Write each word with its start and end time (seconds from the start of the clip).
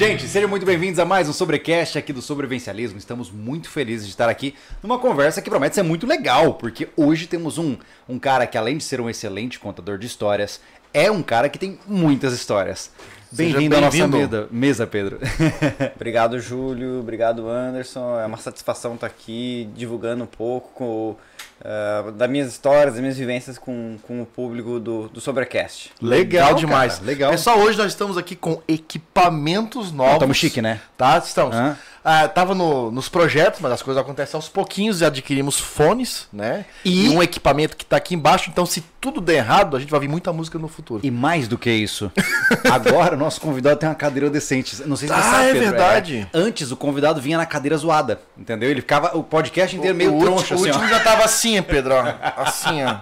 Gente, 0.00 0.26
sejam 0.26 0.48
muito 0.48 0.64
bem-vindos 0.64 0.98
a 0.98 1.04
mais 1.04 1.28
um 1.28 1.32
Sobrecast 1.34 1.98
aqui 1.98 2.10
do 2.10 2.22
Sobrevivencialismo. 2.22 2.96
Estamos 2.96 3.30
muito 3.30 3.68
felizes 3.68 4.06
de 4.06 4.12
estar 4.14 4.30
aqui 4.30 4.54
numa 4.82 4.98
conversa 4.98 5.42
que 5.42 5.50
promete 5.50 5.74
ser 5.74 5.82
muito 5.82 6.06
legal, 6.06 6.54
porque 6.54 6.88
hoje 6.96 7.26
temos 7.26 7.58
um, 7.58 7.76
um 8.08 8.18
cara 8.18 8.46
que, 8.46 8.56
além 8.56 8.78
de 8.78 8.84
ser 8.84 8.98
um 8.98 9.10
excelente 9.10 9.58
contador 9.58 9.98
de 9.98 10.06
histórias, 10.06 10.58
é 10.94 11.10
um 11.10 11.22
cara 11.22 11.50
que 11.50 11.58
tem 11.58 11.78
muitas 11.86 12.32
histórias. 12.32 12.90
Bem-vindo 13.30 13.76
à 13.76 13.80
nossa 13.82 14.08
mesa, 14.08 14.48
mesa, 14.50 14.86
Pedro. 14.86 15.18
Obrigado, 15.94 16.40
Júlio. 16.40 17.00
Obrigado, 17.00 17.46
Anderson. 17.46 18.18
É 18.18 18.24
uma 18.24 18.38
satisfação 18.38 18.94
estar 18.94 19.06
aqui 19.06 19.68
divulgando 19.74 20.24
um 20.24 20.26
pouco 20.26 20.72
com, 20.72 21.16
uh, 21.60 22.12
das 22.12 22.30
minhas 22.30 22.48
histórias, 22.48 22.94
das 22.94 23.00
minhas 23.00 23.16
vivências 23.16 23.58
com, 23.58 23.96
com 24.02 24.22
o 24.22 24.26
público 24.26 24.78
do, 24.80 25.08
do 25.08 25.20
Sobrecast. 25.20 25.92
Legal, 26.00 26.48
Legal 26.48 26.54
demais. 26.54 26.94
Cara, 26.94 27.06
legal. 27.06 27.30
Pessoal, 27.30 27.58
hoje 27.58 27.78
nós 27.78 27.88
estamos 27.88 28.16
aqui 28.16 28.36
com 28.36 28.60
equipamentos 28.66 29.92
novos. 29.92 30.14
Estamos 30.14 30.36
chique, 30.36 30.62
né? 30.62 30.80
Tá, 30.96 31.18
estamos. 31.18 31.56
Ah, 32.02 32.26
tava 32.28 32.54
no, 32.54 32.90
nos 32.90 33.08
projetos, 33.08 33.60
mas 33.60 33.72
as 33.72 33.82
coisas 33.82 34.02
acontecem 34.02 34.36
aos 34.36 34.48
pouquinhos 34.48 35.02
e 35.02 35.04
adquirimos 35.04 35.60
fones, 35.60 36.26
né? 36.32 36.64
E, 36.82 37.06
e 37.06 37.08
um 37.10 37.22
equipamento 37.22 37.76
que 37.76 37.84
está 37.84 37.96
aqui 37.96 38.14
embaixo. 38.14 38.48
Então, 38.48 38.64
se 38.64 38.82
tudo 39.00 39.20
der 39.20 39.36
errado, 39.36 39.76
a 39.76 39.80
gente 39.80 39.90
vai 39.90 39.98
ouvir 39.98 40.08
muita 40.08 40.32
música 40.32 40.58
no 40.58 40.66
futuro. 40.66 41.00
E 41.04 41.10
mais 41.10 41.46
do 41.46 41.58
que 41.58 41.70
isso, 41.70 42.10
agora 42.70 43.16
o 43.16 43.18
nosso 43.18 43.40
convidado 43.40 43.78
tem 43.78 43.88
uma 43.88 43.94
cadeira 43.94 44.30
decente. 44.30 44.82
Não 44.86 44.96
sei 44.96 45.08
se 45.08 45.14
você 45.14 45.20
ah, 45.20 45.22
sabe, 45.22 45.44
é 45.44 45.52
Pedro, 45.52 45.68
verdade. 45.70 46.28
É, 46.32 46.38
antes 46.38 46.70
o 46.70 46.76
convidado 46.76 47.20
vinha 47.20 47.36
na 47.36 47.44
cadeira 47.44 47.76
zoada, 47.76 48.20
entendeu? 48.36 48.70
Ele 48.70 48.80
ficava 48.80 49.16
o 49.16 49.22
podcast 49.22 49.76
inteiro 49.76 49.96
meio 49.96 50.16
o 50.16 50.20
troncho. 50.20 50.54
O 50.54 50.56
assim, 50.56 50.66
último 50.68 50.84
ó. 50.84 50.88
já 50.88 51.00
tava 51.00 51.24
assim, 51.24 51.49
Pedro. 51.62 51.94
Ó. 51.96 52.42
Assim, 52.42 52.82
ó. 52.84 52.96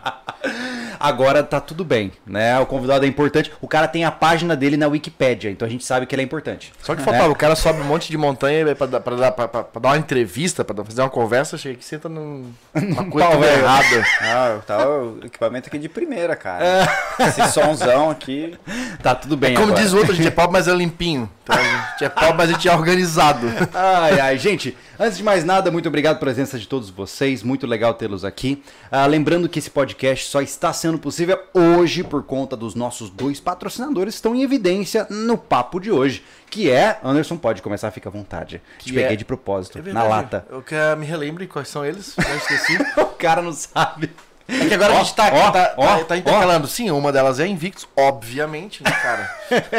Agora 0.98 1.42
tá 1.42 1.60
tudo 1.60 1.84
bem, 1.84 2.12
né? 2.26 2.58
O 2.58 2.66
convidado 2.66 3.04
é 3.04 3.08
importante. 3.08 3.52
O 3.60 3.68
cara 3.68 3.88
tem 3.88 4.04
a 4.04 4.10
página 4.10 4.56
dele 4.56 4.76
na 4.76 4.86
Wikipédia, 4.86 5.50
então 5.50 5.66
a 5.66 5.70
gente 5.70 5.84
sabe 5.84 6.06
que 6.06 6.14
ele 6.14 6.22
é 6.22 6.24
importante. 6.24 6.72
Só 6.82 6.94
que 6.94 7.02
faltava, 7.02 7.26
é. 7.26 7.30
o 7.30 7.34
cara 7.34 7.54
sobe 7.54 7.80
um 7.80 7.84
monte 7.84 8.10
de 8.10 8.16
montanha 8.16 8.74
pra, 8.74 8.88
pra, 8.88 9.00
pra, 9.00 9.32
pra, 9.32 9.48
pra 9.48 9.80
dar 9.80 9.88
uma 9.90 9.98
entrevista, 9.98 10.64
pra 10.64 10.84
fazer 10.84 11.02
uma 11.02 11.10
conversa, 11.10 11.56
chega 11.56 11.74
aqui 11.74 11.84
senta 11.84 12.08
num, 12.08 12.50
numa 12.74 13.04
coisa 13.10 13.28
errada. 13.28 14.04
Ah, 14.20 14.58
tá 14.66 14.88
o 14.88 15.18
equipamento 15.24 15.68
aqui 15.68 15.78
de 15.78 15.88
primeira, 15.88 16.34
cara. 16.36 16.64
É. 16.64 17.28
Esse 17.28 17.48
somzão 17.52 18.10
aqui. 18.10 18.56
Tá 19.02 19.14
tudo 19.14 19.36
bem. 19.36 19.52
É 19.52 19.54
como 19.54 19.68
agora. 19.68 19.82
diz 19.82 19.92
o 19.92 19.96
outro, 19.96 20.12
a 20.12 20.14
gente 20.14 20.26
é 20.26 20.30
pobre, 20.30 20.52
mas 20.52 20.66
é 20.66 20.74
limpinho. 20.74 21.30
Então, 21.44 21.56
a 21.56 21.90
gente 21.90 22.04
é 22.04 22.08
pobre, 22.08 22.34
mas 22.36 22.50
a 22.50 22.52
gente 22.52 22.68
é 22.68 22.74
organizado. 22.74 23.46
Ai, 23.72 24.20
ai, 24.20 24.38
gente. 24.38 24.76
Antes 24.98 25.16
de 25.16 25.22
mais 25.22 25.44
nada, 25.44 25.70
muito 25.70 25.88
obrigado 25.88 26.18
pela 26.18 26.32
presença 26.32 26.58
de 26.58 26.66
todos 26.66 26.90
vocês. 26.90 27.42
Muito 27.42 27.66
legal 27.66 27.94
tê-los 27.94 28.24
aqui. 28.24 28.62
Ah, 28.90 29.06
lembrando 29.06 29.48
que 29.48 29.58
esse 29.58 29.70
podcast 29.70 30.28
só 30.28 30.40
está 30.40 30.72
sendo 30.72 30.87
possível 30.96 31.38
hoje 31.52 32.04
por 32.04 32.22
conta 32.22 32.56
dos 32.56 32.76
nossos 32.76 33.10
dois 33.10 33.40
patrocinadores 33.40 34.14
que 34.14 34.18
estão 34.18 34.34
em 34.34 34.42
evidência 34.42 35.06
no 35.10 35.36
papo 35.36 35.80
de 35.80 35.90
hoje. 35.90 36.24
Que 36.48 36.70
é. 36.70 37.00
Anderson, 37.02 37.36
pode 37.36 37.60
começar, 37.60 37.90
fica 37.90 38.08
à 38.08 38.12
vontade. 38.12 38.62
Te 38.78 38.92
peguei 38.92 39.14
é... 39.14 39.16
de 39.16 39.24
propósito, 39.24 39.78
é 39.78 39.92
na 39.92 40.04
lata. 40.04 40.46
Eu 40.48 40.62
quero 40.62 41.00
me 41.00 41.04
relembre 41.04 41.48
quais 41.48 41.68
são 41.68 41.84
eles. 41.84 42.14
Já 42.16 42.36
esqueci. 42.36 42.78
o 42.96 43.06
cara 43.06 43.42
não 43.42 43.52
sabe. 43.52 44.10
É 44.48 44.66
que 44.66 44.74
agora 44.74 44.94
ó, 44.94 44.96
a 44.96 45.02
gente 45.02 45.14
tá, 45.14 45.30
ó, 45.30 45.50
tá, 45.50 45.74
ó, 45.76 45.98
tá, 45.98 46.04
tá 46.04 46.16
intercalando. 46.16 46.66
Sim, 46.66 46.90
uma 46.90 47.12
delas 47.12 47.38
é 47.38 47.46
Invictus, 47.46 47.86
obviamente, 47.94 48.82
né, 48.82 48.90
cara? 48.90 49.30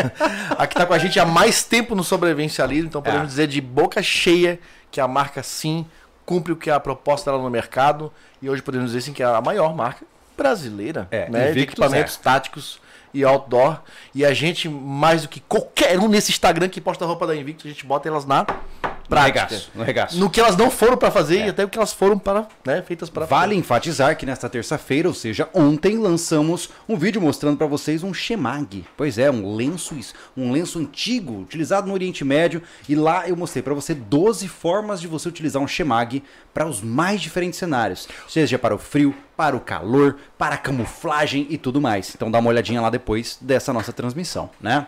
Aqui 0.59 0.75
tá 0.75 0.85
com 0.85 0.93
a 0.93 0.99
gente 0.99 1.19
há 1.19 1.25
mais 1.25 1.63
tempo 1.63 1.95
no 1.95 2.03
sobrevivencialismo, 2.03 2.87
então 2.87 3.01
podemos 3.01 3.25
é. 3.25 3.29
dizer 3.29 3.47
de 3.47 3.61
boca 3.61 4.03
cheia 4.03 4.59
que 4.91 5.01
a 5.01 5.07
marca 5.07 5.41
sim 5.41 5.87
cumpre 6.23 6.53
o 6.53 6.55
que 6.55 6.69
é 6.69 6.73
a 6.73 6.79
proposta 6.79 7.31
dela 7.31 7.41
no 7.41 7.49
mercado. 7.49 8.13
E 8.39 8.47
hoje 8.47 8.61
podemos 8.61 8.91
dizer 8.91 9.01
sim 9.01 9.11
que 9.11 9.23
é 9.23 9.25
a 9.25 9.41
maior 9.41 9.75
marca 9.75 10.05
brasileira 10.39 11.07
é, 11.11 11.29
né, 11.29 11.51
de 11.51 11.59
equipamentos 11.59 12.17
é. 12.19 12.23
táticos 12.23 12.79
e 13.13 13.23
outdoor. 13.23 13.81
E 14.15 14.25
a 14.25 14.33
gente, 14.33 14.69
mais 14.69 15.23
do 15.23 15.27
que 15.27 15.41
qualquer 15.41 15.99
um 15.99 16.07
nesse 16.07 16.31
Instagram 16.31 16.69
que 16.69 16.79
posta 16.79 17.05
roupa 17.05 17.27
da 17.27 17.35
Invictus, 17.35 17.65
a 17.65 17.69
gente 17.69 17.85
bota 17.85 18.07
elas 18.07 18.25
na 18.25 18.45
prática. 19.09 19.41
No 19.41 19.49
regaço. 19.49 19.71
No, 19.75 19.83
regaço. 19.83 20.19
no 20.19 20.29
que 20.29 20.39
elas 20.39 20.55
não 20.55 20.69
foram 20.69 20.95
para 20.95 21.09
fazer 21.09 21.39
é. 21.39 21.47
e 21.47 21.49
até 21.49 21.65
o 21.65 21.69
que 21.69 21.77
elas 21.77 21.91
foram 21.91 22.17
para, 22.17 22.47
né, 22.63 22.81
feitas 22.81 23.09
para 23.09 23.25
Vale 23.25 23.49
fazer. 23.49 23.59
enfatizar 23.59 24.17
que 24.17 24.25
nesta 24.25 24.47
terça-feira, 24.47 25.07
ou 25.07 25.13
seja, 25.13 25.49
ontem, 25.53 25.97
lançamos 25.97 26.69
um 26.87 26.95
vídeo 26.95 27.21
mostrando 27.21 27.57
para 27.57 27.67
vocês 27.67 28.03
um 28.03 28.13
Shemag. 28.13 28.85
Pois 28.95 29.17
é, 29.17 29.29
um 29.29 29.55
lenço, 29.55 29.97
um 30.37 30.51
lenço 30.51 30.79
antigo, 30.79 31.41
utilizado 31.41 31.87
no 31.87 31.93
Oriente 31.93 32.23
Médio. 32.23 32.61
E 32.87 32.95
lá 32.95 33.27
eu 33.27 33.35
mostrei 33.35 33.63
para 33.63 33.73
você 33.73 33.93
12 33.93 34.47
formas 34.47 35.01
de 35.01 35.07
você 35.07 35.27
utilizar 35.27 35.61
um 35.61 35.67
Shemag 35.67 36.23
para 36.53 36.65
os 36.65 36.81
mais 36.81 37.21
diferentes 37.21 37.57
cenários. 37.57 38.07
Seja 38.27 38.59
para 38.59 38.75
o 38.75 38.77
frio, 38.77 39.15
para 39.35 39.55
o 39.55 39.59
calor, 39.59 40.17
para 40.37 40.55
a 40.55 40.57
camuflagem 40.57 41.47
e 41.49 41.57
tudo 41.57 41.79
mais. 41.79 42.13
Então 42.13 42.29
dá 42.29 42.39
uma 42.39 42.49
olhadinha 42.49 42.81
lá 42.81 42.89
depois 42.89 43.37
dessa 43.41 43.71
nossa 43.71 43.93
transmissão, 43.93 44.49
né? 44.59 44.87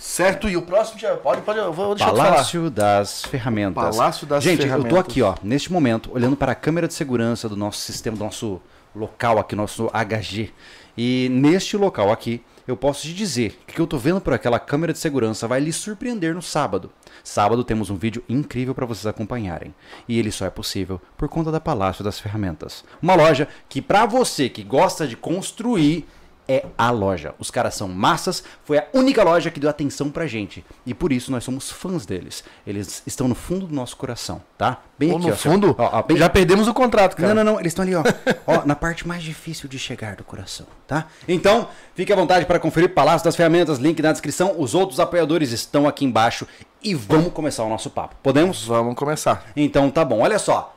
Certo, 0.00 0.48
e 0.48 0.56
o 0.56 0.62
próximo 0.62 0.98
já 0.98 1.14
pode, 1.14 1.42
pode, 1.42 1.58
eu 1.58 1.74
vou 1.74 1.94
deixar 1.94 2.10
Palácio 2.10 2.70
das 2.70 3.22
Ferramentas. 3.22 3.96
Palácio 3.98 4.26
das 4.26 4.42
Gente, 4.42 4.62
Ferramentas. 4.62 4.90
eu 4.90 4.96
tô 4.96 4.98
aqui, 4.98 5.20
ó, 5.20 5.34
neste 5.42 5.70
momento, 5.70 6.10
olhando 6.14 6.34
para 6.36 6.52
a 6.52 6.54
câmera 6.54 6.88
de 6.88 6.94
segurança 6.94 7.50
do 7.50 7.54
nosso 7.54 7.80
sistema, 7.80 8.16
do 8.16 8.24
nosso 8.24 8.62
local 8.96 9.38
aqui, 9.38 9.54
nosso 9.54 9.90
HG. 9.92 10.54
E 10.96 11.28
neste 11.30 11.76
local 11.76 12.10
aqui, 12.10 12.42
eu 12.66 12.78
posso 12.78 13.02
te 13.02 13.12
dizer 13.12 13.60
que 13.66 13.74
o 13.74 13.76
que 13.76 13.80
eu 13.82 13.86
tô 13.86 13.98
vendo 13.98 14.22
por 14.22 14.32
aquela 14.32 14.58
câmera 14.58 14.94
de 14.94 14.98
segurança 14.98 15.46
vai 15.46 15.60
lhe 15.60 15.70
surpreender 15.70 16.34
no 16.34 16.40
sábado. 16.40 16.90
Sábado 17.22 17.62
temos 17.62 17.90
um 17.90 17.96
vídeo 17.96 18.24
incrível 18.26 18.74
para 18.74 18.86
vocês 18.86 19.06
acompanharem. 19.06 19.74
E 20.08 20.18
ele 20.18 20.32
só 20.32 20.46
é 20.46 20.50
possível 20.50 20.98
por 21.18 21.28
conta 21.28 21.52
da 21.52 21.60
Palácio 21.60 22.02
das 22.02 22.18
Ferramentas. 22.18 22.84
Uma 23.02 23.14
loja 23.14 23.46
que 23.68 23.82
para 23.82 24.06
você 24.06 24.48
que 24.48 24.62
gosta 24.62 25.06
de 25.06 25.14
construir 25.14 26.06
é 26.50 26.66
a 26.76 26.90
loja. 26.90 27.32
Os 27.38 27.48
caras 27.48 27.76
são 27.76 27.86
massas, 27.86 28.42
foi 28.64 28.78
a 28.78 28.86
única 28.92 29.22
loja 29.22 29.52
que 29.52 29.60
deu 29.60 29.70
atenção 29.70 30.10
pra 30.10 30.26
gente. 30.26 30.64
E 30.84 30.92
por 30.92 31.12
isso 31.12 31.30
nós 31.30 31.44
somos 31.44 31.70
fãs 31.70 32.04
deles. 32.04 32.42
Eles 32.66 33.04
estão 33.06 33.28
no 33.28 33.36
fundo 33.36 33.68
do 33.68 33.74
nosso 33.74 33.96
coração, 33.96 34.42
tá? 34.58 34.78
Bem 34.98 35.12
aqui, 35.12 35.26
no 35.28 35.32
ó, 35.32 35.36
fundo? 35.36 35.76
Ó, 35.78 35.90
ó, 35.98 36.02
bem... 36.02 36.16
Já 36.16 36.28
perdemos 36.28 36.66
o 36.66 36.74
contrato, 36.74 37.16
cara. 37.16 37.32
Não, 37.32 37.44
não, 37.44 37.52
não. 37.52 37.60
Eles 37.60 37.70
estão 37.70 37.84
ali, 37.84 37.94
ó. 37.94 38.02
ó. 38.48 38.64
Na 38.66 38.74
parte 38.74 39.06
mais 39.06 39.22
difícil 39.22 39.68
de 39.68 39.78
chegar 39.78 40.16
do 40.16 40.24
coração, 40.24 40.66
tá? 40.88 41.06
Então, 41.28 41.68
fique 41.94 42.12
à 42.12 42.16
vontade 42.16 42.44
para 42.46 42.58
conferir 42.58 42.92
Palácio 42.92 43.24
das 43.24 43.36
Ferramentas, 43.36 43.78
link 43.78 44.02
na 44.02 44.10
descrição. 44.10 44.56
Os 44.58 44.74
outros 44.74 44.98
apoiadores 44.98 45.52
estão 45.52 45.86
aqui 45.86 46.04
embaixo. 46.04 46.48
E 46.82 46.94
vamos 46.94 47.32
começar 47.32 47.62
o 47.62 47.68
nosso 47.68 47.90
papo. 47.90 48.16
Podemos? 48.22 48.66
Vamos 48.66 48.96
começar. 48.96 49.44
Então 49.54 49.88
tá 49.88 50.04
bom. 50.04 50.20
Olha 50.20 50.38
só. 50.38 50.74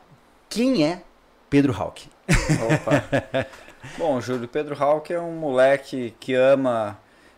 Quem 0.49 0.85
é 0.85 1.01
Pedro 1.49 1.75
Hawk? 1.75 2.07
Opa. 2.69 3.47
Bom, 3.97 4.19
Júlio 4.21 4.47
Pedro 4.47 4.81
Hawk 4.81 5.13
é 5.13 5.19
um 5.19 5.33
moleque 5.33 6.15
que 6.19 6.33
ama 6.33 6.97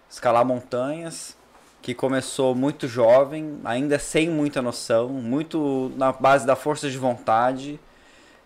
escalar 0.09 0.45
montanhas, 0.45 1.35
que 1.81 1.93
começou 1.93 2.53
muito 2.53 2.87
jovem, 2.87 3.59
ainda 3.65 3.97
sem 3.97 4.29
muita 4.29 4.61
noção, 4.61 5.09
muito 5.09 5.91
na 5.97 6.11
base 6.11 6.45
da 6.45 6.55
força 6.55 6.89
de 6.89 6.97
vontade, 6.97 7.79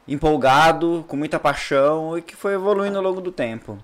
empolgado, 0.08 1.06
com 1.08 1.18
muita 1.18 1.38
paixão 1.38 2.18
e 2.18 2.22
que 2.22 2.36
foi 2.36 2.54
evoluindo 2.54 2.98
ao 2.98 3.04
longo 3.04 3.22
do 3.22 3.32
tempo. 3.32 3.78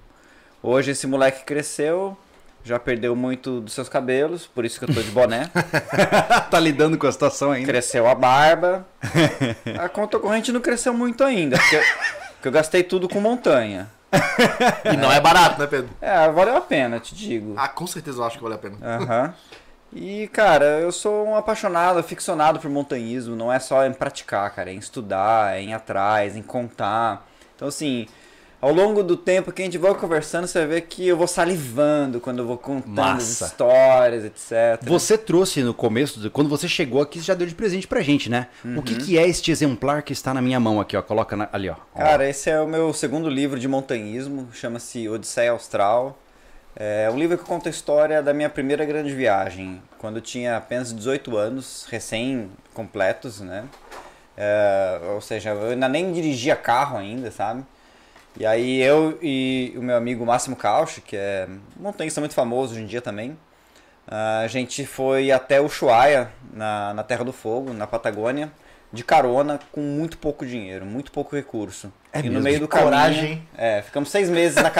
Hoje 0.64 0.92
esse 0.92 1.06
moleque 1.06 1.44
cresceu, 1.44 2.18
já 2.64 2.80
perdeu 2.80 3.16
muito 3.16 3.60
dos 3.62 3.74
seus 3.74 3.88
cabelos, 3.88 4.48
por 4.48 4.66
isso 4.66 4.80
que 4.80 4.86
eu 4.86 4.94
tô 4.94 5.02
de 5.02 5.12
boné. 5.12 5.52
tá 6.50 6.60
lidando 6.60 6.98
com 6.98 7.06
a 7.06 7.12
situação 7.12 7.52
ainda. 7.52 7.68
Cresceu 7.68 8.08
a 8.08 8.16
barba. 8.16 8.88
A 9.78 9.88
conta 9.88 10.18
corrente 10.18 10.52
não 10.52 10.62
cresceu 10.62 10.94
muito 10.94 11.24
ainda, 11.24 11.58
porque, 11.58 11.82
porque 12.34 12.48
eu 12.48 12.52
gastei 12.52 12.82
tudo 12.82 13.08
com 13.08 13.22
montanha. 13.22 13.88
e 14.94 14.98
não 14.98 15.12
é 15.12 15.20
barato, 15.20 15.60
né, 15.60 15.68
Pedro? 15.68 15.90
É, 16.02 16.30
valeu 16.30 16.56
a 16.58 16.62
pena, 16.62 17.00
te 17.00 17.16
digo. 17.16 17.54
Ah, 17.58 17.68
com 17.68 17.88
certeza 17.88 18.20
eu 18.20 18.24
acho 18.24 18.38
que 18.38 18.44
vale 18.44 18.56
a 18.56 18.58
pena. 18.58 18.78
Aham. 18.82 19.24
Uhum. 19.26 19.34
E, 19.98 20.28
cara, 20.28 20.66
eu 20.80 20.92
sou 20.92 21.26
um 21.26 21.36
apaixonado, 21.38 21.98
aficionado 21.98 22.60
por 22.60 22.70
montanhismo. 22.70 23.34
Não 23.34 23.52
é 23.52 23.60
só 23.60 23.86
em 23.86 23.94
praticar, 23.94 24.50
cara. 24.54 24.70
É 24.70 24.74
em 24.74 24.78
estudar, 24.78 25.56
é 25.56 25.62
em 25.62 25.70
ir 25.70 25.74
atrás, 25.74 26.36
em 26.36 26.42
contar. 26.42 27.26
Então, 27.56 27.70
assim, 27.70 28.06
ao 28.66 28.74
longo 28.74 29.04
do 29.04 29.16
tempo 29.16 29.52
que 29.52 29.62
a 29.62 29.66
gente 29.66 29.78
vai 29.78 29.94
conversando, 29.94 30.48
você 30.48 30.66
vê 30.66 30.82
que 30.82 31.08
eu 31.08 31.16
vou 31.16 31.28
salivando 31.28 32.20
quando 32.20 32.40
eu 32.40 32.48
vou 32.48 32.58
contando 32.58 32.96
Massa. 32.96 33.46
as 33.46 33.52
histórias, 33.52 34.26
etc. 34.26 34.82
Você 34.82 35.20
trouxe 35.20 35.62
no 35.62 35.72
começo, 35.72 36.32
quando 36.32 36.50
você 36.50 36.68
chegou 36.68 37.00
aqui, 37.00 37.20
você 37.20 37.26
já 37.26 37.36
deu 37.36 37.46
de 37.46 37.54
presente 37.54 37.86
pra 37.86 38.02
gente, 38.02 38.28
né? 38.28 38.48
Uhum. 38.64 38.80
O 38.80 38.82
que, 38.82 38.94
uhum. 38.94 39.00
que 39.02 39.20
é 39.20 39.28
este 39.28 39.52
exemplar 39.52 40.02
que 40.02 40.14
está 40.14 40.34
na 40.34 40.42
minha 40.42 40.60
mão 40.60 40.82
aqui, 40.82 40.98
ó? 40.98 41.04
Coloca 41.04 41.36
na, 41.36 41.48
ali, 41.54 41.70
ó. 41.70 41.76
Cara, 41.96 42.28
esse 42.28 42.50
é 42.50 42.60
o 42.60 42.66
meu 42.66 42.92
segundo 42.92 43.30
livro 43.30 43.60
de 43.60 43.68
montanhismo, 43.68 44.50
chama-se 44.52 45.08
Odisseia 45.08 45.52
Austral. 45.52 46.18
É 46.76 47.08
um 47.14 47.20
livro 47.20 47.38
que 47.38 47.46
conta 47.46 47.70
a 47.70 47.72
história 47.72 48.20
da 48.24 48.34
minha 48.34 48.50
primeira 48.50 48.84
grande 48.84 49.14
viagem, 49.14 49.80
quando 50.00 50.16
eu 50.16 50.24
tinha 50.24 50.58
apenas 50.58 50.92
18 50.92 51.38
anos, 51.38 51.86
recém-completos, 51.92 53.42
né? 53.42 53.66
É, 54.36 55.02
ou 55.14 55.22
seja, 55.22 55.52
eu 55.52 55.70
ainda 55.70 55.88
nem 55.88 56.12
dirigia 56.12 56.56
carro 56.56 56.98
ainda, 56.98 57.30
sabe? 57.30 57.64
E 58.38 58.46
aí 58.46 58.82
eu 58.82 59.18
e 59.22 59.74
o 59.78 59.82
meu 59.82 59.96
amigo 59.96 60.26
Máximo 60.26 60.56
Cauch, 60.56 61.02
que 61.02 61.16
é 61.16 61.48
um 61.80 61.84
montanhista 61.84 62.20
muito 62.20 62.34
famoso 62.34 62.74
hoje 62.74 62.84
em 62.84 62.86
dia 62.86 63.02
também, 63.02 63.38
a 64.08 64.48
gente 64.48 64.86
foi 64.86 65.32
até 65.32 65.60
Ushuaia, 65.60 66.30
na, 66.54 66.94
na 66.94 67.04
Terra 67.04 67.24
do 67.24 67.34
Fogo, 67.34 67.74
na 67.74 67.88
Patagônia, 67.88 68.52
de 68.92 69.04
carona, 69.04 69.60
com 69.72 69.82
muito 69.82 70.18
pouco 70.18 70.46
dinheiro, 70.46 70.86
muito 70.86 71.12
pouco 71.12 71.36
recurso. 71.36 71.92
É 72.14 72.20
e 72.20 72.30
no 72.30 72.40
meio 72.40 72.60
do 72.60 72.68
caminho, 72.68 72.92
coragem. 72.92 73.48
É, 73.58 73.82
ficamos 73.82 74.10
seis 74.10 74.30
meses 74.30 74.56
na, 74.56 74.72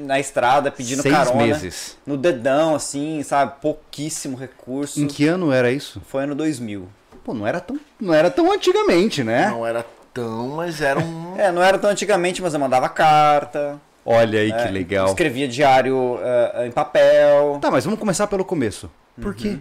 na 0.00 0.18
estrada 0.18 0.70
pedindo 0.72 1.02
seis 1.02 1.14
carona. 1.14 1.40
Seis 1.40 1.62
meses. 1.62 1.98
No 2.04 2.16
dedão, 2.16 2.74
assim, 2.74 3.22
sabe? 3.22 3.60
Pouquíssimo 3.60 4.36
recurso. 4.36 5.00
Em 5.00 5.06
que 5.06 5.26
ano 5.26 5.52
era 5.52 5.70
isso? 5.70 6.00
Foi 6.06 6.24
ano 6.24 6.34
2000. 6.34 6.88
Pô, 7.22 7.34
não 7.34 7.46
era 7.46 7.60
tão, 7.60 7.78
não 8.00 8.12
era 8.14 8.30
tão 8.30 8.50
antigamente, 8.50 9.22
né? 9.22 9.50
Não 9.50 9.64
era 9.64 9.84
tão, 10.12 10.48
mas 10.48 10.80
era 10.80 10.98
um. 10.98 11.36
é, 11.38 11.50
não 11.52 11.62
era 11.62 11.78
tão 11.78 11.90
antigamente, 11.90 12.42
mas 12.42 12.54
eu 12.54 12.60
mandava 12.60 12.88
carta. 12.88 13.80
Olha 14.04 14.40
aí 14.40 14.50
é, 14.50 14.64
que 14.66 14.72
legal. 14.72 15.08
Escrevia 15.08 15.46
diário 15.46 15.96
uh, 15.96 16.64
em 16.66 16.70
papel. 16.70 17.58
Tá, 17.60 17.70
mas 17.70 17.84
vamos 17.84 18.00
começar 18.00 18.26
pelo 18.26 18.44
começo. 18.44 18.90
Por 19.16 19.28
uhum. 19.28 19.34
quê? 19.34 19.58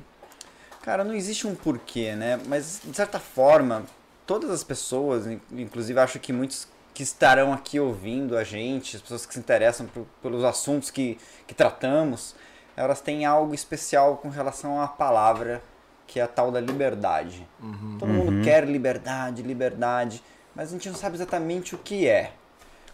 Cara, 0.81 1.03
não 1.03 1.13
existe 1.13 1.45
um 1.45 1.53
porquê, 1.53 2.15
né? 2.15 2.39
Mas, 2.47 2.81
de 2.83 2.95
certa 2.95 3.19
forma, 3.19 3.83
todas 4.25 4.49
as 4.49 4.63
pessoas, 4.63 5.25
inclusive 5.51 5.99
acho 5.99 6.19
que 6.19 6.31
muitos 6.31 6.67
que 6.93 7.03
estarão 7.03 7.53
aqui 7.53 7.79
ouvindo 7.79 8.37
a 8.37 8.43
gente, 8.43 8.95
as 8.95 9.01
pessoas 9.01 9.25
que 9.25 9.33
se 9.33 9.39
interessam 9.39 9.85
por, 9.87 10.05
pelos 10.21 10.43
assuntos 10.43 10.89
que, 10.89 11.17
que 11.47 11.53
tratamos, 11.53 12.35
elas 12.75 13.01
têm 13.01 13.25
algo 13.25 13.53
especial 13.53 14.17
com 14.17 14.29
relação 14.29 14.81
à 14.81 14.87
palavra, 14.87 15.61
que 16.07 16.19
é 16.19 16.23
a 16.23 16.27
tal 16.27 16.51
da 16.51 16.59
liberdade. 16.59 17.47
Uhum. 17.61 17.97
Todo 17.99 18.09
mundo 18.09 18.31
uhum. 18.31 18.41
quer 18.41 18.65
liberdade, 18.65 19.41
liberdade, 19.41 20.23
mas 20.55 20.69
a 20.69 20.71
gente 20.71 20.89
não 20.89 20.95
sabe 20.95 21.15
exatamente 21.15 21.75
o 21.75 21.77
que 21.77 22.07
é. 22.07 22.31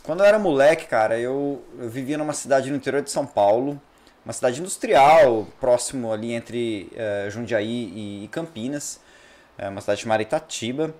Quando 0.03 0.19
eu 0.19 0.25
era 0.25 0.37
moleque, 0.37 0.85
cara, 0.85 1.19
eu, 1.19 1.63
eu 1.79 1.89
vivia 1.89 2.17
numa 2.17 2.33
cidade 2.33 2.69
no 2.69 2.75
interior 2.77 3.01
de 3.01 3.09
São 3.09 3.25
Paulo, 3.25 3.81
uma 4.23 4.33
cidade 4.33 4.59
industrial, 4.59 5.47
próximo 5.59 6.11
ali 6.11 6.33
entre 6.33 6.91
uh, 6.93 7.29
Jundiaí 7.29 7.91
e, 7.95 8.23
e 8.25 8.27
Campinas, 8.27 8.99
é 9.57 9.69
uma 9.69 9.81
cidade 9.81 10.01
chamada 10.01 10.21
Itatiba 10.21 10.93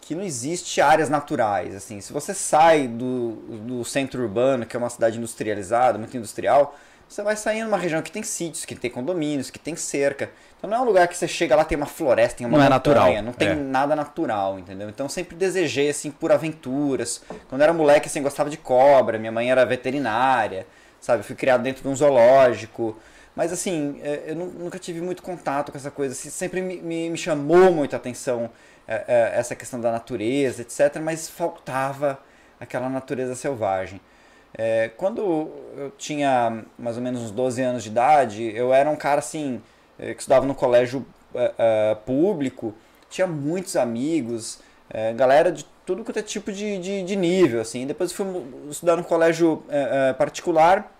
que 0.00 0.14
não 0.14 0.22
existe 0.22 0.80
áreas 0.80 1.08
naturais. 1.08 1.74
Assim, 1.74 2.00
se 2.00 2.12
você 2.12 2.34
sai 2.34 2.86
do, 2.86 3.32
do 3.66 3.84
centro 3.84 4.22
urbano, 4.22 4.66
que 4.66 4.76
é 4.76 4.78
uma 4.78 4.90
cidade 4.90 5.16
industrializada, 5.16 5.98
muito 5.98 6.16
industrial, 6.16 6.76
você 7.08 7.22
vai 7.22 7.36
sair 7.36 7.62
numa 7.62 7.76
região 7.76 8.02
que 8.02 8.10
tem 8.10 8.22
sítios, 8.22 8.64
que 8.64 8.74
tem 8.74 8.90
condomínios, 8.90 9.50
que 9.50 9.58
tem 9.58 9.76
cerca. 9.76 10.30
Então 10.58 10.68
não 10.68 10.78
é 10.78 10.80
um 10.80 10.84
lugar 10.84 11.06
que 11.08 11.16
você 11.16 11.28
chega 11.28 11.54
lá 11.54 11.64
tem 11.64 11.76
uma 11.76 11.86
floresta, 11.86 12.38
tem 12.38 12.46
uma 12.46 12.58
não 12.58 12.64
montanha, 12.64 12.76
é 12.76 12.96
natural. 12.96 13.22
não 13.22 13.32
tem 13.32 13.48
é. 13.48 13.54
nada 13.54 13.94
natural, 13.94 14.58
entendeu? 14.58 14.88
Então 14.88 15.06
eu 15.06 15.10
sempre 15.10 15.36
desejei 15.36 15.90
assim 15.90 16.10
por 16.10 16.32
aventuras. 16.32 17.22
Quando 17.48 17.60
eu 17.60 17.64
era 17.64 17.72
moleque 17.72 18.08
assim 18.08 18.22
gostava 18.22 18.48
de 18.48 18.56
cobra, 18.56 19.18
minha 19.18 19.32
mãe 19.32 19.50
era 19.50 19.64
veterinária, 19.64 20.66
sabe? 21.00 21.20
Eu 21.20 21.24
fui 21.24 21.36
criado 21.36 21.62
dentro 21.62 21.82
de 21.82 21.88
um 21.88 21.94
zoológico. 21.94 22.96
Mas 23.36 23.52
assim, 23.52 24.00
é, 24.02 24.24
eu 24.26 24.36
nunca 24.36 24.78
tive 24.78 25.00
muito 25.00 25.22
contato 25.22 25.72
com 25.72 25.78
essa 25.78 25.90
coisa. 25.90 26.12
Assim, 26.12 26.30
sempre 26.30 26.62
me, 26.62 26.76
me, 26.80 27.10
me 27.10 27.18
chamou 27.18 27.72
muita 27.72 27.96
atenção 27.96 28.50
é, 28.86 29.04
é, 29.06 29.38
essa 29.38 29.54
questão 29.54 29.80
da 29.80 29.90
natureza, 29.90 30.62
etc., 30.62 31.00
mas 31.02 31.28
faltava 31.28 32.18
aquela 32.60 32.88
natureza 32.88 33.34
selvagem. 33.34 34.00
É, 34.56 34.90
quando 34.96 35.20
eu 35.76 35.92
tinha 35.98 36.64
mais 36.78 36.96
ou 36.96 37.02
menos 37.02 37.22
uns 37.22 37.30
12 37.30 37.60
anos 37.60 37.82
de 37.82 37.88
idade, 37.88 38.52
eu 38.54 38.72
era 38.72 38.88
um 38.88 38.96
cara 38.96 39.18
assim, 39.18 39.60
é, 39.98 40.14
que 40.14 40.20
estudava 40.20 40.46
no 40.46 40.54
colégio 40.54 41.04
é, 41.34 41.96
público, 42.06 42.74
tinha 43.10 43.26
muitos 43.26 43.76
amigos, 43.76 44.58
galera 45.16 45.52
de 45.52 45.64
tudo 45.86 46.02
quanto 46.02 46.18
é 46.18 46.22
tipo 46.22 46.50
de, 46.52 46.78
de, 46.78 47.02
de, 47.04 47.16
nível, 47.16 47.60
assim. 47.60 47.86
Depois 47.86 48.12
fui 48.12 48.26
estudar 48.68 48.96
no 48.96 49.04
colégio 49.04 49.62
particular 50.18 50.92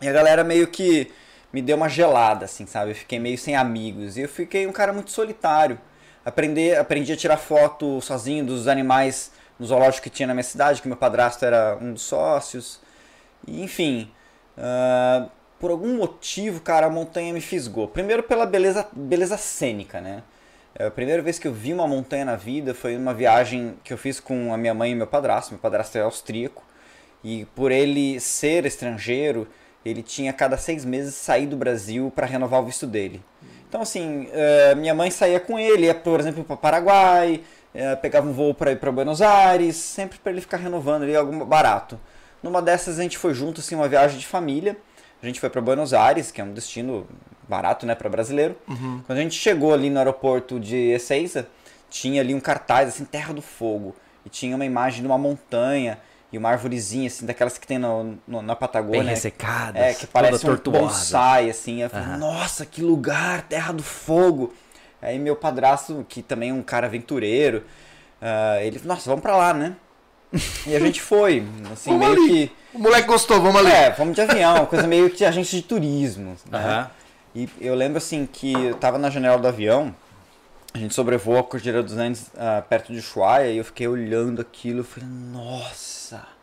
e 0.00 0.08
a 0.08 0.12
galera 0.12 0.42
meio 0.42 0.66
que 0.66 1.12
me 1.52 1.62
deu 1.62 1.76
uma 1.76 1.88
gelada, 1.88 2.46
assim, 2.46 2.66
sabe? 2.66 2.90
Eu 2.90 2.94
fiquei 2.96 3.20
meio 3.20 3.38
sem 3.38 3.54
amigos 3.54 4.16
e 4.16 4.22
eu 4.22 4.28
fiquei 4.28 4.66
um 4.66 4.72
cara 4.72 4.92
muito 4.92 5.12
solitário 5.12 5.78
aprender, 6.26 6.76
aprendi 6.76 7.12
a 7.12 7.16
tirar 7.16 7.36
foto 7.36 8.00
sozinho 8.00 8.44
dos 8.44 8.66
animais 8.66 9.30
no 9.58 9.66
zoológico 9.66 10.04
que 10.04 10.10
tinha 10.10 10.26
na 10.26 10.34
minha 10.34 10.44
cidade, 10.44 10.82
que 10.82 10.88
meu 10.88 10.96
padrasto 10.96 11.44
era 11.44 11.78
um 11.80 11.92
dos 11.92 12.02
sócios. 12.02 12.80
E, 13.46 13.62
enfim, 13.62 14.10
uh, 14.56 15.30
por 15.58 15.70
algum 15.70 15.96
motivo, 15.96 16.60
cara, 16.60 16.86
a 16.86 16.90
montanha 16.90 17.32
me 17.32 17.40
fisgou. 17.40 17.88
Primeiro 17.88 18.22
pela 18.22 18.46
beleza, 18.46 18.86
beleza 18.92 19.36
cênica, 19.36 20.00
né? 20.00 20.22
É, 20.78 20.86
a 20.86 20.90
primeira 20.90 21.22
vez 21.22 21.38
que 21.38 21.48
eu 21.48 21.52
vi 21.52 21.72
uma 21.72 21.88
montanha 21.88 22.24
na 22.24 22.36
vida 22.36 22.74
foi 22.74 22.96
uma 22.96 23.14
viagem 23.14 23.76
que 23.82 23.92
eu 23.92 23.98
fiz 23.98 24.20
com 24.20 24.52
a 24.52 24.58
minha 24.58 24.74
mãe 24.74 24.92
e 24.92 24.94
meu 24.94 25.06
padrasto. 25.06 25.52
Meu 25.52 25.60
padrasto 25.60 25.96
é 25.96 26.02
austríaco. 26.02 26.62
E 27.24 27.46
por 27.54 27.72
ele 27.72 28.20
ser 28.20 28.66
estrangeiro, 28.66 29.48
ele 29.84 30.02
tinha 30.02 30.32
cada 30.32 30.58
seis 30.58 30.84
meses 30.84 31.14
sair 31.14 31.46
do 31.46 31.56
Brasil 31.56 32.12
para 32.14 32.26
renovar 32.26 32.60
o 32.60 32.64
visto 32.66 32.86
dele. 32.86 33.22
Então, 33.68 33.80
assim, 33.80 34.26
uh, 34.26 34.76
minha 34.76 34.94
mãe 34.94 35.10
saía 35.10 35.40
com 35.40 35.58
ele, 35.58 35.86
ia, 35.86 35.94
por 35.94 36.20
exemplo, 36.20 36.44
para 36.44 36.56
Paraguai, 36.56 37.42
uh, 37.76 37.96
pegava 38.00 38.26
um 38.28 38.32
voo 38.32 38.54
para 38.54 38.72
ir 38.72 38.76
para 38.76 38.90
Buenos 38.90 39.22
Aires, 39.22 39.76
sempre 39.76 40.18
para 40.18 40.32
ele 40.32 40.40
ficar 40.40 40.56
renovando 40.56 41.02
ali 41.02 41.14
algo 41.14 41.44
barato. 41.44 41.98
Numa 42.42 42.60
dessas 42.62 42.98
a 42.98 43.02
gente 43.02 43.18
foi 43.18 43.34
junto, 43.34 43.60
assim, 43.60 43.74
uma 43.74 43.88
viagem 43.88 44.18
de 44.18 44.26
família. 44.26 44.76
A 45.22 45.26
gente 45.26 45.40
foi 45.40 45.48
para 45.48 45.60
Buenos 45.60 45.94
Aires, 45.94 46.30
que 46.30 46.40
é 46.40 46.44
um 46.44 46.52
destino 46.52 47.06
barato, 47.48 47.86
né, 47.86 47.94
para 47.94 48.08
brasileiro. 48.08 48.56
Uhum. 48.68 49.02
Quando 49.06 49.18
a 49.18 49.22
gente 49.22 49.34
chegou 49.34 49.72
ali 49.72 49.90
no 49.90 49.98
aeroporto 49.98 50.60
de 50.60 50.76
Ezeiza, 50.92 51.48
tinha 51.88 52.20
ali 52.20 52.34
um 52.34 52.40
cartaz, 52.40 52.88
assim, 52.88 53.04
Terra 53.04 53.32
do 53.32 53.42
Fogo. 53.42 53.94
E 54.24 54.28
tinha 54.28 54.54
uma 54.54 54.64
imagem 54.64 55.00
de 55.00 55.06
uma 55.06 55.16
montanha 55.16 55.98
e 56.32 56.38
uma 56.38 56.50
árvorezinha, 56.50 57.06
assim, 57.06 57.24
daquelas 57.24 57.56
que 57.56 57.66
tem 57.66 57.78
no, 57.78 58.18
no 58.26 58.42
na 58.42 58.56
Patagônia. 58.56 59.00
Bem 59.00 59.10
ressecadas. 59.10 59.80
É, 59.80 59.94
que 59.94 60.06
parece 60.06 60.48
um 60.48 60.56
bonsai, 60.56 61.48
assim. 61.48 61.82
Eu 61.82 61.90
falei, 61.90 62.08
uhum. 62.08 62.18
nossa, 62.18 62.66
que 62.66 62.82
lugar, 62.82 63.42
Terra 63.42 63.72
do 63.72 63.82
Fogo. 63.82 64.52
Aí 65.00 65.18
meu 65.18 65.36
padrasto, 65.36 66.04
que 66.08 66.22
também 66.22 66.50
é 66.50 66.52
um 66.54 66.62
cara 66.62 66.86
aventureiro, 66.86 67.64
uh, 68.20 68.60
ele 68.62 68.78
falou, 68.78 68.94
nossa, 68.94 69.08
vamos 69.08 69.22
pra 69.22 69.36
lá, 69.36 69.52
né? 69.54 69.76
E 70.66 70.74
a 70.74 70.80
gente 70.80 71.00
foi, 71.00 71.46
assim, 71.72 71.90
vamos 71.90 72.08
meio 72.08 72.22
ali. 72.22 72.48
que... 72.48 72.56
O 72.74 72.78
moleque 72.78 73.06
gostou, 73.06 73.40
vamos 73.40 73.56
ali. 73.60 73.70
É, 73.70 73.90
vamos 73.90 74.14
de 74.14 74.20
avião, 74.20 74.66
coisa 74.66 74.86
meio 74.86 75.08
que 75.10 75.24
agência 75.24 75.56
de 75.56 75.64
turismo, 75.64 76.36
né? 76.50 76.90
Uhum. 77.34 77.42
E 77.42 77.48
eu 77.60 77.74
lembro, 77.74 77.98
assim, 77.98 78.26
que 78.30 78.52
eu 78.52 78.74
tava 78.74 78.98
na 78.98 79.10
janela 79.10 79.38
do 79.38 79.46
avião, 79.46 79.94
a 80.74 80.78
gente 80.78 80.94
sobrevoou 80.94 81.38
a 81.38 81.44
Cordilheira 81.44 81.82
dos 81.82 81.96
Andes 81.96 82.28
uh, 82.28 82.62
perto 82.68 82.92
de 82.92 82.98
Ushuaia 82.98 83.50
e 83.50 83.58
eu 83.58 83.64
fiquei 83.64 83.86
olhando 83.86 84.40
aquilo, 84.40 84.80
eu 84.80 84.84
falei, 84.84 85.08
nossa 85.08 86.36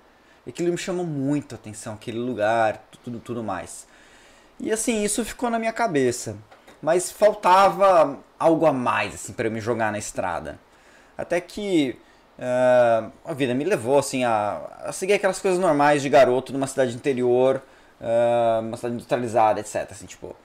e 0.46 0.50
aquilo 0.50 0.72
me 0.72 0.78
chamou 0.78 1.06
muito 1.06 1.56
a 1.56 1.58
atenção, 1.58 1.94
aquele 1.94 2.20
lugar, 2.20 2.84
tudo, 3.04 3.20
tudo 3.20 3.44
mais. 3.44 3.88
E 4.60 4.72
assim, 4.72 5.04
isso 5.04 5.24
ficou 5.24 5.50
na 5.50 5.58
minha 5.58 5.72
cabeça. 5.72 6.36
Mas 6.82 7.10
faltava 7.10 8.20
algo 8.44 8.66
a 8.66 8.74
mais, 8.74 9.16
assim, 9.16 9.34
para 9.34 9.48
eu 9.48 9.52
me 9.52 9.60
jogar 9.60 9.92
na 9.92 9.98
estrada. 9.98 10.60
Até 11.18 11.40
que 11.42 11.98
uh, 12.38 13.12
a 13.26 13.34
vida 13.34 13.54
me 13.54 13.64
levou, 13.64 14.00
assim, 14.00 14.24
a, 14.24 14.62
a, 14.86 14.92
seguir 14.92 15.14
aquelas 15.14 15.40
coisas 15.40 15.60
normais 15.60 16.02
de 16.02 16.10
garoto 16.10 16.52
numa 16.52 16.68
cidade 16.68 16.96
interior, 16.96 17.62
uh, 18.02 18.62
uma 18.62 18.78
cidade 18.78 18.96
industrializada, 18.96 19.60
etc. 19.60 19.88
Assim, 19.92 20.06
tipo, 20.06 20.36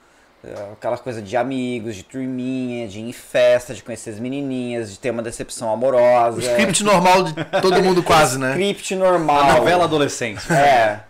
Aquela 0.71 0.97
coisa 0.97 1.21
de 1.21 1.35
amigos, 1.35 1.97
de 1.97 2.03
turminha, 2.03 2.87
de 2.87 2.99
ir 2.99 3.09
em 3.09 3.11
festa, 3.11 3.73
de 3.73 3.83
conhecer 3.83 4.11
as 4.11 4.19
menininhas, 4.19 4.89
de 4.89 4.97
ter 4.97 5.09
uma 5.11 5.21
decepção 5.21 5.69
amorosa. 5.69 6.37
O 6.37 6.39
script 6.39 6.81
normal 6.81 7.23
de 7.23 7.33
todo 7.61 7.83
mundo 7.83 8.01
quase, 8.01 8.39
né? 8.39 8.51
Script 8.55 8.95
normal. 8.95 9.41
A 9.41 9.53
novela 9.55 9.83
adolescente. 9.83 10.41
É. 10.51 11.01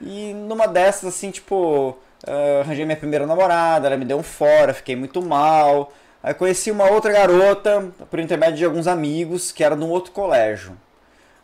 E 0.00 0.32
numa 0.32 0.66
dessas, 0.66 1.14
assim, 1.14 1.30
tipo, 1.30 1.90
uh, 2.26 2.60
arranjei 2.62 2.86
minha 2.86 2.96
primeira 2.96 3.26
namorada, 3.26 3.88
ela 3.88 3.96
me 3.98 4.06
deu 4.06 4.16
um 4.16 4.22
fora, 4.22 4.72
fiquei 4.72 4.96
muito 4.96 5.20
mal. 5.20 5.92
Aí 6.22 6.32
conheci 6.34 6.70
uma 6.70 6.90
outra 6.90 7.12
garota, 7.12 7.90
por 8.10 8.20
intermédio 8.20 8.56
de 8.56 8.64
alguns 8.64 8.86
amigos, 8.86 9.50
que 9.50 9.64
era 9.64 9.76
de 9.76 9.82
um 9.82 9.88
outro 9.88 10.12
colégio, 10.12 10.76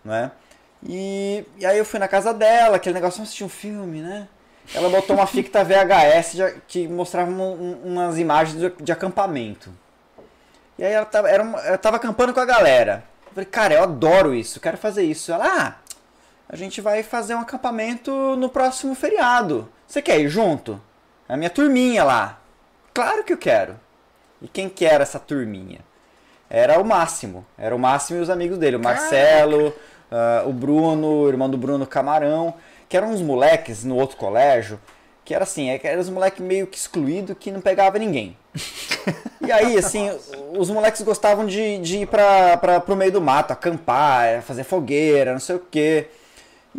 né? 0.04 0.30
E, 0.86 1.44
e 1.58 1.66
aí 1.66 1.76
eu 1.76 1.84
fui 1.84 1.98
na 1.98 2.06
casa 2.06 2.32
dela, 2.32 2.76
aquele 2.76 2.94
negócio, 2.94 3.16
vamos 3.16 3.30
assistir 3.30 3.44
um 3.44 3.48
filme, 3.48 4.00
né? 4.00 4.28
ela 4.74 4.88
botou 4.88 5.16
uma 5.16 5.26
fita 5.26 5.64
VHS 5.64 6.32
de, 6.32 6.60
que 6.66 6.88
mostrava 6.88 7.30
um, 7.30 7.80
umas 7.84 8.18
imagens 8.18 8.58
de, 8.58 8.70
de, 8.82 8.92
acampamento. 8.92 9.72
E 10.78 10.84
aí 10.84 10.92
ela 10.92 11.06
tava, 11.06 11.28
era 11.28 11.42
uma, 11.42 11.58
ela 11.60 11.78
tava 11.78 11.96
acampando 11.96 12.34
com 12.34 12.40
a 12.40 12.44
galera. 12.44 13.04
Eu 13.26 13.32
falei, 13.32 13.48
cara, 13.48 13.74
eu 13.74 13.82
adoro 13.82 14.34
isso, 14.34 14.60
quero 14.60 14.76
fazer 14.76 15.04
isso. 15.04 15.32
Ela, 15.32 15.46
ah, 15.46 15.74
a 16.48 16.56
gente 16.56 16.80
vai 16.80 17.02
fazer 17.02 17.34
um 17.34 17.40
acampamento 17.40 18.10
no 18.36 18.48
próximo 18.48 18.94
feriado. 18.94 19.68
Você 19.86 20.02
quer 20.02 20.20
ir 20.20 20.28
junto? 20.28 20.80
A 21.28 21.36
minha 21.36 21.50
turminha 21.50 22.04
lá. 22.04 22.38
Claro 22.92 23.24
que 23.24 23.32
eu 23.32 23.38
quero. 23.38 23.78
E 24.40 24.48
quem 24.48 24.68
que 24.68 24.84
era 24.84 25.02
essa 25.02 25.18
turminha? 25.18 25.80
Era 26.48 26.80
o 26.80 26.84
Máximo. 26.84 27.44
Era 27.56 27.74
o 27.74 27.78
Máximo 27.78 28.18
e 28.18 28.22
os 28.22 28.30
amigos 28.30 28.58
dele. 28.58 28.76
O 28.76 28.80
Marcelo, 28.80 29.68
uh, 29.68 30.48
o 30.48 30.52
Bruno, 30.52 31.22
o 31.22 31.28
irmão 31.28 31.50
do 31.50 31.58
Bruno 31.58 31.86
Camarão 31.86 32.54
que 32.88 32.96
eram 32.96 33.10
uns 33.10 33.20
moleques 33.20 33.84
no 33.84 33.96
outro 33.96 34.16
colégio, 34.16 34.80
que 35.24 35.34
era 35.34 35.44
assim, 35.44 35.68
é 35.68 35.78
eram 35.82 36.00
uns 36.00 36.08
moleques 36.08 36.40
meio 36.40 36.66
que 36.66 36.78
excluídos 36.78 37.36
que 37.38 37.50
não 37.50 37.60
pegava 37.60 37.98
ninguém. 37.98 38.36
E 39.40 39.52
aí, 39.52 39.78
assim, 39.78 40.10
os 40.58 40.68
moleques 40.68 41.00
gostavam 41.00 41.46
de, 41.46 41.78
de 41.78 41.98
ir 42.00 42.06
pra, 42.06 42.58
pra, 42.58 42.80
pro 42.80 42.94
meio 42.94 43.10
do 43.10 43.18
mato, 43.18 43.50
acampar, 43.50 44.42
fazer 44.42 44.62
fogueira, 44.62 45.32
não 45.32 45.40
sei 45.40 45.56
o 45.56 45.62
quê. 45.70 46.08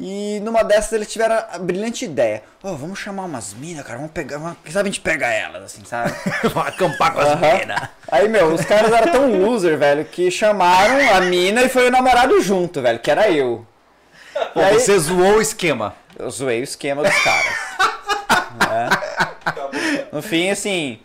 E 0.01 0.39
numa 0.39 0.63
dessas 0.63 0.93
eles 0.93 1.11
tiveram 1.11 1.43
a 1.51 1.59
brilhante 1.59 2.05
ideia. 2.05 2.41
Oh, 2.63 2.73
vamos 2.73 2.99
chamar 2.99 3.25
umas 3.25 3.53
minas, 3.53 3.85
cara, 3.85 3.97
vamos 3.97 4.13
pegar. 4.13 4.37
Vamos, 4.37 4.57
quem 4.63 4.71
sabe 4.71 4.87
a 4.87 4.91
gente 4.91 5.01
pega 5.01 5.27
elas, 5.27 5.61
assim, 5.61 5.83
sabe? 5.83 6.13
vamos 6.53 6.69
acampar 6.69 7.13
com 7.13 7.19
as 7.19 7.33
uhum. 7.33 7.57
minas. 7.59 7.81
Aí, 8.09 8.29
meu, 8.29 8.53
os 8.53 8.63
caras 8.63 8.93
eram 8.93 9.11
tão 9.11 9.29
loser, 9.29 9.77
velho, 9.77 10.05
que 10.05 10.31
chamaram 10.31 11.15
a 11.15 11.19
mina 11.19 11.63
e 11.63 11.69
foi 11.69 11.89
o 11.89 11.91
namorado 11.91 12.39
junto, 12.41 12.81
velho, 12.81 12.97
que 12.99 13.11
era 13.11 13.29
eu. 13.29 13.67
Pô, 14.53 14.61
aí, 14.61 14.79
você 14.79 14.97
zoou 14.97 15.35
o 15.35 15.41
esquema. 15.41 15.93
Eu 16.17 16.31
zoei 16.31 16.61
o 16.61 16.63
esquema 16.63 17.03
dos 17.03 17.17
caras. 17.21 17.53
né? 18.69 18.89
No 20.13 20.21
fim, 20.21 20.49
assim, 20.49 21.01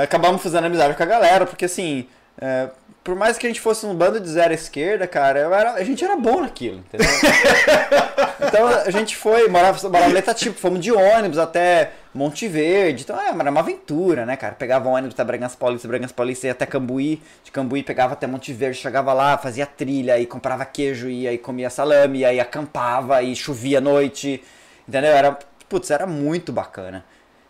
acabamos 0.00 0.40
fazendo 0.40 0.66
amizade 0.66 0.94
com 0.94 1.02
a 1.02 1.06
galera, 1.06 1.46
porque 1.46 1.64
assim, 1.64 2.08
é, 2.40 2.68
por 3.06 3.14
mais 3.14 3.38
que 3.38 3.46
a 3.46 3.48
gente 3.48 3.60
fosse 3.60 3.86
um 3.86 3.94
bando 3.94 4.18
de 4.18 4.28
zero 4.28 4.52
esquerda, 4.52 5.06
cara, 5.06 5.38
era, 5.38 5.74
a 5.74 5.84
gente 5.84 6.04
era 6.04 6.16
bom 6.16 6.40
naquilo, 6.40 6.78
entendeu? 6.78 7.06
então 8.44 8.66
a 8.66 8.90
gente 8.90 9.16
foi, 9.16 9.46
morava, 9.48 9.80
morava 9.88 10.10
em 10.10 10.12
Letatipo, 10.12 10.58
fomos 10.58 10.80
de 10.80 10.90
ônibus 10.90 11.38
até 11.38 11.92
Monte 12.12 12.48
Verde, 12.48 13.04
então 13.04 13.16
é, 13.16 13.28
era 13.28 13.48
uma 13.48 13.60
aventura, 13.60 14.26
né, 14.26 14.36
cara? 14.36 14.56
Pegava 14.56 14.88
um 14.88 14.92
ônibus 14.92 15.14
até 15.14 15.22
Bragança 15.22 15.56
Paulista, 15.56 15.86
Bragança 15.86 16.12
Paulista 16.12 16.48
ia 16.48 16.52
até 16.52 16.66
Cambuí, 16.66 17.22
de 17.44 17.52
Cambuí 17.52 17.84
pegava 17.84 18.14
até 18.14 18.26
Monte 18.26 18.52
Verde, 18.52 18.76
chegava 18.76 19.12
lá, 19.12 19.38
fazia 19.38 19.66
trilha, 19.66 20.14
aí 20.14 20.26
comprava 20.26 20.64
queijo, 20.64 21.08
e 21.08 21.28
aí 21.28 21.38
comia 21.38 21.70
salame, 21.70 22.24
aí 22.24 22.40
acampava, 22.40 23.22
e 23.22 23.36
chovia 23.36 23.78
à 23.78 23.80
noite, 23.80 24.42
entendeu? 24.88 25.12
Era, 25.12 25.38
putz, 25.68 25.92
era 25.92 26.08
muito 26.08 26.52
bacana. 26.52 27.04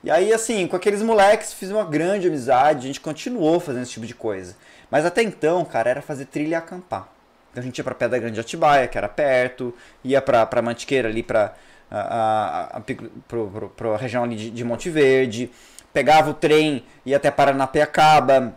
E 0.04 0.10
aí, 0.10 0.34
assim, 0.34 0.66
com 0.66 0.76
aqueles 0.76 1.00
moleques, 1.00 1.54
fiz 1.54 1.70
uma 1.70 1.84
grande 1.84 2.28
amizade, 2.28 2.80
a 2.80 2.86
gente 2.88 3.00
continuou 3.00 3.58
fazendo 3.58 3.84
esse 3.84 3.92
tipo 3.92 4.06
de 4.06 4.14
coisa. 4.14 4.54
Mas 4.90 5.04
até 5.04 5.22
então, 5.22 5.64
cara, 5.64 5.90
era 5.90 6.02
fazer 6.02 6.26
trilha 6.26 6.52
e 6.52 6.54
acampar. 6.54 7.08
Então 7.50 7.62
a 7.62 7.64
gente 7.64 7.78
ia 7.78 7.84
pra 7.84 7.94
Pedra 7.94 8.18
Grande 8.18 8.34
de 8.34 8.40
Atibaia, 8.40 8.86
que 8.86 8.98
era 8.98 9.08
perto, 9.08 9.74
ia 10.04 10.20
pra, 10.20 10.44
pra 10.46 10.62
Mantiqueira 10.62 11.08
ali 11.08 11.22
pra, 11.22 11.54
a, 11.90 11.98
a, 11.98 12.76
a, 12.76 12.80
pro, 13.26 13.48
pro, 13.48 13.68
pro 13.70 13.96
região 13.96 14.24
ali 14.24 14.36
de, 14.36 14.50
de 14.50 14.64
Monte 14.64 14.90
Verde, 14.90 15.50
pegava 15.92 16.30
o 16.30 16.34
trem, 16.34 16.84
ia 17.04 17.16
até 17.16 17.30
Paranapiacaba, 17.30 18.54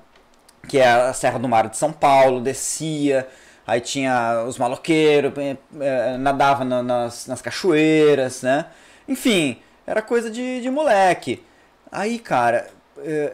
que 0.68 0.78
é 0.78 0.88
a 0.90 1.14
Serra 1.14 1.40
do 1.40 1.48
Mar 1.48 1.70
de 1.70 1.78
São 1.78 1.92
Paulo, 1.92 2.42
descia, 2.42 3.28
aí 3.66 3.80
tinha 3.80 4.44
os 4.48 4.58
maloqueiros, 4.58 5.32
eh, 5.38 5.58
eh, 5.80 6.18
nadava 6.18 6.64
nas, 6.66 7.28
nas 7.28 7.42
cachoeiras, 7.42 8.42
né? 8.42 8.66
Enfim, 9.08 9.62
era 9.88 10.02
coisa 10.02 10.30
de, 10.30 10.62
de 10.62 10.70
moleque. 10.70 11.44
Aí, 11.92 12.20
cara, 12.20 12.68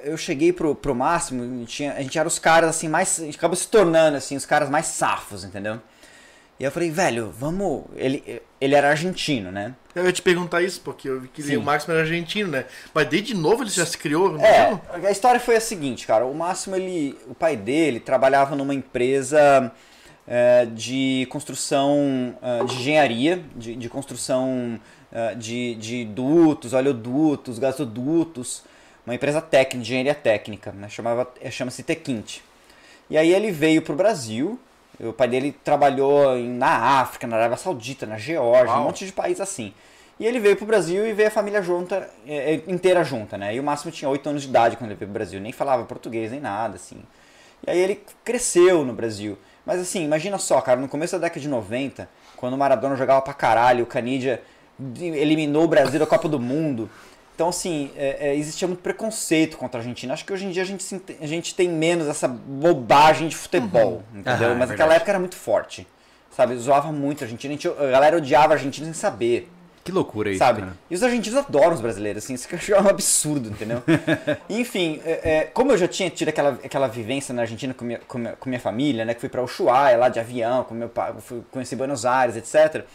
eu 0.03 0.17
cheguei 0.17 0.53
pro, 0.53 0.75
pro 0.75 0.95
máximo, 0.95 1.43
a 1.43 1.45
gente, 1.45 1.67
tinha, 1.67 1.93
a 1.93 2.01
gente 2.01 2.17
era 2.17 2.27
os 2.27 2.39
caras 2.39 2.69
assim 2.69 2.88
mais. 2.88 3.19
A 3.19 3.25
gente 3.25 3.38
acabou 3.38 3.55
se 3.55 3.67
tornando 3.67 4.17
assim, 4.17 4.36
os 4.36 4.45
caras 4.45 4.69
mais 4.69 4.88
safos, 4.88 5.43
entendeu? 5.43 5.79
E 6.60 6.63
eu 6.63 6.72
falei, 6.72 6.89
velho, 6.89 7.34
vamos. 7.38 7.84
Ele, 7.95 8.41
ele 8.62 8.75
era 8.75 8.89
argentino, 8.89 9.51
né? 9.51 9.75
Eu 9.93 10.05
ia 10.05 10.12
te 10.12 10.22
perguntar 10.22 10.62
isso, 10.62 10.79
porque 10.81 11.10
eu 11.10 11.19
vi 11.19 11.27
que 11.27 11.43
Sim. 11.43 11.57
o 11.57 11.62
Máximo 11.62 11.93
era 11.93 12.03
argentino, 12.03 12.50
né? 12.51 12.65
Mas 12.93 13.07
desde 13.07 13.34
novo 13.34 13.63
ele 13.63 13.69
já 13.69 13.86
se 13.86 13.98
criou? 13.98 14.38
É, 14.39 14.79
a 15.05 15.12
história 15.12 15.39
foi 15.39 15.57
a 15.57 15.62
seguinte, 15.62 16.07
cara. 16.07 16.25
O 16.25 16.34
Máximo, 16.34 16.75
ele, 16.75 17.17
o 17.27 17.36
pai 17.36 17.57
dele 17.57 18.00
trabalhava 18.00 18.55
numa 18.55 18.74
empresa 18.74 19.72
é, 20.25 20.65
de 20.65 21.27
construção, 21.29 22.38
é, 22.41 22.63
de 22.63 22.75
engenharia, 22.75 23.43
de, 23.55 23.75
de 23.75 23.89
construção 23.89 24.79
de, 25.38 25.75
de 25.75 26.03
dutos, 26.03 26.74
oleodutos, 26.74 27.57
gasodutos, 27.57 28.63
uma 29.05 29.15
empresa 29.15 29.41
técnica, 29.41 29.77
engenharia 29.77 30.15
técnica, 30.15 30.71
né? 30.71 30.89
Chamava, 30.89 31.31
eh, 31.41 31.51
chama-se 31.51 31.83
Tequinte. 31.83 32.43
E 33.09 33.17
aí 33.17 33.33
ele 33.33 33.51
veio 33.51 33.81
para 33.81 33.93
o 33.93 33.95
Brasil, 33.95 34.59
o 35.00 35.13
pai 35.13 35.27
dele 35.27 35.51
trabalhou 35.63 36.35
na 36.38 37.00
África, 37.01 37.27
na 37.27 37.35
Arábia 37.35 37.57
Saudita, 37.57 38.05
na 38.05 38.17
Geórgia, 38.17 38.74
Uau. 38.74 38.81
um 38.81 38.85
monte 38.85 39.05
de 39.05 39.12
país 39.12 39.39
assim. 39.39 39.74
E 40.19 40.25
ele 40.25 40.39
veio 40.39 40.55
pro 40.55 40.65
Brasil 40.65 41.05
e 41.05 41.13
veio 41.13 41.27
a 41.27 41.31
família 41.31 41.62
junta, 41.62 42.09
é, 42.25 42.62
inteira 42.67 43.03
junta, 43.03 43.38
né? 43.38 43.53
E 43.53 43.59
o 43.59 43.63
Máximo 43.63 43.91
tinha 43.91 44.09
8 44.09 44.29
anos 44.29 44.43
de 44.43 44.47
idade 44.47 44.77
quando 44.77 44.91
ele 44.91 44.97
veio 44.97 45.09
pro 45.09 45.19
Brasil, 45.19 45.39
nem 45.41 45.51
falava 45.51 45.83
português 45.83 46.31
nem 46.31 46.39
nada, 46.39 46.75
assim. 46.75 47.03
E 47.67 47.69
aí 47.69 47.79
ele 47.79 48.01
cresceu 48.24 48.85
no 48.85 48.93
Brasil. 48.93 49.38
Mas 49.65 49.79
assim, 49.81 50.03
imagina 50.05 50.38
só, 50.38 50.62
cara, 50.62 50.79
no 50.79 50.88
começo 50.88 51.13
da 51.13 51.27
década 51.27 51.41
de 51.41 51.50
90, 51.50 52.07
quando 52.38 52.53
o 52.53 52.57
Maradona 52.57 52.95
jogava 52.95 53.21
pra 53.21 53.33
caralho, 53.33 53.83
o 53.83 53.88
Canidia 53.88 54.41
eliminou 55.00 55.63
o 55.63 55.67
Brasil 55.67 56.00
da 56.00 56.05
Copa 56.05 56.29
do 56.29 56.39
Mundo. 56.39 56.89
Então, 57.36 57.50
assim, 57.50 57.92
é, 57.98 58.30
é, 58.30 58.36
existia 58.36 58.65
muito 58.65 58.80
preconceito 58.82 59.58
contra 59.58 59.77
a 59.77 59.82
Argentina. 59.82 60.13
Acho 60.13 60.24
que 60.24 60.32
hoje 60.32 60.46
em 60.46 60.51
dia 60.51 60.63
a 60.63 60.65
gente, 60.65 60.86
a 61.20 61.27
gente 61.27 61.54
tem 61.54 61.68
menos 61.68 62.08
essa 62.08 62.30
bobagem 62.30 63.27
de 63.27 63.36
futebol, 63.36 64.04
uhum. 64.13 64.20
entendeu? 64.22 64.50
Uhum, 64.51 64.56
Mas 64.56 64.70
é 64.70 64.72
naquela 64.72 64.94
época 64.94 65.12
era 65.12 65.20
muito 65.20 65.36
forte, 65.36 65.86
sabe? 66.32 66.56
Zoava 66.56 66.94
muito 66.94 67.24
a 67.24 67.25
Argentina. 67.25 67.54
A, 67.54 67.58
gente, 67.58 67.68
a 67.68 67.92
galera 67.92 68.15
odiava 68.15 68.54
a 68.54 68.56
Argentina 68.56 68.86
sem 68.86 68.94
saber. 68.94 69.51
Que 69.84 69.92
loucura 69.92 70.30
isso, 70.30 70.39
sabe? 70.39 70.62
Cara. 70.62 70.77
E 70.89 70.96
os 70.96 71.04
argentinos 71.04 71.38
adoram 71.38 71.74
os 71.74 71.82
brasileiros, 71.82 72.24
assim, 72.24 72.34
isso 72.34 72.48
que 72.48 72.56
eu 72.56 72.58
acho 72.58 72.74
um 72.74 72.89
absurdo, 72.89 73.50
entendeu? 73.50 73.84
Enfim, 74.50 75.01
é, 75.06 75.12
é, 75.32 75.44
como 75.44 75.74
eu 75.74 75.77
já 75.77 75.89
tinha 75.89 76.10
tido 76.10 76.30
aquela, 76.30 76.58
aquela 76.63 76.88
vivência 76.88 77.34
na 77.36 77.42
Argentina 77.42 77.74
com 77.74 77.84
minha, 77.84 78.00
com 78.00 78.18
minha, 78.18 78.34
com 78.34 78.50
minha 78.50 78.62
família, 78.62 79.04
né? 79.04 79.13
Que 79.13 79.20
fui 79.20 79.30
para 79.30 79.44
Ushuaia, 79.44 79.98
lá 79.98 80.08
de 80.08 80.22
avião, 80.22 80.63
com 80.63 80.74
meu 80.74 80.88
pai, 80.88 81.13
fui, 81.20 81.44
conheci 81.51 81.75
Buenos 81.75 82.06
Aires, 82.06 82.38
etc., 82.38 82.86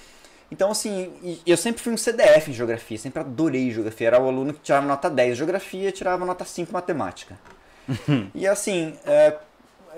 então, 0.50 0.70
assim, 0.70 1.40
eu 1.46 1.56
sempre 1.56 1.80
fui 1.80 1.92
um 1.92 1.96
CDF 1.96 2.50
em 2.50 2.54
geografia, 2.54 2.98
sempre 2.98 3.20
adorei 3.20 3.70
geografia. 3.70 4.08
Era 4.08 4.20
o 4.20 4.26
aluno 4.26 4.52
que 4.52 4.60
tirava 4.60 4.84
nota 4.84 5.08
10 5.08 5.32
em 5.32 5.34
geografia 5.36 5.88
e 5.88 5.92
tirava 5.92 6.24
nota 6.26 6.44
5 6.44 6.70
em 6.70 6.72
matemática. 6.72 7.38
e 8.34 8.48
assim, 8.48 8.98
é, 9.06 9.36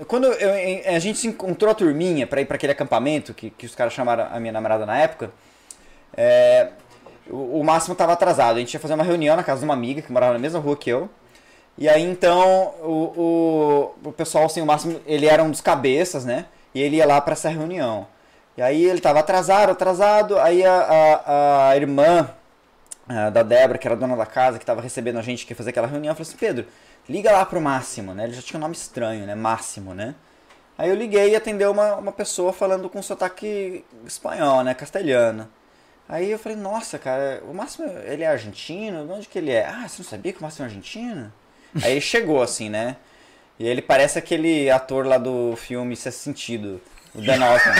quando 0.07 0.27
eu, 0.27 0.95
a 0.95 0.99
gente 0.99 1.19
se 1.19 1.27
encontrou 1.27 1.71
a 1.71 1.75
turminha 1.75 2.27
para 2.27 2.43
ir 2.43 2.45
para 2.45 2.57
aquele 2.57 2.73
acampamento 2.73 3.33
que, 3.33 3.49
que 3.51 3.65
os 3.65 3.75
caras 3.75 3.95
chamaram 3.95 4.29
a 4.31 4.39
minha 4.39 4.53
namorada 4.53 4.85
na 4.85 4.99
época, 4.99 5.33
é, 6.15 6.69
o, 7.31 7.61
o 7.61 7.65
Máximo 7.65 7.93
estava 7.95 8.13
atrasado. 8.13 8.57
A 8.57 8.61
gente 8.61 8.75
ia 8.75 8.81
fazer 8.81 8.93
uma 8.93 9.05
reunião 9.05 9.35
na 9.35 9.43
casa 9.43 9.61
de 9.61 9.65
uma 9.65 9.75
amiga 9.75 10.03
que 10.03 10.13
morava 10.13 10.35
na 10.35 10.39
mesma 10.39 10.61
rua 10.61 10.77
que 10.77 10.91
eu. 10.91 11.09
E 11.79 11.89
aí 11.89 12.03
então 12.03 12.75
o, 12.83 13.95
o, 14.05 14.09
o 14.09 14.13
pessoal, 14.13 14.45
assim, 14.45 14.61
o 14.61 14.67
Máximo, 14.67 15.01
ele 15.07 15.25
era 15.25 15.43
um 15.43 15.51
dos 15.51 15.63
cabeças, 15.63 16.27
né? 16.27 16.45
E 16.75 16.83
ele 16.83 16.97
ia 16.97 17.07
lá 17.07 17.19
para 17.23 17.33
essa 17.33 17.49
reunião. 17.49 18.07
E 18.57 18.63
aí 18.63 18.85
ele 18.85 18.99
estava 18.99 19.21
atrasado, 19.21 19.71
atrasado, 19.71 20.39
aí 20.39 20.65
a, 20.65 20.75
a, 20.75 21.69
a 21.71 21.77
irmã 21.77 22.31
a, 23.09 23.31
da 23.31 23.43
Débora, 23.43 23.79
que 23.79 23.87
era 23.87 23.97
dona 23.97 24.17
da 24.17 24.27
casa, 24.27 24.59
que 24.59 24.63
estava 24.63 24.81
recebendo 24.81 25.19
a 25.19 25.23
gente 25.23 25.47
que 25.47 25.53
ia 25.53 25.57
fazer 25.57 25.71
aquela 25.71 25.87
reunião, 25.87 26.15
falou 26.15 26.29
assim, 26.29 26.37
Pedro, 26.37 26.67
liga 27.09 27.33
lá 27.33 27.45
pro 27.47 27.61
Máximo, 27.61 28.15
né? 28.15 28.25
Ele 28.25 28.35
já 28.35 28.43
tinha 28.43 28.59
um 28.59 28.61
nome 28.61 28.75
estranho, 28.75 29.27
né? 29.27 29.35
Máximo, 29.35 29.95
né? 29.95 30.15
Aí 30.77 30.89
eu 30.89 30.95
liguei 30.95 31.31
e 31.31 31.37
atendeu 31.37 31.71
uma, 31.71 31.97
uma 31.97 32.13
pessoa 32.13 32.53
falando 32.53 32.89
com 32.89 33.03
sotaque 33.03 33.85
espanhol, 34.07 34.63
né? 34.65 34.75
Castelhano. 34.75 35.49
Aí 36.09 36.31
eu 36.31 36.39
falei, 36.39 36.59
nossa, 36.59 36.99
cara, 36.99 37.43
o 37.49 37.55
Máximo, 37.55 37.89
ele 38.05 38.23
é 38.23 38.27
argentino? 38.27 39.07
De 39.07 39.13
onde 39.13 39.29
que 39.29 39.39
ele 39.39 39.51
é? 39.51 39.67
Ah, 39.67 39.89
você 39.89 40.03
não 40.03 40.09
sabia 40.09 40.33
que 40.33 40.41
o 40.41 40.43
Máximo 40.43 40.67
é 40.67 40.69
argentino? 40.69 41.33
Aí 41.83 41.93
ele 41.93 42.01
chegou 42.01 42.43
assim, 42.43 42.69
né? 42.69 42.97
E 43.59 43.67
ele 43.67 43.81
parece 43.81 44.19
aquele 44.19 44.71
ator 44.71 45.07
lá 45.07 45.19
do 45.19 45.55
filme 45.57 45.97
Sexto 45.97 46.19
Sentido, 46.19 46.81
o 47.15 47.21
Dan 47.21 47.45
Austin. 47.45 47.71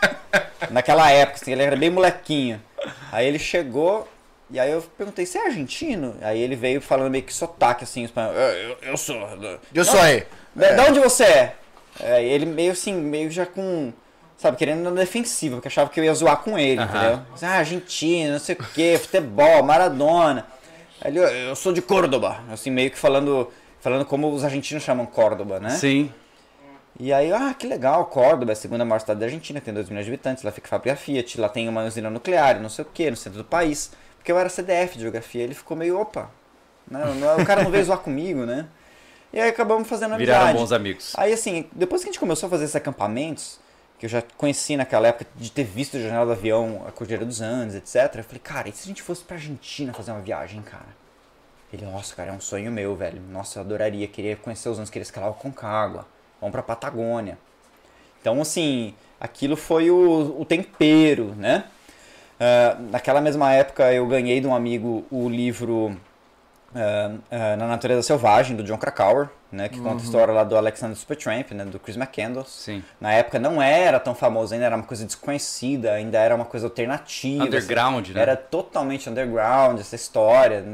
Naquela 0.70 1.10
época, 1.10 1.38
assim, 1.40 1.52
ele 1.52 1.62
era 1.62 1.76
bem 1.76 1.90
molequinho. 1.90 2.60
Aí 3.10 3.26
ele 3.26 3.38
chegou, 3.38 4.08
e 4.50 4.58
aí 4.58 4.70
eu 4.70 4.82
perguntei, 4.96 5.26
você 5.26 5.38
é 5.38 5.46
argentino? 5.46 6.16
Aí 6.22 6.40
ele 6.40 6.56
veio 6.56 6.80
falando 6.80 7.10
meio 7.10 7.24
que 7.24 7.32
sotaque, 7.32 7.84
assim, 7.84 8.04
espanhol. 8.04 8.32
Eu, 8.32 8.70
eu, 8.70 8.78
eu 8.82 8.96
sou. 8.96 9.16
Eu 9.74 9.84
sou 9.84 10.00
aí. 10.00 10.26
De, 10.54 10.64
é. 10.64 10.74
de 10.74 10.80
onde 10.80 11.00
você 11.00 11.24
é? 11.24 11.54
é? 12.00 12.24
Ele 12.24 12.46
meio 12.46 12.72
assim, 12.72 12.94
meio 12.94 13.30
já 13.30 13.46
com. 13.46 13.92
Sabe, 14.36 14.56
querendo 14.56 14.84
na 14.84 14.90
defensiva, 14.92 15.56
porque 15.56 15.66
achava 15.66 15.90
que 15.90 15.98
eu 15.98 16.04
ia 16.04 16.14
zoar 16.14 16.36
com 16.38 16.56
ele, 16.56 16.80
entendeu? 16.80 17.20
Ah, 17.42 17.58
Argentina, 17.58 18.34
não 18.34 18.38
sei 18.38 18.54
o 18.54 18.58
que, 18.58 18.96
futebol, 18.96 19.64
Maradona. 19.64 20.46
Aí 21.00 21.10
ele, 21.10 21.18
eu 21.18 21.56
sou 21.56 21.72
de 21.72 21.82
Córdoba. 21.82 22.40
Assim, 22.48 22.70
meio 22.70 22.88
que 22.88 22.96
falando, 22.96 23.52
falando 23.80 24.04
como 24.04 24.30
os 24.30 24.44
argentinos 24.44 24.84
chamam 24.84 25.06
Córdoba, 25.06 25.58
né? 25.58 25.70
Sim. 25.70 26.12
E 26.98 27.12
aí, 27.12 27.32
ah, 27.32 27.54
que 27.54 27.64
legal, 27.64 28.06
Córdoba 28.06 28.50
é 28.50 28.54
a 28.54 28.56
segunda 28.56 28.84
maior 28.84 28.98
cidade 28.98 29.20
da 29.20 29.26
Argentina, 29.26 29.60
tem 29.60 29.72
2 29.72 29.88
milhões 29.88 30.04
de 30.04 30.10
habitantes, 30.10 30.42
lá 30.42 30.50
fica 30.50 30.66
a 30.66 30.70
fábrica 30.70 30.96
Fiat, 30.96 31.40
lá 31.40 31.48
tem 31.48 31.68
uma 31.68 31.84
usina 31.84 32.10
nuclear, 32.10 32.60
não 32.60 32.68
sei 32.68 32.84
o 32.84 32.88
que, 32.92 33.08
no 33.08 33.16
centro 33.16 33.38
do 33.38 33.44
país. 33.44 33.92
Porque 34.16 34.32
eu 34.32 34.38
era 34.38 34.48
CDF 34.48 34.96
de 34.96 35.02
geografia, 35.02 35.44
ele 35.44 35.54
ficou 35.54 35.76
meio, 35.76 35.96
opa, 35.96 36.28
não, 36.90 37.14
não, 37.14 37.38
o 37.38 37.46
cara 37.46 37.62
não 37.62 37.70
veio 37.70 37.84
zoar 37.84 37.98
comigo, 38.02 38.44
né? 38.44 38.66
E 39.32 39.38
aí 39.38 39.48
acabamos 39.48 39.86
fazendo 39.86 40.14
amizade. 40.14 40.38
Viraram 40.38 40.58
bons 40.58 40.72
amigos. 40.72 41.12
Aí 41.16 41.32
assim, 41.32 41.66
depois 41.70 42.02
que 42.02 42.08
a 42.08 42.12
gente 42.12 42.18
começou 42.18 42.48
a 42.48 42.50
fazer 42.50 42.64
esses 42.64 42.74
acampamentos, 42.74 43.60
que 43.96 44.06
eu 44.06 44.10
já 44.10 44.20
conheci 44.36 44.76
naquela 44.76 45.06
época 45.06 45.26
de 45.36 45.52
ter 45.52 45.64
visto 45.64 45.96
a 45.96 46.00
janela 46.00 46.26
do 46.26 46.32
avião, 46.32 46.84
a 46.84 46.90
Cordilheira 46.90 47.24
dos 47.24 47.40
Andes, 47.40 47.76
etc. 47.76 48.16
Eu 48.16 48.24
falei, 48.24 48.40
cara, 48.42 48.68
e 48.68 48.72
se 48.72 48.82
a 48.82 48.86
gente 48.86 49.02
fosse 49.02 49.22
pra 49.22 49.36
Argentina 49.36 49.92
fazer 49.92 50.10
uma 50.10 50.20
viagem, 50.20 50.62
cara? 50.62 50.98
Ele, 51.72 51.84
nossa, 51.84 52.16
cara, 52.16 52.30
é 52.30 52.32
um 52.32 52.40
sonho 52.40 52.72
meu, 52.72 52.96
velho. 52.96 53.20
Nossa, 53.30 53.58
eu 53.58 53.62
adoraria, 53.62 54.08
queria 54.08 54.34
conhecer 54.34 54.68
os 54.68 54.78
Andes, 54.78 54.90
queria 54.90 55.04
escalar 55.04 55.30
o 55.30 55.34
Concagua 55.34 56.04
vamos 56.40 56.52
para 56.52 56.62
Patagônia. 56.62 57.38
Então, 58.20 58.40
assim, 58.40 58.94
aquilo 59.20 59.56
foi 59.56 59.90
o, 59.90 60.40
o 60.40 60.44
tempero, 60.44 61.34
né? 61.36 61.64
Uh, 62.38 62.90
naquela 62.90 63.20
mesma 63.20 63.52
época 63.52 63.92
eu 63.92 64.06
ganhei 64.06 64.40
de 64.40 64.46
um 64.46 64.54
amigo 64.54 65.04
o 65.10 65.28
livro 65.28 65.88
uh, 66.72 67.14
uh, 67.14 67.56
Na 67.56 67.66
Natureza 67.66 68.02
Selvagem, 68.02 68.56
do 68.56 68.62
John 68.62 68.78
Krakauer, 68.78 69.28
né, 69.50 69.68
que 69.68 69.78
uhum. 69.78 69.84
conta 69.84 70.02
a 70.02 70.04
história 70.04 70.32
lá 70.32 70.44
do 70.44 70.56
Alexander 70.56 70.96
Supertramp, 70.96 71.50
né, 71.50 71.64
do 71.64 71.80
Chris 71.80 71.96
McCandless. 71.96 72.50
Sim. 72.50 72.84
Na 73.00 73.12
época 73.12 73.40
não 73.40 73.60
era 73.60 73.98
tão 73.98 74.14
famoso, 74.14 74.54
ainda 74.54 74.66
era 74.66 74.76
uma 74.76 74.84
coisa 74.84 75.04
desconhecida, 75.04 75.92
ainda 75.92 76.18
era 76.18 76.34
uma 76.34 76.44
coisa 76.44 76.66
alternativa. 76.66 77.44
Underground, 77.44 78.04
assim, 78.04 78.12
né? 78.12 78.20
Era 78.20 78.36
totalmente 78.36 79.10
underground 79.10 79.80
essa 79.80 79.96
história. 79.96 80.64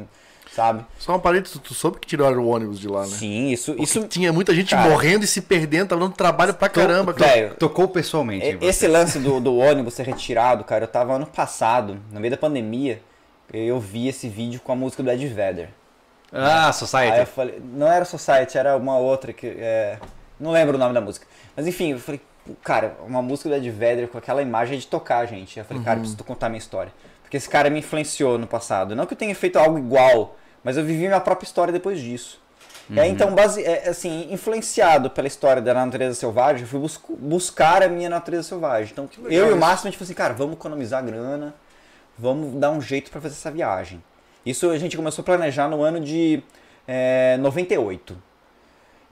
Sabe? 0.55 0.85
Só 0.99 1.17
um 1.17 1.19
parênteses, 1.19 1.59
tu 1.63 1.75
soube 1.75 1.99
que 1.99 2.07
tiraram 2.07 2.39
o 2.43 2.49
ônibus 2.49 2.79
de 2.79 2.89
lá, 2.89 3.01
né? 3.03 3.07
Sim, 3.09 3.49
isso. 3.51 3.73
Porque 3.73 3.83
isso 3.83 4.07
tinha 4.09 4.33
muita 4.33 4.55
gente 4.55 4.75
Cara, 4.75 4.89
morrendo 4.89 5.25
e 5.25 5.27
se 5.27 5.41
perdendo, 5.43 5.89
tava 5.89 6.01
dando 6.03 6.15
trabalho 6.15 6.55
pra 6.55 6.69
caramba. 6.69 7.13
cara. 7.13 7.31
velho, 7.33 7.55
Tocou 7.57 7.89
pessoalmente. 7.89 8.57
você. 8.57 8.65
Esse 8.67 8.87
lance 8.89 9.19
do, 9.19 9.41
do 9.41 9.57
ônibus 9.57 9.95
ser 9.95 10.07
retirado, 10.07 10.65
cara, 10.65 10.85
eu 10.85 10.89
tava 10.89 11.15
ano 11.15 11.27
passado, 11.27 11.99
no 12.13 12.21
meio 12.21 12.31
da 12.31 12.37
pandemia, 12.37 13.03
eu 13.53 13.79
vi 13.81 14.09
esse 14.09 14.29
vídeo 14.29 14.61
com 14.63 14.73
a 14.73 14.77
música 14.77 15.03
do 15.03 15.11
Ed 15.11 15.27
Vedder. 15.27 15.69
Ah, 16.33 16.63
Aí 16.63 16.69
eu 16.69 16.73
Society. 16.73 17.27
falei, 17.27 17.63
não 17.73 17.87
era 17.87 18.05
Society, 18.05 18.59
era 18.59 18.77
uma 18.77 18.97
outra 18.99 19.33
que. 19.33 19.47
É, 19.47 19.99
não 20.41 20.51
lembro 20.51 20.77
o 20.77 20.79
nome 20.79 20.93
da 20.95 21.01
música. 21.01 21.27
Mas 21.55 21.67
enfim, 21.67 21.93
eu 21.93 21.99
falei, 22.01 22.21
cara, 22.63 22.97
uma 23.07 23.23
música 23.23 23.49
do 23.49 23.55
Ed 23.55 23.71
Vedder 23.71 24.09
com 24.09 24.19
aquela 24.19 24.43
imagem 24.43 24.79
de 24.79 24.87
tocar, 24.87 25.25
gente. 25.27 25.59
Eu 25.59 25.65
falei, 25.65 25.83
cara, 25.83 25.97
eu 25.97 26.01
preciso 26.01 26.25
contar 26.25 26.49
minha 26.49 26.59
história. 26.59 26.93
Porque 27.23 27.37
esse 27.37 27.49
cara 27.49 27.71
me 27.71 27.79
influenciou 27.79 28.37
no 28.39 28.47
passado. 28.47 28.97
Não 28.97 29.07
que 29.07 29.15
eu 29.15 29.19
tenha 29.19 29.35
feito 29.35 29.59
algo 29.59 29.79
igual, 29.79 30.37
mas 30.65 30.77
eu 30.77 30.85
vivi 30.85 31.07
minha 31.07 31.21
própria 31.21 31.47
história 31.47 31.73
depois 31.73 32.01
disso. 32.01 32.43
E 32.91 32.99
aí, 33.01 33.09
então, 33.11 33.35
base, 33.35 33.63
é, 33.65 33.89
assim, 33.89 34.29
influenciado 34.31 35.09
pela 35.09 35.27
história 35.27 35.63
da 35.63 35.73
natureza 35.73 36.15
selvagem, 36.15 36.63
eu 36.63 36.69
fui 36.69 36.79
busco- 36.81 37.17
buscar 37.17 37.83
a 37.83 37.89
minha 37.89 38.11
natureza 38.11 38.43
selvagem. 38.49 38.91
Então, 38.93 39.09
eu 39.31 39.49
e 39.49 39.53
o 39.53 39.57
Máximo, 39.57 39.89
a 39.89 39.91
gente 39.91 39.99
falou 39.99 40.05
assim, 40.07 40.15
cara, 40.15 40.35
vamos 40.35 40.55
economizar 40.57 41.03
grana, 41.03 41.55
vamos 42.19 42.59
dar 42.61 42.71
um 42.71 42.81
jeito 42.83 43.11
pra 43.11 43.21
fazer 43.21 43.35
essa 43.35 43.51
viagem. 43.51 44.03
Isso 44.45 44.69
a 44.71 44.77
gente 44.77 44.97
começou 44.97 45.23
a 45.23 45.25
planejar 45.25 45.69
no 45.69 45.83
ano 45.83 45.99
de 45.99 46.43
é, 46.87 47.39
98. 47.39 48.17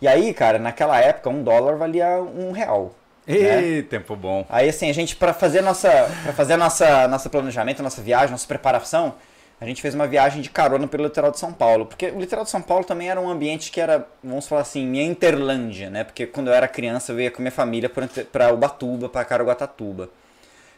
E 0.02 0.08
aí, 0.08 0.34
cara, 0.34 0.58
naquela 0.58 1.00
época, 1.00 1.30
um 1.30 1.42
dólar 1.42 1.76
valia 1.76 2.20
um 2.20 2.52
real. 2.52 2.94
Ê, 3.26 3.82
tempo 3.84 4.16
bom. 4.16 4.44
Aí 4.50 4.68
assim, 4.68 4.90
a 4.90 4.92
gente 4.92 5.14
para 5.16 5.32
fazer 5.32 5.62
nossa 5.62 5.88
para 6.24 6.32
fazer 6.32 6.56
nossa 6.56 7.06
nosso 7.06 7.30
planejamento, 7.30 7.80
nossa 7.82 8.02
viagem, 8.02 8.32
nossa 8.32 8.46
preparação, 8.48 9.14
a 9.62 9.64
gente 9.64 9.80
fez 9.80 9.94
uma 9.94 10.08
viagem 10.08 10.42
de 10.42 10.50
carona 10.50 10.88
pelo 10.88 11.04
litoral 11.04 11.30
de 11.30 11.38
São 11.38 11.52
Paulo, 11.52 11.86
porque 11.86 12.06
o 12.08 12.18
litoral 12.18 12.44
de 12.44 12.50
São 12.50 12.60
Paulo 12.60 12.84
também 12.84 13.08
era 13.08 13.20
um 13.20 13.30
ambiente 13.30 13.70
que 13.70 13.80
era, 13.80 14.04
vamos 14.22 14.48
falar 14.48 14.62
assim, 14.62 14.84
minha 14.84 15.04
interlândia, 15.04 15.88
né? 15.88 16.02
Porque 16.02 16.26
quando 16.26 16.48
eu 16.48 16.52
era 16.52 16.66
criança 16.66 17.12
eu 17.12 17.20
ia 17.20 17.30
com 17.30 17.40
minha 17.40 17.52
família 17.52 17.88
para 18.32 18.52
Ubatuba, 18.52 19.08
para 19.08 19.24
Caraguatatuba. 19.24 20.10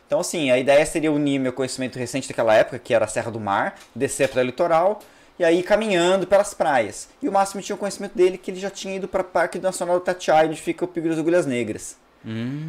Então 0.06 0.20
assim, 0.20 0.50
a 0.50 0.58
ideia 0.58 0.84
seria 0.84 1.10
unir 1.10 1.38
meu 1.38 1.50
conhecimento 1.50 1.98
recente 1.98 2.28
daquela 2.28 2.54
época, 2.54 2.78
que 2.78 2.92
era 2.92 3.06
a 3.06 3.08
Serra 3.08 3.30
do 3.30 3.40
Mar, 3.40 3.74
descer 3.94 4.28
para 4.28 4.42
o 4.42 4.44
litoral 4.44 5.00
e 5.38 5.44
aí 5.44 5.62
caminhando 5.62 6.26
pelas 6.26 6.52
praias. 6.52 7.08
E 7.22 7.28
o 7.28 7.32
Máximo 7.32 7.62
tinha 7.62 7.74
o 7.74 7.78
conhecimento 7.78 8.14
dele 8.14 8.36
que 8.36 8.50
ele 8.50 8.60
já 8.60 8.68
tinha 8.68 8.96
ido 8.96 9.08
para 9.08 9.22
o 9.22 9.24
Parque 9.24 9.58
Nacional 9.58 9.98
do 9.98 10.04
Tatiaia, 10.04 10.46
onde 10.46 10.60
fica 10.60 10.84
o 10.84 10.88
Pico 10.88 11.08
das 11.08 11.18
Agulhas 11.18 11.46
Negras. 11.46 11.96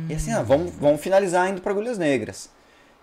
E 0.10 0.14
assim, 0.14 0.32
ah, 0.32 0.42
vamos, 0.42 0.72
vamos 0.80 1.02
finalizar 1.02 1.50
indo 1.50 1.60
para 1.60 1.74
Agulhas 1.74 1.98
Negras. 1.98 2.50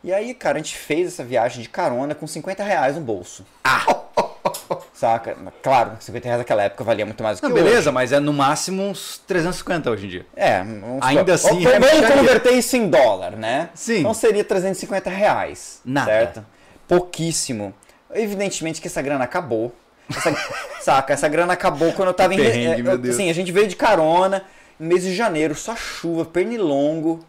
E 0.04 0.12
aí, 0.12 0.34
cara, 0.34 0.56
a 0.56 0.60
gente 0.62 0.76
fez 0.76 1.06
essa 1.08 1.22
viagem 1.24 1.62
de 1.62 1.68
carona 1.68 2.14
com 2.14 2.26
50 2.26 2.62
reais 2.64 2.96
no 2.96 3.00
bolso. 3.00 3.44
Ah! 3.62 3.84
Saca? 4.92 5.36
Claro, 5.62 5.92
50 6.00 6.24
reais 6.24 6.38
naquela 6.38 6.62
época 6.62 6.82
valia 6.84 7.04
muito 7.06 7.22
mais 7.22 7.38
do 7.38 7.42
que 7.42 7.48
Não, 7.48 7.54
hoje. 7.54 7.64
beleza, 7.64 7.92
mas 7.92 8.12
é 8.12 8.20
no 8.20 8.32
máximo 8.32 8.82
uns 8.82 9.18
350 9.26 9.90
hoje 9.90 10.06
em 10.06 10.08
dia. 10.08 10.26
É, 10.36 10.62
Ainda 11.00 11.34
assim, 11.34 11.48
Vamos, 11.48 11.66
é 11.66 11.78
vamos 11.80 11.94
micharia. 11.94 12.16
converter 12.16 12.52
isso 12.52 12.76
em 12.76 12.88
dólar, 12.88 13.32
né? 13.36 13.68
Sim. 13.74 14.00
Então 14.00 14.14
seria 14.14 14.44
350 14.44 15.10
reais. 15.10 15.80
Nada. 15.84 16.06
Certo? 16.10 16.46
Pouquíssimo. 16.88 17.74
Evidentemente 18.12 18.80
que 18.80 18.86
essa 18.88 19.02
grana 19.02 19.24
acabou. 19.24 19.74
Essa- 20.08 20.34
saca? 20.82 21.12
Essa 21.12 21.28
grana 21.28 21.52
acabou 21.52 21.92
quando 21.92 22.08
eu 22.08 22.14
tava 22.14 22.34
em. 22.34 22.38
Perrengue, 22.38 22.80
é, 22.80 22.82
meu 22.82 22.92
eu- 22.92 22.98
Deus. 22.98 23.14
Assim, 23.14 23.30
a 23.30 23.32
gente 23.34 23.50
veio 23.50 23.66
de 23.68 23.76
carona, 23.76 24.44
mês 24.78 25.02
de 25.02 25.14
janeiro, 25.14 25.54
só 25.54 25.74
chuva, 25.74 26.24
pernilongo, 26.24 27.24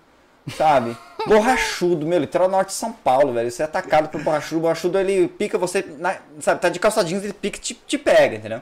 sabe? 0.57 0.95
Borrachudo, 1.27 2.05
meu, 2.05 2.19
literal 2.19 2.49
norte 2.49 2.69
de 2.69 2.73
São 2.75 2.91
Paulo, 2.91 3.33
velho. 3.33 3.49
Você 3.51 3.61
é 3.61 3.65
atacado 3.65 4.09
por 4.09 4.21
borrachudo, 4.21 4.57
o 4.57 4.61
borrachudo 4.61 4.99
ele 4.99 5.27
pica 5.27 5.57
você, 5.57 5.83
na- 5.99 6.17
sabe? 6.39 6.59
Tá 6.61 6.69
de 6.69 6.79
calça 6.79 7.03
jeans, 7.03 7.23
ele 7.23 7.33
pica 7.33 7.57
e 7.57 7.61
te, 7.61 7.73
te 7.73 7.97
pega, 7.97 8.35
entendeu? 8.35 8.61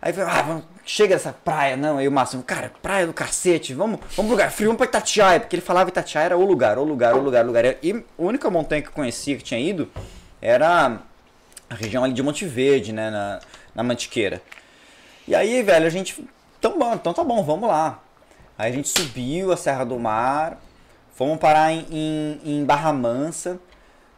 Aí 0.00 0.12
falei, 0.12 0.30
ah, 0.34 0.42
vamos, 0.42 0.64
chega 0.84 1.14
dessa 1.14 1.32
praia, 1.32 1.76
não. 1.76 1.98
Aí 1.98 2.08
o 2.08 2.12
Máximo, 2.12 2.42
cara, 2.42 2.72
praia 2.82 3.06
do 3.06 3.12
cacete, 3.12 3.72
vamos, 3.72 4.00
vamos 4.00 4.14
pro 4.16 4.22
lugar 4.26 4.50
frio, 4.50 4.68
vamos 4.68 4.78
pra 4.78 4.86
Itatiaia, 4.86 5.38
porque 5.38 5.54
ele 5.54 5.62
falava 5.62 5.88
Itatiaia 5.90 6.24
era 6.26 6.36
o 6.36 6.44
lugar, 6.44 6.76
o 6.76 6.82
lugar, 6.84 7.14
o 7.14 7.20
lugar, 7.20 7.44
o 7.44 7.46
lugar. 7.46 7.64
E 7.82 7.92
a 7.92 8.02
única 8.22 8.50
montanha 8.50 8.82
que 8.82 8.88
eu 8.88 8.92
conhecia 8.92 9.36
que 9.36 9.44
tinha 9.44 9.60
ido 9.60 9.88
era 10.40 10.98
a 11.70 11.74
região 11.74 12.02
ali 12.02 12.12
de 12.12 12.22
Monte 12.22 12.44
Verde, 12.44 12.92
né, 12.92 13.10
na, 13.10 13.38
na 13.74 13.82
Mantiqueira. 13.84 14.42
E 15.28 15.36
aí, 15.36 15.62
velho, 15.62 15.86
a 15.86 15.90
gente, 15.90 16.24
então 16.58 16.76
bom, 16.76 16.94
então 16.94 17.14
tá 17.14 17.22
bom, 17.22 17.42
vamos 17.44 17.68
lá. 17.68 18.00
Aí 18.58 18.72
a 18.72 18.74
gente 18.74 18.88
subiu 18.88 19.52
a 19.52 19.56
Serra 19.56 19.84
do 19.84 19.96
Mar, 20.00 20.58
fomos 21.12 21.38
parar 21.38 21.72
em, 21.72 21.86
em, 21.90 22.40
em 22.44 22.64
Barra 22.64 22.92
Mansa. 22.92 23.58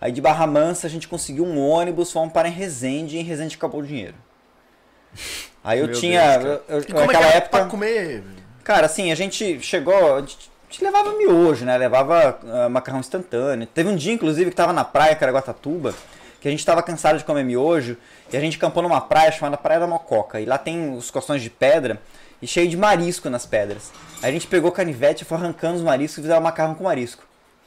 Aí 0.01 0.13
de 0.13 0.21
Barra 0.21 0.47
Mansa 0.47 0.87
a 0.87 0.91
gente 0.91 1.09
conseguiu 1.09 1.45
um 1.45 1.59
ônibus, 1.59 2.13
fomos 2.13 2.33
parar 2.33 2.49
em 2.49 2.53
Resende 2.53 3.17
e 3.17 3.21
em 3.21 3.23
Resende 3.23 3.57
acabou 3.57 3.81
o 3.81 3.87
dinheiro. 3.87 4.15
Aí 5.63 5.79
eu 5.79 5.87
Meu 5.87 5.95
tinha. 5.97 6.39
Deus, 6.39 6.45
eu- 6.45 6.63
eu- 6.77 6.79
é 6.79 6.83
que 6.83 6.93
naquela 6.93 7.27
era 7.27 7.37
época. 7.37 7.59
pra 7.59 7.67
comer? 7.67 8.23
Cara, 8.63 8.87
assim, 8.87 9.11
a 9.13 9.15
gente 9.15 9.61
chegou. 9.61 10.17
A 10.17 10.21
gente, 10.21 10.51
a 10.69 10.73
gente 10.73 10.85
levava 10.85 11.13
miojo, 11.17 11.65
né? 11.65 11.77
Levava 11.79 12.39
ah, 12.47 12.69
macarrão 12.69 13.01
instantâneo. 13.01 13.67
Teve 13.67 13.89
um 13.89 13.97
dia, 13.97 14.13
inclusive, 14.13 14.51
que 14.51 14.57
tava 14.57 14.73
na 14.73 14.85
praia, 14.85 15.15
Caraguatatuba, 15.15 15.95
que 16.41 16.49
a 16.49 16.51
gente 16.51 16.65
tava 16.67 16.83
cansado 16.83 17.19
de 17.19 17.25
comer 17.25 17.45
miojo. 17.45 17.97
E 18.33 18.37
a 18.37 18.41
gente 18.41 18.59
campou 18.59 18.83
numa 18.83 19.01
praia 19.01 19.31
chamada 19.33 19.57
Praia 19.57 19.81
da 19.81 19.87
Mococa. 19.87 20.41
E 20.41 20.45
lá 20.45 20.59
tem 20.59 20.95
os 20.95 21.11
costões 21.11 21.41
de 21.43 21.49
pedra 21.51 22.01
e 22.45 22.47
cheio 22.47 22.69
de 22.69 22.77
marisco 22.77 23.31
nas 23.31 23.47
pedras. 23.47 23.91
A 24.23 24.31
gente 24.31 24.47
pegou 24.47 24.71
canivete 24.71 25.23
e 25.23 25.27
foi 25.27 25.39
arrancando 25.39 25.77
os 25.77 25.83
mariscos 25.83 26.19
e 26.19 26.23
fizeram 26.23 26.43
macarrão 26.43 26.75
com 26.75 26.85
marisco. 26.85 27.25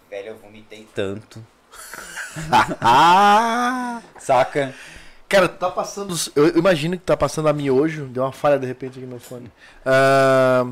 Velho, 0.08 0.28
eu 0.28 0.38
vomitei 0.38 0.88
tanto. 0.94 1.44
Ah! 2.80 4.00
Saca? 4.20 4.76
Cara, 5.28 5.50
tá 5.50 5.72
passando. 5.72 6.16
Eu 6.36 6.60
imagino 6.60 6.96
que 6.96 7.04
tá 7.04 7.18
passando 7.18 7.50
a 7.50 7.54
miojo. 7.54 8.06
Deu 8.06 8.22
uma 8.22 8.32
falha 8.32 8.60
de 8.60 8.68
repente 8.68 9.00
aqui 9.00 9.08
no 9.08 9.20
fone. 9.20 9.52
Ah, 9.84 10.68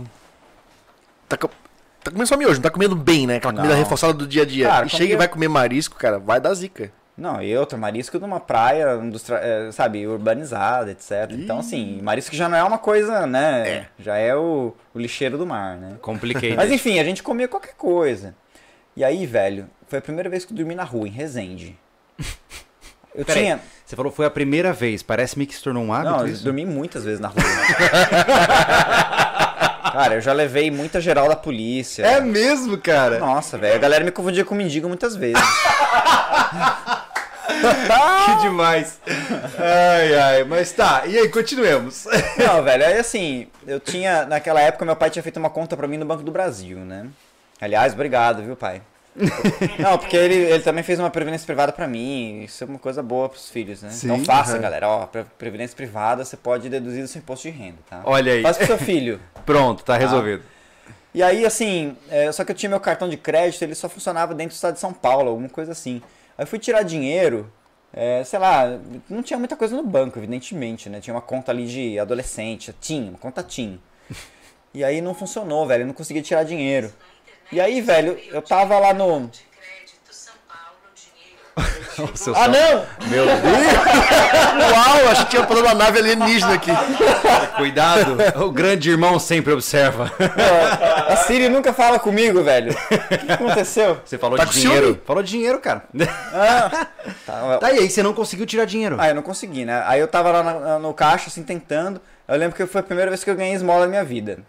tá, 1.27 1.35
tá 1.35 2.11
comendo 2.11 2.27
só 2.27 2.37
miojo, 2.37 2.55
não 2.55 2.61
tá 2.61 2.69
comendo 2.69 2.95
bem, 2.95 3.25
né? 3.25 3.37
Aquela 3.37 3.53
comida 3.53 3.73
Não. 3.73 3.79
reforçada 3.79 4.13
do 4.13 4.27
dia 4.27 4.43
a 4.43 4.45
dia. 4.45 4.67
Cara, 4.67 4.85
e 4.85 4.89
chega 4.89 5.13
e 5.13 5.17
vai 5.17 5.27
comer 5.27 5.47
marisco, 5.47 5.97
cara, 5.97 6.19
vai 6.19 6.39
dar 6.39 6.53
zica. 6.53 6.91
Não, 7.17 7.41
e 7.41 7.55
outra, 7.57 7.77
marisco 7.77 8.19
numa 8.19 8.41
praia, 8.41 8.99
eh, 9.41 9.69
sabe, 9.71 10.05
urbanizada, 10.05 10.91
etc. 10.91 11.31
Então, 11.31 11.59
assim, 11.59 12.01
marisco 12.01 12.35
já 12.35 12.49
não 12.49 12.57
é 12.57 12.63
uma 12.63 12.77
coisa, 12.77 13.25
né? 13.25 13.69
É. 13.69 13.85
Já 13.97 14.17
é 14.17 14.35
o, 14.35 14.73
o 14.93 14.99
lixeiro 14.99 15.37
do 15.37 15.45
mar, 15.45 15.77
né? 15.77 15.95
Complicated. 16.01 16.57
Mas 16.57 16.71
enfim, 16.71 16.99
a 16.99 17.03
gente 17.05 17.23
comia 17.23 17.47
qualquer 17.47 17.73
coisa. 17.75 18.35
E 18.97 19.03
aí, 19.03 19.25
velho, 19.25 19.69
foi 19.87 19.99
a 19.99 20.01
primeira 20.01 20.29
vez 20.29 20.43
que 20.43 20.51
eu 20.51 20.57
dormi 20.57 20.75
na 20.75 20.83
rua, 20.83 21.07
em 21.07 21.11
Resende. 21.11 21.77
Eu 23.17 23.23
Peraí, 23.23 23.43
tinha. 23.43 23.61
Você 23.85 23.95
falou 23.95 24.11
foi 24.11 24.25
a 24.25 24.29
primeira 24.29 24.73
vez. 24.73 25.01
Parece-me 25.01 25.45
que 25.45 25.55
se 25.55 25.63
tornou 25.63 25.81
um 25.81 25.93
hábito 25.93 26.11
Não, 26.11 26.19
eu 26.19 26.27
isso. 26.27 26.43
dormi 26.43 26.65
muitas 26.65 27.05
vezes 27.05 27.21
na 27.21 27.29
rua. 27.29 27.41
Cara, 29.93 30.15
eu 30.15 30.21
já 30.21 30.33
levei 30.33 30.69
muita 30.69 30.99
geral 30.99 31.29
da 31.29 31.35
polícia. 31.37 32.03
É 32.05 32.19
mesmo, 32.19 32.77
cara? 32.77 33.17
Nossa, 33.19 33.57
velho. 33.57 33.75
A 33.75 33.77
galera 33.77 34.03
me 34.03 34.11
confundia 34.11 34.43
com 34.43 34.53
mendigo 34.53 34.89
muitas 34.89 35.15
vezes. 35.15 35.41
Que 38.25 38.41
demais. 38.41 38.99
Ai, 39.57 40.15
ai. 40.15 40.43
Mas 40.43 40.71
tá, 40.71 41.03
e 41.05 41.17
aí, 41.17 41.29
continuemos. 41.29 42.05
Não, 42.37 42.63
velho, 42.63 42.85
aí 42.85 42.97
assim, 42.97 43.47
eu 43.65 43.79
tinha, 43.79 44.25
naquela 44.25 44.61
época, 44.61 44.85
meu 44.85 44.95
pai 44.95 45.09
tinha 45.09 45.23
feito 45.23 45.37
uma 45.37 45.49
conta 45.49 45.75
pra 45.77 45.87
mim 45.87 45.97
no 45.97 46.05
Banco 46.05 46.23
do 46.23 46.31
Brasil, 46.31 46.77
né? 46.79 47.07
Aliás, 47.61 47.93
obrigado, 47.93 48.43
viu, 48.43 48.55
pai? 48.55 48.81
Não, 49.79 49.97
porque 49.97 50.17
ele, 50.17 50.35
ele 50.35 50.61
também 50.63 50.83
fez 50.83 50.99
uma 50.99 51.09
previdência 51.09 51.45
privada 51.45 51.71
pra 51.71 51.87
mim, 51.87 52.43
isso 52.43 52.63
é 52.63 52.67
uma 52.67 52.77
coisa 52.79 53.01
boa 53.01 53.29
pros 53.29 53.49
filhos, 53.49 53.81
né? 53.81 53.89
Sim, 53.89 54.07
então 54.07 54.25
faça, 54.25 54.53
aham. 54.53 54.61
galera, 54.61 54.89
ó, 54.89 55.05
pre- 55.05 55.23
previdência 55.37 55.75
privada 55.75 56.25
você 56.25 56.35
pode 56.35 56.67
deduzir 56.67 57.01
do 57.01 57.07
seu 57.07 57.19
imposto 57.19 57.49
de 57.49 57.57
renda, 57.57 57.77
tá? 57.89 58.01
Olha 58.03 58.33
aí. 58.33 58.41
Faz 58.41 58.57
pro 58.57 58.67
seu 58.67 58.77
filho. 58.77 59.21
Pronto, 59.45 59.83
tá 59.85 59.95
resolvido. 59.95 60.43
E 61.13 61.23
aí, 61.23 61.45
assim, 61.45 61.95
é, 62.09 62.29
só 62.33 62.43
que 62.43 62.51
eu 62.51 62.55
tinha 62.55 62.69
meu 62.69 62.79
cartão 62.81 63.07
de 63.07 63.15
crédito, 63.15 63.61
ele 63.61 63.73
só 63.73 63.87
funcionava 63.87 64.33
dentro 64.33 64.51
do 64.51 64.55
estado 64.55 64.73
de 64.73 64.81
São 64.81 64.91
Paulo, 64.91 65.29
alguma 65.29 65.47
coisa 65.47 65.71
assim. 65.71 66.01
Aí 66.37 66.43
eu 66.43 66.47
fui 66.47 66.59
tirar 66.59 66.83
dinheiro, 66.83 67.51
é, 67.93 68.23
sei 68.23 68.39
lá, 68.39 68.79
não 69.09 69.23
tinha 69.23 69.39
muita 69.39 69.55
coisa 69.55 69.75
no 69.75 69.83
banco, 69.83 70.19
evidentemente, 70.19 70.89
né? 70.89 70.99
Tinha 70.99 71.13
uma 71.13 71.21
conta 71.21 71.51
ali 71.51 71.65
de 71.65 71.97
adolescente, 71.97 72.75
tinha, 72.79 73.09
uma 73.09 73.19
conta 73.19 73.43
TIM. 73.43 73.79
E 74.73 74.83
aí 74.83 74.99
não 74.99 75.13
funcionou, 75.13 75.65
velho, 75.65 75.83
eu 75.83 75.87
não 75.87 75.93
conseguia 75.93 76.21
tirar 76.21 76.43
dinheiro. 76.43 76.91
E 77.49 77.61
aí, 77.61 77.79
velho, 77.79 78.19
eu 78.27 78.41
tava 78.41 78.77
lá 78.77 78.93
no. 78.93 79.31
Seu 82.15 82.35
Ah, 82.35 82.47
não! 82.47 82.85
Meu 83.07 83.25
Deus, 83.25 83.39
Uau, 84.71 85.11
achei 85.11 85.25
que 85.25 85.31
tinha 85.31 85.43
falado 85.45 85.63
uma 85.65 85.73
nave 85.73 85.99
alienígena 85.99 86.53
aqui. 86.53 86.71
cuidado. 87.57 88.17
O 88.43 88.51
grande 88.51 88.89
irmão 88.89 89.19
sempre 89.19 89.53
observa. 89.53 90.11
A 91.09 91.15
Siri 91.17 91.49
nunca 91.49 91.73
fala 91.73 91.97
comigo, 91.99 92.43
velho. 92.43 92.71
O 92.73 93.25
que 93.25 93.31
aconteceu? 93.31 93.97
Você 94.05 94.17
falou 94.17 94.37
Tá 94.37 94.45
de 94.45 94.51
com 94.53 94.59
dinheiro. 94.59 94.85
ciúme? 94.87 95.01
Falou 95.05 95.23
de 95.23 95.29
dinheiro, 95.29 95.59
cara. 95.59 95.83
Ah, 96.33 96.87
tá, 97.25 97.57
Tá, 97.59 97.71
e 97.73 97.79
aí 97.79 97.89
você 97.89 98.01
não 98.03 98.13
conseguiu 98.13 98.45
tirar 98.45 98.65
dinheiro. 98.65 98.97
Ah, 98.99 99.09
eu 99.09 99.15
não 99.15 99.21
consegui, 99.21 99.65
né? 99.65 99.83
Aí 99.85 99.99
eu 99.99 100.07
tava 100.07 100.31
lá 100.31 100.43
na- 100.43 100.79
no 100.79 100.93
caixa, 100.93 101.27
assim, 101.27 101.43
tentando. 101.43 102.01
Eu 102.27 102.37
lembro 102.37 102.55
que 102.55 102.65
foi 102.65 102.81
a 102.81 102.83
primeira 102.83 103.09
vez 103.11 103.23
que 103.23 103.29
eu 103.29 103.35
ganhei 103.35 103.53
esmola 103.53 103.81
na 103.81 103.87
minha 103.87 104.03
vida. 104.03 104.39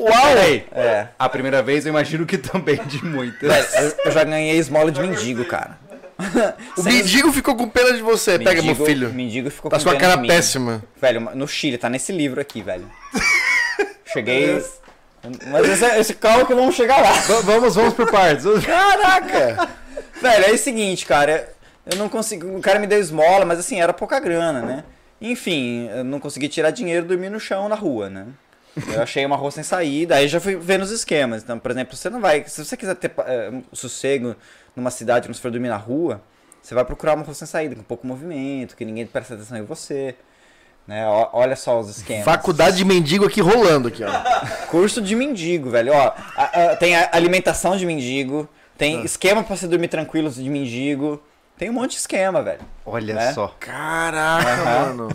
Uau! 0.00 0.12
Peraí. 0.28 0.64
É. 0.72 1.06
A 1.18 1.28
primeira 1.28 1.60
vez 1.62 1.84
eu 1.84 1.90
imagino 1.90 2.24
que 2.24 2.38
também 2.38 2.76
de 2.86 3.04
muitas. 3.04 3.74
Eu, 3.74 3.92
eu 4.04 4.10
já 4.12 4.22
ganhei 4.24 4.56
esmola 4.56 4.92
de 4.92 5.00
mendigo, 5.00 5.44
cara. 5.44 5.76
O 6.76 6.82
mendigo 6.82 7.32
ficou 7.32 7.54
com 7.56 7.68
pena 7.68 7.92
de 7.92 8.02
você. 8.02 8.38
Pega, 8.38 8.60
meu 8.62 8.74
filho. 8.74 9.12
Mendigo 9.12 9.50
ficou 9.50 9.70
Tá 9.70 9.76
com 9.76 9.82
sua 9.82 9.92
pena 9.92 10.00
cara 10.02 10.16
de 10.16 10.22
mim. 10.22 10.28
péssima. 10.28 10.82
Velho, 11.00 11.20
no 11.34 11.46
Chile, 11.46 11.78
tá 11.78 11.88
nesse 11.88 12.10
livro 12.12 12.40
aqui, 12.40 12.60
velho. 12.62 12.90
Cheguei. 14.12 14.62
Mas 15.50 15.68
esse, 15.68 15.84
esse 15.98 16.14
calma 16.14 16.44
que 16.46 16.54
vamos 16.54 16.74
chegar 16.74 17.00
lá. 17.00 17.12
V- 17.12 17.42
vamos, 17.42 17.74
vamos 17.74 17.94
por 17.94 18.10
partes. 18.10 18.44
Caraca! 18.64 19.68
Velho, 20.20 20.44
é 20.46 20.52
o 20.52 20.58
seguinte, 20.58 21.04
cara. 21.06 21.52
Eu 21.90 21.96
não 21.98 22.08
consegui. 22.08 22.46
O 22.46 22.60
cara 22.60 22.78
me 22.78 22.86
deu 22.86 22.98
esmola, 22.98 23.44
mas 23.44 23.58
assim, 23.58 23.80
era 23.80 23.92
pouca 23.92 24.18
grana, 24.20 24.60
né? 24.62 24.84
Enfim, 25.20 25.88
eu 25.88 26.04
não 26.04 26.20
consegui 26.20 26.48
tirar 26.48 26.70
dinheiro 26.70 27.04
e 27.04 27.08
dormir 27.08 27.30
no 27.30 27.40
chão 27.40 27.68
na 27.68 27.74
rua, 27.74 28.08
né? 28.08 28.26
Eu 28.92 29.02
achei 29.02 29.26
uma 29.26 29.34
rua 29.36 29.50
sem 29.50 29.64
saída, 29.64 30.14
aí 30.14 30.28
já 30.28 30.38
fui 30.38 30.54
vendo 30.54 30.82
os 30.82 30.92
esquemas. 30.92 31.42
Então, 31.42 31.58
por 31.58 31.70
exemplo, 31.72 31.96
você 31.96 32.08
não 32.08 32.20
vai. 32.20 32.44
Se 32.46 32.64
você 32.64 32.76
quiser 32.76 32.94
ter 32.94 33.10
eh, 33.26 33.50
sossego 33.72 34.36
numa 34.78 34.90
cidade 34.90 35.28
você 35.28 35.40
for 35.40 35.50
dormir 35.50 35.68
na 35.68 35.76
rua, 35.76 36.22
você 36.62 36.74
vai 36.74 36.84
procurar 36.84 37.14
uma 37.14 37.24
rua 37.24 37.34
sem 37.34 37.46
saída, 37.46 37.74
com 37.74 37.82
pouco 37.82 38.06
movimento, 38.06 38.74
que 38.76 38.84
ninguém 38.84 39.06
presta 39.06 39.34
atenção 39.34 39.58
em 39.58 39.62
você. 39.64 40.14
Né? 40.86 41.04
Olha 41.34 41.54
só 41.54 41.78
os 41.80 41.90
esquemas. 41.98 42.24
Faculdade 42.24 42.78
de 42.78 42.84
mendigo 42.84 43.26
aqui 43.26 43.42
rolando 43.42 43.88
aqui, 43.88 44.02
ó. 44.02 44.10
Curso 44.70 45.02
de 45.02 45.14
mendigo, 45.14 45.68
velho. 45.68 45.92
Ó, 45.92 46.12
a- 46.36 46.42
a- 46.72 46.76
tem 46.76 46.96
a 46.96 47.10
alimentação 47.12 47.76
de 47.76 47.84
mendigo, 47.84 48.48
tem 48.78 49.04
esquema 49.04 49.44
pra 49.44 49.54
você 49.54 49.66
dormir 49.66 49.88
tranquilo 49.88 50.30
de 50.30 50.48
mendigo. 50.48 51.22
Tem 51.58 51.68
um 51.68 51.74
monte 51.74 51.90
de 51.90 51.96
esquema, 51.98 52.42
velho. 52.42 52.60
Olha 52.86 53.14
Né? 53.14 53.32
só. 53.34 53.54
Caraca, 53.60 54.48
Aham. 54.50 54.86
mano. 54.94 55.08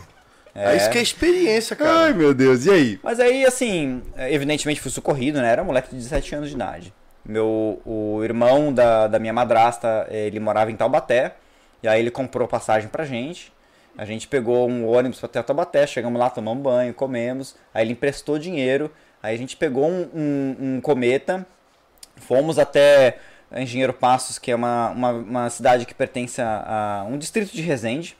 É. 0.53 0.75
Isso 0.77 0.89
que 0.91 0.99
é 0.99 1.01
experiência, 1.01 1.75
cara. 1.75 2.01
Ai, 2.05 2.13
meu 2.13 2.31
Deus. 2.35 2.65
E 2.67 2.69
aí? 2.69 2.99
Mas 3.01 3.19
aí, 3.19 3.43
assim, 3.43 4.03
evidentemente 4.15 4.79
fui 4.79 4.91
socorrido, 4.91 5.41
né? 5.41 5.49
Era 5.51 5.63
um 5.63 5.65
moleque 5.65 5.89
de 5.89 5.95
17 5.95 6.35
anos 6.35 6.49
de 6.49 6.55
idade. 6.55 6.93
Meu, 7.25 7.81
o 7.85 8.21
irmão 8.23 8.73
da, 8.73 9.07
da 9.07 9.19
minha 9.19 9.33
madrasta, 9.33 10.07
ele 10.09 10.39
morava 10.39 10.71
em 10.71 10.75
Taubaté. 10.75 11.35
E 11.81 11.87
aí 11.87 11.99
ele 11.99 12.11
comprou 12.11 12.47
passagem 12.47 12.89
pra 12.89 13.05
gente. 13.05 13.51
A 13.97 14.05
gente 14.05 14.27
pegou 14.27 14.67
um 14.67 14.87
ônibus 14.87 15.23
até 15.23 15.41
Taubaté, 15.43 15.85
chegamos 15.85 16.19
lá, 16.19 16.29
tomamos 16.29 16.63
banho, 16.63 16.93
comemos. 16.93 17.55
Aí 17.73 17.85
ele 17.85 17.93
emprestou 17.93 18.39
dinheiro. 18.39 18.91
Aí 19.21 19.35
a 19.35 19.37
gente 19.37 19.55
pegou 19.55 19.87
um, 19.87 20.09
um, 20.13 20.55
um 20.59 20.81
cometa, 20.81 21.45
fomos 22.17 22.59
até 22.59 23.19
Engenheiro 23.55 23.93
Passos, 23.93 24.39
que 24.39 24.51
é 24.51 24.55
uma, 24.55 24.89
uma, 24.89 25.11
uma 25.11 25.49
cidade 25.49 25.85
que 25.85 25.93
pertence 25.93 26.41
a, 26.41 27.01
a 27.01 27.03
um 27.03 27.17
distrito 27.17 27.53
de 27.53 27.61
Resende. 27.61 28.17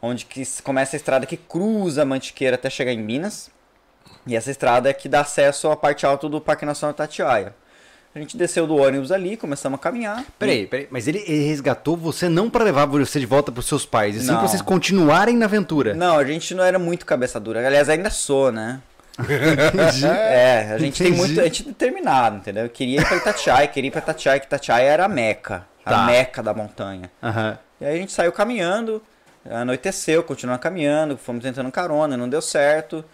Onde 0.00 0.24
que 0.24 0.42
começa 0.62 0.96
a 0.96 0.98
estrada 0.98 1.26
que 1.26 1.36
cruza 1.36 2.04
Mantiqueira 2.04 2.56
até 2.56 2.70
chegar 2.70 2.92
em 2.92 2.98
Minas. 2.98 3.50
E 4.26 4.36
essa 4.36 4.50
estrada 4.50 4.88
é 4.88 4.92
que 4.92 5.08
dá 5.08 5.20
acesso 5.20 5.70
à 5.70 5.76
parte 5.76 6.06
alta 6.06 6.28
do 6.28 6.40
Parque 6.40 6.64
Nacional 6.64 6.94
Tatiaia. 6.94 7.54
A 8.14 8.18
gente 8.18 8.36
desceu 8.36 8.66
do 8.66 8.76
ônibus 8.76 9.10
ali, 9.10 9.36
começamos 9.38 9.78
a 9.78 9.82
caminhar. 9.82 10.22
Peraí, 10.38 10.66
peraí. 10.66 10.86
Mas 10.90 11.08
ele, 11.08 11.24
ele 11.26 11.46
resgatou 11.48 11.96
você 11.96 12.28
não 12.28 12.50
pra 12.50 12.62
levar 12.62 12.84
você 12.86 13.18
de 13.18 13.24
volta 13.24 13.50
pros 13.50 13.66
seus 13.66 13.86
pais, 13.86 14.16
e 14.16 14.20
sim 14.20 14.26
pra 14.26 14.42
vocês 14.42 14.60
continuarem 14.60 15.36
na 15.36 15.46
aventura. 15.46 15.94
Não, 15.94 16.18
a 16.18 16.24
gente 16.24 16.54
não 16.54 16.62
era 16.62 16.78
muito 16.78 17.06
cabeça 17.06 17.40
dura. 17.40 17.66
Aliás, 17.66 17.88
ainda 17.88 18.10
sou, 18.10 18.52
né? 18.52 18.80
É, 20.04 20.72
a 20.74 20.78
gente 20.78 20.98
tem 21.02 21.08
Entendi. 21.12 21.18
muito. 21.26 21.40
A 21.40 21.44
gente 21.44 21.62
é 21.62 21.66
determinado, 21.66 22.36
entendeu? 22.36 22.64
Eu 22.64 22.70
queria 22.70 23.00
ir 23.00 23.06
pra 23.06 23.16
Itatiaia, 23.16 23.66
queria 23.68 23.88
ir 23.88 23.90
pra 23.90 24.00
Itatiaia, 24.00 24.40
que 24.40 24.46
Itatiaia 24.46 24.84
era 24.88 25.04
a 25.04 25.08
meca. 25.08 25.66
A 25.84 25.90
Tá. 25.90 26.06
meca 26.06 26.42
da 26.42 26.54
montanha. 26.54 27.10
Aham. 27.22 27.58
E 27.80 27.84
aí 27.84 27.94
a 27.96 27.98
gente 27.98 28.12
saiu 28.12 28.30
caminhando, 28.30 29.02
anoiteceu, 29.50 30.22
continuamos 30.22 30.62
caminhando, 30.62 31.16
fomos 31.18 31.42
tentando 31.42 31.70
carona, 31.72 32.16
não 32.16 32.28
deu 32.28 32.40
certo. 32.40 33.04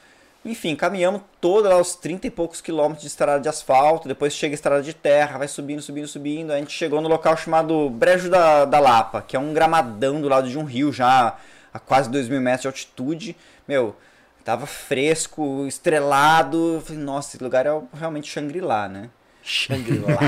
Enfim, 0.44 0.76
caminhamos 0.76 1.22
toda 1.40 1.68
lá 1.68 1.80
os 1.80 1.94
30 1.96 2.28
e 2.28 2.30
poucos 2.30 2.60
quilômetros 2.60 3.02
de 3.02 3.08
estrada 3.08 3.40
de 3.40 3.48
asfalto, 3.48 4.06
depois 4.06 4.32
chega 4.32 4.52
a 4.52 4.56
estrada 4.56 4.82
de 4.82 4.94
terra, 4.94 5.38
vai 5.38 5.48
subindo, 5.48 5.82
subindo, 5.82 6.06
subindo. 6.06 6.52
A 6.52 6.58
gente 6.58 6.72
chegou 6.72 7.00
no 7.00 7.08
local 7.08 7.36
chamado 7.36 7.90
Brejo 7.90 8.30
da, 8.30 8.64
da 8.64 8.78
Lapa, 8.78 9.20
que 9.20 9.36
é 9.36 9.38
um 9.38 9.52
gramadão 9.52 10.20
do 10.20 10.28
lado 10.28 10.48
de 10.48 10.56
um 10.56 10.64
rio 10.64 10.92
já 10.92 11.36
a 11.72 11.78
quase 11.78 12.08
2 12.08 12.28
mil 12.28 12.40
metros 12.40 12.62
de 12.62 12.68
altitude. 12.68 13.36
Meu, 13.66 13.96
tava 14.44 14.64
fresco, 14.66 15.66
estrelado. 15.66 16.82
Falei, 16.86 17.02
nossa, 17.02 17.36
esse 17.36 17.42
lugar 17.42 17.66
é 17.66 17.80
realmente 17.94 18.30
Shangri-La, 18.30 18.88
né? 18.88 19.10
Shangri-La. 19.42 20.18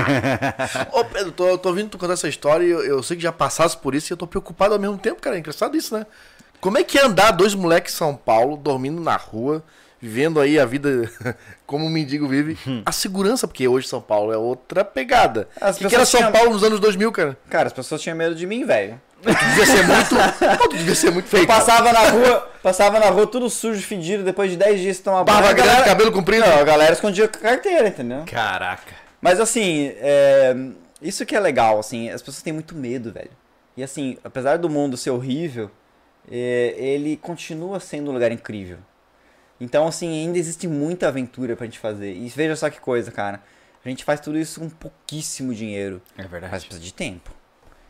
Ô, 0.91 1.05
Pedro, 1.05 1.31
tô, 1.31 1.57
tô 1.57 1.69
ouvindo 1.69 1.89
tu 1.89 1.97
contar 1.97 2.13
essa 2.13 2.27
história 2.27 2.65
e 2.65 2.69
eu, 2.69 2.83
eu 2.83 3.03
sei 3.03 3.17
que 3.17 3.23
já 3.23 3.31
passasse 3.31 3.77
por 3.77 3.95
isso 3.95 4.11
e 4.11 4.13
eu 4.13 4.17
tô 4.17 4.27
preocupado 4.27 4.73
ao 4.73 4.79
mesmo 4.79 4.97
tempo, 4.97 5.21
cara. 5.21 5.37
É 5.37 5.39
engraçado 5.39 5.77
isso, 5.77 5.97
né? 5.97 6.05
Como 6.59 6.77
é 6.77 6.83
que 6.83 6.97
é 6.97 7.03
andar 7.03 7.31
dois 7.31 7.55
moleques 7.55 7.93
em 7.93 7.97
São 7.97 8.15
Paulo, 8.15 8.55
dormindo 8.57 9.01
na 9.01 9.15
rua, 9.15 9.63
vivendo 10.01 10.39
aí 10.39 10.59
a 10.59 10.65
vida 10.65 11.09
como 11.65 11.85
um 11.85 11.89
mendigo 11.89 12.27
vive? 12.27 12.57
A 12.85 12.91
segurança, 12.91 13.47
porque 13.47 13.67
hoje 13.67 13.87
São 13.87 14.01
Paulo 14.01 14.33
é 14.33 14.37
outra 14.37 14.83
pegada. 14.83 15.47
As 15.59 15.75
O 15.75 15.79
que, 15.79 15.87
que 15.87 15.95
era 15.95 16.01
pessoas 16.03 16.09
São 16.09 16.19
tinham- 16.19 16.31
Paulo 16.31 16.51
nos 16.51 16.63
anos 16.63 16.79
2000, 16.79 17.11
cara? 17.11 17.37
Cara, 17.49 17.67
as 17.67 17.73
pessoas 17.73 18.01
tinham 18.01 18.17
medo 18.17 18.33
de 18.35 18.45
mim, 18.47 18.65
velho. 18.65 18.99
Tu 19.21 19.29
devia 19.29 19.65
ser 19.67 19.83
muito. 19.85 20.57
Pô, 20.57 20.67
tu 20.67 20.77
devia 20.77 20.95
ser 20.95 21.11
muito 21.11 21.27
feio. 21.27 21.43
Eu 21.43 21.47
passava 21.47 21.93
na 21.93 22.09
rua, 22.09 22.49
passava 22.63 22.99
na 22.99 23.05
rua 23.11 23.27
tudo 23.27 23.49
sujo, 23.51 23.79
fedido, 23.83 24.23
depois 24.23 24.49
de 24.49 24.57
10 24.57 24.81
dias 24.81 24.97
de 24.97 25.03
tomar 25.03 25.23
banho. 25.23 25.37
Barba 25.37 25.49
a 25.51 25.53
grande, 25.53 25.67
galera- 25.69 25.85
cabelo 25.85 26.11
comprido. 26.11 26.43
Não, 26.43 26.57
a 26.59 26.63
galera 26.63 26.93
escondia 26.93 27.25
a 27.25 27.27
carteira, 27.27 27.87
entendeu? 27.87 28.23
Caraca. 28.25 28.93
Mas 29.21 29.39
assim, 29.39 29.93
é, 29.97 30.55
isso 30.99 31.23
que 31.27 31.35
é 31.35 31.39
legal, 31.39 31.77
assim, 31.79 32.09
as 32.09 32.19
pessoas 32.23 32.41
têm 32.41 32.51
muito 32.51 32.73
medo, 32.75 33.11
velho. 33.11 33.29
E 33.77 33.83
assim, 33.83 34.17
apesar 34.23 34.57
do 34.57 34.67
mundo 34.67 34.97
ser 34.97 35.11
horrível, 35.11 35.69
é, 36.29 36.73
ele 36.77 37.15
continua 37.15 37.79
sendo 37.79 38.09
um 38.09 38.13
lugar 38.15 38.31
incrível. 38.31 38.77
Então, 39.61 39.87
assim, 39.87 40.25
ainda 40.25 40.39
existe 40.39 40.67
muita 40.67 41.07
aventura 41.07 41.55
pra 41.55 41.65
gente 41.67 41.77
fazer. 41.77 42.13
E 42.13 42.27
veja 42.29 42.55
só 42.55 42.67
que 42.69 42.81
coisa, 42.81 43.11
cara. 43.11 43.41
A 43.85 43.87
gente 43.87 44.03
faz 44.03 44.19
tudo 44.19 44.37
isso 44.37 44.59
com 44.59 44.69
pouquíssimo 44.69 45.53
dinheiro. 45.53 46.01
É 46.17 46.23
Mas 46.23 46.31
verdade. 46.31 46.65
precisa 46.65 46.79
de 46.79 46.91
tempo. 46.91 47.31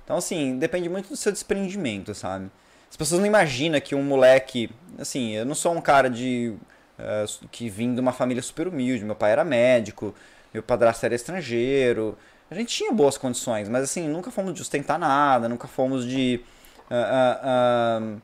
Então, 0.04 0.18
assim, 0.18 0.60
depende 0.60 0.90
muito 0.90 1.08
do 1.10 1.16
seu 1.16 1.32
desprendimento, 1.32 2.14
sabe? 2.14 2.52
As 2.90 2.98
pessoas 2.98 3.22
não 3.22 3.26
imaginam 3.28 3.80
que 3.80 3.96
um 3.96 4.04
moleque. 4.04 4.70
Assim, 5.00 5.32
eu 5.32 5.46
não 5.46 5.56
sou 5.56 5.74
um 5.74 5.80
cara 5.80 6.10
de. 6.10 6.54
eh, 7.00 7.26
que 7.50 7.70
vim 7.70 7.94
de 7.96 8.02
uma 8.02 8.12
família 8.12 8.44
super 8.44 8.68
humilde. 8.68 9.06
Meu 9.06 9.16
pai 9.16 9.32
era 9.32 9.46
médico, 9.46 10.14
meu 10.54 10.62
padrasto 10.62 11.06
era 11.06 11.16
estrangeiro. 11.16 12.18
A 12.50 12.56
gente 12.56 12.76
tinha 12.76 12.92
boas 12.92 13.18
condições, 13.18 13.70
mas 13.70 13.84
assim, 13.86 14.10
nunca 14.10 14.30
fomos 14.30 14.54
de 14.54 14.62
ostentar 14.62 15.00
nada, 15.00 15.48
nunca 15.48 15.70
fomos 15.70 16.06
de. 16.06 16.42
ah, 16.90 17.40
ah, 17.42 18.18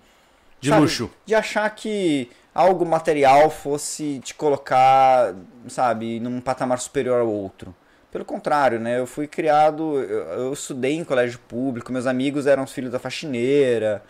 De 0.59 0.69
sabe, 0.69 0.81
luxo. 0.81 1.09
De 1.25 1.35
achar 1.35 1.69
que 1.69 2.29
algo 2.53 2.85
material 2.85 3.49
fosse 3.49 4.19
te 4.19 4.33
colocar, 4.33 5.35
sabe, 5.67 6.19
num 6.19 6.41
patamar 6.41 6.79
superior 6.79 7.21
ao 7.21 7.27
outro. 7.27 7.75
Pelo 8.11 8.25
contrário, 8.25 8.79
né? 8.79 8.99
Eu 8.99 9.05
fui 9.05 9.27
criado, 9.27 9.99
eu, 9.99 10.23
eu 10.45 10.53
estudei 10.53 10.93
em 10.93 11.03
colégio 11.03 11.39
público, 11.47 11.91
meus 11.91 12.07
amigos 12.07 12.47
eram 12.47 12.63
os 12.63 12.71
filhos 12.71 12.91
da 12.91 12.97
faxineira, 12.97 14.01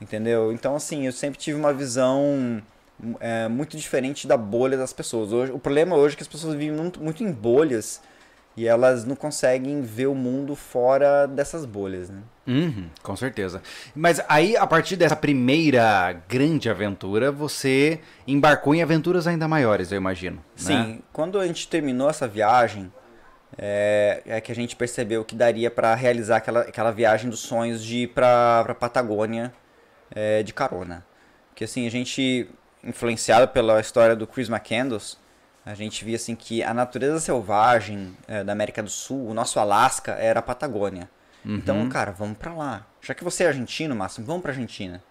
entendeu? 0.00 0.52
Então, 0.52 0.76
assim, 0.76 1.06
eu 1.06 1.12
sempre 1.12 1.38
tive 1.38 1.58
uma 1.58 1.72
visão 1.72 2.62
é, 3.18 3.48
muito 3.48 3.76
diferente 3.76 4.26
da 4.26 4.36
bolha 4.36 4.76
das 4.76 4.92
pessoas. 4.92 5.32
Hoje, 5.32 5.52
o 5.52 5.58
problema 5.58 5.96
hoje 5.96 6.14
é 6.14 6.16
que 6.16 6.22
as 6.22 6.28
pessoas 6.28 6.54
vivem 6.54 6.76
muito, 6.76 7.02
muito 7.02 7.24
em 7.24 7.32
bolhas 7.32 8.00
e 8.56 8.66
elas 8.66 9.04
não 9.04 9.16
conseguem 9.16 9.80
ver 9.80 10.06
o 10.06 10.14
mundo 10.14 10.54
fora 10.54 11.26
dessas 11.26 11.64
bolhas, 11.64 12.10
né? 12.10 12.20
Uhum, 12.46 12.88
com 13.02 13.16
certeza. 13.16 13.62
Mas 13.94 14.20
aí, 14.28 14.56
a 14.56 14.66
partir 14.66 14.96
dessa 14.96 15.16
primeira 15.16 16.12
grande 16.28 16.68
aventura, 16.68 17.32
você 17.32 18.00
embarcou 18.26 18.74
em 18.74 18.82
aventuras 18.82 19.26
ainda 19.26 19.48
maiores, 19.48 19.90
eu 19.90 19.96
imagino. 19.96 20.36
né? 20.36 20.42
Sim, 20.56 21.02
quando 21.12 21.38
a 21.38 21.46
gente 21.46 21.66
terminou 21.68 22.10
essa 22.10 22.28
viagem, 22.28 22.92
é, 23.56 24.22
é 24.26 24.40
que 24.40 24.52
a 24.52 24.54
gente 24.54 24.76
percebeu 24.76 25.24
que 25.24 25.34
daria 25.34 25.70
para 25.70 25.94
realizar 25.94 26.38
aquela, 26.38 26.60
aquela 26.60 26.90
viagem 26.90 27.30
dos 27.30 27.40
sonhos 27.40 27.82
de 27.82 28.04
ir 28.04 28.08
pra, 28.08 28.62
pra 28.64 28.74
Patagônia 28.74 29.52
é, 30.10 30.42
de 30.42 30.52
carona. 30.52 31.04
Porque 31.48 31.64
assim, 31.64 31.86
a 31.86 31.90
gente, 31.90 32.48
influenciado 32.82 33.48
pela 33.48 33.80
história 33.80 34.16
do 34.16 34.26
Chris 34.26 34.48
McCandless, 34.48 35.16
a 35.64 35.74
gente 35.74 36.04
via 36.04 36.16
assim 36.16 36.34
que 36.34 36.62
a 36.62 36.74
natureza 36.74 37.20
selvagem 37.20 38.16
é, 38.26 38.42
da 38.42 38.52
América 38.52 38.82
do 38.82 38.90
Sul, 38.90 39.28
o 39.28 39.34
nosso 39.34 39.60
Alasca, 39.60 40.12
era 40.12 40.40
a 40.40 40.42
Patagônia. 40.42 41.08
Então, 41.44 41.88
cara, 41.88 42.12
vamos 42.12 42.38
pra 42.38 42.54
lá. 42.54 42.86
Já 43.00 43.14
que 43.14 43.24
você 43.24 43.44
é 43.44 43.48
argentino, 43.48 43.94
Márcio, 43.96 44.24
vamos 44.24 44.42
pra 44.42 44.52
Argentina. 44.52 45.02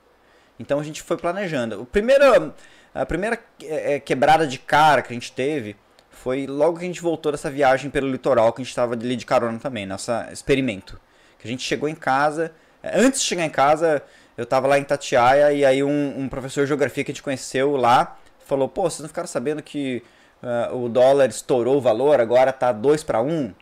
Então 0.59 0.79
a 0.79 0.83
gente 0.83 1.01
foi 1.01 1.17
planejando. 1.17 1.81
O 1.81 1.85
primeiro, 1.85 2.53
a 2.93 3.05
primeira 3.05 3.39
é, 3.63 3.95
é, 3.95 3.99
quebrada 3.99 4.45
de 4.47 4.57
cara 4.57 5.01
que 5.01 5.11
a 5.11 5.13
gente 5.13 5.31
teve 5.31 5.75
foi 6.09 6.45
logo 6.45 6.77
que 6.77 6.83
a 6.83 6.87
gente 6.87 7.01
voltou 7.01 7.31
dessa 7.31 7.49
viagem 7.49 7.89
pelo 7.89 8.09
litoral, 8.09 8.53
que 8.53 8.61
a 8.61 8.63
gente 8.63 8.71
estava 8.71 8.93
ali 8.93 9.15
de 9.15 9.25
carona 9.25 9.59
também, 9.59 9.85
nossa 9.85 10.29
experimento. 10.31 10.99
Que 11.39 11.47
a 11.47 11.51
gente 11.51 11.63
chegou 11.63 11.89
em 11.89 11.95
casa, 11.95 12.53
antes 12.83 13.21
de 13.21 13.25
chegar 13.25 13.45
em 13.45 13.49
casa, 13.49 14.03
eu 14.37 14.45
tava 14.45 14.67
lá 14.67 14.77
em 14.77 14.83
Tatiaia 14.83 15.51
e 15.51 15.65
aí 15.65 15.83
um, 15.83 16.19
um 16.19 16.29
professor 16.29 16.61
de 16.61 16.67
geografia 16.67 17.03
que 17.03 17.11
a 17.11 17.13
gente 17.13 17.23
conheceu 17.23 17.75
lá 17.75 18.17
falou: 18.45 18.69
pô, 18.69 18.83
vocês 18.83 18.99
não 18.99 19.07
ficaram 19.07 19.27
sabendo 19.27 19.63
que 19.63 20.03
ah, 20.43 20.69
o 20.73 20.89
dólar 20.89 21.29
estourou 21.29 21.77
o 21.77 21.81
valor, 21.81 22.19
agora 22.19 22.51
tá 22.51 22.71
2 22.71 23.03
para 23.03 23.21
1? 23.21 23.53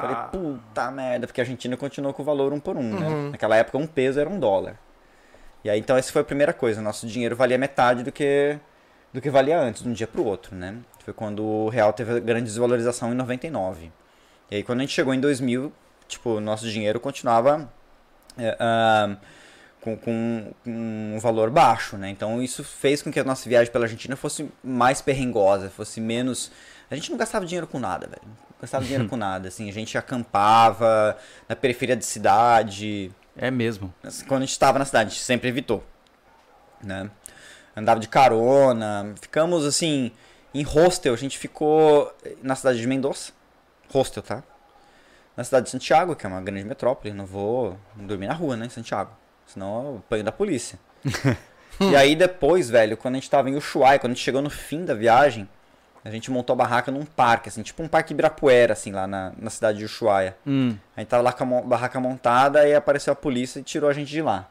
Falei, 0.00 0.16
puta 0.30 0.90
merda, 0.90 1.26
porque 1.26 1.40
a 1.40 1.44
Argentina 1.44 1.76
continuou 1.76 2.12
com 2.12 2.22
o 2.22 2.24
valor 2.24 2.52
1 2.52 2.60
por 2.60 2.76
1, 2.76 2.82
né? 2.82 3.08
Naquela 3.32 3.56
época 3.56 3.78
um 3.78 3.86
peso 3.86 4.20
era 4.20 4.28
um 4.28 4.38
dólar. 4.38 4.76
E 5.64 5.70
aí, 5.70 5.80
então, 5.80 5.96
essa 5.96 6.12
foi 6.12 6.22
a 6.22 6.24
primeira 6.24 6.52
coisa. 6.52 6.80
Nosso 6.80 7.06
dinheiro 7.06 7.34
valia 7.34 7.58
metade 7.58 8.04
do 8.04 8.12
que, 8.12 8.56
do 9.12 9.20
que 9.20 9.28
valia 9.30 9.58
antes, 9.58 9.82
de 9.82 9.88
um 9.88 9.92
dia 9.92 10.06
pro 10.06 10.24
outro, 10.24 10.54
né? 10.54 10.76
Foi 11.04 11.12
quando 11.12 11.42
o 11.42 11.68
real 11.68 11.92
teve 11.92 12.16
a 12.16 12.20
grande 12.20 12.44
desvalorização 12.44 13.12
em 13.12 13.14
99. 13.14 13.90
E 14.50 14.56
aí, 14.56 14.62
quando 14.62 14.78
a 14.78 14.82
gente 14.82 14.92
chegou 14.92 15.12
em 15.12 15.20
2000, 15.20 15.72
tipo, 16.06 16.38
nosso 16.38 16.70
dinheiro 16.70 17.00
continuava 17.00 17.68
ah, 18.60 19.16
com, 19.86 19.96
com, 19.96 20.52
um 20.66 21.18
valor 21.20 21.48
baixo, 21.48 21.96
né? 21.96 22.10
Então 22.10 22.42
isso 22.42 22.64
fez 22.64 23.00
com 23.00 23.12
que 23.12 23.20
a 23.20 23.24
nossa 23.24 23.48
viagem 23.48 23.72
pela 23.72 23.84
Argentina 23.84 24.16
fosse 24.16 24.50
mais 24.64 25.00
perrengosa, 25.00 25.70
fosse 25.70 26.00
menos. 26.00 26.50
A 26.90 26.96
gente 26.96 27.10
não 27.10 27.16
gastava 27.16 27.46
dinheiro 27.46 27.68
com 27.68 27.78
nada, 27.78 28.08
velho. 28.08 28.22
Não 28.24 28.56
gastava 28.60 28.84
dinheiro 28.84 29.06
com 29.08 29.16
nada. 29.16 29.46
Assim, 29.46 29.68
a 29.68 29.72
gente 29.72 29.96
acampava 29.96 31.16
na 31.48 31.54
periferia 31.54 31.94
de 31.94 32.04
cidade. 32.04 33.12
É 33.36 33.50
mesmo. 33.50 33.94
Quando 34.26 34.42
a 34.42 34.46
gente 34.46 34.52
estava 34.52 34.78
na 34.78 34.84
cidade, 34.84 35.10
a 35.10 35.12
gente 35.12 35.22
sempre 35.22 35.48
evitou. 35.48 35.84
Né? 36.82 37.08
Andava 37.76 38.00
de 38.00 38.08
carona. 38.08 39.14
Ficamos 39.20 39.64
assim. 39.64 40.10
Em 40.52 40.62
hostel, 40.62 41.12
a 41.12 41.18
gente 41.18 41.38
ficou 41.38 42.12
na 42.42 42.56
cidade 42.56 42.80
de 42.80 42.86
Mendoza. 42.86 43.30
Hostel, 43.92 44.22
tá? 44.22 44.42
Na 45.36 45.44
cidade 45.44 45.66
de 45.66 45.70
Santiago, 45.70 46.16
que 46.16 46.24
é 46.24 46.28
uma 46.28 46.40
grande 46.40 46.64
metrópole. 46.64 47.12
Não 47.12 47.26
vou 47.26 47.78
dormir 47.94 48.26
na 48.26 48.34
rua, 48.34 48.56
né? 48.56 48.66
Em 48.66 48.70
Santiago. 48.70 49.10
Senão 49.46 49.84
eu 49.84 49.96
apanho 49.98 50.24
da 50.24 50.32
polícia. 50.32 50.78
e 51.80 51.96
aí 51.96 52.14
depois, 52.16 52.68
velho, 52.68 52.96
quando 52.96 53.14
a 53.14 53.18
gente 53.18 53.30
tava 53.30 53.48
em 53.48 53.56
Ushuaia, 53.56 53.98
quando 53.98 54.12
a 54.12 54.14
gente 54.14 54.24
chegou 54.24 54.42
no 54.42 54.50
fim 54.50 54.84
da 54.84 54.94
viagem, 54.94 55.48
a 56.04 56.10
gente 56.10 56.30
montou 56.30 56.54
a 56.54 56.56
barraca 56.56 56.92
num 56.92 57.04
parque, 57.04 57.48
assim, 57.48 57.62
tipo 57.62 57.82
um 57.82 57.88
parque 57.88 58.12
Ibirapuera, 58.12 58.72
assim, 58.72 58.92
lá 58.92 59.06
na, 59.06 59.32
na 59.36 59.50
cidade 59.50 59.78
de 59.78 59.84
Ushuaia. 59.84 60.36
Hum. 60.46 60.76
A 60.96 61.00
gente 61.00 61.08
tava 61.08 61.22
lá 61.22 61.32
com 61.32 61.58
a 61.58 61.62
barraca 61.62 61.98
montada 61.98 62.66
e 62.66 62.74
apareceu 62.74 63.12
a 63.12 63.16
polícia 63.16 63.58
e 63.58 63.62
tirou 63.62 63.90
a 63.90 63.92
gente 63.92 64.08
de 64.08 64.22
lá. 64.22 64.48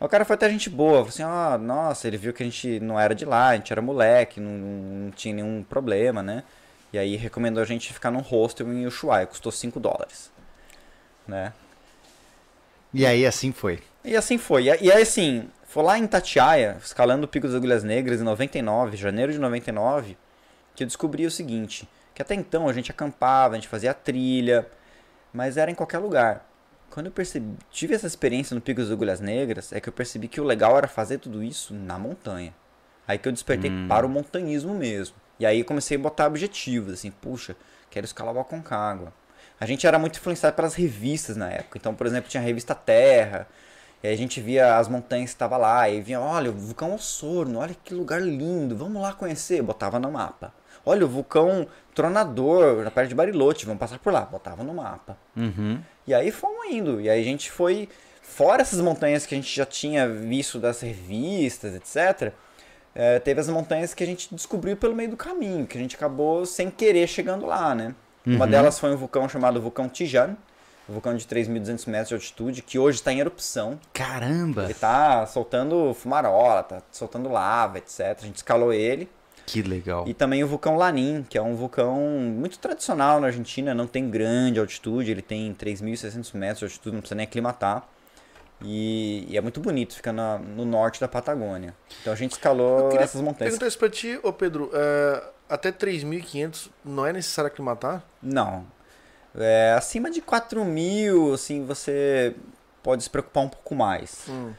O 0.00 0.08
cara 0.08 0.24
foi 0.24 0.34
até 0.34 0.48
gente 0.48 0.70
boa, 0.70 0.98
falou 0.98 1.08
assim, 1.08 1.22
ah, 1.24 1.58
nossa, 1.58 2.06
ele 2.06 2.16
viu 2.16 2.32
que 2.32 2.42
a 2.42 2.46
gente 2.46 2.78
não 2.80 2.98
era 2.98 3.14
de 3.14 3.24
lá, 3.24 3.48
a 3.48 3.56
gente 3.56 3.72
era 3.72 3.82
moleque, 3.82 4.40
não, 4.40 4.52
não 4.52 5.10
tinha 5.10 5.34
nenhum 5.34 5.62
problema, 5.62 6.22
né? 6.22 6.44
E 6.92 6.98
aí 6.98 7.16
recomendou 7.16 7.62
a 7.62 7.66
gente 7.66 7.92
ficar 7.92 8.10
num 8.10 8.20
hostel 8.20 8.72
em 8.72 8.86
Ushuaia, 8.86 9.26
custou 9.26 9.50
5 9.50 9.78
dólares, 9.80 10.30
né? 11.26 11.52
E 12.94 13.04
aí 13.04 13.26
assim 13.26 13.52
foi. 13.52 13.82
E 14.08 14.16
assim 14.16 14.38
foi. 14.38 14.64
E 14.64 14.70
aí 14.70 15.02
assim, 15.02 15.50
foi 15.64 15.82
lá 15.82 15.98
em 15.98 16.06
Tatiaia, 16.06 16.78
escalando 16.82 17.26
o 17.26 17.28
Pico 17.28 17.46
das 17.46 17.54
Agulhas 17.54 17.84
Negras 17.84 18.22
em 18.22 18.24
99, 18.24 18.96
janeiro 18.96 19.30
de 19.30 19.38
99, 19.38 20.16
que 20.74 20.82
eu 20.82 20.86
descobri 20.86 21.26
o 21.26 21.30
seguinte, 21.30 21.86
que 22.14 22.22
até 22.22 22.34
então 22.34 22.66
a 22.66 22.72
gente 22.72 22.90
acampava, 22.90 23.52
a 23.52 23.58
gente 23.58 23.68
fazia 23.68 23.92
trilha, 23.92 24.66
mas 25.30 25.58
era 25.58 25.70
em 25.70 25.74
qualquer 25.74 25.98
lugar. 25.98 26.48
Quando 26.88 27.06
eu 27.06 27.12
percebi, 27.12 27.54
tive 27.70 27.94
essa 27.94 28.06
experiência 28.06 28.54
no 28.54 28.62
Pico 28.62 28.80
das 28.80 28.90
Agulhas 28.90 29.20
Negras, 29.20 29.74
é 29.74 29.78
que 29.78 29.90
eu 29.90 29.92
percebi 29.92 30.26
que 30.26 30.40
o 30.40 30.44
legal 30.44 30.78
era 30.78 30.88
fazer 30.88 31.18
tudo 31.18 31.42
isso 31.42 31.74
na 31.74 31.98
montanha. 31.98 32.54
Aí 33.06 33.18
que 33.18 33.28
eu 33.28 33.32
despertei 33.32 33.70
para 33.86 34.06
o 34.06 34.08
montanhismo 34.08 34.72
mesmo. 34.72 35.16
E 35.38 35.44
aí 35.44 35.62
comecei 35.62 35.98
a 35.98 36.00
botar 36.00 36.28
objetivos, 36.28 36.94
assim, 36.94 37.10
puxa, 37.10 37.54
quero 37.90 38.06
escalar 38.06 38.34
o 38.34 38.40
Aconcagua. 38.40 39.12
A 39.60 39.66
gente 39.66 39.86
era 39.86 39.98
muito 39.98 40.18
influenciado 40.18 40.56
pelas 40.56 40.74
revistas 40.74 41.36
na 41.36 41.50
época. 41.50 41.76
Então, 41.76 41.94
por 41.94 42.06
exemplo, 42.06 42.30
tinha 42.30 42.42
a 42.42 42.46
revista 42.46 42.74
Terra, 42.74 43.46
e 44.02 44.06
aí 44.06 44.14
a 44.14 44.16
gente 44.16 44.40
via 44.40 44.76
as 44.76 44.88
montanhas 44.88 45.30
que 45.30 45.36
estavam 45.36 45.58
lá, 45.58 45.88
e 45.88 46.00
via, 46.00 46.20
olha, 46.20 46.50
o 46.50 46.54
vulcão 46.54 46.94
Osorno, 46.94 47.58
olha 47.58 47.74
que 47.84 47.92
lugar 47.92 48.20
lindo, 48.22 48.76
vamos 48.76 49.02
lá 49.02 49.12
conhecer, 49.12 49.62
botava 49.62 49.98
no 49.98 50.10
mapa. 50.10 50.52
Olha, 50.86 51.04
o 51.04 51.08
vulcão 51.08 51.66
Tronador, 51.94 52.84
na 52.84 52.90
perto 52.90 53.08
de 53.08 53.14
Bariloche, 53.14 53.66
vamos 53.66 53.80
passar 53.80 53.98
por 53.98 54.12
lá, 54.12 54.20
botava 54.22 54.62
no 54.62 54.72
mapa. 54.72 55.18
Uhum. 55.36 55.80
E 56.06 56.14
aí 56.14 56.30
fomos 56.30 56.66
indo, 56.70 57.00
e 57.00 57.10
aí 57.10 57.20
a 57.20 57.24
gente 57.24 57.50
foi, 57.50 57.88
fora 58.22 58.62
essas 58.62 58.80
montanhas 58.80 59.26
que 59.26 59.34
a 59.34 59.38
gente 59.38 59.54
já 59.54 59.66
tinha 59.66 60.08
visto 60.08 60.58
das 60.58 60.80
revistas, 60.80 61.74
etc., 61.74 62.32
é, 62.94 63.18
teve 63.18 63.40
as 63.40 63.48
montanhas 63.48 63.94
que 63.94 64.02
a 64.02 64.06
gente 64.06 64.34
descobriu 64.34 64.76
pelo 64.76 64.94
meio 64.94 65.10
do 65.10 65.16
caminho, 65.16 65.66
que 65.66 65.76
a 65.78 65.80
gente 65.80 65.94
acabou 65.94 66.44
sem 66.44 66.68
querer 66.68 67.06
chegando 67.06 67.46
lá, 67.46 67.74
né? 67.74 67.94
Uma 68.26 68.46
delas 68.46 68.78
foi 68.78 68.92
um 68.92 68.96
vulcão 68.96 69.28
chamado 69.28 69.60
Vulcão 69.60 69.88
Tijan, 69.88 70.36
um 70.88 70.92
vulcão 70.92 71.14
de 71.16 71.24
3.200 71.26 71.86
metros 71.88 72.08
de 72.08 72.14
altitude, 72.14 72.62
que 72.62 72.78
hoje 72.78 72.98
está 72.98 73.12
em 73.12 73.20
erupção. 73.20 73.78
Caramba! 73.92 74.64
Ele 74.64 74.74
tá 74.74 75.26
soltando 75.26 75.92
fumarola, 75.94 76.62
tá 76.62 76.82
soltando 76.90 77.28
lava, 77.28 77.78
etc. 77.78 78.16
A 78.20 78.24
gente 78.24 78.36
escalou 78.36 78.72
ele. 78.72 79.08
Que 79.46 79.62
legal. 79.62 80.06
E 80.06 80.12
também 80.14 80.44
o 80.44 80.46
vulcão 80.46 80.76
Lanin, 80.76 81.24
que 81.28 81.38
é 81.38 81.42
um 81.42 81.54
vulcão 81.54 81.96
muito 81.98 82.58
tradicional 82.58 83.18
na 83.20 83.28
Argentina, 83.28 83.74
não 83.74 83.86
tem 83.86 84.10
grande 84.10 84.60
altitude, 84.60 85.10
ele 85.10 85.22
tem 85.22 85.54
3.600 85.54 86.34
metros 86.34 86.58
de 86.58 86.64
altitude, 86.66 86.94
não 86.94 87.00
precisa 87.00 87.16
nem 87.16 87.24
aclimatar. 87.24 87.86
E, 88.60 89.24
e 89.28 89.36
é 89.36 89.40
muito 89.40 89.60
bonito, 89.60 89.94
fica 89.94 90.12
na- 90.12 90.36
no 90.38 90.64
norte 90.64 91.00
da 91.00 91.06
Patagônia. 91.08 91.74
Então 92.00 92.12
a 92.12 92.16
gente 92.16 92.32
escalou 92.32 92.90
essas 92.98 93.20
montanhas. 93.20 93.52
Perguntar 93.52 93.66
isso 93.68 93.78
pra 93.78 93.88
ti, 93.88 94.18
ô 94.22 94.32
Pedro. 94.32 94.70
é, 94.74 95.22
até 95.48 95.70
3.500 95.72 96.68
não 96.84 97.06
é 97.06 97.12
necessário 97.12 97.46
aclimatar? 97.50 98.02
Não. 98.22 98.66
É, 99.36 99.74
acima 99.76 100.10
de 100.10 100.20
4 100.20 100.64
mil, 100.64 101.32
assim, 101.34 101.64
você 101.64 102.34
pode 102.82 103.02
se 103.02 103.10
preocupar 103.10 103.44
um 103.44 103.48
pouco 103.48 103.74
mais. 103.74 104.24
Hum. 104.28 104.52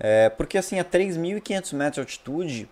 É, 0.00 0.28
porque, 0.30 0.58
assim, 0.58 0.78
a 0.80 0.84
3.500 0.84 1.72
metros 1.74 1.94
de 1.94 2.00
altitude, 2.00 2.68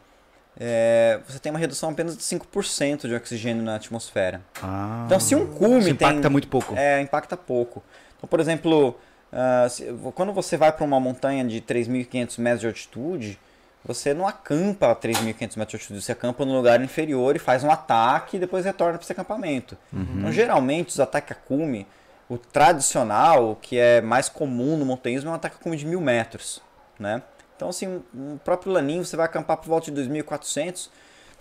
é, 0.58 1.20
você 1.26 1.38
tem 1.38 1.50
uma 1.50 1.58
redução 1.58 1.90
apenas 1.90 2.16
de 2.16 2.22
5% 2.22 3.06
de 3.08 3.14
oxigênio 3.14 3.62
na 3.62 3.76
atmosfera. 3.76 4.40
Ah, 4.62 5.04
Então, 5.06 5.20
se 5.20 5.34
um 5.34 5.46
cume 5.46 5.78
isso 5.78 5.90
impacta 5.90 6.22
tem... 6.22 6.30
muito 6.30 6.48
pouco. 6.48 6.74
É, 6.76 7.00
impacta 7.00 7.36
pouco. 7.36 7.82
Então, 8.16 8.28
por 8.28 8.40
exemplo, 8.40 8.98
ah, 9.32 9.66
se- 9.70 9.86
quando 10.14 10.32
você 10.32 10.56
vai 10.56 10.72
para 10.72 10.84
uma 10.84 10.98
montanha 11.00 11.44
de 11.44 11.60
3.500 11.60 12.38
metros 12.38 12.60
de 12.60 12.66
altitude, 12.66 13.38
você 13.84 14.14
não 14.14 14.26
acampa 14.26 14.90
a 14.90 14.96
3.500 14.96 15.40
metros 15.40 15.56
de 15.56 15.76
altitude, 15.76 16.02
você 16.02 16.12
acampa 16.12 16.44
no 16.44 16.54
lugar 16.54 16.80
inferior 16.80 17.34
e 17.34 17.38
faz 17.38 17.64
um 17.64 17.70
ataque 17.70 18.36
e 18.36 18.40
depois 18.40 18.64
retorna 18.64 18.94
para 18.94 19.04
esse 19.04 19.12
acampamento. 19.12 19.76
Então, 19.92 20.30
geralmente, 20.32 20.90
os 20.90 21.00
ataques 21.00 21.32
a 21.32 21.34
cume, 21.34 21.86
o 22.28 22.38
tradicional, 22.38 23.50
o 23.50 23.56
que 23.56 23.78
é 23.78 24.00
mais 24.00 24.28
comum 24.28 24.76
no 24.76 24.86
montanhismo, 24.86 25.28
é 25.28 25.32
um 25.32 25.36
ataque 25.36 25.56
a 25.60 25.62
cume 25.62 25.76
de 25.76 25.84
mil 25.84 26.00
metros, 26.00 26.62
né? 26.98 27.22
Então, 27.56 27.68
assim, 27.68 28.02
no 28.12 28.38
próprio 28.38 28.72
Laninho, 28.72 29.04
você 29.04 29.16
vai 29.16 29.26
acampar 29.26 29.56
por 29.56 29.68
volta 29.68 29.90
de 29.90 30.02
2.400. 30.02 30.88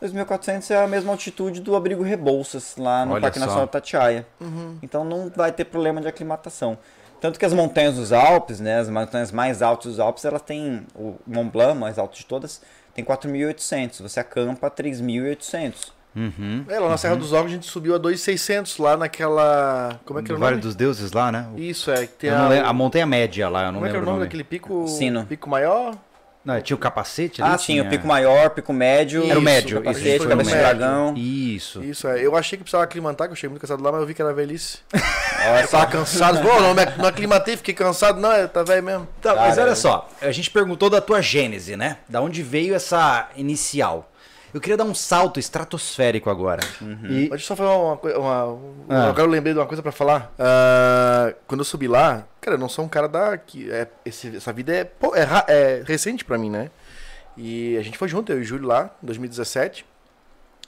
2.400 0.01 0.71
é 0.71 0.83
a 0.83 0.87
mesma 0.87 1.11
altitude 1.11 1.61
do 1.61 1.75
abrigo 1.75 2.01
Rebouças, 2.03 2.75
lá 2.75 3.05
no 3.05 3.13
Olha 3.13 3.21
Parque 3.21 3.37
só. 3.37 3.45
Nacional 3.45 3.67
Tatiaia. 3.67 4.27
Então 4.81 5.05
não 5.05 5.31
vai 5.35 5.51
ter 5.51 5.65
problema 5.65 6.01
de 6.01 6.07
aclimatação. 6.07 6.77
Tanto 7.21 7.37
que 7.39 7.45
as 7.45 7.53
montanhas 7.53 7.95
dos 7.95 8.11
Alpes, 8.11 8.59
né, 8.59 8.79
as 8.79 8.89
montanhas 8.89 9.31
mais 9.31 9.61
altas 9.61 9.91
dos 9.91 9.99
Alpes, 9.99 10.25
elas 10.25 10.41
têm 10.41 10.85
o 10.95 11.15
Mont 11.27 11.51
Blanc, 11.51 11.77
mais 11.77 11.97
alto 11.99 12.17
de 12.17 12.25
todas, 12.25 12.61
tem 12.95 13.05
4.800. 13.05 14.01
Você 14.01 14.19
acampa 14.19 14.67
a 14.67 14.71
3.800. 14.71 15.91
Uhum. 16.13 16.65
É, 16.67 16.77
lá 16.79 16.89
na 16.89 16.97
Serra 16.97 17.15
dos 17.15 17.31
Órgãos 17.31 17.51
a 17.51 17.55
gente 17.55 17.67
subiu 17.67 17.95
a 17.95 17.99
2.600 17.99 18.81
lá 18.81 18.97
naquela. 18.97 19.99
Como 20.03 20.19
é 20.19 20.23
que 20.23 20.29
era 20.31 20.37
o 20.37 20.39
Vale 20.41 20.51
nome? 20.57 20.61
dos 20.63 20.75
Deuses 20.75 21.11
lá, 21.13 21.31
né? 21.31 21.47
O- 21.55 21.59
Isso, 21.59 21.89
é. 21.89 22.05
que 22.05 22.13
Tem 22.13 22.29
a, 22.31 22.47
lembro- 22.49 22.67
a 22.67 22.73
montanha 22.73 23.05
média 23.05 23.47
lá, 23.47 23.61
eu 23.61 23.65
não 23.67 23.73
Como 23.75 23.85
é 23.85 23.89
que 23.89 23.95
era 23.95 23.99
lembro 23.99 23.99
o 23.99 24.01
o 24.01 24.05
nome 24.13 24.19
nome. 24.19 24.25
daquele 24.25 24.43
pico? 24.43 24.87
Sino. 24.89 25.25
Pico 25.25 25.49
maior? 25.49 25.95
Não, 26.43 26.59
tinha 26.59 26.75
o 26.75 26.79
capacete 26.79 27.39
ali? 27.41 27.53
Ah, 27.53 27.57
sim, 27.57 27.79
o 27.79 27.87
pico 27.87 28.07
maior, 28.07 28.49
pico 28.49 28.73
médio. 28.73 29.23
Era 29.29 29.37
o 29.37 29.41
médio, 29.43 29.77
capacete, 29.79 30.15
isso, 30.15 30.25
o 30.25 30.27
cabeça 30.29 30.49
de 30.49 30.57
dragão. 30.57 31.13
Isso. 31.15 31.83
Isso, 31.83 32.07
é. 32.07 32.19
Eu 32.25 32.35
achei 32.35 32.57
que 32.57 32.63
precisava 32.63 32.83
aclimatar, 32.83 33.27
que 33.27 33.33
eu 33.33 33.35
cheguei 33.35 33.51
muito 33.51 33.61
cansado 33.61 33.81
lá, 33.83 33.91
mas 33.91 34.01
eu 34.01 34.07
vi 34.07 34.15
que 34.15 34.21
era 34.23 34.33
velhice. 34.33 34.79
Olha 35.49 35.67
tava 35.67 35.85
cansado. 35.87 36.41
Pô, 36.41 36.59
não, 36.59 36.73
me- 36.73 36.85
não 36.97 37.05
aclimatei, 37.05 37.57
fiquei 37.57 37.73
cansado. 37.73 38.19
Não, 38.19 38.31
eu 38.33 38.47
tá 38.49 38.63
velho 38.63 38.83
mesmo. 38.83 39.07
Tá, 39.21 39.35
mas 39.35 39.57
olha 39.57 39.75
só, 39.75 40.09
a 40.21 40.31
gente 40.31 40.49
perguntou 40.51 40.89
da 40.89 41.01
tua 41.01 41.21
gênese, 41.21 41.75
né? 41.75 41.97
Da 42.07 42.21
onde 42.21 42.41
veio 42.43 42.75
essa 42.75 43.29
inicial. 43.35 44.07
Eu 44.53 44.59
queria 44.59 44.75
dar 44.75 44.83
um 44.83 44.93
salto 44.93 45.39
estratosférico 45.39 46.29
agora. 46.29 46.59
E 47.09 47.29
Pode 47.29 47.41
só 47.43 47.55
falar 47.55 47.77
uma 47.77 47.95
coisa. 47.97 48.19
Uma, 48.19 48.59
Ah. 48.89 49.07
Agora 49.07 49.21
eu 49.21 49.27
lembrei 49.31 49.53
de 49.53 49.59
uma 49.59 49.65
coisa 49.65 49.81
pra 49.81 49.93
falar. 49.93 50.29
Ah, 50.37 51.33
quando 51.47 51.61
eu 51.61 51.65
subi 51.65 51.87
lá, 51.87 52.25
cara, 52.41 52.55
eu 52.55 52.59
não 52.59 52.67
sou 52.67 52.83
um 52.83 52.89
cara 52.89 53.07
da. 53.07 53.37
Que 53.37 53.71
é, 53.71 53.87
esse- 54.05 54.35
essa 54.35 54.51
vida 54.51 54.73
é, 54.75 54.83
pô, 54.83 55.15
é, 55.15 55.25
é 55.47 55.83
recente 55.85 56.25
pra 56.25 56.37
mim, 56.37 56.49
né? 56.49 56.69
E 57.37 57.77
a 57.77 57.81
gente 57.81 57.97
foi 57.97 58.09
junto, 58.09 58.29
eu 58.31 58.39
e 58.39 58.41
o 58.41 58.43
Júlio 58.43 58.67
lá, 58.67 58.89
em 59.01 59.05
2017. 59.05 59.85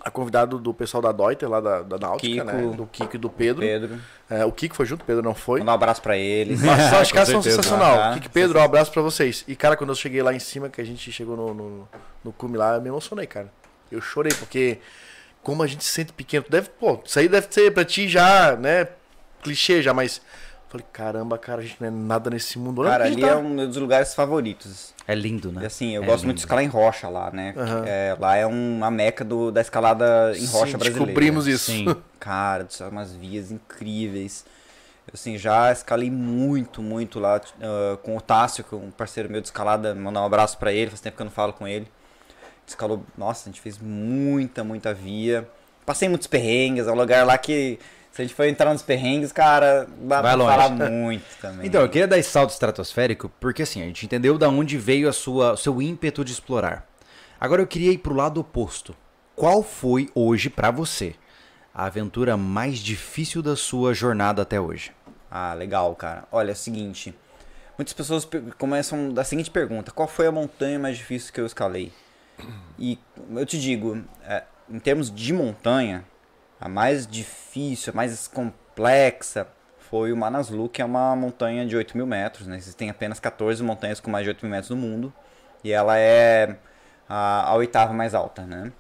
A 0.04 0.12
convidado 0.12 0.60
do 0.60 0.74
pessoal 0.74 1.02
da 1.02 1.12
Deuter, 1.14 1.50
lá 1.50 1.62
da, 1.62 1.82
da 1.82 1.98
Náutica, 1.98 2.44
Kiko. 2.44 2.58
né? 2.58 2.76
Do 2.76 2.86
Kiko 2.88 3.16
e 3.16 3.20
do 3.20 3.30
Pedro. 3.30 3.62
Pedro. 3.62 4.00
É, 4.30 4.44
o 4.44 4.52
Kiko 4.52 4.76
foi 4.76 4.86
junto, 4.86 5.02
o 5.02 5.06
Pedro 5.06 5.24
não 5.24 5.34
foi. 5.34 5.60
Mandar 5.60 5.72
um 5.72 5.76
abraço 5.76 6.02
pra 6.02 6.18
eles. 6.18 6.62
Nossa, 6.62 7.00
os 7.02 7.12
caras 7.12 7.30
são 7.30 7.42
sensacional. 7.42 7.98
Ah, 8.00 8.14
Kiko 8.16 8.26
e 8.26 8.30
Pedro, 8.30 8.60
um 8.60 8.62
abraço 8.64 8.92
pra 8.92 9.02
vocês. 9.02 9.46
E, 9.48 9.56
cara, 9.56 9.78
quando 9.78 9.92
eu 9.92 9.96
cheguei 9.96 10.22
lá 10.22 10.34
em 10.34 10.40
cima, 10.40 10.70
que 10.70 10.82
a 10.82 10.84
gente 10.84 11.10
chegou 11.12 11.38
no, 11.38 11.54
no, 11.54 11.88
no 12.24 12.34
cume 12.34 12.58
lá, 12.58 12.76
eu 12.76 12.82
me 12.82 12.90
emocionei, 12.90 13.26
cara. 13.26 13.50
Eu 13.90 14.02
chorei, 14.02 14.34
porque 14.34 14.80
como 15.42 15.62
a 15.64 15.68
gente 15.68 15.84
se 15.84 15.92
sente 15.92 16.12
pequeno. 16.12 16.46
Deve, 16.50 16.70
pô, 16.70 17.00
isso 17.06 17.20
aí 17.20 17.28
deve 17.28 17.48
ser 17.50 17.72
pra 17.74 17.86
ti 17.86 18.08
já, 18.10 18.56
né? 18.56 18.88
Clichê 19.42 19.82
já, 19.82 19.94
mas. 19.94 20.22
Falei, 20.74 20.88
caramba, 20.92 21.38
cara, 21.38 21.62
a 21.62 21.64
gente 21.64 21.78
não 21.80 21.88
é 21.88 21.92
nada 21.92 22.32
nesse 22.32 22.58
mundo. 22.58 22.82
Olha 22.82 22.90
Cara, 22.90 23.06
ali 23.06 23.24
é 23.24 23.28
tá. 23.28 23.38
um 23.38 23.56
dos 23.68 23.78
lugares 23.78 24.16
favoritos. 24.16 24.92
é 25.08 25.14
lindo, 25.14 25.52
né? 25.52 25.62
E 25.62 25.66
assim, 25.68 25.96
eu 25.96 26.02
É 26.02 26.06
gosto 26.08 26.24
muito 26.26 26.38
de 26.38 26.42
lindo. 26.42 26.46
escalar 26.48 26.64
em 26.64 26.68
rocha 26.68 27.08
lá, 27.10 27.30
né? 27.32 27.54
Aham. 27.56 27.84
É, 27.86 28.18
lá 28.20 28.36
é 28.36 28.46
uma 28.48 28.90
meca 28.90 29.24
do, 29.24 29.52
da 29.52 29.62
escalada 29.62 30.34
em 30.36 30.46
rocha 30.48 30.72
Sim, 30.72 30.78
brasileira. 30.78 31.06
Descobrimos 31.06 31.46
isso. 31.46 31.72
Sim. 31.72 31.96
Cara, 32.20 32.66
céu, 32.68 32.90
umas 32.90 33.14
vias 33.14 33.52
incríveis. 33.52 34.46
Eu, 35.08 35.12
assim, 35.14 35.38
já 35.38 35.72
escalei 35.72 36.10
muito, 36.10 36.82
muito 36.82 37.20
lá 37.20 37.40
ah, 37.62 37.98
com 38.02 38.18
o 38.18 38.22
Tássio, 38.22 38.64
que 38.64 38.74
é 38.74 38.78
um 38.80 38.90
parceiro 38.90 39.30
meu 39.30 39.42
de 39.42 39.48
escalada. 39.50 39.94
Mandar 39.94 40.22
um 40.24 40.26
abraço 40.26 40.58
pra 40.58 40.74
ele, 40.74 40.90
faz 40.90 41.02
tempo 41.02 41.16
que 41.16 41.22
eu 41.22 41.26
não 41.26 41.32
falo 41.32 41.54
com 41.54 41.68
ele. 41.68 41.88
Escalou, 42.66 43.04
nossa, 43.16 43.48
a 43.48 43.52
gente 43.52 43.62
fez 43.62 43.78
muita, 43.78 44.64
muita 44.64 44.92
via. 44.92 45.48
Passei 45.86 46.10
muitos 46.10 46.26
perrengues, 46.26 46.88
é 46.88 46.92
um 46.92 46.96
lugar 46.96 47.24
lá 47.28 47.38
que 47.38 47.78
Se 48.14 48.22
a 48.22 48.26
gente 48.26 48.36
for 48.36 48.46
entrar 48.46 48.72
nos 48.72 48.84
perrengues, 48.84 49.32
cara, 49.32 49.88
dá 49.98 50.22
Vai 50.22 50.36
pra 50.36 50.44
longe. 50.44 50.52
falar 50.56 50.70
muito 50.70 51.26
também. 51.42 51.66
Então, 51.66 51.82
eu 51.82 51.90
queria 51.90 52.08
dar 52.08 52.20
esse 52.20 52.30
salto 52.30 52.52
estratosférico, 52.52 53.28
porque 53.40 53.64
assim, 53.64 53.82
a 53.82 53.86
gente 53.86 54.06
entendeu 54.06 54.38
da 54.38 54.48
onde 54.48 54.78
veio 54.78 55.10
a 55.10 55.12
sua, 55.14 55.54
o 55.54 55.58
seu 55.58 55.82
ímpeto 55.82 56.24
de 56.24 56.32
explorar. 56.32 56.88
Agora 57.42 57.60
eu 57.64 57.66
queria 57.66 57.92
ir 57.92 57.98
pro 57.98 58.14
lado 58.14 58.40
oposto. 58.40 58.96
Qual 59.36 59.64
foi 59.64 60.12
hoje 60.14 60.48
pra 60.48 60.70
você 60.70 61.16
a 61.74 61.86
aventura 61.86 62.38
mais 62.38 62.78
difícil 62.78 63.42
da 63.42 63.56
sua 63.56 63.96
jornada 63.96 64.44
até 64.44 64.62
hoje? 64.62 64.92
Ah, 65.30 65.56
legal, 65.56 65.96
cara. 65.96 66.26
Olha, 66.32 66.52
é 66.52 66.54
o 66.54 66.56
seguinte. 66.56 67.16
Muitas 67.80 67.96
pessoas 67.96 68.28
começam 68.60 69.12
da 69.12 69.24
seguinte 69.24 69.50
pergunta: 69.50 69.92
Qual 69.92 70.08
foi 70.08 70.28
a 70.28 70.32
montanha 70.32 70.78
mais 70.78 70.98
difícil 71.00 71.34
que 71.34 71.42
eu 71.42 71.48
escalei? 71.48 71.92
E 72.78 73.00
eu 73.32 73.46
te 73.46 73.60
digo, 73.60 74.04
é, 74.24 74.44
em 74.70 74.78
termos 74.78 75.10
de 75.14 75.34
montanha, 75.34 76.06
a 76.64 76.70
mais 76.70 77.06
difícil, 77.06 77.92
a 77.92 77.96
mais 77.96 78.26
complexa 78.26 79.46
foi 79.78 80.14
o 80.14 80.18
Manaslu, 80.18 80.70
que 80.70 80.82
é 80.82 80.86
uma 80.86 81.14
montanha 81.14 81.66
de 81.66 81.76
8 81.76 81.98
mil 81.98 82.08
metros. 82.08 82.48
Né? 82.48 82.56
Existem 82.56 82.90
apenas 82.90 83.20
14 83.20 83.62
montanhas 83.62 84.00
com 84.00 84.10
mais 84.10 84.24
de 84.24 84.30
8 84.30 84.42
mil 84.44 84.52
metros 84.52 84.70
no 84.70 84.78
mundo. 84.78 85.14
E 85.62 85.74
ela 85.74 86.00
é 86.00 86.56
a, 87.08 87.50
a 87.50 87.56
oitava 87.56 87.92
mais 87.92 88.16
alta, 88.16 88.44
né? 88.44 88.72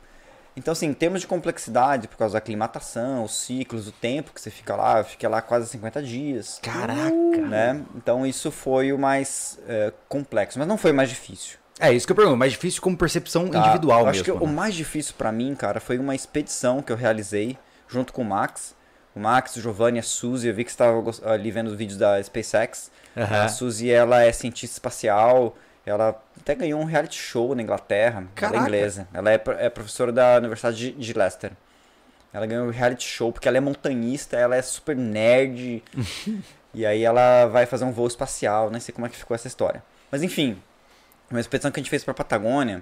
Então, 0.55 0.71
assim, 0.71 0.87
em 0.87 0.93
termos 0.93 1.19
de 1.19 1.27
complexidade, 1.27 2.07
por 2.07 2.15
causa 2.15 2.33
da 2.33 2.37
aclimatação, 2.37 3.25
os 3.25 3.35
ciclos, 3.35 3.87
o 3.87 3.91
tempo 3.91 4.31
que 4.31 4.39
você 4.39 4.49
fica 4.49 4.77
lá, 4.77 4.99
eu 4.99 5.03
fiquei 5.03 5.27
lá 5.27 5.41
quase 5.41 5.67
50 5.67 6.01
dias. 6.01 6.59
Caraca! 6.61 7.11
Né? 7.11 7.83
Então, 7.95 8.25
isso 8.25 8.49
foi 8.49 8.93
o 8.93 8.97
mais 8.97 9.59
é, 9.67 9.91
complexo, 10.07 10.57
mas 10.57 10.67
não 10.67 10.77
foi 10.77 10.91
o 10.91 10.95
mais 10.95 11.09
difícil. 11.09 11.57
É 11.79 11.91
isso 11.91 12.05
que 12.05 12.13
eu 12.13 12.15
pergunto, 12.15 12.37
mais 12.37 12.53
difícil 12.53 12.81
como 12.81 12.95
percepção 12.95 13.49
tá? 13.49 13.59
individual 13.59 14.01
eu 14.01 14.05
mesmo. 14.05 14.21
acho 14.21 14.23
que 14.23 14.31
o 14.31 14.47
né? 14.47 14.53
mais 14.53 14.73
difícil 14.73 15.15
pra 15.17 15.31
mim, 15.33 15.53
cara, 15.53 15.79
foi 15.81 15.97
uma 15.97 16.15
expedição 16.15 16.81
que 16.81 16.91
eu 16.91 16.95
realizei 16.95 17.57
junto 17.87 18.13
com 18.13 18.21
o 18.21 18.25
Max. 18.25 18.75
O 19.15 19.19
Max, 19.19 19.55
o 19.55 19.61
Giovanni, 19.61 19.99
a 19.99 20.03
Suzy, 20.03 20.47
eu 20.47 20.53
vi 20.53 20.63
que 20.63 20.71
você 20.71 20.73
estava 20.73 21.31
ali 21.31 21.51
vendo 21.51 21.67
os 21.67 21.75
vídeos 21.75 21.97
da 21.97 22.21
SpaceX. 22.21 22.91
Aham. 23.15 23.43
A 23.43 23.47
Suzy, 23.47 23.91
ela 23.91 24.23
é 24.23 24.31
cientista 24.31 24.75
espacial, 24.75 25.55
ela 25.85 26.21
até 26.39 26.55
ganhou 26.55 26.81
um 26.81 26.85
reality 26.85 27.17
show 27.17 27.53
na 27.53 27.61
Inglaterra, 27.61 28.19
ela 28.19 28.27
é 28.27 28.39
Caraca. 28.39 28.63
inglesa. 28.63 29.07
Ela 29.13 29.31
é, 29.31 29.43
é 29.59 29.69
professora 29.69 30.11
da 30.11 30.37
Universidade 30.37 30.77
de, 30.77 30.91
de 30.91 31.13
Leicester. 31.13 31.51
Ela 32.33 32.47
ganhou 32.47 32.65
um 32.65 32.71
reality 32.71 33.07
show 33.07 33.31
porque 33.31 33.47
ela 33.47 33.57
é 33.57 33.61
montanhista, 33.61 34.35
ela 34.35 34.55
é 34.55 34.61
super 34.61 34.95
nerd. 34.95 35.83
e 36.73 36.85
aí 36.85 37.03
ela 37.03 37.45
vai 37.45 37.67
fazer 37.67 37.85
um 37.85 37.91
voo 37.91 38.07
espacial, 38.07 38.71
nem 38.71 38.79
sei 38.79 38.93
como 38.93 39.05
é 39.05 39.09
que 39.09 39.15
ficou 39.15 39.35
essa 39.35 39.47
história. 39.47 39.83
Mas 40.09 40.23
enfim, 40.23 40.57
uma 41.29 41.39
expedição 41.39 41.69
que 41.69 41.79
a 41.79 41.83
gente 41.83 41.89
fez 41.89 42.03
para 42.03 42.13
Patagônia 42.13 42.81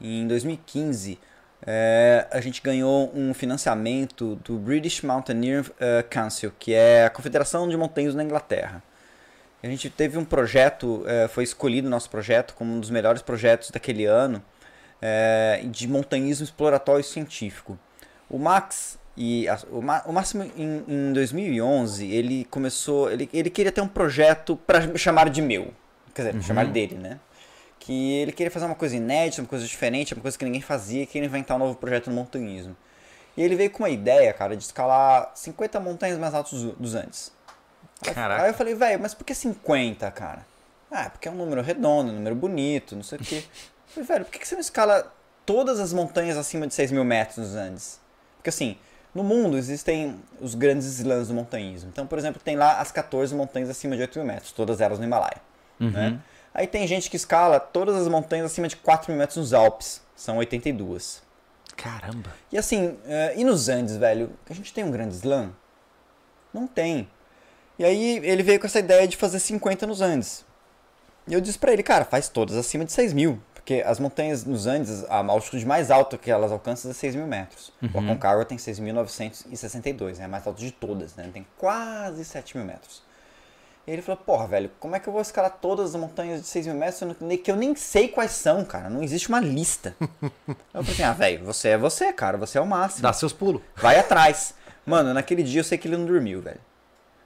em 0.00 0.26
2015, 0.26 1.18
é, 1.66 2.26
a 2.30 2.40
gente 2.40 2.62
ganhou 2.62 3.10
um 3.14 3.34
financiamento 3.34 4.36
do 4.44 4.56
British 4.58 5.02
Mountaineer 5.02 5.64
eh, 5.80 6.02
Council, 6.08 6.52
que 6.58 6.72
é 6.72 7.04
a 7.06 7.10
Confederação 7.10 7.68
de 7.68 7.76
Montanhas 7.76 8.14
da 8.14 8.22
Inglaterra. 8.22 8.82
A 9.62 9.66
gente 9.66 9.90
teve 9.90 10.16
um 10.16 10.24
projeto, 10.24 11.04
eh, 11.06 11.26
foi 11.28 11.42
escolhido 11.44 11.88
o 11.88 11.90
nosso 11.90 12.08
projeto 12.08 12.54
como 12.54 12.72
um 12.72 12.78
dos 12.80 12.90
melhores 12.90 13.22
projetos 13.22 13.70
daquele 13.70 14.04
ano 14.04 14.42
eh, 15.02 15.62
de 15.66 15.88
montanhismo 15.88 16.44
exploratório 16.44 17.02
científico. 17.04 17.76
O 18.30 18.38
Max 18.38 18.96
e 19.16 19.48
a- 19.48 19.58
o, 19.70 19.78
o 19.80 20.12
Máximo 20.12 20.44
em, 20.56 20.84
em 20.86 21.12
2011 21.12 22.06
ele 22.08 22.44
começou, 22.44 23.10
ele, 23.10 23.28
ele 23.32 23.50
queria 23.50 23.72
ter 23.72 23.80
um 23.80 23.88
projeto 23.88 24.56
para 24.56 24.96
chamar 24.96 25.28
de 25.28 25.42
meu, 25.42 25.72
quer 26.14 26.26
dizer, 26.32 26.42
chamar 26.44 26.66
dele, 26.66 26.94
né? 26.94 27.18
Que 27.88 28.12
ele 28.20 28.32
queria 28.32 28.50
fazer 28.50 28.66
uma 28.66 28.74
coisa 28.74 28.94
inédita, 28.96 29.40
uma 29.40 29.48
coisa 29.48 29.64
diferente, 29.66 30.12
uma 30.12 30.20
coisa 30.20 30.36
que 30.36 30.44
ninguém 30.44 30.60
fazia, 30.60 31.06
queria 31.06 31.26
inventar 31.26 31.56
um 31.56 31.60
novo 31.60 31.74
projeto 31.76 32.10
no 32.10 32.16
montanhismo. 32.16 32.76
E 33.34 33.42
ele 33.42 33.56
veio 33.56 33.70
com 33.70 33.82
uma 33.82 33.88
ideia, 33.88 34.30
cara, 34.34 34.54
de 34.54 34.62
escalar 34.62 35.30
50 35.34 35.80
montanhas 35.80 36.18
mais 36.18 36.34
altas 36.34 36.60
do- 36.60 36.72
dos 36.72 36.94
Andes. 36.94 37.32
Caraca. 38.02 38.42
Aí 38.44 38.50
eu 38.50 38.54
falei, 38.54 38.74
velho, 38.74 39.00
mas 39.00 39.14
por 39.14 39.24
que 39.24 39.34
50, 39.34 40.10
cara? 40.10 40.46
Ah, 40.90 41.08
porque 41.08 41.28
é 41.28 41.30
um 41.30 41.34
número 41.34 41.62
redondo, 41.62 42.10
um 42.10 42.14
número 42.16 42.34
bonito, 42.34 42.94
não 42.94 43.02
sei 43.02 43.18
o 43.18 43.22
quê. 43.22 43.42
Eu 43.96 44.04
falei, 44.04 44.06
velho, 44.06 44.24
por 44.26 44.32
que 44.32 44.38
que 44.40 44.46
você 44.46 44.54
não 44.54 44.60
escala 44.60 45.10
todas 45.46 45.80
as 45.80 45.94
montanhas 45.94 46.36
acima 46.36 46.66
de 46.66 46.74
6 46.74 46.92
mil 46.92 47.04
metros 47.04 47.38
nos 47.38 47.54
Andes? 47.56 47.98
Porque 48.36 48.50
assim, 48.50 48.76
no 49.14 49.24
mundo 49.24 49.56
existem 49.56 50.14
os 50.42 50.54
grandes 50.54 50.86
slams 50.98 51.28
do 51.28 51.34
montanhismo. 51.34 51.88
Então, 51.90 52.06
por 52.06 52.18
exemplo, 52.18 52.38
tem 52.44 52.54
lá 52.54 52.80
as 52.80 52.92
14 52.92 53.34
montanhas 53.34 53.70
acima 53.70 53.96
de 53.96 54.02
8 54.02 54.18
mil 54.18 54.28
metros, 54.28 54.52
todas 54.52 54.82
elas 54.82 54.98
no 54.98 55.06
Himalaia. 55.06 55.38
Né? 55.80 56.18
Aí 56.58 56.66
tem 56.66 56.84
gente 56.88 57.08
que 57.08 57.14
escala 57.14 57.60
todas 57.60 57.94
as 57.94 58.08
montanhas 58.08 58.46
acima 58.46 58.66
de 58.66 58.74
4 58.74 59.12
mil 59.12 59.16
metros 59.20 59.36
nos 59.36 59.54
Alpes, 59.54 60.02
são 60.16 60.38
82. 60.38 61.22
Caramba. 61.76 62.34
E 62.50 62.58
assim, 62.58 62.98
eh, 63.06 63.34
e 63.36 63.44
nos 63.44 63.68
Andes, 63.68 63.96
velho? 63.96 64.32
A 64.50 64.52
gente 64.52 64.74
tem 64.74 64.82
um 64.82 64.90
grande 64.90 65.14
slam? 65.14 65.54
Não 66.52 66.66
tem. 66.66 67.08
E 67.78 67.84
aí 67.84 68.18
ele 68.24 68.42
veio 68.42 68.58
com 68.58 68.66
essa 68.66 68.80
ideia 68.80 69.06
de 69.06 69.16
fazer 69.16 69.38
50 69.38 69.86
nos 69.86 70.00
Andes. 70.00 70.44
E 71.28 71.34
eu 71.34 71.40
disse 71.40 71.60
pra 71.60 71.72
ele, 71.72 71.84
cara, 71.84 72.04
faz 72.04 72.28
todas 72.28 72.56
acima 72.56 72.84
de 72.84 72.90
6 72.90 73.12
mil. 73.12 73.40
Porque 73.54 73.80
as 73.86 74.00
montanhas 74.00 74.44
nos 74.44 74.66
Andes, 74.66 75.04
a 75.04 75.18
altitude 75.18 75.64
mais 75.64 75.92
alta 75.92 76.18
que 76.18 76.28
elas 76.28 76.50
alcançam 76.50 76.90
é 76.90 76.94
6 76.94 77.14
mil 77.14 77.28
metros. 77.28 77.72
O 77.94 78.00
Aconcagua 78.00 78.44
tem 78.44 78.58
6.962, 78.58 80.18
é 80.18 80.24
a 80.24 80.28
mais 80.28 80.44
alta 80.44 80.58
de 80.58 80.72
todas, 80.72 81.14
né? 81.14 81.30
Tem 81.32 81.46
quase 81.56 82.24
7 82.24 82.56
mil 82.56 82.66
metros. 82.66 83.06
E 83.88 83.90
ele 83.90 84.02
falou, 84.02 84.20
porra, 84.22 84.46
velho, 84.46 84.70
como 84.78 84.94
é 84.94 85.00
que 85.00 85.08
eu 85.08 85.12
vou 85.14 85.22
escalar 85.22 85.50
todas 85.62 85.94
as 85.94 85.98
montanhas 85.98 86.42
de 86.42 86.46
6 86.46 86.66
mil 86.66 86.76
metros 86.76 87.16
que 87.42 87.50
eu 87.50 87.56
nem 87.56 87.74
sei 87.74 88.06
quais 88.06 88.32
são, 88.32 88.62
cara? 88.62 88.90
Não 88.90 89.02
existe 89.02 89.30
uma 89.30 89.40
lista. 89.40 89.96
eu 90.22 90.84
falei 90.84 90.92
assim, 90.92 91.02
ah, 91.04 91.12
velho, 91.14 91.42
você 91.42 91.68
é 91.68 91.78
você, 91.78 92.12
cara, 92.12 92.36
você 92.36 92.58
é 92.58 92.60
o 92.60 92.66
máximo. 92.66 93.00
Dá 93.00 93.14
seus 93.14 93.32
pulos. 93.32 93.62
Vai 93.74 93.98
atrás. 93.98 94.52
Mano, 94.84 95.14
naquele 95.14 95.42
dia 95.42 95.60
eu 95.60 95.64
sei 95.64 95.78
que 95.78 95.88
ele 95.88 95.96
não 95.96 96.04
dormiu, 96.04 96.42
velho. 96.42 96.60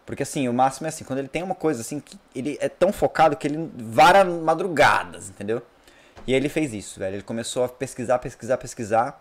Porque 0.07 0.23
assim, 0.23 0.49
o 0.49 0.53
máximo 0.53 0.87
é 0.87 0.91
assim, 0.91 1.03
quando 1.03 1.19
ele 1.19 1.27
tem 1.27 1.43
uma 1.43 1.57
coisa 1.57 1.81
assim, 1.81 1.99
que 1.99 2.17
ele 2.33 2.57
é 2.61 2.69
tão 2.69 2.93
focado 2.93 3.35
que 3.35 3.49
ele 3.49 3.69
vara 3.77 4.25
madrugadas, 4.25 5.31
entendeu? 5.31 5.63
E 6.29 6.33
aí 6.33 6.39
ele 6.39 6.49
fez 6.49 6.73
isso, 6.73 7.01
velho. 7.01 7.17
Ele 7.17 7.23
começou 7.25 7.65
a 7.65 7.69
pesquisar, 7.69 8.21
pesquisar, 8.21 8.57
pesquisar. 8.57 9.21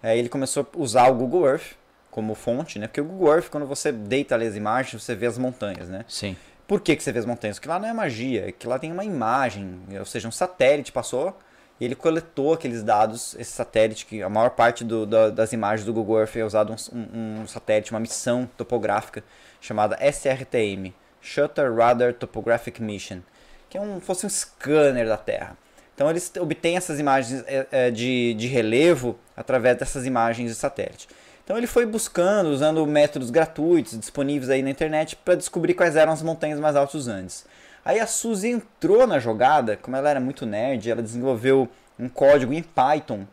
Aí 0.00 0.16
ele 0.16 0.28
começou 0.28 0.62
a 0.62 0.78
usar 0.80 1.08
o 1.08 1.14
Google 1.16 1.48
Earth 1.48 1.72
como 2.12 2.36
fonte, 2.36 2.78
né? 2.78 2.86
Porque 2.86 3.00
o 3.00 3.04
Google 3.04 3.34
Earth, 3.34 3.48
quando 3.50 3.66
você 3.66 3.90
deita 3.90 4.36
ali 4.36 4.46
as 4.46 4.54
imagens, 4.54 5.02
você 5.02 5.16
vê 5.16 5.26
as 5.26 5.36
montanhas, 5.36 5.88
né? 5.88 6.04
Sim. 6.06 6.36
Por 6.66 6.80
que, 6.80 6.96
que 6.96 7.02
você 7.02 7.12
vê 7.12 7.18
as 7.20 7.24
montanhas? 7.24 7.58
Porque 7.58 7.68
lá 7.68 7.78
não 7.78 7.88
é 7.88 7.92
magia, 7.92 8.48
é 8.48 8.52
que 8.52 8.66
lá 8.66 8.78
tem 8.78 8.90
uma 8.90 9.04
imagem, 9.04 9.78
ou 9.98 10.04
seja, 10.04 10.26
um 10.26 10.32
satélite 10.32 10.90
passou 10.90 11.36
e 11.80 11.84
ele 11.84 11.94
coletou 11.94 12.54
aqueles 12.54 12.82
dados, 12.82 13.36
esse 13.38 13.52
satélite, 13.52 14.04
que 14.06 14.22
a 14.22 14.28
maior 14.28 14.50
parte 14.50 14.82
do- 14.82 15.06
da- 15.06 15.30
das 15.30 15.52
imagens 15.52 15.84
do 15.86 15.92
Google 15.92 16.18
Earth 16.20 16.34
é 16.36 16.44
usado 16.44 16.74
um, 16.92 17.42
um- 17.42 17.46
satélite, 17.46 17.90
uma 17.92 18.00
missão 18.00 18.48
topográfica 18.56 19.22
chamada 19.60 19.96
SRTM, 20.00 20.92
Shutter 21.20 21.72
Radar 21.74 22.14
Topographic 22.14 22.82
Mission, 22.82 23.20
que 23.68 23.76
é 23.78 23.80
um, 23.80 24.00
fosse 24.00 24.26
um 24.26 24.28
scanner 24.28 25.06
da 25.06 25.16
Terra. 25.16 25.56
Então 25.94 26.10
eles 26.10 26.32
obtêm 26.40 26.76
essas 26.76 26.98
imagens 26.98 27.42
é, 27.46 27.66
é, 27.70 27.90
de, 27.90 28.34
de 28.34 28.46
relevo 28.48 29.18
através 29.36 29.76
dessas 29.78 30.04
imagens 30.04 30.50
de 30.50 30.54
satélite. 30.56 31.08
Então 31.46 31.56
ele 31.56 31.68
foi 31.68 31.86
buscando, 31.86 32.48
usando 32.48 32.84
métodos 32.84 33.30
gratuitos 33.30 33.96
disponíveis 33.96 34.50
aí 34.50 34.62
na 34.64 34.70
internet 34.70 35.14
para 35.14 35.36
descobrir 35.36 35.74
quais 35.74 35.94
eram 35.94 36.12
as 36.12 36.20
montanhas 36.20 36.58
mais 36.58 36.74
altas 36.74 36.92
dos 36.94 37.08
Andes. 37.08 37.46
Aí 37.84 38.00
a 38.00 38.06
Suzy 38.08 38.48
entrou 38.48 39.06
na 39.06 39.20
jogada, 39.20 39.76
como 39.76 39.96
ela 39.96 40.10
era 40.10 40.18
muito 40.18 40.44
nerd, 40.44 40.90
ela 40.90 41.00
desenvolveu 41.00 41.68
um 41.96 42.08
código 42.08 42.52
em 42.52 42.64
Python 42.64 43.24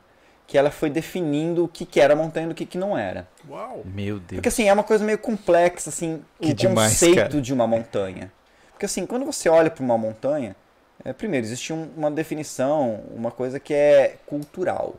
que 0.45 0.59
ela 0.59 0.69
foi 0.69 0.91
definindo 0.91 1.63
o 1.63 1.67
que, 1.67 1.85
que 1.87 1.99
era 1.99 2.15
montanha 2.15 2.45
e 2.47 2.51
o 2.51 2.53
que, 2.53 2.67
que 2.67 2.77
não 2.77 2.95
era. 2.95 3.27
Uau. 3.49 3.81
Meu 3.83 4.19
Deus. 4.19 4.35
Porque 4.35 4.49
assim, 4.49 4.69
é 4.69 4.73
uma 4.73 4.83
coisa 4.83 5.03
meio 5.03 5.17
complexa, 5.17 5.89
assim, 5.89 6.21
Que 6.39 6.51
o 6.51 6.53
demais, 6.53 6.91
conceito 6.91 7.15
cara. 7.15 7.41
de 7.41 7.51
uma 7.51 7.65
montanha. 7.65 8.31
Porque 8.73 8.85
assim, 8.85 9.07
quando 9.07 9.25
você 9.25 9.49
olha 9.49 9.71
para 9.71 9.83
uma 9.83 9.97
montanha, 9.97 10.55
é, 11.03 11.11
primeiro, 11.13 11.47
existe 11.47 11.73
um- 11.73 11.89
uma 11.97 12.11
definição, 12.11 13.01
uma 13.15 13.31
coisa 13.31 13.59
que 13.59 13.73
é 13.73 14.17
cultural. 14.27 14.95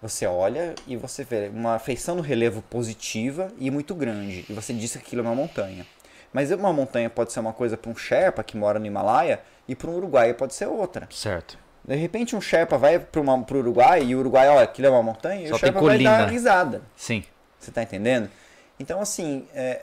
Você 0.00 0.26
olha 0.26 0.74
e 0.86 0.96
você 0.96 1.24
vê 1.24 1.50
uma 1.52 1.78
feição 1.78 2.14
no 2.14 2.22
relevo 2.22 2.62
positiva 2.62 3.50
e 3.58 3.70
muito 3.70 3.94
grande. 3.94 4.44
E 4.48 4.52
você 4.52 4.72
diz 4.72 4.92
que 4.92 4.98
aquilo 4.98 5.22
é 5.22 5.24
uma 5.24 5.34
montanha. 5.34 5.84
Mas 6.32 6.50
uma 6.52 6.72
montanha 6.72 7.10
pode 7.10 7.32
ser 7.32 7.40
uma 7.40 7.52
coisa 7.52 7.76
para 7.76 7.90
um 7.90 7.96
Sherpa 7.96 8.44
que 8.44 8.56
mora 8.56 8.78
no 8.78 8.86
Himalaia 8.86 9.40
e 9.66 9.74
para 9.74 9.90
um 9.90 9.96
Uruguai 9.96 10.32
pode 10.34 10.54
ser 10.54 10.66
outra. 10.66 11.08
Certo. 11.10 11.58
De 11.84 11.96
repente 11.96 12.36
um 12.36 12.40
Sherpa 12.40 12.76
vai 12.76 12.98
para 12.98 13.20
o 13.20 13.58
Uruguai 13.58 14.04
e 14.04 14.14
o 14.14 14.20
Uruguai, 14.20 14.48
olha, 14.48 14.62
aquilo 14.62 14.86
é 14.88 14.90
uma 14.90 15.02
montanha, 15.02 15.46
e 15.46 15.48
Só 15.48 15.56
o 15.56 15.58
tem 15.58 15.68
Sherpa 15.68 15.80
vai 15.80 15.98
dar 15.98 16.10
colina. 16.10 16.26
risada. 16.26 16.82
Sim. 16.94 17.24
Você 17.58 17.70
tá 17.70 17.82
entendendo? 17.82 18.30
Então, 18.78 19.00
assim, 19.00 19.48
é, 19.54 19.82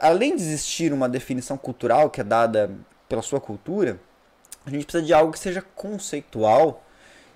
além 0.00 0.36
de 0.36 0.42
existir 0.42 0.92
uma 0.92 1.08
definição 1.08 1.58
cultural 1.58 2.08
que 2.08 2.20
é 2.20 2.24
dada 2.24 2.70
pela 3.08 3.20
sua 3.20 3.40
cultura, 3.40 3.98
a 4.64 4.70
gente 4.70 4.84
precisa 4.84 5.04
de 5.04 5.12
algo 5.12 5.32
que 5.32 5.38
seja 5.38 5.62
conceitual 5.74 6.82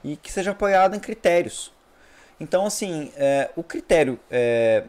e 0.02 0.16
que 0.16 0.32
seja 0.32 0.52
apoiado 0.52 0.94
em 0.96 1.00
critérios. 1.00 1.72
Então, 2.40 2.66
assim, 2.66 3.10
é, 3.16 3.50
o 3.56 3.62
critério 3.62 4.18
é, 4.30 4.84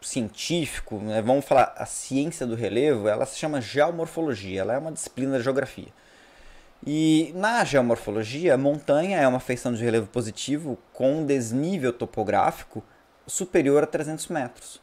científico, 0.00 0.98
né, 0.98 1.20
vamos 1.22 1.44
falar 1.44 1.74
a 1.76 1.86
ciência 1.86 2.46
do 2.46 2.54
relevo, 2.54 3.08
ela 3.08 3.26
se 3.26 3.38
chama 3.38 3.60
geomorfologia, 3.60 4.60
ela 4.60 4.74
é 4.74 4.78
uma 4.78 4.92
disciplina 4.92 5.32
da 5.32 5.40
geografia. 5.40 5.88
E 6.86 7.32
na 7.34 7.64
geomorfologia, 7.64 8.58
montanha 8.58 9.18
é 9.18 9.26
uma 9.26 9.40
feição 9.40 9.72
de 9.72 9.82
relevo 9.82 10.06
positivo 10.06 10.78
com 10.92 11.20
um 11.20 11.26
desnível 11.26 11.92
topográfico 11.92 12.84
superior 13.26 13.82
a 13.82 13.86
300 13.86 14.28
metros. 14.28 14.82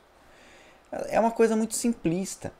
É 1.09 1.20
uma 1.20 1.32
coisa 1.32 1.55
muito 1.55 1.76
simplista 1.76 2.51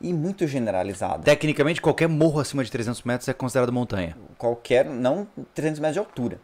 e 0.00 0.12
muito 0.12 0.46
generalizada. 0.46 1.22
Tecnicamente, 1.22 1.80
qualquer 1.80 2.08
morro 2.08 2.40
acima 2.40 2.62
de 2.64 2.70
300 2.70 3.02
metros 3.04 3.28
é 3.28 3.32
considerado 3.32 3.72
montanha. 3.72 4.16
Qualquer, 4.36 4.84
não 4.84 5.26
300 5.54 5.78
metros 5.80 5.94
de 5.94 5.98
altura. 6.00 6.40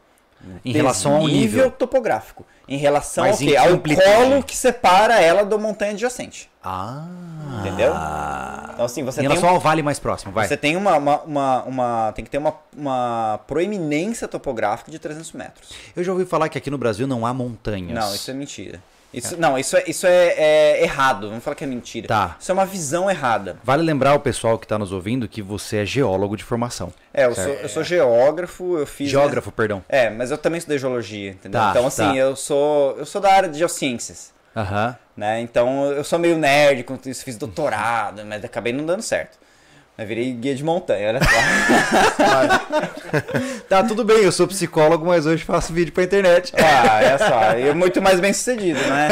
Em 0.65 0.73
relação 0.73 1.17
ao 1.17 1.27
nível. 1.27 1.71
topográfico. 1.71 2.45
Em 2.67 2.77
relação 2.79 3.25
Mas 3.25 3.41
ao 3.41 3.47
quê? 3.47 3.57
Ao 3.57 3.79
colo 3.79 4.43
que 4.43 4.57
separa 4.57 5.21
ela 5.21 5.45
da 5.45 5.57
montanha 5.59 5.93
adjacente. 5.93 6.51
Ah. 6.63 7.05
Entendeu? 7.61 7.93
Então, 8.73 8.85
assim, 8.87 9.05
você 9.05 9.21
em 9.21 9.23
tem, 9.23 9.29
relação 9.29 9.51
um- 9.51 9.53
ao 9.55 9.61
vale 9.61 9.83
mais 9.83 9.99
próximo, 9.99 10.33
vai. 10.33 10.49
você 10.49 10.57
tem 10.57 10.75
uma, 10.77 10.97
uma, 10.97 11.21
uma, 11.23 11.63
uma- 11.65 12.13
Tem 12.15 12.25
que 12.25 12.31
ter 12.31 12.39
uma, 12.39 12.55
uma 12.77 13.39
proeminência 13.47 14.27
topográfica 14.27 14.91
de 14.91 14.99
300 14.99 15.33
metros. 15.33 15.71
Eu 15.95 16.03
já 16.03 16.13
ouvi 16.13 16.25
falar 16.25 16.49
que 16.49 16.57
aqui 16.57 16.71
no 16.71 16.79
Brasil 16.79 17.07
não 17.07 17.27
há 17.27 17.35
montanhas. 17.35 17.93
Não, 17.93 18.15
isso 18.15 18.31
é 18.31 18.35
mentira. 18.35 18.83
Isso, 19.19 19.37
Não, 19.39 19.59
isso 19.59 19.77
é, 19.77 19.85
isso 19.87 20.07
é, 20.07 20.35
é 20.37 20.83
errado. 20.83 21.29
Vamos 21.29 21.45
falar 21.45 21.55
que 21.55 21.65
é 21.65 21.67
mentira. 21.67 22.09
Tá. 22.09 22.37
Isso 22.39 22.51
é 22.51 22.55
uma 22.55 22.67
visão 22.67 23.11
errada. 23.11 23.57
Vale 23.63 23.83
lembrar 23.83 24.15
o 24.15 24.21
pessoal 24.21 24.59
que 24.59 24.65
está 24.65 24.79
nos 24.79 24.93
ouvindo 24.93 25.29
que 25.29 25.41
você 25.41 25.79
é 25.79 25.87
geólogo 25.87 26.37
de 26.37 26.45
formação. 26.45 26.93
É, 27.13 27.27
eu 27.27 27.35
sou, 27.35 27.45
eu 27.45 27.69
sou 27.69 27.85
geógrafo, 27.85 28.79
eu 28.79 28.87
fiz. 28.87 29.09
Geógrafo, 29.09 29.53
perdão. 29.53 29.85
É, 29.89 30.11
mas 30.11 30.31
eu 30.31 30.39
também 30.39 30.59
estudei 30.59 30.79
geologia, 30.79 31.31
entendeu? 31.31 31.61
Tá, 31.61 31.71
então, 31.71 31.87
assim, 31.87 32.03
tá. 32.03 32.17
eu 32.17 32.35
sou. 32.35 32.97
Eu 32.99 33.07
sou 33.07 33.21
da 33.21 33.33
área 33.33 33.49
de 33.49 33.59
geociências. 33.59 34.33
Aham. 34.57 34.97
né? 35.17 35.41
Então 35.41 35.87
eu 35.87 36.05
sou 36.05 36.19
meio 36.19 36.39
nerd 36.39 36.85
com 36.85 36.97
isso, 37.07 37.25
fiz 37.25 37.37
doutorado, 37.37 38.25
mas 38.25 38.45
acabei 38.45 38.73
não 38.73 38.87
dando 38.87 39.03
certo. 39.03 39.37
Eu 39.97 40.07
virei 40.07 40.33
guia 40.33 40.57
de 40.57 40.65
montanha, 40.65 41.11
olha 41.11 41.21
só. 41.23 41.31
Tá, 43.69 43.83
tudo 43.85 44.05
bem, 44.05 44.19
eu 44.19 44.33
sou 44.33 44.47
psicólogo, 44.49 45.07
mas 45.07 45.25
hoje 45.25 45.45
faço 45.45 45.73
vídeo 45.73 45.93
pra 45.93 46.03
internet. 46.03 46.53
ah, 46.57 47.01
é 47.03 47.17
só, 47.17 47.57
e 47.59 47.73
muito 47.73 48.03
mais 48.03 48.19
bem 48.19 48.33
sucedido, 48.33 48.81
né? 48.81 49.09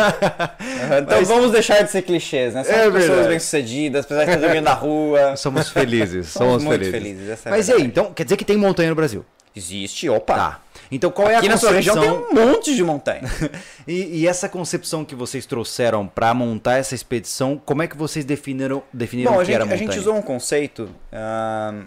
Então 1.02 1.24
vamos 1.24 1.52
deixar 1.52 1.82
de 1.82 1.90
ser 1.90 2.02
clichês, 2.02 2.54
né? 2.54 2.64
Somos 2.64 2.80
É 2.80 2.90
pessoas 2.90 3.26
bem 3.28 3.38
sucedidas, 3.38 4.04
apesar 4.04 4.24
de 4.24 4.30
estar 4.32 4.40
dormindo 4.40 4.64
na 4.64 4.74
rua. 4.74 5.34
Somos 5.36 5.68
felizes, 5.68 6.28
somos, 6.28 6.54
Somos 6.54 6.64
muito 6.64 6.80
felizes. 6.84 7.00
felizes, 7.00 7.28
essa 7.30 7.48
é 7.48 7.50
mas 7.50 7.68
e 7.68 7.72
aí, 7.72 7.82
então, 7.82 8.12
quer 8.12 8.24
dizer 8.24 8.36
que 8.36 8.44
tem 8.44 8.56
montanha 8.56 8.90
no 8.90 8.96
Brasil? 8.96 9.24
Existe, 9.54 10.08
opa. 10.08 10.34
Tá. 10.34 10.58
Então 10.94 11.10
qual 11.10 11.28
é 11.28 11.36
Aqui 11.36 11.46
a 11.46 11.50
na 11.50 11.56
sua 11.56 11.72
região 11.72 11.96
concepção... 11.96 12.22
tem 12.28 12.38
um 12.38 12.46
monte 12.46 12.74
de 12.76 12.84
montanha. 12.84 13.22
E, 13.88 14.20
e 14.20 14.28
essa 14.28 14.48
concepção 14.48 15.04
que 15.04 15.14
vocês 15.14 15.44
trouxeram 15.46 16.06
pra 16.06 16.32
montar 16.32 16.76
essa 16.76 16.94
expedição, 16.94 17.60
como 17.64 17.82
é 17.82 17.88
que 17.88 17.96
vocês 17.96 18.24
definiram, 18.24 18.82
definiram 18.92 19.32
Bom, 19.32 19.38
o 19.38 19.40
a 19.40 19.44
que 19.44 19.46
gente, 19.46 19.54
era 19.56 19.64
a 19.64 19.66
montanha? 19.66 19.90
gente 19.90 19.98
usou 19.98 20.14
um 20.14 20.22
conceito. 20.22 20.88
ahn, 21.12 21.86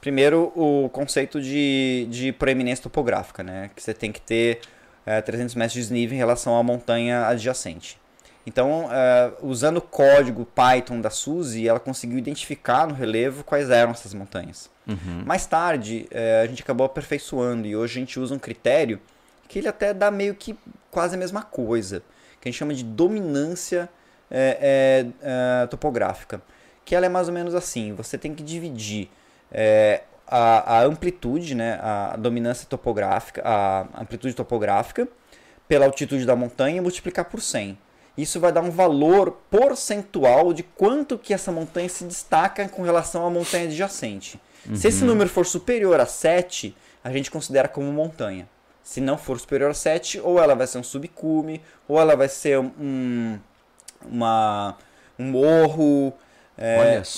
primeiro, 0.00 0.52
o 0.54 0.88
conceito 0.90 1.40
de, 1.40 2.06
de 2.10 2.30
proeminência 2.32 2.82
topográfica, 2.84 3.42
né? 3.42 3.70
Que 3.74 3.82
você 3.82 3.92
tem 3.94 4.12
que 4.12 4.20
ter 4.20 4.60
eh, 5.06 5.20
300 5.20 5.54
metros 5.56 5.72
de 5.74 5.80
desnível 5.80 6.14
em 6.14 6.18
relação 6.18 6.56
à 6.56 6.62
montanha 6.62 7.26
adjacente. 7.26 7.98
Então, 8.46 8.88
eh, 8.92 9.32
usando 9.42 9.78
o 9.78 9.82
código 9.82 10.44
Python 10.44 11.00
da 11.00 11.10
Suzy, 11.10 11.66
ela 11.66 11.80
conseguiu 11.80 12.18
identificar 12.18 12.86
no 12.86 12.94
relevo 12.94 13.42
quais 13.44 13.68
eram 13.70 13.92
essas 13.92 14.14
montanhas. 14.14 14.70
Uhum. 14.86 15.22
Mais 15.24 15.46
tarde, 15.46 16.06
eh, 16.10 16.42
a 16.42 16.46
gente 16.46 16.62
acabou 16.62 16.84
aperfeiçoando 16.84 17.66
e 17.66 17.76
hoje 17.76 17.98
a 17.98 18.00
gente 18.00 18.18
usa 18.18 18.34
um 18.34 18.38
critério 18.38 19.00
que 19.48 19.58
ele 19.58 19.68
até 19.68 19.92
dá 19.92 20.10
meio 20.10 20.34
que 20.34 20.58
quase 20.90 21.14
a 21.14 21.18
mesma 21.18 21.42
coisa, 21.42 22.02
que 22.40 22.48
a 22.48 22.50
gente 22.50 22.58
chama 22.58 22.74
de 22.74 22.82
dominância 22.82 23.88
eh, 24.30 25.06
eh, 25.22 25.66
topográfica. 25.66 26.40
Que 26.84 26.94
ela 26.94 27.06
é 27.06 27.08
mais 27.08 27.28
ou 27.28 27.34
menos 27.34 27.54
assim: 27.54 27.94
você 27.94 28.16
tem 28.16 28.34
que 28.34 28.42
dividir 28.42 29.10
eh, 29.50 30.02
a, 30.26 30.78
a 30.78 30.82
amplitude, 30.84 31.54
né, 31.54 31.78
a 31.82 32.16
dominância 32.16 32.66
topográfica, 32.66 33.42
a 33.44 33.86
amplitude 34.00 34.34
topográfica, 34.34 35.06
pela 35.68 35.84
altitude 35.84 36.24
da 36.24 36.34
montanha 36.34 36.78
e 36.78 36.80
multiplicar 36.80 37.26
por 37.26 37.42
100. 37.42 37.78
Isso 38.16 38.40
vai 38.40 38.52
dar 38.52 38.62
um 38.62 38.70
valor 38.70 39.38
percentual 39.50 40.52
de 40.52 40.62
quanto 40.62 41.18
que 41.18 41.32
essa 41.34 41.52
montanha 41.52 41.88
se 41.88 42.04
destaca 42.04 42.68
com 42.68 42.82
relação 42.82 43.26
à 43.26 43.30
montanha 43.30 43.64
adjacente. 43.64 44.40
Se 44.74 44.88
esse 44.88 45.04
número 45.04 45.28
for 45.28 45.44
superior 45.44 45.98
a 46.00 46.06
7, 46.06 46.74
a 47.02 47.10
gente 47.10 47.30
considera 47.30 47.68
como 47.68 47.92
montanha. 47.92 48.48
Se 48.82 49.00
não 49.00 49.16
for 49.16 49.38
superior 49.38 49.70
a 49.70 49.74
7, 49.74 50.20
ou 50.20 50.42
ela 50.42 50.54
vai 50.54 50.66
ser 50.66 50.78
um 50.78 50.82
subcume, 50.82 51.60
ou 51.88 52.00
ela 52.00 52.16
vai 52.16 52.28
ser 52.28 52.58
um, 52.58 53.38
uma, 54.04 54.76
um 55.18 55.24
morro. 55.30 56.12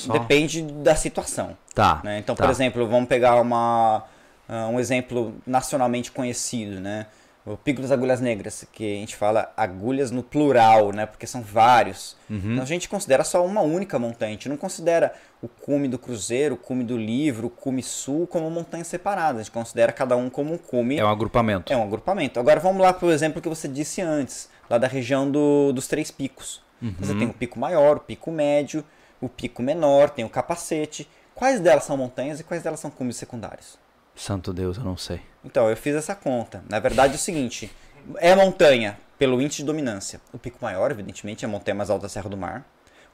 é. 0.09 0.13
Depende 0.13 0.63
da 0.63 0.95
situação. 0.95 1.57
Tá. 1.75 2.01
né? 2.05 2.19
Então, 2.19 2.35
tá. 2.35 2.45
por 2.45 2.51
exemplo, 2.51 2.87
vamos 2.87 3.09
pegar 3.09 3.41
uma, 3.41 4.05
ah, 4.49 4.69
um 4.69 4.79
exemplo 4.79 5.35
nacionalmente 5.47 6.13
conhecido, 6.13 6.81
né? 6.81 7.07
O 7.47 7.59
Pico 7.59 7.83
das 7.83 7.91
Agulhas 7.91 8.23
Negras, 8.23 8.67
que 8.73 8.97
a 8.97 9.01
gente 9.01 9.17
fala 9.17 9.53
agulhas 9.55 10.11
no 10.11 10.23
plural, 10.23 10.93
né? 10.93 11.05
Porque 11.05 11.27
são 11.27 11.43
vários. 11.43 12.17
Uhum. 12.31 12.53
Então 12.53 12.63
a 12.63 12.67
gente 12.67 12.89
considera 12.89 13.23
só 13.23 13.45
uma 13.45 13.61
única 13.61 13.99
montanha. 13.99 14.31
A 14.31 14.33
gente 14.33 14.49
não 14.49 14.57
considera 14.57 15.13
o 15.45 15.49
cume 15.49 15.89
do 15.89 15.99
Cruzeiro, 15.99 16.55
o 16.55 16.59
cume 16.59 16.83
do 16.85 16.97
Livro, 16.97 17.49
o 17.49 17.51
cume 17.51 17.83
Sul 17.83 18.27
como 18.27 18.51
montanhas 18.51 18.87
separadas. 18.87 19.41
A 19.41 19.43
gente 19.43 19.53
considera 19.53 19.93
cada 19.93 20.17
um 20.17 20.31
como 20.31 20.55
um 20.55 20.59
cume. 20.59 20.99
É 20.99 21.05
um 21.05 21.09
agrupamento. 21.09 21.73
É 21.73 21.77
um 21.77 21.83
agrupamento. 21.83 22.41
Agora 22.41 22.59
vamos 22.61 22.81
lá 22.81 22.93
para 22.93 23.07
o 23.07 23.13
exemplo 23.13 23.43
que 23.43 23.49
você 23.49 23.69
disse 23.69 24.01
antes, 24.01 24.49
lá 24.71 24.79
da 24.79 24.87
região 24.89 25.31
do- 25.31 25.73
dos 25.73 25.87
três 25.87 26.11
picos. 26.11 26.63
Você 26.99 27.15
tem 27.15 27.27
o 27.29 27.33
pico 27.33 27.59
maior, 27.59 27.97
o 27.97 28.01
pico 28.01 28.31
médio, 28.31 28.85
o 29.21 29.29
pico 29.29 29.63
menor, 29.63 30.11
tem 30.11 30.25
o 30.25 30.29
capacete. 30.29 31.09
Quais 31.35 31.59
delas 31.61 31.85
são 31.85 31.97
montanhas 31.97 32.41
e 32.41 32.45
quais 32.45 32.63
delas 32.63 32.79
são 32.81 32.91
cumes 32.91 33.17
secundários? 33.17 33.79
Santo 34.15 34.53
Deus, 34.53 34.77
eu 34.77 34.85
não 34.85 34.97
sei. 34.97 35.21
Então, 35.45 35.69
eu 35.71 35.77
fiz 35.77 35.95
essa 35.95 36.15
conta. 36.15 36.63
Na 36.69 36.79
verdade 36.79 37.15
é 37.15 37.17
o 37.17 37.19
seguinte, 37.19 37.71
é 38.17 38.35
montanha 38.37 38.99
pelo 39.19 39.41
índice 39.41 39.59
de 39.63 39.65
dominância. 39.65 40.21
O 40.33 40.39
pico 40.39 40.59
maior, 40.63 40.91
evidentemente, 40.91 41.45
é 41.45 41.49
a 41.49 41.51
montanha 41.51 41.75
mais 41.75 41.91
alta 41.91 42.03
da 42.03 42.09
Serra 42.09 42.29
do 42.29 42.37
Mar. 42.37 42.65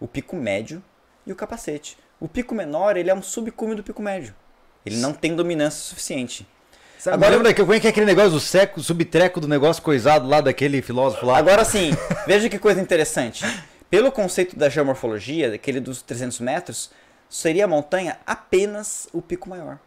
O 0.00 0.06
pico 0.08 0.34
médio 0.36 0.82
e 1.26 1.32
o 1.32 1.36
capacete. 1.36 1.96
O 2.20 2.28
pico 2.28 2.54
menor, 2.54 2.96
ele 2.96 3.10
é 3.10 3.14
um 3.14 3.22
subcume 3.22 3.74
do 3.74 3.82
pico 3.82 4.00
médio. 4.02 4.34
Ele 4.84 4.96
não 4.98 5.12
tem 5.12 5.34
dominância 5.34 5.80
suficiente. 5.80 6.46
Agora 7.00 7.14
Agora- 7.16 7.30
lembra 7.36 7.54
que 7.54 7.60
como 7.62 7.72
é 7.72 7.80
que 7.80 7.86
é 7.86 7.90
aquele 7.90 8.04
negócio 8.06 8.32
do 8.32 8.40
seco, 8.40 8.80
subtreco 8.82 9.40
do 9.40 9.48
negócio 9.48 9.82
coisado 9.82 10.28
lá 10.28 10.40
daquele 10.42 10.82
filósofo 10.82 11.24
lá? 11.26 11.38
Agora 11.38 11.64
sim, 11.64 11.90
veja 12.26 12.48
que 12.48 12.58
coisa 12.58 12.80
interessante. 12.80 13.42
Pelo 13.88 14.12
conceito 14.12 14.54
da 14.56 14.68
geomorfologia, 14.68 15.54
aquele 15.54 15.80
dos 15.80 16.02
300 16.02 16.40
metros, 16.40 16.90
seria 17.28 17.64
a 17.64 17.68
montanha 17.68 18.18
apenas 18.26 19.08
o 19.12 19.22
pico 19.22 19.48
maior. 19.48 19.78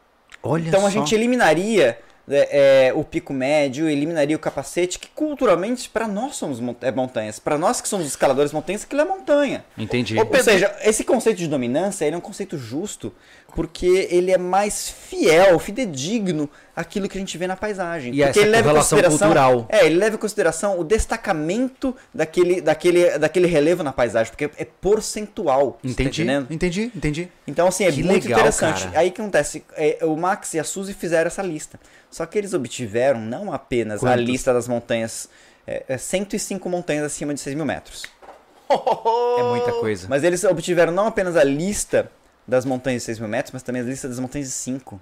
Olha 0.42 0.68
Então 0.68 0.82
só. 0.82 0.88
a 0.88 0.90
gente 0.90 1.14
eliminaria 1.14 2.00
é, 2.30 2.88
é, 2.88 2.94
o 2.94 3.04
pico 3.04 3.34
médio, 3.34 3.90
eliminaria 3.90 4.36
o 4.36 4.40
capacete, 4.40 4.98
que 4.98 5.08
culturalmente 5.10 5.90
para 5.90 6.08
nós 6.08 6.36
somos 6.36 6.60
mon- 6.60 6.76
é, 6.82 6.92
montanhas. 6.92 7.40
Para 7.40 7.58
nós 7.58 7.82
que 7.82 7.88
somos 7.88 8.08
escaladores 8.08 8.52
montanhas, 8.52 8.84
aquilo 8.84 9.02
é 9.02 9.06
montanha. 9.06 9.66
Entendi. 9.78 10.18
Ou 10.18 10.44
seja, 10.44 10.74
esse 10.82 11.04
conceito 11.04 11.38
de 11.38 11.48
dominância 11.48 12.06
ele 12.06 12.16
é 12.16 12.18
um 12.18 12.22
conceito 12.22 12.58
justo 12.58 13.14
porque 13.56 14.08
ele 14.10 14.32
é 14.32 14.38
mais 14.38 14.90
fiel, 14.90 15.60
fidedigno 15.60 16.50
àquilo 16.76 17.08
que 17.08 17.18
a 17.18 17.20
gente 17.20 17.38
vê 17.38 17.46
na 17.46 17.56
paisagem. 17.56 18.14
E 18.14 18.18
porque 18.18 18.30
essa 18.30 18.40
ele 18.40 18.50
leva 18.50 18.74
consideração- 18.74 19.18
cultural. 19.20 19.66
É, 19.70 19.86
ele 19.86 19.96
leva 19.96 20.16
em 20.16 20.20
consideração 20.20 20.80
o 20.80 20.84
destacamento 20.84 21.96
daquele, 22.14 22.62
daquele, 22.62 23.18
daquele 23.18 23.48
relevo 23.48 23.84
na 23.84 23.94
paisagem, 23.94 24.32
porque 24.32 24.46
é 24.58 24.66
percentual. 24.66 25.78
você 25.82 25.88
tá 25.96 26.04
Entendi, 26.04 26.22
entendendo? 26.24 26.48
entendi, 26.52 26.92
entendi. 26.96 27.30
Então, 27.48 27.68
assim, 27.68 27.86
é 27.86 27.92
Que 27.92 28.04
muito 28.04 28.24
legal, 28.24 28.40
interessante. 28.40 28.86
cara. 28.86 29.00
Aí 29.00 29.10
o 29.10 29.12
que 29.12 29.22
acontece? 29.22 29.64
É, 29.76 30.00
o 30.04 30.16
Max 30.18 30.54
e 30.54 30.60
a 30.60 30.64
Suzy 30.64 30.94
fizeram 30.94 31.28
essa 31.28 31.42
lista. 31.42 31.80
Só 32.10 32.26
que 32.26 32.38
eles 32.38 32.54
obtiveram 32.54 33.20
não 33.20 33.52
apenas 33.54 34.04
a 34.04 34.08
Quantos? 34.10 34.26
lista 34.26 34.54
das 34.54 34.68
montanhas, 34.68 35.30
é, 35.68 35.84
é 35.88 35.98
105 35.98 36.68
montanhas 36.70 37.06
acima 37.06 37.34
de 37.34 37.40
6 37.40 37.56
mil 37.56 37.66
metros. 37.66 38.04
É 39.38 39.44
muita 39.44 39.72
coisa. 39.74 40.08
Mas 40.10 40.24
eles 40.24 40.44
obtiveram 40.44 40.92
não 40.92 41.08
apenas 41.08 41.36
a 41.36 41.44
lista 41.44 42.10
das 42.48 42.66
montanhas 42.66 43.02
de 43.02 43.06
6 43.06 43.20
mil 43.20 43.30
metros, 43.30 43.52
mas 43.52 43.64
também 43.64 43.82
a 43.82 43.86
lista 43.86 44.08
das 44.08 44.20
montanhas 44.20 44.48
de 44.48 44.54
5. 44.54 45.02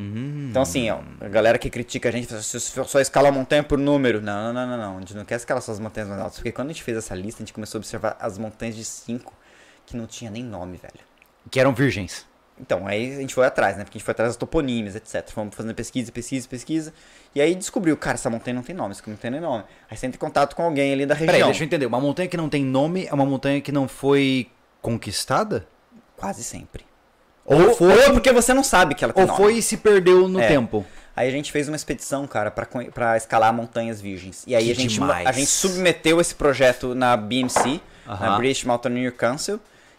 Hum. 0.00 0.48
Então, 0.48 0.62
assim, 0.62 0.90
ó, 0.90 1.00
a 1.20 1.28
galera 1.28 1.58
que 1.58 1.68
critica 1.68 2.08
a 2.08 2.12
gente, 2.12 2.32
só 2.42 3.00
escala 3.00 3.30
montanha 3.30 3.62
por 3.62 3.78
número. 3.78 4.22
Não, 4.22 4.52
não, 4.52 4.66
não, 4.66 4.68
não, 4.68 4.78
não. 4.78 4.96
A 4.96 5.00
gente 5.00 5.14
não 5.14 5.24
quer 5.26 5.34
escalar 5.34 5.62
só 5.62 5.72
as 5.72 5.78
montanhas 5.78 6.08
mais 6.08 6.20
altas. 6.20 6.38
Porque 6.38 6.52
quando 6.52 6.70
a 6.70 6.72
gente 6.72 6.82
fez 6.82 6.96
essa 6.96 7.14
lista, 7.14 7.42
a 7.42 7.44
gente 7.44 7.52
começou 7.52 7.78
a 7.78 7.80
observar 7.80 8.16
as 8.18 8.38
montanhas 8.38 8.76
de 8.76 8.84
5, 8.84 9.32
que 9.84 9.96
não 9.96 10.06
tinha 10.06 10.30
nem 10.30 10.42
nome, 10.42 10.78
velho. 10.78 11.04
Que 11.50 11.60
eram 11.60 11.74
virgens. 11.74 12.26
Então, 12.58 12.86
aí 12.86 13.14
a 13.16 13.20
gente 13.20 13.34
foi 13.34 13.46
atrás, 13.46 13.76
né? 13.76 13.84
Porque 13.84 13.96
a 13.96 13.98
gente 13.98 14.04
foi 14.04 14.12
atrás 14.12 14.30
das 14.30 14.36
toponímias, 14.36 14.94
etc. 14.94 15.30
Fomos 15.30 15.54
fazendo 15.54 15.74
pesquisa, 15.74 16.12
pesquisa, 16.12 16.48
pesquisa. 16.48 16.94
E 17.34 17.40
aí 17.40 17.54
descobriu, 17.54 17.96
cara, 17.96 18.14
essa 18.14 18.28
montanha 18.28 18.54
não 18.54 18.62
tem 18.62 18.74
nome, 18.74 18.92
isso 18.92 19.00
aqui 19.00 19.10
não 19.10 19.16
tem 19.16 19.30
nem 19.30 19.40
nome. 19.40 19.64
Aí 19.90 19.96
você 19.96 20.06
entra 20.06 20.16
em 20.16 20.20
contato 20.20 20.54
com 20.54 20.62
alguém 20.62 20.92
ali 20.92 21.06
da 21.06 21.14
região. 21.14 21.34
Peraí, 21.34 21.44
deixa 21.44 21.62
eu 21.62 21.66
entender. 21.66 21.86
Uma 21.86 22.00
montanha 22.00 22.28
que 22.28 22.36
não 22.36 22.48
tem 22.48 22.64
nome 22.64 23.06
é 23.06 23.14
uma 23.14 23.24
montanha 23.24 23.60
que 23.60 23.72
não 23.72 23.88
foi 23.88 24.50
conquistada? 24.82 25.66
Quase 26.20 26.44
sempre. 26.44 26.84
Ou 27.44 27.60
Ou, 27.68 27.74
foi- 27.74 28.06
ou 28.06 28.12
porque 28.12 28.30
você 28.32 28.52
não 28.54 28.62
sabe 28.62 28.94
que 28.94 29.02
ela 29.02 29.12
tem 29.12 29.22
Ou 29.22 29.26
nome. 29.28 29.40
foi 29.42 29.54
e 29.54 29.62
se 29.62 29.76
perdeu 29.78 30.28
no 30.28 30.40
É. 30.40 30.46
tempo? 30.46 30.84
Aí 31.16 31.26
a 31.28 31.30
gente 31.32 31.50
fez 31.50 31.66
uma 31.68 31.76
expedição, 31.76 32.26
cara, 32.26 32.50
pra 32.50 33.16
escalar 33.16 33.52
montanhas 33.52 34.00
virgens. 34.00 34.44
E 34.46 34.54
aí 34.54 34.66
Que 34.66 34.70
a 34.72 34.74
gente, 34.74 34.94
demais. 34.94 35.26
a 35.26 35.32
gente 35.32 35.48
submeteu 35.48 36.20
esse 36.20 36.34
projeto 36.34 36.94
na 36.94 37.16
BMC, 37.16 37.80
na 38.06 38.12
Aham. 38.14 38.38
British 38.38 38.64
Mountaineer 38.64 39.12
Council, 39.12 39.58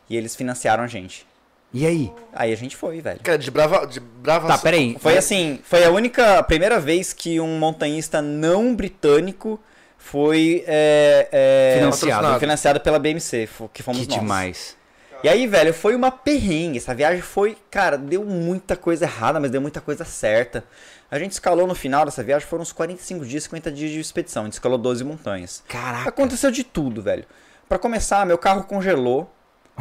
e 0.09 0.15
eles 0.15 0.35
financiaram 0.35 0.83
a 0.83 0.87
gente. 0.87 1.25
E 1.73 1.85
aí? 1.85 2.11
Aí 2.33 2.51
a 2.51 2.55
gente 2.57 2.75
foi, 2.75 2.99
velho. 3.01 3.19
Cara, 3.23 3.37
de 3.37 3.49
brava. 3.51 3.85
De 3.87 3.99
brava 3.99 4.47
Tá, 4.47 4.57
peraí. 4.57 4.97
Foi 4.99 5.17
assim, 5.17 5.59
foi 5.63 5.83
a 5.85 5.89
única, 5.91 6.39
a 6.39 6.43
primeira 6.43 6.79
vez 6.79 7.13
que 7.13 7.39
um 7.39 7.57
montanhista 7.59 8.21
não 8.21 8.75
britânico 8.75 9.59
foi 9.97 10.63
é, 10.67 11.27
é, 11.31 11.75
Financiado. 11.79 12.39
financiada 12.39 12.79
pela 12.79 12.99
BMC, 12.99 13.47
que 13.73 13.83
fomos 13.83 14.01
Que 14.01 14.07
nós. 14.09 14.19
demais. 14.19 14.77
E 15.23 15.29
aí, 15.29 15.45
velho, 15.45 15.73
foi 15.73 15.95
uma 15.95 16.09
perrengue. 16.11 16.77
Essa 16.77 16.95
viagem 16.95 17.21
foi, 17.21 17.55
cara, 17.69 17.97
deu 17.97 18.25
muita 18.25 18.75
coisa 18.75 19.05
errada, 19.05 19.39
mas 19.39 19.51
deu 19.51 19.61
muita 19.61 19.79
coisa 19.79 20.03
certa. 20.03 20.63
A 21.11 21.19
gente 21.19 21.33
escalou 21.33 21.67
no 21.67 21.75
final 21.75 22.05
dessa 22.05 22.23
viagem, 22.23 22.47
foram 22.47 22.63
uns 22.63 22.71
45 22.71 23.25
dias, 23.25 23.43
50 23.43 23.71
dias 23.71 23.91
de 23.91 23.99
expedição. 23.99 24.43
A 24.43 24.45
gente 24.45 24.53
escalou 24.53 24.77
12 24.77 25.03
montanhas. 25.03 25.63
Caraca. 25.67 26.09
Aconteceu 26.09 26.49
de 26.49 26.63
tudo, 26.63 27.01
velho. 27.01 27.25
Pra 27.69 27.77
começar, 27.77 28.25
meu 28.25 28.37
carro 28.37 28.63
congelou. 28.63 29.31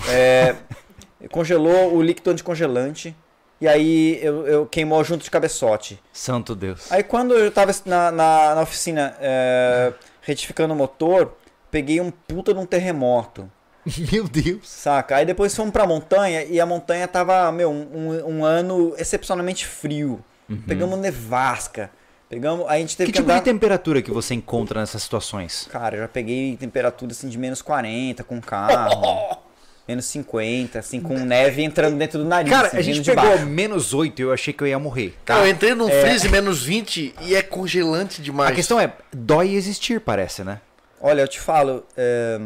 é, 0.08 0.54
congelou 1.30 1.94
o 1.94 2.02
líquido 2.02 2.30
anticongelante. 2.30 3.16
E 3.60 3.68
aí 3.68 4.18
eu, 4.22 4.46
eu 4.46 4.66
queimou 4.66 5.02
junto 5.04 5.22
de 5.22 5.30
cabeçote. 5.30 6.02
Santo 6.12 6.54
Deus. 6.54 6.90
Aí 6.90 7.02
quando 7.02 7.34
eu 7.34 7.50
tava 7.50 7.72
na, 7.84 8.10
na, 8.10 8.54
na 8.54 8.62
oficina 8.62 9.14
é, 9.20 9.92
retificando 10.22 10.72
o 10.72 10.76
motor, 10.76 11.36
peguei 11.70 12.00
um 12.00 12.10
puta 12.10 12.52
de 12.54 12.58
um 12.60 12.66
terremoto. 12.66 13.50
Meu 14.12 14.28
Deus. 14.28 14.68
Saca? 14.68 15.16
Aí 15.16 15.26
depois 15.26 15.54
fomos 15.54 15.72
pra 15.72 15.86
montanha 15.86 16.44
e 16.44 16.60
a 16.60 16.66
montanha 16.66 17.08
tava, 17.08 17.50
meu, 17.50 17.70
um, 17.70 18.38
um 18.38 18.44
ano 18.44 18.94
excepcionalmente 18.98 19.66
frio. 19.66 20.22
Pegamos 20.66 20.98
nevasca. 20.98 21.90
Pegamos. 22.28 22.66
A 22.68 22.76
gente 22.78 22.96
teve 22.96 23.08
Que 23.08 23.12
que, 23.12 23.18
tipo 23.22 23.30
andar. 23.30 23.40
de 23.40 23.44
temperatura 23.44 24.02
que 24.02 24.10
você 24.10 24.34
encontra 24.34 24.80
nessas 24.80 25.02
situações? 25.02 25.68
Cara, 25.70 25.96
eu 25.96 26.00
já 26.02 26.08
peguei 26.08 26.56
temperatura 26.56 27.12
assim 27.12 27.28
de 27.28 27.38
menos 27.38 27.62
40 27.62 28.22
com 28.24 28.40
carro. 28.40 29.38
menos 29.88 30.04
50, 30.04 30.78
assim, 30.78 31.00
com 31.00 31.18
neve 31.18 31.62
entrando 31.62 31.96
dentro 31.98 32.20
do 32.20 32.24
nariz. 32.24 32.48
Cara, 32.52 32.68
assim, 32.68 32.76
a 32.76 32.82
gente 32.82 33.02
pegou 33.04 33.24
baixo. 33.24 33.46
menos 33.46 33.92
8 33.92 34.20
e 34.20 34.22
eu 34.22 34.32
achei 34.32 34.54
que 34.54 34.62
eu 34.62 34.68
ia 34.68 34.78
morrer. 34.78 35.16
Cara, 35.24 35.44
eu 35.46 35.50
entrei 35.50 35.74
num 35.74 35.88
freeze 35.88 36.28
menos 36.28 36.62
20 36.62 37.14
e 37.22 37.34
é 37.34 37.42
congelante 37.42 38.22
demais. 38.22 38.52
A 38.52 38.54
questão 38.54 38.78
é, 38.78 38.92
dói 39.12 39.54
existir, 39.54 40.00
parece, 40.00 40.44
né? 40.44 40.60
Olha, 41.00 41.22
eu 41.22 41.28
te 41.28 41.40
falo, 41.40 41.84
é, 41.96 42.38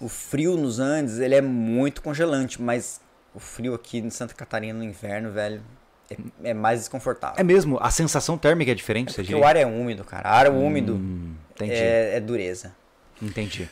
o 0.00 0.08
frio 0.08 0.56
nos 0.56 0.78
Andes, 0.78 1.18
ele 1.18 1.34
é 1.34 1.40
muito 1.40 2.02
congelante, 2.02 2.60
mas 2.60 3.00
o 3.34 3.38
frio 3.38 3.74
aqui 3.74 3.98
em 3.98 4.10
Santa 4.10 4.34
Catarina 4.34 4.78
no 4.78 4.84
inverno, 4.84 5.30
velho, 5.30 5.62
é, 6.10 6.50
é 6.50 6.54
mais 6.54 6.80
desconfortável. 6.80 7.36
É 7.38 7.44
mesmo, 7.44 7.78
a 7.80 7.90
sensação 7.90 8.36
térmica 8.36 8.72
é 8.72 8.74
diferente, 8.74 9.14
diria? 9.22 9.38
o 9.38 9.44
ar 9.44 9.56
é 9.56 9.66
úmido, 9.66 10.02
cara. 10.04 10.28
Ar 10.28 10.48
úmido 10.48 10.94
Hum, 10.94 11.34
entendi, 11.54 11.72
é, 11.72 12.16
é 12.16 12.20
dureza. 12.20 12.74
entendi. 13.20 13.68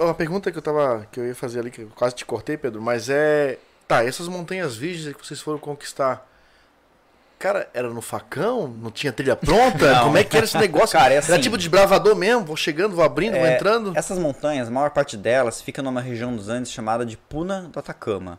Uma 0.00 0.14
pergunta 0.14 0.50
que 0.50 0.58
eu 0.58 0.62
tava. 0.62 1.06
que 1.10 1.20
eu 1.20 1.26
ia 1.26 1.34
fazer 1.34 1.60
ali, 1.60 1.70
que 1.70 1.82
eu 1.82 1.92
quase 1.94 2.14
te 2.14 2.24
cortei, 2.24 2.56
Pedro, 2.56 2.82
mas 2.82 3.08
é. 3.08 3.58
Tá, 3.86 4.02
essas 4.02 4.28
montanhas 4.28 4.76
virgens 4.76 5.14
que 5.14 5.26
vocês 5.26 5.40
foram 5.40 5.58
conquistar. 5.58 6.26
Cara, 7.44 7.68
era 7.74 7.90
no 7.90 8.00
facão? 8.00 8.66
Não 8.66 8.90
tinha 8.90 9.12
trilha 9.12 9.36
pronta? 9.36 9.92
Não. 9.92 10.04
Como 10.04 10.16
é 10.16 10.24
que 10.24 10.34
era 10.34 10.46
esse 10.46 10.56
negócio? 10.56 10.98
Cara, 10.98 11.12
é 11.12 11.18
Era 11.18 11.26
assim- 11.34 11.40
tipo 11.42 11.58
desbravador 11.58 12.16
mesmo? 12.16 12.42
Vou 12.42 12.56
chegando, 12.56 12.96
vou 12.96 13.04
abrindo, 13.04 13.34
vou 13.36 13.44
É, 13.44 13.56
entrando? 13.56 13.92
Essas 13.94 14.18
montanhas, 14.18 14.68
a 14.68 14.70
maior 14.70 14.88
parte 14.88 15.14
delas, 15.14 15.60
fica 15.60 15.82
numa 15.82 16.00
região 16.00 16.34
dos 16.34 16.48
Andes 16.48 16.72
chamada 16.72 17.04
de 17.04 17.18
Puna 17.18 17.68
do 17.70 17.78
Atacama. 17.78 18.38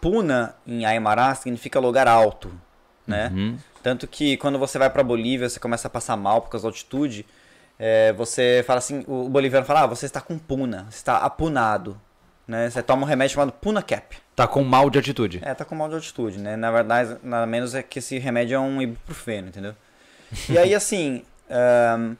Puna, 0.00 0.54
em 0.66 0.86
Aymara, 0.86 1.34
significa 1.34 1.78
lugar 1.78 2.08
alto, 2.08 2.50
né? 3.06 3.30
Uhum. 3.34 3.58
Tanto 3.82 4.06
que 4.06 4.38
quando 4.38 4.58
você 4.58 4.78
vai 4.78 4.88
pra 4.88 5.02
Bolívia, 5.02 5.50
você 5.50 5.60
começa 5.60 5.86
a 5.88 5.90
passar 5.90 6.16
mal 6.16 6.40
por 6.40 6.48
causa 6.48 6.62
da 6.62 6.68
altitude, 6.70 7.26
é, 7.78 8.14
você 8.14 8.64
fala 8.66 8.78
assim, 8.78 9.04
o 9.06 9.28
boliviano 9.28 9.66
fala, 9.66 9.82
ah, 9.82 9.86
você 9.86 10.06
está 10.06 10.22
com 10.22 10.38
puna, 10.38 10.86
você 10.90 10.96
está 10.96 11.18
apunado, 11.18 12.00
né? 12.48 12.70
Você 12.70 12.82
toma 12.82 13.02
um 13.02 13.06
remédio 13.06 13.34
chamado 13.34 13.52
Puna 13.52 13.82
Cap. 13.82 14.16
Tá 14.36 14.46
com 14.46 14.62
mal 14.62 14.90
de 14.90 14.98
atitude. 14.98 15.40
É, 15.42 15.54
tá 15.54 15.64
com 15.64 15.74
mal 15.74 15.88
de 15.88 15.94
altitude, 15.94 16.38
né? 16.38 16.56
Na 16.56 16.70
verdade, 16.70 17.16
nada 17.22 17.46
menos 17.46 17.74
é 17.74 17.82
que 17.82 17.98
esse 18.00 18.18
remédio 18.18 18.54
é 18.54 18.60
um 18.60 18.82
ibuprofeno, 18.82 19.48
entendeu? 19.48 19.74
E 20.48 20.58
aí, 20.58 20.72
assim, 20.76 21.24
ahn, 21.50 22.14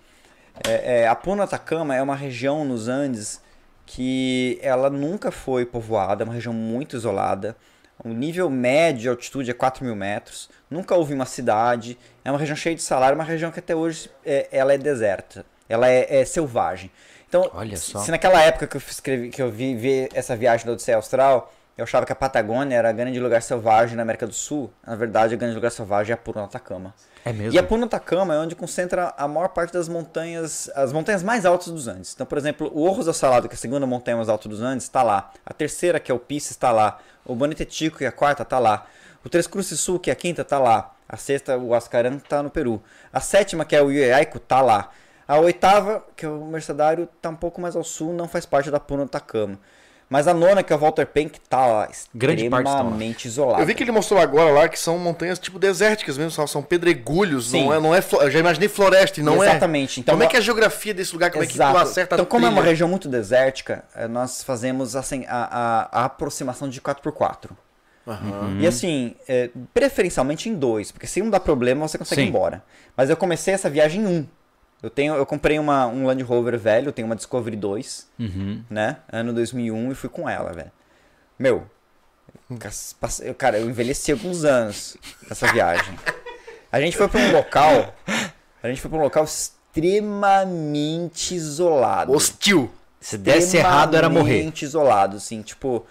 é, 0.67 1.03
é, 1.03 1.09
a 1.09 1.14
Puna 1.14 1.45
Atacama 1.45 1.95
é 1.95 2.01
uma 2.01 2.17
região 2.17 2.64
nos 2.64 2.89
Andes 2.89 3.41
que 3.85 4.59
ela 4.62 4.89
nunca 4.89 5.31
foi 5.31 5.64
povoada, 5.67 6.23
é 6.23 6.25
uma 6.25 6.33
região 6.35 6.55
muito 6.55 6.97
isolada. 6.97 7.55
O 8.03 8.09
nível 8.09 8.49
médio 8.51 9.03
de 9.03 9.09
altitude 9.09 9.51
é 9.51 9.55
4 9.55 9.85
mil 9.85 9.95
metros. 9.97 10.51
Nunca 10.71 10.95
houve 10.95 11.14
uma 11.14 11.25
cidade. 11.25 11.97
É 12.25 12.31
uma 12.31 12.39
região 12.39 12.57
cheia 12.57 12.75
de 12.75 12.83
salário, 12.83 13.14
uma 13.17 13.25
região 13.25 13.51
que 13.51 13.59
até 13.59 13.75
hoje 13.75 14.11
é, 14.25 14.49
ela 14.51 14.73
é 14.73 14.79
deserta. 14.79 15.47
Ela 15.69 15.89
é, 15.89 16.21
é 16.21 16.25
selvagem. 16.25 16.91
Então, 17.29 17.51
Olha 17.55 17.77
se- 17.77 17.93
só. 17.93 18.01
se 18.01 18.11
naquela 18.11 18.41
época 18.43 18.67
que 18.67 18.77
eu 18.77 18.83
escrevi, 18.87 19.31
que 19.31 19.41
eu 19.41 19.51
vi, 19.51 19.75
vi 19.75 20.09
essa 20.14 20.37
viagem 20.37 20.67
da 20.67 20.73
Odisseia 20.73 20.97
Austral, 20.97 21.53
eu 21.77 21.85
achava 21.85 22.07
que 22.07 22.12
a 22.12 22.16
Patagônia 22.16 22.74
era 22.74 22.91
grande 22.91 23.20
lugar 23.20 23.43
selvagem 23.43 23.97
na 23.97 24.03
América 24.03 24.27
do 24.27 24.33
Sul. 24.33 24.72
Na 24.87 24.97
verdade, 24.97 25.35
o 25.35 25.39
grande 25.39 25.55
lugar 25.55 25.70
selvagem 25.70 26.12
é 26.12 26.14
a 26.14 26.16
Puna 26.16 26.45
Atacama. 26.45 26.95
É 27.22 27.33
mesmo? 27.33 27.53
E 27.53 27.59
a 27.59 27.62
Puna 27.62 27.85
Atacama 27.85 28.35
é 28.35 28.39
onde 28.39 28.55
concentra 28.55 29.12
a 29.16 29.29
maior 29.29 29.49
parte 29.49 29.74
das 29.74 29.87
montanhas, 29.87 30.70
as 30.74 30.91
montanhas 30.91 31.22
mais 31.22 31.45
altas 31.45 31.68
dos 31.68 31.87
Andes. 31.87 32.14
Então, 32.14 32.27
por 32.27 32.39
exemplo, 32.39 32.70
o 32.72 32.83
Orros 32.83 33.05
do 33.05 33.12
Salado, 33.12 33.47
que 33.47 33.55
é 33.55 33.59
a 33.59 33.61
segunda 33.61 33.87
montanha 33.87 34.16
mais 34.16 34.31
alta 34.31 34.49
dos 34.49 34.62
Andes, 34.62 34.85
está 34.85 35.03
lá. 35.03 35.31
A 35.45 35.53
terceira, 35.53 36.01
que 36.01 36.11
é 36.11 36.14
o 36.14 36.18
Pisse, 36.18 36.53
está 36.53 36.72
lá. 36.72 36.99
O 37.27 37.35
Bonitetico, 37.35 37.99
que 37.99 38.05
é 38.05 38.09
a 38.09 38.12
quarta, 38.12 38.43
está 38.43 38.59
lá. 38.59 38.87
O 39.22 39.29
Três 39.29 39.47
Cruzes 39.47 39.79
Sul, 39.79 39.99
que 39.99 40.09
é 40.09 40.14
a 40.14 40.16
quinta, 40.16 40.43
está 40.43 40.59
lá. 40.59 40.95
A 41.07 41.18
sexta, 41.18 41.59
o 41.59 41.74
Ascaran, 41.74 42.16
está 42.16 42.43
no 42.43 42.49
Peru. 42.49 42.83
A 43.12 43.20
sétima, 43.20 43.66
que 43.66 43.77
é 43.77 43.83
o 43.83 43.93
Iaico, 43.93 44.39
está 44.39 44.62
lá. 44.62 44.91
A 45.29 45.39
oitava, 45.39 46.05
que 46.16 46.24
é 46.24 46.29
o 46.29 46.45
Mercedário, 46.47 47.09
está 47.16 47.29
um 47.29 47.37
pouco 47.37 47.61
mais 47.61 47.77
ao 47.77 47.85
sul, 47.85 48.14
não 48.14 48.29
faz 48.29 48.47
parte 48.47 48.70
da 48.70 48.81
Puna 48.81 49.03
Atacama. 49.03 49.59
Mas 50.09 50.29
a 50.29 50.33
nona, 50.35 50.63
que 50.63 50.73
é 50.73 50.77
o 50.77 50.79
Walter 50.79 51.05
Pen, 51.05 51.29
que 51.29 51.39
está 51.39 51.67
lá, 51.67 51.89
Grande 52.15 52.49
lá. 52.49 52.59
extremamente 52.61 53.27
isolada. 53.27 53.61
Eu 53.61 53.67
vi 53.67 53.75
que 53.75 53.83
ele 53.83 53.91
mostrou 53.91 54.21
agora 54.21 54.51
lá 54.53 54.69
que 54.69 54.79
são 54.79 54.97
montanhas 54.99 55.37
tipo 55.37 55.59
desérticas 55.59 56.17
mesmo, 56.17 56.47
são- 56.47 56.63
pedregulhos, 56.63 57.51
Sim. 57.51 57.65
não 57.65 57.75
é, 57.75 57.81
não 57.81 57.95
é 57.95 58.01
flo- 58.01 58.23
eu 58.23 58.31
já 58.31 58.39
imaginei 58.39 58.69
floresta 58.69 59.19
e 59.19 59.23
não 59.25 59.43
é. 59.43 59.49
Exatamente. 59.49 59.99
Então, 59.99 60.13
como 60.15 60.23
é 60.23 60.27
que 60.29 60.37
é 60.37 60.39
a 60.39 60.43
geografia 60.43 60.95
desse 60.95 61.13
lugar, 61.13 61.31
como 61.33 61.43
é 61.43 61.47
que 61.47 61.53
tu 61.55 61.57
Exato. 61.57 61.77
acerta 61.79 62.15
a 62.15 62.17
Então, 62.17 62.27
como 62.27 62.47
é 62.47 62.49
uma 62.49 62.63
região 62.63 62.89
muito 62.89 63.09
desértica, 63.09 63.85
eh, 63.97 64.07
nós 64.07 64.45
fazemos 64.45 64.95
assim, 64.95 65.25
a, 65.27 65.89
a- 65.91 66.03
a 66.03 66.05
aproximação 66.05 66.69
de 66.69 66.81
4x4. 66.81 67.51
Aham. 68.07 68.59
E 68.61 68.67
assim, 68.69 69.17
eh, 69.29 69.51
preferencialmente 69.75 70.49
em 70.49 70.55
dois, 70.55 70.93
porque 70.93 71.09
se 71.09 71.21
um 71.21 71.29
dá 71.29 71.41
problema, 71.41 71.89
você 71.89 71.99
consegue 71.99 72.21
Sim. 72.21 72.27
ir 72.27 72.31
embora. 72.31 72.63
Mas 72.97 73.11
eu 73.11 73.17
comecei 73.17 73.53
essa 73.55 73.69
viagem 73.69 74.03
em 74.03 74.07
um. 74.07 74.27
Eu, 74.87 74.91
tenho, 74.91 75.14
eu 75.14 75.26
comprei 75.26 75.59
uma, 75.59 75.87
um 75.89 76.07
Land 76.07 76.22
Rover 76.22 76.57
velho, 76.59 76.89
eu 76.89 76.93
tenho 76.93 77.07
uma 77.07 77.16
Discovery 77.16 77.57
2, 77.57 78.07
Uhum. 78.20 78.62
né? 78.70 78.99
Ano 79.11 79.32
2001 79.32 79.91
e 79.91 79.95
fui 79.97 80.09
com 80.09 80.28
ela, 80.28 80.53
velho. 80.53 80.70
Meu, 81.37 81.66
eu- 83.22 83.34
cara, 83.34 83.59
eu 83.59 83.68
envelheci 83.68 84.12
alguns 84.12 84.45
anos 84.45 84.97
nessa 85.28 85.51
viagem. 85.53 85.99
A 86.70 86.80
gente 86.80 86.97
foi 86.97 87.09
pra 87.09 87.20
um 87.20 87.32
local, 87.32 87.95
a 88.62 88.68
gente 88.68 88.80
foi 88.80 88.89
pra 88.91 89.01
um 89.01 89.03
local 89.03 89.24
extremamente 89.24 91.34
isolado. 91.34 92.12
Hostil. 92.12 92.70
Se 93.01 93.18
desse 93.18 93.57
errado, 93.57 93.97
era 93.97 94.09
morrer. 94.09 94.30
Extremamente 94.34 94.64
isolado, 94.64 95.16
assim, 95.16 95.43
tipo... 95.43 95.84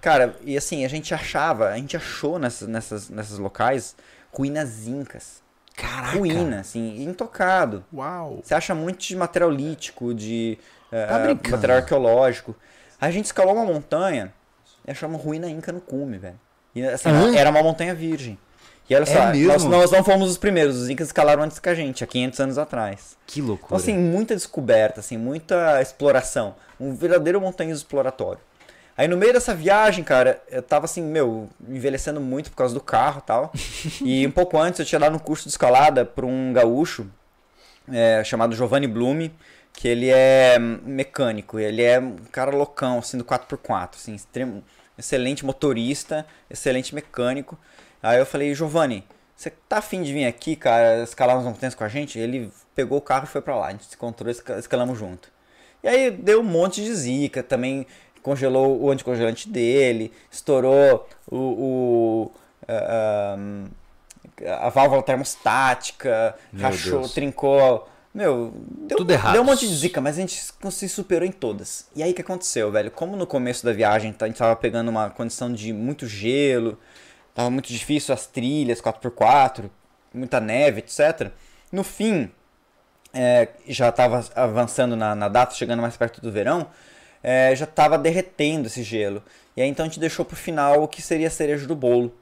Cara, 0.00 0.36
e 0.44 0.56
assim, 0.56 0.84
a 0.84 0.88
gente 0.88 1.12
achava, 1.12 1.70
a 1.70 1.76
gente 1.76 1.96
achou 1.96 2.38
nessas, 2.38 2.68
nessas, 2.68 3.08
nessas 3.10 3.38
locais 3.38 3.96
ruínas 4.32 4.86
incas. 4.86 5.42
Caraca. 5.76 6.16
Ruína, 6.18 6.60
assim, 6.60 7.02
intocado. 7.04 7.84
Uau. 7.92 8.40
Você 8.42 8.54
acha 8.54 8.74
muito 8.74 8.98
de 9.00 9.14
material 9.14 9.50
lítico, 9.50 10.14
de 10.14 10.58
eh, 10.90 11.06
Tá 11.06 11.18
brincando. 11.18 11.50
material 11.50 11.78
arqueológico. 11.78 12.56
A 13.00 13.10
gente 13.10 13.26
escalou 13.26 13.54
uma 13.54 13.64
montanha 13.64 14.32
e 14.86 14.90
achou 14.90 15.08
uma 15.08 15.18
ruína 15.18 15.48
inca 15.50 15.70
no 15.72 15.80
cume, 15.80 16.16
velho. 16.18 16.40
E 16.74 16.82
assim, 16.82 17.08
Hã? 17.10 17.36
era 17.36 17.50
uma 17.50 17.62
montanha 17.62 17.94
virgem. 17.94 18.38
E 18.88 18.94
olha 18.94 19.02
É 19.02 19.06
só, 19.06 19.26
mesmo? 19.26 19.48
nós, 19.48 19.64
nós 19.64 19.90
não 19.90 20.04
fomos 20.04 20.30
os 20.30 20.38
primeiros, 20.38 20.76
os 20.76 20.88
incas 20.88 21.08
escalaram 21.08 21.42
antes 21.42 21.58
que 21.58 21.68
a 21.68 21.74
gente, 21.74 22.04
há 22.04 22.06
500 22.06 22.40
anos 22.40 22.56
atrás. 22.58 23.16
Que 23.26 23.40
Então, 23.40 23.48
loucura. 23.50 23.76
assim, 23.76 23.98
muita 23.98 24.34
descoberta, 24.34 25.00
assim, 25.00 25.16
muita 25.18 25.82
exploração. 25.82 26.54
Um 26.78 26.94
verdadeiro 26.94 27.40
montanhismo 27.40 27.78
exploratório. 27.78 28.40
Aí 28.96 29.06
no 29.06 29.16
meio 29.16 29.32
dessa 29.32 29.54
viagem, 29.54 30.02
cara, 30.02 30.42
eu 30.48 30.62
tava 30.62 30.86
assim, 30.86 31.02
meu, 31.02 31.50
envelhecendo 31.68 32.20
muito 32.20 32.50
por 32.50 32.56
causa 32.56 32.72
do 32.72 32.80
carro 32.80 33.20
e 33.22 33.26
tal. 33.26 33.52
e 34.02 34.26
um 34.26 34.30
pouco 34.30 34.58
antes 34.58 34.80
eu 34.80 34.86
tinha 34.86 34.98
dado 34.98 35.14
um 35.16 35.18
curso 35.18 35.44
de 35.44 35.50
escalada 35.50 36.04
pra 36.04 36.24
um 36.24 36.52
gaúcho 36.52 37.06
é, 37.92 38.22
chamado 38.24 38.54
Giovanni 38.56 38.86
Blume, 38.86 39.32
que 39.72 39.86
ele 39.86 40.08
é 40.08 40.56
hum, 40.58 40.78
mecânico, 40.84 41.58
ele 41.58 41.82
é 41.82 41.98
um 42.00 42.16
cara 42.32 42.50
loucão, 42.50 42.98
assim, 42.98 43.18
do 43.18 43.24
4x4, 43.24 43.96
assim, 43.96 44.14
extremo, 44.14 44.64
excelente 44.96 45.44
motorista, 45.44 46.26
excelente 46.50 46.94
mecânico. 46.94 47.58
Aí 48.02 48.18
eu 48.18 48.26
falei, 48.26 48.54
Giovanni, 48.54 49.04
você 49.36 49.50
tá 49.68 49.78
afim 49.78 50.02
de 50.02 50.12
vir 50.12 50.24
aqui, 50.24 50.56
cara, 50.56 51.02
escalar 51.02 51.36
umas 51.36 51.44
montanhas 51.44 51.74
com 51.74 51.84
a 51.84 51.88
gente? 51.88 52.18
Ele 52.18 52.50
pegou 52.74 52.96
o 52.98 53.02
carro 53.02 53.24
e 53.24 53.28
foi 53.28 53.42
pra 53.42 53.54
lá, 53.54 53.66
a 53.66 53.70
gente 53.72 53.84
se 53.84 53.94
encontrou 53.94 54.28
e 54.30 54.32
esca- 54.32 54.58
escalamos 54.58 54.98
junto. 54.98 55.30
E 55.82 55.88
aí 55.88 56.10
deu 56.10 56.40
um 56.40 56.44
monte 56.44 56.82
de 56.82 56.94
zica, 56.94 57.42
também 57.42 57.86
congelou 58.26 58.82
o 58.82 58.90
anticongelante 58.90 59.48
dele, 59.48 60.12
estourou 60.32 61.08
o, 61.30 61.36
o, 61.36 62.32
ah, 62.66 63.36
ah, 64.44 64.66
a 64.66 64.68
válvula 64.68 65.00
termostática, 65.00 66.34
Meu 66.52 66.62
rachou, 66.64 67.00
Deus. 67.02 67.14
trincou. 67.14 67.88
Meu, 68.12 68.52
deu, 68.56 68.98
Tudo 68.98 69.12
errado. 69.12 69.32
deu 69.34 69.42
um 69.42 69.44
monte 69.44 69.68
de 69.68 69.72
zica, 69.76 70.00
mas 70.00 70.16
a 70.16 70.20
gente 70.22 70.42
se 70.72 70.88
superou 70.88 71.24
em 71.24 71.30
todas. 71.30 71.86
E 71.94 72.02
aí 72.02 72.10
o 72.10 72.14
que 72.14 72.20
aconteceu, 72.20 72.72
velho? 72.72 72.90
Como 72.90 73.16
no 73.16 73.28
começo 73.28 73.64
da 73.64 73.72
viagem 73.72 74.12
tá, 74.12 74.24
a 74.24 74.28
gente 74.28 74.38
tava 74.38 74.56
pegando 74.56 74.88
uma 74.88 75.08
condição 75.08 75.52
de 75.52 75.72
muito 75.72 76.08
gelo, 76.08 76.76
tava 77.32 77.48
muito 77.48 77.68
difícil 77.68 78.12
as 78.12 78.26
trilhas 78.26 78.82
4x4, 78.82 79.70
muita 80.12 80.40
neve, 80.40 80.80
etc. 80.80 81.30
No 81.70 81.84
fim, 81.84 82.28
é, 83.14 83.50
já 83.68 83.90
estava 83.90 84.24
avançando 84.34 84.96
na, 84.96 85.14
na, 85.14 85.28
data, 85.28 85.54
chegando 85.54 85.80
mais 85.80 85.96
perto 85.96 86.20
do 86.20 86.32
verão, 86.32 86.66
é, 87.22 87.54
já 87.54 87.64
estava 87.64 87.98
derretendo 87.98 88.66
esse 88.66 88.82
gelo. 88.82 89.22
E 89.56 89.62
aí 89.62 89.68
então 89.68 89.84
a 89.84 89.88
gente 89.88 90.00
deixou 90.00 90.24
para 90.24 90.34
o 90.34 90.36
final 90.36 90.82
o 90.82 90.88
que 90.88 91.00
seria 91.00 91.28
a 91.28 91.30
cereja 91.30 91.66
do 91.66 91.74
bolo, 91.74 92.14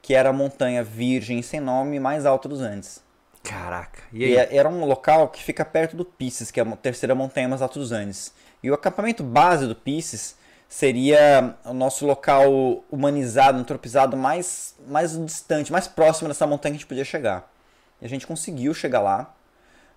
que 0.00 0.14
era 0.14 0.30
a 0.30 0.32
montanha 0.32 0.82
virgem 0.82 1.42
sem 1.42 1.60
nome 1.60 1.98
mais 1.98 2.26
alta 2.26 2.48
dos 2.48 2.60
Andes. 2.60 3.02
Caraca. 3.42 4.02
E, 4.12 4.24
e 4.24 4.36
era 4.36 4.68
um 4.68 4.84
local 4.84 5.28
que 5.28 5.42
fica 5.42 5.64
perto 5.64 5.96
do 5.96 6.04
Pisces, 6.04 6.50
que 6.50 6.60
é 6.60 6.62
a 6.62 6.76
terceira 6.76 7.14
montanha 7.14 7.48
mais 7.48 7.60
alta 7.60 7.78
dos 7.78 7.92
Andes. 7.92 8.32
E 8.62 8.70
o 8.70 8.74
acampamento 8.74 9.24
base 9.24 9.66
do 9.66 9.74
Pisces 9.74 10.36
seria 10.68 11.54
o 11.64 11.74
nosso 11.74 12.06
local 12.06 12.50
humanizado, 12.90 13.58
antropizado 13.58 14.16
mais, 14.16 14.74
mais 14.86 15.18
distante, 15.24 15.72
mais 15.72 15.88
próximo 15.88 16.28
dessa 16.28 16.46
montanha 16.46 16.72
que 16.72 16.76
a 16.76 16.78
gente 16.78 16.86
podia 16.86 17.04
chegar. 17.04 17.52
E 18.00 18.06
a 18.06 18.08
gente 18.08 18.26
conseguiu 18.26 18.72
chegar 18.72 19.00
lá. 19.00 19.34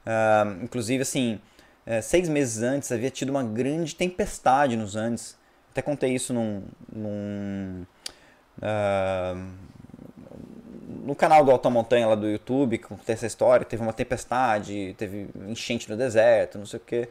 Uh, 0.05 0.63
inclusive, 0.63 1.01
assim, 1.01 1.39
uh, 1.87 2.01
seis 2.01 2.29
meses 2.29 2.61
antes 2.61 2.91
havia 2.91 3.09
tido 3.09 3.29
uma 3.29 3.43
grande 3.43 3.95
tempestade 3.95 4.75
nos 4.75 4.95
Andes. 4.95 5.37
Até 5.71 5.81
contei 5.81 6.13
isso 6.13 6.33
num. 6.33 6.63
num 6.91 7.85
uh, 8.59 9.75
no 11.05 11.13
canal 11.13 11.45
do 11.45 11.51
Alta 11.51 11.69
Montanha 11.69 12.07
lá 12.07 12.15
do 12.15 12.27
YouTube, 12.27 12.79
que 12.79 12.85
contei 12.85 13.13
essa 13.13 13.27
história. 13.27 13.65
Teve 13.65 13.83
uma 13.83 13.93
tempestade, 13.93 14.95
teve 14.97 15.29
enchente 15.47 15.89
no 15.89 15.95
deserto, 15.95 16.57
não 16.57 16.65
sei 16.65 16.79
o 16.79 16.83
quê. 16.83 17.09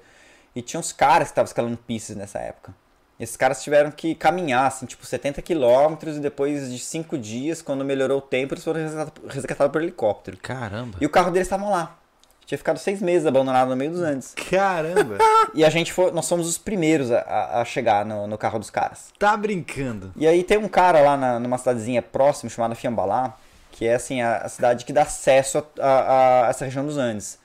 E 0.55 0.63
tinha 0.63 0.81
uns 0.81 0.93
caras 0.93 1.29
que 1.29 1.33
estavam 1.33 1.47
escalando 1.47 1.77
pistas 1.77 2.17
nessa 2.17 2.39
época. 2.39 2.75
E 3.19 3.23
esses 3.23 3.37
caras 3.37 3.63
tiveram 3.63 3.91
que 3.91 4.15
caminhar, 4.15 4.67
assim, 4.67 4.87
tipo, 4.87 5.07
70 5.07 5.41
quilômetros 5.43 6.17
e 6.17 6.21
depois 6.21 6.73
de 6.73 6.79
cinco 6.79 7.17
dias, 7.17 7.63
quando 7.63 7.85
melhorou 7.85 8.19
o 8.19 8.23
tempo, 8.23 8.55
eles 8.55 8.65
foram 8.65 8.81
resgatados 9.29 9.73
por 9.73 9.83
helicóptero. 9.83 10.37
Caramba. 10.39 10.99
E 11.01 11.07
o 11.07 11.11
carro 11.11 11.31
deles 11.31 11.47
estavam 11.47 11.71
lá. 11.71 11.99
Tinha 12.47 12.59
ficado 12.59 12.79
seis 12.79 13.01
meses 13.01 13.27
abandonado 13.27 13.71
no 13.71 13.77
meio 13.77 13.91
dos 13.91 14.01
Andes. 14.01 14.35
Caramba! 14.51 15.17
e 15.55 15.65
a 15.65 15.71
gente 15.71 15.93
foi, 15.93 16.11
nós 16.11 16.29
fomos 16.29 16.47
os 16.47 16.59
primeiros 16.59 17.11
a, 17.11 17.61
a 17.61 17.65
chegar 17.65 18.05
no, 18.05 18.27
no, 18.27 18.37
carro 18.37 18.59
dos 18.59 18.69
caras. 18.69 19.09
Tá 19.19 19.37
brincando. 19.37 20.13
E 20.15 20.27
aí 20.27 20.45
tem 20.45 20.59
um 20.59 20.69
cara 20.69 21.01
lá 21.01 21.17
na, 21.17 21.41
numa 21.41 21.57
cidadezinha 21.57 22.03
próxima 22.03 22.51
chamada 22.51 22.75
Fiambalá, 22.75 23.37
que 23.73 23.87
é 23.87 23.95
assim 23.95 24.21
a, 24.21 24.39
a 24.39 24.49
cidade 24.49 24.85
que 24.85 24.93
dá 24.93 25.03
acesso 25.03 25.59
a, 25.59 25.87
a, 25.87 26.47
a, 26.47 26.51
essa 26.51 26.67
região 26.67 26.85
dos 26.85 26.99
Andes. 26.99 27.39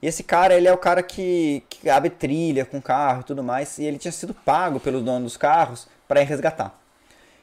E 0.00 0.06
esse 0.06 0.22
cara, 0.22 0.54
ele 0.54 0.68
é 0.68 0.72
o 0.72 0.78
cara 0.78 1.02
que, 1.02 1.62
que 1.68 1.88
abre 1.88 2.10
trilha 2.10 2.64
com 2.64 2.80
carro 2.80 3.20
e 3.20 3.24
tudo 3.24 3.42
mais, 3.42 3.78
e 3.78 3.84
ele 3.84 3.98
tinha 3.98 4.12
sido 4.12 4.32
pago 4.32 4.80
pelo 4.80 5.00
dono 5.00 5.24
dos 5.24 5.36
carros 5.36 5.86
para 6.08 6.22
ir 6.22 6.24
resgatar. 6.24 6.78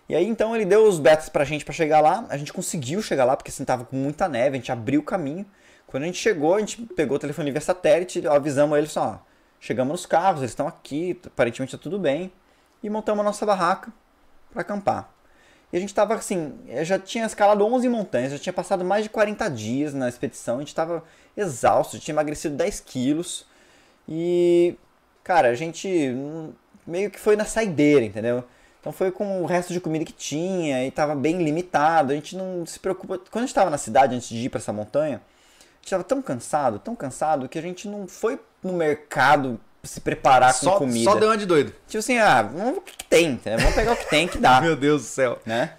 E 0.10 0.16
aí 0.16 0.28
então 0.28 0.56
ele 0.56 0.66
deu 0.66 0.84
os 0.84 1.00
betas 1.00 1.30
pra 1.30 1.46
gente 1.46 1.64
para 1.64 1.74
chegar 1.74 2.02
lá, 2.02 2.26
a 2.30 2.38
gente 2.38 2.52
conseguiu 2.52 3.02
chegar 3.02 3.26
lá 3.26 3.38
porque 3.38 3.50
assim 3.50 3.64
tava 3.64 3.86
com 3.86 3.96
muita 3.96 4.28
neve, 4.28 4.58
a 4.58 4.60
gente 4.60 4.72
abriu 4.72 5.00
o 5.00 5.04
caminho. 5.04 5.46
Quando 5.94 6.06
a 6.06 6.06
gente 6.08 6.18
chegou, 6.18 6.56
a 6.56 6.60
gente 6.60 6.82
pegou 6.96 7.18
o 7.18 7.20
telefone 7.20 7.52
via 7.52 7.62
satélite, 7.62 8.26
avisamos 8.28 8.76
eles 8.80 8.92
só, 8.92 9.24
chegamos 9.60 9.92
nos 9.92 10.06
carros, 10.08 10.42
eles 10.42 10.50
estão 10.50 10.68
aqui, 10.68 11.22
aparentemente 11.24 11.78
tá 11.78 11.80
tudo 11.80 12.00
bem, 12.00 12.34
e 12.82 12.90
montamos 12.90 13.22
a 13.22 13.24
nossa 13.24 13.46
barraca 13.46 13.94
para 14.52 14.62
acampar. 14.64 15.14
E 15.72 15.78
a 15.78 15.80
gente 15.80 15.94
tava 15.94 16.16
assim, 16.16 16.58
já 16.82 16.98
tinha 16.98 17.28
escalado 17.28 17.64
11 17.64 17.88
montanhas, 17.90 18.32
já 18.32 18.40
tinha 18.40 18.52
passado 18.52 18.84
mais 18.84 19.04
de 19.04 19.10
40 19.12 19.48
dias 19.50 19.94
na 19.94 20.10
expedição, 20.10 20.56
a 20.56 20.60
gente 20.62 20.74
tava 20.74 21.04
exausto, 21.38 22.00
tinha 22.00 22.14
emagrecido 22.14 22.56
10 22.56 22.80
quilos. 22.80 23.46
E, 24.10 24.76
cara, 25.24 25.50
a 25.50 25.54
gente 25.54 26.12
meio 26.88 27.12
que 27.12 27.20
foi 27.20 27.36
na 27.36 27.46
saideira, 27.46 28.04
entendeu? 28.04 28.44
Então 28.82 28.92
foi 28.92 29.12
com 29.12 29.44
o 29.44 29.46
resto 29.46 29.72
de 29.72 29.80
comida 29.80 30.04
que 30.04 30.12
tinha 30.12 30.88
e 30.88 30.90
tava 30.90 31.14
bem 31.14 31.44
limitado. 31.44 32.14
A 32.14 32.16
gente 32.16 32.36
não 32.36 32.66
se 32.66 32.80
preocupa. 32.80 33.20
Quando 33.30 33.44
a 33.44 33.46
gente 33.46 33.54
tava 33.54 33.70
na 33.70 33.78
cidade 33.78 34.16
antes 34.16 34.30
de 34.30 34.38
ir 34.38 34.50
para 34.50 34.58
essa 34.58 34.74
montanha, 34.74 35.22
gente 35.84 35.90
tava 35.90 36.04
tão 36.04 36.22
cansado, 36.22 36.80
tão 36.80 36.96
cansado, 36.96 37.50
que 37.50 37.60
a 37.60 37.62
gente 37.62 37.88
não 37.88 38.08
foi 38.08 38.40
no 38.64 38.74
mercado 38.74 39.60
se 39.84 40.00
preparar 40.00 40.54
só, 40.54 40.74
com 40.74 40.80
comida. 40.80 41.12
Só 41.12 41.18
deu 41.18 41.28
uma 41.28 41.38
de 41.38 41.46
doido. 41.46 41.74
Tipo 41.88 42.00
assim, 42.00 42.18
ah, 42.18 42.42
vamos 42.42 42.78
o 42.78 42.82
que, 42.82 42.96
que 42.98 43.04
tem, 43.04 43.40
né? 43.44 43.58
vamos 43.58 43.76
pegar 43.76 43.92
o 43.92 43.98
que 43.98 44.10
tem 44.10 44.28
que 44.28 44.38
dá. 44.38 44.62
Meu 44.62 44.78
Deus 44.78 45.02
do 45.02 45.08
céu. 45.08 45.40
Né? 45.46 45.72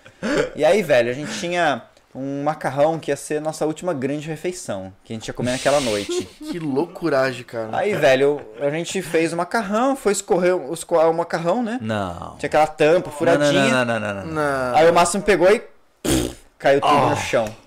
E 0.54 0.64
aí, 0.64 0.82
velho, 0.82 1.10
a 1.10 1.14
gente 1.14 1.32
tinha 1.40 1.82
um 2.14 2.44
macarrão 2.44 2.98
que 2.98 3.10
ia 3.10 3.16
ser 3.16 3.38
a 3.38 3.40
nossa 3.40 3.64
última 3.64 3.94
grande 3.94 4.28
refeição, 4.28 4.92
que 5.02 5.12
a 5.12 5.16
gente 5.16 5.26
ia 5.26 5.34
comer 5.34 5.52
naquela 5.52 5.80
noite. 5.80 6.28
que 6.38 6.58
loucuragem, 6.58 7.44
cara. 7.44 7.70
Aí, 7.72 7.94
velho, 7.94 8.42
a 8.60 8.68
gente 8.68 9.00
fez 9.00 9.32
o 9.32 9.36
macarrão, 9.38 9.96
foi 9.96 10.12
escorrer, 10.12 10.54
escorrer 10.70 11.08
o 11.08 11.14
macarrão, 11.14 11.62
né? 11.62 11.78
Não. 11.80 12.36
Tinha 12.38 12.48
aquela 12.48 12.66
tampa 12.66 13.10
furadinha. 13.10 13.84
Não, 13.84 13.84
não, 13.86 14.00
não, 14.00 14.14
não, 14.14 14.26
não. 14.26 14.76
Aí 14.76 14.88
o 14.88 14.92
Máximo 14.92 15.22
pegou 15.22 15.50
e 15.50 15.62
pff, 16.02 16.36
caiu 16.58 16.80
tudo 16.82 16.94
oh. 16.94 17.08
no 17.08 17.16
chão. 17.16 17.63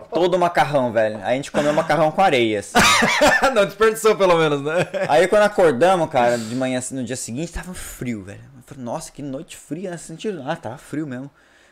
Todo 0.00 0.38
macarrão, 0.38 0.92
velho. 0.92 1.16
Aí 1.18 1.32
a 1.32 1.34
gente 1.34 1.52
comeu 1.52 1.72
macarrão 1.72 2.10
com 2.10 2.20
areia, 2.20 2.60
assim. 2.60 2.74
Não, 3.54 3.64
desperdiçou 3.64 4.16
pelo 4.16 4.36
menos, 4.36 4.62
né? 4.62 4.86
Aí 5.08 5.28
quando 5.28 5.42
acordamos, 5.42 6.08
cara, 6.10 6.38
de 6.38 6.54
manhã, 6.54 6.80
no 6.92 7.04
dia 7.04 7.16
seguinte, 7.16 7.52
tava 7.52 7.74
frio, 7.74 8.22
velho. 8.22 8.40
Eu 8.56 8.62
falei, 8.64 8.84
nossa, 8.84 9.12
que 9.12 9.22
noite 9.22 9.56
fria 9.56 9.90
nesse 9.90 10.04
sentido. 10.04 10.42
Ah, 10.46 10.56
tava 10.56 10.78
frio 10.78 11.06
mesmo. 11.06 11.30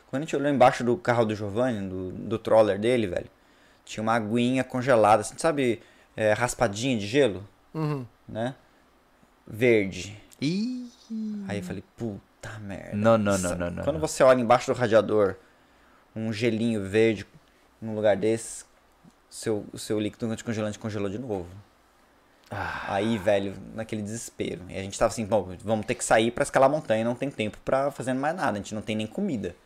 Quando 0.08 0.22
a 0.22 0.24
gente 0.24 0.36
olhou 0.36 0.50
embaixo 0.50 0.84
do 0.84 0.96
carro 0.96 1.24
do 1.24 1.34
Giovanni, 1.34 1.88
do, 1.88 2.10
do 2.12 2.38
troller 2.38 2.78
dele, 2.78 3.06
velho, 3.06 3.28
tinha 3.84 4.02
uma 4.02 4.14
aguinha 4.14 4.62
congelada, 4.62 5.22
assim, 5.22 5.34
sabe, 5.36 5.82
é, 6.16 6.32
raspadinha 6.32 6.96
de 6.96 7.06
gelo? 7.06 7.46
Uhum. 7.74 8.06
Né? 8.28 8.54
Verde. 9.46 10.16
Ih. 10.40 10.88
Aí 11.48 11.58
eu 11.58 11.64
falei, 11.64 11.82
puta 11.96 12.58
merda. 12.60 12.96
Não, 12.96 13.18
não, 13.18 13.36
não, 13.38 13.56
não, 13.56 13.70
não. 13.70 13.84
Quando 13.84 13.98
você 13.98 14.22
olha 14.22 14.40
embaixo 14.40 14.72
do 14.72 14.78
radiador, 14.78 15.36
um 16.14 16.32
gelinho 16.32 16.82
verde 16.82 17.26
num 17.84 17.94
lugar 17.94 18.16
desse, 18.16 18.64
seu, 19.28 19.64
o 19.72 19.78
seu 19.78 20.00
líquido 20.00 20.26
anticongelante 20.26 20.78
congelou 20.78 21.10
de 21.10 21.18
novo. 21.18 21.46
Ah. 22.50 22.94
Aí, 22.94 23.18
velho, 23.18 23.54
naquele 23.74 24.02
desespero. 24.02 24.62
E 24.68 24.78
a 24.78 24.82
gente 24.82 24.98
tava 24.98 25.12
assim, 25.12 25.24
bom, 25.24 25.56
vamos 25.62 25.86
ter 25.86 25.94
que 25.94 26.04
sair 26.04 26.30
para 26.30 26.42
escalar 26.42 26.68
a 26.68 26.72
montanha, 26.72 27.04
não 27.04 27.14
tem 27.14 27.30
tempo 27.30 27.58
para 27.64 27.90
fazer 27.90 28.12
mais 28.14 28.34
nada, 28.34 28.52
a 28.52 28.56
gente 28.56 28.74
não 28.74 28.82
tem 28.82 28.94
nem 28.96 29.06
comida. 29.06 29.56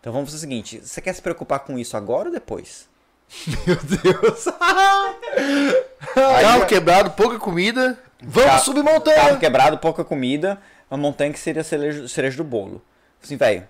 Então 0.00 0.12
vamos 0.12 0.30
fazer 0.30 0.38
o 0.38 0.40
seguinte, 0.40 0.80
você 0.82 1.00
quer 1.00 1.12
se 1.12 1.22
preocupar 1.22 1.60
com 1.60 1.78
isso 1.78 1.96
agora 1.96 2.28
ou 2.28 2.34
depois? 2.34 2.88
Meu 3.66 3.76
Deus. 3.76 4.44
carro 6.14 6.66
quebrado, 6.66 7.10
pouca 7.12 7.38
comida. 7.38 7.98
Vamos 8.22 8.50
carro, 8.50 8.64
subir 8.64 8.82
montanha. 8.82 9.16
Carro 9.16 9.38
quebrado, 9.38 9.78
pouca 9.78 10.04
comida. 10.04 10.58
Uma 10.90 10.98
montanha 10.98 11.32
que 11.32 11.38
seria 11.38 11.62
a 11.62 11.64
cereja, 11.64 12.06
cereja 12.08 12.36
do 12.36 12.44
bolo. 12.44 12.82
Assim, 13.22 13.36
velho, 13.36 13.66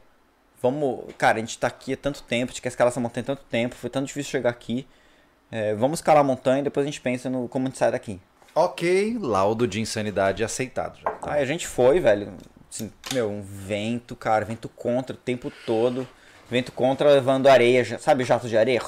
vamos. 0.65 1.05
Cara, 1.19 1.37
a 1.37 1.41
gente 1.41 1.59
tá 1.59 1.67
aqui 1.67 1.93
há 1.93 1.97
tanto 1.97 2.23
tempo, 2.23 2.51
a 2.51 2.53
gente 2.53 2.63
quer 2.63 2.69
escalar 2.69 2.91
essa 2.91 3.01
montanha 3.01 3.23
há 3.23 3.27
tanto 3.27 3.45
tempo, 3.45 3.75
foi 3.75 3.91
tão 3.91 4.03
difícil 4.03 4.31
chegar 4.31 4.51
aqui. 4.51 4.87
É, 5.51 5.75
vamos 5.75 5.99
escalar 5.99 6.23
a 6.23 6.25
montanha 6.25 6.61
e 6.61 6.63
depois 6.63 6.85
a 6.85 6.87
gente 6.87 7.01
pensa 7.01 7.29
no 7.29 7.49
como 7.49 7.67
a 7.67 7.69
gente 7.69 7.79
sai 7.79 7.93
daqui. 7.93 8.21
Ok, 8.55 9.19
laudo 9.21 9.67
de 9.67 9.81
insanidade 9.81 10.43
aceitado 10.43 10.99
já. 10.99 11.11
Tá. 11.11 11.35
Aí 11.35 11.43
a 11.43 11.47
gente 11.47 11.67
foi, 11.67 12.01
velho. 12.01 12.33
Assim, 12.71 12.91
meu, 13.13 13.31
um 13.31 13.43
vento, 13.43 14.17
cara, 14.17 14.45
vento 14.45 14.69
contra 14.69 15.15
o 15.15 15.19
tempo 15.19 15.53
todo. 15.67 16.09
Vento 16.51 16.73
contra 16.73 17.11
levando 17.11 17.47
areia, 17.47 17.99
sabe 17.99 18.25
jato 18.25 18.49
de 18.49 18.57
areia? 18.57 18.81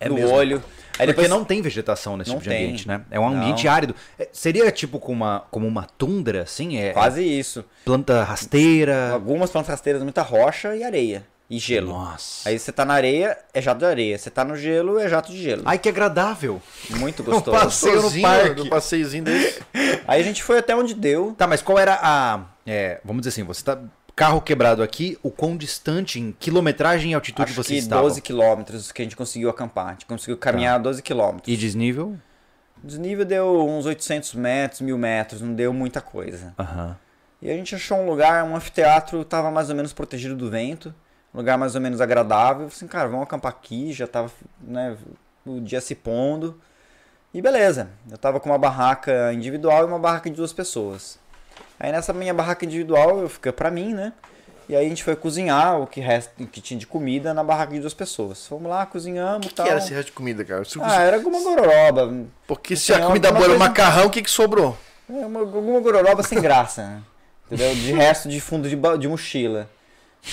É 0.00 0.08
no 0.08 0.14
mesmo. 0.14 0.34
olho. 0.34 0.62
Aí 0.98 1.06
Porque 1.06 1.22
depois... 1.22 1.28
não 1.28 1.44
tem 1.44 1.62
vegetação 1.62 2.16
nesse 2.16 2.30
não 2.30 2.38
tipo 2.38 2.50
de 2.50 2.56
tem. 2.56 2.64
ambiente, 2.64 2.88
né? 2.88 3.02
É 3.10 3.20
um 3.20 3.28
ambiente 3.28 3.66
não. 3.66 3.72
árido. 3.72 3.94
É, 4.18 4.28
seria 4.32 4.70
tipo 4.72 4.98
como 4.98 5.24
uma, 5.24 5.44
como 5.50 5.66
uma 5.66 5.84
tundra, 5.84 6.42
assim? 6.42 6.78
É, 6.78 6.92
Quase 6.92 7.22
isso. 7.22 7.64
Planta 7.84 8.24
rasteira. 8.24 9.12
Algumas 9.12 9.50
plantas 9.50 9.70
rasteiras, 9.70 10.02
muita 10.02 10.22
rocha 10.22 10.74
e 10.74 10.82
areia. 10.82 11.24
E 11.50 11.58
gelo. 11.58 11.92
Nossa. 11.92 12.48
Aí 12.48 12.58
você 12.58 12.70
tá 12.70 12.84
na 12.84 12.92
areia, 12.92 13.38
é 13.54 13.62
jato 13.62 13.78
de 13.78 13.86
areia. 13.86 14.18
Você 14.18 14.28
tá 14.28 14.44
no 14.44 14.54
gelo, 14.54 14.98
é 14.98 15.08
jato 15.08 15.32
de 15.32 15.42
gelo. 15.42 15.62
Ai, 15.64 15.78
que 15.78 15.88
agradável. 15.88 16.60
Muito 16.90 17.22
gostoso. 17.24 17.56
um 17.56 17.60
passeio 17.60 18.02
no 18.02 18.20
parque. 18.20 18.60
Um 18.60 18.68
passeiozinho 18.68 19.24
desse. 19.24 19.62
Aí 20.06 20.20
a 20.20 20.24
gente 20.24 20.42
foi 20.42 20.58
até 20.58 20.76
onde 20.76 20.92
deu. 20.94 21.34
Tá, 21.38 21.46
mas 21.46 21.62
qual 21.62 21.78
era 21.78 21.98
a... 22.02 22.40
É, 22.66 23.00
vamos 23.02 23.22
dizer 23.22 23.30
assim, 23.30 23.44
você 23.44 23.64
tá 23.64 23.78
carro 24.18 24.40
quebrado 24.40 24.82
aqui, 24.82 25.16
o 25.22 25.30
quão 25.30 25.56
distante 25.56 26.18
em 26.18 26.32
quilometragem 26.32 27.12
e 27.12 27.14
altitude 27.14 27.52
Acho 27.52 27.62
você 27.62 27.74
que 27.74 27.78
estava? 27.78 28.02
12 28.02 28.20
quilômetros 28.20 28.90
que 28.90 29.00
a 29.00 29.04
gente 29.04 29.14
conseguiu 29.14 29.48
acampar. 29.48 29.86
A 29.86 29.90
gente 29.92 30.06
conseguiu 30.06 30.36
caminhar 30.36 30.74
tá. 30.74 30.82
12 30.82 31.02
quilômetros. 31.04 31.46
E 31.46 31.56
desnível? 31.56 32.18
Desnível 32.82 33.24
deu 33.24 33.64
uns 33.64 33.86
800 33.86 34.34
metros, 34.34 34.80
mil 34.80 34.98
metros, 34.98 35.40
não 35.40 35.54
deu 35.54 35.72
muita 35.72 36.00
coisa. 36.00 36.52
Uhum. 36.58 36.96
E 37.40 37.48
a 37.48 37.54
gente 37.54 37.76
achou 37.76 37.96
um 37.96 38.06
lugar, 38.06 38.42
um 38.42 38.56
anfiteatro, 38.56 39.22
estava 39.22 39.52
mais 39.52 39.70
ou 39.70 39.76
menos 39.76 39.92
protegido 39.92 40.34
do 40.34 40.50
vento, 40.50 40.92
um 41.32 41.38
lugar 41.38 41.56
mais 41.56 41.76
ou 41.76 41.80
menos 41.80 42.00
agradável. 42.00 42.66
Assim, 42.66 42.88
cara, 42.88 43.08
vamos 43.08 43.22
acampar 43.22 43.52
aqui, 43.52 43.92
já 43.92 44.06
estava 44.06 44.32
né, 44.60 44.96
o 45.46 45.60
dia 45.60 45.80
se 45.80 45.94
pondo. 45.94 46.60
E 47.32 47.40
beleza, 47.40 47.88
eu 48.08 48.16
estava 48.16 48.40
com 48.40 48.50
uma 48.50 48.58
barraca 48.58 49.32
individual 49.32 49.84
e 49.84 49.86
uma 49.86 49.98
barraca 49.98 50.28
de 50.28 50.34
duas 50.34 50.52
pessoas. 50.52 51.20
Aí 51.78 51.92
nessa 51.92 52.12
minha 52.12 52.34
barraca 52.34 52.64
individual 52.64 53.20
eu 53.20 53.28
fiquei 53.28 53.52
pra 53.52 53.70
mim, 53.70 53.94
né? 53.94 54.12
E 54.68 54.76
aí 54.76 54.84
a 54.84 54.88
gente 54.88 55.02
foi 55.02 55.16
cozinhar 55.16 55.80
o 55.80 55.86
que, 55.86 55.98
resta, 55.98 56.30
o 56.42 56.46
que 56.46 56.60
tinha 56.60 56.78
de 56.78 56.86
comida 56.86 57.32
na 57.32 57.42
barraca 57.42 57.72
de 57.72 57.80
duas 57.80 57.94
pessoas. 57.94 58.46
Fomos 58.46 58.68
lá, 58.68 58.84
cozinhamos 58.84 59.46
e 59.46 59.50
O 59.50 59.52
tal. 59.54 59.64
que 59.64 59.70
era 59.70 59.80
esse 59.80 59.94
resto 59.94 60.06
de 60.06 60.12
comida, 60.12 60.44
cara? 60.44 60.62
Se 60.64 60.78
ah, 60.82 61.00
era 61.00 61.16
alguma 61.16 61.40
gororoba. 61.42 62.26
Porque 62.46 62.76
se 62.76 62.92
a 62.92 63.06
comida 63.06 63.32
boa 63.32 63.44
era 63.46 63.54
o 63.54 63.58
macarrão, 63.58 64.06
o 64.06 64.10
que, 64.10 64.20
que 64.20 64.30
sobrou? 64.30 64.76
É, 65.08 65.24
uma, 65.24 65.40
alguma 65.40 65.80
gororoba 65.80 66.22
sem 66.22 66.38
graça, 66.38 66.82
né? 66.82 67.02
Entendeu? 67.46 67.74
De 67.74 67.92
resto 67.92 68.28
de 68.28 68.40
fundo 68.42 68.68
de, 68.68 68.76
de 68.98 69.08
mochila. 69.08 69.70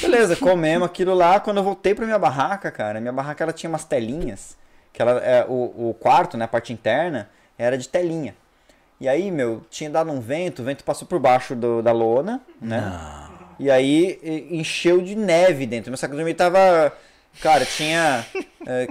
Beleza, 0.02 0.36
comemos 0.36 0.86
aquilo 0.86 1.14
lá. 1.14 1.40
Quando 1.40 1.58
eu 1.58 1.64
voltei 1.64 1.96
pra 1.96 2.06
minha 2.06 2.20
barraca, 2.20 2.70
cara, 2.72 3.00
minha 3.00 3.14
barraca 3.14 3.42
ela 3.42 3.54
tinha 3.54 3.70
umas 3.70 3.86
telinhas 3.86 4.58
Que 4.92 5.02
ela, 5.02 5.22
é, 5.24 5.46
o, 5.48 5.90
o 5.92 5.94
quarto, 5.98 6.36
né, 6.36 6.44
a 6.44 6.48
parte 6.48 6.74
interna, 6.74 7.30
era 7.58 7.78
de 7.78 7.88
telinha. 7.88 8.36
E 9.00 9.08
aí, 9.10 9.30
meu, 9.30 9.62
tinha 9.70 9.90
dado 9.90 10.12
um 10.12 10.20
vento, 10.22 10.62
o 10.62 10.66
vento 10.66 10.84
passou 10.84 11.08
por 11.08 11.20
baixo 11.20 11.54
do- 11.56 11.82
da 11.82 11.92
lona, 11.92 12.42
né? 12.62 12.82
E 13.60 13.70
aí 13.70 14.20
e- 14.24 14.58
encheu 14.58 15.02
de 15.02 15.16
neve 15.16 15.66
dentro. 15.66 15.90
Meu 15.92 15.98
saco 15.98 16.12
de 16.14 16.18
dormir 16.18 16.34
tava. 16.34 16.92
Cara, 17.42 17.66
tinha 17.66 18.26
é, 18.66 18.88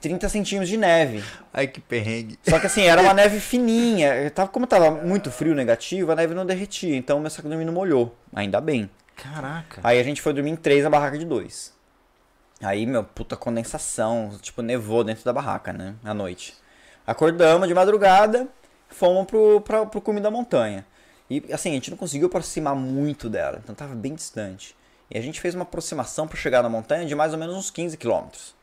30 0.00 0.26
centímetros 0.30 0.70
de 0.70 0.78
neve. 0.78 1.22
Ai, 1.52 1.66
que 1.66 1.80
perrengue. 1.80 2.38
Só 2.48 2.58
que 2.58 2.66
assim, 2.66 2.82
era 2.82 3.02
uma 3.02 3.12
neve 3.12 3.38
fininha. 3.40 4.14
Eu 4.14 4.30
Tava, 4.30 4.48
como 4.48 4.66
tava 4.66 4.90
muito 4.90 5.30
frio 5.30 5.54
negativo, 5.54 6.10
a 6.12 6.16
neve 6.16 6.32
não 6.34 6.46
derretia. 6.46 6.96
Então 6.96 7.20
meu 7.20 7.28
saco 7.30 7.42
de 7.42 7.48
dormir 7.50 7.66
não 7.66 7.72
molhou. 7.74 8.16
Ainda 8.34 8.60
bem. 8.60 8.88
Caraca. 9.14 9.80
Aí 9.84 10.00
a 10.00 10.02
gente 10.02 10.22
foi 10.22 10.32
dormir 10.32 10.50
em 10.52 10.56
três 10.56 10.82
na 10.84 10.88
barraca 10.90 11.18
de 11.18 11.26
dois. 11.26 11.72
Aí, 12.62 12.86
meu, 12.86 13.04
puta 13.04 13.36
condensação. 13.36 14.32
Tipo, 14.40 14.62
nevou 14.62 15.04
dentro 15.04 15.24
da 15.24 15.32
barraca, 15.32 15.72
né? 15.74 15.94
À 16.02 16.14
noite. 16.14 16.54
Acordamos 17.06 17.68
de 17.68 17.74
madrugada, 17.74 18.48
fomos 18.94 19.26
pro, 19.26 19.60
pra, 19.60 19.86
pro 19.86 20.00
cume 20.00 20.20
da 20.20 20.30
montanha. 20.30 20.84
E 21.30 21.42
assim, 21.52 21.70
a 21.70 21.74
gente 21.74 21.90
não 21.90 21.96
conseguiu 21.96 22.26
aproximar 22.26 22.74
muito 22.74 23.28
dela, 23.30 23.60
então 23.62 23.74
tava 23.74 23.94
bem 23.94 24.14
distante. 24.14 24.76
E 25.10 25.18
a 25.18 25.20
gente 25.20 25.40
fez 25.40 25.54
uma 25.54 25.62
aproximação 25.62 26.26
para 26.26 26.36
chegar 26.36 26.62
na 26.62 26.68
montanha 26.68 27.04
de 27.06 27.14
mais 27.14 27.32
ou 27.32 27.38
menos 27.38 27.54
uns 27.56 27.70
15 27.70 27.96
quilômetros. 27.96 28.54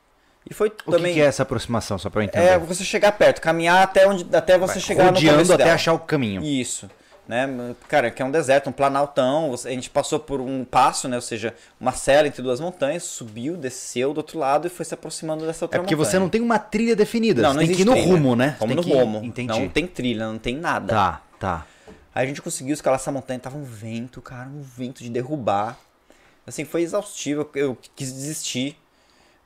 E 0.49 0.53
foi 0.53 0.69
O 0.69 0.71
que 0.71 0.91
também. 0.91 1.13
que, 1.13 1.21
é 1.21 1.25
essa 1.25 1.43
aproximação, 1.43 1.97
só 1.97 2.09
pra 2.09 2.21
eu 2.21 2.25
entender? 2.25 2.45
É, 2.45 2.57
você 2.57 2.83
chegar 2.83 3.11
perto, 3.11 3.41
caminhar 3.41 3.83
até 3.83 4.07
onde 4.07 4.25
até 4.35 4.57
você 4.57 4.79
chegar 4.79 5.11
no 5.11 5.19
começo 5.19 5.53
até 5.53 5.63
dela. 5.63 5.75
achar 5.75 5.93
o 5.93 5.99
caminho. 5.99 6.41
Isso. 6.43 6.89
Né? 7.29 7.75
Cara, 7.87 8.09
que 8.09 8.23
é 8.23 8.25
um 8.25 8.31
deserto, 8.31 8.71
um 8.71 8.73
planaltão. 8.73 9.53
A 9.53 9.69
gente 9.69 9.87
passou 9.87 10.19
por 10.19 10.41
um 10.41 10.65
passo, 10.65 11.07
né? 11.07 11.15
Ou 11.15 11.21
seja, 11.21 11.53
uma 11.79 11.91
cela 11.91 12.27
entre 12.27 12.41
duas 12.41 12.59
montanhas, 12.59 13.03
subiu, 13.03 13.55
desceu 13.55 14.15
do 14.15 14.17
outro 14.17 14.39
lado 14.39 14.65
e 14.65 14.69
foi 14.71 14.83
se 14.83 14.95
aproximando 14.95 15.45
dessa 15.45 15.63
outra 15.65 15.77
É 15.77 15.79
porque 15.79 15.95
montanha. 15.95 16.11
você 16.11 16.17
não 16.17 16.27
tem 16.27 16.41
uma 16.41 16.57
trilha 16.57 16.95
definida. 16.95 17.43
Não, 17.43 17.51
você 17.51 17.59
não 17.59 17.67
tem 17.67 17.75
que 17.75 17.81
ir 17.83 17.85
no 17.85 17.91
trilha. 17.91 18.07
rumo, 18.07 18.35
né? 18.35 18.55
Vamos 18.59 18.75
Tem 18.77 18.83
no 18.83 18.91
que- 18.91 18.99
rumo. 18.99 19.23
Entendi. 19.23 19.59
Não 19.59 19.69
tem 19.69 19.85
trilha, 19.85 20.25
não 20.25 20.39
tem 20.39 20.55
nada. 20.57 20.91
Tá, 20.91 21.21
tá. 21.39 21.65
Aí 22.15 22.23
a 22.25 22.27
gente 22.27 22.41
conseguiu 22.41 22.73
escalar 22.73 22.99
essa 22.99 23.11
montanha, 23.11 23.39
tava 23.39 23.57
um 23.59 23.63
vento, 23.63 24.19
cara, 24.23 24.49
um 24.49 24.63
vento 24.63 25.03
de 25.03 25.09
derrubar. 25.11 25.77
Assim, 26.47 26.65
foi 26.65 26.81
exaustivo, 26.81 27.47
eu 27.53 27.61
eu 27.67 27.77
quis 27.95 28.11
desistir. 28.11 28.75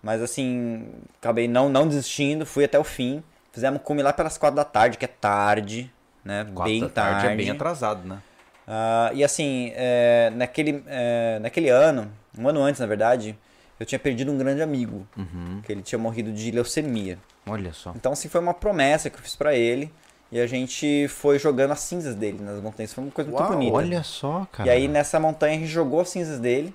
Mas 0.01 0.21
assim, 0.21 0.87
acabei 1.19 1.49
não, 1.49 1.67
não 1.67 1.85
desistindo, 1.85 2.45
fui 2.45 2.63
até 2.63 2.79
o 2.79 2.83
fim. 2.85 3.21
Fizemos 3.51 3.81
cume 3.83 4.01
lá 4.01 4.13
pelas 4.13 4.37
quatro 4.37 4.55
da 4.55 4.63
tarde, 4.63 4.97
que 4.97 5.03
é 5.03 5.07
tarde, 5.09 5.91
né? 6.23 6.45
Quatro 6.53 6.71
bem 6.71 6.81
da 6.81 6.89
tarde. 6.89 7.27
é 7.27 7.35
bem 7.35 7.49
atrasado, 7.49 8.07
né? 8.07 8.21
Ah, 8.67 9.11
e 9.13 9.23
assim, 9.23 9.71
é, 9.75 10.31
naquele, 10.35 10.83
é, 10.87 11.39
naquele 11.39 11.69
ano, 11.69 12.11
um 12.37 12.47
ano 12.47 12.61
antes 12.61 12.79
na 12.79 12.87
verdade, 12.87 13.37
eu 13.79 13.85
tinha 13.85 13.99
perdido 13.99 14.31
um 14.31 14.37
grande 14.37 14.61
amigo. 14.61 15.05
Uhum. 15.17 15.61
Que 15.65 15.71
ele 15.71 15.81
tinha 15.81 15.99
morrido 15.99 16.31
de 16.31 16.51
leucemia. 16.51 17.17
Olha 17.45 17.73
só. 17.73 17.91
Então, 17.95 18.13
assim, 18.13 18.29
foi 18.29 18.39
uma 18.39 18.53
promessa 18.53 19.09
que 19.09 19.17
eu 19.17 19.21
fiz 19.21 19.35
pra 19.35 19.53
ele. 19.53 19.91
E 20.31 20.39
a 20.39 20.47
gente 20.47 21.07
foi 21.09 21.37
jogando 21.37 21.71
as 21.71 21.81
cinzas 21.81 22.15
dele 22.15 22.39
nas 22.41 22.59
montanhas. 22.59 22.91
Foi 22.91 23.03
uma 23.03 23.11
coisa 23.11 23.29
muito 23.29 23.43
Uau, 23.43 23.51
bonita. 23.51 23.75
Olha 23.75 24.03
só, 24.03 24.47
cara. 24.51 24.67
E 24.67 24.71
aí 24.71 24.87
nessa 24.87 25.19
montanha 25.19 25.55
a 25.55 25.59
gente 25.59 25.69
jogou 25.69 26.01
as 26.01 26.09
cinzas 26.09 26.39
dele. 26.39 26.73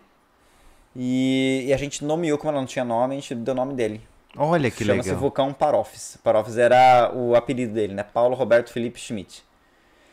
E, 0.95 1.65
e 1.67 1.75
a 1.75 1.77
gente 1.77 2.05
nomeou, 2.05 2.39
como 2.39 2.53
ela 2.53 2.61
não 2.61 2.67
tinha 2.67 2.85
nome, 2.85 3.17
a 3.17 3.21
gente 3.21 3.35
deu 3.35 3.55
o 3.55 3.57
nome 3.57 3.75
dele. 3.75 4.01
Olha 4.37 4.71
que 4.71 4.85
Chama-se 4.85 5.09
legal. 5.09 5.21
Vulcão 5.21 5.53
Parofes. 5.53 6.19
Parofes 6.23 6.59
era 6.59 7.11
o 7.15 7.35
apelido 7.35 7.73
dele, 7.75 7.95
né? 7.95 8.03
Paulo 8.03 8.35
Roberto 8.35 8.73
Felipe 8.73 8.99
Schmidt. 9.01 9.43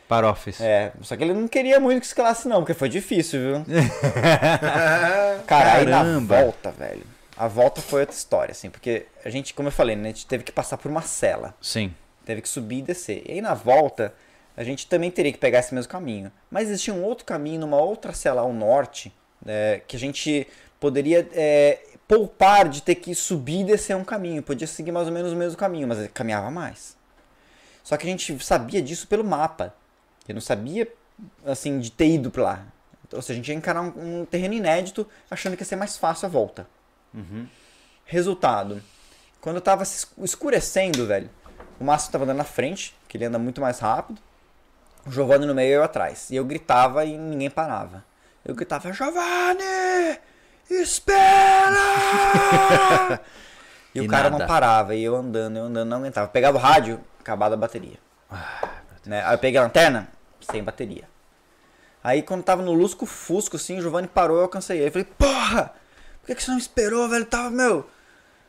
Parofes. 0.08 0.60
É, 0.60 0.92
só 1.02 1.16
que 1.16 1.24
ele 1.24 1.34
não 1.34 1.48
queria 1.48 1.80
muito 1.80 2.00
que 2.00 2.06
escalasse 2.06 2.46
não, 2.46 2.60
porque 2.60 2.74
foi 2.74 2.88
difícil, 2.88 3.40
viu? 3.40 3.66
Cara, 5.46 5.74
aí 5.74 5.86
na 5.86 6.18
volta, 6.20 6.70
velho. 6.70 7.04
A 7.36 7.48
volta 7.48 7.82
foi 7.82 8.00
outra 8.00 8.14
história, 8.14 8.52
assim, 8.52 8.70
porque 8.70 9.06
a 9.24 9.28
gente, 9.28 9.52
como 9.52 9.68
eu 9.68 9.72
falei, 9.72 9.94
né, 9.94 10.04
a 10.04 10.12
gente 10.12 10.26
teve 10.26 10.42
que 10.42 10.52
passar 10.52 10.78
por 10.78 10.90
uma 10.90 11.02
cela. 11.02 11.54
Sim. 11.60 11.92
Teve 12.24 12.40
que 12.40 12.48
subir 12.48 12.78
e 12.78 12.82
descer. 12.82 13.22
E 13.26 13.32
aí 13.32 13.40
na 13.40 13.52
volta, 13.52 14.14
a 14.56 14.64
gente 14.64 14.86
também 14.86 15.10
teria 15.10 15.32
que 15.32 15.38
pegar 15.38 15.58
esse 15.58 15.74
mesmo 15.74 15.90
caminho. 15.90 16.32
Mas 16.50 16.68
existia 16.68 16.94
um 16.94 17.02
outro 17.02 17.24
caminho, 17.26 17.60
numa 17.60 17.76
outra 17.76 18.12
cela 18.12 18.40
ao 18.40 18.52
norte, 18.52 19.12
é, 19.44 19.82
que 19.86 19.96
a 19.96 19.98
gente 19.98 20.46
poderia 20.80 21.28
é, 21.34 21.78
poupar 22.08 22.68
de 22.68 22.82
ter 22.82 22.94
que 22.96 23.14
subir 23.14 23.60
e 23.60 23.64
descer 23.64 23.96
um 23.96 24.04
caminho. 24.04 24.42
Podia 24.42 24.66
seguir 24.66 24.92
mais 24.92 25.06
ou 25.06 25.12
menos 25.12 25.32
o 25.32 25.36
mesmo 25.36 25.58
caminho, 25.58 25.88
mas 25.88 26.08
caminhava 26.12 26.50
mais. 26.50 26.96
Só 27.82 27.96
que 27.96 28.06
a 28.06 28.10
gente 28.10 28.42
sabia 28.44 28.82
disso 28.82 29.06
pelo 29.06 29.24
mapa. 29.24 29.74
Eu 30.26 30.34
não 30.34 30.40
sabia, 30.40 30.92
assim, 31.44 31.78
de 31.78 31.90
ter 31.90 32.08
ido 32.08 32.30
pra 32.30 32.42
lá. 32.42 32.66
Ou 33.12 33.22
seja, 33.22 33.34
a 33.34 33.36
gente 33.36 33.48
ia 33.48 33.54
encarar 33.54 33.82
um, 33.82 34.20
um 34.20 34.24
terreno 34.24 34.54
inédito, 34.54 35.06
achando 35.30 35.56
que 35.56 35.62
ia 35.62 35.66
ser 35.66 35.76
mais 35.76 35.96
fácil 35.96 36.26
a 36.26 36.28
volta. 36.28 36.66
Resultado. 38.04 38.82
Quando 39.40 39.56
eu 39.56 39.62
tava 39.62 39.84
escurecendo, 40.18 41.06
velho, 41.06 41.30
o 41.78 41.84
Márcio 41.84 42.10
tava 42.10 42.24
andando 42.24 42.38
na 42.38 42.44
frente, 42.44 42.96
que 43.06 43.16
ele 43.16 43.26
anda 43.26 43.38
muito 43.38 43.60
mais 43.60 43.78
rápido. 43.78 44.20
O 45.06 45.10
Giovanni 45.12 45.46
no 45.46 45.54
meio 45.54 45.70
e 45.70 45.72
eu 45.74 45.84
atrás. 45.84 46.30
E 46.30 46.36
eu 46.36 46.44
gritava 46.44 47.04
e 47.04 47.16
ninguém 47.16 47.48
parava. 47.48 48.04
Eu 48.44 48.54
gritava, 48.54 48.92
Giovanni! 48.92 50.18
Espera! 50.70 51.76
e, 53.94 53.98
E 54.00 54.00
o 54.00 54.08
cara 54.08 54.30
nada. 54.30 54.38
não 54.38 54.46
parava. 54.46 54.94
E 54.94 55.02
eu 55.02 55.16
andando, 55.16 55.56
eu 55.56 55.64
andando, 55.64 55.88
não 55.88 55.98
aguentava. 55.98 56.28
Pegava 56.28 56.58
o 56.58 56.60
rádio, 56.60 57.00
acabada 57.20 57.54
a 57.54 57.58
bateria. 57.58 57.98
né? 59.06 59.24
Aí 59.24 59.34
eu 59.34 59.38
peguei 59.38 59.58
a 59.58 59.62
lanterna, 59.62 60.08
sem 60.40 60.62
bateria. 60.62 61.04
Aí 62.04 62.22
quando 62.22 62.42
tava 62.42 62.62
no 62.62 62.72
Lusco 62.72 63.06
Fusco, 63.06 63.56
assim, 63.56 63.78
o 63.78 63.82
Giovanni 63.82 64.06
parou, 64.06 64.36
eu 64.36 64.42
alcancei 64.44 64.78
ele. 64.78 64.88
Eu 64.88 64.92
falei, 64.92 65.08
porra! 65.18 65.72
Por 66.20 66.26
que, 66.26 66.34
que 66.34 66.42
você 66.42 66.50
não 66.50 66.58
esperou, 66.58 67.08
velho? 67.08 67.24
Tava, 67.24 67.50
meu, 67.50 67.88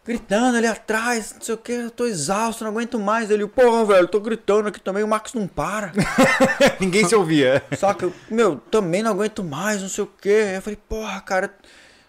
gritando 0.04 0.58
ali 0.58 0.68
atrás, 0.68 1.34
não 1.34 1.42
sei 1.42 1.54
o 1.54 1.58
que, 1.58 1.72
eu 1.72 1.92
tô 1.92 2.06
exausto, 2.06 2.64
não 2.64 2.72
aguento 2.72 2.98
mais. 3.00 3.30
Ele, 3.30 3.48
porra, 3.48 3.86
velho, 3.86 4.08
tô 4.08 4.20
gritando 4.20 4.68
aqui 4.68 4.80
também, 4.80 5.04
o 5.04 5.08
Max 5.08 5.34
não 5.34 5.48
para. 5.48 5.92
Ninguém 6.80 7.08
se 7.08 7.16
ouvia. 7.16 7.64
Só 7.78 7.94
que, 7.94 8.06
eu, 8.06 8.14
meu, 8.30 8.58
também 8.58 9.04
não 9.04 9.12
aguento 9.12 9.44
mais, 9.44 9.82
não 9.82 9.90
sei 9.90 10.04
o 10.04 10.08
que. 10.08 10.30
Eu 10.30 10.62
falei, 10.62 10.78
porra, 10.88 11.20
cara, 11.22 11.54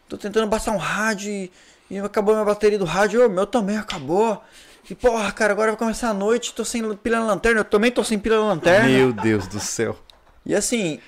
tô 0.09 0.17
tentando 0.17 0.47
baixar 0.47 0.73
um 0.73 0.77
rádio 0.77 1.31
e, 1.31 1.51
e 1.91 1.99
acabou 1.99 2.35
minha 2.35 2.45
bateria 2.45 2.79
do 2.79 2.85
rádio. 2.85 3.27
O 3.27 3.31
meu 3.31 3.47
também 3.47 3.77
acabou. 3.77 4.43
E, 4.91 4.95
porra, 4.95 5.31
cara, 5.33 5.53
agora 5.53 5.73
vai 5.73 5.79
começar 5.79 6.09
a 6.09 6.15
noite, 6.15 6.55
tô 6.55 6.65
sem 6.65 6.83
pilha 6.97 7.21
na 7.21 7.27
lanterna. 7.27 7.61
Eu 7.61 7.65
também 7.65 7.91
tô 7.91 8.03
sem 8.03 8.19
pilha 8.19 8.37
na 8.39 8.47
lanterna. 8.47 8.89
Meu 8.89 9.13
Deus 9.13 9.47
do 9.47 9.61
céu. 9.61 9.99
E 10.47 10.55
assim, 10.55 10.99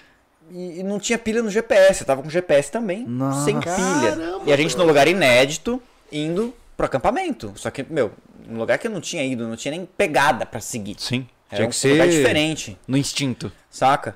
e, 0.51 0.80
e 0.80 0.82
não 0.82 0.98
tinha 0.98 1.18
pilha 1.18 1.42
no 1.42 1.51
GPS, 1.51 2.03
eu 2.03 2.07
tava 2.07 2.22
com 2.22 2.28
GPS 2.28 2.70
também, 2.70 3.07
Nossa. 3.07 3.44
sem 3.46 3.59
pilha. 3.59 4.18
e 4.44 4.53
a 4.53 4.57
gente 4.57 4.76
no 4.76 4.84
lugar 4.84 5.09
inédito, 5.09 5.82
indo 6.12 6.55
pro 6.76 6.86
acampamento. 6.86 7.53
Só 7.57 7.70
que, 7.70 7.82
meu, 7.88 8.12
num 8.46 8.59
lugar 8.59 8.78
que 8.78 8.86
eu 8.86 8.90
não 8.90 9.01
tinha 9.01 9.24
ido, 9.24 9.46
não 9.48 9.57
tinha 9.57 9.70
nem 9.72 9.86
pegada 9.86 10.44
pra 10.44 10.61
seguir. 10.61 10.96
Sim. 10.98 11.26
Era 11.48 11.57
Tinha 11.57 11.66
um 11.66 11.70
que 11.70 11.76
ser 11.76 11.92
lugar 11.92 12.09
diferente, 12.09 12.78
no 12.86 12.96
instinto. 12.96 13.51
saca? 13.70 14.14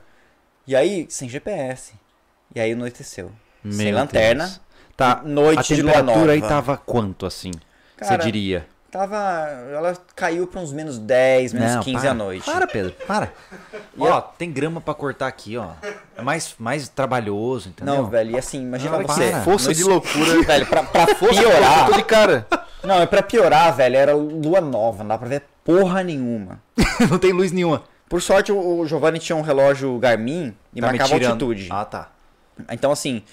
E 0.66 0.74
aí, 0.76 1.06
sem 1.08 1.28
GPS. 1.28 1.92
E 2.54 2.60
aí 2.60 2.72
anoiteceu. 2.72 3.32
sem 3.68 3.86
Meu 3.86 3.94
lanterna. 3.94 4.60
Tá. 4.96 5.22
Noite 5.24 5.72
a 5.72 5.76
de 5.76 5.82
lua 5.82 5.92
temperatura 5.92 6.32
aí 6.32 6.40
nova. 6.40 6.54
tava 6.54 6.76
quanto 6.76 7.26
assim? 7.26 7.50
Você 8.00 8.16
diria? 8.18 8.66
Tava. 8.90 9.16
Ela 9.72 9.96
caiu 10.14 10.46
pra 10.46 10.60
uns 10.60 10.72
menos 10.72 10.98
10, 10.98 11.52
menos 11.52 11.84
15 11.84 11.98
para, 11.98 12.10
à 12.10 12.14
noite. 12.14 12.44
Para, 12.44 12.66
Pedro, 12.66 12.94
para. 13.06 13.32
ó, 13.98 14.20
tem 14.20 14.52
grama 14.52 14.80
pra 14.80 14.94
cortar 14.94 15.26
aqui, 15.26 15.56
ó. 15.56 15.70
É 16.16 16.22
mais, 16.22 16.54
mais 16.58 16.88
trabalhoso, 16.88 17.70
entendeu? 17.70 17.94
Não, 17.94 18.06
velho, 18.06 18.30
e 18.30 18.38
assim, 18.38 18.62
imagina 18.62 18.98
Não, 18.98 19.04
você. 19.04 19.30
para. 19.30 19.42
Força 19.42 19.68
no 19.70 19.74
de 19.74 19.82
loucura. 19.82 20.42
Velho, 20.46 20.66
pra, 20.66 20.84
pra 20.84 21.06
piorar. 21.06 21.86
Tô 21.86 21.92
de 21.92 22.04
cara. 22.04 22.46
Não, 22.84 23.00
é 23.00 23.06
pra 23.06 23.22
piorar, 23.22 23.74
velho, 23.74 23.96
era 23.96 24.14
lua 24.14 24.60
nova, 24.60 24.98
não 24.98 25.08
dá 25.08 25.18
pra 25.18 25.26
ver 25.26 25.42
porra 25.64 26.02
nenhuma. 26.04 26.60
não 27.10 27.18
tem 27.18 27.32
luz 27.32 27.50
nenhuma. 27.50 27.82
Por 28.08 28.22
sorte, 28.22 28.52
o 28.52 28.86
Giovanni 28.86 29.18
tinha 29.18 29.34
um 29.34 29.40
relógio 29.40 29.98
Garmin 29.98 30.54
e 30.72 30.80
Tá 30.80 30.86
marcava 30.86 31.14
altitude. 31.14 31.66
Ah, 31.70 31.84
tá. 31.84 32.10
Então, 32.70 32.92
assim, 32.92 33.24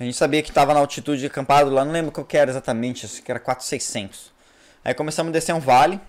a 0.00 0.04
gente 0.04 0.16
sabia 0.16 0.42
que 0.42 0.50
tava 0.50 0.72
na 0.72 0.80
altitude 0.80 1.26
acampado 1.26 1.68
lá, 1.68 1.84
não 1.84 1.92
lembro 1.92 2.10
qual 2.10 2.24
que 2.24 2.34
era 2.34 2.50
exatamente, 2.50 3.04
acho 3.04 3.22
que 3.22 3.30
era 3.30 3.38
4,600. 3.38 4.32
Aí 4.82 4.94
começamos 4.94 5.28
a 5.28 5.32
descer 5.34 5.54
um 5.54 5.60
vale, 5.60 6.00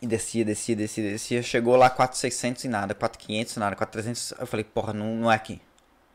e 0.00 0.06
descia, 0.06 0.44
descia, 0.44 0.76
descia, 0.76 1.10
descia, 1.10 1.42
chegou 1.42 1.74
lá 1.74 1.90
4,600 1.90 2.64
e 2.64 2.68
nada, 2.68 2.94
4,500 2.94 3.56
e 3.56 3.58
nada, 3.58 3.76
4,300, 3.76 4.34
eu 4.38 4.46
falei, 4.46 4.62
porra, 4.62 4.92
não, 4.92 5.16
não 5.16 5.32
é 5.32 5.34
aqui. 5.34 5.60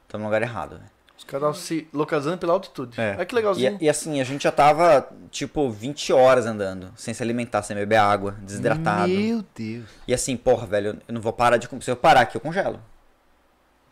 Estamos 0.06 0.24
no 0.24 0.30
lugar 0.30 0.42
errado, 0.42 0.78
velho. 0.78 0.98
Os 1.18 1.26
caras 1.26 1.58
se 1.58 1.88
localizando 1.92 2.38
pela 2.38 2.54
altitude. 2.54 3.00
É. 3.02 3.16
Olha 3.16 3.26
que 3.26 3.36
legalzinho. 3.36 3.78
E, 3.82 3.86
e 3.86 3.90
assim, 3.90 4.22
a 4.22 4.24
gente 4.24 4.44
já 4.44 4.52
tava, 4.52 5.10
tipo, 5.30 5.70
20 5.70 6.14
horas 6.14 6.46
andando, 6.46 6.94
sem 6.96 7.14
se 7.14 7.22
alimentar, 7.22 7.64
sem 7.64 7.76
beber 7.76 7.98
água, 7.98 8.38
desidratado. 8.40 9.10
Meu 9.10 9.44
Deus. 9.54 9.90
E 10.08 10.14
assim, 10.14 10.38
porra, 10.38 10.66
velho, 10.68 11.02
eu 11.06 11.14
não 11.14 11.20
vou 11.20 11.34
parar 11.34 11.58
de. 11.58 11.68
Se 11.82 11.92
eu 11.92 11.98
parar 11.98 12.22
aqui, 12.22 12.38
eu 12.38 12.42
congelo. 12.42 12.80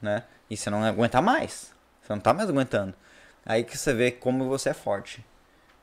Né? 0.02 0.24
E 0.50 0.56
você 0.56 0.70
não 0.70 0.84
aguenta 0.84 1.20
mais. 1.22 1.75
Você 2.06 2.14
não 2.14 2.20
tá 2.20 2.34
mais 2.34 2.50
aguentando. 2.50 2.94
Aí 3.46 3.64
que 3.64 3.78
você 3.78 3.94
vê 3.94 4.12
como 4.12 4.48
você 4.48 4.70
é 4.70 4.74
forte. 4.74 5.26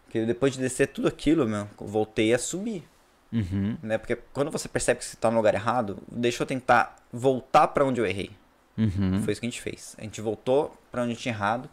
Porque 0.04 0.24
depois 0.24 0.52
de 0.52 0.60
descer 0.60 0.88
tudo 0.88 1.08
aquilo, 1.08 1.48
meu, 1.48 1.68
eu 1.80 1.86
voltei 1.86 2.32
a 2.32 2.38
subir. 2.38 2.86
Uhum. 3.32 3.76
Né? 3.82 3.98
Porque 3.98 4.16
quando 4.32 4.50
você 4.50 4.68
percebe 4.68 5.00
que 5.00 5.06
você 5.06 5.16
tá 5.16 5.30
no 5.30 5.36
lugar 5.38 5.54
errado, 5.54 5.98
deixa 6.10 6.42
eu 6.42 6.46
tentar 6.46 6.96
voltar 7.12 7.68
pra 7.68 7.84
onde 7.84 8.00
eu 8.00 8.06
errei. 8.06 8.30
Uhum. 8.76 9.22
Foi 9.22 9.32
isso 9.32 9.40
que 9.40 9.46
a 9.46 9.50
gente 9.50 9.60
fez. 9.60 9.96
A 9.98 10.02
gente 10.02 10.20
voltou 10.20 10.76
pra 10.90 11.02
onde 11.02 11.16
tinha 11.16 11.34
errado. 11.34 11.68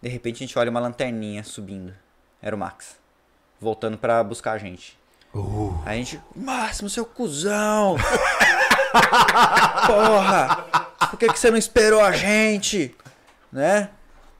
De 0.00 0.08
repente 0.08 0.36
a 0.36 0.46
gente 0.46 0.58
olha 0.58 0.70
uma 0.70 0.80
lanterninha 0.80 1.44
subindo. 1.44 1.92
Era 2.40 2.56
o 2.56 2.58
Max. 2.58 2.98
Voltando 3.60 3.98
pra 3.98 4.22
buscar 4.24 4.52
a 4.52 4.58
gente. 4.58 4.98
Aí 5.84 6.00
a 6.00 6.04
gente, 6.04 6.20
Máximo, 6.36 6.90
seu 6.90 7.06
cuzão! 7.06 7.96
Porra! 9.86 10.66
Por 11.10 11.18
que, 11.18 11.28
que 11.28 11.38
você 11.38 11.50
não 11.50 11.56
esperou 11.56 12.00
a 12.00 12.12
gente? 12.12 12.94
Né? 13.52 13.90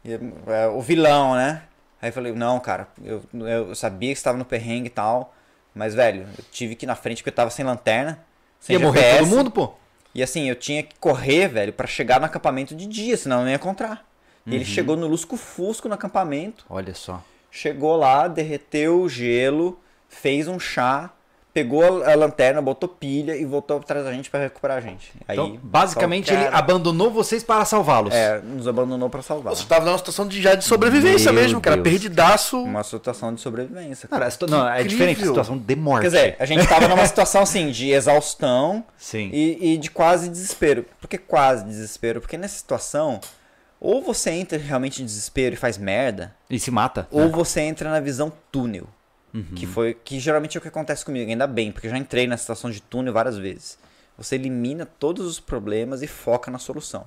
É, 0.04 0.66
o 0.68 0.80
vilão, 0.80 1.34
né? 1.34 1.62
Aí 2.00 2.08
eu 2.08 2.12
falei, 2.12 2.32
não, 2.32 2.58
cara, 2.58 2.88
eu, 3.04 3.22
eu 3.32 3.74
sabia 3.74 4.12
que 4.12 4.18
você 4.18 4.24
tava 4.24 4.38
no 4.38 4.44
perrengue 4.44 4.88
e 4.88 4.90
tal, 4.90 5.32
mas, 5.74 5.94
velho, 5.94 6.26
eu 6.36 6.44
tive 6.50 6.74
que 6.74 6.84
ir 6.84 6.88
na 6.88 6.96
frente 6.96 7.18
porque 7.18 7.30
eu 7.30 7.34
tava 7.34 7.50
sem 7.50 7.64
lanterna. 7.64 8.18
Sem 8.58 8.74
Ia 8.74 8.80
morrer 8.80 9.00
GPS, 9.00 9.18
todo 9.22 9.36
mundo, 9.36 9.50
pô. 9.50 9.72
E 10.14 10.22
assim, 10.22 10.48
eu 10.48 10.56
tinha 10.56 10.82
que 10.82 10.96
correr, 10.96 11.48
velho, 11.48 11.72
pra 11.72 11.86
chegar 11.86 12.18
no 12.20 12.26
acampamento 12.26 12.74
de 12.74 12.86
dia, 12.86 13.16
senão 13.16 13.38
eu 13.38 13.42
não 13.42 13.50
ia 13.50 13.56
encontrar. 13.56 14.04
Uhum. 14.46 14.52
Ele 14.52 14.64
chegou 14.64 14.96
no 14.96 15.06
lusco-fusco 15.06 15.88
no 15.88 15.94
acampamento, 15.94 16.64
Olha 16.68 16.94
só. 16.94 17.22
chegou 17.50 17.96
lá, 17.96 18.26
derreteu 18.28 19.00
o 19.00 19.08
gelo, 19.08 19.80
fez 20.08 20.48
um 20.48 20.58
chá, 20.58 21.10
pegou 21.54 22.02
a 22.04 22.12
a 22.12 22.14
lanterna, 22.14 22.62
botou 22.62 22.88
pilha 22.88 23.36
e 23.36 23.44
voltou 23.44 23.76
atrás 23.76 24.04
da 24.04 24.12
gente 24.12 24.30
pra 24.30 24.40
recuperar 24.40 24.78
a 24.78 24.80
gente. 24.80 25.12
Aí, 25.28 25.36
Então, 25.36 25.58
basicamente, 25.62 26.30
o 26.30 26.34
ele 26.34 26.44
cara, 26.44 26.56
abandonou 26.56 27.10
vocês 27.10 27.42
para 27.44 27.64
salvá-los. 27.64 28.14
é, 28.14 28.40
nos 28.40 28.66
abandonou 28.66 29.08
pra 29.10 29.20
salvar. 29.22 29.54
Você 29.54 29.64
tava 29.66 29.84
numa 29.84 29.98
situação 29.98 30.26
de, 30.26 30.40
já 30.40 30.54
de 30.54 30.64
sobrevivência 30.64 31.30
Meu 31.32 31.42
mesmo, 31.42 31.60
cara. 31.60 31.76
Deus. 31.76 31.88
Perdidaço. 31.88 32.58
Uma 32.62 32.82
situação 32.82 33.34
de 33.34 33.40
sobrevivência. 33.40 34.08
cara. 34.08 34.20
Cara, 34.22 34.30
situ- 34.30 34.46
não, 34.46 34.68
é 34.68 34.82
diferente 34.82 35.22
a 35.22 35.26
situação 35.26 35.58
de 35.58 35.76
morte. 35.76 36.02
Quer 36.02 36.08
dizer, 36.08 36.36
a 36.38 36.46
gente 36.46 36.66
tava 36.66 36.88
numa 36.88 37.04
situação 37.06 37.42
assim 37.42 37.70
de 37.70 37.90
exaustão 37.90 38.84
Sim. 38.96 39.28
e, 39.32 39.74
e 39.74 39.76
de 39.76 39.90
quase 39.90 40.28
desespero. 40.28 40.84
Por 41.00 41.08
que 41.08 41.18
quase 41.18 41.64
desespero? 41.64 42.20
Porque 42.20 42.36
nessa 42.38 42.56
situação, 42.56 43.20
ou 43.80 44.00
você 44.02 44.30
entra 44.30 44.58
realmente 44.58 45.02
em 45.02 45.04
desespero 45.04 45.54
e 45.54 45.56
faz 45.58 45.76
merda, 45.76 46.34
E 46.48 46.58
se 46.58 46.70
mata. 46.70 47.06
ou 47.10 47.30
você 47.30 47.60
entra 47.60 47.90
na 47.90 48.00
visão 48.00 48.32
túnel. 48.50 48.86
Que 49.54 49.66
foi 49.66 49.94
que 49.94 50.20
geralmente 50.20 50.56
é 50.56 50.58
o 50.58 50.62
que 50.62 50.68
acontece 50.68 51.04
comigo, 51.04 51.30
ainda 51.30 51.46
bem, 51.46 51.72
porque 51.72 51.86
eu 51.86 51.90
já 51.90 51.98
entrei 51.98 52.26
na 52.26 52.36
situação 52.36 52.70
de 52.70 52.82
túnel 52.82 53.12
várias 53.12 53.38
vezes. 53.38 53.78
Você 54.16 54.34
elimina 54.34 54.84
todos 54.84 55.26
os 55.26 55.40
problemas 55.40 56.02
e 56.02 56.06
foca 56.06 56.50
na 56.50 56.58
solução. 56.58 57.06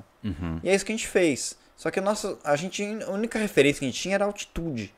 E 0.63 0.69
é 0.69 0.75
isso 0.75 0.83
que 0.83 0.91
a 0.91 0.95
gente 0.95 1.07
fez. 1.07 1.57
Só 1.77 1.91
que 1.91 1.99
a 1.99 2.01
nossa, 2.01 2.37
a 2.43 2.55
gente 2.55 2.83
a 3.05 3.11
única 3.11 3.37
referência 3.37 3.79
que 3.79 3.85
a 3.85 3.89
gente 3.89 4.01
tinha 4.01 4.15
era 4.15 4.23
a 4.23 4.27
altitude. 4.27 4.93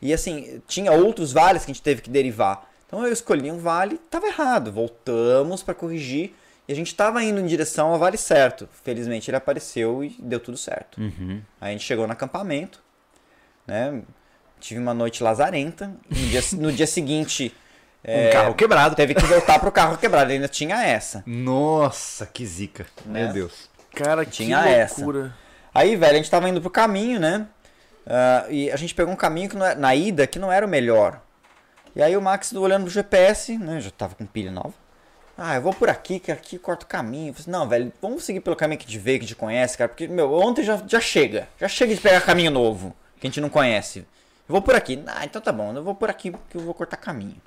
E 0.00 0.12
assim, 0.12 0.62
tinha 0.66 0.92
outros 0.92 1.32
vales 1.32 1.64
que 1.64 1.70
a 1.70 1.74
gente 1.74 1.82
teve 1.82 2.00
que 2.00 2.10
derivar. 2.10 2.68
Então 2.86 3.04
eu 3.06 3.12
escolhi 3.12 3.50
um 3.50 3.58
vale, 3.58 3.98
tava 4.10 4.26
errado. 4.26 4.72
Voltamos 4.72 5.62
para 5.62 5.74
corrigir 5.74 6.34
e 6.66 6.72
a 6.72 6.76
gente 6.76 6.94
tava 6.94 7.22
indo 7.22 7.40
em 7.40 7.46
direção 7.46 7.88
ao 7.88 7.98
vale 7.98 8.16
certo. 8.16 8.68
Felizmente 8.82 9.30
ele 9.30 9.36
apareceu 9.36 10.02
e 10.04 10.16
deu 10.18 10.40
tudo 10.40 10.56
certo. 10.56 11.00
Uhum. 11.00 11.42
Aí 11.60 11.70
a 11.70 11.72
gente 11.72 11.84
chegou 11.84 12.06
no 12.06 12.12
acampamento, 12.12 12.82
né? 13.66 14.02
Tive 14.62 14.80
uma 14.80 14.94
noite 14.94 15.22
lazarenta. 15.22 15.92
No 16.08 16.16
dia, 16.16 16.40
no 16.54 16.72
dia 16.72 16.86
seguinte. 16.86 17.54
Um 18.04 18.32
carro 18.32 18.54
quebrado. 18.56 18.96
Teve 18.96 19.14
que 19.14 19.24
voltar 19.24 19.60
pro 19.60 19.70
carro 19.70 19.96
quebrado. 19.96 20.32
Ainda 20.32 20.48
tinha 20.48 20.82
essa. 20.84 21.22
Nossa, 21.24 22.26
que 22.26 22.44
zica. 22.44 22.84
Né? 23.06 23.22
Meu 23.26 23.32
Deus. 23.32 23.70
Cara, 23.94 24.24
Tinha 24.26 24.60
que 24.60 24.68
essa. 24.70 24.96
loucura. 24.96 25.32
Aí, 25.72 25.94
velho, 25.94 26.14
a 26.14 26.16
gente 26.16 26.28
tava 26.28 26.48
indo 26.48 26.60
pro 26.60 26.68
caminho, 26.68 27.20
né? 27.20 27.46
Ah, 28.04 28.44
e 28.50 28.72
a 28.72 28.76
gente 28.76 28.92
pegou 28.92 29.12
um 29.12 29.16
caminho 29.16 29.48
que 29.48 29.54
não 29.56 29.64
era- 29.64 29.78
na 29.78 29.94
ida 29.94 30.26
que 30.26 30.36
não 30.40 30.50
era 30.50 30.66
o 30.66 30.68
melhor. 30.68 31.20
E 31.94 32.02
aí 32.02 32.16
o 32.16 32.20
Max 32.20 32.52
olhando 32.52 32.82
pro 32.82 32.90
GPS, 32.92 33.56
né? 33.56 33.78
Já 33.80 33.92
tava 33.92 34.16
com 34.16 34.26
pilha 34.26 34.50
nova. 34.50 34.74
Ah, 35.38 35.54
eu 35.54 35.62
vou 35.62 35.72
por 35.72 35.88
aqui, 35.88 36.18
que 36.18 36.32
aqui 36.32 36.58
corta 36.58 36.84
o 36.84 36.88
caminho. 36.88 37.32
Falei, 37.32 37.42
assim, 37.42 37.50
não, 37.52 37.68
velho, 37.68 37.92
vamos 38.02 38.24
seguir 38.24 38.40
pelo 38.40 38.56
caminho 38.56 38.80
que 38.80 38.84
a 38.86 38.88
gente 38.90 38.98
vê, 38.98 39.12
que 39.16 39.24
a 39.24 39.28
gente 39.28 39.36
conhece, 39.36 39.78
cara. 39.78 39.88
Porque, 39.88 40.08
meu, 40.08 40.32
ontem 40.32 40.64
já, 40.64 40.82
já 40.88 41.00
chega. 41.00 41.46
Já 41.56 41.68
chega 41.68 41.94
de 41.94 42.00
pegar 42.00 42.20
caminho 42.22 42.50
novo, 42.50 42.92
que 43.20 43.28
a 43.28 43.30
gente 43.30 43.40
não 43.40 43.48
conhece. 43.48 44.04
Eu 44.52 44.60
vou 44.60 44.60
por 44.60 44.74
aqui. 44.74 45.02
Ah, 45.06 45.24
então 45.24 45.40
tá 45.40 45.50
bom, 45.50 45.74
eu 45.74 45.82
vou 45.82 45.94
por 45.94 46.10
aqui 46.10 46.30
que 46.50 46.58
eu 46.58 46.60
vou 46.60 46.74
cortar 46.74 46.98
caminho. 46.98 47.40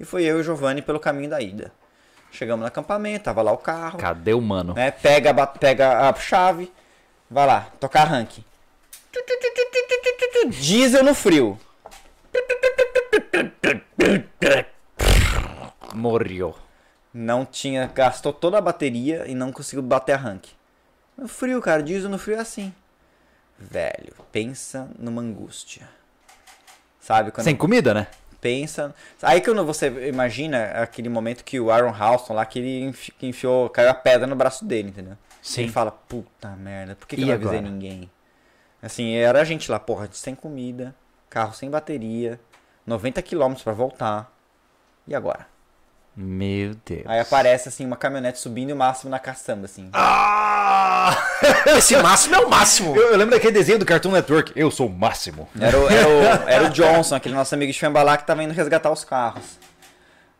E 0.00 0.06
foi 0.06 0.24
eu 0.24 0.38
e 0.38 0.40
o 0.40 0.42
Giovanni 0.42 0.80
pelo 0.80 0.98
caminho 0.98 1.28
da 1.28 1.38
ida. 1.38 1.70
Chegamos 2.32 2.62
no 2.62 2.66
acampamento, 2.66 3.26
tava 3.26 3.42
lá 3.42 3.52
o 3.52 3.58
carro 3.58 3.98
Cadê 3.98 4.32
o 4.32 4.40
mano? 4.40 4.72
né? 4.72 4.90
Pega, 4.90 5.46
pega 5.46 6.08
a 6.08 6.14
chave, 6.14 6.72
vai 7.30 7.46
lá, 7.46 7.68
tocar 7.78 8.04
arranque. 8.04 8.42
Diesel 10.48 11.04
no 11.04 11.14
frio. 11.14 11.60
Morreu. 15.92 16.56
Não 17.12 17.44
tinha, 17.44 17.86
gastou 17.94 18.32
toda 18.32 18.56
a 18.56 18.62
bateria 18.62 19.24
e 19.26 19.34
não 19.34 19.52
conseguiu 19.52 19.82
bater 19.82 20.14
arranque. 20.14 20.54
No 21.18 21.28
frio, 21.28 21.60
cara, 21.60 21.82
diesel 21.82 22.08
no 22.08 22.16
frio 22.18 22.38
é 22.38 22.40
assim. 22.40 22.72
Velho, 23.58 24.14
pensa 24.32 24.88
numa 24.98 25.20
angústia. 25.20 25.86
Sabe 27.06 27.30
quando 27.30 27.44
Sem 27.44 27.54
comida, 27.54 27.94
né? 27.94 28.08
pensa. 28.40 28.92
Aí 29.22 29.40
quando 29.40 29.64
você 29.64 30.08
imagina 30.08 30.64
aquele 30.82 31.08
momento 31.08 31.44
que 31.44 31.60
o 31.60 31.70
Aaron 31.70 31.94
Halston 31.96 32.34
lá, 32.34 32.44
que 32.44 32.58
ele 32.58 32.94
enfiou, 33.22 33.70
caiu 33.70 33.90
a 33.90 33.94
pedra 33.94 34.26
no 34.26 34.34
braço 34.34 34.64
dele, 34.64 34.88
entendeu? 34.88 35.16
Sim. 35.40 35.62
Ele 35.62 35.72
fala, 35.72 35.92
puta 35.92 36.48
merda, 36.56 36.96
por 36.96 37.06
que, 37.06 37.14
que 37.14 37.22
E 37.22 37.24
eu 37.24 37.28
não 37.28 37.34
avisei 37.34 37.58
agora? 37.58 37.72
ninguém? 37.72 38.10
Assim, 38.82 39.14
era 39.14 39.40
a 39.40 39.44
gente 39.44 39.70
lá, 39.70 39.78
porra, 39.78 40.08
sem 40.12 40.34
comida, 40.34 40.94
carro 41.30 41.54
sem 41.54 41.70
bateria, 41.70 42.40
90 42.84 43.22
km 43.22 43.54
pra 43.62 43.72
voltar. 43.72 44.32
E 45.06 45.14
agora? 45.14 45.46
Meu 46.16 46.74
Deus. 46.86 47.02
Aí 47.04 47.20
aparece 47.20 47.68
assim 47.68 47.84
uma 47.84 47.96
caminhonete 47.96 48.38
subindo 48.38 48.70
e 48.70 48.72
o 48.72 48.76
máximo 48.76 49.10
na 49.10 49.18
caçamba, 49.18 49.66
assim. 49.66 49.90
Ah! 49.92 51.14
Esse 51.76 51.94
máximo 51.98 52.36
é 52.36 52.38
o 52.38 52.48
máximo. 52.48 52.96
Eu, 52.96 53.10
eu 53.10 53.16
lembro 53.18 53.34
daquele 53.34 53.52
desenho 53.52 53.78
do 53.78 53.84
Cartoon 53.84 54.12
Network. 54.12 54.50
Eu 54.56 54.70
sou 54.70 54.86
o 54.86 54.90
máximo. 54.90 55.46
Era 55.60 55.78
o, 55.78 55.90
era 55.90 56.08
o, 56.08 56.22
era 56.48 56.64
o 56.68 56.70
Johnson, 56.70 57.16
aquele 57.16 57.34
nosso 57.34 57.54
amigo 57.54 57.70
de 57.70 57.78
Fembalá 57.78 58.16
que 58.16 58.26
tava 58.26 58.42
indo 58.42 58.54
resgatar 58.54 58.90
os 58.90 59.04
carros. 59.04 59.58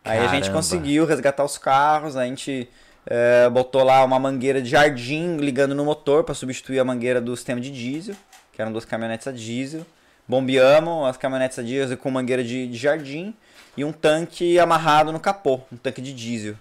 Aí 0.03 0.17
a 0.19 0.27
gente 0.29 0.49
conseguiu 0.49 1.05
resgatar 1.05 1.43
os 1.43 1.57
carros, 1.57 2.15
a 2.15 2.25
gente 2.25 2.67
eh, 3.05 3.49
botou 3.49 3.83
lá 3.83 4.03
uma 4.03 4.17
mangueira 4.17 4.61
de 4.61 4.69
jardim 4.69 5.37
ligando 5.37 5.75
no 5.75 5.83
motor 5.83 6.23
para 6.23 6.33
substituir 6.33 6.79
a 6.79 6.85
mangueira 6.85 7.19
do 7.19 7.35
sistema 7.35 7.59
de 7.59 7.69
diesel, 7.69 8.15
que 8.53 8.61
eram 8.61 8.71
duas 8.71 8.85
caminhonetes 8.85 9.27
a 9.27 9.31
diesel. 9.31 9.85
Bombeamos 10.25 11.07
as 11.07 11.17
caminhonetes 11.17 11.59
a 11.59 11.61
diesel 11.61 11.97
com 11.97 12.09
mangueira 12.09 12.43
de, 12.43 12.67
de 12.67 12.77
jardim 12.77 13.35
e 13.77 13.85
um 13.85 13.91
tanque 13.93 14.59
amarrado 14.59 15.11
no 15.11 15.19
capô, 15.19 15.61
um 15.71 15.77
tanque 15.77 16.01
de 16.01 16.11
diesel. 16.13 16.55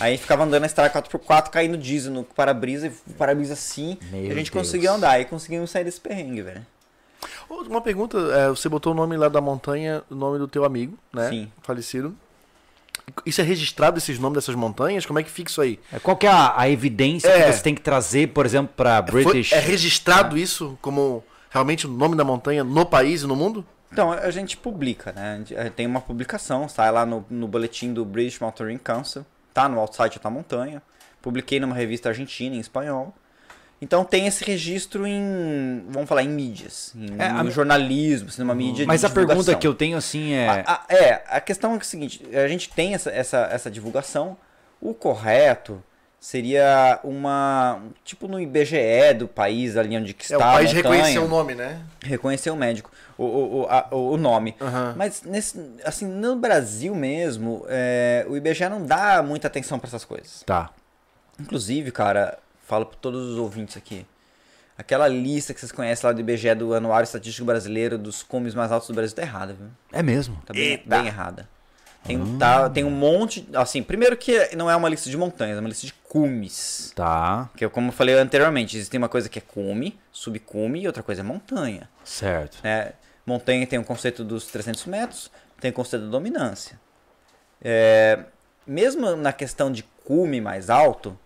Aí 0.00 0.16
ficava 0.18 0.42
andando 0.44 0.62
na 0.62 0.66
estrada 0.66 0.90
4x4, 0.90 1.50
caindo 1.50 1.76
diesel 1.78 2.12
no 2.12 2.24
para-brisa, 2.24 2.86
e 2.88 2.90
o 2.90 3.14
para-brisa 3.14 3.52
assim, 3.52 3.96
Meu 4.10 4.22
e 4.24 4.30
a 4.30 4.34
gente 4.34 4.50
Deus. 4.50 4.66
conseguiu 4.66 4.92
andar, 4.92 5.20
e 5.20 5.24
conseguimos 5.26 5.70
sair 5.70 5.84
desse 5.84 6.00
perrengue, 6.00 6.42
velho. 6.42 6.66
Uma 7.48 7.80
pergunta, 7.80 8.18
é, 8.34 8.48
você 8.48 8.68
botou 8.68 8.92
o 8.92 8.96
nome 8.96 9.16
lá 9.16 9.28
da 9.28 9.40
montanha, 9.40 10.02
o 10.10 10.14
nome 10.14 10.38
do 10.38 10.48
teu 10.48 10.64
amigo, 10.64 10.98
né? 11.12 11.28
Sim. 11.28 11.52
Falecido. 11.62 12.14
Isso 13.26 13.40
é 13.40 13.44
registrado, 13.44 13.98
esses 13.98 14.18
nomes 14.18 14.36
dessas 14.36 14.54
montanhas? 14.54 15.04
Como 15.04 15.18
é 15.18 15.22
que 15.22 15.30
fica 15.30 15.50
isso 15.50 15.60
aí? 15.60 15.78
Qual 16.02 16.16
que 16.16 16.26
é 16.26 16.30
a, 16.30 16.54
a 16.58 16.68
evidência 16.68 17.28
É. 17.28 17.46
que 17.46 17.52
você 17.52 17.62
tem 17.62 17.74
que 17.74 17.82
trazer, 17.82 18.28
por 18.30 18.46
exemplo, 18.46 18.72
pra 18.74 19.04
Foi- 19.06 19.24
British? 19.24 19.52
é 19.52 19.60
registrado 19.60 20.38
isso 20.38 20.78
como 20.80 21.22
realmente 21.50 21.86
o 21.86 21.90
nome 21.90 22.16
da 22.16 22.24
montanha 22.24 22.64
no 22.64 22.84
país 22.86 23.22
e 23.22 23.26
no 23.26 23.36
mundo? 23.36 23.64
Então, 23.94 24.12
a 24.12 24.30
gente 24.30 24.56
publica, 24.56 25.12
né? 25.12 25.42
Eh, 25.52 25.70
Tem 25.70 25.86
uma 25.86 26.00
publicação, 26.00 26.68
sai 26.68 26.90
lá 26.90 27.06
no, 27.06 27.24
no 27.30 27.46
boletim 27.48 27.92
do 27.94 28.04
British 28.04 28.40
Mountaineering 28.40 28.78
Council, 28.82 29.24
tá 29.54 29.68
no 29.68 29.78
outside 29.78 30.18
da 30.22 30.28
montanha. 30.28 30.82
Publiquei 31.22 31.58
numa 31.60 31.74
revista 31.74 32.08
argentina 32.10 32.54
em 32.56 32.58
espanhol. 32.60 33.14
Então 33.80 34.04
tem 34.04 34.26
esse 34.26 34.44
registro 34.44 35.06
em, 35.06 35.84
vamos 35.88 36.08
falar, 36.08 36.22
em 36.22 36.28
mídias, 36.28 36.92
em, 36.96 37.20
É, 37.20 37.26
a 37.26 37.44
jornalismo, 37.50 38.28
assim, 38.28 38.40
numa 38.42 38.54
mídia 38.54 38.86
Mas 38.86 39.00
de 39.00 39.06
a 39.06 39.10
pergunta 39.10 39.54
que 39.54 39.66
eu 39.66 39.74
tenho, 39.74 39.96
assim, 39.96 40.32
é... 40.32 40.48
A- 40.48 40.64
a- 40.88 40.94
é, 40.94 41.22
a 41.28 41.40
questão 41.40 41.74
é 41.74 41.76
o 41.76 41.84
seguinte, 41.84 42.22
a 42.34 42.48
gente 42.48 42.68
tem 42.70 42.94
essa, 42.94 43.10
essa, 43.10 43.48
essa 43.52 43.70
divulgação, 43.70 44.36
o 44.80 44.94
correto 44.94 45.82
seria 46.18 46.98
uma, 47.04 47.82
tipo 48.04 48.26
no 48.26 48.40
IBGE 48.40 49.12
do 49.18 49.28
país 49.28 49.76
ali 49.76 49.94
onde 49.98 50.14
que 50.14 50.24
É, 50.24 50.36
está 50.36 50.38
o 50.38 50.42
a 50.50 50.52
país 50.54 50.72
reconhecer 50.72 51.18
o 51.18 51.28
nome, 51.28 51.54
né? 51.54 51.80
reconhecer 52.02 52.50
o 52.50 52.56
médico, 52.56 52.90
o, 53.18 53.24
o, 53.24 53.60
o, 53.62 53.66
a- 53.68 53.88
o 53.92 54.16
nome. 54.16 54.54
Aham. 54.60 54.94
Mas 54.96 55.22
nesse, 55.22 55.58
assim, 55.84 56.06
no 56.06 56.36
Brasil 56.36 56.94
mesmo, 56.94 57.64
é, 57.68 58.26
o 58.28 58.36
IBGE 58.36 58.68
não 58.68 58.84
dá 58.84 59.22
muita 59.22 59.46
atenção 59.48 59.78
para 59.78 59.88
essas 59.88 60.04
coisas. 60.04 60.42
Tá. 60.44 60.70
Inclusive, 61.40 61.90
cara, 61.90 62.38
falo 62.66 62.86
para 62.86 62.98
todos 63.00 63.30
os 63.30 63.38
ouvintes 63.38 63.76
aqui. 63.76 64.06
Aquela 64.76 65.06
lista 65.06 65.54
que 65.54 65.60
vocês 65.60 65.70
conhecem 65.70 66.04
lá 66.06 66.12
do 66.12 66.20
IBGE 66.20 66.54
do 66.56 66.74
Anuário 66.74 67.04
Estatístico 67.04 67.46
Brasileiro 67.46 67.96
dos 67.96 68.22
cumes 68.24 68.54
mais 68.54 68.72
altos 68.72 68.88
do 68.88 68.94
Brasil 68.94 69.14
tá 69.14 69.22
errada, 69.22 69.52
viu? 69.52 69.68
É 69.92 70.02
mesmo. 70.02 70.36
Tá 70.44 70.52
bem, 70.52 70.82
bem 70.84 71.06
errada. 71.06 71.48
Tem, 72.04 72.36
tá, 72.38 72.68
tem 72.68 72.84
um 72.84 72.90
monte. 72.90 73.48
Assim, 73.54 73.82
primeiro 73.82 74.14
que 74.16 74.54
não 74.56 74.68
é 74.70 74.76
uma 74.76 74.88
lista 74.90 75.08
de 75.08 75.16
montanhas, 75.16 75.56
é 75.56 75.60
uma 75.60 75.68
lista 75.68 75.86
de 75.86 75.94
cumes. 75.94 76.92
Tá. 76.94 77.48
Que 77.56 77.64
é 77.64 77.68
como 77.68 77.88
eu 77.88 77.92
falei 77.92 78.14
anteriormente, 78.16 78.76
existe 78.76 78.96
uma 78.98 79.08
coisa 79.08 79.28
que 79.28 79.38
é 79.38 79.42
cume, 79.42 79.98
subcume 80.12 80.82
e 80.82 80.86
outra 80.86 81.02
coisa 81.02 81.22
é 81.22 81.24
montanha. 81.24 81.88
Certo. 82.04 82.58
né? 82.62 82.92
Montanha 83.26 83.66
tem 83.66 83.78
o 83.78 83.84
conceito 83.84 84.22
dos 84.22 84.46
300 84.46 84.84
metros, 84.86 85.30
tem 85.60 85.70
o 85.70 85.74
conceito 85.74 86.04
da 86.04 86.10
dominância. 86.10 86.78
É, 87.62 88.24
mesmo 88.66 89.16
na 89.16 89.32
questão 89.32 89.72
de 89.72 89.82
cume 90.04 90.40
mais 90.40 90.68
alto, 90.68 91.18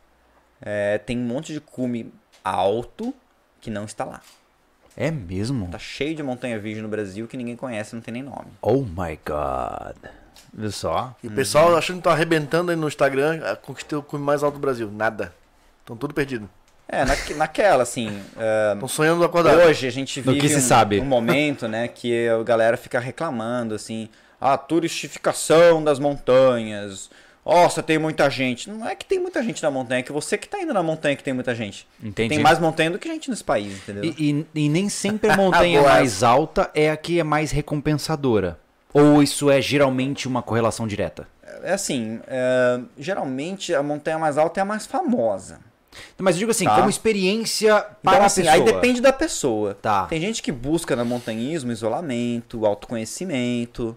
é, 0.61 0.99
tem 0.99 1.19
um 1.19 1.25
monte 1.25 1.53
de 1.53 1.61
cume 1.61 2.13
alto 2.45 3.15
que 3.61 3.71
não 3.71 3.85
está 3.85 4.05
lá. 4.05 4.21
É 4.97 5.11
mesmo? 5.11 5.69
Tá 5.69 5.79
cheio 5.79 6.15
de 6.15 6.23
montanha 6.23 6.59
virgem 6.59 6.83
no 6.83 6.89
Brasil 6.89 7.29
que 7.29 7.37
ninguém 7.37 7.57
conhece, 7.57 7.95
não 7.95 8.03
tem 8.03 8.13
nem 8.13 8.23
nome. 8.23 8.49
Oh 8.61 8.83
my 8.83 9.19
god. 9.25 9.97
Viu 10.53 10.73
só? 10.73 11.17
E 11.23 11.29
o 11.29 11.31
pessoal 11.31 11.77
achando 11.77 11.99
que 11.99 12.05
tá 12.05 12.13
arrebentando 12.13 12.71
aí 12.71 12.77
no 12.77 12.89
Instagram, 12.89 13.41
conquistou 13.63 14.01
o 14.01 14.03
cume 14.03 14.25
mais 14.25 14.43
alto 14.43 14.55
do 14.55 14.61
Brasil. 14.61 14.91
Nada. 14.91 15.33
Estão 15.81 15.97
tudo 15.97 16.15
perdido. 16.15 16.49
É, 16.89 17.05
naque- 17.05 17.35
naquela, 17.35 17.83
assim. 17.83 18.21
é, 18.39 18.73
Estão 18.73 18.89
sonhando 18.89 19.23
acordar. 19.23 19.55
Hoje 19.59 19.87
a 19.87 19.91
gente 19.91 20.21
vive 20.21 20.41
que 20.41 20.49
se 20.49 20.57
um, 20.57 20.61
sabe. 20.61 21.01
um 21.01 21.05
momento, 21.05 21.69
né, 21.69 21.87
que 21.87 22.27
a 22.29 22.43
galera 22.43 22.77
fica 22.77 22.99
reclamando, 22.99 23.75
assim, 23.75 24.09
a 24.41 24.57
turistificação 24.57 25.83
das 25.85 25.99
montanhas. 25.99 27.11
Nossa, 27.45 27.83
tem 27.83 27.99
muita 27.99 28.29
gente. 28.31 28.69
Não 28.69 28.87
é 28.87 28.95
que 28.95 29.07
tem 29.07 29.19
muita 29.19 29.43
gente 29.43 29.63
na 29.63 29.71
montanha, 29.71 30.01
é 30.01 30.03
que 30.03 30.13
você 30.13 30.37
que 30.37 30.47
tá 30.49 30.61
indo 30.61 30.73
na 30.75 30.83
montanha 30.83 31.17
que 31.17 31.25
tem 31.25 31.33
muita 31.33 31.55
gente. 31.55 31.87
Entendi. 32.03 32.29
Tem 32.35 32.39
mais 32.41 32.59
montanha 32.59 32.91
do 32.91 32.99
que 32.99 33.09
gente 33.09 33.31
nesse 33.31 33.45
país, 33.45 33.79
entendeu? 33.79 34.05
E, 34.05 34.47
e- 34.55 34.65
e 34.65 34.69
nem 34.69 34.89
sempre 34.89 35.31
a 35.31 35.37
montanha 35.37 35.81
mais 35.83 36.23
alta 36.23 36.71
é 36.75 36.91
a 36.91 36.97
que 36.97 37.19
é 37.19 37.25
mais 37.25 37.51
recompensadora. 37.51 38.59
Ou 38.93 39.23
isso 39.23 39.51
é 39.51 39.61
geralmente 39.61 40.27
uma 40.29 40.43
correlação 40.43 40.87
direta? 40.87 41.27
É 41.63 41.73
assim, 41.73 42.21
é, 42.27 42.81
geralmente 42.99 43.75
a 43.75 43.83
montanha 43.83 44.19
mais 44.19 44.37
alta 44.39 44.61
é 44.61 44.63
a 44.63 44.65
mais 44.67 44.87
famosa. 44.87 45.61
Mas 46.19 46.35
eu 46.37 46.41
digo 46.41 46.51
assim, 46.51 46.65
Tá. 46.65 46.77
como 46.77 46.89
experiência 46.91 47.75
para 48.03 48.13
Então, 48.13 48.23
a 48.23 48.27
assim, 48.27 48.43
pessoa. 48.43 48.55
aí 48.57 48.65
depende 48.65 49.01
da 49.01 49.13
pessoa. 49.13 49.75
Tá. 49.75 50.07
Tem 50.07 50.21
gente 50.21 50.43
que 50.43 50.51
busca 50.53 50.95
no 50.97 51.05
montanhismo 51.05 51.71
isolamento, 51.73 52.65
autoconhecimento, 52.67 53.97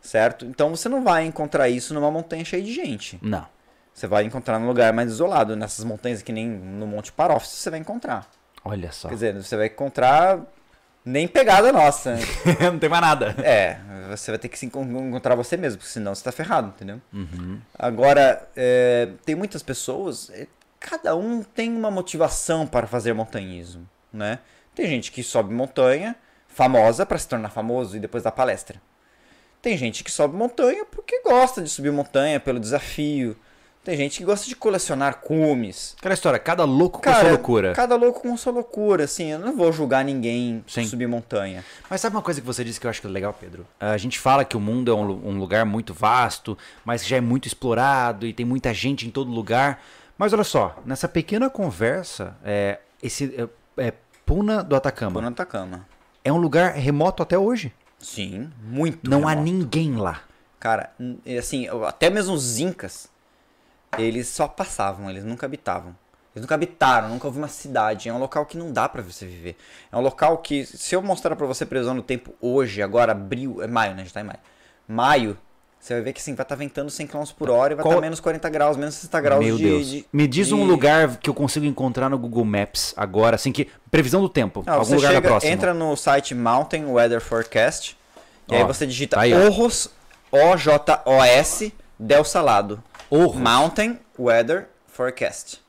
certo? 0.00 0.44
Então 0.46 0.70
você 0.70 0.88
não 0.88 1.02
vai 1.02 1.24
encontrar 1.26 1.68
isso 1.68 1.94
numa 1.94 2.10
montanha 2.10 2.44
cheia 2.44 2.62
de 2.62 2.72
gente. 2.72 3.18
Não. 3.22 3.46
Você 3.94 4.06
vai 4.06 4.24
encontrar 4.24 4.58
num 4.58 4.66
lugar 4.66 4.92
mais 4.92 5.10
isolado. 5.10 5.54
Nessas 5.54 5.84
montanhas 5.84 6.22
que 6.22 6.32
nem 6.32 6.48
no 6.48 6.86
Monte 6.86 7.12
Parófito 7.12 7.54
você 7.54 7.68
vai 7.70 7.78
encontrar. 7.78 8.26
Olha 8.64 8.90
só. 8.92 9.08
Quer 9.08 9.14
dizer, 9.14 9.34
você 9.42 9.56
vai 9.56 9.66
encontrar 9.66 10.40
nem 11.04 11.26
pegada 11.28 11.72
nossa. 11.72 12.16
não 12.72 12.78
tem 12.78 12.88
mais 12.88 13.02
nada. 13.02 13.34
é, 13.42 13.76
você 14.08 14.30
vai 14.30 14.38
ter 14.38 14.48
que 14.48 14.58
se 14.58 14.64
encon- 14.66 14.84
encontrar 15.08 15.34
você 15.34 15.56
mesmo, 15.56 15.78
porque 15.78 15.92
senão 15.92 16.14
você 16.14 16.22
tá 16.24 16.32
ferrado, 16.32 16.68
entendeu? 16.68 17.00
Uhum. 17.12 17.58
Agora, 17.78 18.48
é, 18.56 19.08
tem 19.26 19.34
muitas 19.34 19.62
pessoas, 19.62 20.30
cada 20.82 21.14
um 21.16 21.42
tem 21.42 21.70
uma 21.74 21.90
motivação 21.90 22.66
para 22.66 22.86
fazer 22.86 23.12
montanhismo, 23.12 23.88
né? 24.12 24.40
Tem 24.74 24.86
gente 24.86 25.12
que 25.12 25.22
sobe 25.22 25.54
montanha, 25.54 26.16
famosa 26.48 27.06
para 27.06 27.18
se 27.18 27.28
tornar 27.28 27.50
famoso 27.50 27.96
e 27.96 28.00
depois 28.00 28.22
dar 28.24 28.32
palestra. 28.32 28.80
Tem 29.60 29.76
gente 29.76 30.02
que 30.02 30.10
sobe 30.10 30.36
montanha 30.36 30.84
porque 30.84 31.22
gosta 31.22 31.62
de 31.62 31.68
subir 31.70 31.92
montanha 31.92 32.40
pelo 32.40 32.58
desafio. 32.58 33.36
Tem 33.84 33.96
gente 33.96 34.18
que 34.18 34.24
gosta 34.24 34.46
de 34.46 34.54
colecionar 34.54 35.20
cumes. 35.20 35.96
Aquela 35.98 36.14
história, 36.14 36.38
cada 36.38 36.64
louco 36.64 36.98
com 36.98 37.04
Cara, 37.04 37.20
sua 37.20 37.30
loucura. 37.30 37.72
cada 37.72 37.96
louco 37.96 38.20
com 38.20 38.36
sua 38.36 38.52
loucura, 38.52 39.04
assim, 39.04 39.32
eu 39.32 39.40
não 39.40 39.56
vou 39.56 39.72
julgar 39.72 40.04
ninguém 40.04 40.64
Sim. 40.68 40.84
subir 40.86 41.08
montanha. 41.08 41.64
Mas 41.90 42.00
sabe 42.00 42.14
uma 42.14 42.22
coisa 42.22 42.40
que 42.40 42.46
você 42.46 42.62
disse 42.62 42.78
que 42.80 42.86
eu 42.86 42.90
acho 42.90 43.00
que 43.00 43.08
é 43.08 43.10
legal, 43.10 43.34
Pedro? 43.38 43.66
A 43.80 43.96
gente 43.96 44.20
fala 44.20 44.44
que 44.44 44.56
o 44.56 44.60
mundo 44.60 44.90
é 44.90 44.94
um, 44.94 45.30
um 45.30 45.38
lugar 45.38 45.66
muito 45.66 45.92
vasto, 45.92 46.56
mas 46.84 47.04
já 47.04 47.16
é 47.16 47.20
muito 47.20 47.48
explorado 47.48 48.24
e 48.24 48.32
tem 48.32 48.46
muita 48.46 48.72
gente 48.72 49.06
em 49.06 49.10
todo 49.10 49.30
lugar. 49.32 49.82
Mas 50.22 50.32
olha 50.32 50.44
só, 50.44 50.76
nessa 50.86 51.08
pequena 51.08 51.50
conversa, 51.50 52.36
é, 52.44 52.78
esse 53.02 53.34
é, 53.76 53.88
é 53.88 53.92
Puna 54.24 54.62
do 54.62 54.76
Atacama 54.76 55.14
Tô 55.14 55.20
no 55.20 55.26
Atacama. 55.26 55.84
é 56.24 56.32
um 56.32 56.36
lugar 56.36 56.74
remoto 56.74 57.24
até 57.24 57.36
hoje. 57.36 57.74
Sim, 57.98 58.48
muito 58.62 59.10
Não 59.10 59.26
há 59.26 59.30
remoto. 59.30 59.50
ninguém 59.50 59.96
lá. 59.96 60.22
Cara, 60.60 60.92
assim, 61.36 61.66
até 61.88 62.08
mesmo 62.08 62.34
os 62.34 62.60
incas, 62.60 63.08
eles 63.98 64.28
só 64.28 64.46
passavam, 64.46 65.10
eles 65.10 65.24
nunca 65.24 65.44
habitavam. 65.44 65.92
Eles 66.32 66.42
nunca 66.42 66.54
habitaram, 66.54 67.08
nunca 67.08 67.26
houve 67.26 67.38
uma 67.38 67.48
cidade. 67.48 68.08
É 68.08 68.12
um 68.14 68.18
local 68.18 68.46
que 68.46 68.56
não 68.56 68.72
dá 68.72 68.88
pra 68.88 69.02
você 69.02 69.26
viver. 69.26 69.56
É 69.90 69.96
um 69.96 70.00
local 70.00 70.38
que, 70.38 70.64
se 70.64 70.94
eu 70.94 71.02
mostrar 71.02 71.34
pra 71.34 71.48
você 71.48 71.66
previsão 71.66 71.96
do 71.96 72.02
tempo 72.02 72.32
hoje, 72.40 72.80
agora, 72.80 73.10
abril, 73.10 73.60
é 73.60 73.66
maio, 73.66 73.96
né? 73.96 74.02
A 74.02 74.04
gente 74.04 74.14
tá 74.14 74.20
em 74.20 74.24
maio. 74.24 74.38
Maio, 74.86 75.38
você 75.84 75.94
vai 75.94 76.02
ver 76.04 76.12
que 76.12 76.20
assim, 76.20 76.32
vai 76.34 76.44
estar 76.44 76.54
ventando 76.54 76.88
100 76.90 77.08
km 77.08 77.24
por 77.36 77.50
hora 77.50 77.72
e 77.72 77.76
vai 77.76 77.82
Qual- 77.82 77.94
estar 77.94 78.00
menos 78.00 78.20
40 78.20 78.48
graus, 78.48 78.76
menos 78.76 78.94
60 78.94 79.20
graus 79.20 79.44
Meu 79.44 79.56
de, 79.56 79.64
Deus. 79.64 79.86
de- 79.88 80.06
Me 80.12 80.28
diz 80.28 80.52
um 80.52 80.58
de- 80.60 80.64
lugar 80.70 81.16
que 81.16 81.28
eu 81.28 81.34
consigo 81.34 81.66
encontrar 81.66 82.08
no 82.08 82.16
Google 82.16 82.44
Maps 82.44 82.94
agora, 82.96 83.34
assim 83.34 83.50
que. 83.50 83.68
Previsão 83.90 84.20
do 84.22 84.28
tempo. 84.28 84.62
Não, 84.64 84.74
algum 84.74 84.84
você 84.86 84.94
lugar 84.94 85.08
chega, 85.08 85.20
da 85.20 85.28
próxima. 85.28 85.52
entra 85.52 85.74
no 85.74 85.96
site 85.96 86.34
Mountain 86.36 86.84
Weather 86.86 87.20
Forecast 87.20 87.96
e 88.48 88.54
Ó, 88.54 88.58
aí 88.58 88.64
você 88.64 88.86
digita 88.86 89.16
tá 89.16 89.22
aí. 89.22 89.34
Orros, 89.34 89.90
O-J-O-S, 90.30 91.74
Del 91.98 92.24
Salado. 92.24 92.82
Orros. 93.10 93.36
Mountain 93.40 93.98
Weather 94.18 94.68
Forecast. 94.86 95.60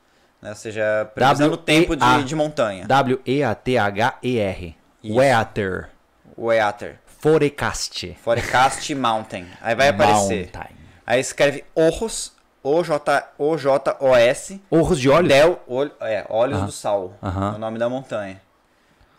Né? 0.41 0.49
Ou 0.51 0.55
seja, 0.55 1.09
previsão 1.15 1.49
do 1.49 1.57
tempo 1.57 1.95
de, 1.95 2.23
de 2.23 2.35
montanha. 2.35 2.85
W-E-A-T-H-E-R. 2.85 4.75
Weather. 5.03 5.89
Weather. 6.37 6.99
Forecast. 7.33 8.17
Forecast 8.21 8.93
Mountain. 8.93 9.45
Aí 9.61 9.73
vai 9.75 9.87
aparecer. 9.87 10.49
Mountain. 10.53 10.75
Aí 11.07 11.21
escreve 11.21 11.63
Orros, 11.73 12.33
O-J-O-S, 12.61 14.61
Orros 14.69 14.99
de 14.99 15.09
óleo? 15.09 15.29
Del, 15.29 15.61
ol- 15.65 15.91
é, 16.01 16.25
Olhos 16.27 16.57
Aham. 16.57 16.65
do 16.65 16.71
Sal. 16.73 17.13
Aham. 17.23 17.53
É 17.53 17.55
o 17.55 17.59
nome 17.59 17.79
da 17.79 17.87
montanha. 17.87 18.41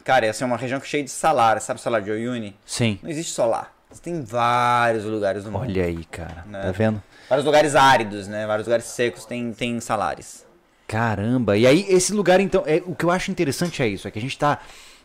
Cara, 0.05 0.27
essa 0.27 0.45
é 0.45 0.47
uma 0.47 0.59
região 0.59 0.79
cheia 0.83 1.03
de 1.03 1.11
salar. 1.11 1.59
Sabe 1.63 1.81
o 1.81 1.83
salar 1.83 2.03
de 2.03 2.11
Oyuni? 2.11 2.55
Sim. 2.67 2.99
Não 3.03 3.09
existe 3.09 3.33
solar. 3.33 3.73
Tem 4.03 4.23
vários 4.23 5.05
lugares 5.05 5.47
no 5.47 5.53
mundo. 5.53 5.63
Olha 5.63 5.85
aí, 5.85 6.05
cara. 6.05 6.45
Né? 6.47 6.61
Tá 6.61 6.73
vendo? 6.73 7.03
Vários 7.31 7.47
lugares 7.47 7.75
áridos, 7.75 8.29
né? 8.29 8.47
Vários 8.47 8.67
lugares 8.67 8.85
secos 8.85 9.25
tem, 9.25 9.51
tem 9.55 9.81
salares. 9.81 10.45
Caramba. 10.87 11.57
E 11.57 11.67
aí, 11.67 11.87
esse 11.89 12.13
lugar, 12.13 12.39
então, 12.39 12.65
é, 12.67 12.83
o 12.85 12.95
que 12.95 13.07
eu 13.07 13.11
acho 13.11 13.31
interessante 13.31 13.83
é 13.83 13.89
isso, 13.89 14.07
é 14.07 14.11
que 14.11 14.19
a 14.19 14.23
gente 14.23 14.39
tá. 14.39 14.59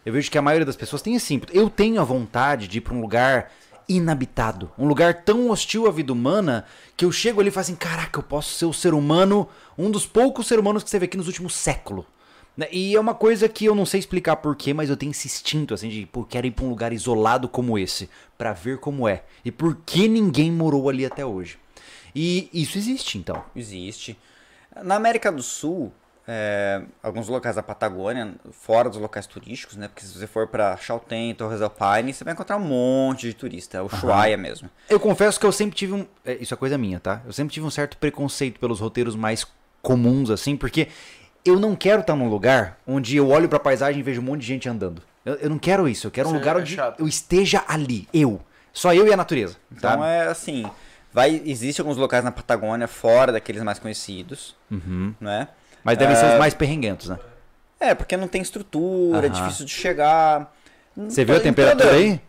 Eu 0.05 0.13
vejo 0.13 0.31
que 0.31 0.37
a 0.37 0.41
maioria 0.41 0.65
das 0.65 0.75
pessoas 0.75 1.01
tem 1.01 1.15
assim. 1.15 1.41
Eu 1.51 1.69
tenho 1.69 1.99
a 1.99 2.03
vontade 2.03 2.67
de 2.67 2.77
ir 2.77 2.81
pra 2.81 2.93
um 2.93 3.01
lugar 3.01 3.51
inabitado. 3.87 4.71
Um 4.77 4.87
lugar 4.87 5.23
tão 5.23 5.49
hostil 5.49 5.87
à 5.87 5.91
vida 5.91 6.13
humana 6.13 6.65
que 6.95 7.03
eu 7.03 7.11
chego 7.11 7.41
ali 7.41 7.49
e 7.49 7.51
falo 7.51 7.61
assim: 7.61 7.75
caraca, 7.75 8.19
eu 8.19 8.23
posso 8.23 8.53
ser 8.53 8.65
o 8.65 8.73
ser 8.73 8.93
humano, 8.93 9.47
um 9.77 9.89
dos 9.89 10.05
poucos 10.05 10.47
seres 10.47 10.61
humanos 10.61 10.83
que 10.83 10.89
você 10.89 10.99
vê 10.99 11.05
aqui 11.05 11.17
nos 11.17 11.27
últimos 11.27 11.55
séculos. 11.55 12.05
Né? 12.55 12.67
E 12.71 12.95
é 12.95 12.99
uma 12.99 13.15
coisa 13.15 13.49
que 13.49 13.65
eu 13.65 13.73
não 13.73 13.85
sei 13.85 13.99
explicar 13.99 14.35
porquê, 14.35 14.73
mas 14.73 14.89
eu 14.89 14.97
tenho 14.97 15.11
esse 15.11 15.27
instinto, 15.27 15.73
assim, 15.73 15.89
de, 15.89 16.05
pô, 16.05 16.23
quero 16.23 16.45
ir 16.45 16.51
pra 16.51 16.65
um 16.65 16.69
lugar 16.69 16.93
isolado 16.93 17.47
como 17.47 17.77
esse, 17.77 18.09
pra 18.37 18.53
ver 18.53 18.79
como 18.79 19.07
é. 19.07 19.23
E 19.43 19.51
por 19.51 19.77
que 19.85 20.07
ninguém 20.07 20.51
morou 20.51 20.89
ali 20.89 21.05
até 21.05 21.25
hoje. 21.25 21.57
E 22.13 22.49
isso 22.53 22.77
existe, 22.77 23.17
então. 23.17 23.43
Existe. 23.55 24.17
Na 24.83 24.95
América 24.95 25.31
do 25.31 25.41
Sul, 25.41 25.91
é, 26.31 26.83
alguns 27.01 27.27
locais 27.27 27.55
da 27.55 27.63
Patagônia, 27.63 28.35
fora 28.51 28.87
dos 28.87 28.99
locais 28.99 29.25
turísticos, 29.25 29.75
né? 29.75 29.87
Porque 29.87 30.05
se 30.05 30.15
você 30.15 30.27
for 30.27 30.45
pra 30.47 30.77
Chaltén, 30.77 31.33
Torres 31.33 31.59
del 31.59 31.71
Paine, 31.71 32.13
você 32.13 32.23
vai 32.23 32.33
encontrar 32.33 32.57
um 32.57 32.59
monte 32.59 33.27
de 33.27 33.33
turista. 33.33 33.77
É 33.79 33.81
o 33.81 33.85
Ushuaia 33.87 34.37
mesmo. 34.37 34.69
Eu 34.87 34.99
confesso 34.99 35.39
que 35.39 35.45
eu 35.45 35.51
sempre 35.51 35.75
tive 35.75 35.93
um. 35.93 36.05
é, 36.23 36.35
Isso 36.35 36.53
é 36.53 36.57
coisa 36.57 36.77
minha, 36.77 36.99
tá? 36.99 37.21
Eu 37.25 37.33
sempre 37.33 37.51
tive 37.51 37.65
um 37.65 37.71
certo 37.71 37.97
preconceito 37.97 38.59
pelos 38.59 38.79
roteiros 38.79 39.15
mais 39.15 39.47
comuns, 39.81 40.29
assim, 40.29 40.55
porque 40.55 40.87
eu 41.43 41.59
não 41.59 41.75
quero 41.75 42.01
estar 42.01 42.15
num 42.15 42.29
lugar 42.29 42.77
onde 42.85 43.15
eu 43.17 43.27
olho 43.29 43.49
pra 43.49 43.59
paisagem 43.59 43.99
e 43.99 44.03
vejo 44.03 44.21
um 44.21 44.25
monte 44.25 44.41
de 44.41 44.47
gente 44.47 44.69
andando. 44.69 45.01
Eu, 45.25 45.33
eu 45.35 45.49
não 45.49 45.57
quero 45.57 45.87
isso. 45.89 46.05
Eu 46.05 46.11
quero 46.11 46.27
um 46.29 46.31
Isso 46.31 46.39
lugar 46.39 46.55
é 46.57 46.59
onde 46.59 46.75
chato. 46.75 46.99
eu 46.99 47.07
esteja 47.07 47.63
ali. 47.67 48.07
Eu. 48.13 48.39
Só 48.71 48.93
eu 48.93 49.07
e 49.07 49.11
a 49.13 49.17
natureza. 49.17 49.55
Então 49.71 49.99
tá? 49.99 50.07
é 50.07 50.27
assim. 50.27 50.63
Vai, 51.11 51.41
existe 51.43 51.81
alguns 51.81 51.97
locais 51.97 52.23
na 52.23 52.31
Patagônia, 52.31 52.87
fora 52.87 53.31
daqueles 53.31 53.63
mais 53.63 53.79
conhecidos, 53.79 54.55
Uhum. 54.69 55.13
né? 55.19 55.47
Mas 55.83 55.97
devem 55.97 56.15
ser 56.15 56.33
os 56.33 56.39
mais 56.39 56.53
perrenguentos, 56.53 57.09
né? 57.09 57.17
É, 57.79 57.95
porque 57.95 58.17
não 58.17 58.27
tem 58.27 58.41
estrutura, 58.41 59.25
é 59.27 59.29
Aham. 59.29 59.41
difícil 59.43 59.65
de 59.65 59.71
chegar. 59.71 60.53
Você 60.95 61.23
viu 61.23 61.37
a 61.37 61.39
temperatura 61.39 61.91
aí? 61.93 62.21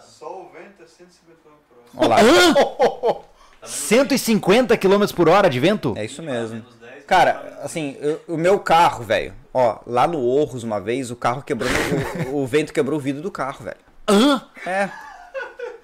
Só 0.00 0.42
o 0.42 0.50
vento 0.52 0.82
é 0.82 0.86
150 0.86 1.38
km 1.42 1.52
por 1.94 2.04
hora. 2.04 2.22
Olha 2.22 3.14
lá. 3.18 3.20
150 3.64 4.76
km 4.76 5.06
por 5.14 5.28
hora 5.28 5.48
de 5.48 5.58
vento? 5.60 5.94
É 5.96 6.04
isso 6.04 6.22
mesmo. 6.22 6.62
Cara, 7.06 7.58
assim, 7.62 7.96
eu- 8.00 8.20
o 8.28 8.36
meu 8.36 8.58
carro, 8.60 9.02
velho, 9.02 9.34
ó, 9.52 9.78
lá 9.86 10.06
no 10.06 10.20
Orros 10.24 10.62
uma 10.62 10.80
vez, 10.80 11.10
o 11.10 11.16
carro 11.16 11.42
quebrou, 11.42 11.68
o, 12.32 12.42
o 12.42 12.46
vento 12.46 12.72
quebrou 12.72 12.98
o 12.98 13.02
vidro 13.02 13.20
do 13.22 13.30
carro, 13.30 13.64
velho. 13.64 13.76
Hã? 14.08 14.42
É. 14.66 14.88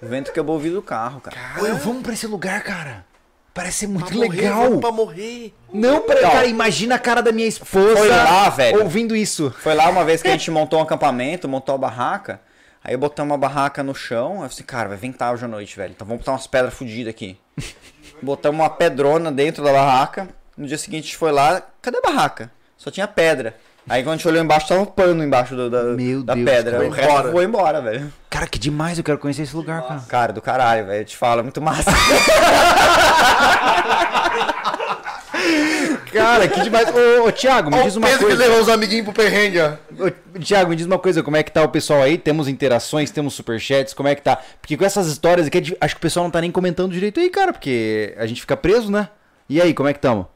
O 0.01 0.05
vento 0.05 0.31
quebrou 0.31 0.55
o 0.55 0.59
vidro 0.59 0.77
do 0.79 0.83
carro, 0.83 1.19
cara. 1.19 1.35
Oi, 1.61 1.71
vamos 1.73 2.03
pra 2.03 2.13
esse 2.13 2.27
lugar, 2.27 2.63
cara. 2.63 3.05
Parece 3.53 3.79
ser 3.79 3.87
muito 3.87 4.05
Pra 4.07 4.15
morrer, 4.15 4.29
legal. 4.41 4.63
vamos 4.63 4.79
pra 4.79 4.91
morrer. 4.91 5.53
Não, 5.77 6.01
pra... 6.01 6.17
Então, 6.19 6.31
cara, 6.31 6.47
imagina 6.47 6.95
a 6.95 6.99
cara 6.99 7.21
da 7.21 7.31
minha 7.31 7.47
esposa 7.47 7.95
foi 7.97 8.07
lá, 8.09 8.49
velho. 8.49 8.83
ouvindo 8.83 9.15
isso. 9.15 9.53
Foi 9.59 9.73
lá 9.73 9.89
uma 9.89 10.03
vez 10.03 10.21
que 10.21 10.27
a 10.27 10.31
gente 10.31 10.49
montou 10.51 10.79
um 10.79 10.83
acampamento, 10.83 11.47
montou 11.47 11.75
a 11.75 11.77
barraca. 11.77 12.41
Aí 12.83 12.95
botamos 12.95 13.31
uma 13.31 13.37
barraca 13.37 13.83
no 13.83 13.93
chão. 13.93 14.27
Aí 14.27 14.33
eu 14.33 14.37
falei 14.37 14.47
assim, 14.47 14.63
cara, 14.63 14.89
vai 14.89 14.97
ventar 14.97 15.33
hoje 15.33 15.45
à 15.45 15.47
noite, 15.47 15.75
velho. 15.75 15.91
Então 15.95 16.07
vamos 16.07 16.21
botar 16.21 16.31
umas 16.33 16.47
pedras 16.47 16.73
fodidas 16.73 17.09
aqui. 17.09 17.37
Botamos 18.21 18.59
uma 18.61 18.69
pedrona 18.69 19.31
dentro 19.31 19.63
da 19.63 19.71
barraca. 19.71 20.27
No 20.57 20.65
dia 20.65 20.77
seguinte 20.77 21.01
a 21.01 21.05
gente 21.07 21.17
foi 21.17 21.31
lá, 21.31 21.61
cadê 21.81 21.97
a 21.97 22.01
barraca? 22.01 22.49
Só 22.77 22.89
tinha 22.89 23.07
pedra. 23.07 23.55
Aí 23.89 24.03
quando 24.03 24.15
a 24.15 24.17
gente 24.17 24.27
olhou 24.27 24.43
embaixo, 24.43 24.67
tava 24.67 24.85
pano 24.85 25.23
embaixo 25.23 25.55
do- 25.55 25.69
da, 25.69 25.83
Meu 25.83 26.21
da 26.23 26.33
Deus, 26.33 26.45
pedra. 26.49 26.71
cara. 26.73 26.85
O 26.85 26.89
resto 26.89 27.09
Embora. 27.11 27.31
foi 27.31 27.45
embora, 27.45 27.81
velho. 27.81 28.13
Cara, 28.29 28.47
que 28.47 28.59
demais, 28.59 28.97
eu 28.97 29.03
quero 29.03 29.17
conhecer 29.17 29.43
esse 29.43 29.55
lugar, 29.55 29.81
cara. 29.87 30.01
Cara, 30.09 30.33
do 30.33 30.41
caralho, 30.41 30.85
velho. 30.87 31.01
Eu 31.01 31.05
te 31.05 31.15
falo, 31.15 31.39
é 31.39 31.43
muito 31.43 31.61
massa. 31.61 31.89
Cara, 36.11 36.47
que 36.47 36.61
demais. 36.61 36.87
Ô, 36.89 37.27
ô 37.27 37.31
Thiago, 37.31 37.69
me 37.69 37.75
Olha 37.75 37.85
diz 37.85 37.95
uma 37.95 38.07
Pedro 38.07 38.27
coisa. 38.27 38.37
que 38.41 38.47
levou 38.49 38.61
os 38.63 38.69
amiguinhos 38.69 39.03
pro 39.05 39.13
perrengue, 39.13 39.59
ó. 39.59 39.73
Ô, 40.05 40.39
Thiago, 40.39 40.69
me 40.69 40.75
diz 40.75 40.85
uma 40.85 40.97
coisa, 40.97 41.21
como 41.21 41.37
é 41.37 41.43
que 41.43 41.51
tá 41.51 41.63
o 41.63 41.69
pessoal 41.69 42.01
aí? 42.01 42.17
Temos 42.17 42.47
interações, 42.47 43.11
temos 43.11 43.33
superchats, 43.33 43.93
como 43.93 44.07
é 44.09 44.15
que 44.15 44.21
tá? 44.21 44.37
Porque 44.61 44.75
com 44.77 44.85
essas 44.85 45.07
histórias 45.07 45.47
aqui, 45.47 45.57
é 45.57 45.77
acho 45.85 45.95
que 45.95 45.99
o 45.99 46.01
pessoal 46.01 46.23
não 46.23 46.31
tá 46.31 46.41
nem 46.41 46.51
comentando 46.51 46.91
direito 46.91 47.19
aí, 47.19 47.29
cara, 47.29 47.51
porque 47.53 48.13
a 48.17 48.25
gente 48.25 48.41
fica 48.41 48.55
preso, 48.57 48.91
né? 48.91 49.09
E 49.49 49.61
aí, 49.61 49.73
como 49.73 49.87
é 49.89 49.93
que 49.93 49.99
tamo? 49.99 50.27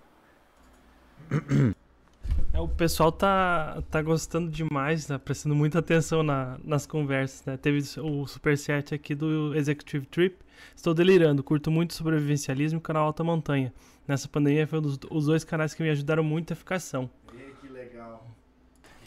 É, 2.53 2.59
o 2.59 2.67
pessoal 2.67 3.11
tá, 3.11 3.81
tá 3.89 4.01
gostando 4.01 4.49
demais, 4.51 5.05
tá 5.05 5.17
prestando 5.17 5.55
muita 5.55 5.79
atenção 5.79 6.21
na- 6.21 6.57
nas 6.63 6.85
conversas, 6.85 7.43
né? 7.45 7.57
Teve 7.57 7.81
o 7.99 8.27
superchat 8.27 8.93
aqui 8.93 9.15
do 9.15 9.55
Executive 9.55 10.05
Trip. 10.05 10.35
Estou 10.75 10.93
delirando, 10.93 11.41
curto 11.41 11.71
muito 11.71 11.93
sobrevivencialismo 11.93 12.77
e 12.77 12.79
o 12.79 12.81
canal 12.81 13.05
Alta 13.05 13.23
Montanha. 13.23 13.73
Nessa 14.07 14.27
pandemia 14.27 14.67
foi 14.67 14.79
um 14.79 14.81
dos 14.81 14.99
os 15.09 15.25
dois 15.25 15.43
canais 15.43 15.73
que 15.73 15.83
me 15.83 15.89
ajudaram 15.89 16.23
muito 16.23 16.53
a 16.53 16.55
ficar 16.55 16.79
são. 16.79 17.09
Que 17.61 17.67
legal. 17.69 18.25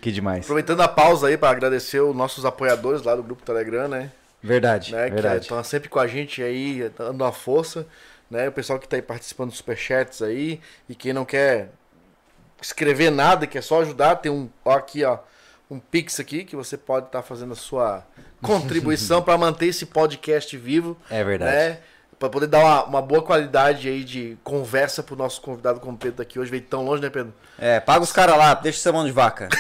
Que 0.01 0.13
demais. 0.13 0.45
Aproveitando 0.45 0.81
a 0.81 0.89
pausa 0.89 1.29
aí 1.29 1.37
para 1.37 1.51
agradecer 1.51 2.01
os 2.01 2.15
nossos 2.15 2.45
apoiadores 2.45 3.03
lá 3.03 3.15
do 3.17 3.23
grupo 3.23 3.43
Telegram, 3.43 3.89
né? 3.89 4.11
Verdade, 4.43 4.93
né? 4.93 5.07
Que 5.07 5.15
verdade. 5.15 5.43
estão 5.43 5.65
sempre 5.65 5.89
com 5.89 5.99
a 5.99 6.07
gente 6.07 6.43
aí, 6.43 6.91
dando 6.97 7.23
uma 7.23 7.33
força, 7.33 7.87
né? 8.31 8.49
O 8.49 8.53
pessoal 8.53 8.79
que 8.79 8.87
tá 8.87 8.97
aí 8.97 9.03
participando 9.03 9.49
dos 9.49 9.57
superchats 9.57 10.21
aí. 10.21 10.61
E 10.89 10.95
quem 10.95 11.15
não 11.15 11.25
quer 11.25 11.71
escrever 12.61 13.11
nada, 13.11 13.47
quer 13.47 13.63
só 13.63 13.81
ajudar, 13.81 14.17
tem 14.17 14.31
um, 14.31 14.51
ó, 14.65 14.73
aqui, 14.73 15.03
ó, 15.05 15.19
um 15.71 15.79
Pix 15.79 16.21
aqui 16.21 16.45
que 16.45 16.55
você 16.55 16.77
pode 16.77 17.07
estar 17.07 17.23
fazendo 17.23 17.53
a 17.53 17.57
sua 17.57 18.07
contribuição 18.43 19.21
para 19.25 19.39
manter 19.39 19.67
esse 19.67 19.87
podcast 19.87 20.55
vivo. 20.57 20.97
É 21.09 21.25
verdade. 21.25 21.57
Né? 21.57 21.79
Para 22.19 22.29
poder 22.29 22.47
dar 22.47 22.59
uma, 22.61 22.85
uma 22.85 23.03
boa 23.03 23.23
qualidade 23.23 23.89
aí 23.89 24.05
de 24.05 24.37
conversa 24.45 25.03
pro 25.03 25.17
nosso 25.17 25.41
convidado 25.41 25.81
como 25.81 25.95
o 25.95 25.99
Pedro 25.99 26.19
daqui 26.19 26.39
hoje. 26.39 26.51
Veio 26.51 26.63
tão 26.63 26.85
longe, 26.85 27.03
né, 27.03 27.11
Pedro? 27.11 27.33
É, 27.59 27.81
paga 27.81 28.03
os 28.05 28.13
caras 28.13 28.37
lá, 28.37 28.55
deixa 28.55 28.79
ser 28.81 28.93
mão 28.93 29.05
de 29.05 29.11
vaca. 29.13 29.49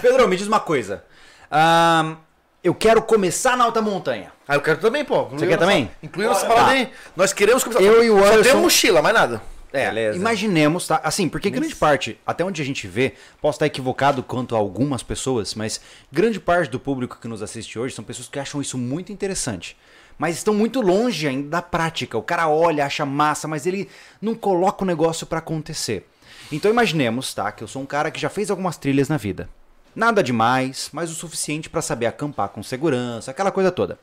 Pedro, 0.00 0.28
me 0.28 0.36
diz 0.36 0.46
uma 0.46 0.60
coisa. 0.60 1.04
Ahn, 1.50 2.16
eu 2.62 2.74
quero 2.74 3.02
começar 3.02 3.56
na 3.56 3.64
alta 3.64 3.80
montanha. 3.82 4.32
Ah, 4.46 4.54
eu 4.54 4.60
quero 4.60 4.78
também, 4.78 5.04
pô. 5.04 5.24
Você 5.26 5.46
quer 5.46 5.58
também? 5.58 5.90
Incluindo 6.02 6.32
essa 6.32 6.46
parada 6.46 6.66
Tá. 6.68 6.72
aí. 6.72 6.90
Nós 7.14 7.32
queremos 7.32 7.62
começar. 7.64 7.82
Eu 7.82 8.02
e 8.04 8.10
o 8.10 8.18
Só 8.18 8.24
Anderson- 8.26 8.42
temos 8.42 8.62
mochila, 8.62 9.02
mais 9.02 9.14
nada. 9.14 9.42
É, 9.72 9.86
Beleza. 9.88 10.16
imaginemos, 10.16 10.86
tá? 10.86 11.00
Assim, 11.04 11.28
porque 11.28 11.50
grande 11.50 11.74
parte, 11.74 12.18
até 12.24 12.42
onde 12.44 12.62
a 12.62 12.64
gente 12.64 12.86
vê, 12.86 13.14
posso 13.42 13.56
estar 13.56 13.66
equivocado 13.66 14.22
quanto 14.22 14.54
a 14.54 14.58
algumas 14.58 15.02
pessoas, 15.02 15.54
mas 15.54 15.80
grande 16.10 16.40
parte 16.40 16.70
do 16.70 16.80
público 16.80 17.18
que 17.20 17.28
nos 17.28 17.42
assiste 17.42 17.78
hoje 17.78 17.94
são 17.94 18.04
pessoas 18.04 18.28
que 18.28 18.38
acham 18.38 18.60
isso 18.60 18.78
muito 18.78 19.12
interessante. 19.12 19.76
Mas 20.18 20.36
estão 20.36 20.54
muito 20.54 20.80
longe 20.80 21.28
ainda 21.28 21.48
da 21.48 21.62
prática. 21.62 22.16
O 22.16 22.22
cara 22.22 22.48
olha, 22.48 22.86
acha 22.86 23.04
massa, 23.04 23.46
mas 23.46 23.66
ele 23.66 23.88
não 24.20 24.34
coloca 24.34 24.82
o 24.82 24.86
negócio 24.86 25.26
pra 25.26 25.38
acontecer. 25.38 26.08
Então 26.50 26.70
imaginemos, 26.70 27.34
tá? 27.34 27.50
Que 27.52 27.62
eu 27.62 27.68
sou 27.68 27.82
um 27.82 27.86
cara 27.86 28.10
que 28.10 28.20
já 28.20 28.28
fez 28.28 28.50
algumas 28.50 28.76
trilhas 28.76 29.08
na 29.08 29.16
vida. 29.16 29.48
Nada 29.94 30.22
demais, 30.22 30.90
mas 30.92 31.10
o 31.10 31.14
suficiente 31.14 31.70
pra 31.70 31.82
saber 31.82 32.06
acampar 32.06 32.50
com 32.50 32.62
segurança, 32.62 33.30
aquela 33.30 33.50
coisa 33.50 33.72
toda. 33.72 33.98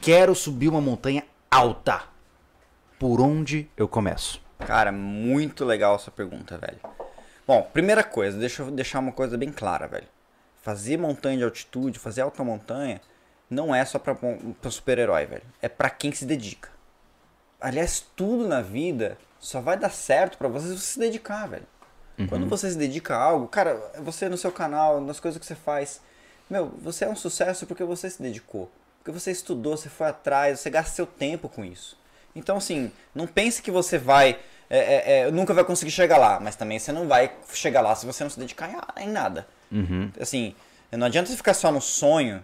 Quero 0.00 0.34
subir 0.34 0.68
uma 0.68 0.80
montanha 0.80 1.24
alta. 1.50 2.02
Por 2.98 3.20
onde 3.20 3.68
eu 3.76 3.86
começo? 3.86 4.40
Cara, 4.60 4.90
muito 4.90 5.64
legal 5.64 5.96
essa 5.96 6.10
pergunta, 6.10 6.56
velho. 6.56 6.78
Bom, 7.46 7.62
primeira 7.72 8.02
coisa, 8.02 8.38
deixa 8.38 8.62
eu 8.62 8.70
deixar 8.70 9.00
uma 9.00 9.12
coisa 9.12 9.36
bem 9.36 9.52
clara, 9.52 9.86
velho. 9.86 10.06
Fazer 10.62 10.96
montanha 10.96 11.38
de 11.38 11.44
altitude, 11.44 11.98
fazer 11.98 12.22
alta 12.22 12.42
montanha, 12.42 13.00
não 13.48 13.74
é 13.74 13.84
só 13.84 13.98
pra, 13.98 14.14
pra 14.14 14.70
super-herói, 14.70 15.26
velho. 15.26 15.42
É 15.62 15.68
pra 15.68 15.90
quem 15.90 16.12
se 16.12 16.24
dedica. 16.24 16.68
Aliás, 17.60 18.04
tudo 18.14 18.46
na 18.46 18.60
vida 18.60 19.16
só 19.38 19.60
vai 19.60 19.78
dar 19.78 19.90
certo 19.90 20.36
pra 20.36 20.48
você 20.48 20.68
se 20.68 20.78
você 20.78 20.86
se 20.86 20.98
dedicar, 20.98 21.46
velho. 21.46 21.66
Quando 22.28 22.46
você 22.48 22.70
se 22.70 22.78
dedica 22.78 23.14
a 23.14 23.22
algo, 23.22 23.46
cara, 23.46 23.74
você 23.98 24.28
no 24.28 24.38
seu 24.38 24.50
canal, 24.50 25.00
nas 25.00 25.20
coisas 25.20 25.38
que 25.38 25.44
você 25.44 25.54
faz, 25.54 26.00
meu, 26.48 26.68
você 26.80 27.04
é 27.04 27.08
um 27.08 27.16
sucesso 27.16 27.66
porque 27.66 27.84
você 27.84 28.08
se 28.08 28.22
dedicou. 28.22 28.70
Porque 28.98 29.10
você 29.10 29.30
estudou, 29.30 29.76
você 29.76 29.88
foi 29.88 30.08
atrás, 30.08 30.60
você 30.60 30.70
gasta 30.70 30.92
seu 30.92 31.06
tempo 31.06 31.48
com 31.48 31.64
isso. 31.64 31.98
Então, 32.34 32.56
assim, 32.56 32.90
não 33.14 33.26
pense 33.26 33.60
que 33.62 33.70
você 33.70 33.98
vai. 33.98 34.38
é, 34.68 34.78
é, 34.78 35.18
é, 35.20 35.30
nunca 35.30 35.52
vai 35.54 35.62
conseguir 35.64 35.90
chegar 35.90 36.16
lá, 36.18 36.40
mas 36.40 36.56
também 36.56 36.78
você 36.78 36.90
não 36.90 37.06
vai 37.06 37.32
chegar 37.52 37.82
lá 37.82 37.94
se 37.94 38.06
você 38.06 38.24
não 38.24 38.30
se 38.30 38.38
dedicar 38.38 38.70
em, 38.96 39.04
em 39.04 39.08
nada. 39.08 39.46
Assim, 40.20 40.54
não 40.90 41.06
adianta 41.06 41.28
você 41.30 41.36
ficar 41.36 41.54
só 41.54 41.70
no 41.70 41.80
sonho 41.80 42.42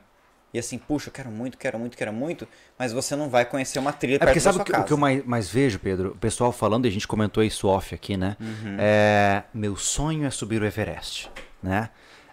e 0.53 0.59
assim, 0.59 0.77
puxa, 0.79 1.09
eu 1.09 1.13
quero 1.13 1.31
muito, 1.31 1.57
quero 1.57 1.79
muito, 1.79 1.97
quero 1.97 2.13
muito, 2.13 2.47
mas 2.79 2.93
você 2.93 3.17
não 3.17 3.29
vai 3.31 3.45
conhecer 3.45 3.79
uma 3.79 3.93
trilha 3.93 4.17
É 4.17 4.19
porque 4.19 4.41
sabe 4.41 4.55
sua 4.57 4.63
o 4.63 4.65
que, 4.67 4.73
casa. 4.73 4.85
o 4.85 4.87
que 4.87 4.93
eu 4.93 4.99
mais, 4.99 5.25
mais 5.25 5.49
vejo, 5.49 5.79
Pedro? 5.79 6.11
O 6.11 6.17
pessoal 6.17 6.53
falando, 6.53 6.85
e 6.87 6.89
a 6.89 6.93
gente 6.93 7.09
comentou 7.09 7.43
isso 7.43 7.67
off 7.69 7.95
aqui, 7.95 8.17
né? 8.17 8.37
Uhum. 8.41 8.77
É, 8.79 9.45
meu 9.55 9.77
sonho 9.77 10.27
é 10.27 10.31
subir 10.31 10.61
o 10.61 10.67
Everest, 10.67 11.31
né? 11.63 11.89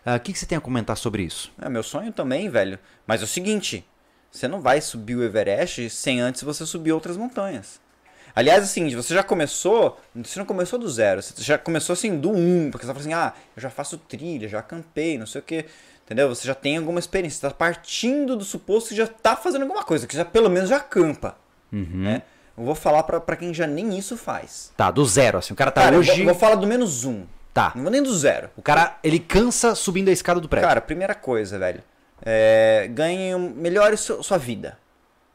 Ah, 0.05 0.15
O 0.15 0.20
que, 0.20 0.34
que 0.34 0.39
você 0.39 0.45
tem 0.45 0.57
a 0.57 0.61
comentar 0.61 0.97
sobre 0.97 1.24
isso? 1.24 1.51
É 1.61 1.70
meu 1.70 1.84
sonho 1.84 2.11
também, 2.11 2.49
velho. 2.49 2.78
Mas 3.07 3.22
é 3.22 3.24
o 3.24 3.28
seguinte, 3.28 3.86
você 4.32 4.47
não 4.47 4.61
vai 4.61 4.82
subir 4.82 5.15
o 5.15 5.24
Everest 5.24 5.89
sem 5.89 6.20
antes 6.20 6.43
você 6.43 6.65
subir 6.65 6.91
outras 6.91 7.15
montanhas. 7.15 7.80
Aliás, 8.36 8.63
assim, 8.63 8.95
você 8.95 9.13
já 9.13 9.24
começou, 9.24 9.99
você 10.15 10.38
não 10.39 10.45
começou 10.45 10.78
do 10.78 10.88
zero, 10.88 11.22
você 11.22 11.41
já 11.41 11.57
começou 11.57 11.93
assim 11.93 12.17
do 12.17 12.32
um, 12.32 12.70
porque 12.72 12.86
você 12.86 12.93
fala 12.93 12.99
assim, 12.99 13.13
ah, 13.13 13.34
eu 13.55 13.61
já 13.61 13.70
faço 13.70 13.97
trilha, 13.97 14.47
já 14.47 14.59
acampei, 14.59 15.17
não 15.17 15.26
sei 15.26 15.41
o 15.41 15.43
que, 15.43 15.65
entendeu? 16.10 16.28
Você 16.34 16.47
já 16.47 16.55
tem 16.55 16.78
alguma 16.78 16.99
experiência, 16.99 17.39
você 17.41 17.47
tá 17.49 17.53
partindo 17.53 18.36
do 18.36 18.43
suposto 18.43 18.89
que 18.89 18.95
já 18.95 19.05
tá 19.07 19.36
fazendo 19.36 19.62
alguma 19.62 19.84
coisa, 19.84 20.07
que 20.07 20.16
já 20.18 20.26
pelo 20.26 20.49
menos 20.49 20.70
já 20.70 20.78
acampa, 20.78 21.36
né? 21.72 22.24
Eu 22.57 22.66
vou 22.66 22.76
falar 22.76 23.03
pra 23.03 23.36
quem 23.38 23.53
já 23.53 23.66
nem 23.68 23.97
isso 23.97 24.18
faz. 24.18 24.72
Tá, 24.76 24.91
do 24.91 25.05
zero, 25.05 25.38
assim. 25.38 25.53
O 25.53 25.55
cara 25.55 25.72
tá 25.72 25.82
Cara, 25.84 25.95
eu 25.95 25.99
hoje. 25.99 26.12
vou, 26.18 26.26
vou 26.26 26.36
falar 26.36 26.55
do 26.55 26.68
menos 26.68 27.05
um. 27.05 27.26
Tá. 27.53 27.72
Não 27.76 27.84
vou 27.84 27.91
nem 27.91 28.03
do 28.03 28.14
zero. 28.14 28.49
O 28.57 28.62
cara, 28.62 28.97
ele 29.03 29.18
cansa 29.20 29.74
subindo 29.76 30.10
a 30.10 30.12
escada 30.12 30.39
do 30.41 30.49
prédio. 30.49 30.68
Cara, 30.68 30.82
primeira 30.82 31.16
coisa, 31.16 31.57
velho. 31.57 31.82
É, 32.22 32.89
ganhe, 32.91 33.34
um- 33.34 33.49
melhore 33.51 33.95
su- 33.95 34.22
sua 34.24 34.38
vida. 34.38 34.78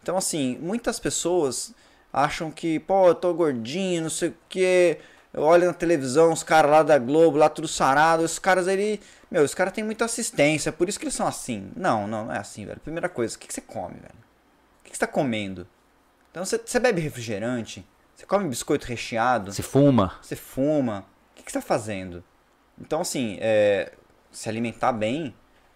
Então, 0.03 0.19
assim, 0.19 0.59
muitas 0.61 1.01
pessoas 1.01 1.73
acham 2.13 2.51
que, 2.51 2.79
pô, 2.81 3.09
eu 3.09 3.15
tô 3.15 3.33
gordinho, 3.33 4.03
não 4.03 4.11
sei 4.11 4.29
o 4.29 4.35
quê. 4.51 4.99
Eu 5.35 5.43
olho 5.43 5.67
na 5.67 5.73
televisão, 5.73 6.33
os 6.33 6.45
caras 6.45 6.71
lá 6.71 6.83
da 6.85 6.97
Globo, 6.97 7.37
lá 7.37 7.49
tudo 7.49 7.67
sarado. 7.67 8.23
Os 8.23 8.39
caras, 8.39 8.69
ele. 8.69 9.01
Meu, 9.29 9.43
os 9.43 9.53
caras 9.53 9.73
têm 9.73 9.83
muita 9.83 10.05
assistência, 10.05 10.71
por 10.71 10.89
isso 10.89 10.97
que 10.97 11.05
eles 11.05 11.15
são 11.15 11.27
assim. 11.27 11.73
Não, 11.75 12.07
não, 12.07 12.27
não 12.27 12.33
é 12.33 12.39
assim, 12.39 12.65
velho. 12.65 12.79
Primeira 12.79 13.09
coisa, 13.09 13.35
o 13.35 13.39
que, 13.39 13.49
que 13.49 13.53
você 13.53 13.61
come, 13.61 13.95
velho? 13.95 14.15
O 14.81 14.85
que, 14.85 14.91
que 14.93 14.97
você 14.97 15.01
tá 15.01 15.09
comendo? 15.09 15.67
Então, 16.31 16.45
você, 16.45 16.57
você 16.57 16.79
bebe 16.79 17.01
refrigerante? 17.01 17.85
Você 18.15 18.25
come 18.25 18.49
biscoito 18.49 18.87
recheado? 18.87 19.53
Se 19.53 19.61
fuma. 19.61 20.15
você 20.23 20.37
fuma, 20.37 21.01
o 21.33 21.35
que, 21.35 21.43
que 21.43 21.51
você 21.51 21.59
está 21.59 21.67
fazendo? 21.67 22.23
Então, 22.81 23.01
assim, 23.01 23.37
é, 23.41 23.93
se 24.31 24.49
alimentar 24.49 24.93
bem 24.93 25.35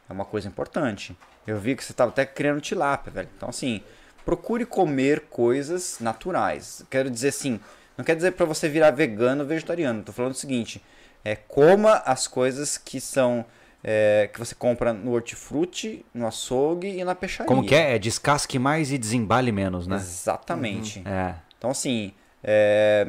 é 0.08 0.12
uma 0.12 0.24
coisa 0.24 0.46
importante. 0.46 1.18
Eu 1.44 1.58
vi 1.58 1.74
que 1.74 1.84
você 1.84 1.92
estava 1.92 2.12
até 2.12 2.24
criando 2.24 2.60
tilápia, 2.60 3.10
velho. 3.10 3.28
Então, 3.36 3.48
assim, 3.48 3.82
procure 4.24 4.64
comer 4.64 5.22
coisas 5.22 5.98
naturais. 5.98 6.84
Quero 6.88 7.10
dizer 7.10 7.28
assim, 7.28 7.58
não 7.98 8.04
quer 8.04 8.14
dizer 8.14 8.32
para 8.32 8.46
você 8.46 8.68
virar 8.68 8.92
vegano 8.92 9.42
ou 9.42 9.48
vegetariano. 9.48 10.04
Tô 10.04 10.12
falando 10.12 10.32
o 10.32 10.36
seguinte, 10.36 10.80
é, 11.24 11.34
coma 11.34 12.02
as 12.06 12.28
coisas 12.28 12.78
que 12.78 13.00
são 13.00 13.44
é, 13.82 14.30
que 14.32 14.38
você 14.38 14.54
compra 14.54 14.92
no 14.92 15.12
hortifruti, 15.12 16.04
no 16.14 16.26
açougue 16.26 16.88
e 16.88 17.04
na 17.04 17.14
peixaria. 17.14 17.46
Como 17.46 17.64
que 17.64 17.74
é? 17.74 17.96
É 17.96 17.98
descasque 17.98 18.58
mais 18.58 18.92
e 18.92 18.98
desembale 18.98 19.52
menos, 19.52 19.86
né? 19.86 19.96
Exatamente. 19.96 21.02
É. 21.04 21.34
Então, 21.58 21.70
assim, 21.70 22.12
é, 22.42 23.08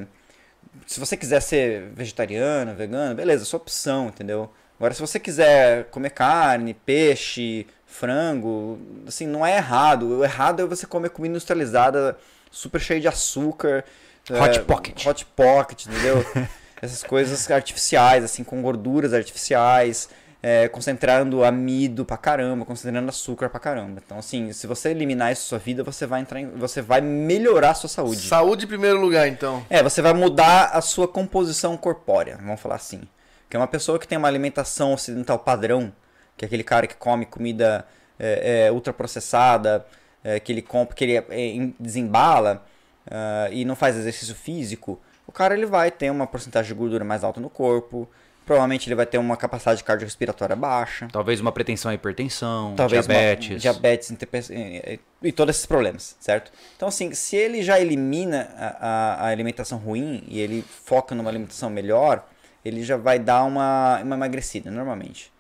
se 0.86 1.00
você 1.00 1.16
quiser 1.16 1.42
ser 1.42 1.90
vegetariano, 1.94 2.74
vegano, 2.74 3.16
beleza, 3.16 3.46
sua 3.46 3.58
opção, 3.58 4.08
entendeu? 4.08 4.52
Agora, 4.78 4.94
se 4.94 5.02
você 5.02 5.20
quiser 5.20 5.86
comer 5.86 6.12
carne, 6.12 6.74
peixe, 6.74 7.68
frango, 7.86 8.80
assim, 9.08 9.28
não 9.28 9.46
é 9.46 9.58
errado. 9.58 10.20
O 10.20 10.24
errado 10.24 10.62
é 10.62 10.66
você 10.66 10.88
comer 10.88 11.10
comida 11.10 11.34
industrializada, 11.34 12.18
super 12.50 12.80
cheia 12.80 13.00
de 13.00 13.08
açúcar. 13.08 13.84
Hot 14.30 14.60
é, 14.60 14.62
pocket. 14.62 15.06
Hot 15.06 15.26
pocket, 15.36 15.86
entendeu? 15.86 16.26
Essas 16.82 17.04
coisas 17.04 17.50
artificiais, 17.52 18.24
assim, 18.24 18.44
com 18.44 18.62
gorduras 18.62 19.14
artificiais, 19.14 20.08
é, 20.42 20.68
concentrando 20.70 21.44
amido 21.44 22.06
pra 22.06 22.16
caramba, 22.16 22.64
concentrando 22.66 23.10
açúcar 23.10 23.50
pra 23.50 23.60
caramba. 23.60 24.02
Então, 24.06 24.18
assim, 24.18 24.54
se 24.54 24.66
você 24.66 24.90
eliminar 24.92 25.34
isso 25.34 25.44
da 25.44 25.50
sua 25.50 25.60
vida, 25.60 25.84
você 25.84 26.06
vai 26.06 26.22
entrar 26.22 26.40
em, 26.40 26.50
você 26.52 26.82
vai 26.82 27.02
melhorar 27.02 27.72
a 27.72 27.74
sua 27.74 27.90
saúde. 27.90 28.22
Saúde 28.22 28.66
em 28.66 28.68
primeiro 28.68 29.00
lugar, 29.02 29.28
então. 29.28 29.66
É, 29.70 29.84
você 29.84 30.02
vai 30.02 30.14
mudar 30.14 30.70
a 30.74 30.82
sua 30.82 31.08
composição 31.08 31.76
corpórea, 31.76 32.38
vamos 32.38 32.62
falar 32.62 32.76
assim. 32.76 33.02
Que 33.50 33.58
é 33.58 33.60
uma 33.60 33.68
pessoa 33.68 34.00
que 34.00 34.08
tem 34.08 34.18
uma 34.18 34.28
alimentação 34.28 34.94
ocidental 34.94 35.40
padrão, 35.40 35.92
que 36.38 36.46
é 36.46 36.48
aquele 36.48 36.64
cara 36.64 36.88
que 36.88 36.96
come 36.96 37.26
comida 37.26 37.86
é, 38.18 38.68
é, 38.68 38.72
ultraprocessada, 38.72 39.86
é, 40.24 40.40
que 40.40 40.52
ele 40.52 40.62
compra, 40.62 40.96
que 40.96 41.04
ele 41.04 41.18
é, 41.18 41.26
em- 41.30 41.76
desembala 41.80 42.64
ah, 43.10 43.48
e 43.52 43.66
não 43.66 43.76
faz 43.76 43.96
exercício 43.98 44.34
físico, 44.36 45.00
o 45.28 45.32
cara 45.32 45.54
ele 45.54 45.66
vai 45.66 45.92
ter 45.92 46.10
uma 46.12 46.26
porcentagem 46.26 46.68
de 46.74 46.74
gordura 46.78 47.04
mais 47.04 47.24
alta 47.24 47.40
no 47.40 47.50
corpo, 47.50 48.10
provavelmente 48.46 48.88
ele 48.88 48.96
vai 48.96 49.06
ter 49.06 49.20
uma 49.20 49.38
capacidade 49.38 49.84
cardiorrespiratória 49.84 50.56
baixa. 50.56 51.08
Talvez 51.12 51.40
uma 51.40 51.52
pretensão 51.52 51.92
à 51.92 51.94
hipertensão, 51.94 52.74
Talvez 52.76 53.06
uma- 53.06 53.14
diabetes. 53.14 53.62
diabetes 53.62 54.10
interpe- 54.12 55.00
e 55.22 55.32
todos 55.32 55.56
esses 55.56 55.68
problemas, 55.68 56.16
certo? 56.20 56.52
Então, 56.76 56.88
assim, 56.88 57.14
se 57.14 57.36
ele 57.36 57.62
já 57.62 57.80
elimina 57.80 58.50
a, 58.58 59.26
a- 59.26 59.28
alimentação 59.28 59.78
ruim 59.78 60.24
e 60.28 60.40
ele 60.40 60.64
foca 60.64 61.14
numa 61.14 61.30
alimentação 61.30 61.70
melhor, 61.70 62.28
ele 62.66 62.84
já 62.84 62.98
vai 62.98 63.20
dar 63.20 63.44
uma, 63.44 64.00
uma 64.02 64.16
emagrecida, 64.16 64.72
normalmente, 64.72 65.32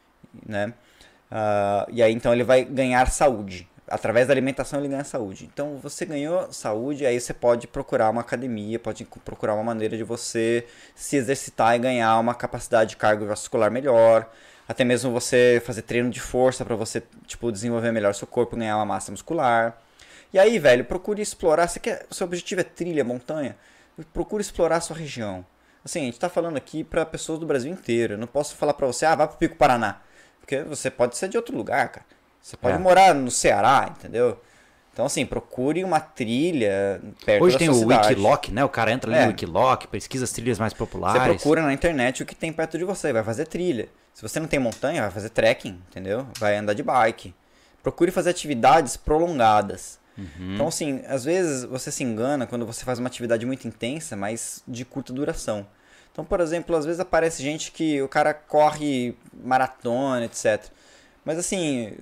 né? 0.45 0.71
Ah, 1.31 1.87
e 1.91 2.01
aí, 2.03 2.13
então, 2.13 2.31
ele 2.33 2.43
vai 2.43 2.63
ganhar 2.63 3.09
saúde. 3.09 3.67
Através 3.89 4.27
da 4.27 4.33
alimentação, 4.33 4.79
ele 4.79 4.87
ganha 4.87 5.03
saúde. 5.03 5.49
Então, 5.51 5.77
você 5.77 6.05
ganhou 6.05 6.51
saúde, 6.53 7.05
aí 7.05 7.19
você 7.19 7.33
pode 7.33 7.67
procurar 7.67 8.09
uma 8.09 8.21
academia, 8.21 8.79
pode 8.79 9.05
procurar 9.25 9.55
uma 9.55 9.63
maneira 9.63 9.97
de 9.97 10.03
você 10.03 10.65
se 10.95 11.15
exercitar 11.15 11.75
e 11.75 11.79
ganhar 11.79 12.17
uma 12.19 12.35
capacidade 12.35 12.95
cardiovascular 12.95 13.71
melhor. 13.71 14.29
Até 14.67 14.83
mesmo 14.83 15.11
você 15.11 15.61
fazer 15.65 15.81
treino 15.81 16.09
de 16.09 16.19
força 16.19 16.63
para 16.63 16.75
você, 16.75 17.01
tipo, 17.25 17.51
desenvolver 17.51 17.91
melhor 17.91 18.13
seu 18.13 18.27
corpo, 18.27 18.55
ganhar 18.55 18.77
uma 18.77 18.85
massa 18.85 19.11
muscular. 19.11 19.77
E 20.31 20.37
aí, 20.37 20.59
velho, 20.59 20.85
procure 20.85 21.21
explorar. 21.21 21.67
Você 21.67 21.79
quer, 21.79 22.05
seu 22.11 22.25
objetivo 22.27 22.61
é 22.61 22.63
trilha, 22.63 23.03
montanha? 23.03 23.57
Procure 24.13 24.41
explorar 24.41 24.77
a 24.77 24.81
sua 24.81 24.95
região. 24.95 25.43
Assim, 25.83 26.01
a 26.01 26.03
gente 26.03 26.19
tá 26.19 26.29
falando 26.29 26.57
aqui 26.57 26.83
para 26.83 27.05
pessoas 27.05 27.39
do 27.39 27.47
Brasil 27.47 27.71
inteiro. 27.71 28.13
Eu 28.13 28.17
não 28.17 28.27
posso 28.27 28.55
falar 28.55 28.73
para 28.73 28.85
você, 28.85 29.05
ah, 29.05 29.15
vai 29.15 29.27
pro 29.27 29.37
Pico 29.37 29.55
Paraná. 29.55 30.01
Porque 30.39 30.61
você 30.63 30.91
pode 30.91 31.17
ser 31.17 31.29
de 31.29 31.37
outro 31.37 31.55
lugar, 31.57 31.89
cara. 31.89 32.05
Você 32.41 32.57
pode 32.57 32.75
É. 32.75 32.79
morar 32.79 33.13
no 33.13 33.29
Ceará, 33.31 33.93
entendeu? 33.97 34.39
Então, 34.93 35.05
assim, 35.05 35.25
procure 35.25 35.83
uma 35.83 35.99
trilha 35.99 36.99
perto 37.25 37.43
Hoje 37.43 37.53
da 37.55 37.59
tem 37.59 37.69
o 37.69 37.73
cidade. 37.73 38.09
Wikiloc, 38.09 38.49
né? 38.49 38.63
O 38.65 38.69
cara 38.69 38.91
entra 38.91 39.09
ali 39.11 39.19
É. 39.19 39.23
no 39.23 39.29
Wikiloc, 39.29 39.85
pesquisa 39.87 40.25
as 40.25 40.31
trilhas 40.31 40.59
mais 40.59 40.73
Você 40.73 40.77
populares. 40.77 41.23
procura 41.23 41.61
na 41.61 41.71
internet 41.73 42.21
o 42.21 42.25
que 42.25 42.35
tem 42.35 42.51
perto 42.51 42.77
de 42.77 42.83
você, 42.83 43.13
vai 43.13 43.23
fazer 43.23 43.45
trilha. 43.47 43.87
Se 44.13 44.21
você 44.21 44.39
não 44.39 44.47
tem 44.47 44.59
montanha, 44.59 45.01
vai 45.03 45.11
fazer 45.11 45.29
trekking, 45.29 45.79
entendeu? 45.89 46.27
Vai 46.37 46.57
andar 46.57 46.73
de 46.73 46.83
bike. 46.83 47.33
Procure 47.81 48.11
fazer 48.11 48.31
atividades 48.31 48.97
prolongadas. 48.97 49.97
Então, 50.37 50.67
assim, 50.67 51.01
às 51.07 51.23
vezes 51.23 51.63
você 51.63 51.89
se 51.89 52.03
engana 52.03 52.45
quando 52.45 52.65
você 52.65 52.83
faz 52.83 52.99
uma 52.99 53.07
atividade 53.07 53.45
muito 53.45 53.65
intensa, 53.65 54.17
mas 54.17 54.61
de 54.67 54.83
curta 54.83 55.13
duração. 55.13 55.65
Então, 56.11 56.25
por 56.25 56.41
exemplo, 56.41 56.75
às 56.75 56.83
vezes 56.83 56.99
aparece 56.99 57.41
gente 57.41 57.71
que 57.71 58.01
o 58.01 58.07
cara 58.09 58.33
corre 58.33 59.15
maratona, 59.41 60.25
etc. 60.25 60.65
Mas 61.29 61.37
assim, 61.37 61.93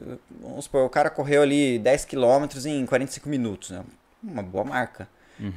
vamos 0.41 0.63
supor, 0.63 0.85
o 0.85 0.89
cara 0.89 1.09
correu 1.09 1.41
ali 1.41 1.77
10 1.79 2.05
km 2.05 2.45
em 2.65 2.85
45 2.85 3.27
minutos, 3.27 3.71
né? 3.71 3.83
Uma 4.23 4.41
boa 4.41 4.63
marca. 4.63 5.05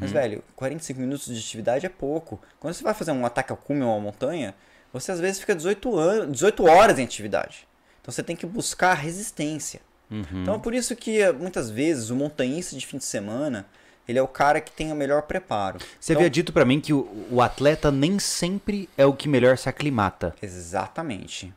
Mas, 0.00 0.10
velho, 0.10 0.42
45 0.56 1.00
minutos 1.00 1.26
de 1.32 1.38
atividade 1.38 1.86
é 1.86 1.88
pouco. 1.88 2.40
Quando 2.58 2.74
você 2.74 2.82
vai 2.82 2.92
fazer 2.94 3.12
um 3.12 3.24
ataque 3.24 3.52
ao 3.52 3.56
cume 3.56 3.82
ou 3.82 3.90
uma 3.92 4.00
montanha, 4.00 4.56
você 4.92 5.12
às 5.12 5.20
vezes 5.20 5.38
fica 5.38 5.54
18, 5.54 5.96
anos, 5.96 6.32
18 6.32 6.64
horas 6.66 6.98
em 6.98 7.04
atividade. 7.04 7.64
Então 8.02 8.10
você 8.10 8.24
tem 8.24 8.34
que 8.34 8.44
buscar 8.44 8.94
resistência. 8.94 9.80
Então 10.42 10.56
é 10.56 10.58
por 10.58 10.74
isso 10.74 10.96
que 10.96 11.20
muitas 11.34 11.70
vezes 11.70 12.10
o 12.10 12.16
montanhista 12.16 12.74
de 12.74 12.84
fim 12.84 12.98
de 12.98 13.04
semana, 13.04 13.64
ele 14.08 14.18
é 14.18 14.22
o 14.22 14.26
cara 14.26 14.60
que 14.60 14.72
tem 14.72 14.90
o 14.90 14.96
melhor 14.96 15.22
preparo. 15.22 15.78
Você 16.00 16.12
Então- 16.12 16.22
havia 16.22 16.28
dito 16.30 16.52
pra 16.52 16.64
mim 16.64 16.80
que 16.80 16.92
o, 16.92 17.08
o 17.30 17.40
atleta 17.40 17.92
nem 17.92 18.18
sempre 18.18 18.88
é 18.98 19.06
o 19.06 19.12
que 19.12 19.28
melhor 19.28 19.56
se 19.56 19.68
aclimata. 19.68 20.34
Exatamente. 20.42 21.54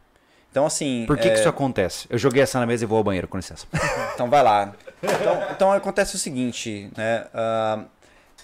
Então 0.53 0.67
assim, 0.67 1.03
Por 1.07 1.17
que, 1.17 1.23
que 1.23 1.29
é, 1.29 1.33
isso 1.33 1.49
acontece? 1.49 2.05
Eu 2.11 2.19
joguei 2.19 2.43
essa 2.43 2.59
na 2.59 2.67
mesa 2.67 2.83
e 2.83 2.87
vou 2.87 2.99
ao 2.99 3.03
banheiro, 3.03 3.27
com 3.27 3.37
licença. 3.37 3.65
Então 4.13 4.29
vai 4.29 4.43
lá. 4.43 4.71
Então, 5.01 5.47
então 5.49 5.71
acontece 5.71 6.15
o 6.15 6.19
seguinte, 6.19 6.91
né? 6.95 7.25
ah, 7.33 7.79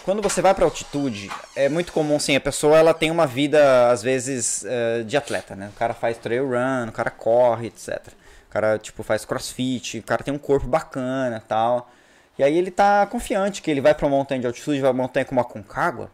quando 0.04 0.20
você 0.20 0.42
vai 0.42 0.56
para 0.56 0.66
altitude, 0.66 1.30
é 1.56 1.70
muito 1.70 1.94
comum, 1.94 2.16
assim, 2.16 2.36
a 2.36 2.40
pessoa 2.42 2.80
ela 2.80 2.96
tem 2.96 3.12
uma 3.12 3.28
vida, 3.28 3.92
às 3.92 4.02
vezes, 4.02 4.66
eh, 4.66 5.04
de 5.04 5.16
atleta, 5.16 5.56
né? 5.56 5.70
O 5.72 5.78
cara 5.78 5.94
faz 5.94 6.18
trail 6.18 6.48
run, 6.48 6.88
o 6.88 6.92
cara 6.92 7.12
corre, 7.12 7.68
etc. 7.68 8.00
O 8.48 8.52
cara, 8.52 8.80
tipo, 8.80 9.04
faz 9.04 9.24
crossfit, 9.24 10.00
o 10.00 10.04
cara 10.04 10.24
tem 10.24 10.34
um 10.34 10.40
corpo 10.40 10.68
bacana 10.68 11.44
tal. 11.48 11.92
E 12.40 12.44
aí 12.44 12.58
ele 12.58 12.72
tá 12.72 13.06
confiante 13.06 13.62
que 13.62 13.70
ele 13.70 13.82
vai 13.82 13.94
pra 13.94 14.08
uma 14.08 14.18
montanha 14.18 14.42
de 14.42 14.48
altitude, 14.48 14.82
vai 14.82 14.90
pra 14.90 14.98
uma 14.98 15.04
montanha 15.04 15.26
como 15.26 15.42
a 15.42 15.46
Concagua, 15.46 16.10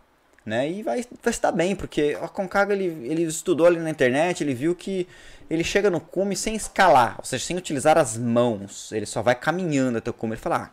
né? 0.46 0.70
E 0.70 0.84
vai, 0.84 1.04
vai 1.24 1.34
se 1.34 1.42
dar 1.42 1.52
bem, 1.52 1.76
porque 1.76 2.18
a 2.22 2.28
Concagua 2.28 2.76
ele, 2.76 2.86
ele 3.10 3.24
estudou 3.24 3.66
ali 3.66 3.80
na 3.80 3.90
internet, 3.90 4.44
ele 4.44 4.54
viu 4.54 4.76
que 4.76 5.08
ele 5.50 5.64
chega 5.64 5.90
no 5.90 6.00
cume 6.00 6.36
sem 6.36 6.56
escalar, 6.56 7.16
ou 7.18 7.26
seja, 7.26 7.44
sem 7.44 7.58
utilizar 7.58 7.98
as 7.98 8.18
mãos. 8.18 8.92
Ele 8.92 9.06
só 9.06 9.22
vai 9.22 9.36
caminhando 9.36 9.98
até 9.98 10.10
o 10.10 10.14
cume. 10.14 10.34
Ele 10.34 10.42
fala: 10.42 10.56
ah, 10.58 10.70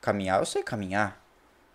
caminhar, 0.00 0.38
eu 0.38 0.46
sei 0.46 0.62
caminhar. 0.62 1.20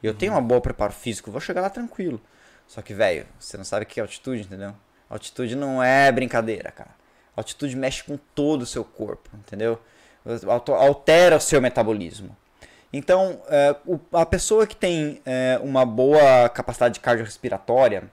Eu 0.02 0.14
tenho 0.14 0.38
um 0.38 0.42
bom 0.42 0.62
preparo 0.62 0.94
físico, 0.94 1.32
vou 1.32 1.42
chegar 1.42 1.62
lá 1.62 1.70
tranquilo. 1.70 2.22
Só 2.68 2.82
que, 2.82 2.94
velho, 2.94 3.26
você 3.40 3.58
não 3.58 3.64
sabe 3.64 3.84
o 3.84 3.88
que 3.88 4.00
é 4.00 4.04
altitude, 4.04 4.44
entendeu? 4.44 4.76
Altitude 5.10 5.56
não 5.56 5.84
é 5.84 6.12
brincadeira, 6.12 6.72
cara. 6.72 6.92
Altitude 7.36 7.76
mexe 7.76 8.04
com 8.04 8.18
todo 8.34 8.62
o 8.62 8.66
seu 8.66 8.84
corpo, 8.84 9.30
entendeu? 9.36 9.80
Altera 10.80 11.38
o 11.38 11.42
seu 11.42 11.62
metabolismo. 11.62 12.36
Então, 12.98 13.42
o- 13.86 14.00
a 14.14 14.26
pessoa 14.26 14.66
que 14.66 14.74
tem 14.76 15.22
é, 15.26 15.60
uma 15.62 15.86
boa 15.86 16.48
capacidade 16.48 17.02
cardiorrespiratória, 17.02 18.04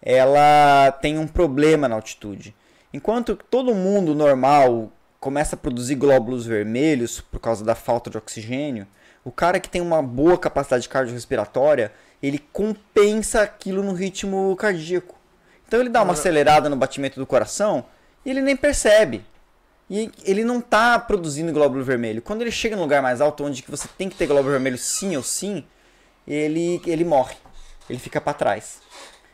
ela 0.00 0.92
tem 1.02 1.18
um 1.18 1.26
problema 1.26 1.88
na 1.88 1.96
altitude. 1.96 2.54
Enquanto 2.92 3.34
todo 3.34 3.74
mundo 3.74 4.14
normal 4.14 4.92
começa 5.18 5.56
a 5.56 5.58
produzir 5.58 5.96
glóbulos 5.96 6.46
vermelhos 6.46 7.20
por 7.20 7.40
causa 7.40 7.64
da 7.64 7.74
falta 7.74 8.08
de 8.08 8.16
oxigênio, 8.16 8.86
o 9.24 9.32
cara 9.32 9.58
que 9.58 9.68
tem 9.68 9.80
uma 9.80 10.00
boa 10.00 10.38
capacidade 10.38 10.88
cardiorrespiratória, 10.88 11.90
ele 12.22 12.38
compensa 12.38 13.42
aquilo 13.42 13.82
no 13.82 13.94
ritmo 13.94 14.54
cardíaco. 14.54 15.16
Então 15.66 15.80
ele 15.80 15.88
dá 15.88 16.02
uma 16.02 16.12
acelerada 16.12 16.68
no 16.68 16.76
batimento 16.76 17.18
do 17.18 17.26
coração 17.26 17.84
e 18.24 18.30
ele 18.30 18.42
nem 18.42 18.54
percebe. 18.56 19.24
E 19.94 20.10
ele 20.24 20.42
não 20.42 20.58
está 20.58 20.98
produzindo 20.98 21.52
glóbulo 21.52 21.84
vermelho. 21.84 22.20
Quando 22.20 22.40
ele 22.40 22.50
chega 22.50 22.74
no 22.74 22.82
lugar 22.82 23.00
mais 23.00 23.20
alto, 23.20 23.44
onde 23.44 23.62
que 23.62 23.70
você 23.70 23.86
tem 23.96 24.08
que 24.08 24.16
ter 24.16 24.26
glóbulo 24.26 24.50
vermelho 24.50 24.76
sim 24.76 25.16
ou 25.16 25.22
sim, 25.22 25.64
ele, 26.26 26.82
ele 26.84 27.04
morre. 27.04 27.36
Ele 27.88 28.00
fica 28.00 28.20
para 28.20 28.32
trás. 28.32 28.80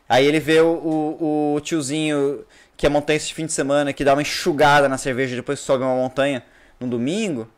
Aí 0.07 0.23
ele 0.23 0.39
vê 0.39 0.61
o, 0.61 0.67
o, 0.67 1.53
o 1.55 1.59
tiozinho 1.61 2.45
que 2.77 2.85
é 2.85 2.89
montanha 2.89 3.17
esse 3.17 3.33
fim 3.33 3.47
de 3.47 3.51
semana, 3.51 3.91
que 3.91 4.05
dá 4.05 4.13
uma 4.13 4.21
enxugada 4.21 4.87
na 4.87 4.99
cerveja 4.99 5.35
depois 5.35 5.59
sobe 5.59 5.83
uma 5.83 5.95
montanha 5.95 6.45
no 6.79 6.85
domingo, 6.85 7.49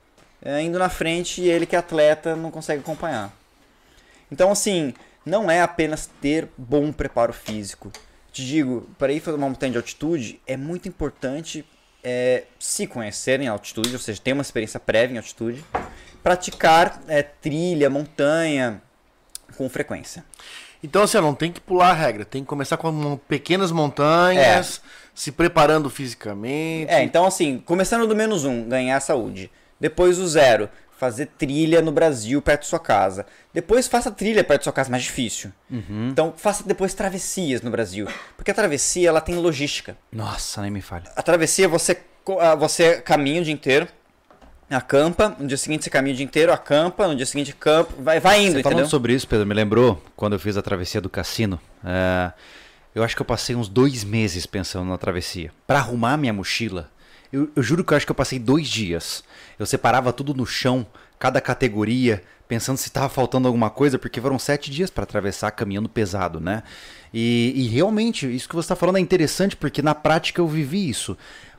é, 0.42 0.62
indo 0.62 0.80
na 0.80 0.88
frente 0.88 1.42
e 1.42 1.50
ele 1.50 1.66
que 1.66 1.76
é 1.76 1.80
atleta 1.80 2.38
não 2.38 2.52
consegue 2.52 2.80
acompanhar. 2.80 3.34
Então, 4.32 4.50
assim, 4.50 4.94
não 5.26 5.52
é 5.52 5.60
apenas 5.60 6.10
ter 6.22 6.48
bom 6.58 6.90
preparo 6.94 7.34
físico. 7.34 7.92
Te 8.32 8.46
digo, 8.46 8.88
para 8.98 9.12
ir 9.12 9.20
fazer 9.20 9.36
uma 9.36 9.50
montanha 9.50 9.74
de 9.74 9.78
altitude, 9.78 10.40
é 10.48 10.56
muito 10.56 10.88
importante 10.88 11.66
é, 12.04 12.44
se 12.60 12.86
conhecer 12.86 13.40
em 13.40 13.48
altitude, 13.48 13.94
ou 13.94 14.00
seja, 14.00 14.20
ter 14.22 14.34
uma 14.34 14.42
experiência 14.42 14.80
prévia 14.80 15.16
em 15.16 15.18
altitude, 15.18 15.64
praticar 16.22 17.02
é, 17.08 17.24
trilha, 17.24 17.90
montanha 17.90 18.82
com 19.58 19.70
frequência. 19.70 20.24
Então, 20.84 21.04
assim, 21.04 21.18
não 21.20 21.34
tem 21.34 21.52
que 21.52 21.62
pular 21.62 21.92
a 21.92 21.94
regra. 21.94 22.26
Tem 22.26 22.44
que 22.44 22.48
começar 22.48 22.76
com 22.76 23.18
pequenas 23.28 23.72
montanhas, 23.72 24.82
se 25.16 25.32
preparando 25.32 25.90
fisicamente. 25.90 26.92
É, 26.92 27.02
então 27.04 27.26
assim, 27.26 27.60
começando 27.66 28.06
do 28.08 28.16
menos 28.16 28.44
um, 28.44 28.68
ganhar 28.68 29.00
saúde. 29.00 29.50
Depois 29.80 30.18
o 30.18 30.28
zero, 30.28 30.70
fazer 31.04 31.26
trilha 31.38 31.82
no 31.82 31.92
Brasil 31.92 32.42
perto 32.42 32.62
da 32.62 32.68
sua 32.68 32.80
casa. 32.80 33.26
Depois 33.54 33.88
faça 33.88 34.10
trilha 34.10 34.44
perto 34.44 34.62
da 34.62 34.64
sua 34.64 34.74
casa, 34.74 34.90
mais 34.90 35.04
difícil. 35.04 35.52
Então 36.10 36.34
faça 36.38 36.64
depois 36.64 36.94
travessias 36.94 37.62
no 37.62 37.70
Brasil. 37.70 38.08
Porque 38.38 38.52
a 38.52 38.54
travessia, 38.54 39.10
ela 39.10 39.20
tem 39.22 39.36
logística. 39.36 39.98
Nossa, 40.12 40.62
nem 40.62 40.72
me 40.72 40.82
falha. 40.82 41.12
A 41.16 41.22
travessia, 41.22 41.68
você, 41.68 41.98
ah, 42.40 42.56
você 42.56 43.02
caminha 43.02 43.42
o 43.42 43.44
dia 43.44 43.54
inteiro, 43.54 43.88
acampa, 44.70 45.36
no 45.40 45.48
dia 45.48 45.58
seguinte 45.58 45.84
você 45.84 45.90
caminha 45.90 46.14
o 46.14 46.18
dia 46.18 46.26
inteiro, 46.26 46.52
acampa, 46.52 47.08
no 47.08 47.16
dia 47.16 47.26
seguinte 47.26 47.54
campa, 47.54 47.94
vai, 48.00 48.20
vai 48.20 48.38
indo, 48.40 48.54
Você 48.54 48.60
entendeu? 48.60 48.72
falando 48.72 48.90
sobre 48.90 49.14
isso, 49.14 49.28
Pedro, 49.28 49.46
me 49.46 49.54
lembrou 49.54 50.02
quando 50.16 50.34
eu 50.34 50.40
fiz 50.40 50.58
a 50.58 50.62
travessia 50.62 51.00
do 51.02 51.10
cassino. 51.10 51.60
é, 51.86 52.32
eu 52.96 53.04
acho 53.04 53.16
que 53.16 53.22
eu 53.24 53.26
passei 53.26 53.56
uns 53.56 53.68
dois 53.68 54.04
meses 54.04 54.46
pensando 54.46 54.88
na 54.88 54.98
travessia. 55.00 55.52
Pra 55.66 55.80
arrumar 55.80 56.16
minha 56.16 56.32
mochila, 56.32 56.90
eu, 57.34 57.49
eu 57.55 57.64
juro 57.64 57.84
que 57.84 57.91
eu 57.91 57.97
acho 57.97 58.05
que 58.05 58.11
eu 58.11 58.15
passei 58.15 58.38
dois 58.38 58.68
dias. 58.68 59.23
Eu 59.57 59.65
separava 59.65 60.14
tudo 60.14 60.35
no 60.35 60.45
chão, 60.45 60.85
cada 61.18 61.41
categoria, 61.41 62.23
pensando 62.47 62.77
se 62.77 62.91
tava 62.91 63.10
faltando 63.10 63.47
alguma 63.47 63.72
coisa, 63.72 63.97
porque 63.97 64.22
foram 64.22 64.38
sete 64.38 64.69
dias 64.69 64.91
para 64.91 65.03
atravessar 65.03 65.49
caminhando 65.51 65.89
pesado, 65.89 66.39
né? 66.39 66.61
E, 67.11 67.51
e 67.55 67.68
realmente, 67.68 68.34
isso 68.34 68.47
que 68.47 68.55
você 68.55 68.65
está 68.65 68.76
falando 68.76 68.97
é 68.97 69.01
interessante, 69.01 69.57
porque 69.57 69.81
na 69.81 69.95
prática 69.95 70.39
eu 70.39 70.47
vivi 70.47 70.88
isso. 70.88 71.18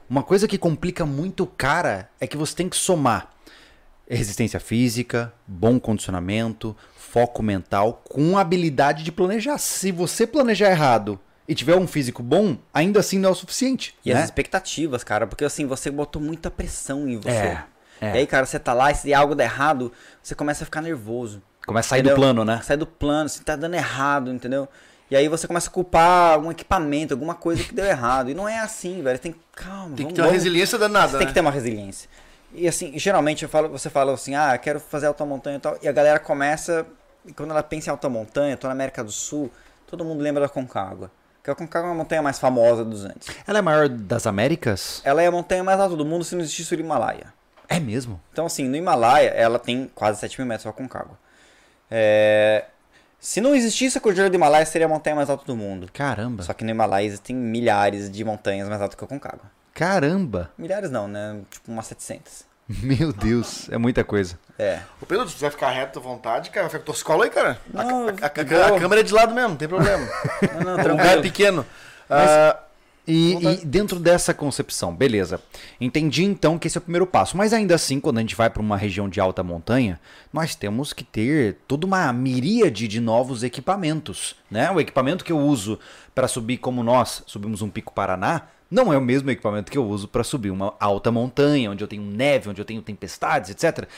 Uma 0.09 0.23
coisa 0.23 0.47
que 0.47 0.57
complica 0.57 1.05
muito 1.05 1.43
o 1.43 1.47
cara 1.47 2.09
é 2.21 2.27
que 2.27 2.37
você 2.37 2.55
tem 2.55 2.69
que 2.69 2.77
somar 2.77 3.33
resistência 4.09 4.61
física, 4.61 5.33
bom 5.47 5.81
condicionamento, 5.81 6.77
foco 6.97 7.43
mental, 7.43 8.05
com 8.09 8.39
habilidade 8.39 9.03
de 9.03 9.11
planejar. 9.11 9.59
Se 9.59 9.91
você 9.91 10.27
planejar 10.27 10.71
errado 10.71 11.19
e 11.47 11.55
tiver 11.55 11.77
um 11.77 11.87
físico 11.87 12.23
bom, 12.23 12.57
ainda 12.73 13.01
assim 13.01 13.19
não 13.19 13.29
é 13.29 13.33
o 13.33 13.35
suficiente. 13.35 13.95
E 14.05 14.13
né? 14.13 14.19
as 14.19 14.25
expectativas, 14.27 15.05
cara, 15.05 15.27
porque 15.27 15.45
assim, 15.45 15.67
você 15.67 15.91
botou 15.91 16.21
muita 16.21 16.51
pressão 16.51 17.09
em 17.09 17.19
você. 17.19 17.29
É, 17.31 17.65
é. 18.01 18.15
E 18.15 18.19
aí, 18.19 18.27
cara, 18.27 18.47
você 18.47 18.59
tá 18.59 18.73
lá 18.73 18.91
e 18.91 18.95
se 18.95 19.13
algo 19.13 19.35
der 19.35 19.45
errado, 19.45 19.93
você 20.23 20.35
começa 20.35 20.63
a 20.63 20.67
ficar 20.67 20.81
nervoso. 20.81 21.43
Começa 21.67 21.89
a 21.89 21.91
sair 21.91 22.03
do 22.03 22.07
Entendeu? 22.09 22.17
plano, 22.21 22.45
né? 22.45 22.61
Sai 22.63 22.77
do 22.77 22.87
plano, 22.87 23.29
você 23.29 23.43
tá 23.43 23.57
dando 23.57 23.75
errado, 23.75 24.31
entendeu? 24.31 24.69
E 25.11 25.17
aí 25.17 25.29
você 25.29 25.47
começa 25.47 25.69
a 25.69 25.73
culpar 25.73 26.33
algum 26.35 26.51
equipamento, 26.51 27.15
alguma 27.15 27.35
coisa 27.35 27.63
que 27.63 27.75
deu 27.75 27.85
errado. 27.85 28.31
E 28.31 28.35
não 28.35 28.49
é 28.49 28.59
assim, 28.59 29.03
velho. 29.03 29.19
Tem 29.19 29.35
calma. 29.55 29.95
Tem 29.97 30.05
vamos- 30.05 30.09
que 30.09 30.15
ter 30.15 30.21
uma 30.23 30.27
vamos- 30.29 30.33
resiliência 30.43 30.79
danada, 30.79 31.09
Você 31.13 31.19
tem 31.19 31.27
né? 31.27 31.31
que 31.31 31.35
ter 31.35 31.41
uma 31.41 31.51
resiliência. 31.51 32.09
E 32.53 32.69
assim, 32.69 32.99
geralmente 32.99 33.43
eu 33.43 33.49
falo, 33.49 33.69
você 33.69 33.89
fala 33.91 34.13
assim, 34.15 34.35
ah, 34.35 34.57
quero 34.59 34.79
fazer 34.81 35.07
alta 35.07 35.25
montanha 35.25 35.57
e 35.57 35.61
tal. 35.61 35.79
E 35.83 35.89
a 35.89 35.93
galera 35.93 36.19
começa, 36.19 36.87
e 37.27 37.33
quando 37.33 37.51
ela 37.51 37.63
pensa 37.63 37.89
em 37.89 37.93
alta 37.93 38.09
montanha, 38.09 38.57
tô 38.57 38.67
na 38.67 38.73
América 38.73 39.03
do 39.03 39.11
Sul, 39.11 39.51
todo 39.87 40.05
mundo 40.05 40.21
lembra 40.23 40.43
da 40.43 40.49
Concagua. 40.49 41.11
A 41.51 41.55
Concagua 41.55 41.91
é 41.91 41.93
a 41.93 41.95
montanha 41.95 42.23
mais 42.23 42.39
famosa 42.39 42.85
dos 42.85 43.05
Andes. 43.05 43.29
Ela 43.47 43.59
é 43.59 43.61
a 43.61 43.63
maior 43.63 43.89
das 43.89 44.27
Américas? 44.27 45.03
Ela 45.05 45.23
é 45.23 45.27
a 45.27 45.31
montanha 45.31 45.63
mais 45.63 45.79
alta 45.79 45.95
do 45.95 46.05
mundo 46.05 46.25
se 46.25 46.35
não 46.35 46.43
existisse 46.43 46.75
o 46.75 46.81
Himalaia. 46.81 47.33
É 47.69 47.79
mesmo? 47.79 48.21
Então, 48.33 48.47
assim, 48.47 48.67
no 48.67 48.77
Himalaia, 48.77 49.29
ela 49.29 49.59
tem 49.59 49.91
quase 49.95 50.21
7 50.21 50.41
mil 50.41 50.49
metros 50.49 50.67
a 50.67 50.73
Concagua. 50.73 51.19
É... 51.91 52.65
Se 53.21 53.41
não 53.41 53.55
existisse 53.55 53.99
a 53.99 54.01
Cordilheira 54.01 54.31
do 54.31 54.37
Himalaia, 54.37 54.65
seria 54.65 54.87
a 54.87 54.89
montanha 54.89 55.17
mais 55.17 55.29
alta 55.29 55.45
do 55.45 55.57
mundo. 55.57 55.89
Caramba. 55.93 56.43
Só 56.43 56.53
que 56.55 56.65
no 56.65 56.71
Himalaia 56.71 57.07
existem 57.07 57.37
milhares 57.37 58.11
de 58.11 58.25
montanhas 58.25 58.69
mais 58.69 58.81
altas 58.81 58.99
que 58.99 59.05
a 59.05 59.09
Concagua. 59.09 59.51
Caramba. 59.75 60.51
Milhares 60.57 60.91
não, 60.91 61.09
né? 61.09 61.41
Tipo 61.51 61.71
umas 61.71 61.87
700. 61.87 62.45
Meu 62.83 63.13
Deus, 63.13 63.69
é 63.71 63.77
muita 63.79 64.03
coisa. 64.05 64.39
É. 64.59 64.81
Ô 65.01 65.07
Pedro, 65.07 65.29
se 65.29 65.35
quiser 65.35 65.51
ficar 65.51 65.71
reto 65.71 65.99
à 65.99 66.03
vontade, 66.03 66.51
cara, 66.51 66.69
fica 66.69 66.83
torcicolo 66.83 67.23
aí, 67.23 67.31
cara. 67.31 67.59
A- 67.75 67.85
Não, 67.85 68.09
a, 68.09 68.11
a- 68.11 68.63
a- 68.63 68.77
a 68.77 68.81
câmera 68.81 69.01
é 69.01 69.05
de 69.05 69.13
lado 69.13 69.35
mesmo, 69.35 69.51
não 69.51 69.57
tem 69.57 69.69
problema. 69.69 70.07
Não, 70.65 70.77
não, 70.77 70.85
o 70.85 70.89
lugar 70.89 71.19
é 71.19 71.21
pequeno. 71.21 71.67
Mas- 72.09 72.31
Ah, 72.31 72.61
E, 73.07 73.35
e 73.35 73.67
dentro 73.67 73.99
dessa 73.99 74.33
concepção, 74.33 74.95
beleza. 74.95 75.39
Entendi 75.79 76.25
então 76.25 76.59
que 76.59 76.69
esse 76.69 76.79
é 76.79 76.81
o 76.81 76.83
primeiro 76.83 77.07
passo. 77.07 77.37
Mas 77.37 77.53
ainda 77.53 77.75
assim, 77.75 78.01
quando 78.01 78.17
a 78.17 78.21
gente 78.23 78.35
vai 78.35 78.49
para 78.49 78.63
uma 78.63 78.79
região 78.79 79.11
de 79.11 79.21
alta 79.21 79.43
montanha, 79.43 80.01
nós 80.33 80.55
temos 80.55 80.95
que 80.95 81.05
ter 81.05 81.59
toda 81.69 81.85
uma 81.85 82.11
miríade 82.15 82.89
de 82.89 83.01
novos 83.01 83.43
equipamentos. 83.43 84.37
Né? 84.51 84.71
O 84.71 84.81
equipamento 84.81 85.23
que 85.23 85.33
eu 85.33 85.39
uso 85.39 85.79
para 86.15 86.27
subir 86.27 86.57
como 86.57 86.83
nós 86.83 87.23
subimos 87.27 87.61
um 87.61 87.69
Pico 87.69 87.93
Paraná, 87.93 88.43
não 88.75 88.93
é 88.93 88.99
o 88.99 89.01
mesmo 89.01 89.31
equipamento 89.31 89.71
que 89.71 89.79
eu 89.79 89.87
uso 89.87 90.09
para 90.09 90.25
subir 90.25 90.51
uma 90.51 90.75
alta 90.81 91.13
montanha, 91.13 91.71
onde 91.71 91.85
eu 91.85 91.89
tenho 91.89 92.03
neve, 92.03 92.51
onde 92.51 92.61
eu 92.61 92.65
tenho 92.65 92.83
tempestades, 92.83 93.51
etc. 93.51 93.89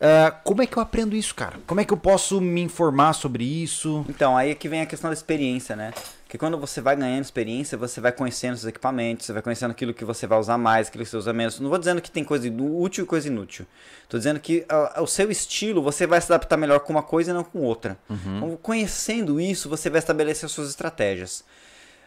Ah, 0.00 0.30
como 0.42 0.62
é 0.62 0.66
que 0.66 0.76
eu 0.76 0.82
aprendo 0.82 1.14
isso, 1.14 1.34
cara? 1.34 1.58
Como 1.66 1.78
é 1.80 1.84
que 1.84 1.92
eu 1.92 1.96
posso 1.96 2.40
me 2.40 2.62
informar 2.62 3.12
sobre 3.12 3.44
isso? 3.44 4.04
Então, 4.08 4.34
aí 4.34 4.50
é 4.50 4.54
que 4.54 4.66
vem 4.68 4.80
a 4.80 4.86
questão 4.86 5.10
da 5.10 5.14
experiência, 5.14 5.76
né? 5.76 5.92
Porque 6.24 6.38
quando 6.38 6.56
você 6.56 6.80
vai 6.80 6.96
ganhando 6.96 7.22
experiência, 7.22 7.76
você 7.76 8.00
vai 8.00 8.10
conhecendo 8.10 8.54
os 8.54 8.64
equipamentos, 8.64 9.26
você 9.26 9.32
vai 9.32 9.42
conhecendo 9.42 9.72
aquilo 9.72 9.92
que 9.92 10.04
você 10.04 10.26
vai 10.26 10.38
usar 10.38 10.56
mais, 10.56 10.88
aquilo 10.88 11.04
que 11.04 11.10
você 11.10 11.16
usa 11.18 11.32
menos. 11.32 11.60
Não 11.60 11.68
vou 11.68 11.78
dizendo 11.78 12.00
que 12.00 12.10
tem 12.10 12.24
coisa 12.24 12.48
útil 12.48 13.04
e 13.04 13.06
coisa 13.06 13.28
inútil. 13.28 13.66
Tô 14.08 14.16
dizendo 14.16 14.40
que 14.40 14.64
ah, 14.68 15.02
o 15.02 15.06
seu 15.06 15.30
estilo, 15.30 15.82
você 15.82 16.06
vai 16.06 16.20
se 16.20 16.32
adaptar 16.32 16.56
melhor 16.56 16.80
com 16.80 16.92
uma 16.92 17.02
coisa 17.02 17.30
e 17.30 17.34
não 17.34 17.44
com 17.44 17.60
outra. 17.60 17.98
Então, 18.08 18.58
conhecendo 18.62 19.40
isso, 19.40 19.68
você 19.68 19.90
vai 19.90 19.98
estabelecer 19.98 20.46
as 20.46 20.52
suas 20.52 20.70
estratégias. 20.70 21.44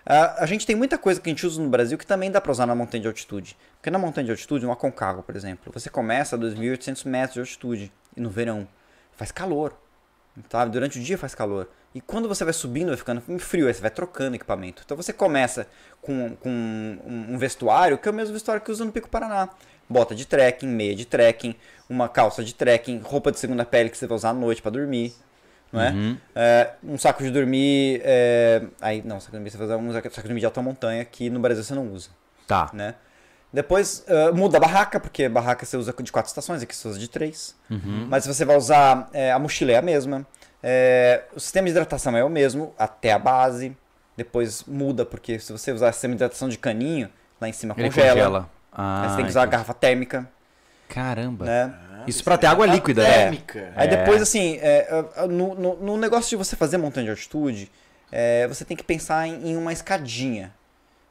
Ah, 0.05 0.43
a 0.43 0.45
gente 0.45 0.65
tem 0.65 0.75
muita 0.75 0.97
coisa 0.97 1.21
que 1.21 1.29
a 1.29 1.31
gente 1.31 1.45
usa 1.45 1.61
no 1.61 1.69
Brasil 1.69 1.97
que 1.97 2.05
também 2.05 2.29
dá 2.29 2.41
para 2.41 2.51
usar 2.51 2.65
na 2.65 2.75
montanha 2.75 3.01
de 3.01 3.07
altitude. 3.07 3.57
Porque 3.77 3.89
na 3.89 3.97
montanha 3.97 4.25
de 4.25 4.31
altitude, 4.31 4.65
uma 4.65 4.75
Concagua, 4.75 5.23
por 5.23 5.35
exemplo, 5.35 5.71
você 5.73 5.89
começa 5.89 6.35
a 6.35 6.39
2.800 6.39 7.05
metros 7.07 7.33
de 7.33 7.39
altitude 7.39 7.91
e 8.15 8.21
no 8.21 8.29
verão 8.29 8.67
faz 9.13 9.31
calor. 9.31 9.77
Sabe? 10.49 10.71
Durante 10.71 10.99
o 10.99 11.01
dia 11.01 11.17
faz 11.17 11.33
calor. 11.35 11.69
E 11.95 12.01
quando 12.01 12.27
você 12.27 12.43
vai 12.43 12.53
subindo, 12.53 12.87
vai 12.87 12.97
ficando 12.97 13.21
frio, 13.39 13.67
aí 13.67 13.73
você 13.73 13.81
vai 13.81 13.91
trocando 13.91 14.35
equipamento. 14.35 14.81
Então 14.83 14.97
você 14.97 15.13
começa 15.13 15.67
com, 16.01 16.35
com 16.37 16.49
um, 16.49 17.33
um 17.33 17.37
vestuário 17.37 17.97
que 17.97 18.07
é 18.07 18.11
o 18.11 18.13
mesmo 18.13 18.33
vestuário 18.33 18.63
que 18.63 18.71
usa 18.71 18.83
no 18.83 18.91
Pico 18.91 19.07
Paraná. 19.07 19.49
Bota 19.87 20.15
de 20.15 20.25
trekking, 20.25 20.67
meia 20.67 20.95
de 20.95 21.05
trekking, 21.05 21.55
uma 21.87 22.09
calça 22.09 22.43
de 22.43 22.55
trekking, 22.55 22.99
roupa 22.99 23.31
de 23.31 23.39
segunda 23.39 23.63
pele 23.63 23.89
que 23.89 23.97
você 23.97 24.07
vai 24.07 24.15
usar 24.15 24.29
à 24.29 24.33
noite 24.33 24.61
para 24.61 24.71
dormir. 24.71 25.13
Não 25.73 25.81
é? 25.81 25.93
É, 26.35 26.69
um 26.83 26.97
saco 26.97 27.23
de 27.23 27.31
dormir. 27.31 27.99
é, 28.05 28.61
Aí, 28.79 29.01
não, 29.03 29.19
saco 29.19 29.31
de 29.31 29.37
dormir 29.37 29.49
você 29.49 29.61
usar 29.63 29.75
um 29.77 29.91
saco 29.91 30.09
de 30.09 30.21
dormir 30.23 30.39
de 30.39 30.45
alta 30.45 30.61
montanha 30.61 31.03
que 31.03 31.29
no 31.29 31.39
Brasil 31.39 31.63
você 31.63 31.73
não 31.73 31.87
usa 31.91 32.09
Tá. 32.47 32.69
né? 32.73 32.93
Depois 33.51 34.03
ah, 34.07 34.31
muda 34.31 34.57
a 34.57 34.59
barraca, 34.59 34.99
porque 34.99 35.27
barraca 35.29 35.65
você 35.65 35.75
usa 35.77 35.93
de 36.01 36.11
quatro 36.11 36.29
estações, 36.29 36.61
aqui 36.63 36.75
você 36.75 36.87
usa 36.87 36.99
de 36.99 37.07
três. 37.07 37.55
Mas 38.09 38.25
você 38.25 38.45
vai 38.45 38.55
usar, 38.57 39.09
é, 39.13 39.31
a 39.31 39.37
mochila 39.39 39.71
é 39.71 39.77
a 39.77 39.81
mesma, 39.81 40.25
é, 40.61 41.23
o 41.35 41.39
sistema 41.39 41.65
de 41.65 41.71
hidratação 41.71 42.15
é 42.15 42.23
o 42.23 42.29
mesmo, 42.29 42.73
até 42.79 43.11
a 43.11 43.19
base. 43.19 43.75
Depois 44.15 44.63
muda, 44.65 45.03
porque 45.05 45.39
se 45.39 45.51
você 45.51 45.71
usar 45.71 45.91
sistema 45.91 46.13
de 46.13 46.17
hidratação 46.17 46.47
de 46.49 46.57
caninho, 46.57 47.09
lá 47.41 47.49
em 47.49 47.53
cima 47.53 47.73
Ele 47.77 47.89
congela. 47.89 48.09
congela. 48.11 48.39
Aí 48.39 48.47
Ah, 48.71 49.05
você 49.09 49.15
tem 49.15 49.25
que 49.25 49.31
usar 49.31 49.43
a 49.43 49.45
garrafa 49.47 49.73
térmica, 49.73 50.27
Caramba. 50.89 51.45
né? 51.45 51.73
Isso 52.07 52.23
pra 52.23 52.37
ter 52.37 52.47
água 52.47 52.65
líquida, 52.65 53.03
né? 53.03 53.09
térmica. 53.13 53.73
Aí 53.75 53.87
É. 53.87 53.97
depois, 53.97 54.21
assim, 54.21 54.57
é, 54.61 55.03
é, 55.17 55.27
no, 55.27 55.55
no, 55.55 55.75
no 55.77 55.97
negócio 55.97 56.29
de 56.29 56.35
você 56.35 56.55
fazer 56.55 56.77
montanha 56.77 57.05
de 57.05 57.11
altitude, 57.11 57.71
é, 58.11 58.47
você 58.47 58.63
tem 58.65 58.75
que 58.77 58.83
pensar 58.83 59.27
em, 59.27 59.49
em 59.51 59.57
uma 59.57 59.71
escadinha. 59.73 60.53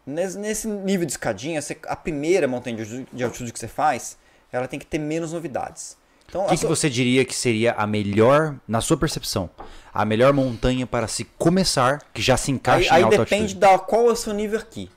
Nesse, 0.07 0.39
nesse 0.39 0.67
nível 0.69 1.07
de 1.07 1.13
escadinha, 1.13 1.61
você- 1.63 1.77
a 1.87 1.95
primeira 1.97 2.49
montanha 2.49 2.77
de 2.77 2.83
altitude- 2.83 3.09
de 3.13 3.25
altitude 3.25 3.53
que 3.53 3.59
você 3.59 3.69
faz, 3.69 4.17
ela 4.53 4.67
tem 4.69 4.79
que 4.79 4.87
ter 4.87 4.99
menos 4.99 5.33
novidades. 5.33 5.97
Então, 6.29 6.43
O 6.43 6.45
a 6.45 6.49
que, 6.49 6.55
que 6.55 6.61
sua- 6.63 6.71
você 6.71 6.89
diria 6.91 7.25
que 7.25 7.35
seria 7.35 7.73
a 7.73 7.87
melhor, 7.87 8.57
na 8.67 8.81
sua 8.81 8.97
percepção, 8.97 9.51
a 9.93 10.05
melhor 10.05 10.33
montanha 10.33 10.87
para 10.87 11.07
se 11.07 11.25
começar, 11.39 12.01
que 12.13 12.21
já 12.23 12.37
se 12.37 12.51
aí, 12.51 12.55
encaixa 12.57 12.95
aí 12.95 13.03
em 13.03 13.05
alta 13.05 13.19
depende 13.19 13.43
altitude? 13.43 13.61
da 13.61 13.79
qual 13.79 14.09
é 14.09 14.13
o 14.13 14.17
seu 14.17 14.33
nível 14.33 14.59
aqui. 14.59 14.91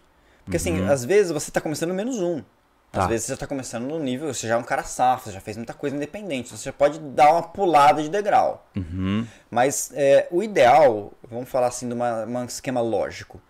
Porque 0.43 0.57
assim, 0.57 0.85
às 0.88 1.03
vezes 1.03 1.31
você 1.31 1.49
está 1.49 1.59
começando 1.59 1.89
no 1.89 1.95
menos 1.95 2.19
um. 2.22 2.41
Às 2.99 3.03
Tá. 3.03 3.07
vezes 3.07 3.26
você 3.27 3.34
está 3.34 3.45
começando 3.47 3.84
no 3.85 3.99
nível, 3.99 4.34
você 4.34 4.47
já 4.47 4.53
é 4.55 4.57
um 4.57 4.63
cara 4.63 4.84
safo, 4.84 5.26
você 5.26 5.31
já 5.34 5.41
fez 5.41 5.57
muita 5.57 5.73
coisa 5.73 5.95
independente, 5.95 6.49
você 6.49 6.63
já 6.65 6.73
pode 6.73 6.97
dar 6.99 7.31
uma 7.34 7.43
pulada 7.43 8.01
de 8.01 8.09
degrau. 8.09 8.65
Uhum. 8.76 9.27
Mas 9.51 9.91
é, 9.93 10.27
o 10.31 10.41
ideal, 10.41 11.11
vamos 11.30 11.49
falar 11.49 11.67
assim, 11.67 11.88
de 11.88 11.93
uma, 11.93 12.26
um 12.26 12.45
esquema 12.45 12.81
lógico. 12.81 13.41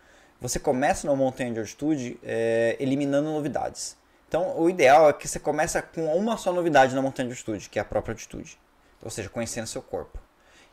Você 0.41 0.59
começa 0.59 1.07
numa 1.07 1.15
montanha 1.15 1.51
de 1.53 1.59
altitude 1.59 2.19
é, 2.23 2.76
eliminando 2.80 3.30
novidades. 3.31 3.95
Então, 4.27 4.59
o 4.59 4.69
ideal 4.69 5.09
é 5.09 5.13
que 5.13 5.27
você 5.27 5.39
começa 5.39 5.81
com 5.81 6.05
uma 6.17 6.35
só 6.38 6.51
novidade 6.51 6.93
na 6.95 7.01
montanha 7.01 7.27
de 7.27 7.34
altitude, 7.34 7.69
que 7.69 7.80
é 7.80 7.81
a 7.81 7.85
própria 7.85 8.13
altitude. 8.13 8.57
Ou 9.03 9.09
seja, 9.09 9.30
conhecendo 9.30 9.67
seu 9.67 9.81
corpo. 9.81 10.19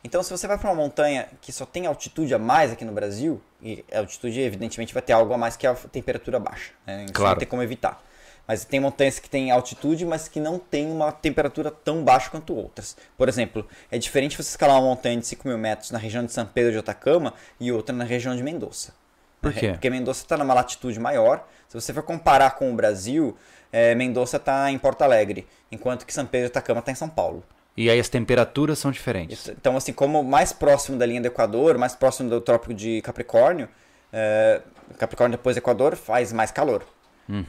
Então, 0.03 0.21
se 0.21 0.29
você 0.31 0.47
vai 0.47 0.57
para 0.57 0.69
uma 0.69 0.75
montanha 0.75 1.29
que 1.39 1.51
só 1.53 1.65
tem 1.65 1.85
altitude 1.85 2.33
a 2.33 2.39
mais 2.39 2.71
aqui 2.73 2.83
no 2.83 2.91
Brasil, 2.91 3.39
e 3.61 3.85
a 3.93 3.99
altitude 3.99 4.41
evidentemente 4.41 4.93
vai 4.93 5.01
ter 5.01 5.13
algo 5.13 5.33
a 5.33 5.37
mais 5.37 5.55
que 5.55 5.65
a 5.65 5.73
temperatura 5.75 6.39
baixa, 6.39 6.71
né? 6.85 7.05
Isso 7.05 7.13
Claro. 7.13 7.35
não 7.35 7.39
tem 7.39 7.47
como 7.47 7.63
evitar. 7.63 8.03
Mas 8.47 8.65
tem 8.65 8.79
montanhas 8.79 9.19
que 9.19 9.29
têm 9.29 9.51
altitude, 9.51 10.05
mas 10.05 10.27
que 10.27 10.39
não 10.39 10.59
tem 10.59 10.91
uma 10.91 11.11
temperatura 11.11 11.71
tão 11.71 12.03
baixa 12.03 12.29
quanto 12.29 12.53
outras. 12.53 12.97
Por 13.17 13.29
exemplo, 13.29 13.65
é 13.89 13.97
diferente 13.97 14.35
você 14.35 14.49
escalar 14.49 14.77
uma 14.77 14.89
montanha 14.89 15.17
de 15.17 15.25
5 15.25 15.47
mil 15.47 15.57
metros 15.57 15.91
na 15.91 15.97
região 15.97 16.25
de 16.25 16.31
São 16.31 16.45
Pedro 16.45 16.73
de 16.73 16.77
Atacama 16.77 17.33
e 17.59 17.71
outra 17.71 17.95
na 17.95 18.03
região 18.03 18.35
de 18.35 18.43
Mendoza. 18.43 18.93
Por 19.41 19.53
quê? 19.53 19.69
Porque 19.69 19.89
Mendoza 19.89 20.21
está 20.21 20.37
numa 20.37 20.53
latitude 20.53 20.99
maior. 20.99 21.47
Se 21.67 21.79
você 21.79 21.93
for 21.93 22.03
comparar 22.03 22.51
com 22.51 22.71
o 22.71 22.75
Brasil, 22.75 23.37
é, 23.71 23.95
Mendoza 23.95 24.37
está 24.37 24.69
em 24.71 24.77
Porto 24.77 25.01
Alegre, 25.01 25.47
enquanto 25.71 26.05
que 26.05 26.13
São 26.13 26.25
Pedro 26.25 26.47
de 26.47 26.51
Atacama 26.51 26.79
está 26.79 26.91
em 26.91 26.95
São 26.95 27.09
Paulo. 27.09 27.43
E 27.75 27.89
aí 27.89 27.99
as 27.99 28.07
temperaturas 28.07 28.77
são 28.77 28.91
diferentes. 28.91 29.49
Então, 29.49 29.75
assim, 29.75 29.91
como 29.91 30.23
mais 30.23 30.53
próximo 30.53 30.97
da 30.97 31.05
linha 31.05 31.21
do 31.21 31.27
Equador, 31.27 31.77
mais 31.77 31.95
próximo 31.95 32.29
do 32.29 32.39
Trópico 32.39 32.73
de 32.73 33.01
Capricórnio, 33.01 33.67
é, 34.11 34.61
Capricórnio 34.97 35.37
depois 35.37 35.55
do 35.55 35.59
Equador 35.59 35.95
faz 35.95 36.31
mais 36.31 36.51
calor. 36.51 36.85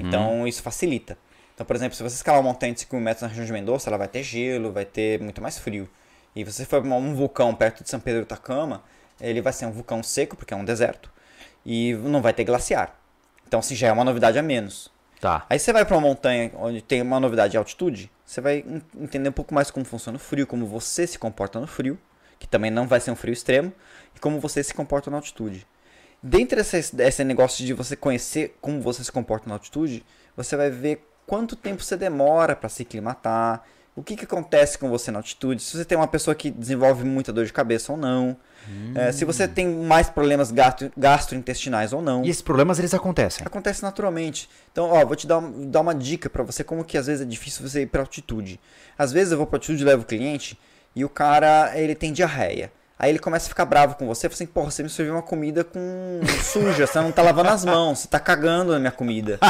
Então, 0.01 0.47
isso 0.47 0.63
facilita. 0.63 1.19
Então, 1.55 1.65
por 1.65 1.77
exemplo, 1.77 1.97
se 1.97 2.03
você 2.03 2.17
escalar 2.17 2.41
uma 2.41 2.51
montanha 2.51 2.73
de 2.73 2.81
5 2.81 2.97
mil 2.97 3.05
metros 3.05 3.23
na 3.23 3.29
região 3.29 3.45
de 3.47 3.53
Mendoza, 3.53 3.89
ela 3.89 3.99
vai 3.99 4.09
ter 4.09 4.23
gelo, 4.23 4.73
vai 4.73 4.85
ter 4.85 5.21
muito 5.21 5.41
mais 5.41 5.59
frio. 5.59 5.89
E 6.35 6.45
se 6.45 6.53
você 6.53 6.65
for 6.65 6.83
pra 6.83 6.91
um 6.91 7.15
vulcão 7.15 7.55
perto 7.55 7.85
de 7.85 7.91
São 7.91 8.01
Pedro 8.01 8.23
do 8.23 8.25
Atacama, 8.25 8.83
ele 9.21 9.41
vai 9.41 9.53
ser 9.53 9.67
um 9.67 9.71
vulcão 9.71 10.03
seco, 10.03 10.37
porque 10.37 10.53
é 10.53 10.57
um 10.57 10.65
deserto, 10.65 11.11
e 11.65 11.95
não 11.95 12.21
vai 12.21 12.33
ter 12.33 12.45
glaciar. 12.45 12.97
Então, 13.47 13.61
assim, 13.61 13.77
já 13.77 13.87
é 13.89 13.93
uma 13.93 14.05
novidade 14.05 14.37
a 14.39 14.43
menos. 14.43 14.91
Tá. 15.21 15.47
Aí 15.49 15.59
você 15.59 15.73
vai 15.73 15.85
para 15.85 15.97
uma 15.97 16.01
montanha 16.09 16.51
onde 16.57 16.83
tem 16.83 17.01
uma 17.01 17.21
novidade 17.21 17.53
de 17.53 17.57
altitude, 17.57 18.11
você 18.27 18.41
vai 18.41 18.59
en- 18.67 18.83
entender 18.99 19.29
um 19.29 19.33
pouco 19.33 19.55
mais 19.55 19.71
como 19.71 19.85
funciona 19.85 20.17
o 20.17 20.21
frio, 20.21 20.47
como 20.47 20.67
você 20.67 21.07
se 21.07 21.19
comporta 21.19 21.61
no 21.61 21.67
frio, 21.69 21.99
que 22.39 22.49
também 22.49 22.71
não 22.71 22.87
vai 22.89 23.01
ser 23.01 23.13
um 23.13 23.17
frio 23.17 23.33
extremo, 23.33 23.73
e 24.15 24.19
como 24.19 24.41
você 24.41 24.63
se 24.63 24.75
comporta 24.75 25.11
na 25.11 25.19
altitude. 25.19 25.65
Dentro 26.27 26.57
desse, 26.57 26.97
desse 26.97 27.23
negócio 27.23 27.67
de 27.67 27.75
você 27.75 27.95
conhecer 27.95 28.57
como 28.59 28.81
você 28.81 29.05
se 29.05 29.13
comporta 29.13 29.47
na 29.47 29.57
altitude, 29.57 30.03
você 30.35 30.57
vai 30.57 30.71
ver 30.71 31.07
quanto 31.27 31.55
tempo 31.55 31.83
você 31.83 31.99
demora 31.99 32.57
para 32.57 32.71
se 32.71 32.81
aclimatar, 32.81 33.63
o 33.95 34.03
que, 34.03 34.17
que 34.17 34.25
acontece 34.25 34.79
com 34.79 34.89
você 34.89 35.11
na 35.11 35.19
altitude, 35.19 35.63
se 35.63 35.77
você 35.77 35.85
tem 35.85 35.99
uma 35.99 36.09
pessoa 36.09 36.35
que 36.35 36.51
desenvolve 36.51 37.05
muita 37.05 37.31
dor 37.31 37.45
de 37.45 37.53
cabeça 37.53 37.93
ou 37.93 37.99
não, 37.99 38.35
eh, 38.97 39.13
se 39.13 39.27
você 39.27 39.47
tem 39.47 39.69
mais 39.69 40.09
problemas 40.09 40.51
gastro, 40.51 40.91
gastrointestinais 40.97 41.93
ou 41.93 42.01
não. 42.01 42.25
E 42.25 42.31
esses 42.31 42.41
problemas 42.41 42.79
eles 42.79 42.95
acontecem. 42.95 43.47
Acontece 43.47 43.83
naturalmente. 43.83 44.49
Então, 44.73 44.89
ó, 44.91 45.05
vou 45.05 45.15
te 45.15 45.27
dar, 45.27 45.43
dar 45.43 45.83
uma 45.83 45.95
dica 45.95 46.31
pra 46.31 46.43
você 46.43 46.65
como 46.65 46.85
que 46.85 46.97
às 46.97 47.07
vezes 47.07 47.21
é 47.21 47.29
difícil 47.29 47.69
você 47.69 47.83
ir 47.83 47.87
pra 47.87 48.01
altitude. 48.01 48.59
Às 48.97 49.13
vezes 49.13 49.31
eu 49.31 49.37
vou 49.37 49.47
pra 49.47 49.59
altitude 49.59 49.83
e 49.83 49.85
levo 49.85 50.03
o 50.03 50.07
cliente 50.07 50.59
e 50.97 51.05
o 51.05 51.09
cara, 51.09 51.79
ele 51.79 51.95
tem 51.95 52.15
diarreia. 52.15 52.73
Aí 52.99 53.11
ele 53.11 53.19
começa 53.19 53.47
a 53.47 53.49
ficar 53.49 53.65
bravo 53.65 53.97
com 53.97 54.07
você, 54.07 54.29
fala 54.29 54.35
assim, 54.35 54.47
porra, 54.47 54.71
você 54.71 54.83
me 54.83 54.89
serviu 54.89 55.15
uma 55.15 55.23
comida 55.23 55.65
com 55.65 56.21
suja, 56.43 56.87
você 56.87 57.01
não 57.01 57.11
tá 57.11 57.23
lavando 57.23 57.49
as 57.49 57.65
mãos, 57.65 57.99
você 57.99 58.09
tá 58.09 58.21
cagando 58.21 58.73
na 58.73 58.79
minha 58.79 58.93
comida. 58.93 59.39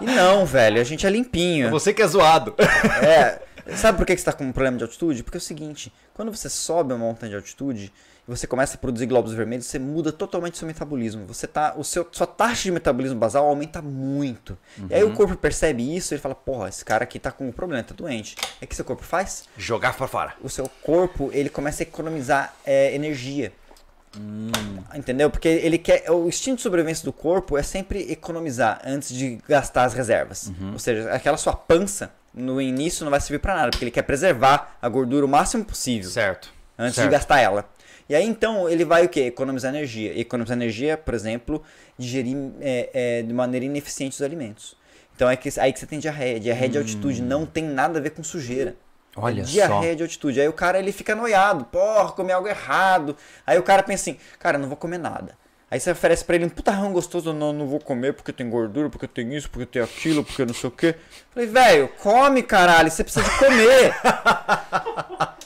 E 0.00 0.06
não, 0.06 0.46
velho, 0.46 0.80
a 0.80 0.84
gente 0.84 1.04
é 1.06 1.10
limpinho. 1.10 1.68
Você 1.68 1.92
que 1.92 2.00
é 2.00 2.06
zoado. 2.06 2.54
É, 3.02 3.40
Sabe 3.76 3.98
por 3.98 4.06
que 4.06 4.12
você 4.12 4.20
está 4.20 4.32
com 4.32 4.44
um 4.44 4.52
problema 4.52 4.76
de 4.76 4.84
altitude? 4.84 5.22
Porque 5.22 5.36
é 5.36 5.40
o 5.40 5.42
seguinte, 5.42 5.92
quando 6.14 6.34
você 6.34 6.48
sobe 6.48 6.92
uma 6.92 7.06
montanha 7.06 7.30
de 7.30 7.36
altitude 7.36 7.92
e 8.26 8.30
você 8.30 8.46
começa 8.46 8.74
a 8.74 8.78
produzir 8.78 9.06
glóbulos 9.06 9.34
vermelhos, 9.34 9.66
você 9.66 9.78
muda 9.78 10.12
totalmente 10.12 10.58
seu 10.58 10.66
metabolismo. 10.66 11.26
Você 11.26 11.46
tá, 11.46 11.74
o 11.76 11.84
seu, 11.84 12.06
sua 12.12 12.26
taxa 12.26 12.64
de 12.64 12.70
metabolismo 12.70 13.18
basal 13.18 13.46
aumenta 13.46 13.80
muito. 13.80 14.56
E 14.88 14.94
aí 14.94 15.02
o 15.04 15.12
corpo 15.12 15.36
percebe 15.36 15.96
isso 15.96 16.12
e 16.12 16.16
ele 16.16 16.22
fala, 16.22 16.34
porra, 16.34 16.68
esse 16.68 16.84
cara 16.84 17.04
aqui 17.04 17.18
tá 17.18 17.30
com 17.30 17.48
um 17.48 17.52
problema, 17.52 17.82
tá 17.82 17.94
doente. 17.94 18.36
É 18.60 18.66
que 18.66 18.74
seu 18.74 18.84
corpo 18.84 19.02
faz? 19.02 19.44
Jogar 19.56 19.96
pra 19.96 20.06
fora. 20.06 20.34
O 20.42 20.48
seu 20.48 20.68
corpo, 20.82 21.30
ele 21.32 21.48
começa 21.48 21.82
a 21.82 21.84
economizar 21.84 22.54
é, 22.64 22.94
energia. 22.94 23.52
Entendeu? 24.94 25.30
Porque 25.30 25.46
ele 25.46 25.78
quer. 25.78 26.10
O 26.10 26.28
instinto 26.28 26.56
de 26.56 26.62
sobrevivência 26.62 27.04
do 27.04 27.12
corpo 27.12 27.56
é 27.56 27.62
sempre 27.62 28.10
economizar 28.10 28.80
antes 28.84 29.10
de 29.14 29.38
gastar 29.48 29.84
as 29.84 29.94
reservas. 29.94 30.50
Ou 30.72 30.78
seja, 30.78 31.12
aquela 31.12 31.36
sua 31.36 31.54
pança 31.54 32.12
no 32.32 32.60
início 32.60 33.04
não 33.04 33.10
vai 33.10 33.20
servir 33.20 33.38
pra 33.38 33.54
nada, 33.54 33.70
porque 33.70 33.84
ele 33.84 33.90
quer 33.90 34.02
preservar 34.02 34.76
a 34.80 34.88
gordura 34.88 35.24
o 35.26 35.28
máximo 35.28 35.64
possível 35.64 36.10
Certo. 36.10 36.52
antes 36.78 36.94
Certo. 36.94 37.08
de 37.08 37.12
gastar 37.12 37.40
ela. 37.40 37.68
E 38.08 38.14
aí 38.14 38.26
então 38.26 38.68
ele 38.68 38.84
vai 38.84 39.04
o 39.04 39.08
quê? 39.08 39.20
Economizar 39.26 39.72
energia. 39.72 40.18
Economizar 40.18 40.56
energia, 40.56 40.96
por 40.96 41.14
exemplo, 41.14 41.62
digerir 41.96 42.36
é, 42.60 42.90
é, 42.92 43.22
de 43.22 43.32
maneira 43.32 43.64
ineficiente 43.64 44.14
os 44.14 44.22
alimentos. 44.22 44.76
Então 45.14 45.30
é 45.30 45.36
que, 45.36 45.48
aí 45.60 45.72
que 45.72 45.78
você 45.78 45.86
tem 45.86 45.98
diarreia. 45.98 46.40
Diarreia 46.40 46.68
de 46.70 46.78
altitude 46.78 47.22
não 47.22 47.46
tem 47.46 47.62
nada 47.64 47.98
a 47.98 48.02
ver 48.02 48.10
com 48.10 48.22
sujeira. 48.24 48.74
Olha 49.16 49.42
é 49.42 49.44
só. 49.44 49.50
diarreia 49.50 49.94
de 49.94 50.02
altitude. 50.02 50.40
Aí 50.40 50.48
o 50.48 50.52
cara 50.52 50.78
ele 50.78 50.92
fica 50.92 51.14
noiado, 51.14 51.64
porra, 51.66 52.10
comi 52.12 52.32
algo 52.32 52.48
errado. 52.48 53.16
Aí 53.46 53.58
o 53.58 53.62
cara 53.62 53.82
pensa 53.82 54.10
assim, 54.10 54.18
cara, 54.38 54.56
não 54.58 54.66
vou 54.66 54.76
comer 54.76 54.98
nada. 54.98 55.36
Aí 55.70 55.78
você 55.78 55.92
oferece 55.92 56.24
pra 56.24 56.34
ele 56.34 56.44
um 56.44 56.48
puta 56.48 56.72
rão 56.72 56.92
gostoso, 56.92 57.32
não, 57.32 57.52
não 57.52 57.68
vou 57.68 57.78
comer 57.78 58.12
porque 58.12 58.32
tem 58.32 58.50
gordura, 58.50 58.90
porque 58.90 59.06
tem 59.06 59.34
isso, 59.36 59.48
porque 59.48 59.66
tem 59.66 59.80
aquilo, 59.80 60.24
porque 60.24 60.44
não 60.44 60.52
sei 60.52 60.68
o 60.68 60.72
quê. 60.72 60.96
Falei, 61.32 61.48
velho, 61.48 61.88
come, 62.00 62.42
caralho, 62.42 62.90
você 62.90 63.04
precisa 63.04 63.24
de 63.24 63.38
comer. 63.38 63.94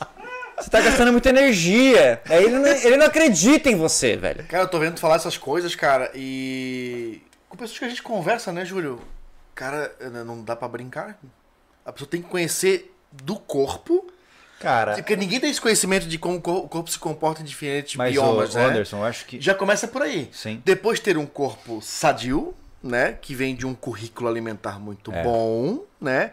Você 0.57 0.71
tá 0.71 0.81
gastando 0.81 1.13
muita 1.13 1.29
energia. 1.29 2.23
Aí 2.25 2.45
ele 2.45 2.59
não, 2.59 2.67
ele 2.67 2.97
não 2.97 3.05
acredita 3.05 3.69
em 3.69 3.77
você, 3.77 4.17
velho. 4.17 4.47
Cara, 4.47 4.63
eu 4.63 4.69
tô 4.69 4.79
vendo 4.79 4.95
tu 4.95 5.01
falar 5.01 5.17
essas 5.17 5.37
coisas, 5.37 5.75
cara, 5.75 6.11
e. 6.15 7.21
Com 7.51 7.57
pessoas 7.57 7.79
que 7.79 7.85
a 7.85 7.89
gente 7.89 8.03
conversa, 8.03 8.51
né, 8.51 8.65
Júlio? 8.65 8.99
Cara, 9.55 9.95
não 10.25 10.43
dá 10.43 10.57
pra 10.57 10.67
brincar. 10.67 11.19
A 11.85 11.93
pessoa 11.93 12.09
tem 12.09 12.23
que 12.23 12.29
conhecer 12.31 12.95
do 13.13 13.37
corpo. 13.37 14.07
Cara, 14.61 14.95
Porque 14.95 15.15
ninguém 15.17 15.39
tem 15.41 15.51
esse 15.51 15.61
conhecimento 15.61 16.07
de 16.07 16.17
como 16.19 16.37
o 16.39 16.41
cor- 16.41 16.65
o 16.65 16.69
corpo 16.69 16.91
se 16.91 16.99
comporta 16.99 17.43
em 17.43 17.45
diferentes 17.45 17.97
mas 17.97 18.13
biomas, 18.13 18.55
o 18.55 18.59
né? 18.59 18.65
Anderson, 18.67 18.99
eu 18.99 19.05
acho 19.05 19.27
que... 19.27 19.41
Já 19.41 19.55
começa 19.55 19.87
por 19.87 20.01
aí. 20.03 20.31
Sim. 20.33 20.63
Depois 20.65 20.99
ter 21.01 21.19
um 21.19 21.27
corpo 21.27 21.83
sadio, 21.83 22.55
né? 22.83 23.13
Que 23.21 23.35
vem 23.35 23.55
de 23.55 23.67
um 23.67 23.75
currículo 23.75 24.29
alimentar 24.29 24.79
muito 24.79 25.13
É. 25.13 25.23
bom, 25.23 25.85
né? 26.01 26.33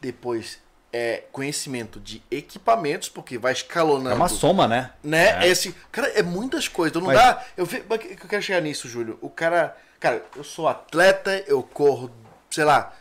Depois 0.00 0.58
é 0.92 1.22
conhecimento 1.30 2.00
de 2.00 2.20
equipamentos, 2.30 3.08
porque 3.08 3.38
vai 3.38 3.52
escalonando. 3.52 4.10
É 4.10 4.14
uma 4.14 4.28
soma, 4.28 4.66
né? 4.66 4.90
né? 5.02 5.46
Esse, 5.46 5.74
cara, 5.92 6.08
é 6.08 6.22
muitas 6.22 6.66
coisas. 6.68 6.90
Então 6.96 7.00
não 7.06 7.14
Mas- 7.14 7.24
dá. 7.24 7.44
Eu, 7.56 7.64
vi- 7.64 7.84
eu 7.88 8.28
quero 8.28 8.42
chegar 8.42 8.60
nisso, 8.60 8.88
Júlio. 8.88 9.16
O 9.22 9.30
cara, 9.30 9.76
cara, 10.00 10.22
eu 10.36 10.42
sou 10.44 10.66
atleta, 10.68 11.44
eu 11.46 11.62
corro, 11.62 12.10
sei 12.50 12.64
lá, 12.64 12.92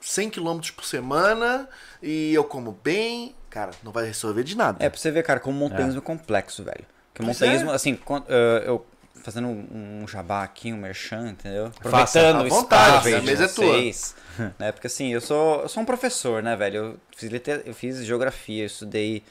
100 0.00 0.30
km 0.30 0.58
por 0.74 0.84
semana 0.84 1.68
e 2.02 2.34
eu 2.34 2.42
como 2.44 2.72
bem. 2.82 3.34
Cara, 3.50 3.72
não 3.82 3.90
vai 3.92 4.06
resolver 4.06 4.42
de 4.44 4.56
nada. 4.56 4.82
É, 4.84 4.88
pra 4.88 4.98
você 4.98 5.10
ver, 5.10 5.22
cara, 5.24 5.40
como 5.40 5.56
o 5.56 5.60
montanhismo 5.60 5.98
é 5.98 6.02
complexo, 6.02 6.62
velho. 6.64 6.84
Porque 7.12 7.22
o 7.22 7.26
montanhismo, 7.26 7.70
é. 7.70 7.74
assim, 7.74 7.96
quan- 7.96 8.22
eh, 8.28 8.62
eu 8.66 8.86
fazendo 9.22 9.48
um, 9.48 10.06
jabá 10.08 10.42
aqui, 10.44 10.72
um 10.72 10.76
merchan, 10.78 11.28
entendeu? 11.30 11.70
Faça, 11.82 12.20
Aproveitando 12.20 12.36
à 12.40 12.44
o 12.44 12.48
vontade, 12.48 12.96
espaço 13.08 13.16
a 13.16 13.20
mesa 13.22 13.44
é 13.44 13.48
tua. 13.48 13.66
vocês, 13.66 14.14
né? 14.58 14.72
Porque 14.72 14.86
assim, 14.86 15.12
eu 15.12 15.20
sou, 15.20 15.62
eu 15.62 15.68
sou 15.68 15.82
um 15.82 15.86
professor, 15.86 16.42
né, 16.42 16.56
velho? 16.56 16.76
Eu 16.76 16.96
fiz, 17.16 17.28
liter- 17.30 17.62
eu 17.66 17.74
fiz 17.74 18.02
geografia, 18.04 18.62
eu 18.62 18.66
estudei 18.66 19.22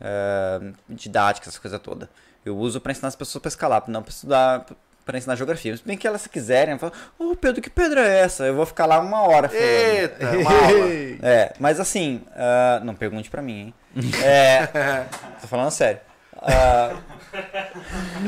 eh, 0.00 0.60
didática, 0.88 1.48
essas 1.48 1.58
coisas 1.58 1.80
todas. 1.80 2.08
Eu 2.44 2.56
uso 2.56 2.80
pra 2.80 2.92
ensinar 2.92 3.08
as 3.08 3.16
pessoas 3.16 3.40
pra 3.42 3.48
escalar, 3.48 3.82
não 3.88 4.02
pra 4.02 4.10
estudar, 4.10 4.66
pra 5.04 5.18
ensinar 5.18 5.36
geografia. 5.36 5.76
Se 5.76 5.82
bem 5.84 5.96
que 5.96 6.06
elas 6.06 6.22
se 6.22 6.28
quiserem, 6.28 6.78
falam, 6.78 6.94
ô 7.18 7.34
Pedro, 7.36 7.60
que 7.62 7.70
pedra 7.70 8.06
é 8.06 8.20
essa? 8.20 8.44
Eu 8.44 8.54
vou 8.54 8.66
ficar 8.66 8.86
lá 8.86 8.98
uma 9.00 9.22
hora 9.22 9.48
falando. 9.48 9.64
Eita, 9.64 10.26
uma 10.38 10.50
aula. 10.52 10.88
É, 11.22 11.52
mas 11.58 11.78
assim, 11.80 12.22
ah, 12.36 12.80
não 12.84 12.94
pergunte 12.94 13.28
pra 13.30 13.42
mim, 13.42 13.74
hein? 13.96 14.14
É, 14.24 14.66
tô 15.40 15.46
falando 15.46 15.70
sério. 15.70 16.00
Ah, 16.44 16.96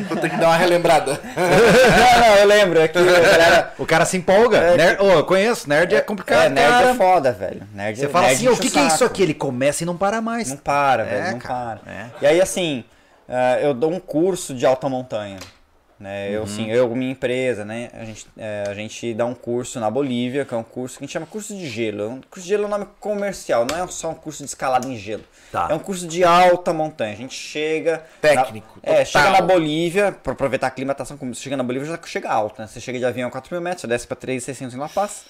Vou 0.09 0.17
ter 0.17 0.31
que 0.31 0.37
dar 0.37 0.47
uma 0.49 0.57
relembrada. 0.57 1.21
não, 1.37 2.21
não, 2.21 2.37
eu 2.37 2.47
lembro. 2.47 2.81
É 2.81 2.89
que 2.89 3.03
galera. 3.03 3.73
O 3.79 3.85
cara 3.85 4.05
se 4.05 4.17
empolga. 4.17 4.57
É, 4.59 4.77
Nerd, 4.77 5.03
Ô, 5.03 5.11
eu 5.11 5.25
conheço, 5.25 5.69
nerd 5.69 5.95
é, 5.95 6.01
complicado, 6.01 6.47
É, 6.47 6.49
nerd 6.49 6.71
cara. 6.71 6.91
é 6.91 6.95
foda, 6.95 7.33
velho. 7.33 7.63
Nerd, 7.75 7.99
Você 7.99 8.09
fala 8.09 8.27
nerd 8.29 8.37
assim, 8.37 8.49
o 8.49 8.57
que, 8.57 8.71
que 8.71 8.79
é 8.79 8.87
isso 8.87 9.05
aqui? 9.05 9.23
Ele 9.23 9.35
começa 9.35 9.83
e 9.83 9.87
não 9.87 9.97
para 9.97 10.21
mais. 10.21 10.49
Não 10.51 10.57
para, 10.57 11.03
É, 11.03 11.07
velho, 11.07 11.33
não 11.33 11.39
cara, 11.39 11.81
para. 11.85 11.93
é. 11.93 12.07
E 12.23 12.27
aí, 12.27 12.41
assim, 12.41 12.85
ah, 13.29 13.59
eu 13.61 13.75
dou 13.75 13.93
um 13.93 13.99
curso 14.01 14.55
de 14.55 14.65
alta 14.65 14.89
montanha. 14.89 15.39
Né? 15.99 16.29
Eu, 16.31 16.41
Uhum. 16.41 16.45
assim, 16.45 16.71
eu, 16.71 16.89
minha 16.95 17.13
empresa, 17.13 17.65
né? 17.65 17.89
A 17.95 18.05
gente, 18.05 18.27
é, 18.37 18.65
a 18.67 18.75
gente 18.75 19.15
dá 19.15 19.25
um 19.25 19.35
curso 19.35 19.79
na 19.79 19.89
Bolívia, 19.89 20.45
que 20.45 20.53
é 20.53 20.57
um 20.57 20.63
curso 20.65 20.99
que 20.99 21.05
a 21.05 21.07
gente 21.07 21.13
chama 21.13 21.25
curso 21.27 21.55
de 21.57 21.69
gelo. 21.69 22.09
Um 22.11 22.21
curso 22.21 22.43
de 22.43 22.49
gelo 22.49 22.65
é 22.65 22.67
um 22.67 22.71
nome 22.71 22.87
comercial, 22.99 23.65
não 23.71 23.79
é 23.83 23.87
só 23.87 24.11
um 24.11 24.15
curso 24.15 24.43
de 24.43 24.49
escalada 24.49 24.87
em 24.89 24.97
gelo. 24.97 25.23
Tá. 25.53 25.69
É 25.71 25.75
um 25.75 25.79
curso 25.79 26.07
de 26.09 26.25
alta 26.25 26.73
montanha. 26.73 27.13
A 27.13 27.17
gente 27.17 27.35
chega. 27.35 28.03
Técnico, 28.21 28.81
Na, 28.85 28.93
é, 28.93 29.05
chega 29.05 29.31
na 29.31 29.41
Bolívia, 29.41 30.11
pra 30.11 30.33
aproveitar 30.33 30.67
a 30.67 30.69
aclimatação, 30.69 31.17
como 31.17 31.33
você 31.35 31.41
chega 31.43 31.57
na 31.57 31.63
Bolívia, 31.63 31.89
já 31.89 31.99
chega 32.05 32.29
alto, 32.31 32.61
né? 32.61 32.67
Você 32.67 32.81
chega 32.81 32.99
de 32.99 33.05
avião 33.05 33.29
a 33.29 33.31
4 33.31 33.55
mil 33.55 33.63
metros, 33.63 33.83
você 33.83 33.87
desce 33.87 34.07
pra 34.07 34.17
3,600 34.17 34.75
em 34.75 34.79
La 34.79 34.89
Paz. 34.89 35.25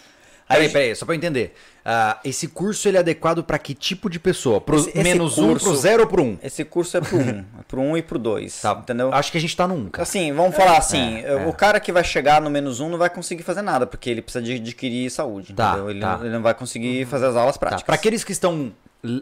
Peraí, 0.49 0.69
peraí, 0.69 0.95
só 0.95 1.07
pra 1.07 1.15
eu 1.15 1.17
entender. 1.17 1.55
Ah, 1.85 2.19
esse 2.25 2.49
curso 2.49 2.87
ele 2.89 2.97
é 2.97 3.01
adequado 3.01 3.43
pra 3.43 3.59
que 3.59 3.75
tipo 3.75 4.09
de 4.11 4.19
pessoa? 4.19 4.61
Pro 4.61 4.77
Esse- 4.77 4.91
esse 4.91 5.03
menos 5.03 5.37
um, 5.39 5.49
curso- 5.49 5.67
pro 5.67 5.77
zero 5.77 6.03
ou 6.03 6.09
pro 6.09 6.23
um? 6.23 6.39
Esse 6.43 6.65
curso 6.65 6.97
é 6.97 7.01
pro 7.01 7.17
1, 7.19 7.29
é 7.39 7.45
pro 7.69 7.81
1 7.81 7.97
e 7.97 8.03
pro 8.03 8.19
2, 8.19 8.61
Tá, 8.63 8.73
entendeu? 8.73 9.13
Acho 9.13 9.31
que 9.33 9.39
a 9.39 9.41
gente 9.41 9.57
tá 9.57 9.67
um, 9.67 9.89
cara. 9.89 10.03
Assim, 10.03 10.33
vamos 10.33 10.55
falar 10.57 10.77
assim, 10.79 11.21
é, 11.21 11.47
o 11.47 11.53
cara 11.53 11.79
que 11.81 11.91
vai 11.93 12.05
chegar 12.05 12.41
no 12.41 12.49
menos 12.51 12.81
1 12.81 12.89
não 12.89 12.99
vai 12.99 13.11
conseguir 13.11 13.43
fazer 13.43 13.63
nada, 13.63 13.87
porque 13.87 14.09
ele 14.09 14.23
precisa 14.23 14.43
de 14.45 14.55
adquirir 14.55 15.11
saúde, 15.11 15.53
Tá, 15.53 15.71
entendeu? 15.73 15.91
Ele, 15.91 16.01
tá. 16.01 16.17
não, 16.19 16.25
ele 16.25 16.35
não 16.35 16.43
vai 16.43 16.55
conseguir 16.55 17.05
fazer 17.07 17.27
as 17.27 17.37
aulas 17.37 17.57
Tá, 17.57 17.61
práticas. 17.61 17.83
pra 17.83 17.95
aqueles 17.95 18.23
que 18.25 18.33
estão 18.33 18.73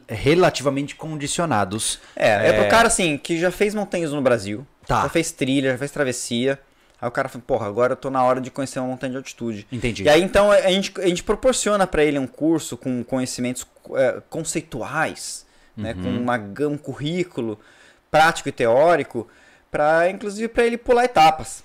relativamente 0.09 0.95
condicionados. 0.95 1.99
É, 2.15 2.49
é, 2.49 2.53
pro 2.53 2.69
cara 2.69 2.89
assim, 2.89 3.19
que 3.19 3.39
já 3.39 3.51
fez 3.51 3.75
montanhas 3.75 4.13
no 4.13 4.23
Brasil, 4.23 4.67
Tá. 4.87 5.03
já 5.03 5.09
fez 5.09 5.33
trilha, 5.33 5.73
já 5.73 5.79
fez 5.79 5.91
travessia. 5.91 6.59
Aí 7.03 7.09
o 7.09 7.11
cara 7.11 7.29
fala, 7.29 7.43
porra, 7.45 7.67
agora 7.67 7.95
eu 7.95 7.97
tô 7.97 8.09
na 8.11 8.23
hora 8.23 8.41
de 8.41 8.49
conhecer 8.49 8.79
uma 8.79 8.87
montanha 8.87 9.11
de 9.11 9.17
altitude. 9.17 9.67
Entendi. 9.73 10.05
E 10.05 10.09
aí 10.09 10.23
então 10.23 10.53
a 10.53 10.61
gente, 10.71 10.93
a 11.01 11.07
gente 11.09 11.25
proporciona 11.25 11.85
pra 11.85 12.05
ele 12.05 12.17
um 12.17 12.29
curso 12.29 12.77
com 12.77 13.03
conhecimentos 13.03 13.67
é, 13.97 14.23
conceituais, 14.31 15.45
né, 15.77 15.95
com 15.95 16.09
uma, 16.09 16.37
gama- 16.39 16.75
um 16.75 16.79
currículo 16.79 17.59
prático 18.11 18.49
e 18.49 18.53
teórico, 18.53 19.27
para 19.71 20.09
inclusive 20.11 20.47
para 20.49 20.65
ele 20.65 20.77
pular 20.79 21.05
etapas. 21.05 21.65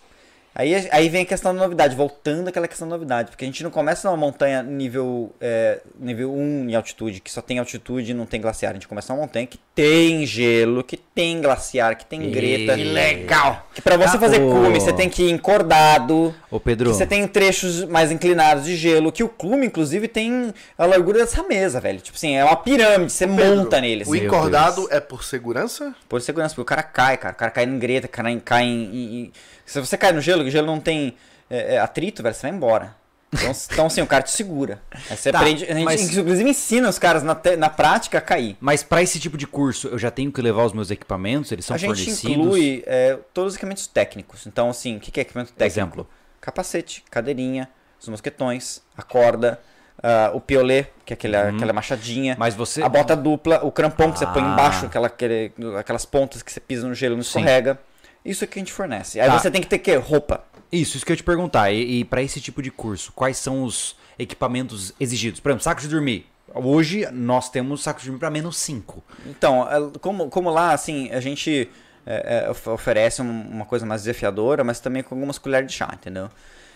Aí, 0.60 0.74
aí 0.92 1.08
vem 1.08 1.22
a 1.22 1.26
questão 1.26 1.54
da 1.54 1.62
novidade, 1.62 1.96
voltando 1.96 2.48
àquela 2.48 2.68
questão 2.68 2.88
da 2.90 2.96
novidade, 2.96 3.30
porque 3.30 3.46
a 3.46 3.48
gente 3.48 3.64
não 3.64 3.70
começa 3.70 4.08
numa 4.10 4.18
montanha 4.18 4.64
nível, 4.64 5.32
é, 5.40 5.80
nível 6.00 6.34
1 6.34 6.70
em 6.70 6.74
altitude, 6.76 7.20
que 7.22 7.32
só 7.32 7.42
tem 7.44 7.60
altitude 7.60 8.10
e 8.10 8.14
não 8.16 8.26
tem 8.26 8.42
glaciar. 8.42 8.72
A 8.72 8.74
gente 8.74 8.88
começa 8.88 9.14
numa 9.14 9.22
montanha 9.22 9.46
que 9.46 9.60
tem 9.76 10.26
gelo, 10.26 10.84
que 10.84 10.98
tem 10.98 11.40
glaciar, 11.42 11.96
que 11.96 12.06
tem 12.08 12.32
greta. 12.32 12.76
Que 12.76 12.84
legal! 12.84 13.68
Que 13.76 13.82
pra 13.84 13.98
você 13.98 14.18
Ah, 14.18 14.20
fazer 14.20 14.40
cume, 14.40 14.80
você 14.80 14.92
tem 14.92 15.08
que 15.08 15.22
ir 15.26 15.30
encordado. 15.32 16.34
Ô, 16.50 16.60
Pedro. 16.60 16.90
Que 16.90 16.96
você 16.98 17.06
tem 17.06 17.28
trechos 17.28 17.84
mais 17.84 18.12
inclinados 18.12 18.66
de 18.66 18.76
gelo. 18.76 19.12
Que 19.12 19.24
o 19.24 19.30
clube, 19.30 19.64
inclusive, 19.66 20.08
tem 20.08 20.52
a 20.76 20.86
largura 20.88 21.20
dessa 21.20 21.44
mesa, 21.44 21.80
velho. 21.80 22.00
Tipo 22.00 22.18
assim, 22.18 22.36
é 22.36 22.44
uma 22.44 22.56
pirâmide, 22.56 23.12
você 23.12 23.28
monta 23.28 23.80
nele. 23.80 24.04
O 24.08 24.16
encordado 24.16 24.88
é 24.90 25.00
por 25.00 25.24
segurança? 25.24 25.94
por 26.10 26.20
segurança, 26.22 26.56
porque 26.56 26.62
o 26.62 26.66
cara 26.66 26.82
cai, 26.82 27.18
cara. 27.18 27.34
O 27.34 27.38
cara 27.38 27.52
cai 27.52 27.64
em 27.66 27.78
greta, 27.78 28.08
cai, 28.08 28.32
em- 28.32 28.40
cai 28.40 28.64
em, 28.64 28.70
em- 28.86 29.16
em- 29.26 29.32
Se 29.68 29.80
você 29.80 29.98
cai 29.98 30.12
no 30.12 30.22
gelo, 30.22 30.42
que 30.44 30.48
o 30.50 30.52
gelo 30.52 30.66
não 30.66 30.80
tem 30.80 31.16
é, 31.50 31.76
é, 31.76 31.80
atrito, 31.80 32.24
velho, 32.24 32.34
você 32.34 32.48
vai 32.48 32.52
embora. 32.56 32.96
Então, 33.34 33.52
então, 33.72 33.86
assim, 33.88 34.02
o 34.02 34.08
cara 34.08 34.24
te 34.24 34.32
segura. 34.32 34.82
Aí 35.10 35.16
você 35.18 35.32
Tá, 35.32 35.40
aprende. 35.40 35.66
A 35.66 35.74
gente, 35.74 35.84
mas- 35.84 36.02
inclusive, 36.18 36.50
ensina 36.50 36.88
os 36.90 36.98
caras 36.98 37.22
na, 37.24 37.36
te- 37.36 37.58
na 37.58 37.70
prática 37.70 38.18
a 38.18 38.22
cair. 38.22 38.56
Mas 38.60 38.82
pra 38.84 39.04
esse 39.04 39.20
tipo 39.20 39.38
de 39.38 39.46
curso, 39.46 39.90
eu 39.90 40.00
já 40.00 40.10
tenho 40.10 40.32
que 40.32 40.42
levar 40.42 40.64
os 40.66 40.74
meus 40.74 40.90
equipamentos? 40.90 41.52
Eles 41.52 41.66
são 41.66 41.76
a 41.76 41.78
gente 41.78 41.90
fornecidos? 41.90 42.24
inclui 42.24 42.84
é, 42.88 43.18
todos 43.34 43.52
os 43.54 43.56
equipamentos 43.58 43.86
técnicos. 43.88 44.48
Então, 44.48 44.70
assim, 44.70 44.96
o 44.96 45.00
que 45.00 45.12
que 45.12 45.20
é 45.20 45.24
equipamento 45.24 45.52
técnico? 45.52 45.74
Exemplo. 45.80 46.08
Capacete, 46.40 47.04
cadeirinha, 47.12 47.68
os 48.00 48.08
mosquetões, 48.08 48.82
a 48.96 49.04
corda, 49.04 49.60
ah, 50.02 50.32
o 50.34 50.40
piolê, 50.40 50.86
que 51.04 51.12
é 51.12 51.16
aquela, 51.16 51.50
aquela 51.50 51.74
machadinha. 51.74 52.38
Mas 52.40 52.54
você... 52.56 52.82
a 52.82 52.88
bota 52.88 53.16
dupla, 53.16 53.60
o 53.66 53.72
crampão 53.72 54.12
que 54.12 54.20
você 54.20 54.28
põe 54.28 54.44
Ah. 54.44 54.54
embaixo, 54.54 54.86
aquela, 54.86 55.08
aquele- 55.08 55.52
aquelas 55.78 56.06
pontas 56.06 56.42
que 56.42 56.52
você 56.52 56.60
pisa 56.62 56.88
no 56.88 56.94
gelo 56.96 57.16
e 57.16 57.18
não 57.18 57.24
Sim. 57.24 57.40
Isso 58.26 58.44
é 58.44 58.48
que 58.48 58.60
a 58.60 58.62
gente 58.62 58.74
fornece. 58.74 59.20
Aí 59.20 59.30
Tá. 59.30 59.40
você 59.40 59.50
tem 59.52 59.62
que 59.62 59.68
ter 59.68 59.80
que 59.80 59.96
roupa. 59.96 60.44
Isso, 60.72 60.98
isso 60.98 61.06
que 61.06 61.12
eu 61.12 61.14
ia 61.14 61.18
te 61.18 61.24
perguntar. 61.24 61.72
E, 61.72 62.00
e 62.00 62.06
para 62.06 62.22
esse 62.22 62.42
tipo 62.42 62.62
de 62.62 62.70
curso, 62.70 63.12
quais 63.14 63.38
são 63.38 63.64
os 63.64 63.96
equipamentos 64.20 64.94
exigidos? 65.00 65.40
Por 65.40 65.50
exemplo, 65.50 65.64
saco 65.64 65.80
de 65.82 65.88
dormir. 65.88 66.26
Hoje 66.54 67.08
nós 67.12 67.50
temos 67.50 67.84
saco 67.84 68.00
de 68.00 68.06
dormir 68.08 68.20
para 68.20 68.30
menos 68.30 68.58
5. 68.58 69.04
Então, 69.26 69.68
é, 69.70 70.00
como, 70.00 70.30
como 70.30 70.50
lá, 70.50 70.74
assim, 70.74 71.10
a 71.12 71.20
gente 71.20 71.70
é, 72.06 72.46
é, 72.46 72.50
of- 72.50 72.70
oferece 72.70 73.22
um- 73.22 73.50
uma 73.50 73.66
coisa 73.66 73.86
mais 73.86 74.04
desafiadora, 74.04 74.64
mas 74.64 74.80
também 74.80 75.04
com 75.04 75.14
algumas 75.16 75.38
colheres 75.38 75.70
de 75.70 75.76
chá, 75.78 75.90
entendeu? 75.94 76.30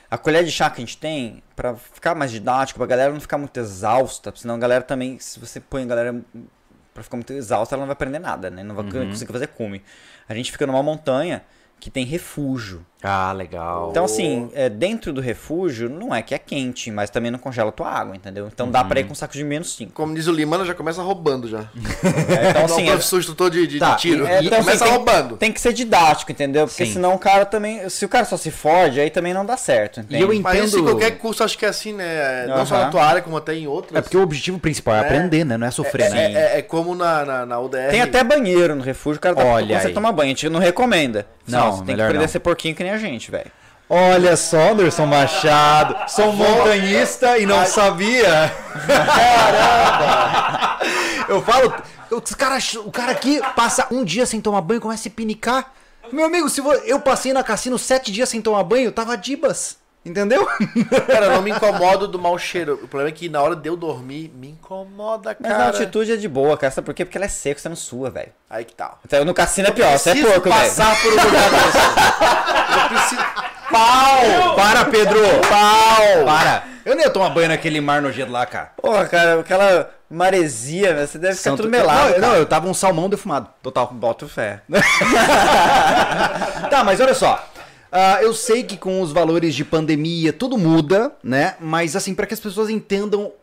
A 0.10 0.18
colher 0.18 0.44
de 0.44 0.52
chá 0.52 0.70
que 0.70 0.82
a 0.82 0.86
gente 0.86 0.98
tem, 0.98 1.42
pra 1.56 1.74
ficar 1.76 2.14
mais 2.16 2.32
didático, 2.32 2.78
pra 2.78 2.86
galera 2.86 3.14
não 3.14 3.22
ficar 3.22 3.38
muito 3.38 3.58
exausta, 3.58 4.34
senão 4.36 4.56
a 4.56 4.58
galera 4.58 4.84
também, 4.84 5.18
se 5.20 5.40
você 5.40 5.60
põe 5.62 5.84
a 5.84 5.86
galera 5.86 6.22
roupa 7.02 7.04
fica 7.04 7.18
muito 7.18 7.34
exausta, 7.34 7.76
ela 7.76 7.82
não 7.82 7.88
vai 7.88 7.96
prender 7.96 8.22
nada, 8.22 8.50
né? 8.50 8.64
Não 8.64 8.76
vai 8.76 8.86
Uhum. 8.86 9.10
conseguir 9.10 9.32
fazer 9.34 9.48
cume. 9.48 9.84
A 10.30 10.34
gente 10.36 10.52
fica 10.52 10.66
numa 10.68 10.82
montanha 10.84 11.44
que 11.80 11.90
tem 11.90 12.06
refúgio. 12.06 12.86
Ah, 13.04 13.32
legal. 13.32 13.90
Então, 13.90 14.06
assim, 14.06 14.50
é, 14.54 14.70
dentro 14.70 15.12
do 15.12 15.22
refúgio, 15.22 15.90
não 15.90 16.14
é 16.14 16.22
que 16.22 16.36
é 16.36 16.38
quente, 16.38 16.92
mas 16.92 17.10
também 17.10 17.32
não 17.32 17.40
congela 17.40 17.70
a 17.70 17.72
tua 17.72 17.90
água, 17.90 18.16
entendeu? 18.16 18.48
Então 18.52 18.70
dá 18.70 18.82
Uhum. 18.84 18.88
pra 18.90 19.00
ir 19.00 19.06
com 19.06 19.16
saco 19.16 19.34
de 19.34 19.44
menos 19.44 19.76
5. 19.76 19.92
Como 19.94 20.14
diz 20.14 20.28
o 20.28 20.32
Limana, 20.32 20.64
já 20.66 20.76
começa 20.76 21.02
roubando 21.02 21.48
já. 21.48 21.66
então, 22.50 22.66
assim, 22.66 22.88
assim, 22.90 22.90
o 22.90 22.94
é- 23.16 23.20
instrutor 23.20 23.50
de, 23.50 23.66
de, 23.66 23.80
Tá, 23.80 23.96
de 23.96 24.02
tiro. 24.02 24.28
é, 24.28 24.44
então, 24.44 24.60
começa 24.60 24.84
assim, 24.84 24.94
tem- 24.94 24.94
roubando. 24.94 25.38
Tem 25.38 25.52
que 25.52 25.60
ser 25.60 25.74
didático, 25.74 26.32
entendeu? 26.32 26.68
Porque 26.68 26.86
Sim. 26.86 26.94
senão 26.94 27.14
o 27.16 27.20
cara 27.20 27.46
também. 27.46 27.90
Se 27.90 28.06
o 28.06 28.10
cara 28.10 28.24
só 28.26 28.38
se 28.38 28.52
fode, 28.52 29.00
aí 29.00 29.10
também 29.10 29.34
não 29.34 29.46
dá 29.46 29.58
certo. 29.58 30.00
Entende? 30.02 30.22
eu 30.22 30.28
Mas 30.42 30.60
isso 30.66 30.78
em 30.78 30.82
entendo- 30.82 30.92
qualquer 30.92 31.12
curso, 31.18 31.44
acho 31.44 31.58
que 31.58 31.66
é 31.66 31.70
assim, 31.70 31.94
né? 31.94 32.46
Não 32.48 32.66
só 32.66 32.76
Aham. 32.76 32.84
na 32.86 32.90
tua 32.92 33.04
área, 33.04 33.22
como 33.22 33.36
até 33.38 33.56
em 33.56 33.66
outras. 33.68 33.98
É 33.98 34.02
porque 34.02 34.18
o 34.18 34.22
objetivo 34.22 34.60
principal 34.60 34.96
é, 34.96 34.98
É. 35.00 35.02
aprender, 35.02 35.44
né? 35.44 35.58
Não 35.58 35.66
é 35.68 35.72
sofrer, 35.72 36.06
é, 36.06 36.10
né? 36.10 36.34
é- 36.34 36.60
é 36.60 36.62
como 36.62 36.94
na, 36.94 37.26
na, 37.26 37.46
na 37.46 37.60
UDR. 37.60 37.90
Tem 37.90 38.02
até 38.02 38.24
banheiro 38.24 38.76
no 38.76 38.84
refúgio, 38.84 39.18
o 39.18 39.22
cara 39.22 39.36
tá 39.36 39.44
Olha 39.44 39.80
aí. 39.80 39.94
tomar 39.94 40.12
banho. 40.12 40.28
A 40.28 40.30
gente 40.30 40.48
não 40.50 40.60
recomenda. 40.60 41.26
Não, 41.48 41.72
você 41.72 41.78
tem 41.78 41.86
que 41.88 41.92
melhor 41.94 42.04
aprender 42.06 42.20
não. 42.20 42.26
a 42.26 42.28
ser 42.28 42.40
porquinho 42.40 42.76
que 42.76 42.84
nem 42.84 42.91
a 42.92 42.98
gente, 42.98 43.32
velho. 43.32 43.52
Olha 43.90 44.38
só, 44.38 44.72
Anderson 44.72 45.06
Machado. 45.06 46.10
Sou 46.10 46.32
montanhista 46.32 47.38
e 47.38 47.46
não 47.46 47.66
sabia. 47.66 48.50
Caramba! 48.88 50.80
Eu 51.28 51.42
falo, 51.42 51.74
cara, 52.38 52.58
o 52.86 52.92
cara 52.92 53.12
aqui 53.12 53.42
passa 53.54 53.88
um 53.92 54.06
dia 54.06 54.26
sem 54.26 54.40
tomar 54.40 54.62
banho 54.62 54.78
e 54.78 54.82
começa 54.82 55.02
a 55.02 55.04
se 55.04 55.10
pinicar. 55.10 55.74
Meu 56.12 56.26
amigo, 56.26 56.50
se 56.50 56.62
eu 56.86 57.00
passei 57.02 57.34
na 57.34 57.44
cassino 57.44 57.78
sete 57.78 58.12
dias 58.12 58.30
sem 58.30 58.42
tomar 58.42 58.64
banho, 58.64 58.86
eu 58.86 58.92
tava 58.94 59.18
dibas. 59.18 59.81
Entendeu? 60.04 60.48
Cara, 61.08 61.28
eu 61.28 61.32
não 61.34 61.42
me 61.44 61.52
incomodo 61.52 62.08
do 62.08 62.18
mau 62.18 62.36
cheiro. 62.38 62.74
O 62.82 62.88
problema 62.88 63.10
é 63.10 63.12
que 63.12 63.30
na 63.30 63.40
hora 63.42 63.56
de 63.56 63.70
eu 63.70 63.78
dormir, 63.78 64.32
me 64.36 64.50
incomoda, 64.50 65.38
Mas 65.40 65.52
cara. 65.52 65.64
a 65.64 65.68
altitude 65.68 66.14
é 66.14 66.16
de 66.16 66.28
boa, 66.28 66.58
cara. 66.58 66.72
Sabe 66.72 66.86
por 66.86 66.94
quê? 66.96 67.06
Porque 67.06 67.18
ela 67.20 67.26
é 67.26 67.30
seca, 67.30 67.60
você 67.62 67.70
não 67.70 67.76
sua, 67.76 68.10
velho. 68.10 68.32
Aí 68.50 68.66
que 68.66 68.74
tá. 68.74 68.96
Então, 69.06 69.24
no 69.24 69.34
cassino 69.34 69.68
é 69.68 69.72
pior, 69.72 69.96
você 69.98 70.10
é 70.10 70.16
porco, 70.16 70.50
velho. 70.50 70.56
passar 70.62 71.00
por 71.02 71.12
um 71.12 71.24
lugar 71.24 71.50
desse. 71.54 72.82
Eu 72.82 72.88
preciso... 72.90 73.22
Pau! 73.72 74.56
Para, 74.56 74.86
Pedro! 74.86 75.20
Pau! 75.50 76.26
Para! 76.26 76.64
Eu 76.84 76.96
nem 76.96 77.06
ia 77.06 77.12
tomar 77.12 77.30
banho 77.30 77.48
naquele 77.50 77.80
mar 77.80 78.02
nojento 78.02 78.32
lá, 78.32 78.44
cara. 78.46 78.72
Porra, 78.82 79.06
cara, 79.06 79.40
aquela 79.40 79.92
maresia, 80.10 80.96
velho, 80.96 81.08
você 81.08 81.18
deve 81.20 81.36
ficar 81.36 81.52
Santo- 81.52 81.58
tudo 81.62 81.70
melado. 81.72 82.20
Não, 82.20 82.30
não, 82.30 82.36
eu 82.36 82.46
tava 82.48 82.68
um 82.68 82.74
salmão 82.74 83.08
defumado. 83.08 83.48
Total. 83.62 83.86
Boto 83.94 84.28
fé. 84.28 84.62
Tá, 86.70 86.84
mas 86.84 87.00
olha 87.00 87.14
só. 87.14 87.44
Ah, 87.92 88.20
eu 88.22 88.34
sei 88.34 88.64
que 88.64 88.78
com 88.78 89.02
os 89.02 89.12
valores 89.12 89.54
de 89.54 89.66
pandemia 89.66 90.32
tudo 90.32 90.58
muda, 90.58 91.14
né? 91.24 91.56
Mas 91.60 91.96
assim, 91.96 92.16
para 92.16 92.26
que 92.26 92.34
as 92.34 92.40
pessoas 92.40 92.70
entendam, 92.70 93.34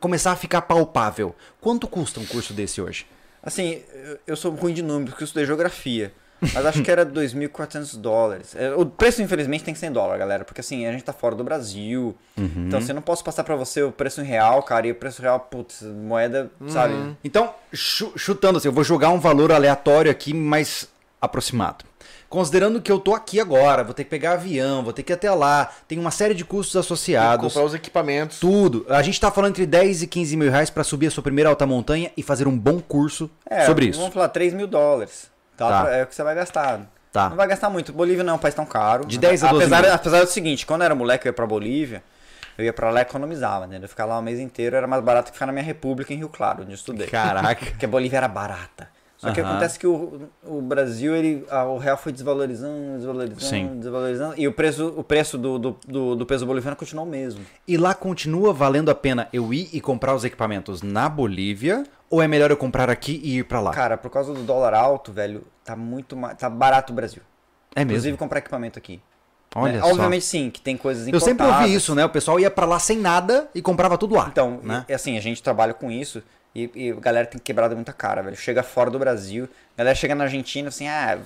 começar 0.00 0.32
a 0.32 0.36
ficar 0.36 0.62
palpável. 0.62 1.34
Quanto 1.60 1.86
custa 1.86 2.18
um 2.20 2.26
curso 2.26 2.52
desse 2.52 2.80
hoje? 2.80 3.06
Assim, 3.42 3.82
eu- 4.26 4.36
sou 4.36 4.52
ruim 4.52 4.72
de 4.74 4.82
números, 4.82 5.10
porque 5.10 5.22
eu 5.22 5.26
estudei 5.26 5.46
geografia. 5.46 6.12
Mas 6.52 6.66
acho 6.66 6.82
que 6.82 6.90
era 6.90 7.04
2.400 7.06 7.96
dólares. 7.96 8.54
É, 8.56 8.74
O 8.74 8.84
preço, 8.84 9.22
infelizmente, 9.22 9.64
tem 9.64 9.72
que 9.72 9.80
ser 9.80 9.86
em 9.86 9.92
dólar, 9.92 10.18
galera. 10.18 10.44
Porque 10.44 10.60
assim, 10.60 10.84
a 10.86 10.92
gente 10.92 11.04
tá 11.04 11.12
fora 11.12 11.34
do 11.34 11.44
Brasil. 11.44 12.14
Então, 12.36 12.78
assim, 12.80 12.88
eu 12.90 12.94
não 12.96 13.02
posso 13.02 13.22
passar 13.24 13.44
pra 13.44 13.54
você 13.56 13.82
o 13.82 13.92
preço 13.92 14.20
em 14.20 14.24
real, 14.24 14.62
cara. 14.62 14.86
E 14.86 14.90
o 14.90 14.94
preço 14.94 15.22
real, 15.22 15.38
putz, 15.40 15.82
moeda, 15.82 16.50
sabe? 16.68 16.94
Então, 17.22 17.54
chu- 17.72 18.12
chutando 18.16 18.58
assim, 18.58 18.68
eu 18.68 18.72
vou 18.72 18.84
jogar 18.84 19.10
um 19.10 19.20
valor 19.20 19.52
aleatório 19.52 20.10
aqui, 20.10 20.34
mais 20.34 20.88
aproximado. 21.20 21.84
Considerando 22.34 22.82
que 22.82 22.90
eu 22.90 22.98
tô 22.98 23.14
aqui 23.14 23.38
agora, 23.38 23.84
vou 23.84 23.94
ter 23.94 24.02
que 24.02 24.10
pegar 24.10 24.32
avião, 24.32 24.82
vou 24.82 24.92
ter 24.92 25.04
que 25.04 25.12
ir 25.12 25.14
até 25.14 25.30
lá, 25.30 25.70
tem 25.86 26.00
uma 26.00 26.10
série 26.10 26.34
de 26.34 26.44
custos 26.44 26.74
associados. 26.74 27.46
comprar 27.46 27.64
os 27.64 27.74
equipamentos. 27.74 28.40
Tudo. 28.40 28.84
A 28.88 29.02
gente 29.02 29.20
tá 29.20 29.30
falando 29.30 29.50
entre 29.50 29.64
10 29.64 30.02
e 30.02 30.06
15 30.08 30.36
mil 30.36 30.50
reais 30.50 30.68
pra 30.68 30.82
subir 30.82 31.06
a 31.06 31.12
sua 31.12 31.22
primeira 31.22 31.48
alta 31.48 31.64
montanha 31.64 32.10
e 32.16 32.24
fazer 32.24 32.48
um 32.48 32.58
bom 32.58 32.80
curso 32.80 33.30
É, 33.48 33.66
sobre 33.66 33.86
isso. 33.86 34.00
Vamos 34.00 34.12
falar 34.12 34.30
3 34.30 34.52
mil 34.52 34.66
dólares. 34.66 35.30
Tá? 35.56 35.84
Tá. 35.84 35.90
É 35.94 36.02
o 36.02 36.08
que 36.08 36.14
você 36.16 36.24
vai 36.24 36.34
gastar. 36.34 36.80
Tá. 37.12 37.28
Não 37.28 37.36
vai 37.36 37.46
gastar 37.46 37.70
muito. 37.70 37.92
Bolívia 37.92 38.24
não 38.24 38.32
é 38.32 38.36
um 38.36 38.40
país 38.40 38.52
tão 38.56 38.66
caro. 38.66 39.06
De 39.06 39.16
10 39.16 39.44
a 39.44 39.50
12 39.52 39.62
apesar, 39.66 39.82
mil. 39.82 39.92
apesar 39.94 40.24
do 40.24 40.28
seguinte, 40.28 40.66
quando 40.66 40.80
eu 40.80 40.86
era 40.86 40.94
moleque, 40.96 41.28
eu 41.28 41.30
ia 41.30 41.34
pra 41.34 41.46
Bolívia, 41.46 42.02
eu 42.58 42.64
ia 42.64 42.72
pra 42.72 42.90
lá 42.90 42.98
e 42.98 43.02
economizava, 43.02 43.66
entendeu? 43.66 43.84
Eu 43.84 43.88
ficava 43.88 44.14
lá 44.14 44.18
um 44.18 44.22
mês 44.22 44.40
inteiro, 44.40 44.74
era 44.74 44.88
mais 44.88 45.04
barato 45.04 45.30
que 45.30 45.36
ficar 45.36 45.46
na 45.46 45.52
minha 45.52 45.64
república 45.64 46.12
em 46.12 46.16
Rio 46.16 46.28
Claro, 46.28 46.62
onde 46.62 46.72
eu 46.72 46.74
estudei. 46.74 47.06
Caraca. 47.06 47.54
Porque 47.70 47.84
a 47.84 47.88
Bolívia 47.88 48.16
era 48.16 48.26
barata. 48.26 48.92
Só 49.24 49.32
que 49.32 49.40
Aham. 49.40 49.50
acontece 49.52 49.78
que 49.78 49.86
o, 49.86 50.28
o 50.44 50.60
Brasil, 50.60 51.16
ele, 51.16 51.46
a- 51.50 51.64
o 51.64 51.78
real 51.78 51.96
foi 51.96 52.12
desvalorizando, 52.12 52.96
desvalorizando, 52.98 53.40
Sim. 53.42 53.78
desvalorizando. 53.78 54.34
E 54.36 54.46
o 54.46 54.52
preço, 54.52 54.92
o 54.96 55.02
preço 55.02 55.38
do, 55.38 55.58
do, 55.58 55.76
do, 55.88 56.14
do 56.16 56.26
peso 56.26 56.44
boliviano 56.44 56.76
continuou 56.76 57.06
o 57.06 57.10
mesmo. 57.10 57.40
E 57.66 57.78
lá 57.78 57.94
continua 57.94 58.52
valendo 58.52 58.90
a 58.90 58.94
pena 58.94 59.28
eu 59.32 59.52
ir 59.54 59.70
e 59.72 59.80
comprar 59.80 60.14
os 60.14 60.24
equipamentos 60.24 60.82
na 60.82 61.08
Bolívia? 61.08 61.84
Ou 62.10 62.20
é 62.22 62.28
melhor 62.28 62.50
eu 62.50 62.56
comprar 62.56 62.90
aqui 62.90 63.18
e 63.24 63.38
ir 63.38 63.44
pra 63.44 63.60
lá? 63.60 63.70
Cara, 63.70 63.96
por 63.96 64.10
causa 64.10 64.32
do 64.34 64.42
dólar 64.42 64.74
alto, 64.74 65.10
velho, 65.10 65.42
tá 65.64 65.74
muito 65.74 66.14
mais. 66.14 66.36
Tá 66.36 66.50
barato 66.50 66.92
o 66.92 66.94
Brasil. 66.96 67.22
é 67.74 67.80
mesmo. 67.80 67.92
Inclusive 67.92 68.16
comprar 68.18 68.38
equipamento 68.40 68.78
aqui. 68.78 69.00
Olha 69.56 69.72
né? 69.74 69.80
só. 69.80 69.86
Obviamente 69.88 70.24
sim, 70.24 70.50
que 70.50 70.60
tem 70.60 70.76
coisas 70.76 71.04
Eu 71.04 71.10
importadas. 71.10 71.36
sempre 71.46 71.46
ouvi 71.64 71.74
isso, 71.74 71.94
né? 71.94 72.04
O 72.04 72.08
pessoal 72.10 72.38
ia 72.38 72.50
pra 72.50 72.66
lá 72.66 72.78
sem 72.78 72.98
nada 72.98 73.48
e 73.54 73.62
comprava 73.62 73.96
tudo 73.96 74.14
lá. 74.16 74.28
Então, 74.30 74.60
né? 74.62 74.84
e, 74.88 74.92
assim, 74.92 75.16
a 75.16 75.20
gente 75.20 75.42
trabalha 75.42 75.72
com 75.72 75.90
isso 75.90 76.22
e, 76.54 76.70
e 76.74 76.90
a 76.90 76.94
galera 76.94 77.26
tem 77.26 77.40
quebrado 77.40 77.74
muita 77.74 77.92
cara, 77.92 78.22
velho. 78.22 78.36
Chega 78.36 78.62
fora 78.62 78.90
do 78.90 78.98
Brasil, 78.98 79.48
a 79.74 79.78
galera 79.78 79.94
chega 79.94 80.14
na 80.14 80.24
Argentina 80.24 80.68
assim, 80.68 80.86
ah, 80.88 81.18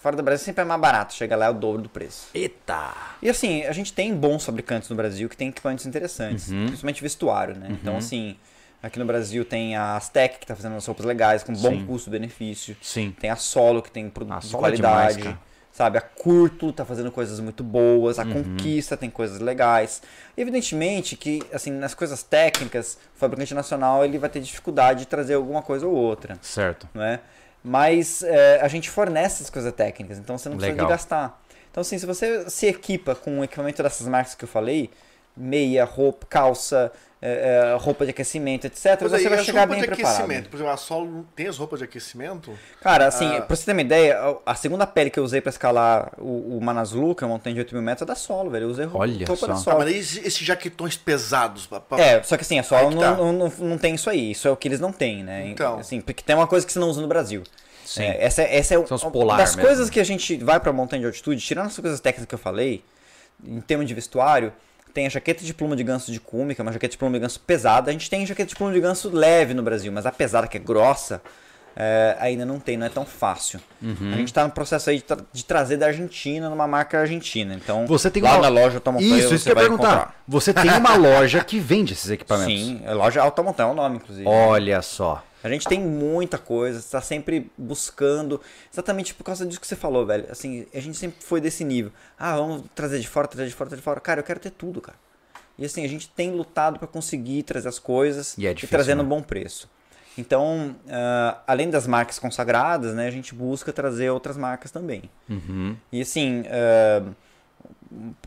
fora 0.00 0.16
do 0.16 0.22
Brasil 0.22 0.44
sempre 0.44 0.62
é 0.62 0.64
mais 0.64 0.80
barato. 0.80 1.14
Chega 1.14 1.36
lá 1.36 1.46
é 1.46 1.50
o 1.50 1.54
dobro 1.54 1.82
do 1.82 1.88
preço. 1.88 2.28
Eita! 2.34 2.92
E 3.22 3.28
assim, 3.28 3.62
a 3.64 3.72
gente 3.72 3.92
tem 3.92 4.14
bons 4.14 4.44
fabricantes 4.44 4.88
no 4.88 4.96
Brasil 4.96 5.28
que 5.28 5.36
tem 5.36 5.48
equipamentos 5.48 5.86
interessantes, 5.86 6.48
Uhum. 6.50 6.66
principalmente 6.66 7.02
vestuário, 7.02 7.54
né? 7.56 7.68
Então, 7.70 7.96
assim, 7.96 8.36
aqui 8.82 8.98
no 8.98 9.04
Brasil 9.04 9.44
tem 9.44 9.76
a 9.76 9.96
Aztec 9.96 10.38
que 10.38 10.46
tá 10.46 10.54
fazendo 10.56 10.72
umas 10.72 10.86
roupas 10.86 11.06
legais, 11.06 11.42
com 11.42 11.52
bom 11.52 11.84
custo-benefício. 11.86 12.76
Sim. 12.82 13.14
Tem 13.20 13.30
a 13.30 13.36
Solo 13.36 13.82
que 13.82 13.90
tem 13.90 14.08
produto 14.10 14.34
A 14.36 14.38
de 14.40 14.46
Solo 14.46 14.66
é 14.66 14.68
qualidade. 14.70 15.16
demais. 15.18 15.38
Sabe, 15.78 15.96
a 15.96 16.00
Curto 16.00 16.72
tá 16.72 16.84
fazendo 16.84 17.12
coisas 17.12 17.38
muito 17.38 17.62
boas, 17.62 18.18
a 18.18 18.24
Uhum. 18.24 18.42
Conquista 18.42 18.96
tem 18.96 19.08
coisas 19.08 19.38
legais. 19.38 20.02
Evidentemente 20.36 21.14
que, 21.16 21.40
assim, 21.52 21.70
nas 21.70 21.94
coisas 21.94 22.20
técnicas, 22.24 22.98
o 23.14 23.18
fabricante 23.18 23.54
nacional 23.54 24.04
ele 24.04 24.18
vai 24.18 24.28
ter 24.28 24.40
dificuldade 24.40 25.00
de 25.00 25.06
trazer 25.06 25.34
alguma 25.34 25.62
coisa 25.62 25.86
ou 25.86 25.94
outra, 25.94 26.36
Certo. 26.42 26.88
não 26.92 27.04
é? 27.04 27.20
Mas 27.62 28.24
é, 28.24 28.60
a 28.60 28.66
gente 28.66 28.90
fornece 28.90 29.44
as 29.44 29.50
coisas 29.50 29.72
técnicas, 29.72 30.18
então 30.18 30.36
você 30.36 30.48
não 30.48 30.56
precisa 30.56 30.72
Legal. 30.74 30.86
de 30.86 30.92
gastar. 30.92 31.40
Então, 31.70 31.80
assim, 31.80 31.96
se 31.96 32.06
você 32.06 32.50
se 32.50 32.66
equipa 32.66 33.14
com 33.14 33.38
o 33.38 33.44
equipamento 33.44 33.80
dessas 33.80 34.08
marcas 34.08 34.34
que 34.34 34.44
eu 34.44 34.48
falei, 34.48 34.90
meia, 35.36 35.84
roupa, 35.84 36.26
calça, 36.28 36.90
é, 37.20 37.72
é, 37.72 37.76
roupa 37.76 38.04
de 38.04 38.10
aquecimento, 38.10 38.66
etc., 38.66 38.96
Mas 39.02 39.12
aí, 39.14 39.22
você 39.22 39.28
vai 39.28 39.44
chegar 39.44 39.66
bem 39.66 39.80
de 39.80 39.86
preparado. 39.86 40.14
aquecimento. 40.14 40.48
Por 40.48 40.56
exemplo, 40.56 40.72
a 40.72 40.76
Solo 40.76 41.26
tem 41.34 41.48
as 41.48 41.58
roupas 41.58 41.80
de 41.80 41.84
aquecimento? 41.84 42.56
Cara, 42.80 43.08
assim, 43.08 43.26
Ah. 43.36 43.42
pra 43.42 43.56
você 43.56 43.64
ter 43.64 43.72
uma 43.72 43.80
ideia, 43.80 44.16
a 44.46 44.54
segunda 44.54 44.86
pele 44.86 45.10
que 45.10 45.18
eu 45.18 45.24
usei 45.24 45.40
pra 45.40 45.50
escalar 45.50 46.12
o, 46.18 46.56
o 46.56 46.60
Manaslu, 46.62 47.14
que 47.16 47.24
é 47.24 47.26
uma 47.26 47.34
montanha 47.34 47.54
de 47.54 47.60
8 47.60 47.74
mil 47.74 47.82
metros, 47.82 48.02
é 48.02 48.06
da 48.06 48.14
Solo, 48.14 48.50
velho. 48.50 48.66
Eu 48.66 48.70
usei 48.70 48.84
roupa, 48.84 48.98
Olha 49.00 49.26
roupa 49.26 49.46
da 49.48 49.54
só. 49.56 49.60
Ah, 49.60 49.64
Solo. 49.64 49.78
mas 49.78 49.88
aí 49.88 49.98
esses 49.98 50.24
esses 50.24 50.46
jaquetões 50.46 50.96
pesados. 50.96 51.66
pra- 51.66 51.80
pra- 51.80 51.98
É, 52.00 52.22
só 52.22 52.36
que 52.36 52.42
assim, 52.42 52.58
a 52.58 52.62
Solo 52.62 52.96
tá. 52.96 53.16
não, 53.16 53.32
não, 53.32 53.52
não 53.58 53.78
tem 53.78 53.96
isso 53.96 54.08
aí. 54.08 54.30
Isso 54.30 54.46
é 54.46 54.50
o 54.52 54.56
que 54.56 54.68
eles 54.68 54.78
não 54.78 54.92
têm, 54.92 55.24
né? 55.24 55.48
Então. 55.48 55.78
Assim, 55.80 56.00
porque 56.00 56.22
tem 56.22 56.36
uma 56.36 56.46
coisa 56.46 56.64
que 56.64 56.72
você 56.72 56.78
não 56.78 56.88
usa 56.88 57.00
no 57.00 57.08
Brasil. 57.08 57.42
Sim. 57.84 58.02
É, 58.04 58.22
essa, 58.24 58.42
é- 58.42 58.56
essa 58.58 58.74
é 58.74 58.86
São 58.86 58.96
os 58.96 59.02
uma 59.02 59.10
polar 59.10 59.38
das 59.38 59.56
mesmo. 59.56 59.66
coisas 59.66 59.90
que 59.90 59.98
a 59.98 60.04
gente 60.04 60.36
vai 60.36 60.60
pra 60.60 60.72
montanha 60.72 61.00
de 61.00 61.06
altitude, 61.06 61.40
tirando 61.40 61.66
as 61.66 61.76
coisas 61.78 61.98
técnicas 61.98 62.28
que 62.28 62.34
eu 62.34 62.38
falei, 62.38 62.84
em 63.44 63.60
termos 63.60 63.86
de 63.88 63.94
vestuário, 63.94 64.52
tem 64.92 65.06
a 65.06 65.10
jaqueta 65.10 65.44
de 65.44 65.54
pluma 65.54 65.76
de 65.76 65.84
ganso 65.84 66.10
de 66.10 66.20
cume, 66.20 66.54
que 66.54 66.60
é 66.60 66.62
uma 66.62 66.72
jaqueta 66.72 66.92
de 66.92 66.98
pluma 66.98 67.14
de 67.14 67.20
ganso 67.20 67.40
pesada. 67.40 67.90
A 67.90 67.92
gente 67.92 68.08
tem 68.10 68.26
jaqueta 68.26 68.48
de 68.48 68.56
pluma 68.56 68.72
de 68.72 68.80
ganso 68.80 69.10
leve 69.10 69.54
no 69.54 69.62
Brasil, 69.62 69.92
mas 69.92 70.06
a 70.06 70.12
pesada, 70.12 70.46
que 70.46 70.56
é 70.56 70.60
grossa, 70.60 71.22
é, 71.80 72.16
ainda 72.18 72.44
não 72.44 72.58
tem, 72.58 72.76
não 72.76 72.86
é 72.86 72.88
tão 72.88 73.06
fácil. 73.06 73.60
Uhum. 73.80 74.12
A 74.12 74.16
gente 74.16 74.34
tá 74.34 74.42
no 74.44 74.50
processo 74.50 74.90
aí 74.90 74.96
de, 74.96 75.04
tra- 75.04 75.24
de 75.32 75.44
trazer 75.44 75.76
da 75.76 75.86
Argentina 75.86 76.50
numa 76.50 76.66
marca 76.66 76.98
argentina. 76.98 77.54
Então, 77.54 77.86
Você 77.86 78.10
tem 78.10 78.20
lá 78.20 78.32
uma... 78.32 78.42
na 78.42 78.48
loja 78.48 78.78
Automontanha 78.78 79.16
Isso, 79.16 79.32
isso 79.34 79.38
você 79.38 79.44
que 79.44 79.48
eu 79.50 79.52
ia 79.52 79.54
vai 79.54 79.64
perguntar. 79.64 79.88
encontrar. 79.94 80.22
Você 80.26 80.52
tem 80.52 80.70
uma 80.72 80.96
loja 80.98 81.44
que 81.44 81.60
vende 81.60 81.92
esses 81.92 82.10
equipamentos. 82.10 82.52
Sim, 82.52 82.82
é 82.84 82.92
loja 82.92 83.22
Automontanha 83.22 83.68
é 83.68 83.72
o 83.72 83.74
nome, 83.76 83.96
inclusive. 83.96 84.26
Olha 84.28 84.82
só. 84.82 85.22
A 85.44 85.48
gente 85.48 85.68
tem 85.68 85.80
muita 85.80 86.36
coisa, 86.36 86.80
está 86.80 87.00
sempre 87.00 87.48
buscando, 87.56 88.40
exatamente 88.72 89.14
por 89.14 89.22
causa 89.22 89.46
disso 89.46 89.60
que 89.60 89.68
você 89.68 89.76
falou, 89.76 90.04
velho. 90.04 90.26
Assim, 90.28 90.66
a 90.74 90.80
gente 90.80 90.98
sempre 90.98 91.22
foi 91.24 91.40
desse 91.40 91.62
nível. 91.64 91.92
Ah, 92.18 92.36
vamos 92.36 92.64
trazer 92.74 92.98
de 92.98 93.06
fora, 93.06 93.28
trazer 93.28 93.48
de 93.48 93.54
fora, 93.54 93.70
trazer 93.70 93.80
de 93.80 93.84
fora. 93.84 94.00
Cara, 94.00 94.18
eu 94.18 94.24
quero 94.24 94.40
ter 94.40 94.50
tudo, 94.50 94.80
cara. 94.80 94.98
E 95.56 95.64
assim, 95.64 95.84
a 95.84 95.88
gente 95.88 96.08
tem 96.08 96.32
lutado 96.32 96.76
para 96.80 96.88
conseguir 96.88 97.44
trazer 97.44 97.68
as 97.68 97.78
coisas 97.78 98.34
E 98.36 98.48
é 98.48 98.50
difícil, 98.52 98.68
trazer 98.68 98.96
né? 98.96 99.02
no 99.02 99.08
bom 99.08 99.22
preço. 99.22 99.68
Então, 100.18 100.74
ah, 100.90 101.38
além 101.46 101.70
das 101.70 101.86
marcas 101.86 102.18
consagradas, 102.18 102.94
né, 102.94 103.06
a 103.06 103.10
gente 103.10 103.34
busca 103.34 103.72
trazer 103.72 104.10
outras 104.10 104.36
marcas 104.36 104.70
também. 104.70 105.08
Uhum. 105.28 105.76
E 105.92 106.02
assim, 106.02 106.44
ah, 106.50 107.02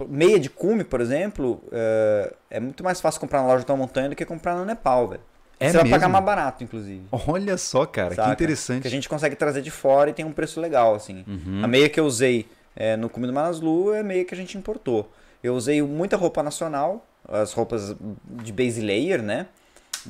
meia 0.07 0.39
de 0.39 0.49
cume, 0.49 0.83
por 0.83 1.01
exemplo, 1.01 1.61
ah, 1.71 2.33
é 2.49 2.59
muito 2.59 2.83
mais 2.83 3.01
fácil 3.01 3.19
comprar 3.19 3.41
na 3.41 3.47
loja 3.47 3.65
da 3.65 3.75
montanha 3.75 4.09
do 4.09 4.15
que 4.15 4.25
comprar 4.25 4.55
no 4.55 4.65
Nepal, 4.65 5.07
velho. 5.07 5.21
É 5.59 5.69
Você 5.69 5.77
vai 5.77 5.83
pagar 5.85 6.07
mesmo? 6.07 6.13
mais 6.13 6.25
barato, 6.25 6.63
inclusive. 6.63 7.03
Olha 7.27 7.55
só, 7.55 7.85
cara, 7.85 8.15
Saca? 8.15 8.29
que 8.29 8.33
interessante. 8.33 8.81
Que 8.81 8.87
a 8.87 8.91
gente 8.91 9.07
consegue 9.07 9.35
trazer 9.35 9.61
de 9.61 9.69
fora 9.69 10.09
e 10.09 10.13
tem 10.13 10.25
um 10.25 10.31
preço 10.31 10.59
legal, 10.59 10.95
assim. 10.95 11.23
Uhum. 11.27 11.61
A 11.63 11.67
meia 11.67 11.87
que 11.87 11.99
eu 11.99 12.05
usei 12.05 12.47
é, 12.75 12.97
no 12.97 13.07
Cume 13.07 13.27
do 13.27 13.33
Manaslu 13.33 13.93
é 13.93 13.99
a 13.99 14.03
meia 14.03 14.25
que 14.25 14.33
a 14.33 14.37
gente 14.37 14.57
importou. 14.57 15.11
Eu 15.43 15.53
usei 15.53 15.79
muita 15.83 16.17
roupa 16.17 16.41
nacional, 16.41 17.05
as 17.29 17.53
roupas 17.53 17.95
de 18.43 18.51
base 18.51 18.81
layer, 18.81 19.21
né? 19.21 19.45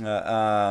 Ah, 0.02 0.24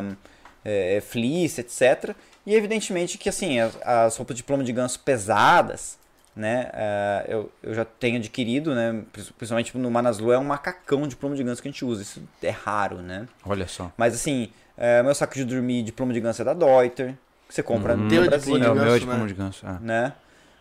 ah, 0.03 0.17
é, 0.65 1.01
fleece, 1.01 1.61
etc. 1.61 2.15
E 2.47 2.55
evidentemente 2.55 3.19
que 3.19 3.29
assim, 3.29 3.61
as, 3.61 3.77
as 3.83 4.17
roupas 4.17 4.37
de 4.37 4.43
pluma 4.43 4.65
de 4.65 4.73
ganso 4.73 4.99
pesadas, 5.01 5.99
né? 6.35 6.71
é, 6.73 7.25
eu, 7.29 7.51
eu 7.63 7.75
já 7.75 7.85
tenho 7.85 8.17
adquirido, 8.17 8.75
né? 8.75 9.03
Principalmente 9.37 9.77
no 9.77 9.91
Manaslu 9.91 10.33
é 10.33 10.39
um 10.39 10.45
macacão 10.45 11.07
de 11.07 11.17
pluma 11.17 11.37
de 11.37 11.43
ganso 11.45 11.61
que 11.61 11.69
a 11.69 11.71
gente 11.71 11.85
usa. 11.85 12.03
Isso 12.03 12.23
é 12.43 12.51
raro, 12.51 12.97
né? 12.99 13.27
Olha 13.45 13.67
só. 13.69 13.93
Mas 13.97 14.15
assim, 14.15 14.51
é, 14.77 15.03
meu 15.03 15.15
saco 15.15 15.35
de 15.35 15.45
dormir 15.45 15.83
de 15.83 15.93
pluma 15.93 16.13
de 16.13 16.21
ganso 16.21 16.41
é 16.41 16.45
da 16.45 16.55
Deuter, 16.55 17.15
que 17.49 17.55
você 17.55 17.63
compra 17.63 17.95
Uhum. 17.95 18.05
no 18.05 18.09
Teu 18.09 18.23
de 18.23 18.29
Brasil, 18.29 18.55
É, 18.57 18.59
o 18.71 18.75
ganso, 18.75 18.85
meu 18.87 18.95
é 18.95 18.99
de 18.99 19.07
né? 19.07 19.13
pluma 19.13 19.27
de 19.29 19.35
ganso. 19.35 19.67
é. 19.67 19.77
né? 19.81 20.13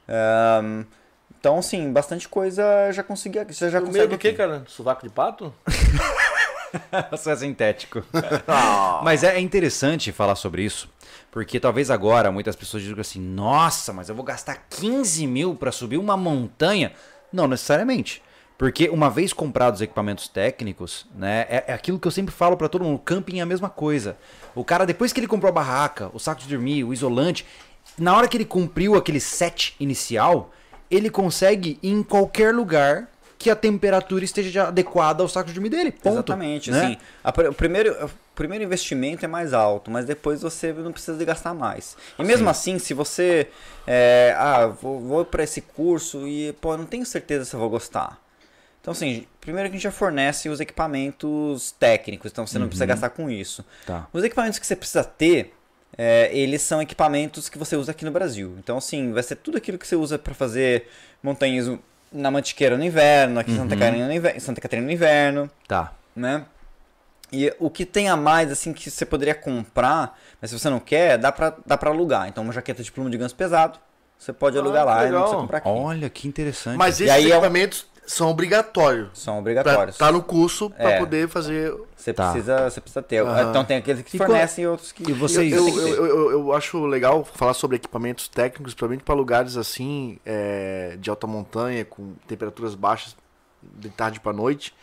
Ahn, 0.08 0.84
então, 1.40 1.60
assim, 1.60 1.94
bastante 1.94 2.28
coisa 2.28 2.92
já 2.92 3.02
consegui. 3.04 3.40
Você 3.46 3.70
já 3.70 3.80
No 3.80 3.86
consegue 3.86 4.08
meio 4.08 4.10
do 4.10 4.18
que, 4.20 4.34
cara? 4.34 4.64
Sovaco 4.68 5.04
de 5.08 5.10
pato? 5.14 5.54
Você 7.12 7.32
é 7.32 7.36
sintético. 7.36 8.04
mas 9.04 9.24
é 9.24 9.40
interessante 9.40 10.12
falar 10.12 10.36
sobre 10.36 10.64
isso, 10.64 10.90
porque 11.32 11.60
talvez 11.60 11.90
agora 11.90 12.32
muitas 12.32 12.56
pessoas 12.56 12.84
digam 12.84 13.02
assim: 13.02 13.20
nossa, 13.20 13.94
mas 13.94 14.10
eu 14.10 14.16
vou 14.16 14.24
gastar 14.24 14.68
15 14.70 15.28
mil 15.28 15.56
para 15.56 15.72
subir 15.72 15.98
uma 15.98 16.18
montanha. 16.18 16.94
Não 17.32 17.48
necessariamente. 17.48 18.24
Porque 18.58 18.90
uma 18.90 19.10
vez 19.10 19.32
comprados 19.32 19.80
os 19.80 19.84
equipamentos 19.84 20.28
técnicos, 20.28 21.08
né, 21.16 21.46
é, 21.50 21.64
é 21.68 21.74
aquilo 21.74 21.98
que 21.98 22.06
eu 22.06 22.12
sempre 22.12 22.36
falo 22.36 22.58
para 22.58 22.68
todo 22.68 22.84
mundo: 22.84 23.00
camping 23.00 23.40
é 23.40 23.42
a 23.42 23.46
mesma 23.46 23.70
coisa. 23.70 24.18
O 24.54 24.66
cara, 24.66 24.86
depois 24.86 25.14
que 25.14 25.20
ele 25.20 25.28
comprou 25.28 25.50
a 25.50 25.54
barraca, 25.54 26.12
o 26.14 26.20
saco 26.20 26.42
de 26.42 26.50
dormir, 26.50 26.84
o 26.84 26.92
isolante, 26.92 27.46
na 27.98 28.16
hora 28.16 28.28
que 28.28 28.36
ele 28.36 28.46
cumpriu 28.46 28.96
aquele 28.96 29.20
set 29.20 29.76
inicial, 29.80 30.52
ele 30.92 31.10
consegue 31.10 31.80
ir 31.82 31.90
em 31.90 32.04
qualquer 32.04 32.54
lugar 32.54 33.08
que 33.40 33.50
a 33.50 33.56
temperatura 33.56 34.26
esteja 34.26 34.68
adequada 34.68 35.24
ao 35.24 35.30
saco 35.30 35.48
de 35.48 35.54
dormir 35.54 35.70
dele. 35.70 35.94
Ponto. 35.94 36.16
Exatamente. 36.16 36.70
né? 36.70 36.78
Assim, 36.78 36.98
a 37.24 37.30
o, 37.50 37.54
primeiro, 37.54 38.06
o 38.06 38.12
primeiro 38.36 38.66
investimento 38.66 39.24
é 39.24 39.30
mais 39.30 39.54
alto, 39.54 39.90
mas 39.90 40.06
depois 40.06 40.42
você 40.42 40.74
não 40.74 40.92
precisa 40.92 41.18
de 41.18 41.24
gastar 41.24 41.54
mais. 41.54 41.96
E 42.20 42.24
mesmo 42.24 42.50
assim, 42.50 42.78
se 42.78 42.94
você. 42.94 43.48
é, 43.88 44.36
ah, 44.38 44.68
vou, 44.68 45.00
vou 45.00 45.26
para 45.26 45.42
esse 45.42 45.62
curso 45.62 46.28
e, 46.28 46.52
pô, 46.60 46.76
não 46.76 46.86
tenho 46.86 47.06
certeza 47.06 47.46
se 47.46 47.56
eu 47.56 47.60
vou 47.62 47.70
gostar. 47.70 48.22
Então, 48.82 48.92
assim, 48.92 49.26
primeiro 49.40 49.70
que 49.70 49.76
a 49.76 49.78
gente 49.78 49.84
já 49.84 49.92
fornece 49.92 50.50
os 50.50 50.60
equipamentos 50.60 51.72
técnicos, 51.72 52.32
então 52.32 52.46
você 52.46 52.60
não 52.60 52.68
precisa 52.68 52.86
gastar 52.86 53.10
com 53.10 53.30
isso. 53.30 53.64
Tá. 53.86 54.06
Os 54.12 54.24
equipamentos 54.24 54.60
que 54.60 54.68
você 54.68 54.76
precisa 54.76 55.04
ter, 55.04 55.54
é, 55.98 56.30
eles 56.34 56.62
são 56.62 56.82
equipamentos 56.82 57.48
que 57.48 57.58
você 57.58 57.78
usa 57.78 57.92
aqui 57.92 58.04
no 58.04 58.12
Brasil. 58.12 58.56
Então, 58.60 58.78
assim, 58.78 59.14
vai 59.14 59.24
ser 59.24 59.38
tudo 59.38 59.58
aquilo 59.58 59.78
que 59.78 59.88
você 59.88 59.96
usa 59.96 60.20
para 60.20 60.34
fazer 60.34 60.88
montanhismo 61.24 61.80
na 62.12 62.32
Mantiqueira 62.32 62.78
no 62.78 62.84
inverno, 62.84 63.40
aqui 63.40 63.52
em 63.52 63.58
Santa, 63.58 63.76
Catarina 63.76 64.08
no 64.08 64.14
inverno, 64.14 64.42
Santa 64.42 64.62
Catarina 64.62 64.86
no 64.88 64.94
inverno, 64.94 65.50
Tá. 65.68 65.94
né? 66.16 66.46
E 67.32 67.54
o 67.60 67.70
que 67.70 67.86
tem 67.86 68.10
a 68.10 68.18
mais, 68.18 68.52
assim, 68.52 68.74
que 68.74 68.90
você 68.90 69.06
poderia 69.06 69.36
comprar, 69.36 70.18
mas 70.42 70.50
se 70.50 70.58
você 70.60 70.68
não 70.70 70.80
quer, 70.80 71.18
dá 71.18 71.32
pra, 71.32 71.56
dá 71.66 71.78
pra 71.78 71.92
alugar. 71.92 72.28
Então, 72.28 72.44
uma 72.44 72.52
jaqueta 72.52 72.82
de 72.82 72.92
pluma 72.92 73.10
de 73.10 73.18
ganso 73.18 73.36
pesado, 73.36 73.78
você 74.18 74.34
pode 74.34 74.58
Ah, 74.58 74.62
alugar 74.62 74.84
lá 74.86 74.94
e 74.94 74.98
não 74.98 75.04
legal. 75.06 75.22
precisa 75.22 75.42
comprar 75.42 75.58
aqui. 75.60 75.68
Olha 75.70 76.10
que 76.10 76.28
interessante. 76.28 76.76
Mas 76.78 77.00
E 77.00 77.04
esses 77.04 77.16
aí 77.16 77.26
é 77.26 77.36
um- 77.36 77.38
equipamentos 77.38 77.86
são 78.12 78.30
obrigatórios. 78.30 79.10
São 79.14 79.36
Pra 79.36 79.40
obrigatórios. 79.40 79.96
estar 79.96 80.12
no 80.12 80.24
curso 80.24 80.70
pra 80.70 80.92
É. 80.92 81.00
poder 81.00 81.28
fazer. 81.28 81.74
Você, 81.96 82.14
Tá. 82.14 82.32
precisa, 82.32 82.70
você 82.70 82.82
precisa 82.82 83.02
ter. 83.04 83.20
Aham. 83.24 83.50
Então, 83.50 83.64
tem 83.64 83.78
aqueles 83.78 84.02
que 84.04 84.16
E 84.16 84.20
qual- 84.20 84.30
fornecem 84.30 84.64
e 84.64 84.68
outros 84.68 84.92
que... 84.92 85.04
E 85.10 85.14
vocês- 85.14 85.52
Eu, 85.54 85.68
eu, 85.68 85.88
eu, 85.88 86.06
eu- 86.06 86.32
eu 86.32 86.54
acho 86.54 86.86
legal 86.86 87.24
falar 87.24 87.54
sobre 87.54 87.76
equipamentos 87.78 88.28
técnicos, 88.28 88.74
principalmente 88.74 89.04
para 89.04 89.14
lugares 89.16 89.58
assim, 89.58 90.18
é, 90.26 90.98
de 91.00 91.10
alta 91.10 91.28
montanha, 91.28 91.84
com 91.86 92.14
temperaturas 92.28 92.74
baixas 92.76 93.16
de 93.62 93.90
tarde 93.90 94.20
para 94.20 94.34
noite. 94.34 94.74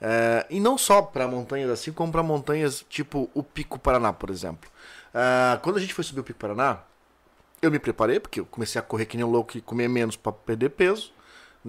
É, 0.00 0.46
e 0.48 0.60
não 0.60 0.78
só 0.78 1.02
para 1.02 1.26
montanhas 1.26 1.70
assim, 1.70 1.90
como 1.92 2.12
para 2.12 2.22
montanhas 2.22 2.84
tipo 2.88 3.28
o 3.34 3.42
Pico 3.42 3.78
Paraná, 3.78 4.12
por 4.12 4.30
exemplo. 4.30 4.70
É, 5.12 5.58
quando 5.62 5.76
a 5.76 5.80
gente 5.80 5.92
foi 5.94 6.04
subir 6.04 6.20
o 6.20 6.24
Pico 6.24 6.38
Paraná, 6.38 6.78
eu 7.60 7.70
me 7.72 7.78
preparei, 7.80 8.20
porque 8.20 8.38
eu 8.38 8.46
comecei 8.46 8.78
a 8.78 8.82
correr 8.82 9.06
que 9.06 9.16
nem 9.16 9.26
um 9.26 9.30
louco 9.30 9.56
e 9.58 9.60
comer 9.60 9.88
menos 9.88 10.14
para 10.16 10.30
perder 10.30 10.68
peso. 10.68 11.12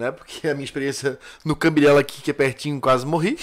Né, 0.00 0.10
porque 0.10 0.48
a 0.48 0.54
minha 0.54 0.64
experiência 0.64 1.18
no 1.44 1.54
Cambirela 1.54 2.00
aqui, 2.00 2.22
que 2.22 2.30
é 2.30 2.32
pertinho, 2.32 2.80
quase 2.80 3.04
morri. 3.04 3.38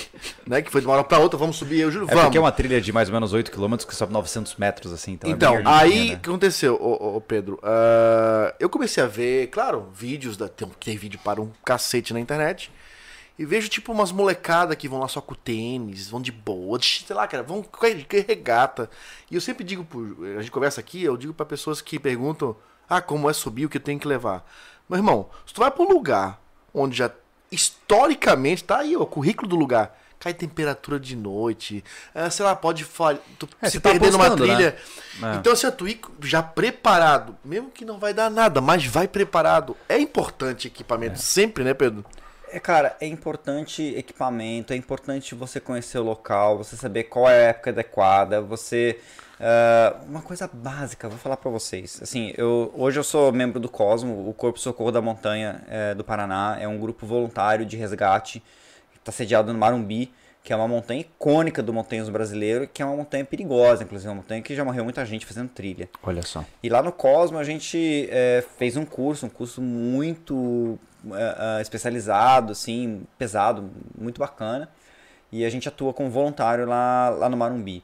Né, 0.47 0.59
que 0.63 0.71
foi 0.71 0.81
de 0.81 0.87
uma 0.87 0.95
hora 0.95 1.03
para 1.03 1.19
outra, 1.19 1.37
vamos 1.37 1.55
subir, 1.55 1.81
eu 1.81 1.91
juro, 1.91 2.05
É 2.05 2.07
vamos. 2.09 2.23
porque 2.23 2.37
é 2.39 2.41
uma 2.41 2.51
trilha 2.51 2.81
de 2.81 2.91
mais 2.91 3.09
ou 3.09 3.13
menos 3.13 3.31
8 3.31 3.51
km 3.51 3.75
que 3.87 3.93
sobe 3.95 4.11
900 4.11 4.55
metros, 4.55 4.91
assim. 4.91 5.11
Então, 5.11 5.29
é 5.29 5.33
Então, 5.33 5.53
erguidinha, 5.53 5.77
aí 5.79 6.07
o 6.09 6.11
né? 6.13 6.19
que 6.23 6.29
aconteceu, 6.29 6.73
ô, 6.81 7.17
ô, 7.17 7.21
Pedro? 7.21 7.59
Ah, 7.61 8.55
eu 8.59 8.69
comecei 8.69 9.03
a 9.03 9.05
ver, 9.07 9.47
claro, 9.51 9.87
vídeos, 9.93 10.35
da, 10.35 10.47
tem, 10.49 10.67
tem 10.83 10.97
vídeo 10.97 11.19
para 11.23 11.39
um 11.39 11.51
cacete 11.63 12.11
na 12.11 12.19
internet. 12.19 12.71
E 13.37 13.45
vejo 13.45 13.69
tipo 13.69 13.91
umas 13.91 14.11
molecada 14.11 14.75
que 14.75 14.87
vão 14.89 14.99
lá 14.99 15.07
só 15.07 15.21
com 15.21 15.35
tênis, 15.35 16.09
vão 16.09 16.19
de 16.19 16.31
boa, 16.31 16.79
de- 16.79 16.87
sei 17.05 17.15
lá, 17.15 17.27
cara, 17.27 17.43
vão 17.43 17.61
com 17.61 17.85
regata. 18.27 18.89
E 19.29 19.35
eu 19.35 19.41
sempre 19.41 19.63
digo, 19.63 19.85
a 20.35 20.41
gente 20.41 20.49
conversa 20.49 20.79
aqui, 20.81 21.03
eu 21.03 21.15
digo 21.15 21.35
para 21.35 21.45
pessoas 21.45 21.81
que 21.81 21.99
perguntam, 21.99 22.55
ah, 22.89 22.99
como 22.99 23.29
é 23.29 23.33
subir, 23.33 23.65
o 23.65 23.69
que 23.69 23.77
eu 23.77 23.81
tenho 23.81 23.99
que 23.99 24.07
levar. 24.07 24.43
Meu 24.89 24.97
irmão, 24.97 25.29
se 25.45 25.53
tu 25.53 25.59
vai 25.59 25.69
pra 25.69 25.83
um 25.83 25.89
lugar 25.89 26.39
onde 26.79 26.97
já 26.97 27.11
historicamente 27.51 28.63
tá 28.63 28.79
aí 28.79 28.95
ó, 28.95 29.01
o 29.01 29.05
currículo 29.05 29.47
do 29.47 29.55
lugar, 29.55 29.97
cai 30.19 30.33
temperatura 30.33 30.99
de 30.99 31.15
noite, 31.15 31.83
ah, 32.13 32.29
sei 32.29 32.45
lá, 32.45 32.55
pode 32.55 32.83
falhar, 32.83 33.21
tu 33.37 33.47
É, 33.61 33.69
se 33.69 33.79
tá 33.79 33.91
perder 33.91 34.11
numa 34.11 34.29
né? 34.29 34.35
trilha. 34.35 34.77
É. 35.23 35.35
Então, 35.35 35.55
se 35.55 35.69
tu 35.71 35.87
ir 35.87 35.99
já 36.21 36.41
preparado, 36.43 37.35
mesmo 37.43 37.69
que 37.69 37.85
não 37.85 37.97
vai 37.97 38.13
dar 38.13 38.29
nada, 38.29 38.59
mas 38.61 38.85
vai 38.85 39.07
preparado. 39.07 39.75
É 39.87 39.97
importante 39.97 40.67
equipamento, 40.67 41.19
sempre, 41.19 41.63
né, 41.63 41.73
Pedro? 41.73 42.03
É, 42.49 42.59
cara, 42.59 42.95
é 42.99 43.05
importante 43.05 43.83
equipamento, 43.95 44.73
é 44.73 44.75
importante 44.75 45.35
você 45.35 45.59
conhecer 45.59 45.99
o 45.99 46.03
local, 46.03 46.57
você 46.57 46.75
saber 46.75 47.03
qual 47.03 47.29
é 47.29 47.47
a 47.47 47.49
época 47.49 47.69
adequada, 47.71 48.41
você... 48.41 48.99
ah, 49.39 49.95
uma 50.07 50.21
coisa 50.21 50.49
básica, 50.51 51.07
vou 51.07 51.17
falar 51.17 51.37
pra 51.37 51.51
vocês. 51.51 51.99
Assim, 52.01 52.33
eu, 52.37 52.71
hoje 52.75 52.99
eu 52.99 53.03
sou 53.03 53.31
membro 53.31 53.59
do 53.59 53.69
Cosmo, 53.69 54.27
o 54.27 54.33
Corpo 54.33 54.59
Socorro 54.59 54.91
da 54.91 55.01
Montanha 55.01 55.63
eh, 55.67 55.93
do 55.93 56.03
Paraná, 56.03 56.57
é 56.59 56.67
um 56.67 56.79
grupo 56.79 57.05
voluntário 57.05 57.65
de 57.65 57.77
resgate, 57.77 58.41
que 58.91 58.97
está 58.97 59.11
sediado 59.11 59.53
no 59.53 59.59
Marumbi, 59.59 60.11
que 60.43 60.53
é 60.53 60.55
uma 60.55 60.67
montanha 60.67 61.01
icônica 61.01 61.61
do 61.61 61.73
montanhismo 61.73 62.13
brasileiro, 62.13 62.67
que 62.67 62.81
é 62.81 62.85
uma 62.85 62.95
montanha 62.95 63.25
perigosa, 63.25 63.83
inclusive, 63.83 64.09
uma 64.09 64.15
montanha 64.15 64.41
que 64.41 64.55
já 64.55 64.63
morreu 64.63 64.83
muita 64.83 65.05
gente 65.05 65.25
fazendo 65.25 65.49
trilha. 65.49 65.89
Olha 66.01 66.21
só. 66.21 66.43
E 66.63 66.69
lá 66.69 66.81
no 66.81 66.91
Cosmo 66.91 67.37
a 67.37 67.43
gente 67.43 68.07
é, 68.09 68.43
fez 68.57 68.77
um 68.77 68.85
curso, 68.85 69.25
um 69.25 69.29
curso 69.29 69.61
muito 69.61 70.79
é, 71.11 71.57
é, 71.59 71.61
especializado, 71.61 72.53
assim, 72.53 73.03
pesado, 73.17 73.69
muito 73.99 74.19
bacana. 74.19 74.69
E 75.29 75.43
a 75.43 75.49
gente 75.49 75.67
atua 75.67 75.93
como 75.93 76.09
voluntário 76.09 76.65
lá, 76.65 77.09
lá 77.09 77.27
no 77.27 77.35
Marumbi. 77.35 77.83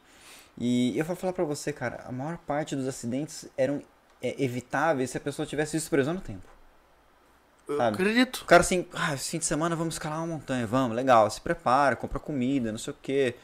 E 0.57 0.97
eu 0.97 1.03
vou 1.05 1.15
falar 1.15 1.33
pra 1.33 1.43
você, 1.43 1.73
cara, 1.73 2.03
a 2.05 2.11
maior 2.11 2.37
parte 2.37 2.75
dos 2.75 2.87
acidentes 2.87 3.47
eram 3.57 3.81
é, 4.21 4.41
evitáveis 4.43 5.09
se 5.09 5.17
a 5.17 5.21
pessoa 5.21 5.45
tivesse 5.45 5.79
preso 5.89 6.13
no 6.13 6.21
tempo. 6.21 6.47
Eu 7.67 7.77
Sabe? 7.77 7.95
acredito. 7.95 8.41
O 8.41 8.45
cara 8.45 8.61
assim, 8.61 8.85
ah, 8.93 9.13
esse 9.13 9.31
fim 9.31 9.39
de 9.39 9.45
semana 9.45 9.75
vamos 9.75 9.95
escalar 9.95 10.19
uma 10.19 10.27
montanha, 10.27 10.67
vamos, 10.67 10.95
legal, 10.95 11.29
se 11.29 11.41
prepara, 11.41 11.95
compra 11.95 12.19
comida, 12.19 12.71
não 12.71 12.79
sei 12.79 12.93
o 12.93 12.97
que, 13.01 13.35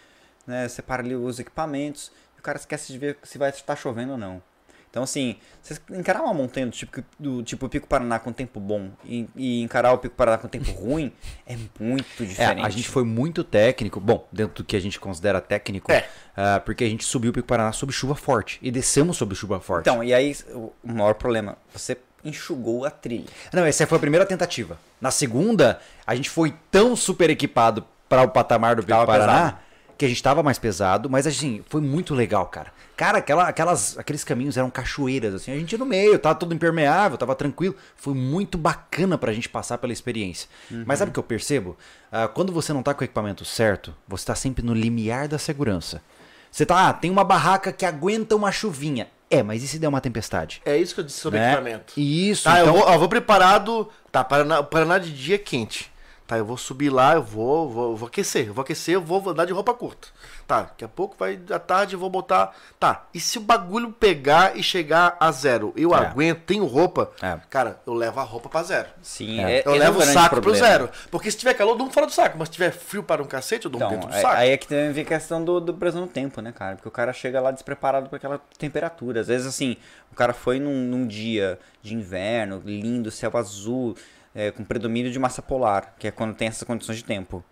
né, 0.46 0.68
separa 0.68 1.02
ali 1.02 1.16
os 1.16 1.40
equipamentos, 1.40 2.12
e 2.36 2.40
o 2.40 2.44
cara 2.44 2.58
esquece 2.58 2.92
de 2.92 3.00
ver 3.00 3.18
se 3.24 3.38
vai 3.38 3.50
estar 3.50 3.76
chovendo 3.76 4.14
ou 4.14 4.18
não. 4.18 4.42
Então 4.90 5.04
assim, 5.04 5.36
você 5.62 5.78
encarar 5.92 6.22
uma 6.24 6.34
montanha 6.34 6.66
do 6.66 6.72
tipo, 6.72 7.04
do 7.20 7.44
tipo 7.44 7.70
Pico 7.70 7.86
Paraná 7.88 8.18
com 8.18 8.34
tempo 8.34 8.60
bom 8.60 8.90
e, 9.06 9.28
e 9.36 9.62
encarar 9.62 9.94
o 9.94 9.98
Pico 10.00 10.16
Paraná 10.16 10.38
com 10.40 10.48
tempo 10.48 10.72
ruim 10.72 11.12
é 11.46 11.56
muito 11.80 12.24
É, 12.24 12.26
diferente. 12.26 12.66
a 12.66 12.70
gente 12.70 12.90
foi 12.90 13.04
muito 13.04 13.44
técnico, 13.44 14.00
bom, 14.00 14.28
dentro 14.32 14.64
do 14.64 14.66
que 14.66 14.76
a 14.76 14.80
gente 14.80 15.00
considera 15.00 15.40
técnico, 15.40 15.92
É. 15.92 16.08
ah, 16.36 16.60
porque 16.66 16.84
a 16.84 16.90
gente 16.90 17.04
subiu 17.06 17.30
o 17.30 17.34
Pico 17.34 17.48
Paraná 17.48 17.72
sob 17.72 17.92
chuva 17.94 18.16
forte 18.16 18.58
e 18.64 18.72
descemos 18.72 19.18
sob 19.18 19.36
chuva 19.36 19.60
forte. 19.60 19.88
Então, 19.90 20.04
e 20.04 20.14
aí 20.14 20.36
o 20.54 20.74
o 20.84 20.92
maior 20.92 21.14
problema, 21.14 21.56
você 21.72 21.96
enxugou 22.26 22.84
a 22.86 22.90
trilha. 22.90 23.28
Não, 23.54 23.64
essa 23.66 23.86
foi 23.88 23.98
a 23.98 24.02
primeira 24.02 24.26
tentativa. 24.26 24.78
Na 25.00 25.12
segunda, 25.12 25.80
a 26.06 26.16
gente 26.16 26.30
foi 26.30 26.54
tão 26.72 26.96
super 26.96 27.30
equipado 27.30 27.86
para 28.10 28.24
o 28.24 28.28
patamar 28.30 28.76
do 28.76 28.82
Pico 28.82 28.92
Tava 28.92 29.06
Paraná 29.06 29.34
pesado. 29.34 29.58
Que 30.00 30.06
a 30.06 30.08
gente 30.08 30.24
tava 30.24 30.42
mais 30.42 30.58
pesado, 30.58 31.10
mas 31.10 31.28
assim, 31.28 31.62
foi 31.68 31.82
muito 31.82 32.16
legal, 32.16 32.46
cara. 32.46 32.72
Cara, 32.96 33.18
aquela, 33.18 33.50
aquelas, 33.50 33.98
aqueles 33.98 34.24
caminhos 34.24 34.56
eram 34.56 34.70
cachoeiras, 34.70 35.34
assim, 35.34 35.52
a 35.52 35.56
gente 35.56 35.74
ia 35.74 35.78
no 35.78 35.86
meio, 35.86 36.18
tava 36.18 36.36
tudo 36.36 36.56
impermeável, 36.56 37.18
tava 37.18 37.36
tranquilo. 37.36 37.76
Foi 37.98 38.14
muito 38.14 38.58
bacana 38.58 39.18
pra 39.18 39.34
gente 39.34 39.50
passar 39.50 39.78
pela 39.78 39.92
experiência. 39.92 40.48
Mas 40.86 41.00
sabe 41.00 41.10
o 41.10 41.14
que 41.14 41.20
eu 41.20 41.24
percebo? 41.24 41.78
Ah, 42.10 42.30
quando 42.30 42.54
você 42.54 42.72
não 42.72 42.82
tá 42.82 42.94
com 42.94 43.02
o 43.02 43.04
equipamento 43.04 43.44
certo, 43.44 43.94
você 44.08 44.26
tá 44.26 44.36
sempre 44.36 44.64
no 44.66 44.74
limiar 44.74 45.28
da 45.28 45.38
segurança. 45.38 46.02
Você 46.50 46.66
tá, 46.66 46.88
ah, 46.88 46.94
tem 46.94 47.12
uma 47.12 47.26
barraca 47.26 47.74
que 47.74 47.86
aguenta 47.86 48.38
uma 48.38 48.54
chuvinha. 48.54 49.10
É, 49.30 49.44
mas 49.44 49.62
e 49.64 49.68
se 49.68 49.78
der 49.80 49.90
uma 49.90 50.00
tempestade? 50.02 50.62
É 50.66 50.78
isso 50.78 50.96
que 50.96 51.02
eu 51.02 51.06
disse 51.06 51.20
sobre 51.20 51.40
Né? 51.40 51.48
equipamento. 51.52 51.94
Isso, 51.98 52.46
Tá, 52.46 52.62
então... 52.62 52.74
eu, 52.74 52.82
vou, 52.82 52.94
eu 52.94 53.00
vou 53.00 53.10
preparado. 53.10 53.90
Tá, 54.12 54.24
Paraná, 54.24 54.64
Paraná 54.64 54.98
de 54.98 55.12
dia 55.12 55.36
é 55.36 55.38
quente. 55.38 55.92
Tá, 56.30 56.38
eu 56.38 56.46
vou 56.46 56.58
subir 56.58 56.92
lá, 56.92 57.16
eu 57.16 57.24
vou, 57.24 57.68
vou, 57.72 57.96
vou 57.98 58.08
aquecer, 58.08 58.46
eu 58.50 58.54
vou 58.54 58.62
aquecer, 58.62 58.94
eu 58.94 59.02
vou 59.02 59.28
andar 59.32 59.46
de 59.46 59.52
roupa 59.52 59.74
curta. 59.74 60.10
Tá, 60.48 60.62
daqui 60.62 60.86
a 60.86 60.88
pouco 60.88 61.16
vai 61.18 61.40
à 61.50 61.58
tarde 61.58 61.96
eu 61.96 62.00
vou 62.00 62.08
botar. 62.08 62.56
Tá, 62.80 63.08
e 63.12 63.20
se 63.20 63.40
o 63.40 63.42
bagulho 63.42 63.92
pegar 63.92 64.56
e 64.56 64.62
chegar 64.62 65.18
a 65.20 65.32
zero? 65.32 65.74
Eu 65.76 65.92
É. 65.96 65.98
aguento, 65.98 66.42
tenho 66.42 66.68
roupa. 66.68 67.10
É. 67.20 67.36
Cara, 67.50 67.82
eu 67.84 67.96
levo 67.96 68.20
a 68.20 68.24
roupa 68.24 68.48
pra 68.48 68.62
zero. 68.62 68.90
Sim, 69.02 69.40
É. 69.44 69.58
é, 69.62 69.64
Eu 69.66 69.74
é 69.74 69.80
levo 69.80 69.98
o 69.98 70.02
saco 70.04 70.30
pro 70.36 70.42
problema. 70.44 70.68
zero. 70.68 70.90
Porque 71.10 71.32
se 71.32 71.38
tiver 71.38 71.56
calor, 71.56 71.72
eu 71.72 71.78
durmo 71.78 71.92
fora 71.92 72.06
do 72.06 72.12
saco. 72.12 72.38
Mas 72.38 72.50
se 72.50 72.54
tiver 72.54 72.70
frio 72.74 73.02
para 73.02 73.24
um 73.24 73.26
cacete, 73.26 73.66
eu 73.66 73.72
durmo 73.72 73.88
Então, 73.88 73.98
dentro 74.00 74.16
do 74.16 74.22
saco. 74.22 74.36
aí 74.38 74.52
é 74.52 74.58
que 74.58 74.68
também 74.68 74.92
vem 74.92 75.04
a 75.04 75.08
questão 75.08 75.44
do, 75.44 75.60
do 75.60 75.74
preço 75.74 75.98
no 76.00 76.06
tempo, 76.06 76.42
né, 76.42 76.52
cara? 76.52 76.76
Porque 76.76 76.88
o 76.88 76.92
cara 76.92 77.12
chega 77.12 77.42
lá 77.42 77.50
despreparado 77.50 78.08
para 78.08 78.18
aquela 78.18 78.40
temperatura. 78.60 79.22
Às 79.22 79.28
vezes, 79.30 79.48
assim, 79.48 79.78
o 80.12 80.16
cara 80.16 80.32
foi 80.34 80.60
num, 80.60 80.76
num 80.86 81.08
dia 81.08 81.58
de 81.82 81.96
inverno, 81.96 82.62
lindo, 82.64 83.10
céu 83.10 83.32
azul, 83.36 83.96
é, 84.40 84.52
com 84.52 84.64
predomínio 84.64 85.12
de 85.12 85.20
massa 85.20 85.42
polar, 85.42 85.96
que 86.00 86.08
é 86.08 86.12
quando 86.12 86.34
tem 86.34 86.48
essas 86.48 86.64
condições 86.64 86.98
de 86.98 87.04
tempo. 87.04 87.44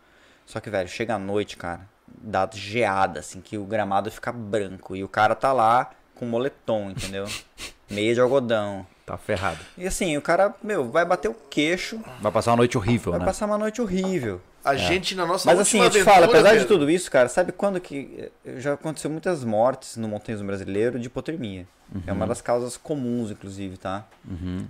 Só 0.45 0.59
que, 0.61 0.69
velho, 0.69 0.87
chega 0.87 1.15
à 1.15 1.19
noite, 1.19 1.57
cara, 1.57 1.81
dá 2.07 2.47
geada, 2.53 3.19
assim, 3.19 3.41
que 3.41 3.57
o 3.57 3.65
gramado 3.65 4.09
fica 4.09 4.31
branco. 4.31 4.95
E 4.95 5.03
o 5.03 5.07
cara 5.09 5.35
tá 5.35 5.51
lá 5.51 5.91
com 6.15 6.25
moletom, 6.25 6.91
entendeu? 6.91 7.25
Meia 7.89 8.13
de 8.13 8.21
algodão. 8.21 8.87
Tá 9.05 9.17
ferrado. 9.17 9.59
E 9.77 9.87
assim, 9.87 10.17
o 10.17 10.21
cara, 10.21 10.53
meu, 10.63 10.89
vai 10.89 11.05
bater 11.05 11.29
o 11.29 11.33
queixo, 11.33 11.99
Vai 12.21 12.31
passar 12.31 12.51
uma 12.51 12.57
noite 12.57 12.77
horrível, 12.77 13.11
vai 13.11 13.19
né? 13.19 13.25
passar 13.25 13.45
uma 13.45 13.57
noite 13.57 13.81
horrível. 13.81 14.41
A 14.65 14.75
gente, 14.75 15.15
na 15.15 15.25
nossa 15.25 15.45
Mas 15.49 15.59
assim, 15.59 15.79
eu 15.81 15.89
te 15.89 16.03
falo, 16.03 16.25
apesar 16.25 16.49
de 16.51 16.59
Pedro, 16.59 16.67
tudo 16.67 16.89
isso, 16.91 17.09
cara, 17.09 17.29
sabe 17.29 17.53
quando 17.53 17.79
que. 17.79 18.29
eh, 18.45 18.59
Já 18.59 18.73
aconteceu 18.73 19.09
muitas 19.09 19.45
mortes 19.45 19.95
no 19.95 20.09
montanhismo 20.09 20.45
brasileiro 20.47 20.99
de 20.99 21.07
hipotermia. 21.07 21.65
É 22.05 22.11
uma 22.11 22.27
das 22.27 22.41
causas 22.41 22.75
comuns, 22.75 23.31
inclusive, 23.31 23.77
tá? 23.77 24.05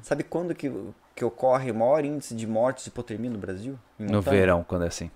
Sabe 0.04 0.24
quando 0.24 0.54
que, 0.54 0.72
que 1.18 1.26
ocorre 1.26 1.72
o 1.72 1.76
maior 1.76 2.06
índice 2.06 2.36
de 2.36 2.46
mortes 2.46 2.84
de 2.84 2.90
hipotermia 2.92 3.32
no 3.32 3.40
Brasil? 3.40 3.78
No 3.98 4.18
montanha? 4.18 4.38
verão, 4.40 4.64
quando 4.64 4.84
é 4.86 4.88
assim. 4.88 5.10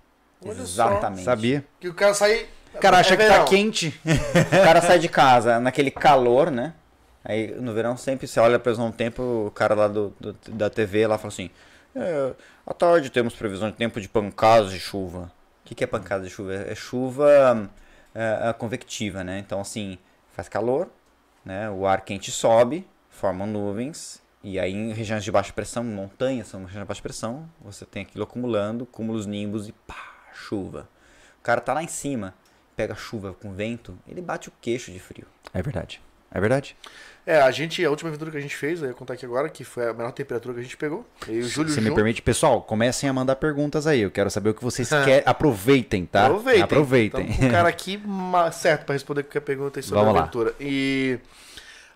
Exatamente. 0.44 1.24
Sabia? 1.24 1.64
Que 1.80 1.88
o 1.88 1.94
cara 1.94 2.16
sai. 2.16 2.48
O 2.74 2.80
cara 2.80 2.98
acha 2.98 3.14
É 3.14 3.18
que 3.18 3.28
tá 3.28 3.44
quente. 3.46 4.02
O 4.06 4.64
cara 4.64 4.82
sai 4.82 4.98
de 4.98 5.08
casa 5.08 5.60
naquele 5.60 5.92
calor, 5.92 6.50
né? 6.50 6.74
Aí 7.24 7.54
no 7.62 7.72
verão 7.72 7.96
sempre 7.96 8.28
você 8.28 8.40
olha 8.40 8.58
para 8.58 8.74
um 8.74 8.92
tempo, 8.92 9.22
o 9.48 9.52
cara 9.52 9.76
lá 9.76 9.88
do, 9.88 10.12
do- 10.20 10.34
da 10.50 10.72
TV 10.72 11.06
lá 11.06 11.20
fala 11.20 11.28
assim: 11.28 11.52
é, 11.96 12.34
à 12.66 12.74
tarde 12.74 13.12
temos 13.12 13.36
previsão 13.36 13.70
de 13.70 13.76
tempo 13.78 14.02
de 14.02 14.10
pancadas 14.10 14.72
de 14.72 14.80
chuva. 14.80 15.32
O 15.64 15.68
que, 15.68 15.76
que 15.76 15.84
é 15.84 15.88
pancada 15.88 16.24
de 16.24 16.32
chuva? 16.32 16.54
É 16.56 16.74
chuva 16.74 17.70
é, 18.16 18.50
é, 18.50 18.54
convectiva, 18.54 19.24
né? 19.24 19.38
Então 19.38 19.62
assim, 19.62 20.00
faz 20.34 20.50
calor, 20.50 20.90
né? 21.46 21.70
O 21.70 21.86
ar 21.86 22.02
quente 22.02 22.32
sobe, 22.32 22.88
formam 23.10 23.46
nuvens, 23.46 24.21
e 24.44 24.60
aí 24.60 24.74
em 24.74 24.94
regiões 24.94 25.24
de 25.24 25.32
baixa 25.32 25.54
pressão, 25.54 25.84
montanhas 25.84 26.48
são 26.48 26.62
regiões 26.66 26.84
de 26.84 26.88
baixa 26.88 27.02
pressão, 27.02 27.50
você 27.62 27.86
tem 27.86 28.04
aquilo 28.04 28.24
acumulando, 28.24 28.86
cúmulos 28.86 29.26
nimbus 29.26 29.68
e 29.68 29.72
pá, 29.72 29.96
chuva. 30.34 30.90
O 31.40 31.44
cara 31.44 31.62
tá 31.62 31.74
lá 31.74 31.84
em 31.84 31.88
cima, 31.88 32.34
pega 32.76 32.96
chuva 32.96 33.34
com 33.34 33.54
vento, 33.54 33.98
ele 34.08 34.22
bate 34.22 34.50
o 34.50 34.54
queixo 34.62 34.92
de 34.92 35.00
frio. 35.00 35.26
É 35.54 35.62
verdade. 35.62 36.02
É 36.34 36.40
verdade. 36.40 36.78
É, 37.26 37.42
a 37.42 37.52
gente, 37.52 37.84
a 37.86 37.90
última 37.90 38.10
aventura 38.10 38.32
que 38.32 38.38
a 38.38 38.42
gente 38.42 38.56
fez, 38.56 38.82
eu 38.82 38.88
ia 38.88 38.94
contar 38.94 39.16
aqui 39.16 39.26
agora, 39.26 39.50
que 39.50 39.66
foi 39.66 39.90
a 39.90 39.94
menor 39.94 40.12
temperatura 40.14 40.54
que 40.54 40.62
a 40.62 40.64
gente 40.64 40.78
pegou. 40.78 41.06
E 41.28 41.40
o 41.40 41.44
Júlio 41.44 41.72
Se 41.72 41.82
me 41.82 41.94
permite, 41.94 42.22
pessoal, 42.22 42.62
comecem 42.62 43.10
a 43.10 43.14
mandar 43.14 43.36
perguntas 43.36 43.86
aí. 43.86 44.00
Eu 44.00 44.10
quero 44.10 44.30
saber 44.30 44.52
o 44.52 44.54
que 44.54 44.64
vocês 44.64 44.88
querem. 45.04 45.24
Aproveitem, 45.26 46.06
tá? 46.06 46.28
Aproveitem. 46.28 46.64
Aproveitem. 46.64 47.34
Com 47.34 47.46
um 47.46 47.52
cara 47.52 47.68
aqui 47.68 48.02
certo 48.54 48.86
pra 48.86 48.94
responder 48.94 49.24
qualquer 49.24 49.42
pergunta 49.42 49.80
aí 49.80 49.84
sobre 49.84 50.00
Vamos 50.00 50.16
a 50.16 50.18
lá. 50.18 50.22
aventura. 50.22 50.56
E 50.60 51.20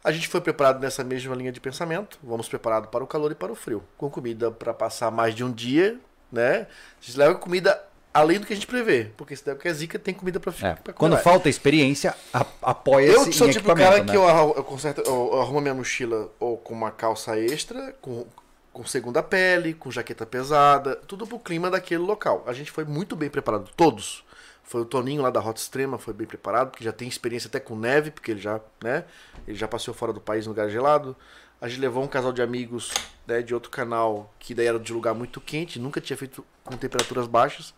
a 0.06 0.12
gente 0.12 0.28
foi 0.28 0.40
preparado 0.40 0.80
nessa 0.80 1.04
mesma 1.04 1.36
linha 1.36 1.52
de 1.52 1.60
pensamento. 1.60 2.18
Vamos 2.24 2.48
preparado 2.48 2.88
para 2.88 3.04
o 3.04 3.08
calor 3.08 3.32
e 3.32 3.36
para 3.36 3.52
o 3.52 3.56
frio. 3.56 3.84
Com 3.98 4.10
comida 4.10 4.52
para 4.52 4.74
passar 4.74 5.10
mais 5.12 5.34
de 5.36 5.44
um 5.44 5.52
dia, 5.52 6.00
né? 6.32 6.68
A 7.02 7.06
gente 7.06 7.18
leva 7.18 7.36
comida 7.36 7.82
além 8.14 8.40
do 8.40 8.46
que 8.46 8.54
a 8.54 8.56
gente 8.56 8.68
prevê. 8.68 9.12
Porque 9.18 9.36
se 9.36 9.44
der 9.44 9.56
porque 9.56 9.68
a 9.68 9.74
zica 9.74 10.00
tem 10.00 10.14
comida 10.14 10.40
para 10.40 10.52
É, 10.52 10.54
ficar. 10.54 10.76
pra 10.82 10.94
Quando 10.94 11.18
falta 11.18 11.50
experiência, 11.50 12.16
a- 12.34 12.46
apoia-se 12.62 13.14
Eu 13.14 13.34
sou 13.34 13.48
em 13.48 13.52
tipo 13.52 13.72
o 13.72 13.76
cara 13.76 13.98
né? 14.04 14.06
que 14.12 14.16
eu, 14.16 14.24
eu, 14.24 14.64
conserto, 14.64 15.02
eu, 15.06 15.30
eu 15.34 15.42
arrumo 15.42 15.60
minha 15.62 15.74
mochila 15.74 16.30
ou 16.40 16.58
com 16.58 16.74
uma 16.74 16.92
calça 16.92 17.38
extra, 17.40 17.94
com, 18.02 18.26
com 18.72 18.86
segunda 18.86 19.22
pele, 19.24 19.74
com 19.74 19.90
jaqueta 19.92 20.26
pesada, 20.26 20.96
tudo 21.08 21.26
pro 21.28 21.40
clima 21.40 21.70
daquele 21.70 22.04
local. 22.04 22.44
A 22.48 22.54
gente 22.54 22.72
foi 22.72 22.86
muito 22.86 23.16
bem 23.16 23.30
preparado, 23.30 23.70
todos. 23.76 24.24
Foi 24.66 24.82
o 24.82 24.86
Toninho 24.86 25.22
lá 25.22 25.30
da 25.30 25.40
Rota 25.40 25.62
Extrema, 25.62 25.98
foi 26.00 26.14
bem 26.14 26.26
preparado, 26.26 26.72
porque 26.72 26.84
já 26.84 26.92
tem 26.92 27.08
experiência 27.08 27.48
até 27.48 27.60
com 27.60 27.76
neve, 27.76 28.10
porque 28.10 28.32
ele 28.32 28.42
já, 28.42 28.60
né, 28.84 29.06
ele 29.48 29.56
já 29.56 29.68
passeou 29.68 29.94
fora 29.94 30.12
do 30.12 30.20
país 30.20 30.46
no 30.46 30.52
lugar 30.52 30.70
gelado. 30.70 31.16
A 31.62 31.68
gente 31.68 31.80
levou 31.80 32.04
um 32.04 32.08
casal 32.08 32.34
de 32.34 32.42
amigos 32.42 32.92
né, 33.28 33.44
de 33.44 33.54
outro 33.54 33.70
canal, 33.70 34.34
que 34.40 34.56
daí 34.56 34.66
era 34.66 34.80
de 34.80 34.92
lugar 34.92 35.14
muito 35.14 35.40
quente, 35.40 35.80
nunca 35.80 36.02
tinha 36.02 36.18
feito 36.18 36.44
com 36.64 36.76
temperaturas 36.76 37.28
baixas. 37.28 37.74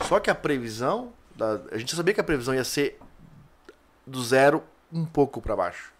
Só 0.00 0.18
que 0.18 0.28
a 0.28 0.34
previsão, 0.34 1.12
da, 1.36 1.60
a 1.70 1.78
gente 1.78 1.94
sabia 1.94 2.12
que 2.12 2.20
a 2.20 2.24
previsão 2.24 2.52
ia 2.52 2.64
ser 2.64 2.98
do 4.04 4.22
zero 4.22 4.62
um 4.92 5.04
pouco 5.04 5.40
para 5.40 5.54
baixo. 5.54 5.92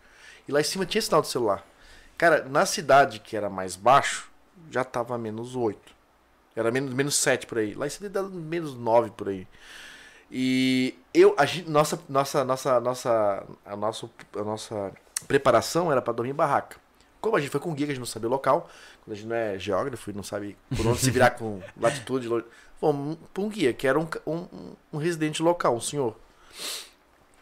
E 0.49 0.53
lá 0.53 0.61
em 0.61 0.65
cima 0.65 0.85
tinha 0.85 1.01
sinal 1.01 1.23
do 1.23 1.29
celular. 1.29 1.65
Cara, 2.19 2.45
na 2.45 2.67
cidade 2.67 3.21
que 3.21 3.37
era 3.37 3.49
mais 3.49 3.77
baixo, 3.77 4.31
já 4.71 4.85
tava 4.85 5.17
menos 5.17 5.57
8. 5.57 5.95
Era 6.57 6.71
menos, 6.71 6.93
menos 6.93 7.17
7 7.17 7.47
por 7.47 7.59
aí. 7.59 7.75
Lá 7.75 7.87
em 7.87 7.91
cima 7.91 8.09
dava 8.09 8.29
menos 8.29 8.75
9 8.75 9.11
por 9.11 9.29
aí. 9.29 9.47
E 10.31 10.99
eu, 11.13 11.35
a 11.37 11.45
gente, 11.47 11.69
nossa, 11.69 12.01
nossa, 12.09 12.45
nossa, 12.45 12.81
nossa, 12.81 13.47
a 13.65 13.77
nossa, 13.77 14.11
a 14.35 14.43
nossa 14.43 14.93
preparação 15.29 15.91
era 15.91 16.03
para 16.03 16.13
dormir 16.13 16.31
em 16.33 16.35
barraca. 16.35 16.77
Como 17.21 17.37
a 17.37 17.41
gente 17.41 17.51
foi 17.51 17.61
com 17.61 17.73
guia, 17.73 17.87
que 17.87 17.93
a 17.93 17.95
gente 17.95 18.01
não 18.01 18.07
sabia 18.07 18.29
o 18.29 18.33
local, 18.33 18.69
quando 19.05 19.13
a 19.13 19.17
gente 19.17 19.27
não 19.27 19.37
é 19.37 19.59
geógrafo 19.59 20.11
e 20.11 20.13
não 20.13 20.23
sabe 20.23 20.57
por 20.77 20.87
onde 20.87 20.99
se 20.99 21.11
virar 21.11 21.31
com 21.31 21.61
latitude, 21.81 22.29
fomos 22.79 23.17
para 23.33 23.43
um 23.43 23.49
guia, 23.49 23.73
que 23.73 23.87
era 23.87 23.99
um, 23.99 24.07
um, 24.27 24.73
um 24.93 24.99
residente 24.99 25.43
local, 25.43 25.75
um 25.75 25.81
senhor. 25.81 26.17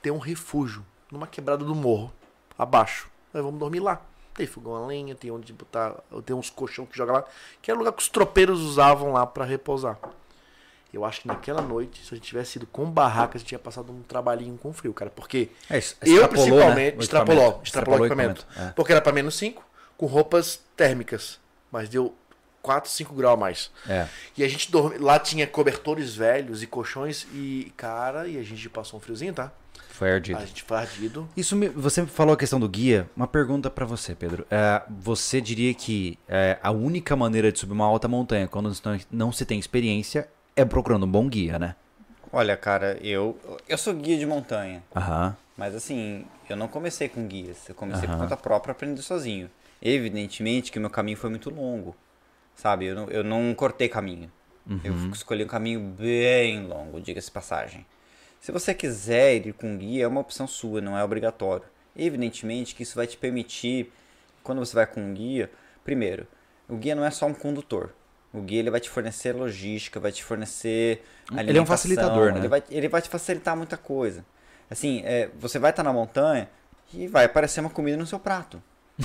Tem 0.01 0.13
um 0.13 0.19
refúgio 0.19 0.85
numa 1.11 1.27
quebrada 1.27 1.65
do 1.65 1.75
morro, 1.75 2.13
abaixo. 2.59 3.11
Vamos 3.33 3.59
dormir 3.59 3.81
lá. 3.81 4.01
Tem 4.35 4.47
fogão 4.47 4.75
a 4.75 4.87
lenha, 4.87 5.15
tem 5.15 5.31
onde 5.31 5.53
botar, 5.53 5.95
tem 6.25 6.35
uns 6.35 6.49
colchão 6.49 6.87
que 6.87 6.97
joga 6.97 7.13
lá, 7.13 7.25
que 7.61 7.71
era 7.71 7.77
o 7.77 7.81
lugar 7.81 7.93
que 7.93 8.03
os 8.03 8.09
tropeiros 8.09 8.61
usavam 8.61 9.13
lá 9.13 9.27
para 9.27 9.45
repousar. 9.45 9.99
Eu 10.93 11.05
acho 11.05 11.23
que 11.23 11.29
naquela 11.29 11.63
noite, 11.63 12.05
se 12.05 12.13
a 12.13 12.17
gente 12.17 12.27
tivesse 12.27 12.59
ido 12.59 12.67
com 12.67 12.85
barraca, 12.91 13.37
a 13.37 13.39
gente 13.39 13.49
tinha 13.49 13.59
passado 13.59 13.91
um 13.93 14.03
trabalhinho 14.03 14.59
com 14.59 14.73
frio, 14.73 14.93
cara. 14.93 15.11
Porque 15.11 15.49
É, 15.71 15.77
eu, 15.77 15.79
extrapolou, 15.79 16.29
principalmente, 16.29 16.97
né, 16.97 17.03
extrapolou, 17.03 17.43
equipamento. 17.43 17.63
extrapolou 17.67 17.99
o 17.99 18.03
o 18.03 18.07
equipamento. 18.07 18.47
É. 18.57 18.69
Porque 18.73 18.93
era 18.93 19.01
para 19.01 19.13
menos 19.13 19.35
5, 19.37 19.65
com 19.97 20.07
roupas 20.07 20.61
térmicas. 20.77 21.41
Mas 21.71 21.89
deu 21.89 22.15
4, 22.61 22.91
5 22.91 23.15
graus 23.15 23.35
a 23.35 23.37
mais. 23.41 23.71
É. 23.89 24.07
E 24.37 24.45
a 24.45 24.49
gente 24.49 24.71
dorme, 24.71 24.99
lá 24.99 25.19
tinha 25.19 25.47
cobertores 25.47 26.15
velhos 26.15 26.63
e 26.63 26.67
colchões 26.67 27.27
e, 27.33 27.73
cara, 27.77 28.29
e 28.29 28.37
a 28.39 28.43
gente 28.43 28.69
passou 28.69 28.99
um 28.99 29.03
friozinho, 29.03 29.33
tá? 29.33 29.51
Foi 29.89 30.11
ardido. 30.13 30.39
A 30.39 30.45
gente 30.45 30.63
foi 30.63 30.77
ardido. 30.77 31.29
Isso 31.37 31.55
me- 31.57 31.69
você 31.69 32.05
falou 32.07 32.35
a 32.35 32.37
questão 32.37 32.61
do 32.61 32.69
guia. 32.69 33.09
Uma 33.17 33.27
pergunta 33.27 33.71
pra 33.71 33.85
você, 33.87 34.15
Pedro. 34.15 34.47
É, 34.51 34.83
você 34.91 35.41
diria 35.41 35.73
que 35.75 36.19
é, 36.29 36.59
a 36.63 36.71
única 36.71 37.15
maneira 37.17 37.51
de 37.51 37.59
subir 37.59 37.73
uma 37.73 37.85
alta 37.87 38.09
montanha 38.09 38.47
quando 38.49 38.71
não, 38.85 39.01
não 39.11 39.33
se 39.33 39.45
tem 39.45 39.59
experiência 39.59 40.29
é 40.57 40.65
procurando 40.65 41.07
um 41.07 41.11
bom 41.11 41.29
guia, 41.29 41.59
né? 41.59 41.75
Olha, 42.33 42.57
cara, 42.57 42.99
eu 43.03 43.39
eu 43.69 43.77
sou 43.77 43.95
guia 43.95 44.17
de 44.19 44.27
montanha, 44.27 44.83
Aham. 44.97 45.37
mas 45.57 45.75
assim, 45.75 46.25
eu 46.49 46.57
não 46.57 46.69
comecei 46.69 47.09
com 47.09 47.27
guias, 47.27 47.69
eu 47.69 47.75
comecei 47.75 48.09
por 48.09 48.15
Aham. 48.15 48.25
conta 48.25 48.37
própria 48.37 48.73
aprendendo 48.73 49.03
sozinho. 49.03 49.51
Evidentemente 49.83 50.71
que 50.73 50.79
o 50.79 50.81
meu 50.81 50.91
caminho 50.91 51.17
foi 51.17 51.29
muito 51.29 51.51
longo, 51.51 51.95
sabe? 52.55 52.87
Eu 52.87 52.95
não, 52.95 53.09
eu 53.09 53.25
não 53.25 53.55
cortei 53.55 53.89
caminho. 53.89 54.31
Eu 54.85 54.95
escolhi 55.13 55.45
um 55.45 55.49
caminho 55.49 55.81
bem 55.81 56.65
longo, 56.67 57.01
diga-se 57.01 57.31
passagem. 57.31 57.85
Se 58.41 58.53
você 58.53 58.73
quiser 58.75 59.47
ir 59.47 59.53
com 59.53 59.77
guia, 59.77 60.05
é 60.05 60.09
uma 60.09 60.21
opção 60.21 60.47
sua, 60.47 60.81
não 60.81 60.97
é 60.97 61.05
obrigatório. 61.05 61.65
Evidentemente 61.97 62.75
que 62.75 62.83
isso 62.83 62.97
vai 62.97 63.07
te 63.07 63.17
permitir, 63.17 63.93
quando 64.43 64.61
você 64.61 64.75
vai 64.75 64.87
com 64.87 65.01
um 65.01 65.15
guia, 65.15 65.51
primeiro, 65.85 66.27
o 66.69 66.77
guia 66.77 66.95
não 66.95 67.05
é 67.05 67.11
só 67.11 67.27
um 67.27 67.35
condutor. 67.35 67.91
O 68.33 68.41
guia 68.41 68.61
ele 68.61 68.71
vai 68.71 68.81
te 68.81 68.89
fornecer 68.89 69.33
logística, 69.35 70.01
vai 70.01 70.11
te 70.11 70.25
fornecer 70.25 71.03
Ele 71.31 71.31
é 71.31 71.35
um 71.35 71.39
alimentação, 71.39 71.67
facilitador, 71.77 72.33
né? 72.33 72.39
Ele 72.39 72.49
vai, 72.49 72.63
ele 72.71 72.89
vai 72.89 73.03
te 73.03 73.09
facilitar 73.09 73.57
muita 73.57 73.77
coisa. 73.77 74.25
Assim, 74.71 75.03
é, 75.05 75.29
você 75.39 75.59
vai 75.59 75.71
estar 75.71 75.83
na 75.83 75.93
montanha 75.93 76.49
e 76.95 77.07
vai 77.07 77.25
aparecer 77.27 77.61
uma 77.61 77.69
comida 77.71 77.97
no 77.97 78.07
seu 78.07 78.19
prato. 78.19 78.63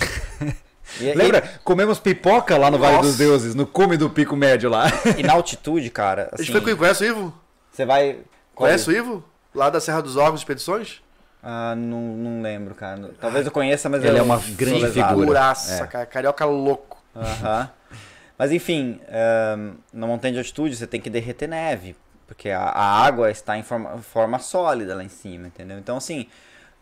E- 1.01 1.13
Lembra? 1.13 1.41
Comemos 1.65 1.99
pipoca 1.99 2.57
lá 2.57 2.71
no 2.71 2.77
Vale 2.77 2.95
Nossa. 2.95 3.09
dos 3.09 3.17
Deuses, 3.17 3.53
no 3.53 3.67
cume 3.67 3.97
do 3.97 4.09
Pico 4.09 4.37
Médio 4.37 4.69
lá. 4.69 4.85
E, 5.17 5.19
e 5.19 5.23
na 5.23 5.33
altitude, 5.33 5.89
cara, 5.89 6.29
A 6.31 6.37
gente 6.37 6.43
assim, 6.49 6.61
foi 6.63 6.71
com 6.73 6.77
conhece 6.79 7.03
o 7.03 7.07
Ivo? 7.07 7.33
você 7.69 7.85
vai... 7.85 8.19
Conhece 8.55 8.89
o 8.89 8.93
Ivo? 8.93 9.21
Lá 9.53 9.69
da 9.69 9.81
Serra 9.81 10.01
dos 10.01 10.15
Órgãos 10.15 10.39
Expedições? 10.39 11.01
Ah, 11.43 11.75
não, 11.75 11.99
não 12.01 12.41
lembro, 12.41 12.73
cara. 12.73 13.11
Talvez 13.19 13.45
eu 13.45 13.51
conheça, 13.51 13.89
mas 13.89 14.01
Ele 14.01 14.13
eu 14.13 14.19
é 14.19 14.21
uma 14.21 14.37
grande 14.37 14.87
figura. 14.87 15.09
Figuraça, 15.09 15.83
É. 15.83 15.87
cara. 15.87 16.05
Carioca 16.05 16.45
louco. 16.45 17.03
Aham. 17.13 17.69
Mas 18.37 18.51
enfim, 18.51 18.99
ahn, 19.09 19.75
na 19.91 20.07
montanha 20.07 20.33
de 20.33 20.39
altitude 20.39 20.75
você 20.75 20.85
tem 20.85 21.01
que 21.01 21.09
derreter 21.09 21.47
neve, 21.47 21.95
porque 22.27 22.49
a, 22.49 22.61
a 22.61 23.05
água 23.05 23.31
está 23.31 23.57
em 23.57 23.63
forma, 23.63 23.97
forma 23.99 24.39
sólida 24.39 24.95
lá 24.95 25.03
em 25.03 25.09
cima, 25.09 25.47
entendeu? 25.47 25.79
Então 25.79 25.97
assim, 25.97 26.27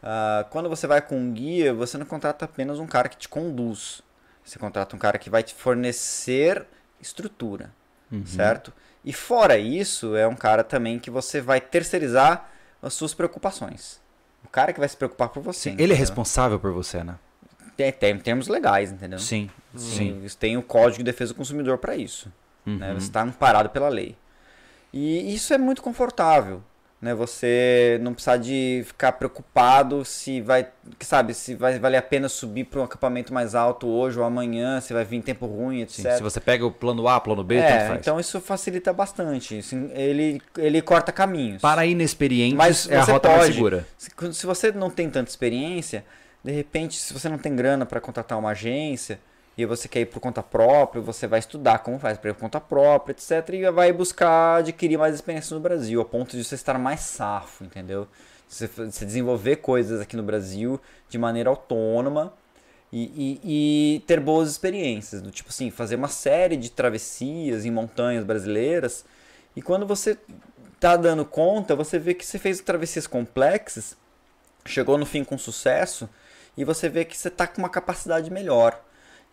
ah, 0.04 0.46
quando 0.52 0.70
você 0.70 0.86
vai 0.86 1.02
com 1.02 1.18
um 1.18 1.32
guia, 1.32 1.74
você 1.74 1.98
não 1.98 2.06
contrata 2.06 2.46
apenas 2.46 2.80
um 2.80 2.86
cara 2.86 3.10
que 3.10 3.18
te 3.18 3.28
conduz. 3.28 4.04
Você 4.44 4.60
contrata 4.60 4.96
um 4.96 5.00
cara 5.00 5.18
que 5.18 5.30
vai 5.30 5.42
te 5.42 5.56
fornecer 5.56 6.68
estrutura, 7.02 7.72
certo? 8.28 8.72
E 9.04 9.12
fora 9.12 9.58
isso, 9.58 10.16
é 10.16 10.28
um 10.28 10.36
cara 10.36 10.64
também 10.64 11.00
que 11.00 11.10
você 11.10 11.42
vai 11.42 11.60
terceirizar 11.60 12.48
as 12.82 12.94
suas 12.94 13.16
preocupações. 13.16 14.00
O 14.44 14.48
cara 14.48 14.72
que 14.72 14.80
vai 14.80 14.88
se 14.88 14.96
preocupar 14.96 15.30
por 15.30 15.42
você. 15.42 15.72
Sim, 15.72 15.76
ele 15.80 15.94
é 15.94 15.96
responsável 15.96 16.60
por 16.60 16.72
você, 16.72 17.04
né? 17.04 17.16
Tem, 17.76 17.92
tem 17.92 18.18
termos 18.18 18.48
legais, 18.48 18.92
entendeu? 18.92 19.20
Sim, 19.20 19.50
sim. 19.76 20.22
Sim. 20.28 20.38
Tem 20.40 20.58
o 20.58 20.64
Código 20.64 21.00
de 21.00 21.04
Defesa 21.04 21.34
do 21.34 21.38
Consumidor 21.38 21.78
para 21.78 21.96
isso. 21.96 22.32
Né? 22.66 22.90
Uhum. 22.90 23.00
Você 23.00 23.08
está 23.08 23.22
amparado 23.22 23.70
pela 23.70 23.90
lei. 23.90 24.16
E 24.94 25.34
isso 25.34 25.54
é 25.54 25.58
muito 25.58 25.82
confortável. 25.82 26.62
Né? 27.02 27.14
Você 27.14 28.00
não 28.02 28.14
precisar 28.14 28.38
de 28.38 28.84
ficar 28.88 29.12
preocupado 29.12 30.06
se 30.06 30.40
vai, 30.42 30.68
que 30.98 31.06
sabe, 31.06 31.34
se 31.34 31.54
vai 31.54 31.78
valer 31.78 31.98
a 31.98 32.02
pena 32.02 32.30
subir 32.30 32.64
para 32.64 32.80
um 32.80 32.84
acampamento 32.84 33.34
mais 33.34 33.54
alto 33.54 33.86
hoje 33.88 34.18
ou 34.18 34.26
amanhã, 34.26 34.80
se 34.80 34.94
vai 34.94 35.04
vir 35.04 35.22
tempo 35.22 35.46
ruim, 35.46 35.82
etc. 35.82 35.96
Sim, 36.12 36.18
Se 36.18 36.24
você 36.24 36.40
pega 36.40 36.66
o 36.66 36.72
plano 36.72 37.08
A, 37.08 37.20
plano 37.20 37.44
B, 37.44 37.58
é, 37.58 37.88
faz. 37.90 38.00
então 38.00 38.20
isso 38.20 38.40
facilita 38.40 38.94
bastante. 38.94 39.60
Assim, 39.60 39.92
ele, 39.94 40.42
ele 40.58 40.82
corta 40.82 41.12
caminhos. 41.12 41.62
Para 41.62 41.86
inexperientes, 41.86 42.58
Mas 42.58 42.90
é 42.90 42.96
a 42.98 43.04
rota 43.04 43.28
mais 43.28 43.42
pode. 43.42 43.54
segura. 43.54 43.88
Se, 43.98 44.10
se 44.32 44.46
você 44.46 44.72
não 44.72 44.90
tem 44.90 45.10
tanta 45.10 45.30
experiência, 45.30 46.06
de 46.46 46.52
repente, 46.52 46.96
se 46.96 47.12
você 47.12 47.28
não 47.28 47.40
tem 47.40 47.56
grana 47.56 47.88
para 47.88 48.00
contratar 48.00 48.38
uma 48.38 48.52
agência 48.52 49.20
e 49.58 49.66
você 49.66 49.88
quer 49.88 50.02
ir 50.02 50.06
por 50.06 50.20
conta 50.20 50.44
própria, 50.44 51.02
você 51.02 51.26
vai 51.26 51.40
estudar 51.40 51.80
como 51.80 51.98
faz 51.98 52.20
para 52.20 52.30
ir 52.30 52.34
por 52.34 52.42
conta 52.42 52.62
própria, 52.62 53.14
etc. 53.14 53.50
E 53.56 53.72
vai 53.72 53.92
buscar 53.92 54.58
adquirir 54.58 54.96
mais 55.00 55.16
experiência 55.16 55.56
no 55.56 55.60
Brasil, 55.60 56.00
a 56.00 56.06
ponto 56.06 56.38
de 56.38 56.44
você 56.44 56.54
estar 56.54 56.78
mais 56.78 57.00
safo, 57.00 57.64
entendeu? 57.64 58.08
Você, 58.48 58.68
você 58.68 59.06
desenvolver 59.06 59.56
coisas 59.56 60.00
aqui 60.00 60.16
no 60.16 60.22
Brasil 60.22 60.80
de 61.10 61.18
maneira 61.18 61.50
autônoma 61.50 62.32
e, 62.94 63.40
e- 63.44 63.96
e 63.96 64.00
ter 64.02 64.20
boas 64.20 64.52
experiências. 64.52 65.24
Do 65.24 65.32
tipo 65.32 65.50
assim, 65.50 65.72
fazer 65.72 65.96
uma 65.96 66.10
série 66.10 66.58
de 66.58 66.70
travessias 66.70 67.66
em 67.66 67.72
montanhas 67.72 68.24
brasileiras. 68.24 69.04
E 69.56 69.64
quando 69.64 69.88
você 69.88 70.16
tá 70.80 70.96
dando 70.96 71.26
conta, 71.26 71.76
você 71.76 71.98
vê 71.98 72.14
que 72.14 72.24
você 72.24 72.38
fez 72.38 72.60
travessias 72.60 73.08
complexas, 73.08 73.98
chegou 74.64 74.96
no 74.96 75.08
fim 75.08 75.24
com 75.24 75.40
sucesso, 75.40 76.08
e 76.58 76.64
você 76.64 76.90
vê 76.90 77.06
que 77.06 77.18
você 77.18 77.30
tá 77.30 77.48
com 77.48 77.60
uma 77.60 77.70
capacidade 77.70 78.32
melhor. 78.32 78.80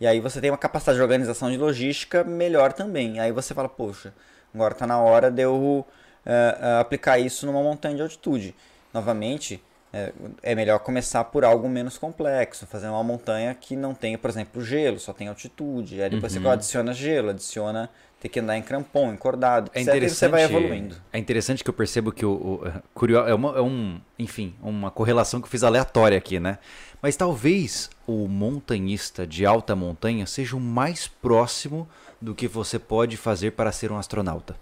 E 0.00 0.06
aí 0.06 0.20
você 0.20 0.40
tem 0.40 0.50
uma 0.50 0.58
capacidade 0.58 0.96
de 0.96 1.02
organização 1.02 1.50
de 1.50 1.56
logística 1.56 2.24
melhor 2.24 2.72
também. 2.72 3.20
Aí 3.20 3.30
você 3.30 3.54
fala, 3.54 3.68
poxa, 3.68 4.12
agora 4.52 4.74
tá 4.74 4.86
na 4.86 4.98
hora 4.98 5.30
de 5.30 5.42
eu 5.42 5.86
eh, 6.26 6.58
eh, 6.60 6.80
aplicar 6.80 7.18
isso 7.18 7.46
numa 7.46 7.62
montanha 7.62 7.94
de 7.94 8.02
altitude. 8.02 8.54
Novamente, 8.92 9.62
é, 9.92 10.12
é 10.42 10.54
melhor 10.54 10.78
começar 10.78 11.22
por 11.24 11.44
algo 11.44 11.68
menos 11.68 11.98
complexo, 11.98 12.66
fazer 12.66 12.88
uma 12.88 13.04
montanha 13.04 13.54
que 13.54 13.76
não 13.76 13.94
tenha, 13.94 14.16
por 14.16 14.30
exemplo, 14.30 14.64
gelo, 14.64 14.98
só 14.98 15.12
tem 15.12 15.28
altitude. 15.28 16.02
Aí 16.02 16.10
depois 16.10 16.32
você 16.32 16.48
adiciona 16.48 16.92
gelo, 16.94 17.30
adiciona 17.30 17.90
ter 18.18 18.28
que 18.28 18.40
andar 18.40 18.56
em 18.56 18.62
crampon, 18.62 19.12
encordado, 19.12 19.70
É 19.74 19.80
etc. 19.80 19.94
E 20.02 20.08
você 20.08 20.28
vai 20.28 20.44
evoluindo. 20.44 20.96
É 21.12 21.18
interessante 21.18 21.62
que 21.62 21.68
eu 21.68 21.74
percebo 21.74 22.12
que 22.12 22.24
o, 22.24 22.32
o 22.32 22.72
curio, 22.94 23.18
é, 23.18 23.34
uma, 23.34 23.58
é 23.58 23.60
um, 23.60 24.00
enfim, 24.18 24.54
uma 24.62 24.90
correlação 24.90 25.40
que 25.40 25.46
eu 25.46 25.50
fiz 25.50 25.62
aleatória 25.62 26.16
aqui, 26.16 26.38
né? 26.40 26.58
Mas 27.02 27.16
talvez 27.16 27.90
o 28.06 28.28
montanhista 28.28 29.26
de 29.26 29.44
alta 29.44 29.74
montanha 29.74 30.24
seja 30.24 30.56
o 30.56 30.60
mais 30.60 31.08
próximo 31.08 31.88
do 32.20 32.32
que 32.34 32.46
você 32.46 32.78
pode 32.78 33.16
fazer 33.16 33.50
para 33.52 33.72
ser 33.72 33.90
um 33.90 33.98
astronauta. 33.98 34.54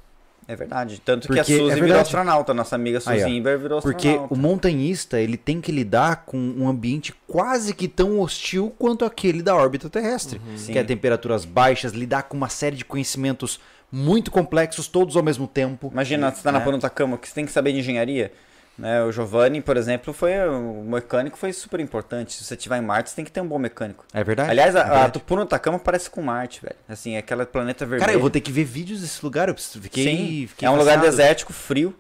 É 0.49 0.57
verdade. 0.57 1.01
Tanto 1.05 1.29
que 1.29 1.39
a 1.39 1.45
Porque- 1.45 1.53
é 1.53 1.59
Suzy 1.59 1.81
virou 1.81 2.01
astronauta, 2.01 2.53
nossa 2.55 2.75
amiga 2.75 2.99
Aí, 3.07 3.21
Suzy 3.21 3.25
ó. 3.25 3.29
Imber 3.29 3.59
virou 3.59 3.81
Porque 3.83 4.09
astronauta. 4.09 4.35
o 4.35 4.37
montanhista, 4.39 5.21
ele 5.21 5.37
tem 5.37 5.61
que 5.61 5.71
lidar 5.71 6.25
com 6.25 6.39
um 6.39 6.67
ambiente 6.67 7.15
quase 7.29 7.73
que 7.75 7.87
tão 7.87 8.19
hostil 8.19 8.75
quanto 8.77 9.05
aquele 9.05 9.43
da 9.43 9.55
órbita 9.55 9.89
terrestre. 9.89 10.41
Sim. 10.57 10.73
Que 10.73 10.79
é 10.79 10.83
temperaturas 10.83 11.45
baixas, 11.45 11.93
lidar 11.93 12.23
com 12.25 12.37
uma 12.37 12.49
série 12.49 12.75
de 12.75 12.85
conhecimentos 12.85 13.61
muito 13.93 14.31
complexos, 14.31 14.89
todos 14.89 15.15
ao 15.15 15.23
mesmo 15.23 15.47
tempo. 15.47 15.89
Imagina, 15.93 16.33
você 16.35 16.43
tá 16.43 16.51
na 16.51 16.59
né? 16.61 16.65
Ponta 16.65 16.89
Cama, 16.91 17.19
que 17.19 17.29
você 17.29 17.35
tem 17.35 17.45
que 17.45 17.53
saber 17.53 17.73
de 17.73 17.81
engenharia. 17.81 18.33
Né? 18.81 19.05
O 19.05 19.13
Giovanni, 19.13 19.61
por 19.61 19.77
exemplo, 19.77 20.15
foi 20.15 20.33
o 20.49 20.83
mecânico 20.83 21.37
foi 21.37 21.53
super 21.53 21.79
importante. 21.81 22.33
Se 22.33 22.45
você 22.45 22.55
estiver 22.55 22.79
em 22.79 22.81
Marte, 22.81 23.11
você 23.11 23.17
tem 23.17 23.25
que 23.27 23.31
ter 23.31 23.43
um 23.43 23.47
bom 23.47 23.59
mecânico. 23.59 24.07
É 24.11 24.25
verdade? 24.25 24.51
Aliás, 24.51 24.75
é 24.75 24.79
a, 24.79 24.83
a 24.83 24.85
verdade. 24.85 25.13
Tupuna 25.13 25.45
Takama 25.45 25.79
parece 25.79 26.09
com 26.09 26.23
Marte, 26.23 26.63
velho. 26.63 26.77
Assim, 26.89 27.15
é 27.15 27.19
aquela 27.19 27.45
planeta 27.45 27.85
vermelha. 27.85 28.07
Cara, 28.07 28.13
eu 28.13 28.21
vou 28.21 28.31
ter 28.31 28.41
que 28.41 28.51
ver 28.51 28.65
vídeos 28.65 29.03
desse 29.03 29.23
lugar. 29.23 29.51
Eu 29.51 29.55
fiquei, 29.55 30.05
Sim, 30.05 30.47
fiquei 30.49 30.67
é 30.67 30.71
um 30.71 30.77
lugar 30.77 30.99
desértico, 30.99 31.53
frio. 31.53 31.95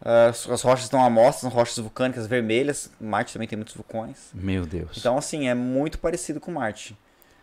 As, 0.00 0.48
as 0.48 0.62
rochas 0.62 0.84
estão 0.84 1.04
amostras, 1.04 1.42
são 1.42 1.50
rochas 1.50 1.76
vulcânicas 1.78 2.26
vermelhas. 2.26 2.90
Marte 2.98 3.34
também 3.34 3.46
tem 3.46 3.56
muitos 3.56 3.74
vulcões. 3.74 4.30
Meu 4.32 4.64
Deus. 4.64 4.96
Então, 4.96 5.18
assim, 5.18 5.48
é 5.48 5.54
muito 5.54 5.98
parecido 5.98 6.40
com 6.40 6.50
Marte. 6.50 6.96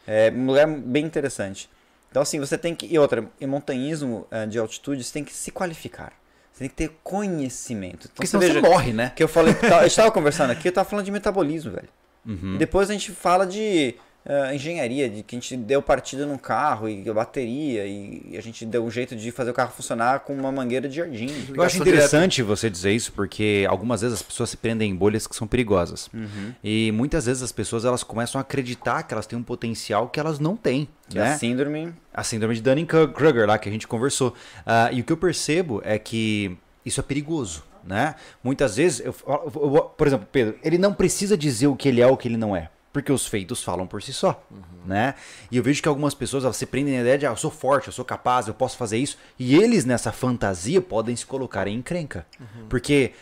É 0.08 0.32
um 0.36 0.48
lugar 0.48 0.66
bem 0.68 1.06
interessante. 1.06 1.70
Então, 2.10 2.24
assim, 2.24 2.40
você 2.40 2.58
tem 2.58 2.74
que. 2.74 2.92
E 2.92 2.98
outra, 2.98 3.24
em 3.40 3.46
montanhismo 3.46 4.26
eh, 4.32 4.48
de 4.48 4.58
altitude, 4.58 5.04
você 5.04 5.14
tem 5.14 5.24
que 5.24 5.32
se 5.32 5.52
qualificar. 5.52 6.12
Você 6.60 6.68
tem 6.68 6.70
que 6.70 6.76
ter 6.76 6.92
conhecimento. 7.06 8.10
Então, 8.12 8.12
Porque 8.16 8.28
você 8.28 8.38
você 8.38 8.60
morre, 8.62 8.92
né? 8.92 9.14
que 9.16 9.24
eu 9.24 9.30
falei. 9.30 9.56
A 9.80 9.84
gente 9.84 9.96
tava 9.96 10.12
conversando 10.12 10.52
aqui, 10.52 10.68
eu 10.68 10.74
tava 10.74 10.90
falando 10.90 11.06
de 11.06 11.12
metabolismo, 11.12 11.72
velho. 11.72 11.88
Uhum. 12.26 12.58
Depois 12.58 12.90
a 12.90 12.94
gente 12.94 13.14
fala 13.14 13.48
de 13.48 13.96
eh, 14.26 14.56
engenharia, 14.56 15.10
de 15.10 15.24
que 15.24 15.36
a 15.36 15.40
gente 15.40 15.56
deu 15.58 15.82
partida 15.82 16.26
num 16.26 16.38
carro 16.38 16.88
e 16.90 17.08
a 17.10 17.14
bateria, 17.14 17.86
e 17.88 18.36
a 18.38 18.42
gente 18.42 18.66
deu 18.66 18.84
um 18.84 18.92
jeito 18.92 19.16
de 19.16 19.32
fazer 19.32 19.52
o 19.52 19.54
carro 19.54 19.72
funcionar 19.72 20.20
com 20.22 20.34
uma 20.34 20.52
mangueira 20.52 20.88
de 20.90 20.96
jardim. 20.98 21.30
Eu 21.54 21.64
acho 21.64 21.78
interessante 21.78 22.44
você 22.44 22.70
dizer 22.70 22.92
isso 22.92 23.12
porque 23.14 23.66
algumas 23.70 24.02
vezes 24.02 24.18
as 24.20 24.22
pessoas 24.24 24.50
se 24.50 24.58
prendem 24.58 24.92
em 24.92 24.96
bolhas 24.96 25.26
que 25.26 25.36
são 25.36 25.48
perigosas. 25.48 26.10
Uhum. 26.14 26.54
E 26.64 26.92
muitas 26.92 27.26
vezes 27.26 27.42
as 27.42 27.52
pessoas 27.52 27.86
elas 27.86 28.04
começam 28.04 28.40
a 28.40 28.42
acreditar 28.42 29.04
que 29.04 29.14
elas 29.14 29.26
têm 29.26 29.38
um 29.40 29.44
potencial 29.44 30.10
que 30.10 30.20
elas 30.20 30.40
não 30.40 30.56
têm. 30.56 30.88
Que 31.10 31.18
é 31.18 31.22
né? 31.24 31.34
a 31.34 31.38
síndrome. 31.38 31.94
a 32.14 32.24
síndrome 32.24 32.56
de 32.56 32.62
Dunning-Kruger 32.62 33.48
lá 33.48 33.58
que 33.58 33.68
a 33.68 33.72
gente 33.72 33.88
conversou. 33.88 34.34
Ah, 34.66 34.90
e 34.92 35.02
o 35.02 35.04
que 35.04 35.12
eu 35.14 35.18
percebo 35.18 35.82
é 35.84 35.98
que 35.98 36.56
isso 36.86 37.00
é 37.00 37.04
perigoso, 37.04 37.64
né? 37.84 38.16
Muitas 38.44 38.76
vezes, 38.78 39.00
eu, 39.00 39.16
eu- 39.28 39.52
eu- 39.76 39.82
por 39.98 40.06
exemplo, 40.08 40.28
Pedro, 40.32 40.56
ele 40.64 40.78
não 40.78 40.94
precisa 40.94 41.36
dizer 41.38 41.68
o 41.68 41.76
que 41.76 41.88
ele 41.90 42.02
é 42.02 42.06
ou 42.08 42.14
o 42.14 42.18
que 42.18 42.28
ele 42.28 42.38
não 42.38 42.56
é. 42.56 42.70
Porque 42.92 43.12
os 43.12 43.28
feitos 43.28 43.64
falam 43.64 43.86
por 43.86 44.02
si 44.02 44.12
só, 44.12 44.44
né? 44.84 45.14
E 45.52 45.58
eu 45.58 45.64
vejo 45.64 45.82
que 45.82 45.88
algumas 45.88 46.16
pessoas 46.16 46.44
elas 46.44 46.58
se 46.58 46.66
prendem 46.66 46.96
na 46.96 47.02
ideia 47.02 47.18
de 47.20 47.26
ah, 47.28 47.30
eu 47.30 47.38
sou 47.38 47.52
forte, 47.52 47.88
eu 47.88 47.94
sou 47.94 48.04
capaz, 48.04 48.48
eu 48.48 48.54
posso 48.54 48.78
fazer 48.78 48.98
isso. 48.98 49.18
E 49.38 49.56
eles 49.56 49.86
nessa 49.86 50.12
fantasia 50.12 50.82
podem 50.82 51.16
se 51.16 51.26
colocar 51.26 51.68
em 51.68 51.76
encrenca. 51.76 52.26
Porque 52.68 53.14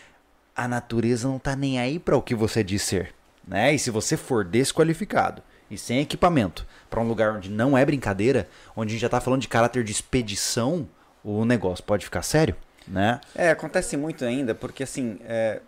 a 0.56 0.68
natureza 0.68 1.28
não 1.28 1.38
tá 1.38 1.56
nem 1.56 1.80
aí 1.80 2.00
para 2.00 2.16
o 2.16 2.22
que 2.22 2.34
você 2.34 2.64
diz 2.64 2.82
ser, 2.82 3.14
né? 3.48 3.76
E 3.76 3.80
se 3.80 3.92
você 3.92 4.16
for 4.16 4.46
desqualificado 4.46 5.44
e 5.70 5.78
sem 5.78 6.00
equipamento 6.00 6.66
para 6.90 7.00
um 7.02 7.08
lugar 7.08 7.36
onde 7.36 7.50
não 7.50 7.78
é 7.78 7.86
brincadeira, 7.86 8.48
onde 8.76 8.92
a 8.92 8.94
gente 8.94 9.02
já 9.02 9.10
tá 9.10 9.20
falando 9.20 9.42
de 9.42 9.48
caráter 9.48 9.84
de 9.84 9.92
expedição, 9.92 10.88
o 11.24 11.44
negócio 11.44 11.84
pode 11.84 12.06
ficar 12.06 12.22
sério, 12.22 12.56
né? 12.88 13.20
É, 13.36 13.52
acontece 13.52 13.98
muito 13.98 14.24
ainda, 14.24 14.56
porque 14.56 14.82
assim, 14.82 15.20
é, 15.26 15.62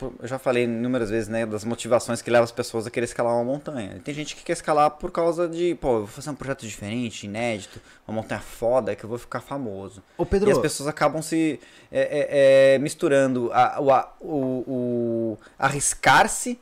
eu 0.00 0.28
já 0.28 0.38
falei 0.38 0.64
inúmeras 0.64 1.10
vezes, 1.10 1.28
né, 1.28 1.44
das 1.44 1.64
motivações 1.64 2.22
que 2.22 2.30
levam 2.30 2.44
as 2.44 2.52
pessoas 2.52 2.86
a 2.86 2.90
querer 2.90 3.04
escalar 3.04 3.34
uma 3.34 3.44
montanha. 3.44 4.00
Tem 4.04 4.14
gente 4.14 4.36
que 4.36 4.42
quer 4.42 4.52
escalar 4.52 4.90
por 4.92 5.10
causa 5.10 5.48
de, 5.48 5.74
pô, 5.74 5.88
eu 5.94 5.98
vou 6.00 6.06
fazer 6.06 6.30
um 6.30 6.34
projeto 6.34 6.66
diferente, 6.66 7.24
inédito, 7.26 7.80
uma 8.06 8.14
montanha 8.22 8.40
foda, 8.40 8.94
que 8.94 9.04
eu 9.04 9.08
vou 9.08 9.18
ficar 9.18 9.40
famoso. 9.40 10.02
Ô 10.16 10.24
Pedro, 10.24 10.48
E 10.48 10.52
as 10.52 10.58
pessoas 10.58 10.88
acabam 10.88 11.20
se 11.22 11.58
é, 11.90 12.00
é, 12.00 12.74
é, 12.74 12.78
misturando 12.78 13.50
a- 13.52 13.80
o, 13.80 13.90
a- 13.90 14.12
o- 14.20 14.64
o 14.66 15.38
arriscar-se 15.58 16.58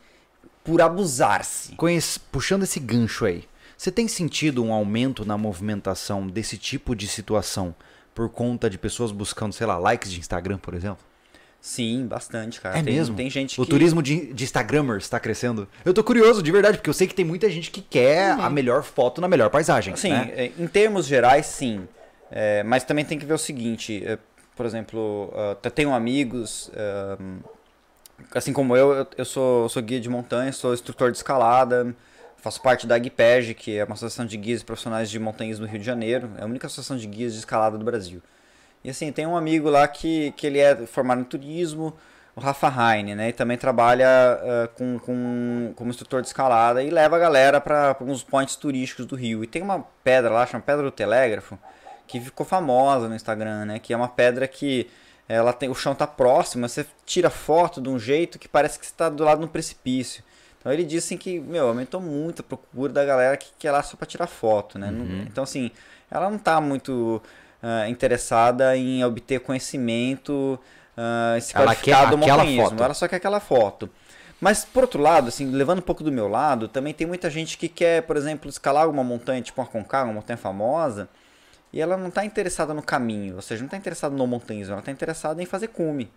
por 0.64 0.80
abusar-se. 0.80 1.74
puxando 2.32 2.62
esse 2.64 2.80
gancho 2.80 3.24
aí, 3.24 3.44
você 3.76 3.90
tem 3.92 4.08
sentido 4.08 4.64
um 4.64 4.72
aumento 4.72 5.24
na 5.24 5.36
movimentação 5.38 6.26
desse 6.26 6.56
tipo 6.58 6.94
de 6.96 7.06
situação 7.06 7.74
por 8.14 8.28
conta 8.30 8.70
de 8.70 8.78
pessoas 8.78 9.12
buscando, 9.12 9.52
sei 9.52 9.66
lá, 9.66 9.76
likes 9.78 10.10
de 10.10 10.18
Instagram, 10.18 10.58
por 10.58 10.74
exemplo? 10.74 11.04
Sim, 11.66 12.06
bastante, 12.06 12.60
cara. 12.60 12.78
É 12.78 12.82
tem, 12.82 12.94
mesmo? 12.94 13.16
Tem 13.16 13.28
gente 13.28 13.60
O 13.60 13.64
que... 13.64 13.70
turismo 13.70 14.00
de, 14.00 14.32
de 14.32 14.44
Instagramers 14.44 15.02
está 15.02 15.18
crescendo. 15.18 15.66
Eu 15.84 15.92
tô 15.92 16.04
curioso, 16.04 16.40
de 16.40 16.52
verdade, 16.52 16.78
porque 16.78 16.88
eu 16.88 16.94
sei 16.94 17.08
que 17.08 17.14
tem 17.14 17.24
muita 17.24 17.50
gente 17.50 17.72
que 17.72 17.82
quer 17.82 18.30
a 18.38 18.48
melhor 18.48 18.84
foto 18.84 19.20
na 19.20 19.26
melhor 19.26 19.50
paisagem. 19.50 19.94
Assim, 19.94 20.10
né? 20.10 20.32
é, 20.36 20.52
em 20.56 20.68
termos 20.68 21.06
gerais, 21.06 21.44
sim. 21.46 21.88
É, 22.30 22.62
mas 22.62 22.84
também 22.84 23.04
tem 23.04 23.18
que 23.18 23.26
ver 23.26 23.34
o 23.34 23.38
seguinte, 23.38 24.00
é, 24.06 24.16
por 24.54 24.64
exemplo, 24.64 25.34
eu 25.60 25.70
tenho 25.72 25.92
amigos, 25.92 26.70
ah, 26.72 27.18
assim 28.32 28.52
como 28.52 28.76
eu, 28.76 28.92
eu, 28.92 29.06
eu 29.18 29.24
sou, 29.24 29.68
sou 29.68 29.82
guia 29.82 29.98
de 29.98 30.08
montanha, 30.08 30.52
sou 30.52 30.72
instrutor 30.72 31.10
de 31.10 31.16
escalada, 31.16 31.92
faço 32.36 32.62
parte 32.62 32.86
da 32.86 32.94
AGPEG, 32.94 33.54
que 33.54 33.76
é 33.76 33.82
uma 33.82 33.94
associação 33.94 34.24
de 34.24 34.36
guias 34.36 34.62
profissionais 34.62 35.10
de 35.10 35.18
montanhismo 35.18 35.66
do 35.66 35.68
Rio 35.68 35.80
de 35.80 35.86
Janeiro, 35.86 36.30
é 36.38 36.42
a 36.42 36.46
única 36.46 36.68
associação 36.68 36.96
de 36.96 37.08
guias 37.08 37.32
de 37.32 37.40
escalada 37.40 37.76
do 37.76 37.84
Brasil. 37.84 38.22
E 38.86 38.90
assim, 38.90 39.10
tem 39.10 39.26
um 39.26 39.36
amigo 39.36 39.68
lá 39.68 39.88
que, 39.88 40.30
que 40.36 40.46
ele 40.46 40.60
é 40.60 40.86
formado 40.86 41.20
em 41.20 41.24
turismo, 41.24 41.92
o 42.36 42.40
Rafa 42.40 42.68
Heine, 42.68 43.16
né? 43.16 43.30
E 43.30 43.32
também 43.32 43.58
trabalha 43.58 44.06
ah, 44.08 44.68
com, 44.76 44.96
com, 45.00 45.72
como 45.74 45.90
instrutor 45.90 46.22
de 46.22 46.28
escalada 46.28 46.80
e 46.84 46.88
leva 46.88 47.16
a 47.16 47.18
galera 47.18 47.60
para 47.60 47.88
alguns 47.98 48.22
pontos 48.22 48.54
turísticos 48.54 49.04
do 49.04 49.16
Rio. 49.16 49.42
E 49.42 49.46
tem 49.48 49.60
uma 49.60 49.84
pedra 50.04 50.30
lá, 50.30 50.46
chama 50.46 50.62
Pedra 50.62 50.84
do 50.84 50.92
Telégrafo, 50.92 51.58
que 52.06 52.20
ficou 52.20 52.46
famosa 52.46 53.08
no 53.08 53.16
Instagram, 53.16 53.64
né? 53.64 53.78
Que 53.80 53.92
é 53.92 53.96
uma 53.96 54.06
pedra 54.06 54.46
que 54.46 54.88
ela 55.28 55.52
tem, 55.52 55.68
o 55.68 55.74
chão 55.74 55.92
tá 55.92 56.06
próximo, 56.06 56.68
você 56.68 56.86
tira 57.04 57.28
foto 57.28 57.80
de 57.80 57.88
um 57.88 57.98
jeito 57.98 58.38
que 58.38 58.46
parece 58.46 58.78
que 58.78 58.86
você 58.86 58.92
tá 58.96 59.08
do 59.08 59.24
lado 59.24 59.40
de 59.40 59.46
um 59.46 59.48
precipício. 59.48 60.22
Então 60.60 60.72
ele 60.72 60.84
disse 60.84 61.08
assim, 61.08 61.16
que, 61.16 61.40
meu, 61.40 61.66
aumentou 61.66 62.00
muito 62.00 62.42
a 62.42 62.44
procura 62.44 62.92
da 62.92 63.04
galera 63.04 63.36
que 63.36 63.48
quer 63.58 63.72
lá 63.72 63.82
só 63.82 63.96
para 63.96 64.06
tirar 64.06 64.28
foto, 64.28 64.78
né? 64.78 64.92
Não- 64.92 65.22
então 65.22 65.42
assim, 65.42 65.72
ela 66.08 66.30
não 66.30 66.38
tá 66.38 66.60
muito 66.60 67.20
uh, 67.62 67.88
interessada 67.88 68.76
em 68.76 69.04
obter 69.04 69.40
conhecimento 69.40 70.58
uh, 70.96 71.36
esse 71.36 71.56
Ela 71.56 71.74
quer 71.74 72.08
do 72.08 72.16
aquela 72.16 72.16
montanhismo. 72.16 72.70
foto. 72.70 72.82
Ela 72.82 72.94
só 72.94 73.08
quer 73.08 73.16
aquela 73.16 73.40
foto. 73.40 73.90
Mas, 74.40 74.64
por 74.64 74.82
outro 74.82 75.00
lado, 75.00 75.28
assim, 75.28 75.50
levando 75.50 75.78
um 75.78 75.82
pouco 75.82 76.04
do 76.04 76.12
meu 76.12 76.28
lado, 76.28 76.68
também 76.68 76.92
tem 76.92 77.06
muita 77.06 77.30
gente 77.30 77.56
que 77.56 77.68
quer, 77.68 78.02
por 78.02 78.16
exemplo, 78.16 78.50
escalar 78.50 78.88
uma 78.88 79.02
montanha, 79.02 79.40
tipo 79.40 79.60
uma 79.60 79.66
Concagua, 79.66 80.08
uma 80.08 80.14
montanha 80.14 80.36
famosa, 80.36 81.08
e 81.72 81.80
ela 81.80 81.96
não 81.96 82.08
está 82.08 82.24
interessada 82.24 82.74
no 82.74 82.82
caminho, 82.82 83.36
ou 83.36 83.42
seja, 83.42 83.60
não 83.60 83.66
está 83.66 83.76
interessada 83.78 84.14
no 84.14 84.26
montanhismo, 84.26 84.72
ela 84.72 84.80
está 84.80 84.92
interessada 84.92 85.42
em 85.42 85.46
fazer 85.46 85.68
cume. 85.68 86.10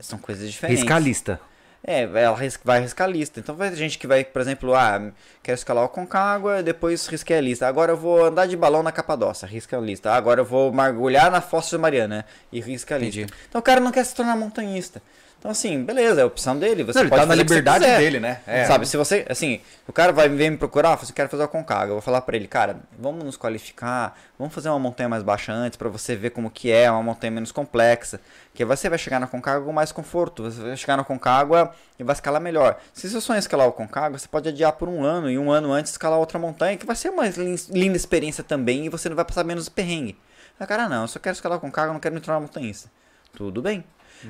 São 0.00 0.18
coisas 0.18 0.50
diferentes. 0.50 0.82
Riscar 0.82 0.96
a 0.96 1.00
lista. 1.00 1.40
É, 1.82 2.02
ela 2.02 2.36
vai 2.62 2.80
riscar 2.80 3.08
a 3.08 3.10
lista. 3.10 3.40
Então 3.40 3.54
vai 3.54 3.70
ter 3.70 3.76
gente 3.76 3.98
que 3.98 4.06
vai, 4.06 4.22
por 4.22 4.42
exemplo, 4.42 4.74
ah, 4.74 5.10
quero 5.42 5.56
escalar 5.56 5.84
o 5.84 5.88
Concagua, 5.88 6.62
depois 6.62 7.06
risquei 7.06 7.38
a 7.38 7.40
lista. 7.40 7.66
Agora 7.66 7.92
eu 7.92 7.96
vou 7.96 8.24
andar 8.24 8.46
de 8.46 8.56
balão 8.56 8.82
na 8.82 8.92
Capadócia, 8.92 9.48
risca 9.48 9.78
a 9.78 9.80
lista. 9.80 10.12
Agora 10.12 10.42
eu 10.42 10.44
vou 10.44 10.72
mergulhar 10.72 11.30
na 11.30 11.40
Fossa 11.40 11.76
de 11.76 11.82
Mariana 11.82 12.26
e 12.52 12.60
risca 12.60 12.94
a 12.94 12.98
lista. 12.98 13.20
Entendi. 13.22 13.34
Então 13.48 13.60
o 13.60 13.64
cara 13.64 13.80
não 13.80 13.90
quer 13.90 14.04
se 14.04 14.14
tornar 14.14 14.36
montanhista. 14.36 15.02
Então 15.40 15.50
assim, 15.50 15.82
beleza, 15.82 16.20
é 16.20 16.22
a 16.22 16.26
opção 16.26 16.58
dele, 16.58 16.84
você 16.84 16.98
Não, 16.98 17.02
ele 17.04 17.08
pode 17.08 17.22
tá 17.22 17.26
na 17.26 17.34
você 17.34 17.42
liberdade 17.42 17.86
dele, 17.86 18.20
né? 18.20 18.42
É. 18.46 18.66
Sabe, 18.66 18.86
se 18.86 18.94
você, 18.98 19.24
assim, 19.26 19.62
o 19.88 19.92
cara 19.92 20.12
vai 20.12 20.28
vir 20.28 20.50
me 20.50 20.58
procurar, 20.58 20.96
você 20.96 21.14
quer 21.14 21.30
fazer 21.30 21.42
a 21.44 21.48
Concagua, 21.48 21.86
eu 21.86 21.92
vou 21.94 22.02
falar 22.02 22.20
pra 22.20 22.36
ele, 22.36 22.46
cara, 22.46 22.76
vamos 22.98 23.24
nos 23.24 23.38
qualificar, 23.38 24.18
vamos 24.38 24.52
fazer 24.52 24.68
uma 24.68 24.78
montanha 24.78 25.08
mais 25.08 25.22
baixa 25.22 25.50
antes 25.50 25.78
pra 25.78 25.88
você 25.88 26.14
ver 26.14 26.28
como 26.28 26.50
que 26.50 26.70
é, 26.70 26.90
uma 26.90 27.02
montanha 27.02 27.30
menos 27.30 27.52
complexa, 27.52 28.20
que 28.52 28.62
você 28.66 28.90
vai 28.90 28.98
chegar 28.98 29.18
na 29.18 29.26
Concagua 29.26 29.64
com 29.64 29.72
mais 29.72 29.90
conforto, 29.92 30.42
você 30.42 30.60
vai 30.60 30.76
chegar 30.76 30.98
na 30.98 31.04
Concagua 31.04 31.72
e 31.98 32.04
vai 32.04 32.12
escalar 32.12 32.38
melhor. 32.38 32.78
Se 32.92 33.08
seu 33.08 33.22
sonho 33.22 33.36
é 33.36 33.40
escalar 33.40 33.66
o 33.66 33.72
Concagua, 33.72 34.18
você 34.18 34.28
pode 34.28 34.46
adiar 34.46 34.72
por 34.74 34.90
um 34.90 35.02
ano 35.02 35.30
e 35.30 35.38
um 35.38 35.50
ano 35.50 35.72
antes 35.72 35.92
escalar 35.92 36.18
outra 36.18 36.38
montanha, 36.38 36.76
que 36.76 36.84
vai 36.84 36.94
ser 36.94 37.08
uma 37.08 37.26
lin- 37.26 37.56
linda 37.70 37.96
experiência 37.96 38.44
também 38.44 38.84
e 38.84 38.88
você 38.90 39.08
não 39.08 39.16
vai 39.16 39.24
passar 39.24 39.42
menos 39.42 39.70
perrengue. 39.70 40.18
Ah, 40.58 40.66
cara, 40.66 40.86
não, 40.86 41.00
eu 41.00 41.08
só 41.08 41.18
quero 41.18 41.32
escalar 41.32 41.56
o 41.56 41.60
Concagua, 41.62 41.88
eu 41.88 41.94
não 41.94 42.00
quero 42.00 42.14
me 42.14 42.20
tornar 42.20 42.40
montanhista. 42.40 42.90
Tudo 43.34 43.62
bem. 43.62 43.82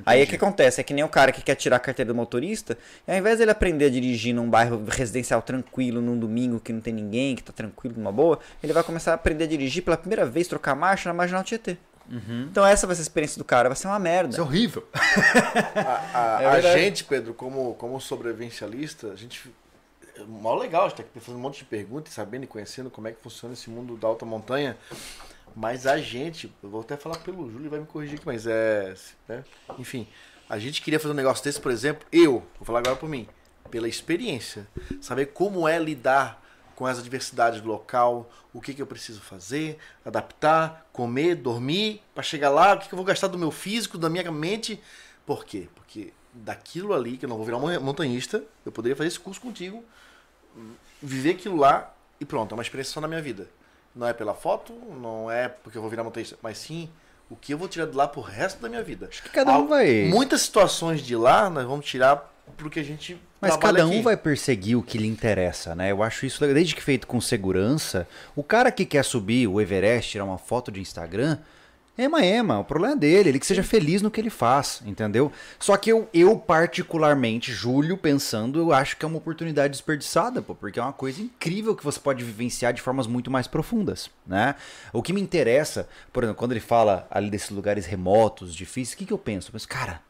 Aí 0.06 0.22
o 0.22 0.26
que 0.26 0.36
acontece? 0.36 0.80
É 0.80 0.84
que 0.84 0.92
nem 0.94 1.02
o 1.04 1.08
cara 1.08 1.32
que 1.32 1.42
quer 1.42 1.54
tirar 1.54 1.76
a 1.76 1.80
carteira 1.80 2.12
do 2.12 2.14
motorista, 2.14 2.76
e 3.06 3.10
ao 3.12 3.18
invés 3.18 3.38
dele 3.38 3.50
aprender 3.50 3.86
a 3.86 3.90
dirigir 3.90 4.34
num 4.34 4.48
bairro 4.48 4.84
residencial 4.88 5.42
tranquilo, 5.42 6.00
num 6.00 6.18
domingo 6.18 6.60
que 6.60 6.72
não 6.72 6.80
tem 6.80 6.92
ninguém, 6.94 7.34
que 7.36 7.42
tá 7.42 7.52
tranquilo, 7.52 7.94
numa 7.98 8.12
boa, 8.12 8.38
ele 8.62 8.72
vai 8.72 8.82
começar 8.82 9.12
a 9.12 9.14
aprender 9.14 9.44
a 9.44 9.46
dirigir 9.48 9.82
pela 9.82 9.96
primeira 9.96 10.24
vez, 10.26 10.46
trocar 10.48 10.74
marcha 10.74 11.08
na 11.08 11.14
Marginal 11.14 11.42
Tietê. 11.44 11.76
Então 12.50 12.66
essa 12.66 12.88
vai 12.88 12.96
ser 12.96 13.02
a 13.02 13.04
experiência 13.04 13.38
do 13.38 13.44
cara, 13.44 13.68
vai 13.68 13.76
ser 13.76 13.86
uma 13.86 13.98
merda. 13.98 14.30
Isso 14.32 14.40
é 14.40 14.42
horrível. 14.44 14.84
A, 15.76 16.38
a- 16.38 16.42
É 16.42 16.46
a 16.46 16.60
gente, 16.60 17.04
Pedro, 17.04 17.32
como, 17.34 17.74
como 17.74 18.00
sobrevivencialista, 18.00 19.12
a 19.12 19.16
gente. 19.16 19.50
É 20.16 20.22
mó 20.24 20.54
legal, 20.56 20.86
a 20.86 20.88
gente 20.88 20.96
tá 20.96 21.02
aqui 21.04 21.20
fazendo 21.20 21.38
um 21.38 21.42
monte 21.42 21.58
de 21.58 21.64
perguntas, 21.66 22.12
sabendo 22.12 22.44
e 22.44 22.46
conhecendo 22.46 22.90
como 22.90 23.06
é 23.08 23.12
que 23.12 23.22
funciona 23.22 23.54
esse 23.54 23.70
mundo 23.70 23.96
da 23.96 24.08
alta 24.08 24.26
montanha. 24.26 24.76
Mas 25.60 25.86
a 25.86 25.98
gente, 25.98 26.50
eu 26.62 26.70
vou 26.70 26.80
até 26.80 26.96
falar 26.96 27.18
pelo 27.18 27.50
Júlio, 27.50 27.68
vai 27.68 27.80
me 27.80 27.84
corrigir 27.84 28.16
aqui, 28.16 28.24
mas 28.24 28.46
é. 28.46 28.94
né? 29.28 29.44
Enfim, 29.78 30.08
a 30.48 30.58
gente 30.58 30.80
queria 30.80 30.98
fazer 30.98 31.12
um 31.12 31.16
negócio 31.16 31.44
desse, 31.44 31.60
por 31.60 31.70
exemplo, 31.70 32.08
eu, 32.10 32.42
vou 32.56 32.64
falar 32.64 32.78
agora 32.78 32.96
por 32.96 33.10
mim, 33.10 33.28
pela 33.70 33.86
experiência. 33.86 34.66
Saber 35.02 35.26
como 35.26 35.68
é 35.68 35.78
lidar 35.78 36.42
com 36.74 36.88
essa 36.88 37.02
diversidade 37.02 37.60
do 37.60 37.68
local, 37.68 38.30
o 38.54 38.60
que, 38.62 38.72
que 38.72 38.80
eu 38.80 38.86
preciso 38.86 39.20
fazer, 39.20 39.76
adaptar, 40.02 40.88
comer, 40.94 41.34
dormir, 41.34 42.00
para 42.14 42.22
chegar 42.22 42.48
lá, 42.48 42.72
o 42.72 42.78
que, 42.78 42.88
que 42.88 42.94
eu 42.94 42.96
vou 42.96 43.04
gastar 43.04 43.26
do 43.26 43.36
meu 43.36 43.50
físico, 43.50 43.98
da 43.98 44.08
minha 44.08 44.32
mente. 44.32 44.80
Por 45.26 45.44
quê? 45.44 45.68
Porque 45.74 46.14
daquilo 46.32 46.94
ali, 46.94 47.18
que 47.18 47.26
eu 47.26 47.28
não 47.28 47.36
vou 47.36 47.44
virar 47.44 47.58
um 47.58 47.80
montanhista, 47.80 48.42
eu 48.64 48.72
poderia 48.72 48.96
fazer 48.96 49.08
esse 49.08 49.20
curso 49.20 49.42
contigo, 49.42 49.84
viver 51.02 51.32
aquilo 51.32 51.56
lá 51.56 51.94
e 52.18 52.24
pronto, 52.24 52.52
é 52.52 52.56
uma 52.56 52.62
experiência 52.62 52.94
só 52.94 53.00
na 53.02 53.08
minha 53.08 53.20
vida. 53.20 53.46
Não 53.94 54.06
é 54.06 54.12
pela 54.12 54.34
foto, 54.34 54.72
não 55.00 55.30
é 55.30 55.48
porque 55.48 55.76
eu 55.76 55.82
vou 55.82 55.90
virar 55.90 56.04
montanhista, 56.04 56.36
mas 56.42 56.58
sim 56.58 56.88
o 57.28 57.36
que 57.36 57.52
eu 57.54 57.58
vou 57.58 57.68
tirar 57.68 57.86
de 57.86 57.96
lá 57.96 58.06
pro 58.08 58.20
resto 58.20 58.60
da 58.60 58.68
minha 58.68 58.82
vida. 58.82 59.06
Acho 59.10 59.22
que 59.22 59.28
cada 59.30 59.56
um 59.58 59.66
vai- 59.66 60.04
Muitas 60.08 60.42
situações 60.42 61.00
de 61.02 61.14
lá 61.16 61.48
nós 61.50 61.64
vamos 61.66 61.86
tirar 61.86 62.32
pro 62.56 62.68
que 62.70 62.80
a 62.80 62.82
gente 62.84 63.20
Mas 63.40 63.56
cada 63.56 63.86
um 63.86 63.90
aqui. 63.90 64.02
vai 64.02 64.16
perseguir 64.16 64.76
o 64.76 64.82
que 64.82 64.98
lhe 64.98 65.06
interessa, 65.06 65.74
né? 65.74 65.90
Eu 65.92 66.02
acho 66.02 66.26
isso. 66.26 66.44
Desde 66.52 66.74
que 66.74 66.82
feito 66.82 67.06
com 67.06 67.20
segurança, 67.20 68.06
o 68.36 68.42
cara 68.42 68.70
que 68.72 68.84
quer 68.84 69.04
subir 69.04 69.46
o 69.48 69.60
Everest, 69.60 70.10
tirar 70.10 70.24
uma 70.24 70.38
foto 70.38 70.70
de 70.70 70.80
Instagram, 70.80 71.38
ema, 72.02 72.24
ema. 72.24 72.58
O 72.58 72.64
problema 72.64 72.94
é 72.94 72.98
dele, 72.98 73.28
ele 73.28 73.38
que 73.38 73.46
seja 73.46 73.62
feliz 73.62 74.02
no 74.02 74.10
que 74.10 74.20
ele 74.20 74.30
faz, 74.30 74.82
entendeu? 74.84 75.30
Só 75.58 75.76
que 75.76 75.90
eu, 75.90 76.08
eu 76.12 76.36
particularmente, 76.36 77.52
Júlio, 77.52 77.96
pensando, 77.96 78.58
eu 78.58 78.72
acho 78.72 78.96
que 78.96 79.04
é 79.04 79.08
uma 79.08 79.18
oportunidade 79.18 79.72
desperdiçada, 79.72 80.40
pô, 80.40 80.54
porque 80.54 80.78
é 80.78 80.82
uma 80.82 80.92
coisa 80.92 81.20
incrível 81.20 81.76
que 81.76 81.84
você 81.84 82.00
pode 82.00 82.24
vivenciar 82.24 82.72
de 82.72 82.80
formas 82.80 83.06
muito 83.06 83.30
mais 83.30 83.46
profundas, 83.46 84.10
né? 84.26 84.54
O 84.92 85.02
que 85.02 85.12
me 85.12 85.20
interessa, 85.20 85.88
por 86.12 86.22
exemplo, 86.22 86.38
quando 86.38 86.52
ele 86.52 86.60
fala 86.60 87.06
ali 87.10 87.30
desses 87.30 87.50
lugares 87.50 87.86
remotos, 87.86 88.54
difíceis, 88.54 88.94
o 88.94 88.96
que, 88.96 89.06
que 89.06 89.12
eu 89.12 89.18
penso? 89.18 89.48
Eu 89.48 89.52
penso, 89.52 89.68
cara, 89.68 90.00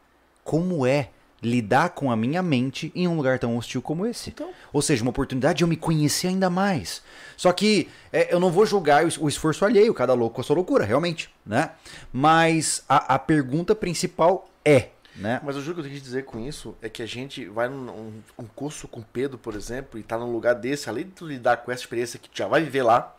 como 0.45 0.87
é 0.87 1.11
lidar 1.43 1.91
com 1.91 2.11
a 2.11 2.17
minha 2.17 2.43
mente 2.43 2.93
em 2.95 3.09
um 3.09 3.17
lugar 3.17 3.39
tão 3.39 3.57
hostil 3.57 3.81
como 3.81 4.05
esse. 4.07 4.31
Ou 4.73 4.83
seja, 4.83 5.03
uma 5.03 5.11
oportunidade 5.11 5.59
de 5.59 5.65
eu 5.65 5.69
me 5.69 5.77
conhecer 5.77 6.29
ainda 6.29 6.51
mais. 6.51 7.03
Só 7.37 7.51
que 7.53 7.89
é, 8.12 8.33
eu 8.35 8.39
não 8.39 8.51
vou 8.51 8.67
julgar 8.67 9.05
o, 9.05 9.09
es- 9.09 9.17
o 9.19 9.27
esforço 9.29 9.65
alheio, 9.65 9.95
cada 9.95 10.12
louco 10.12 10.35
com 10.37 10.41
a 10.43 10.45
sua 10.45 10.57
loucura, 10.57 10.85
realmente, 10.85 11.31
né? 11.47 11.71
Mas 12.12 12.85
a, 12.89 13.15
a 13.15 13.19
pergunta 13.19 13.75
principal 13.75 14.49
é, 14.65 14.89
né? 15.17 15.41
Mas 15.43 15.57
o 15.57 15.62
juro 15.62 15.81
que 15.83 15.89
eu 15.89 15.93
quis 15.93 16.03
dizer 16.03 16.25
com 16.25 16.39
isso 16.39 16.77
é 16.83 16.89
que 16.89 17.03
a 17.03 17.07
gente 17.07 17.47
vai 17.47 17.69
num 17.69 17.91
um, 17.91 18.12
um 18.39 18.45
curso 18.45 18.87
com 18.87 19.01
Pedro, 19.03 19.39
por 19.39 19.55
exemplo, 19.55 19.99
e 19.99 20.03
tá 20.03 20.19
num 20.19 20.31
lugar 20.33 20.55
desse, 20.55 20.89
além 20.89 21.05
de 21.05 21.12
tu 21.12 21.27
lidar 21.27 21.59
com 21.59 21.73
essa 21.73 21.83
experiência 21.83 22.19
que 22.19 22.29
tu 22.29 22.37
já 22.37 22.47
vai 22.47 22.62
viver 22.62 22.83
lá, 22.83 23.15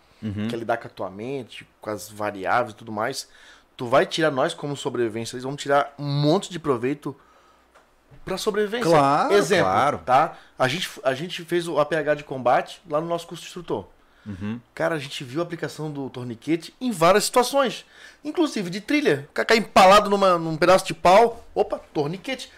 que 0.48 0.54
é 0.56 0.58
lidar 0.60 0.78
com 0.78 0.88
a 0.88 0.92
tua 0.92 1.10
mente, 1.10 1.68
com 1.82 1.90
as 1.90 2.08
variáveis 2.08 2.74
e 2.74 2.78
tudo 2.78 2.92
mais, 2.92 3.28
tu 3.76 3.88
vai 3.88 4.06
tirar 4.06 4.30
nós 4.30 4.54
como 4.54 4.78
sobrevivências, 4.78 5.42
vamos 5.42 5.60
tirar 5.62 5.96
um 5.98 6.06
monte 6.06 6.52
de 6.52 6.60
proveito 6.60 7.16
pra 8.26 8.38
sobrevivência. 8.38 8.90
Claro, 8.90 9.34
Exemplo, 9.34 9.66
claro. 9.66 9.98
tá? 10.06 10.38
A 10.58 10.68
gente, 10.68 10.90
a 11.04 11.14
gente 11.14 11.44
fez 11.44 11.68
o 11.68 11.80
APH 11.80 12.16
de 12.18 12.24
combate 12.24 12.82
lá 12.90 13.02
no 13.02 13.08
nosso 13.08 13.28
curso 13.28 13.44
de 13.44 13.48
instrutor. 13.50 13.86
Uhum. 14.26 14.60
Cara, 14.76 14.96
a 14.96 15.00
gente 15.00 15.24
viu 15.24 15.40
a 15.42 15.44
aplicação 15.44 15.92
do 15.92 16.10
torniquete 16.10 16.74
em 16.80 16.92
várias 16.92 17.24
situações. 17.26 17.86
Inclusive 18.24 18.70
de 18.70 18.80
trilha. 18.80 19.28
O 19.32 19.34
cara 19.34 19.46
cai 19.48 19.58
empalado 19.58 20.10
numa, 20.10 20.38
num 20.38 20.56
pedaço 20.58 20.86
de 20.86 20.94
pau. 20.94 21.44
Opa, 21.56 21.80
torniquete. 21.92 22.52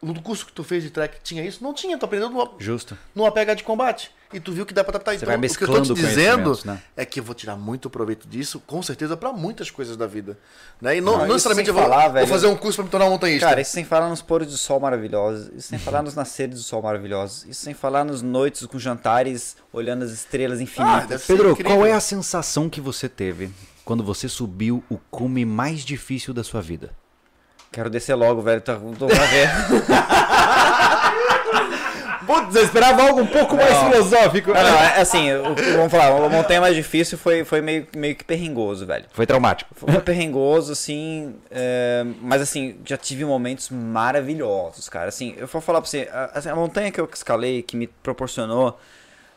No 0.00 0.20
curso 0.22 0.46
que 0.46 0.52
tu 0.52 0.64
fez 0.64 0.82
de 0.82 0.90
track 0.90 1.20
tinha 1.22 1.44
isso? 1.44 1.62
Não 1.62 1.74
tinha, 1.74 1.98
tu 1.98 2.04
aprendeu 2.04 2.30
no, 2.30 2.54
Justo. 2.58 2.96
no 3.14 3.26
APH 3.26 3.56
de 3.56 3.64
combate. 3.64 4.10
E 4.32 4.38
tu 4.38 4.52
viu 4.52 4.66
que 4.66 4.74
dá 4.74 4.84
pra 4.84 4.90
adaptar. 4.96 5.12
Você 5.12 5.16
então, 5.24 5.26
vai 5.28 5.36
o 5.36 5.40
que 5.40 5.46
eu 5.64 5.66
tô 5.66 5.72
mesclando 5.78 5.94
te 5.94 5.94
dizendo 5.94 6.42
conhecimentos, 6.44 6.64
né? 6.64 6.82
é 6.96 7.04
que 7.06 7.18
eu 7.20 7.24
vou 7.24 7.34
tirar 7.34 7.56
muito 7.56 7.88
proveito 7.88 8.28
disso, 8.28 8.60
com 8.66 8.82
certeza, 8.82 9.16
pra 9.16 9.32
muitas 9.32 9.70
coisas 9.70 9.96
da 9.96 10.06
vida. 10.06 10.36
Né? 10.82 10.98
E 10.98 11.00
não, 11.00 11.12
Não, 11.12 11.18
não 11.20 11.28
necessariamente 11.28 11.68
eu 11.70 11.74
vou, 11.74 11.82
falar, 11.82 12.02
vou 12.04 12.12
velho. 12.12 12.26
fazer 12.26 12.46
um 12.46 12.54
curso 12.56 12.76
pra 12.76 12.84
me 12.84 12.90
tornar 12.90 13.06
um 13.06 13.10
montanhista. 13.10 13.48
Cara, 13.48 13.60
isso 13.62 13.70
sem 13.72 13.84
falar 13.84 14.08
nos 14.10 14.20
pôres 14.20 14.48
do 14.48 14.56
sol 14.58 14.78
maravilhosos, 14.80 15.48
isso 15.56 15.68
sem 15.68 15.78
falar 15.78 16.02
nos 16.02 16.14
nasceres 16.14 16.56
do 16.56 16.60
sol 16.62 16.82
maravilhosos, 16.82 17.46
isso 17.46 17.62
sem 17.62 17.72
falar 17.72 18.04
nos 18.04 18.20
noites 18.20 18.66
com 18.66 18.78
jantares 18.78 19.56
olhando 19.72 20.04
as 20.04 20.10
estrelas 20.10 20.58
Ah, 20.58 20.62
infinitas. 20.62 21.22
ser 21.22 21.32
Pedro, 21.32 21.52
incrível. 21.52 21.72
qual 21.76 21.86
é 21.86 21.92
a 21.92 22.00
sensação 22.00 22.68
que 22.68 22.80
você 22.82 23.08
teve 23.08 23.50
quando 23.82 24.04
você 24.04 24.28
subiu 24.28 24.84
o 24.90 24.98
cume 25.10 25.46
mais 25.46 25.80
difícil 25.80 26.34
da 26.34 26.44
sua 26.44 26.60
vida? 26.60 26.90
Quero 27.72 27.90
descer 27.90 28.14
logo, 28.14 28.40
velho, 28.42 28.60
tô, 28.62 28.74
tô 28.98 29.06
pra 29.06 29.26
ver. 29.26 29.48
Putz, 32.28 32.54
eu 32.54 32.62
esperava 32.62 33.02
algo 33.02 33.22
um 33.22 33.26
pouco 33.26 33.56
mais 33.56 33.76
filosófico. 33.78 34.52
Não, 34.52 34.62
não, 34.62 34.78
é 34.78 35.00
assim, 35.00 35.32
o- 35.32 35.52
o- 35.52 35.54
vamos 35.76 35.90
falar, 35.90 36.08
a 36.08 36.28
montanha 36.28 36.60
mais 36.60 36.76
difícil 36.76 37.16
foi, 37.18 37.42
foi 37.44 37.60
meio, 37.62 37.88
meio 37.96 38.14
que 38.14 38.22
perrengoso, 38.22 38.84
velho. 38.86 39.06
Foi 39.12 39.26
traumático. 39.26 39.70
Foi 39.74 39.90
foi 39.92 40.02
perrengoso, 40.02 40.70
assim, 40.72 41.34
é, 41.50 42.04
mas 42.20 42.42
assim, 42.42 42.76
já 42.84 42.96
tive 42.96 43.24
momentos 43.24 43.70
maravilhosos, 43.70 44.88
cara. 44.88 45.08
Assim, 45.08 45.34
eu 45.38 45.46
vou 45.46 45.60
falar 45.60 45.80
pra 45.80 45.88
você, 45.90 46.08
a, 46.12 46.26
assim, 46.38 46.48
a 46.48 46.54
montanha 46.56 46.90
que 46.90 47.00
eu 47.00 47.08
escalei, 47.12 47.62
que 47.62 47.76
me 47.76 47.86
proporcionou 47.86 48.78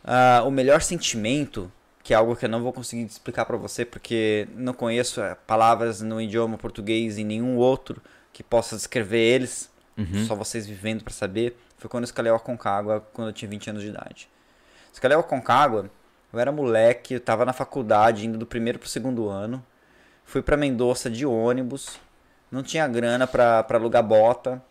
ah, 0.03 0.43
o 0.45 0.51
melhor 0.51 0.81
sentimento, 0.81 1.71
que 2.03 2.13
é 2.13 2.17
algo 2.17 2.35
que 2.35 2.45
eu 2.45 2.49
não 2.49 2.61
vou 2.63 2.73
conseguir 2.73 3.03
explicar 3.03 3.45
pra 3.45 3.55
você, 3.57 3.85
porque 3.85 4.47
não 4.55 4.73
conheço 4.73 5.21
eh, 5.21 5.35
palavras 5.45 6.01
no 6.01 6.19
idioma 6.19 6.57
português 6.57 7.17
e 7.17 7.23
nenhum 7.23 7.55
outro 7.57 8.01
que 8.33 8.41
possa 8.43 8.75
descrever 8.75 9.19
eles, 9.19 9.69
só 10.27 10.33
vocês 10.33 10.65
vivendo 10.65 11.03
pra 11.03 11.13
saber, 11.13 11.55
foi 11.81 11.89
quando 11.89 12.03
eu 12.03 12.05
escalei 12.05 12.31
o 12.31 12.35
Aconcagua, 12.35 13.03
quando 13.11 13.29
eu 13.29 13.33
tinha 13.33 13.49
20 13.49 13.71
anos 13.71 13.81
de 13.81 13.89
idade. 13.89 14.29
Escalei 14.93 15.17
o 15.17 15.21
Aconcagua, 15.21 15.89
eu 16.31 16.39
era 16.39 16.51
moleque, 16.51 17.15
eu 17.15 17.19
tava 17.19 17.43
na 17.43 17.53
faculdade, 17.53 18.27
indo 18.27 18.37
do 18.37 18.45
primeiro 18.45 18.77
pro 18.77 18.87
segundo 18.87 19.27
ano. 19.27 19.63
Fui 20.23 20.43
pra 20.43 20.55
Mendoza 20.55 21.09
de 21.09 21.25
ônibus, 21.25 21.99
não 22.51 22.61
tinha 22.61 22.87
grana 22.87 23.25
pra, 23.25 23.63
pra 23.63 23.79
alugar 23.79 24.03
bota. 24.03 24.61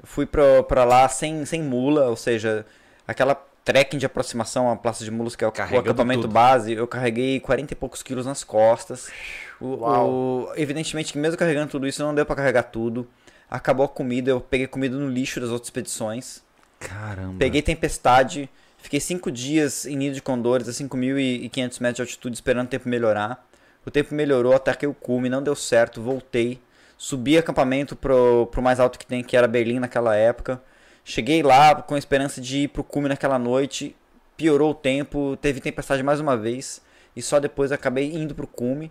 Eu 0.00 0.06
fui 0.06 0.24
pra, 0.24 0.62
pra 0.62 0.84
lá 0.84 1.08
sem, 1.08 1.44
sem 1.44 1.62
mula, 1.62 2.06
ou 2.06 2.16
seja, 2.16 2.64
aquela 3.08 3.34
trekking 3.64 3.98
de 3.98 4.06
aproximação 4.06 4.70
à 4.70 4.76
Praça 4.76 5.02
de 5.04 5.10
Mulas, 5.10 5.34
que 5.34 5.42
é 5.42 5.48
o, 5.48 5.50
o 5.50 5.52
acampamento 5.80 6.22
tudo. 6.22 6.32
base, 6.32 6.72
eu 6.74 6.86
carreguei 6.86 7.40
40 7.40 7.72
e 7.72 7.76
poucos 7.76 8.02
quilos 8.04 8.24
nas 8.24 8.44
costas. 8.44 9.10
O, 9.60 9.84
o- 9.84 10.52
evidentemente 10.54 11.12
que 11.12 11.18
mesmo 11.18 11.36
carregando 11.36 11.72
tudo 11.72 11.88
isso, 11.88 12.00
não 12.04 12.14
deu 12.14 12.24
pra 12.24 12.36
carregar 12.36 12.62
tudo. 12.62 13.08
Acabou 13.50 13.86
a 13.86 13.88
comida, 13.88 14.30
eu 14.30 14.40
peguei 14.40 14.66
comida 14.66 14.96
no 14.96 15.08
lixo 15.08 15.40
das 15.40 15.50
outras 15.50 15.68
expedições. 15.68 16.42
Caramba. 16.80 17.36
Peguei 17.38 17.62
tempestade, 17.62 18.50
fiquei 18.78 19.00
cinco 19.00 19.30
dias 19.30 19.86
em 19.86 19.96
Nido 19.96 20.14
de 20.14 20.22
Condores, 20.22 20.68
a 20.68 20.72
5.500 20.72 21.80
metros 21.80 21.96
de 21.96 22.02
altitude, 22.02 22.34
esperando 22.34 22.66
o 22.66 22.70
tempo 22.70 22.88
melhorar. 22.88 23.46
O 23.84 23.90
tempo 23.90 24.14
melhorou, 24.14 24.52
ataquei 24.52 24.88
o 24.88 24.94
cume, 24.94 25.28
não 25.28 25.42
deu 25.42 25.54
certo, 25.54 26.02
voltei. 26.02 26.60
Subi 26.98 27.38
acampamento 27.38 27.94
pro, 27.94 28.46
pro 28.50 28.62
mais 28.62 28.80
alto 28.80 28.98
que 28.98 29.06
tem, 29.06 29.22
que 29.22 29.36
era 29.36 29.46
Berlim 29.46 29.78
naquela 29.78 30.16
época. 30.16 30.60
Cheguei 31.04 31.42
lá 31.42 31.74
com 31.82 31.94
a 31.94 31.98
esperança 31.98 32.40
de 32.40 32.64
ir 32.64 32.68
pro 32.68 32.82
cume 32.82 33.08
naquela 33.08 33.38
noite. 33.38 33.94
Piorou 34.36 34.72
o 34.72 34.74
tempo, 34.74 35.36
teve 35.40 35.60
tempestade 35.60 36.02
mais 36.02 36.18
uma 36.18 36.36
vez. 36.36 36.82
E 37.14 37.22
só 37.22 37.38
depois 37.38 37.70
acabei 37.70 38.12
indo 38.12 38.34
pro 38.34 38.46
cume. 38.46 38.90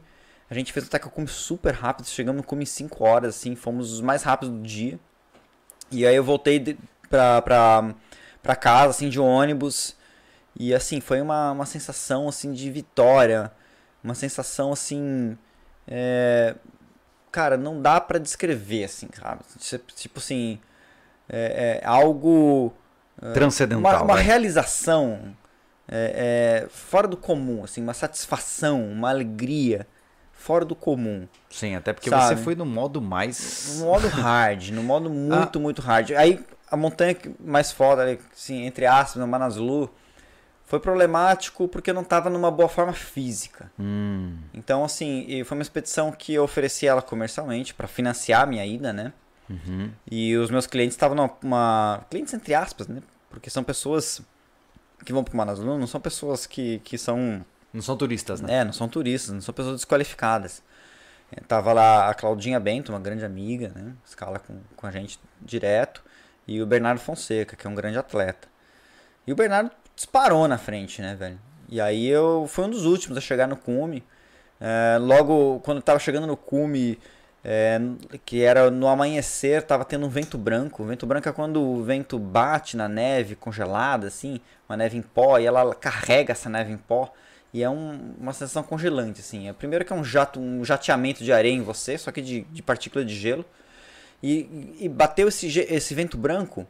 A 0.50 0.54
gente 0.54 0.72
fez 0.72 0.88
um 0.88 1.10
cume 1.10 1.28
super 1.28 1.74
rápido, 1.74 2.08
chegamos 2.08 2.42
no 2.42 2.48
cume 2.48 2.64
em 2.64 2.68
5 2.68 3.04
horas, 3.04 3.36
assim, 3.36 3.56
fomos 3.56 3.92
os 3.92 4.02
mais 4.02 4.22
rápidos 4.24 4.56
do 4.56 4.62
dia. 4.62 5.00
E 5.92 6.06
aí 6.06 6.16
eu 6.16 6.24
voltei 6.24 6.60
de, 6.60 6.78
pra, 7.10 7.42
pra, 7.42 7.96
pra 8.44 8.56
casa, 8.56 8.92
assim, 8.92 9.10
de 9.10 9.20
ônibus. 9.20 9.96
E 10.58 10.74
assim, 10.74 11.02
foi 11.02 11.20
uma, 11.20 11.52
uma 11.52 11.66
sensação 11.66 12.28
assim 12.28 12.54
de 12.54 12.70
vitória. 12.70 13.52
Uma 14.04 14.14
sensação 14.14 14.72
assim. 14.72 15.38
É... 15.88 16.56
Cara, 17.32 17.58
não 17.58 17.82
dá 17.82 18.00
para 18.00 18.20
descrever, 18.20 18.86
assim, 18.86 19.10
sabe? 19.20 19.42
Tipo 19.96 20.20
assim. 20.20 20.60
É, 21.28 21.82
é 21.82 21.86
algo. 21.86 22.72
é, 23.22 23.34
Transcendental. 23.34 23.80
Uma, 23.80 24.04
uma 24.04 24.16
né? 24.16 24.22
realização 24.22 25.36
é, 25.88 26.64
é, 26.64 26.70
fora 26.70 27.08
do 27.08 27.18
comum, 27.18 27.64
assim, 27.64 27.82
uma 27.82 27.94
satisfação, 27.94 28.88
uma 28.88 29.10
alegria 29.10 29.88
fora 30.36 30.64
do 30.66 30.76
comum. 30.76 31.28
Sim, 31.50 31.76
até 31.76 31.94
porque 31.94 32.10
Sabe? 32.10 32.36
você 32.36 32.44
foi 32.44 32.56
no 32.56 32.66
modo 32.66 33.02
mais. 33.02 33.76
No 33.80 33.86
modo 33.86 34.08
hard, 34.08 34.70
no 34.70 34.84
modo 34.84 35.10
muito, 35.12 35.60
muito 35.60 35.82
hard. 35.82 36.12
Aí 36.12 36.44
a 36.70 36.78
montanha 36.78 37.16
mais 37.40 37.72
foda, 37.72 38.18
assim, 38.34 38.64
entre 38.66 38.86
aspas, 38.86 39.16
no 39.20 39.28
Manaslu, 39.28 39.90
foi 40.66 40.80
problemático 40.80 41.68
porque 41.68 41.90
eu 41.92 41.94
não 41.94 42.02
estava 42.02 42.30
numa 42.30 42.50
boa 42.52 42.68
forma 42.68 42.94
física. 42.94 43.72
Hum, 43.80 44.38
Então, 44.54 44.84
assim, 44.84 45.44
foi 45.46 45.58
uma 45.58 45.62
expedição 45.62 46.12
que 46.12 46.34
eu 46.34 46.44
ofereci 46.44 46.88
ela 46.88 47.02
comercialmente 47.02 47.74
para 47.74 47.88
financiar 47.88 48.42
a 48.42 48.46
minha 48.46 48.66
ida, 48.66 48.92
né? 48.92 49.14
uhum. 49.50 49.92
E 50.10 50.36
os 50.38 50.50
meus 50.50 50.66
clientes 50.68 50.96
estavam 50.96 51.16
numa. 51.16 51.32
uma- 51.44 52.06
Clientes 52.10 52.34
entre 52.34 52.54
aspas, 52.56 52.88
né? 52.88 53.02
Porque 53.30 53.50
são 53.50 53.64
pessoas 53.64 54.22
que 55.06 55.14
vão 55.14 55.24
pro 55.24 55.38
Manaslu, 55.38 55.78
não 55.78 55.86
são 55.88 56.02
pessoas 56.02 56.48
que, 56.48 56.80
que 56.80 56.98
são 56.98 57.46
Não 57.76 57.82
são 57.82 57.98
turistas, 57.98 58.40
né? 58.40 58.60
é, 58.60 58.64
não 58.64 58.72
são 58.72 58.88
turistas, 58.88 59.34
não 59.34 59.42
são 59.42 59.54
pessoas 59.54 59.76
desqualificadas. 59.76 60.64
É, 61.30 61.42
Tava 61.42 61.74
lá 61.74 62.10
a 62.10 62.14
Claudinha 62.14 62.58
Bento, 62.58 62.94
uma 62.94 63.00
grande 63.02 63.26
amiga, 63.26 63.74
né? 63.76 63.94
Escala 64.06 64.40
com, 64.40 64.62
com 64.78 64.88
a 64.88 64.92
gente 64.92 65.20
direto. 65.42 66.02
E 66.48 66.62
o 66.62 66.66
Bernardo 66.66 67.02
Fonseca, 67.02 67.58
que 67.58 67.68
é 67.68 67.70
um 67.70 67.76
grande 67.76 67.98
atleta. 67.98 68.48
E 69.28 69.34
o 69.34 69.36
Bernardo 69.36 69.72
disparou 69.94 70.48
na 70.48 70.58
frente, 70.58 71.02
né, 71.02 71.16
velho? 71.16 71.38
E 71.68 71.82
aí 71.82 72.08
eu 72.08 72.46
fui 72.48 72.64
um 72.64 72.70
dos 72.70 72.86
últimos 72.86 73.18
a 73.18 73.22
chegar 73.22 73.48
no 73.48 73.58
cume. 73.58 74.04
É, 74.62 74.98
logo, 74.98 75.60
quando 75.66 75.78
eu 75.78 75.84
tava 75.84 76.00
chegando 76.00 76.28
no 76.28 76.38
cume, 76.38 76.98
é, 77.44 77.78
que 78.24 78.42
era 78.42 78.72
no 78.72 78.88
amanhecer, 78.88 79.64
tava 79.64 79.84
tendo 79.84 80.06
um 80.06 80.10
vento 80.10 80.38
branco. 80.38 80.82
O 80.84 80.86
vento 80.86 81.06
branco 81.06 81.28
é 81.28 81.34
quando 81.34 81.62
o 81.62 81.84
vento 81.84 82.18
bate 82.18 82.78
na 82.78 82.88
neve 82.88 83.36
congelada, 83.36 84.08
assim, 84.08 84.40
uma 84.70 84.78
neve 84.78 84.98
em 84.98 85.02
pó, 85.02 85.38
e 85.40 85.46
ela 85.46 85.76
carrega 85.76 86.32
essa 86.32 86.50
neve 86.50 86.72
em 86.72 86.78
pó. 86.78 87.12
E 87.56 87.64
é 87.64 87.70
um- 87.70 88.14
uma 88.20 88.34
sensação 88.34 88.64
congelante, 88.64 89.22
assim. 89.22 89.48
É, 89.48 89.54
primeiro 89.54 89.86
que 89.86 89.94
é 89.94 89.96
um 89.96 90.04
jato, 90.04 90.42
um 90.42 90.66
jateamento 90.66 91.24
de 91.24 91.32
areia 91.32 91.54
em 91.54 91.62
você, 91.62 91.98
só 91.98 92.12
que 92.12 92.22
de, 92.22 92.42
de 92.52 92.62
partícula 92.62 93.06
de 93.06 93.16
gelo. 93.16 93.46
E, 94.22 94.76
e 94.78 94.90
bateu 94.90 95.30
esse, 95.30 95.48
esse 95.48 95.96
vento 95.96 96.18
branco, 96.18 96.68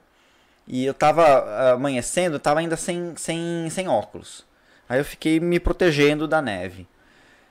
e 0.67 0.85
eu 0.85 0.93
tava 0.93 1.23
ah, 1.23 1.71
amanhecendo, 1.73 2.35
eu 2.35 2.39
tava 2.39 2.59
ainda 2.59 2.77
sem, 2.77 3.15
sem, 3.17 3.67
sem 3.71 3.87
óculos. 3.87 4.45
Aí 4.87 4.99
eu 4.99 5.05
fiquei 5.05 5.39
me 5.39 5.59
protegendo 5.59 6.27
da 6.27 6.39
neve. 6.39 6.87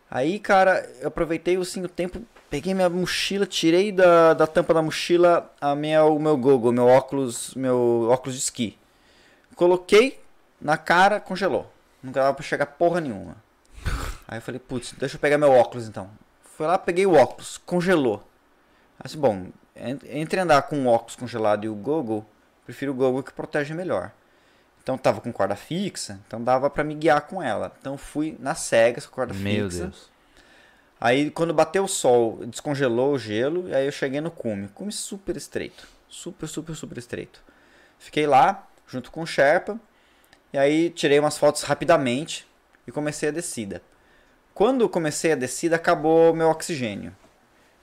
Aí, 0.08 0.38
cara, 0.38 0.88
eu 1.00 1.08
aproveitei 1.08 1.56
assim, 1.56 1.82
o 1.82 1.88
tempo, 1.88 2.22
peguei 2.48 2.72
minha 2.72 2.88
mochila, 2.88 3.46
tirei 3.46 3.90
da, 3.90 4.34
da 4.34 4.46
tampa 4.46 4.72
da 4.74 4.82
mochila 4.82 5.52
a 5.60 5.74
minha, 5.74 6.04
o 6.04 6.20
meu 6.20 6.36
gogo, 6.36 6.70
meu 6.70 6.86
óculos, 6.86 7.52
meu 7.56 8.08
óculos 8.10 8.36
de 8.36 8.42
esqui. 8.42 8.78
Coloquei 9.56 10.20
na 10.60 10.76
cara, 10.76 11.18
congelou. 11.18 11.73
Não 12.04 12.12
dava 12.12 12.34
pra 12.34 12.44
chegar 12.44 12.66
porra 12.66 13.00
nenhuma. 13.00 13.36
Aí 14.28 14.36
eu 14.38 14.42
falei, 14.42 14.60
putz, 14.60 14.92
deixa 14.92 15.16
eu 15.16 15.20
pegar 15.20 15.38
meu 15.38 15.50
óculos 15.50 15.88
então. 15.88 16.10
Fui 16.56 16.66
lá, 16.66 16.76
peguei 16.78 17.06
o 17.06 17.14
óculos, 17.14 17.56
congelou. 17.58 18.18
Aí 18.98 19.04
disse, 19.04 19.16
bom, 19.16 19.46
en- 19.74 19.98
entre 20.20 20.38
andar 20.38 20.60
com 20.62 20.84
o 20.84 20.86
óculos 20.86 21.16
congelado 21.16 21.64
e 21.64 21.68
o 21.68 21.74
Google, 21.74 22.24
prefiro 22.66 22.92
o 22.92 22.94
Google 22.94 23.22
que 23.22 23.32
protege 23.32 23.72
melhor. 23.72 24.12
Então 24.82 24.98
tava 24.98 25.22
com 25.22 25.32
corda 25.32 25.56
fixa, 25.56 26.20
então 26.26 26.44
dava 26.44 26.68
pra 26.68 26.84
me 26.84 26.94
guiar 26.94 27.22
com 27.22 27.42
ela. 27.42 27.72
Então 27.80 27.96
fui 27.96 28.36
nas 28.38 28.58
cegas 28.60 29.06
com 29.06 29.14
corda 29.14 29.32
Meu 29.32 29.68
fixa. 29.70 29.84
Deus. 29.84 30.10
Aí 31.00 31.30
quando 31.30 31.54
bateu 31.54 31.84
o 31.84 31.88
sol, 31.88 32.44
descongelou 32.46 33.14
o 33.14 33.18
gelo, 33.18 33.68
e 33.68 33.74
aí 33.74 33.86
eu 33.86 33.92
cheguei 33.92 34.20
no 34.20 34.30
cume. 34.30 34.68
Cume 34.68 34.92
super 34.92 35.36
estreito. 35.36 35.88
Super, 36.08 36.46
super, 36.46 36.74
super 36.76 36.98
estreito. 36.98 37.42
Fiquei 37.98 38.26
lá, 38.26 38.66
junto 38.86 39.10
com 39.10 39.22
o 39.22 39.26
Sherpa, 39.26 39.80
e 40.54 40.58
aí 40.58 40.88
tirei 40.88 41.18
umas 41.18 41.36
fotos 41.36 41.64
rapidamente 41.64 42.46
e 42.86 42.92
comecei 42.92 43.28
a 43.28 43.32
descida. 43.32 43.82
Quando 44.54 44.88
comecei 44.88 45.32
a 45.32 45.34
descida, 45.34 45.74
acabou 45.74 46.32
meu 46.32 46.48
oxigênio. 46.48 47.12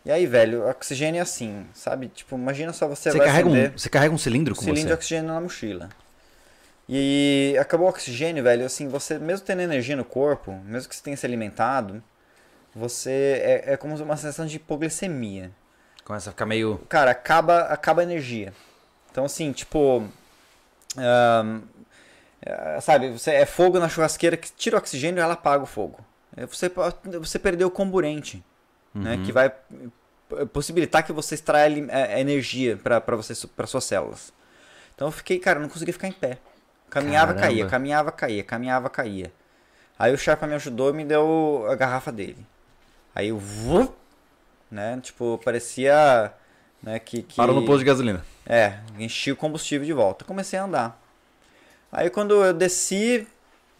E 0.05 0.09
aí, 0.11 0.25
velho, 0.25 0.65
oxigênio 0.69 1.19
é 1.19 1.21
assim, 1.21 1.67
sabe? 1.73 2.07
Tipo, 2.07 2.37
imagina 2.37 2.71
só 2.71 2.87
você, 2.87 3.11
Você 3.11 3.17
vai 3.17 3.27
carrega, 3.27 3.49
acender 3.49 3.71
um, 3.71 3.77
você 3.77 3.89
carrega 3.89 4.15
um 4.15 4.17
cilindro 4.17 4.55
com 4.55 4.61
cilindro 4.61 4.83
de 4.83 4.87
você? 4.87 4.93
oxigênio 4.93 5.27
na 5.33 5.41
mochila. 5.41 5.89
E 6.87 7.57
acabou 7.59 7.87
o 7.87 7.89
oxigênio, 7.89 8.41
velho. 8.41 8.65
Assim, 8.65 8.87
você, 8.87 9.19
mesmo 9.19 9.45
tendo 9.45 9.61
energia 9.61 9.97
no 9.97 10.05
corpo, 10.05 10.53
mesmo 10.63 10.87
que 10.87 10.95
você 10.95 11.03
tenha 11.03 11.17
se 11.17 11.25
alimentado, 11.25 12.01
você. 12.73 13.41
É, 13.43 13.73
é 13.73 13.77
como 13.77 13.93
uma 14.01 14.15
sensação 14.15 14.45
de 14.45 14.55
hipoglicemia. 14.55 15.51
Começa 16.05 16.29
a 16.29 16.31
ficar 16.31 16.45
meio. 16.45 16.77
Cara, 16.87 17.11
acaba, 17.11 17.63
acaba 17.63 17.99
a 17.99 18.05
energia. 18.05 18.53
Então, 19.11 19.25
assim, 19.25 19.51
tipo. 19.51 20.07
ahn, 20.97 21.63
é, 22.41 22.79
sabe, 22.81 23.11
você 23.11 23.31
é 23.31 23.45
fogo 23.45 23.79
na 23.79 23.87
churrasqueira 23.89 24.35
que 24.37 24.51
tira 24.51 24.75
o 24.75 24.79
oxigênio 24.79 25.19
e 25.19 25.23
ela 25.23 25.33
apaga 25.33 25.63
o 25.63 25.67
fogo. 25.67 25.99
É, 26.35 26.45
Você, 26.45 26.71
você 27.19 27.37
perdeu 27.37 27.67
o 27.67 27.71
comburente, 27.71 28.43
né? 28.93 29.17
Que 29.23 29.31
vai 29.31 29.47
eh, 29.47 30.45
possibilitar 30.53 31.03
que 31.05 31.11
você 31.11 31.35
extraia 31.35 31.67
eh, 31.89 32.19
energia 32.21 32.77
para 32.77 32.99
você 33.15 33.33
para 33.47 33.67
suas 33.67 33.83
células. 33.83 34.31
Então 34.95 35.07
eu 35.07 35.11
fiquei, 35.11 35.39
cara, 35.39 35.59
eu 35.59 35.63
não 35.63 35.69
conseguia 35.69 35.93
ficar 35.93 36.07
em 36.07 36.13
pé. 36.13 36.37
Caminhava, 36.89 37.33
Caramba. 37.33 37.41
caía, 37.47 37.67
caminhava, 37.67 38.11
caía, 38.11 38.43
caminhava, 38.43 38.89
caía. 38.89 39.31
Aí 39.99 40.13
o 40.13 40.17
Sharpa 40.17 40.47
me 40.47 40.55
ajudou 40.55 40.89
e 40.89 40.93
me 40.93 41.05
deu 41.05 41.65
a 41.69 41.75
garrafa 41.75 42.11
dele. 42.11 42.45
Aí 43.13 43.27
eu, 43.29 43.37
vup, 43.37 43.93
né? 44.69 44.99
Tipo, 45.01 45.39
parecia, 45.43 46.33
né, 46.81 46.97
que, 46.99 47.21
que 47.23 47.35
Parou 47.35 47.55
no 47.55 47.65
posto 47.65 47.79
de 47.79 47.85
gasolina. 47.85 48.25
é, 48.45 48.79
enchi 48.97 49.31
o 49.31 49.35
combustível 49.35 49.85
de 49.85 49.93
volta. 49.93 50.25
Comecei 50.25 50.57
a 50.57 50.63
andar. 50.63 51.00
Aí 51.91 52.09
quando 52.09 52.43
eu 52.43 52.53
desci, 52.53 53.27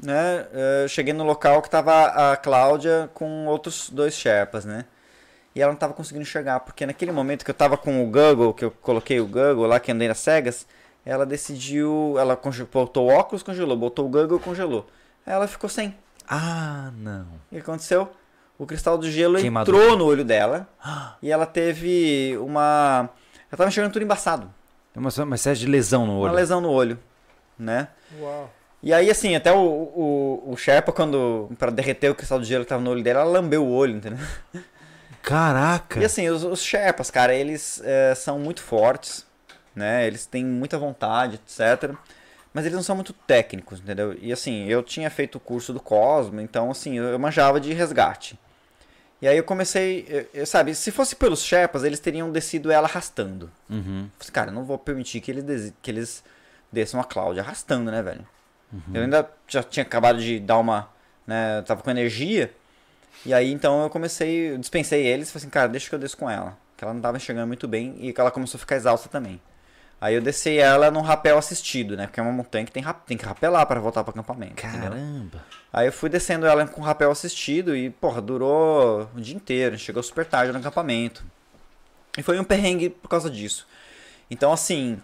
né, 0.02 0.48
eu 0.84 0.88
cheguei 0.88 1.14
no 1.14 1.24
local 1.24 1.62
que 1.62 1.70
tava 1.70 2.32
a 2.32 2.36
Cláudia 2.38 3.10
com 3.14 3.46
outros 3.48 3.90
dois 3.90 4.14
Sherpas, 4.14 4.66
né? 4.66 4.86
E 5.56 5.62
ela 5.62 5.72
não 5.72 5.80
tava 5.80 5.94
conseguindo 5.94 6.24
enxergar, 6.24 6.62
porque 6.62 6.86
naquele 6.86 7.12
momento 7.12 7.44
que 7.44 7.52
eu 7.52 7.56
tava 7.56 7.78
com 7.78 8.04
o 8.04 8.06
Google, 8.10 8.54
que 8.54 8.64
eu 8.64 8.72
coloquei 8.72 9.20
o 9.20 9.26
Google 9.26 9.68
lá, 9.68 9.80
que 9.80 9.92
andei 9.92 10.08
nas 10.08 10.20
cegas, 10.20 10.66
ela 11.06 11.26
decidiu, 11.26 12.16
ela 12.18 12.40
botou 12.72 13.08
o 13.08 13.14
óculos, 13.14 13.44
congelou, 13.44 13.76
botou 13.76 14.06
o 14.06 14.10
Google, 14.10 14.40
congelou. 14.40 14.88
Aí 15.26 15.34
ela 15.34 15.48
ficou 15.48 15.70
sem. 15.70 15.96
Ah, 16.28 16.92
não. 16.96 17.24
O 17.24 17.56
que 17.56 17.58
aconteceu? 17.58 18.10
O 18.58 18.66
cristal 18.66 18.98
de 18.98 19.12
gelo 19.12 19.38
Queimadura. 19.40 19.78
entrou 19.78 19.98
no 19.98 20.06
olho 20.06 20.24
dela 20.24 20.68
e 21.22 21.32
ela 21.32 21.46
teve 21.46 22.38
uma... 22.38 23.10
Ela 23.50 23.58
tava 23.58 23.68
enxergando 23.70 23.92
tudo 23.92 24.04
embaçado 24.04 24.50
É 24.96 25.00
uma, 25.00 25.10
uma 25.10 25.36
espécie 25.36 25.62
de 25.62 25.68
lesão 25.68 26.06
no 26.06 26.14
olho. 26.14 26.32
uma 26.32 26.40
lesão 26.40 26.62
no 26.62 26.70
olho, 26.70 26.98
né? 27.62 27.88
Uau. 28.20 28.52
E 28.84 28.92
aí, 28.94 29.12
assim, 29.12 29.36
até 29.36 29.52
o, 29.54 29.58
o, 29.60 30.44
o 30.54 30.58
Sherpa, 30.58 30.92
quando, 30.92 31.52
pra 31.60 31.70
derreter 31.70 32.10
o 32.10 32.16
cristal 32.16 32.40
de 32.40 32.46
gelo 32.48 32.64
que 32.66 32.70
tava 32.70 32.82
no 32.82 32.90
olho 32.90 33.04
dele, 33.04 33.20
ela 33.20 33.30
lambeu 33.30 33.64
o 33.64 33.72
olho, 33.72 33.96
entendeu? 33.96 34.18
Caraca! 35.22 36.00
E 36.00 36.06
assim, 36.06 36.28
os, 36.30 36.44
os 36.44 36.62
Sherpas, 36.64 37.12
cara, 37.12 37.34
eles 37.34 37.80
é, 37.86 38.16
são 38.16 38.40
muito 38.40 38.62
fortes, 38.62 39.26
né? 39.76 40.08
Eles 40.08 40.26
têm 40.26 40.44
muita 40.44 40.80
vontade, 40.80 41.36
etc. 41.36 41.94
Mas 42.54 42.66
eles 42.66 42.76
não 42.76 42.84
são 42.84 42.96
muito 42.96 43.14
técnicos, 43.14 43.80
entendeu? 43.80 44.18
E 44.20 44.34
assim, 44.34 44.66
eu 44.68 44.82
tinha 44.84 45.10
feito 45.10 45.36
o 45.36 45.40
curso 45.40 45.72
do 45.72 45.80
Cosmo, 45.80 46.42
então 46.42 46.72
assim, 46.72 46.98
eu 46.98 47.18
manjava 47.20 47.60
de 47.62 47.72
resgate. 47.74 48.38
E 49.22 49.28
aí 49.28 49.38
eu 49.38 49.44
comecei, 49.44 50.06
eu- 50.10 50.26
eu- 50.42 50.46
sabe, 50.48 50.74
se 50.74 50.90
fosse 50.92 51.16
pelos 51.16 51.44
Sherpas, 51.44 51.84
eles 51.84 52.00
teriam 52.00 52.32
descido 52.32 52.72
ela 52.72 52.88
arrastando. 52.88 53.52
Uhum. 53.70 54.10
Cara, 54.34 54.50
eu 54.50 54.56
não 54.56 54.66
vou 54.66 54.80
permitir 54.80 55.22
que 55.22 55.30
eles, 55.30 55.72
que 55.84 55.92
eles 55.92 56.24
desçam 56.72 57.00
a 57.00 57.04
Cláudia 57.04 57.44
arrastando, 57.44 57.92
né, 57.92 58.02
velho? 58.02 58.26
Eu 58.94 59.02
ainda 59.04 59.30
já 59.48 59.62
tinha 59.62 59.84
acabado 59.84 60.20
de 60.20 60.40
dar 60.40 60.58
uma, 60.58 60.90
né, 61.28 61.60
eu 61.60 61.64
tava 61.64 61.82
com 61.82 61.92
energia. 61.92 62.54
E 63.26 63.34
aí, 63.34 63.52
então, 63.52 63.84
eu 63.84 63.90
comecei, 63.90 64.54
eu 64.54 64.58
dispensei 64.58 65.06
eles, 65.06 65.30
falei 65.30 65.44
assim, 65.44 65.50
cara, 65.50 65.68
deixa 65.68 65.90
que 65.90 65.96
eu 65.96 66.00
desço 66.00 66.18
com 66.18 66.30
ela. 66.30 66.58
Que 66.78 66.84
ela 66.84 66.94
não 66.94 67.02
tava 67.02 67.18
enxergando 67.18 67.48
muito 67.48 67.68
bem 67.68 67.96
e 68.00 68.14
que 68.14 68.22
ela 68.22 68.32
começou 68.32 68.58
a 68.58 68.60
ficar 68.60 68.76
exausta 68.76 69.10
também. 69.10 69.40
Aí 70.00 70.16
eu 70.16 70.22
desci 70.22 70.58
ela 70.58 70.90
num 70.90 71.02
rapel 71.02 71.38
assistido, 71.38 71.96
né? 71.96 72.08
Porque 72.08 72.20
é 72.20 72.24
uma 72.24 72.32
montanha 72.32 72.66
que 72.66 72.72
tem, 72.72 72.84
tem 73.06 73.18
que 73.18 73.24
rapelar 73.24 73.68
para 73.68 73.80
voltar 73.80 74.04
para 74.04 74.12
acampamento. 74.12 74.56
Caramba. 74.56 74.96
Entendeu? 74.96 75.42
Aí 75.72 75.88
eu 75.88 75.94
fui 75.94 76.10
descendo 76.10 76.48
ela 76.48 76.66
com 76.66 76.82
rapel 76.82 77.12
assistido 77.12 77.76
e, 77.76 77.92
porra, 77.92 78.20
durou 78.20 79.08
o 79.16 79.22
dia 79.22 79.36
inteiro. 79.36 79.78
Chegou 79.78 80.02
super 80.02 80.26
tarde 80.26 80.52
no 80.52 80.58
acampamento. 80.58 81.24
E 82.18 82.24
foi 82.24 82.40
um 82.40 82.44
perrengue 82.44 82.90
por 82.90 83.10
causa 83.10 83.30
disso. 83.30 83.68
Então, 84.30 84.52
assim, 84.52 85.00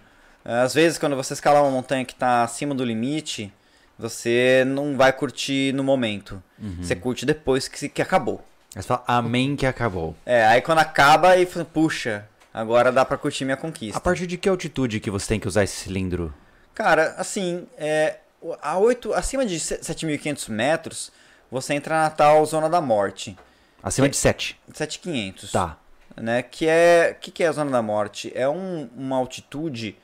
às 0.47 0.73
vezes 0.73 0.97
quando 0.97 1.15
você 1.15 1.33
escala 1.33 1.61
uma 1.61 1.71
montanha 1.71 2.05
que 2.05 2.13
está 2.13 2.43
acima 2.43 2.73
do 2.73 2.85
limite, 2.85 3.51
você 3.99 4.63
não 4.65 4.95
vai 4.95 5.11
curtir 5.11 5.73
no 5.73 5.83
momento. 5.83 6.41
Uhum. 6.57 6.77
Você 6.81 6.95
curte 6.95 7.25
depois 7.25 7.67
que, 7.67 7.89
que 7.89 8.01
acabou. 8.01 8.43
Aí 8.75 8.81
você 8.81 8.87
fala, 8.87 9.03
amém 9.07 9.55
que 9.55 9.65
acabou. 9.65 10.15
É, 10.25 10.45
aí 10.45 10.61
quando 10.61 10.79
acaba, 10.79 11.31
aí 11.31 11.47
puxa, 11.73 12.27
agora 12.53 12.91
dá 12.91 13.03
pra 13.03 13.17
curtir 13.17 13.43
minha 13.43 13.57
conquista. 13.57 13.97
A 13.97 14.01
partir 14.01 14.27
de 14.27 14.37
que 14.37 14.47
altitude 14.47 14.99
que 14.99 15.09
você 15.09 15.27
tem 15.27 15.39
que 15.39 15.47
usar 15.47 15.63
esse 15.63 15.75
cilindro? 15.75 16.33
Cara, 16.73 17.15
assim, 17.17 17.67
é, 17.77 18.17
a 18.61 18.77
8, 18.77 19.13
acima 19.13 19.45
de 19.45 19.57
7.500 19.57 20.49
metros, 20.49 21.11
você 21.49 21.73
entra 21.73 22.03
na 22.03 22.09
tal 22.09 22.45
zona 22.45 22.69
da 22.69 22.79
morte. 22.79 23.35
Acima 23.81 24.07
de 24.07 24.15
7? 24.15 24.59
7.500. 24.71 25.51
Tá. 25.51 25.77
Né, 26.15 26.41
que 26.41 26.67
é, 26.67 27.15
que, 27.19 27.31
que 27.31 27.43
é 27.43 27.47
a 27.47 27.51
zona 27.51 27.69
da 27.69 27.81
morte? 27.81 28.31
É 28.35 28.49
um, 28.49 28.89
uma 28.95 29.17
altitude 29.17 29.95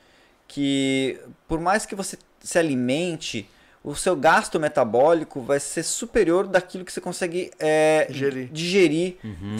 que, 0.54 1.18
por 1.48 1.58
mais 1.58 1.84
que 1.84 1.96
você 1.96 2.16
se 2.38 2.56
alimente, 2.56 3.50
o 3.82 3.96
seu 3.96 4.14
gasto 4.14 4.60
metabólico 4.60 5.40
vai 5.40 5.58
ser 5.58 5.82
superior 5.82 6.46
daquilo 6.46 6.84
que 6.84 6.92
você 6.92 7.00
consegue 7.00 7.50
é, 7.58 8.06
digerir, 8.52 9.16
uhum. 9.24 9.56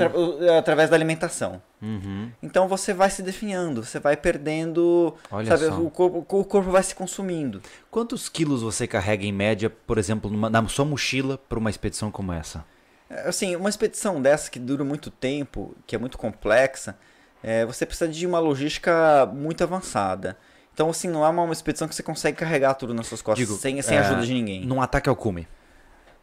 através 0.57 0.89
da 0.89 0.95
alimentação. 0.95 1.61
Uhum. 1.83 2.31
Então 2.41 2.69
você 2.69 2.95
vai 2.95 3.11
se 3.11 3.23
definhando, 3.23 3.83
você 3.83 3.99
vai 3.99 4.16
perdendo, 4.16 5.16
Olha 5.33 5.57
sabe, 5.57 5.66
o 5.75 5.91
corpo, 5.91 6.19
o 6.19 6.45
corpo 6.45 6.71
vai 6.71 6.83
se 6.85 6.95
consumindo. 6.95 7.61
Quantos 7.91 8.29
quilos 8.29 8.62
você 8.62 8.87
carrega 8.87 9.27
em 9.27 9.33
média, 9.33 9.69
por 9.69 9.99
exemplo, 9.99 10.31
numa, 10.31 10.49
na 10.49 10.69
sua 10.69 10.85
mochila 10.85 11.37
para 11.49 11.59
uma 11.59 11.71
expedição 11.71 12.09
como 12.09 12.33
essa? 12.33 12.65
É, 13.11 13.29
assim, 13.29 13.57
uma 13.57 13.69
expedição 13.69 14.23
dessa 14.23 14.49
que 14.49 14.61
dura 14.61 14.85
muito 14.85 15.11
tempo, 15.11 15.75
que 15.89 15.97
é 15.97 15.99
muito 15.99 16.16
complexa, 16.16 16.97
é, 17.43 17.66
você 17.66 17.85
precisa 17.85 18.09
de 18.09 18.25
uma 18.27 18.39
logística 18.39 19.27
muito 19.35 19.65
avançada. 19.65 20.39
Então, 20.75 20.91
assim, 20.91 21.09
não 21.09 21.25
é 21.25 21.29
uma, 21.29 21.53
expedição 21.53 21.87
que 21.87 21.95
você 21.95 22.03
consegue 22.03 22.37
carregar 22.37 22.75
tudo 22.75 22.93
nas 22.93 23.07
suas 23.07 23.23
costas 23.23 23.47
Digo, 23.47 23.57
sem, 23.57 23.81
sem 23.81 23.97
é, 23.97 24.01
ajuda 24.01 24.27
de 24.27 24.35
ninguém. 24.35 24.67
Num 24.67 24.83
ataque 24.83 25.09
ao 25.09 25.15
cume. 25.15 25.47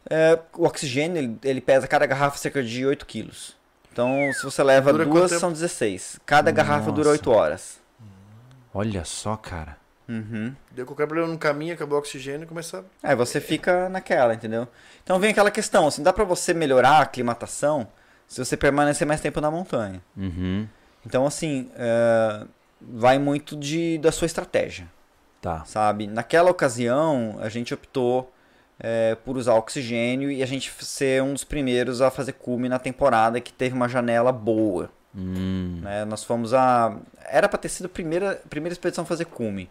É, 0.08 0.38
o 0.54 0.66
oxigênio, 0.66 1.16
ele, 1.16 1.38
ele, 1.42 1.60
pesa 1.60 1.88
cada 1.88 2.04
garrafa 2.04 2.36
cerca 2.36 2.62
de 2.62 2.84
8 2.84 3.06
quilos. 3.06 3.56
Então, 3.90 4.30
se 4.34 4.42
você 4.42 4.62
leva 4.62 4.92
dura 4.92 5.06
duas, 5.06 5.32
são 5.32 5.50
16. 5.50 6.20
Cada 6.26 6.50
Nossa. 6.50 6.64
garrafa 6.64 6.92
dura 6.92 7.08
8 7.10 7.30
horas. 7.30 7.80
Olha 8.74 9.04
só, 9.06 9.36
cara. 9.36 9.76
Uhum. 10.06 10.54
Deu 10.70 10.84
qualquer 10.84 11.06
problema 11.06 11.30
no 11.30 11.38
caminho, 11.38 11.72
acabou 11.72 11.96
o 11.96 12.00
oxigênio 12.00 12.44
e 12.44 12.46
começa 12.46 12.84
a... 13.02 13.10
Aí 13.10 13.16
você 13.16 13.40
fica 13.40 13.88
naquela, 13.88 14.34
entendeu? 14.34 14.68
Então 15.02 15.18
vem 15.18 15.30
aquela 15.30 15.50
questão, 15.50 15.86
assim, 15.86 16.02
dá 16.02 16.12
pra 16.12 16.24
você 16.24 16.52
melhorar 16.52 16.98
a 16.98 17.02
aclimatação 17.02 17.88
se 18.26 18.44
você 18.44 18.56
permanecer 18.56 19.06
mais 19.06 19.20
tempo 19.20 19.40
na 19.40 19.50
montanha. 19.50 20.02
Uhum. 20.16 20.68
Então, 21.06 21.26
assim, 21.26 21.70
uh, 21.72 22.48
vai 22.88 23.18
muito 23.18 23.56
de, 23.56 23.98
da 23.98 24.12
sua 24.12 24.26
estratégia. 24.26 24.88
Tá. 25.40 25.64
Sabe? 25.64 26.06
Naquela 26.06 26.50
ocasião, 26.50 27.38
a 27.40 27.48
gente 27.48 27.74
optou 27.74 28.32
é, 28.78 29.16
por 29.24 29.36
usar 29.36 29.54
oxigênio 29.54 30.30
e 30.30 30.42
a 30.42 30.46
gente 30.46 30.72
ser 30.84 31.22
um 31.22 31.32
dos 31.32 31.44
primeiros 31.44 32.00
a 32.00 32.10
fazer 32.10 32.32
cume 32.32 32.68
na 32.68 32.78
temporada 32.78 33.40
que 33.40 33.52
teve 33.52 33.74
uma 33.74 33.88
janela 33.88 34.32
boa. 34.32 34.90
Hum. 35.14 35.80
Né? 35.82 36.04
Nós 36.04 36.24
fomos 36.24 36.54
a. 36.54 36.96
Era 37.28 37.48
para 37.48 37.58
ter 37.58 37.68
sido 37.68 37.86
a 37.86 37.88
primeira, 37.88 38.42
primeira 38.48 38.72
expedição 38.72 39.04
a 39.04 39.06
fazer 39.06 39.26
cume. 39.26 39.68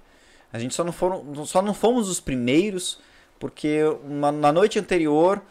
A 0.54 0.60
gente 0.60 0.74
só 0.74 0.84
não, 0.84 0.92
foram, 0.92 1.46
só 1.46 1.62
não 1.62 1.74
fomos 1.74 2.10
os 2.10 2.20
primeiros, 2.20 3.00
porque 3.40 3.82
uma, 4.04 4.32
na 4.32 4.52
noite 4.52 4.78
anterior, 4.78 5.42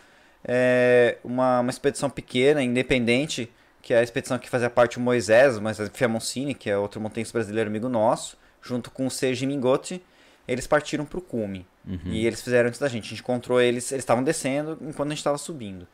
é, 0.44 1.16
uma, 1.24 1.60
uma 1.60 1.70
expedição 1.70 2.10
pequena, 2.10 2.62
independente, 2.62 3.50
que 3.82 3.94
é 3.94 3.98
a 3.98 4.02
expedição 4.02 4.38
que 4.38 4.48
fazia 4.48 4.70
parte 4.70 4.98
o 4.98 5.00
Moisés, 5.00 5.58
mas 5.58 5.78
Fiamoncini, 5.92 6.54
que 6.54 6.68
é 6.68 6.76
outro 6.76 7.00
montanhista 7.00 7.32
brasileiro 7.32 7.68
amigo 7.70 7.88
nosso, 7.88 8.36
junto 8.62 8.90
com 8.90 9.06
o 9.06 9.10
Sergi 9.10 9.46
Mingotti, 9.46 10.02
eles 10.46 10.66
partiram 10.66 11.04
para 11.04 11.18
o 11.18 11.22
cume. 11.22 11.66
Uhum. 11.86 11.98
E 12.06 12.26
eles 12.26 12.42
fizeram 12.42 12.68
antes 12.68 12.80
da 12.80 12.88
gente. 12.88 13.06
A 13.06 13.08
gente 13.08 13.20
encontrou 13.20 13.60
eles, 13.60 13.90
eles 13.92 14.02
estavam 14.02 14.22
descendo 14.22 14.78
enquanto 14.82 15.08
a 15.08 15.10
gente 15.10 15.18
estava 15.18 15.38
subindo. 15.38 15.86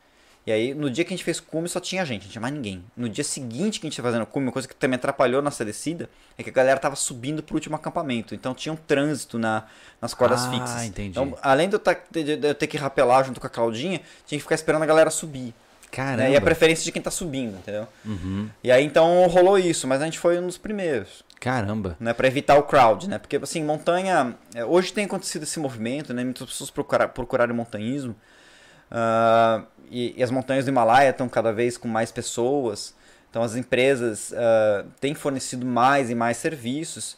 E 0.45 0.51
aí, 0.51 0.73
no 0.73 0.89
dia 0.89 1.03
que 1.03 1.13
a 1.13 1.17
gente 1.17 1.25
fez 1.25 1.41
cume, 1.41 1.67
só 1.67 1.77
tinha 1.77 2.05
gente, 2.05 2.23
não 2.23 2.31
tinha 2.31 2.41
mais 2.41 2.53
ninguém. 2.53 2.81
No 2.95 3.09
dia 3.09 3.23
seguinte 3.23 3.81
que 3.81 3.85
a 3.85 3.89
gente 3.89 3.97
ia 3.97 4.03
fazendo 4.03 4.25
cume, 4.25 4.45
uma 4.45 4.51
coisa 4.53 4.65
que 4.65 4.73
também 4.73 4.95
atrapalhou 4.95 5.41
nossa 5.41 5.65
descida, 5.65 6.09
é 6.37 6.43
que 6.43 6.49
a 6.49 6.53
galera 6.53 6.79
tava 6.79 6.95
subindo 6.95 7.43
pro 7.43 7.55
último 7.55 7.75
acampamento. 7.75 8.33
Então 8.33 8.55
tinha 8.55 8.71
um 8.71 8.77
trânsito 8.77 9.37
na, 9.37 9.65
nas 10.01 10.13
cordas 10.13 10.45
ah, 10.45 10.51
fixas. 10.51 10.83
Entendi. 10.85 11.09
Então, 11.09 11.37
além 11.41 11.67
de 11.67 11.75
eu, 11.75 11.79
tá, 11.79 11.93
de 12.09 12.39
eu 12.47 12.55
ter 12.55 12.67
que 12.67 12.77
rapelar 12.77 13.25
junto 13.25 13.41
com 13.41 13.47
a 13.47 13.49
Claudinha, 13.49 13.99
tinha 14.25 14.39
que 14.39 14.43
ficar 14.43 14.55
esperando 14.55 14.83
a 14.83 14.85
galera 14.85 15.09
subir. 15.09 15.53
Caramba. 15.91 16.23
Né? 16.23 16.31
E 16.31 16.35
a 16.35 16.41
preferência 16.41 16.83
de 16.83 16.91
quem 16.91 17.01
tá 17.01 17.11
subindo, 17.11 17.57
entendeu? 17.57 17.87
Uhum. 18.05 18.49
E 18.63 18.71
aí 18.71 18.83
então 18.83 19.25
rolou 19.27 19.57
isso, 19.57 19.87
mas 19.87 20.01
a 20.01 20.05
gente 20.05 20.19
foi 20.19 20.39
um 20.39 20.45
dos 20.45 20.57
primeiros. 20.57 21.23
Caramba. 21.39 21.95
Né, 21.99 22.13
para 22.13 22.27
evitar 22.27 22.57
o 22.57 22.63
crowd, 22.63 23.07
né? 23.07 23.17
Porque 23.17 23.37
assim, 23.37 23.63
montanha. 23.63 24.35
É, 24.55 24.65
hoje 24.65 24.91
tem 24.91 25.05
acontecido 25.05 25.43
esse 25.43 25.59
movimento, 25.59 26.13
né? 26.13 26.23
Muitas 26.23 26.47
pessoas 26.47 26.69
procurar, 26.69 27.07
procurarem 27.09 27.55
montanhismo. 27.55 28.15
Uh, 28.91 29.65
e, 29.89 30.15
e, 30.17 30.23
as 30.23 30.31
montanhas 30.31 30.65
do 30.65 30.71
Himalaia 30.71 31.09
estão 31.09 31.29
cada 31.29 31.51
vez 31.51 31.77
com 31.77 31.87
mais 31.87 32.11
pessoas. 32.11 32.95
Então 33.29 33.43
as 33.43 33.55
empresas 33.55 34.31
uh, 34.31 34.87
têm 34.99 35.13
fornecido 35.13 35.65
mais 35.65 36.09
e 36.09 36.15
mais 36.15 36.37
serviços. 36.37 37.17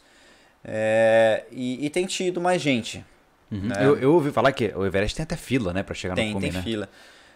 É, 0.64 1.44
e, 1.50 1.86
e 1.86 1.90
tem 1.90 2.06
tido 2.06 2.40
mais 2.40 2.60
gente. 2.60 3.04
Uhum. 3.50 3.60
Né? 3.60 3.76
Eu, 3.80 3.98
eu, 3.98 4.12
ouvi 4.12 4.30
falar 4.30 4.52
que 4.52 4.72
o 4.76 4.84
Everest 4.84 5.16
tem 5.16 5.22
até 5.22 5.36
fila, 5.36 5.72
né? 5.72 5.82
para 5.82 5.94
chegar 5.94 6.14
tem, 6.14 6.28
no 6.28 6.34
cume, 6.34 6.48
tem 6.48 6.56
né? 6.56 6.62
fila. 6.62 6.88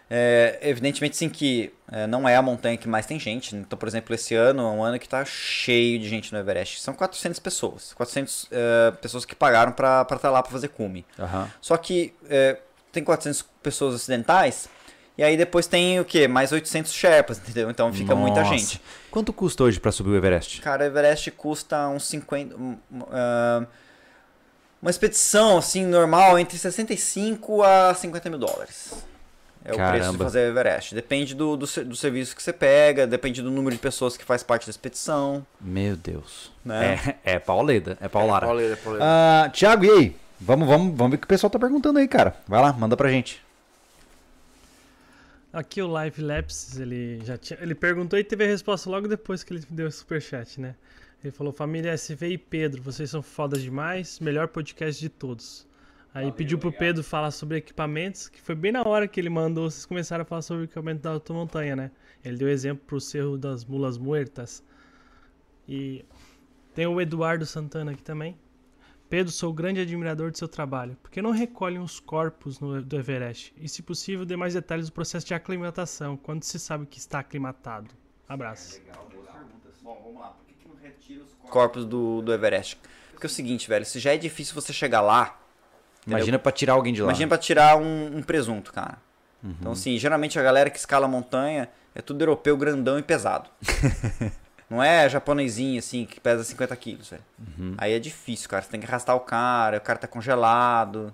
É, 0.09 0.59
evidentemente, 0.61 1.17
sim, 1.17 1.29
que 1.29 1.73
é, 1.91 2.05
não 2.05 2.27
é 2.27 2.35
a 2.35 2.41
montanha 2.41 2.77
que 2.77 2.87
mais 2.87 3.05
tem 3.05 3.19
gente. 3.19 3.55
Então, 3.55 3.77
por 3.77 3.87
exemplo, 3.87 4.13
esse 4.13 4.35
ano 4.35 4.61
é 4.61 4.71
um 4.71 4.83
ano 4.83 4.99
que 4.99 5.05
está 5.05 5.25
cheio 5.25 5.99
de 5.99 6.07
gente 6.07 6.31
no 6.31 6.39
Everest. 6.39 6.81
São 6.81 6.93
400 6.93 7.39
pessoas. 7.39 7.93
400 7.93 8.47
é, 8.51 8.91
pessoas 8.91 9.25
que 9.25 9.35
pagaram 9.35 9.71
para 9.71 10.01
estar 10.03 10.17
tá 10.17 10.29
lá 10.29 10.41
para 10.43 10.51
fazer 10.51 10.69
cume. 10.69 11.05
Uhum. 11.17 11.47
Só 11.59 11.77
que 11.77 12.13
é, 12.29 12.57
tem 12.91 13.03
400 13.03 13.43
pessoas 13.63 13.95
ocidentais. 13.95 14.69
E 15.17 15.23
aí 15.23 15.37
depois 15.37 15.65
tem 15.65 15.99
o 15.99 16.05
quê? 16.05 16.27
Mais 16.27 16.51
800 16.51 16.91
Sherpas, 16.91 17.39
entendeu? 17.39 17.69
Então 17.69 17.91
fica 17.91 18.13
Nossa. 18.13 18.21
muita 18.21 18.43
gente. 18.45 18.81
Quanto 19.09 19.33
custa 19.33 19.63
hoje 19.63 19.79
para 19.79 19.91
subir 19.91 20.09
o 20.11 20.15
Everest? 20.15 20.61
Cara, 20.61 20.83
o 20.83 20.87
Everest 20.87 21.31
custa 21.31 21.87
uns 21.87 22.05
50... 22.05 22.55
Um, 22.55 22.77
uh, 22.91 23.67
uma 24.81 24.91
expedição, 24.91 25.57
assim, 25.57 25.83
normal, 25.83 26.37
entre 26.37 26.59
65 26.59 27.63
a 27.63 27.91
50 27.95 28.29
mil 28.29 28.37
dólares. 28.37 28.93
É 29.65 29.75
Caramba. 29.75 29.87
o 29.87 29.91
preço 29.91 30.11
de 30.11 30.17
fazer 30.19 30.39
o 30.39 30.49
Everest. 30.49 30.93
Depende 30.93 31.33
do, 31.33 31.57
do, 31.57 31.65
do, 31.65 31.95
serviço 31.95 32.35
que 32.35 32.43
você 32.43 32.53
pega, 32.53 33.07
depende 33.07 33.41
do 33.41 33.49
número 33.49 33.75
de 33.75 33.81
pessoas 33.81 34.15
que 34.15 34.23
faz 34.23 34.43
parte 34.43 34.67
da 34.67 34.69
expedição. 34.69 35.45
Meu 35.59 35.95
Deus. 35.97 36.51
Né? 36.63 37.17
É, 37.25 37.33
é 37.33 37.39
pauleda, 37.39 37.97
é 37.99 38.07
paulara. 38.07 38.45
É 38.45 38.47
pauleda, 38.47 38.73
é 38.73 38.75
pauleda. 38.75 39.05
Uh, 39.05 39.51
Thiago, 39.51 39.85
e 39.85 39.89
aí? 39.89 40.15
Vamos, 40.39 40.67
vamos, 40.67 40.95
vamos 40.95 41.11
ver 41.11 41.15
o 41.15 41.19
que 41.19 41.25
o 41.25 41.27
pessoal 41.27 41.49
tá 41.49 41.57
perguntando 41.57 41.97
aí, 41.97 42.07
cara. 42.07 42.35
Vai 42.47 42.61
lá, 42.61 42.73
manda 42.73 42.95
pra 42.95 43.09
gente. 43.09 43.43
Aqui 45.51 45.81
o 45.81 45.87
Live 45.87 46.21
Lapses, 46.21 46.77
ele 46.77 47.21
já 47.23 47.37
tinha, 47.37 47.57
ele 47.61 47.73
perguntou 47.73 48.19
e 48.19 48.23
teve 48.23 48.43
a 48.43 48.47
resposta 48.47 48.89
logo 48.89 49.07
depois 49.07 49.43
que 49.43 49.53
ele 49.53 49.63
deu 49.69 49.87
o 49.87 49.91
superchat, 49.91 50.61
né? 50.61 50.75
Ele 51.23 51.31
falou: 51.31 51.51
Família 51.51 51.93
SV 51.93 52.27
e 52.27 52.37
Pedro, 52.37 52.83
vocês 52.83 53.09
são 53.09 53.23
fodas 53.23 53.63
demais, 53.63 54.19
melhor 54.19 54.49
podcast 54.49 55.01
de 55.01 55.09
todos. 55.09 55.65
Aí 56.15 56.21
Valeu, 56.23 56.33
pediu 56.33 56.57
pro 56.57 56.69
obrigado. 56.69 56.87
Pedro 56.87 57.03
falar 57.03 57.29
sobre 57.29 57.57
equipamentos, 57.57 58.29
que 58.29 58.41
foi 58.41 58.55
bem 58.55 58.71
na 58.71 58.87
hora 58.87 59.05
que 59.05 59.19
ele 59.19 59.29
mandou, 59.29 59.69
vocês 59.69 59.85
começaram 59.85 60.21
a 60.21 60.25
falar 60.25 60.41
sobre 60.41 60.63
o 60.63 60.65
equipamento 60.65 61.01
da 61.01 61.09
automontanha, 61.09 61.75
né? 61.75 61.91
Ele 62.23 62.37
deu 62.37 62.47
exemplo 62.47 62.85
pro 62.87 63.01
Cerro 63.01 63.37
das 63.37 63.65
Mulas 63.65 63.97
Muertas. 63.97 64.63
E 65.67 66.05
tem 66.73 66.87
o 66.87 67.01
Eduardo 67.01 67.45
Santana 67.45 67.91
aqui 67.91 68.01
também. 68.01 68.39
Pedro, 69.09 69.29
sou 69.29 69.51
grande 69.51 69.81
admirador 69.81 70.31
do 70.31 70.37
seu 70.37 70.47
trabalho. 70.47 70.95
Por 71.03 71.11
que 71.11 71.21
não 71.21 71.31
recolhem 71.31 71.79
os 71.79 71.99
corpos 71.99 72.61
no, 72.61 72.81
do 72.81 72.95
Everest? 72.95 73.53
E, 73.57 73.67
se 73.67 73.83
possível, 73.83 74.25
dê 74.25 74.37
mais 74.37 74.53
detalhes 74.53 74.85
do 74.85 74.93
processo 74.93 75.27
de 75.27 75.33
aclimatação, 75.33 76.15
quando 76.15 76.43
se 76.43 76.57
sabe 76.57 76.85
que 76.85 76.97
está 76.97 77.19
aclimatado. 77.19 77.93
Abraço. 78.25 78.77
É 78.77 78.79
legal. 78.79 79.09
Bom, 79.83 80.01
vamos 80.01 80.21
lá. 80.21 80.29
Por 80.29 80.45
que, 80.45 80.53
que 80.53 80.67
não 80.67 80.75
retira 80.77 81.23
os 81.23 81.33
corpos, 81.33 81.51
corpos 81.51 81.85
do, 81.85 82.21
do 82.21 82.33
Everest? 82.33 82.79
Porque 83.11 83.25
é 83.25 83.29
o 83.29 83.29
seguinte, 83.29 83.67
velho, 83.67 83.85
se 83.85 83.99
já 83.99 84.13
é 84.13 84.17
difícil 84.17 84.55
você 84.55 84.71
chegar 84.71 85.01
lá, 85.01 85.44
Imagina 86.07 86.37
para 86.37 86.51
tirar 86.51 86.73
alguém 86.73 86.93
de 86.93 87.01
lá. 87.01 87.07
Imagina 87.07 87.29
para 87.29 87.37
tirar 87.37 87.77
um, 87.77 88.17
um, 88.17 88.21
presunto, 88.21 88.71
cara. 88.71 88.97
Uhum. 89.43 89.55
Então, 89.59 89.71
assim, 89.71 89.97
geralmente 89.97 90.37
a 90.39 90.43
galera 90.43 90.69
que 90.69 90.77
escala 90.77 91.05
a 91.05 91.09
montanha 91.09 91.69
é 91.93 92.01
tudo 92.01 92.21
europeu 92.21 92.55
grandão 92.57 92.99
e 92.99 93.03
pesado. 93.03 93.49
Não 94.69 94.81
é 94.81 95.07
japonesinho, 95.07 95.77
assim, 95.77 96.05
que 96.05 96.19
pesa 96.19 96.43
50 96.43 96.75
quilos, 96.75 97.09
velho. 97.09 97.23
Uhum. 97.39 97.75
Aí 97.77 97.93
é 97.93 97.99
difícil, 97.99 98.49
cara. 98.49 98.63
Você 98.63 98.69
tem 98.69 98.79
que 98.79 98.85
arrastar 98.87 99.15
o 99.15 99.19
cara, 99.19 99.77
o 99.77 99.81
cara 99.81 99.99
tá 99.99 100.07
congelado, 100.07 101.13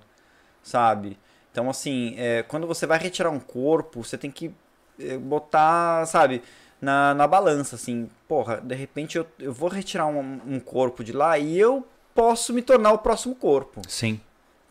sabe? 0.64 1.18
Então, 1.52 1.70
assim, 1.70 2.16
é, 2.18 2.44
quando 2.44 2.66
você 2.66 2.86
vai 2.86 2.98
retirar 2.98 3.30
um 3.30 3.40
corpo, 3.40 4.04
você 4.04 4.18
tem 4.18 4.32
que 4.32 4.54
é, 4.98 5.18
botar, 5.18 6.06
sabe, 6.06 6.42
na, 6.82 7.14
na 7.14 7.28
balança, 7.28 7.76
assim. 7.76 8.10
Porra, 8.28 8.62
de 8.62 8.74
repente 8.74 9.18
eu, 9.18 9.28
eu 9.38 9.54
vou 9.54 9.70
retirar 9.70 10.08
um, 10.08 10.40
um 10.48 10.60
corpo 10.60 11.04
de 11.04 11.12
lá 11.12 11.38
e 11.38 11.60
eu 11.60 11.86
posso 12.16 12.54
me 12.54 12.62
tornar 12.62 12.94
o 12.94 13.00
próximo 13.00 13.36
corpo. 13.36 13.82
Sim. 13.88 14.20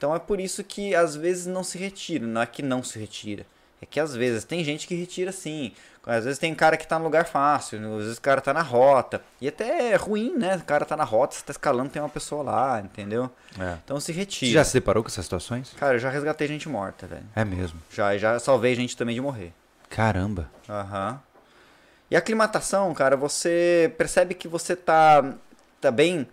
Então 0.01 0.15
é 0.15 0.19
por 0.19 0.41
isso 0.41 0.65
que 0.65 0.95
às 0.95 1.15
vezes 1.15 1.45
não 1.45 1.63
se 1.63 1.77
retira, 1.77 2.27
não 2.27 2.41
é 2.41 2.47
que 2.47 2.63
não 2.63 2.83
se 2.83 2.99
retira. 2.99 3.45
É 3.83 3.85
que 3.85 4.01
às 4.01 4.17
vezes 4.17 4.45
tem 4.45 4.65
gente 4.65 4.87
que 4.89 4.95
retira 4.95 5.31
sim. 5.31 5.73
Às 6.07 6.25
vezes 6.25 6.39
tem 6.39 6.55
cara 6.55 6.79
que 6.79 6.87
tá 6.87 6.99
no 6.99 7.05
lugar 7.05 7.27
fácil, 7.27 7.79
às 7.99 8.05
vezes 8.05 8.17
o 8.17 8.21
cara 8.23 8.41
tá 8.41 8.55
na 8.55 8.63
rota. 8.63 9.21
E 9.43 9.47
até 9.47 9.91
é 9.93 9.97
ruim, 9.97 10.33
né? 10.39 10.57
O 10.57 10.65
cara 10.65 10.87
tá 10.87 10.97
na 10.97 11.05
rota, 11.05 11.35
você 11.35 11.45
tá 11.45 11.51
escalando, 11.51 11.91
tem 11.91 12.01
uma 12.01 12.09
pessoa 12.09 12.43
lá, 12.43 12.81
entendeu? 12.81 13.31
É. 13.59 13.77
Então 13.85 14.01
se 14.01 14.07
Você 14.07 14.13
retira. 14.19 14.53
já 14.53 14.65
se 14.65 14.73
deparou 14.73 15.03
com 15.03 15.11
essas 15.11 15.27
situações? 15.27 15.75
Cara, 15.79 15.97
eu 15.97 15.99
já 15.99 16.09
resgatei 16.09 16.49
gente 16.49 16.67
morta, 16.67 17.07
velho. 17.07 17.27
É 17.37 17.45
mesmo. 17.45 17.79
Já, 17.91 18.17
já 18.17 18.39
salvei 18.39 18.75
gente 18.75 18.97
também 18.97 19.15
de 19.15 19.21
morrer. 19.21 19.53
Caramba. 19.91 20.51
Aham. 20.67 21.21
E 22.11 22.17
a 22.17 22.21
aclimatação, 22.21 22.95
cara, 22.95 23.19
você 23.19 23.93
percebe 23.99 24.33
que 24.35 24.49
você 24.49 24.75
tá, 24.75 25.35
tá 25.79 25.91
bem 25.91 26.27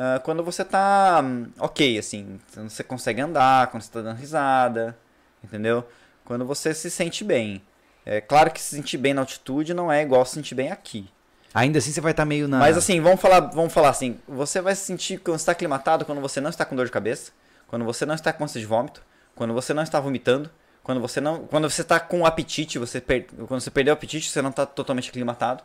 ah, 0.00 0.20
quando 0.20 0.44
você 0.44 0.64
tá 0.64 1.20
hum, 1.24 1.48
ok, 1.58 1.98
assim. 1.98 2.38
Quando 2.54 2.70
você 2.70 2.84
consegue 2.84 3.20
andar, 3.20 3.66
quando 3.66 3.82
você 3.82 3.90
tá 3.90 4.00
dando 4.00 4.16
risada, 4.16 4.96
entendeu? 5.42 5.84
Quando 6.24 6.46
você 6.46 6.72
se 6.72 6.88
sente 6.88 7.24
bem. 7.24 7.60
É 8.06 8.20
claro 8.20 8.52
que 8.52 8.60
se 8.60 8.76
sentir 8.76 8.96
bem 8.96 9.12
na 9.12 9.22
altitude 9.22 9.74
não 9.74 9.90
é 9.90 10.00
igual 10.00 10.24
se 10.24 10.34
sentir 10.34 10.54
bem 10.54 10.70
aqui. 10.70 11.10
Ainda 11.52 11.80
assim 11.80 11.90
você 11.90 12.00
vai 12.00 12.12
estar 12.12 12.24
meio 12.24 12.46
na. 12.46 12.58
Mas 12.58 12.76
assim, 12.76 13.00
vamos 13.00 13.20
falar, 13.20 13.40
vamos 13.40 13.72
falar 13.72 13.88
assim, 13.88 14.20
você 14.28 14.60
vai 14.60 14.74
se 14.76 14.84
sentir 14.84 15.18
quando 15.18 15.36
você 15.36 15.42
está 15.42 15.52
aclimatado 15.52 16.04
quando 16.04 16.20
você 16.20 16.40
não 16.40 16.50
está 16.50 16.64
com 16.64 16.76
dor 16.76 16.86
de 16.86 16.92
cabeça, 16.92 17.32
quando 17.66 17.84
você 17.84 18.06
não 18.06 18.14
está 18.14 18.32
com 18.32 18.44
ânsia 18.44 18.60
de 18.60 18.66
vômito, 18.66 19.02
quando 19.34 19.52
você 19.52 19.74
não 19.74 19.82
está 19.82 19.98
vomitando, 19.98 20.48
quando 20.84 21.00
você 21.00 21.20
não, 21.20 21.40
quando 21.46 21.68
você 21.68 21.82
está 21.82 21.98
com 21.98 22.24
apetite, 22.24 22.78
você 22.78 23.00
per, 23.00 23.26
quando 23.48 23.60
você 23.60 23.70
perdeu 23.70 23.92
o 23.92 23.96
apetite, 23.96 24.30
você 24.30 24.40
não 24.40 24.50
está 24.50 24.64
totalmente 24.64 25.10
aclimatado. 25.10 25.64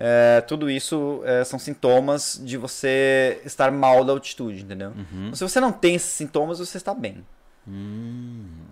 É, 0.00 0.40
tudo 0.42 0.70
isso 0.70 1.20
é, 1.24 1.42
são 1.42 1.58
sintomas 1.58 2.40
de 2.42 2.56
você 2.56 3.42
estar 3.44 3.72
mal 3.72 4.04
da 4.04 4.12
altitude, 4.12 4.62
entendeu? 4.62 4.92
Então, 5.26 5.34
se 5.34 5.42
você 5.42 5.58
não 5.60 5.72
tem 5.72 5.96
esses 5.96 6.10
sintomas, 6.10 6.60
você 6.60 6.76
está 6.76 6.94
bem. 6.94 7.26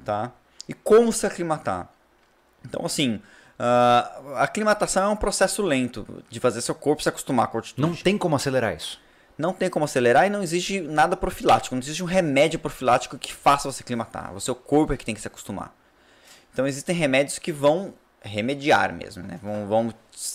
Tá? 0.05 0.33
E 0.69 0.73
como 0.73 1.13
se 1.13 1.27
aclimatar? 1.27 1.89
Então, 2.65 2.87
assim, 2.87 3.21
ah, 3.59 4.21
a 4.37 4.43
aclimatação 4.45 5.05
é 5.05 5.09
um 5.09 5.17
processo 5.17 5.63
lento 5.63 6.07
de 6.29 6.39
fazer 6.39 6.61
seu 6.61 6.75
corpo 6.75 7.03
se 7.03 7.09
acostumar 7.09 7.49
com 7.49 7.57
a 7.57 7.61
altitude. 7.61 7.81
Não 7.81 7.95
tem 7.95 8.17
como 8.17 8.37
acelerar 8.37 8.75
isso. 8.75 9.01
Não 9.39 9.53
tem 9.53 9.69
como 9.69 9.85
acelerar 9.85 10.27
e 10.27 10.31
não 10.31 10.43
existe 10.43 10.81
nada 10.81 11.17
profilático. 11.17 11.75
Não 11.75 11.83
existe 11.83 12.03
um 12.03 12.07
remédio 12.07 12.59
profilático 12.59 13.19
que 13.19 13.33
faça 13.33 13.71
você 13.71 13.83
aclimatar. 13.83 14.35
O 14.35 14.41
seu 14.41 14.55
corpo 14.55 14.93
é 14.93 14.97
que 14.97 15.05
tem 15.05 15.15
que 15.15 15.21
se 15.21 15.29
acostumar. 15.29 15.75
Então 16.53 16.67
existem 16.67 16.95
remédios 16.95 17.39
que 17.39 17.53
vão 17.53 17.93
remediar 18.27 18.93
mesmo, 18.93 19.23
né? 19.23 19.39
Vão, 19.43 19.67
vão 19.67 19.95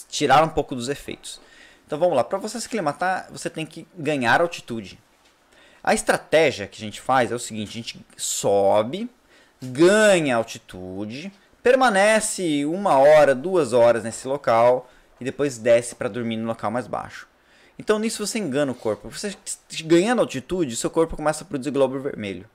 tirar 0.10 0.44
um 0.44 0.50
pouco 0.50 0.76
dos 0.76 0.90
efeitos. 0.90 1.40
Então 1.86 2.00
vamos 2.00 2.16
lá. 2.16 2.24
Para 2.24 2.38
você 2.38 2.60
se 2.60 2.68
aclimatar, 2.68 3.28
você 3.32 3.50
tem 3.50 3.66
que 3.66 3.88
ganhar 3.98 4.42
altitude. 4.42 4.98
A 5.84 5.94
estratégia 5.94 6.68
que 6.68 6.82
a 6.82 6.86
gente 6.86 7.02
faz 7.02 7.32
é 7.32 7.36
o 7.36 7.40
seguinte: 7.40 7.70
a 7.70 7.74
gente 7.74 8.06
sobe, 8.16 9.10
ganha 9.62 10.36
altitude, 10.36 11.32
permanece 11.62 12.66
uma 12.66 12.98
hora, 12.98 13.36
duas 13.36 13.74
horas 13.74 14.04
nesse 14.04 14.28
local 14.28 14.90
e 15.20 15.26
depois 15.26 15.58
desce 15.58 15.96
para 15.96 16.10
dormir 16.10 16.38
no 16.38 16.48
local 16.48 16.72
mais 16.72 16.88
baixo. 16.88 17.28
Então 17.78 18.00
nisso 18.00 18.26
você 18.26 18.40
engana 18.40 18.72
o 18.72 18.76
corpo. 18.76 19.10
Você 19.10 19.36
ganhando 19.84 20.20
altitude, 20.20 20.76
seu 20.76 20.90
corpo 20.90 21.16
começa 21.16 21.44
a 21.44 21.48
produzir 21.48 21.72
glóbulo 21.72 22.02
vermelho. 22.02 22.48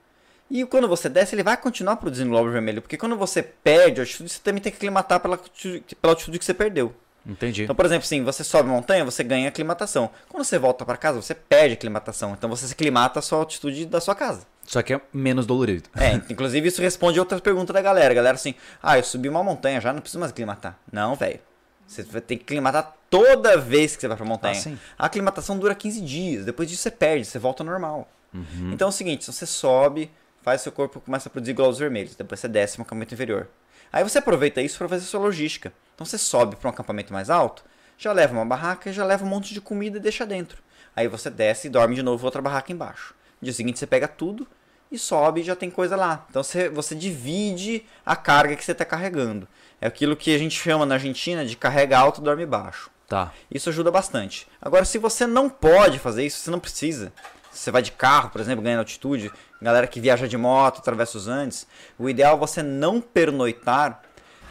E 0.49 0.65
quando 0.65 0.87
você 0.87 1.09
desce, 1.09 1.35
ele 1.35 1.43
vai 1.43 1.57
continuar 1.57 1.97
produzindo 1.97 2.29
glóbulo 2.29 2.53
vermelho, 2.53 2.81
porque 2.81 2.97
quando 2.97 3.17
você 3.17 3.43
perde 3.43 3.99
altitude, 3.99 4.29
você 4.29 4.39
também 4.41 4.61
tem 4.61 4.71
que 4.71 4.77
aclimatar 4.77 5.19
pela 5.19 5.35
altitude, 5.35 5.83
pela 6.01 6.13
altitude 6.13 6.39
que 6.39 6.45
você 6.45 6.53
perdeu. 6.53 6.93
Entendi. 7.27 7.63
Então, 7.63 7.75
por 7.75 7.85
exemplo, 7.85 8.05
assim, 8.05 8.23
você 8.23 8.41
sobe 8.41 8.69
montanha, 8.69 9.03
você 9.03 9.21
ganha 9.21 9.49
aclimatação. 9.49 10.09
Quando 10.29 10.45
você 10.45 10.57
volta 10.57 10.85
para 10.85 10.95
casa, 10.95 11.21
você 11.21 11.35
perde 11.35 11.73
aclimatação. 11.73 12.31
Então 12.31 12.49
você 12.49 12.65
se 12.65 12.73
aclimata 12.73 13.19
a 13.19 13.21
sua 13.21 13.39
altitude 13.39 13.85
da 13.85 13.99
sua 13.99 14.15
casa. 14.15 14.47
Só 14.63 14.81
que 14.81 14.93
é 14.93 15.01
menos 15.13 15.45
dolorido. 15.45 15.89
É, 15.95 16.13
inclusive 16.29 16.69
isso 16.69 16.81
responde 16.81 17.19
a 17.19 17.21
outra 17.21 17.39
pergunta 17.41 17.73
da 17.73 17.81
galera. 17.81 18.11
A 18.11 18.15
galera 18.15 18.35
assim, 18.35 18.55
ah, 18.81 18.97
eu 18.97 19.03
subi 19.03 19.27
uma 19.27 19.43
montanha 19.43 19.81
já, 19.81 19.91
não 19.91 19.99
preciso 19.99 20.19
mais 20.19 20.31
aclimatar. 20.31 20.79
Não, 20.89 21.15
velho. 21.15 21.39
Você 21.85 22.03
vai 22.03 22.21
ter 22.21 22.37
que 22.37 22.43
aclimatar 22.43 22.95
toda 23.09 23.57
vez 23.57 23.95
que 23.95 24.01
você 24.01 24.07
vai 24.07 24.17
pra 24.17 24.25
montanha. 24.25 24.57
Ah, 24.57 24.61
sim. 24.61 24.79
a 24.97 25.05
aclimatação 25.05 25.57
dura 25.57 25.75
15 25.75 26.01
dias. 26.01 26.45
Depois 26.45 26.69
disso 26.69 26.83
você 26.83 26.91
perde, 26.91 27.25
você 27.25 27.39
volta 27.39 27.61
ao 27.61 27.67
normal. 27.67 28.09
Uhum. 28.33 28.71
Então 28.73 28.87
é 28.87 28.89
o 28.89 28.91
seguinte, 28.91 29.25
se 29.25 29.33
você 29.33 29.45
sobe, 29.45 30.11
faz 30.47 30.61
seu 30.61 30.71
corpo 30.71 31.01
começa 31.01 31.27
a 31.27 31.29
produzir 31.29 31.51
glóbulos 31.51 31.77
vermelhos. 31.77 32.15
Depois 32.15 32.39
você 32.39 32.47
desce 32.47 32.77
no 32.77 32.83
acampamento 32.83 33.13
inferior. 33.13 33.49
Aí 33.91 34.01
você 34.01 34.19
aproveita 34.19 34.61
isso 34.61 34.77
para 34.77 34.87
fazer 34.87 35.03
sua 35.03 35.19
logística. 35.19 35.73
Então 35.93 36.05
você 36.05 36.17
sobe 36.17 36.55
para 36.55 36.69
um 36.69 36.71
acampamento 36.71 37.11
mais 37.11 37.29
alto, 37.29 37.65
já 37.97 38.13
leva 38.13 38.33
uma 38.33 38.45
barraca, 38.45 38.93
já 38.93 39.03
leva 39.03 39.25
um 39.25 39.27
monte 39.27 39.53
de 39.53 39.59
comida 39.59 39.97
e 39.97 39.99
deixa 39.99 40.25
dentro. 40.25 40.63
Aí 40.95 41.05
você 41.09 41.29
desce 41.29 41.67
e 41.67 41.69
dorme 41.69 41.95
de 41.95 42.01
novo 42.01 42.23
outra 42.23 42.41
barraca 42.41 42.71
embaixo. 42.71 43.13
No 43.41 43.45
dia 43.45 43.51
seguinte 43.51 43.77
você 43.77 43.85
pega 43.85 44.07
tudo 44.07 44.47
e 44.89 44.97
sobe 44.97 45.41
e 45.41 45.43
já 45.43 45.53
tem 45.53 45.69
coisa 45.69 45.97
lá. 45.97 46.25
Então 46.29 46.41
você, 46.41 46.69
você 46.69 46.95
divide 46.95 47.85
a 48.05 48.15
carga 48.15 48.55
que 48.55 48.63
você 48.63 48.71
está 48.71 48.85
carregando. 48.85 49.49
É 49.81 49.87
aquilo 49.87 50.15
que 50.15 50.33
a 50.33 50.37
gente 50.37 50.57
chama 50.57 50.85
na 50.85 50.95
Argentina 50.95 51.45
de 51.45 51.57
carrega 51.57 51.99
alto, 51.99 52.21
dorme 52.21 52.45
baixo. 52.45 52.89
Tá. 53.05 53.33
Isso 53.51 53.67
ajuda 53.67 53.91
bastante. 53.91 54.47
Agora, 54.61 54.85
se 54.85 54.97
você 54.97 55.27
não 55.27 55.49
pode 55.49 55.99
fazer 55.99 56.25
isso, 56.25 56.39
você 56.39 56.49
não 56.49 56.59
precisa. 56.59 57.11
Se 57.51 57.63
você 57.63 57.71
vai 57.71 57.81
de 57.81 57.91
carro, 57.91 58.29
por 58.29 58.39
exemplo, 58.39 58.63
ganhando 58.63 58.79
altitude, 58.79 59.31
galera 59.61 59.87
que 59.87 59.99
viaja 59.99 60.27
de 60.27 60.37
moto, 60.37 60.79
atravessa 60.79 61.17
os 61.17 61.27
Andes, 61.27 61.67
o 61.97 62.09
ideal 62.09 62.35
é 62.35 62.39
você 62.39 62.61
não 62.63 63.01
pernoitar 63.01 64.01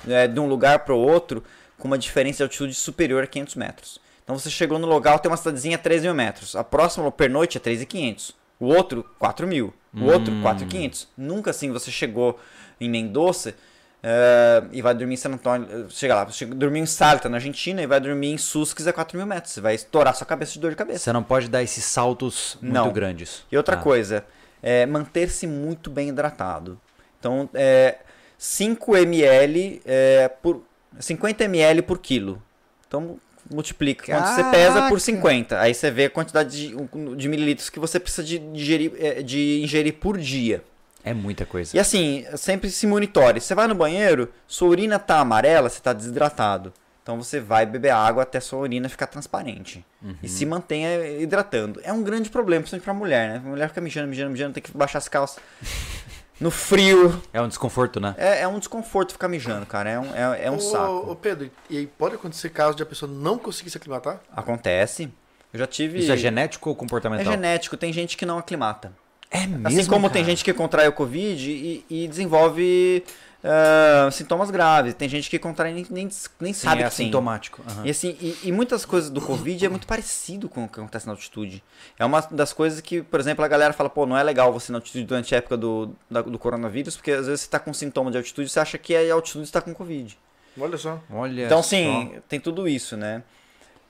né, 0.04 0.26
de 0.26 0.38
um 0.40 0.46
lugar 0.46 0.80
para 0.80 0.94
o 0.94 0.98
outro 0.98 1.42
com 1.78 1.86
uma 1.88 1.98
diferença 1.98 2.38
de 2.38 2.42
altitude 2.44 2.74
superior 2.74 3.22
a 3.22 3.26
500 3.26 3.54
metros. 3.54 4.00
Então 4.24 4.38
você 4.38 4.50
chegou 4.50 4.78
no 4.78 4.86
local, 4.86 5.18
tem 5.18 5.30
uma 5.30 5.36
cidadezinha 5.36 5.76
a 5.76 5.78
13 5.78 6.06
mil 6.06 6.14
metros. 6.14 6.56
A 6.56 6.64
próxima 6.64 7.10
pernoite 7.12 7.58
é 7.58 7.60
3.500. 7.60 8.32
O 8.58 8.66
outro, 8.66 9.04
4 9.18 9.46
mil. 9.46 9.72
O 9.94 10.04
outro, 10.06 10.32
4.500. 10.42 11.06
Nunca 11.16 11.50
assim 11.50 11.70
você 11.70 11.90
chegou 11.90 12.38
em 12.80 12.88
Mendoza 12.88 13.54
eh, 14.02 14.64
e 14.72 14.82
vai 14.82 14.94
dormir 14.94 15.14
em 15.14 15.16
San 15.16 15.30
Antônio. 15.30 15.86
Chega 15.90 16.14
lá, 16.14 16.24
você 16.24 16.38
chega, 16.38 16.54
dormir 16.54 16.80
em 16.80 16.86
Salta, 16.86 17.28
na 17.28 17.36
Argentina, 17.36 17.80
e 17.82 17.86
vai 17.86 18.00
dormir 18.00 18.32
em 18.32 18.38
Susques 18.38 18.86
a 18.86 18.92
4 18.92 19.16
mil 19.16 19.26
metros. 19.26 19.52
Você 19.54 19.60
vai 19.60 19.74
estourar 19.74 20.14
sua 20.14 20.26
cabeça 20.26 20.52
de 20.54 20.58
dor 20.60 20.70
de 20.70 20.76
cabeça. 20.76 20.98
Você 21.00 21.12
não 21.12 21.22
pode 21.22 21.48
dar 21.48 21.62
esses 21.62 21.84
saltos 21.84 22.58
muito 22.60 22.74
Não. 22.74 22.92
grandes. 22.92 23.44
E 23.50 23.56
outra 23.56 23.76
Tá. 23.76 23.82
coisa, 23.82 24.24
é 24.62 24.86
manter-se 24.86 25.46
muito 25.46 25.90
bem 25.90 26.08
hidratado. 26.08 26.80
Então, 27.18 27.48
é 27.54 27.98
5 28.38 28.96
ml 28.96 29.80
é, 29.84 30.28
por 30.28 30.62
50 30.98 31.44
ml 31.44 31.82
por 31.82 31.98
quilo. 31.98 32.42
Então, 32.86 33.18
multiplica 33.50 34.04
quanto 34.06 34.28
você 34.28 34.44
pesa 34.44 34.88
por 34.88 35.00
50. 35.00 35.60
Aí 35.60 35.74
você 35.74 35.90
vê 35.90 36.06
a 36.06 36.10
quantidade 36.10 36.68
de, 36.68 36.76
de 37.16 37.28
mililitros 37.28 37.70
que 37.70 37.78
você 37.78 37.98
precisa 37.98 38.24
de, 38.24 38.38
digerir, 38.38 38.92
é, 38.98 39.22
de 39.22 39.62
ingerir 39.62 39.94
por 39.94 40.18
dia. 40.18 40.62
É 41.04 41.14
muita 41.14 41.46
coisa. 41.46 41.76
E 41.76 41.78
assim, 41.78 42.24
sempre 42.36 42.68
se 42.68 42.86
monitore. 42.86 43.40
Você 43.40 43.54
vai 43.54 43.68
no 43.68 43.74
banheiro, 43.74 44.32
sua 44.46 44.68
urina 44.68 44.98
tá 44.98 45.20
amarela, 45.20 45.68
você 45.68 45.80
tá 45.80 45.92
desidratado. 45.92 46.72
Então 47.06 47.22
você 47.22 47.38
vai 47.38 47.64
beber 47.64 47.90
água 47.90 48.24
até 48.24 48.40
sua 48.40 48.58
urina 48.58 48.88
ficar 48.88 49.06
transparente. 49.06 49.86
E 50.20 50.28
se 50.28 50.44
mantenha 50.44 51.20
hidratando. 51.20 51.80
É 51.84 51.92
um 51.92 52.02
grande 52.02 52.28
problema, 52.28 52.62
principalmente 52.62 52.82
pra 52.84 52.92
mulher, 52.92 53.28
né? 53.28 53.36
A 53.46 53.48
mulher 53.48 53.68
fica 53.68 53.80
mijando, 53.80 54.08
mijando, 54.08 54.32
mijando, 54.32 54.54
tem 54.54 54.62
que 54.62 54.76
baixar 54.76 54.98
as 54.98 55.08
calças. 55.08 55.38
No 56.38 56.50
frio. 56.50 57.22
É 57.32 57.40
um 57.40 57.48
desconforto, 57.48 57.98
né? 57.98 58.14
É, 58.18 58.40
é 58.42 58.48
um 58.48 58.58
desconforto 58.58 59.12
ficar 59.12 59.26
mijando, 59.26 59.64
cara. 59.64 59.88
É 59.88 59.98
um, 59.98 60.14
é, 60.14 60.44
é 60.44 60.50
um 60.50 60.56
Ô, 60.56 60.60
saco. 60.60 61.10
Ô, 61.12 61.16
Pedro, 61.16 61.50
e 61.70 61.78
aí 61.78 61.86
pode 61.86 62.16
acontecer 62.16 62.50
caso 62.50 62.76
de 62.76 62.82
a 62.82 62.86
pessoa 62.86 63.10
não 63.10 63.38
conseguir 63.38 63.70
se 63.70 63.78
aclimatar? 63.78 64.20
Acontece. 64.36 65.10
Eu 65.50 65.60
já 65.60 65.66
tive. 65.66 65.98
Isso 65.98 66.12
é 66.12 66.16
genético 66.16 66.68
ou 66.68 66.76
É 66.76 66.78
comportamental? 66.78 67.32
genético, 67.32 67.74
tem 67.78 67.90
gente 67.90 68.18
que 68.18 68.26
não 68.26 68.36
aclimata. 68.36 68.92
É 69.30 69.46
mesmo, 69.46 69.66
Assim 69.66 69.86
como 69.86 70.10
tem 70.10 70.22
cara? 70.22 70.30
gente 70.34 70.44
que 70.44 70.52
contrai 70.52 70.86
o 70.86 70.92
Covid 70.92 71.50
e, 71.50 71.84
e 71.88 72.06
desenvolve 72.06 73.02
ah, 73.47 74.10
sintomas 74.10 74.51
graves. 74.51 74.94
Tem 74.94 75.09
gente 75.09 75.31
que 75.31 75.39
contrai 75.39 75.70
e 75.70 75.74
nem, 75.74 75.86
nem, 75.89 76.09
nem 76.40 76.52
Sim, 76.52 76.66
sabe 76.66 76.82
é 76.82 76.89
que 76.90 76.97
tem. 76.97 77.06
assintomático. 77.06 77.62
Aham. 77.68 77.86
E, 77.86 77.90
assim, 77.90 78.16
e, 78.20 78.36
e 78.44 78.52
muitas 78.52 78.85
coisas 78.85 79.09
do 79.09 79.20
Covid 79.20 79.64
é 79.64 79.68
muito 79.68 79.86
parecido 79.86 80.48
com 80.48 80.64
o 80.64 80.68
que 80.68 80.81
acontece 80.81 81.06
na 81.06 81.12
altitude. 81.12 81.62
É 81.98 82.05
uma 82.05 82.20
das 82.31 82.52
coisas 82.52 82.81
que, 82.81 83.02
por 83.02 83.20
exemplo, 83.20 83.44
a 83.44 83.48
galera 83.48 83.73
fala, 83.73 83.89
pô, 83.89 84.05
não 84.06 84.16
é 84.18 84.23
legal 84.23 84.52
você 84.52 84.73
na 84.73 84.78
altitude 84.78 85.05
durante 85.05 85.35
a 85.35 85.39
época 85.39 85.56
do, 85.56 85.94
da- 86.10 86.23
do 86.23 86.39
coronavírus, 86.39 86.97
porque 86.97 87.12
às 87.12 87.27
vezes 87.27 87.43
você 87.43 87.51
tá 87.51 87.59
com 87.59 87.73
sintoma 87.73 88.10
de 88.10 88.16
altitude 88.18 88.47
e 88.47 88.51
você 88.51 88.60
acha 88.60 88.77
que 88.78 88.94
a 88.97 89.14
altitude 89.14 89.44
está 89.44 89.60
com 89.60 89.73
Covid. 89.73 90.18
Olha 90.59 90.77
só. 90.78 91.01
Olha 91.10 91.44
Então, 91.47 91.62
só. 91.62 91.68
sim, 91.68 92.18
tem 92.28 92.40
tudo 92.40 92.66
isso, 92.66 92.97
né? 92.97 93.23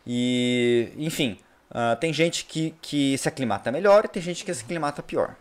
E, 0.07 0.93
enfim, 0.97 1.39
ah, 1.71 1.97
tem 1.97 2.13
gente 2.13 2.45
que, 2.45 2.75
que 2.81 3.17
se 3.19 3.29
aclimata 3.29 3.73
melhor 3.73 4.05
e 4.05 4.09
tem 4.09 4.23
gente 4.23 4.45
que 4.45 4.53
se 4.55 4.63
aclimata 4.65 5.03
pior. 5.03 5.35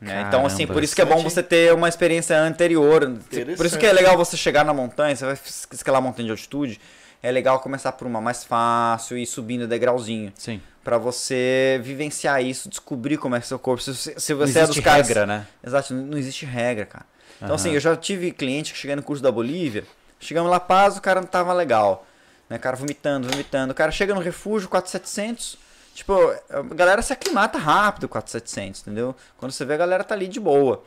Né? 0.00 0.24
Então, 0.28 0.44
assim, 0.46 0.66
por 0.66 0.82
isso 0.82 0.94
que 0.94 1.00
é 1.02 1.04
bom 1.04 1.22
você 1.22 1.42
ter 1.42 1.72
uma 1.72 1.88
experiência 1.88 2.38
anterior. 2.38 3.10
Por 3.56 3.66
isso 3.66 3.78
que 3.78 3.86
é 3.86 3.92
legal 3.92 4.16
você 4.16 4.36
chegar 4.36 4.64
na 4.64 4.74
montanha, 4.74 5.14
você 5.16 5.24
vai 5.24 5.38
escalar 5.72 5.98
a 5.98 6.02
montanha 6.04 6.26
de 6.26 6.30
altitude. 6.32 6.80
É 7.22 7.30
legal 7.30 7.58
começar 7.60 7.92
por 7.92 8.06
uma 8.06 8.20
mais 8.20 8.44
fácil 8.44 9.16
e 9.18 9.22
ir 9.22 9.26
subindo 9.26 9.66
degrauzinho. 9.66 10.32
Sim. 10.36 10.60
Pra 10.84 10.98
você 10.98 11.80
vivenciar 11.82 12.44
isso, 12.44 12.68
descobrir 12.68 13.16
como 13.16 13.34
é 13.34 13.40
que 13.40 13.46
seu 13.46 13.58
corpo. 13.58 13.82
Se, 13.82 13.92
você- 13.94 14.14
se 14.20 14.32
Não 14.34 14.38
você 14.40 14.58
é 14.58 14.62
dos 14.62 14.70
existe 14.70 14.82
caras. 14.82 15.08
regra, 15.08 15.26
né? 15.26 15.46
Exato, 15.66 15.92
não 15.94 16.02
não 16.06 16.18
existe 16.18 16.44
regra, 16.46 16.86
cara. 16.86 17.06
Então, 17.38 17.48
Aham. 17.48 17.54
assim, 17.56 17.72
eu 17.72 17.80
já 17.80 17.96
tive 17.96 18.30
cliente 18.30 18.72
que 18.72 18.78
cheguei 18.78 18.94
no 18.94 19.02
curso 19.02 19.22
da 19.22 19.32
Bolívia, 19.32 19.84
chegamos 20.20 20.50
lá, 20.50 20.60
Paz, 20.60 20.96
o 20.96 21.00
cara 21.00 21.20
não 21.20 21.26
tava 21.28 21.52
legal. 21.52 22.06
Né, 22.48 22.56
o 22.56 22.60
cara 22.60 22.76
vomitando, 22.76 23.28
vomitando. 23.28 23.72
O 23.72 23.74
cara 23.74 23.90
chega 23.90 24.14
no 24.14 24.20
refúgio, 24.20 24.68
4,700, 24.68 25.58
Tipo, 25.96 26.12
a 26.50 26.60
galera 26.74 27.00
se 27.00 27.10
aclimata 27.10 27.56
rápido 27.56 28.06
com 28.06 28.18
a 28.18 28.22
700, 28.24 28.82
entendeu? 28.82 29.16
Quando 29.38 29.50
você 29.52 29.64
vê, 29.64 29.72
a 29.72 29.78
galera 29.78 30.04
tá 30.04 30.14
ali 30.14 30.28
de 30.28 30.38
boa. 30.38 30.82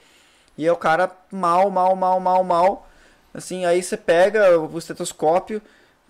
E 0.55 0.67
é 0.67 0.71
o 0.71 0.75
cara 0.75 1.09
mal, 1.31 1.71
mal, 1.71 1.95
mal, 1.95 2.19
mal, 2.19 2.43
mal. 2.43 2.87
Assim, 3.33 3.65
aí 3.65 3.81
você 3.81 3.97
pega 3.97 4.59
o 4.59 4.77
estetoscópio, 4.77 5.63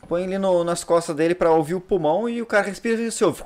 põe 0.06 0.24
ele 0.24 0.38
no, 0.38 0.66
nas 0.66 0.84
costas 0.84 1.16
dele 1.16 1.34
pra 1.34 1.50
ouvir 1.50 1.76
o 1.76 1.80
pulmão 1.80 2.28
e 2.28 2.42
o 2.42 2.46
cara 2.46 2.68
respira 2.68 3.02
e 3.02 3.10
você 3.10 3.24
ouve. 3.24 3.42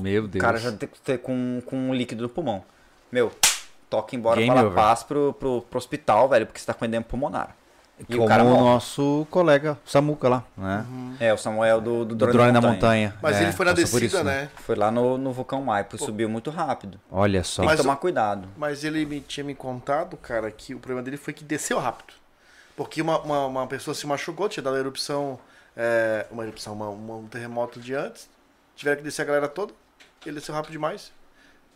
Meu 0.00 0.24
O 0.24 0.28
Deus. 0.28 0.42
cara 0.44 0.58
já 0.58 0.72
tem 0.72 0.88
que 0.88 1.00
ter 1.00 1.18
com, 1.18 1.62
com 1.64 1.76
um 1.76 1.94
líquido 1.94 2.22
no 2.24 2.28
pulmão. 2.28 2.64
Meu, 3.12 3.30
toca 3.88 4.16
embora 4.16 4.40
Game 4.40 4.52
para 4.52 4.66
over. 4.66 4.74
paz 4.74 5.04
pro, 5.04 5.32
pro, 5.34 5.62
pro 5.62 5.78
hospital, 5.78 6.28
velho, 6.28 6.46
porque 6.46 6.58
você 6.58 6.66
tá 6.66 6.74
com 6.74 6.84
edema 6.84 7.04
pulmonar. 7.04 7.56
E 7.98 8.04
Como 8.04 8.24
o 8.24 8.28
cara 8.28 8.42
o 8.42 8.50
nosso 8.50 9.24
colega 9.30 9.78
Samuca 9.84 10.28
lá, 10.28 10.44
né? 10.56 10.84
É, 11.20 11.32
o 11.32 11.38
Samuel 11.38 11.80
do, 11.80 11.98
do 12.00 12.04
Do 12.06 12.16
drone, 12.16 12.32
drone 12.32 12.52
da 12.52 12.60
da 12.60 12.68
montanha. 12.68 13.08
montanha. 13.10 13.18
Mas 13.22 13.36
É, 13.36 13.42
ele 13.44 13.52
foi 13.52 13.66
na 13.66 13.72
descida, 13.72 14.04
isso, 14.04 14.24
né? 14.24 14.50
Foi 14.56 14.74
lá 14.74 14.90
no, 14.90 15.16
no 15.16 15.32
vulcão 15.32 15.62
Maipo 15.62 15.94
e 15.94 15.98
subiu 16.00 16.28
muito 16.28 16.50
rápido. 16.50 17.00
Olha 17.10 17.44
só. 17.44 17.62
Tem 17.62 17.66
Mas 17.66 17.76
que 17.76 17.82
tomar 17.82 17.94
o- 17.94 17.98
cuidado. 17.98 18.48
Mas 18.56 18.82
ele 18.82 19.06
me 19.06 19.20
tinha 19.20 19.44
me 19.44 19.54
contado, 19.54 20.16
cara, 20.16 20.50
que 20.50 20.74
o 20.74 20.78
problema 20.80 21.02
dele 21.04 21.16
foi 21.16 21.32
que 21.32 21.44
desceu 21.44 21.78
rápido. 21.78 22.14
Porque 22.76 23.00
uma, 23.00 23.20
uma, 23.20 23.46
uma 23.46 23.66
pessoa 23.68 23.94
se 23.94 24.04
machucou, 24.08 24.48
tinha 24.48 24.62
dado 24.64 24.76
erupção, 24.76 25.38
é, 25.76 26.26
uma 26.32 26.42
erupção, 26.42 26.72
uma, 26.72 26.88
uma- 26.88 27.14
um 27.18 27.26
terremoto 27.28 27.78
de 27.78 27.94
antes. 27.94 28.28
Tiveram 28.74 28.96
que 28.98 29.04
descer 29.04 29.22
a 29.22 29.26
galera 29.26 29.46
toda. 29.48 29.72
Ele 30.26 30.34
desceu 30.34 30.52
rápido 30.52 30.72
demais. 30.72 31.12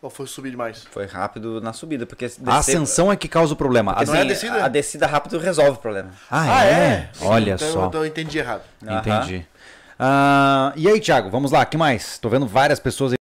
Ou 0.01 0.09
foi 0.09 0.25
subir 0.27 0.51
demais? 0.51 0.85
Foi 0.91 1.05
rápido 1.05 1.59
na 1.59 1.73
subida, 1.73 2.05
porque 2.05 2.23
A 2.25 2.27
descer- 2.27 2.49
ascensão 2.49 3.11
é 3.11 3.17
que 3.17 3.27
causa 3.27 3.53
o 3.53 3.55
problema. 3.57 3.93
porque, 3.93 4.09
A- 4.09 4.13
não 4.13 4.15
é 4.15 4.19
a 4.19 4.21
assim, 4.21 4.29
descida? 4.29 4.63
a 4.63 4.67
descida 4.69 5.07
rápido 5.07 5.37
resolve 5.37 5.71
o 5.71 5.81
problema. 5.81 6.11
Ah, 6.31 6.63
é? 6.65 7.09
Sim, 7.13 7.25
Olha 7.25 7.53
então, 7.55 7.71
só. 7.73 7.85
Então 7.87 8.01
eu 8.01 8.07
entendi 8.07 8.37
errado. 8.37 8.61
Entendi. 8.81 9.45
Ah, 9.99 10.71
e 10.77 10.87
aí, 10.87 11.01
Thiago, 11.01 11.29
vamos 11.29 11.51
lá, 11.51 11.65
que 11.65 11.75
mais? 11.77 12.17
Tô 12.17 12.29
vendo 12.29 12.47
várias 12.47 12.79
pessoas 12.79 13.11
aí. 13.11 13.17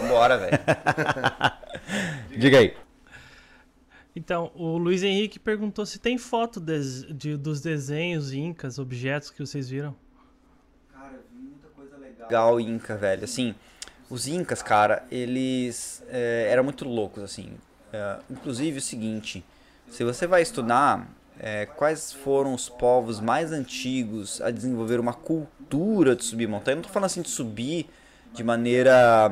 Vambora, 0.00 0.38
velho. 0.38 0.58
Diga 2.38 2.58
aí. 2.58 2.74
Então, 4.14 4.50
o 4.54 4.76
Luiz 4.76 5.02
Henrique 5.02 5.38
perguntou 5.38 5.86
se 5.86 5.98
tem 5.98 6.18
foto 6.18 6.60
des- 6.60 7.04
de- 7.14 7.36
dos 7.36 7.60
desenhos 7.60 8.32
incas, 8.32 8.78
objetos 8.78 9.30
que 9.30 9.40
vocês 9.40 9.68
viram. 9.68 9.94
Legal 12.22 12.60
Inca, 12.60 12.96
velho. 12.96 13.24
Assim, 13.24 13.54
os 14.10 14.26
Incas, 14.26 14.62
cara, 14.62 15.04
eles 15.10 16.02
é, 16.08 16.48
eram 16.50 16.64
muito 16.64 16.84
loucos, 16.86 17.22
assim. 17.22 17.52
É, 17.92 18.16
inclusive 18.30 18.78
o 18.78 18.82
seguinte, 18.82 19.44
se 19.90 20.02
você 20.04 20.26
vai 20.26 20.42
estudar 20.42 21.06
é, 21.38 21.66
quais 21.66 22.12
foram 22.12 22.54
os 22.54 22.68
povos 22.68 23.20
mais 23.20 23.52
antigos 23.52 24.40
a 24.40 24.50
desenvolver 24.50 24.98
uma 25.00 25.12
cultura 25.12 26.14
de 26.16 26.24
subir 26.24 26.46
montanha, 26.48 26.76
não 26.76 26.82
tô 26.82 26.88
falando 26.88 27.06
assim 27.06 27.22
de 27.22 27.30
subir 27.30 27.88
de 28.32 28.42
maneira 28.42 29.30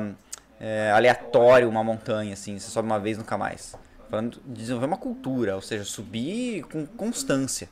aleatória 0.93 1.67
uma 1.67 1.83
montanha, 1.83 2.33
assim, 2.33 2.59
você 2.59 2.69
sobe 2.69 2.85
uma 2.87 2.99
vez 2.99 3.17
nunca 3.17 3.35
mais. 3.35 3.75
Falando 4.11 4.39
de 4.45 4.59
desenvolver 4.61 4.85
uma 4.85 4.97
cultura, 4.97 5.55
ou 5.55 5.61
seja, 5.61 5.83
subir 5.83 6.63
com 6.65 6.85
constância. 6.85 7.67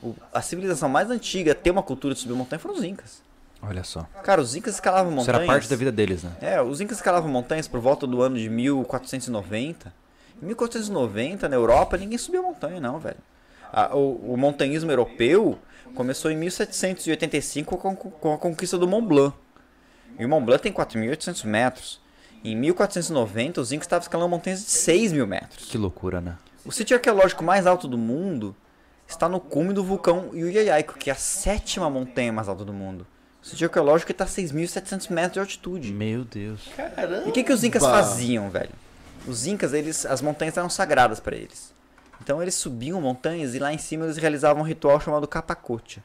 O- 0.00 0.14
a 0.32 0.40
civilização 0.40 0.88
mais 0.88 1.10
antiga 1.10 1.50
a 1.50 1.54
ter 1.56 1.72
uma 1.72 1.82
cultura 1.82 2.14
de 2.14 2.20
subir 2.20 2.34
montanha 2.34 2.60
foram 2.60 2.76
os 2.76 2.84
Incas. 2.84 3.20
Olha 3.66 3.82
só. 3.84 4.06
Cara, 4.22 4.40
os 4.40 4.54
Incas 4.54 4.74
escalavam 4.74 5.08
Isso 5.10 5.16
montanhas. 5.20 5.38
era 5.42 5.46
parte 5.46 5.68
da 5.68 5.76
vida 5.76 5.90
deles, 5.92 6.22
né? 6.22 6.32
É, 6.40 6.60
os 6.60 6.80
Incas 6.80 6.98
escalavam 6.98 7.30
montanhas 7.30 7.66
por 7.68 7.80
volta 7.80 8.06
do 8.06 8.20
ano 8.22 8.36
de 8.36 8.48
1490. 8.48 9.92
Em 10.42 10.46
1490, 10.46 11.48
na 11.48 11.56
Europa, 11.56 11.96
ninguém 11.96 12.18
subia 12.18 12.42
montanha, 12.42 12.80
não, 12.80 12.98
velho. 12.98 13.16
A- 13.72 13.94
o, 13.96 14.32
o 14.34 14.36
montanhismo 14.36 14.90
europeu 14.90 15.58
começou 15.94 16.30
em 16.30 16.36
1785 16.36 17.76
com, 17.78 17.94
com 17.96 18.34
a 18.34 18.38
conquista 18.38 18.76
do 18.78 18.86
Mont 18.86 19.06
Blanc. 19.06 19.36
E 20.18 20.24
o 20.24 20.28
Mont 20.28 20.44
Blanc 20.44 20.62
tem 20.62 20.72
4.800 20.72 21.44
metros. 21.44 22.00
Em 22.44 22.54
1490, 22.56 23.60
os 23.60 23.72
Incas 23.72 23.86
estavam 23.86 24.02
escalando 24.02 24.28
montanhas 24.28 24.60
de 24.60 24.70
6 24.70 25.12
mil 25.12 25.26
metros. 25.26 25.66
Que 25.70 25.78
loucura, 25.78 26.20
né? 26.20 26.36
O 26.64 26.72
sítio 26.72 26.96
arqueológico 26.96 27.42
mais 27.42 27.66
alto 27.66 27.88
do 27.88 27.96
mundo 27.98 28.54
está 29.06 29.28
no 29.28 29.40
cume 29.40 29.72
do 29.72 29.82
vulcão 29.84 30.30
Yuyayaico, 30.34 30.94
que 30.98 31.10
é 31.10 31.12
a 31.12 31.16
sétima 31.16 31.88
montanha 31.90 32.32
mais 32.32 32.48
alta 32.48 32.64
do 32.64 32.72
mundo. 32.72 33.06
O 33.44 33.46
sítio 33.46 33.66
arqueológico 33.66 34.10
está 34.10 34.24
a 34.24 34.26
6.700 34.26 35.10
metros 35.10 35.34
de 35.34 35.40
altitude. 35.40 35.92
Meu 35.92 36.24
Deus. 36.24 36.62
E 37.26 37.28
o 37.28 37.32
que, 37.32 37.44
que 37.44 37.52
os 37.52 37.62
incas 37.62 37.82
faziam, 37.82 38.48
velho? 38.48 38.70
Os 39.28 39.46
incas, 39.46 39.74
eles, 39.74 40.06
as 40.06 40.22
montanhas 40.22 40.56
eram 40.56 40.70
sagradas 40.70 41.20
para 41.20 41.36
eles. 41.36 41.74
Então 42.22 42.40
eles 42.40 42.54
subiam 42.54 42.98
montanhas 43.02 43.54
e 43.54 43.58
lá 43.58 43.70
em 43.70 43.76
cima 43.76 44.06
eles 44.06 44.16
realizavam 44.16 44.62
um 44.62 44.66
ritual 44.66 44.98
chamado 44.98 45.28
capacote. 45.28 46.02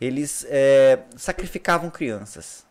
Eles 0.00 0.44
é, 0.48 0.98
sacrificavam 1.16 1.90
crianças. 1.90 2.66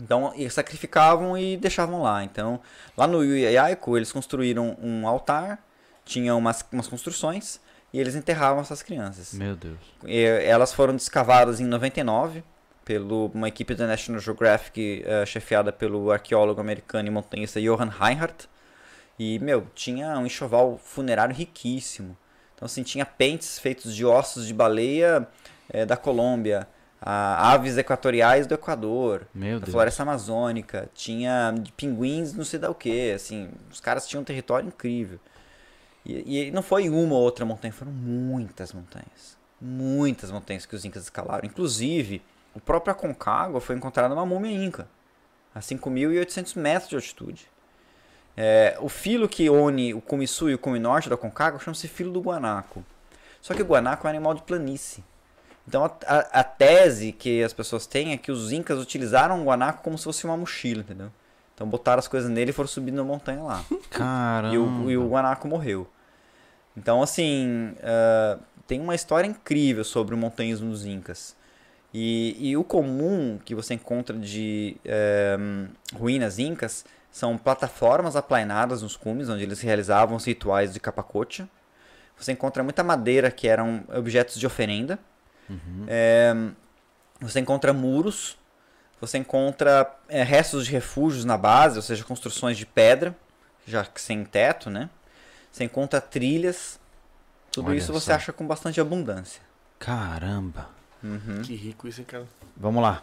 Então, 0.00 0.32
eles 0.36 0.54
sacrificavam 0.54 1.36
e 1.36 1.56
deixavam 1.56 2.02
lá. 2.02 2.22
Então, 2.22 2.60
lá 2.96 3.08
no 3.08 3.24
Yuyaico, 3.24 3.96
eles 3.96 4.12
construíram 4.12 4.76
um 4.80 5.08
altar, 5.08 5.64
tinham 6.04 6.38
umas, 6.38 6.64
umas 6.70 6.86
construções 6.86 7.58
e 7.92 8.00
eles 8.00 8.14
enterravam 8.14 8.60
essas 8.60 8.82
crianças. 8.82 9.32
Meu 9.32 9.54
Deus. 9.56 9.78
E, 10.04 10.22
elas 10.24 10.72
foram 10.72 10.94
descavadas 10.94 11.60
em 11.60 11.64
99 11.64 12.42
pelo 12.84 13.26
uma 13.34 13.48
equipe 13.48 13.74
da 13.74 13.86
National 13.86 14.20
Geographic 14.20 15.02
eh, 15.04 15.26
chefiada 15.26 15.72
pelo 15.72 16.10
arqueólogo 16.12 16.60
americano 16.60 17.08
e 17.08 17.10
montanhista 17.10 17.60
Johann 17.60 17.88
Reinhardt. 17.88 18.48
E, 19.18 19.38
meu, 19.40 19.66
tinha 19.74 20.16
um 20.18 20.26
enxoval 20.26 20.78
funerário 20.82 21.34
riquíssimo. 21.34 22.16
Então, 22.54 22.66
assim, 22.66 22.82
tinha 22.82 23.04
pentes 23.04 23.58
feitos 23.58 23.94
de 23.94 24.04
ossos 24.04 24.46
de 24.46 24.54
baleia 24.54 25.26
eh, 25.68 25.84
da 25.84 25.96
Colômbia, 25.96 26.68
a- 27.00 27.52
aves 27.52 27.76
equatoriais 27.76 28.46
do 28.46 28.54
Equador, 28.54 29.26
Meu 29.34 29.58
da 29.58 29.64
Deus. 29.64 29.72
floresta 29.72 30.02
amazônica, 30.02 30.88
tinha 30.94 31.54
pinguins 31.76 32.32
não 32.34 32.44
sei 32.44 32.58
da 32.60 32.70
o 32.70 32.74
que, 32.74 33.10
assim, 33.12 33.50
os 33.70 33.80
caras 33.80 34.06
tinham 34.06 34.20
um 34.22 34.24
território 34.24 34.68
incrível. 34.68 35.18
E, 36.06 36.46
e 36.46 36.50
não 36.52 36.62
foi 36.62 36.88
uma 36.88 37.14
ou 37.14 37.22
outra 37.22 37.44
montanha, 37.44 37.72
foram 37.72 37.90
muitas 37.90 38.72
montanhas. 38.72 39.36
Muitas 39.60 40.30
montanhas 40.30 40.64
que 40.64 40.76
os 40.76 40.84
incas 40.84 41.02
escalaram. 41.02 41.46
Inclusive, 41.46 42.22
o 42.54 42.60
próprio 42.60 42.92
Aconcagua 42.92 43.60
foi 43.60 43.74
encontrada 43.74 44.14
uma 44.14 44.24
múmia 44.24 44.52
inca, 44.52 44.88
a 45.54 45.60
5.800 45.60 46.56
metros 46.56 46.88
de 46.88 46.96
altitude. 46.96 47.48
É, 48.36 48.76
o 48.80 48.88
filo 48.88 49.28
que 49.28 49.48
une 49.48 49.94
o 49.94 50.00
cume 50.00 50.26
sul 50.28 50.50
e 50.50 50.54
o 50.54 50.58
cume 50.58 50.78
norte 50.78 51.08
do 51.08 51.14
Aconcagua 51.14 51.58
chama-se 51.58 51.88
filo 51.88 52.12
do 52.12 52.20
guanaco. 52.20 52.84
Só 53.40 53.54
que 53.54 53.62
o 53.62 53.66
guanaco 53.66 54.06
é 54.06 54.08
um 54.08 54.14
animal 54.14 54.34
de 54.34 54.42
planície. 54.42 55.02
Então 55.66 55.84
a, 55.84 55.90
a, 56.06 56.18
a 56.40 56.44
tese 56.44 57.12
que 57.12 57.42
as 57.42 57.52
pessoas 57.52 57.86
têm 57.86 58.12
é 58.12 58.16
que 58.16 58.30
os 58.30 58.52
incas 58.52 58.78
utilizaram 58.78 59.40
o 59.40 59.44
guanaco 59.44 59.82
como 59.82 59.98
se 59.98 60.04
fosse 60.04 60.24
uma 60.24 60.36
mochila, 60.36 60.80
entendeu? 60.80 61.10
Então 61.54 61.66
botaram 61.66 61.98
as 61.98 62.06
coisas 62.06 62.30
nele 62.30 62.50
e 62.50 62.52
foram 62.52 62.68
subindo 62.68 62.96
na 62.96 63.04
montanha 63.04 63.42
lá. 63.42 63.64
Caramba. 63.90 64.54
E 64.54 64.58
o, 64.58 64.90
e 64.90 64.96
o 64.96 65.08
guanaco 65.08 65.48
morreu. 65.48 65.88
Então, 66.76 67.02
assim, 67.02 67.74
ah, 67.82 68.38
tem 68.66 68.80
uma 68.80 68.94
história 68.94 69.28
incrível 69.28 69.84
sobre 69.84 70.14
o 70.14 70.18
montanhismo 70.18 70.70
dos 70.70 70.84
Incas. 70.84 71.36
E, 71.94 72.36
e 72.50 72.56
o 72.56 72.64
comum 72.64 73.38
que 73.42 73.54
você 73.54 73.74
encontra 73.74 74.18
de 74.18 74.76
eh, 74.84 75.38
ruínas 75.94 76.38
incas 76.38 76.84
são 77.10 77.38
plataformas 77.38 78.16
aplainadas 78.16 78.82
nos 78.82 78.96
cumes, 78.96 79.30
onde 79.30 79.44
eles 79.44 79.60
realizavam 79.60 80.16
os 80.16 80.24
rituais 80.26 80.74
de 80.74 80.80
capacote. 80.80 81.48
Você 82.18 82.32
encontra 82.32 82.62
muita 82.62 82.84
madeira 82.84 83.30
que 83.30 83.48
eram 83.48 83.82
objetos 83.96 84.38
de 84.38 84.46
oferenda. 84.46 84.98
Eh, 85.88 86.34
você 87.20 87.40
encontra 87.40 87.72
muros. 87.72 88.36
Você 89.00 89.16
encontra 89.16 89.90
eh, 90.08 90.22
restos 90.22 90.66
de 90.66 90.72
refúgios 90.72 91.24
na 91.24 91.38
base, 91.38 91.76
ou 91.76 91.82
seja, 91.82 92.04
construções 92.04 92.58
de 92.58 92.66
pedra, 92.66 93.16
já 93.66 93.84
que 93.84 94.00
sem 94.00 94.22
teto, 94.24 94.68
né? 94.68 94.90
Você 95.56 95.64
encontra 95.64 96.02
trilhas. 96.02 96.78
Tudo 97.50 97.70
Olha 97.70 97.78
isso 97.78 97.90
você 97.90 98.10
só. 98.10 98.14
acha 98.16 98.30
com 98.30 98.46
bastante 98.46 98.78
abundância. 98.78 99.40
Caramba. 99.78 100.68
Uhum. 101.02 101.40
Que 101.42 101.54
rico 101.54 101.88
isso, 101.88 102.02
hein, 102.02 102.06
cara? 102.06 102.26
Vamos 102.54 102.82
lá. 102.82 103.02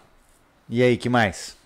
E 0.69 0.83
aí, 0.83 0.95
que 0.95 1.09
mais? 1.09 1.57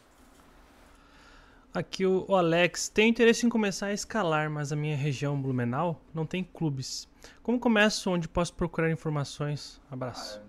Aqui 1.74 2.06
o 2.06 2.24
o 2.30 2.36
Alex 2.38 2.88
tem 2.88 3.10
interesse 3.10 3.46
em 3.46 3.50
começar 3.50 3.88
a 3.88 3.94
escalar, 3.94 4.50
mas 4.50 4.72
a 4.72 4.78
minha 4.78 4.96
região 4.96 5.40
Blumenau 5.42 6.00
não 6.14 6.26
tem 6.26 6.42
clubes. 6.42 7.06
Como 7.44 7.60
começo? 7.60 8.10
Onde 8.10 8.30
posso 8.30 8.54
procurar 8.54 8.90
informações? 8.90 9.82
Abraço. 9.92 10.40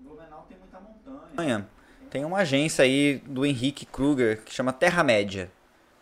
Blumenau 0.00 0.46
tem 0.48 0.56
muita 0.56 0.80
montanha. 0.80 1.68
Tem 2.08 2.24
uma 2.24 2.38
agência 2.38 2.82
aí 2.86 3.18
do 3.26 3.44
Henrique 3.44 3.84
Kruger 3.84 4.42
que 4.44 4.54
chama 4.54 4.72
Terra 4.72 5.04
Média. 5.04 5.50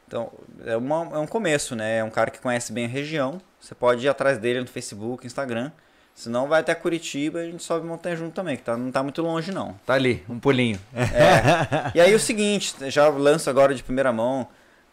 Então, 0.06 0.32
é, 0.64 0.76
uma- 0.76 1.16
é 1.16 1.18
um 1.18 1.26
começo, 1.26 1.74
né? 1.74 1.96
É 1.98 2.04
um 2.04 2.10
cara 2.10 2.30
que 2.30 2.40
conhece 2.40 2.72
bem 2.72 2.84
a 2.84 2.88
região. 2.88 3.40
Você 3.62 3.76
pode 3.76 4.04
ir 4.04 4.08
atrás 4.08 4.38
dele 4.38 4.60
no 4.60 4.66
Facebook, 4.66 5.24
Instagram. 5.24 5.70
Se 6.16 6.28
não, 6.28 6.48
vai 6.48 6.60
até 6.60 6.74
Curitiba 6.74 7.40
e 7.40 7.48
a 7.48 7.50
gente 7.50 7.62
sobe 7.62 7.86
montanha 7.86 8.16
junto 8.16 8.34
também, 8.34 8.56
que 8.56 8.64
tá, 8.64 8.76
não 8.76 8.90
tá 8.90 9.04
muito 9.04 9.22
longe, 9.22 9.52
não. 9.52 9.74
Tá 9.86 9.94
ali, 9.94 10.24
um 10.28 10.38
pulinho. 10.38 10.80
E 11.94 12.00
aí 12.00 12.12
o 12.12 12.18
seguinte, 12.18 12.74
já 12.90 13.08
lanço 13.08 13.48
agora 13.48 13.72
de 13.72 13.82
primeira 13.82 14.12
mão, 14.12 14.48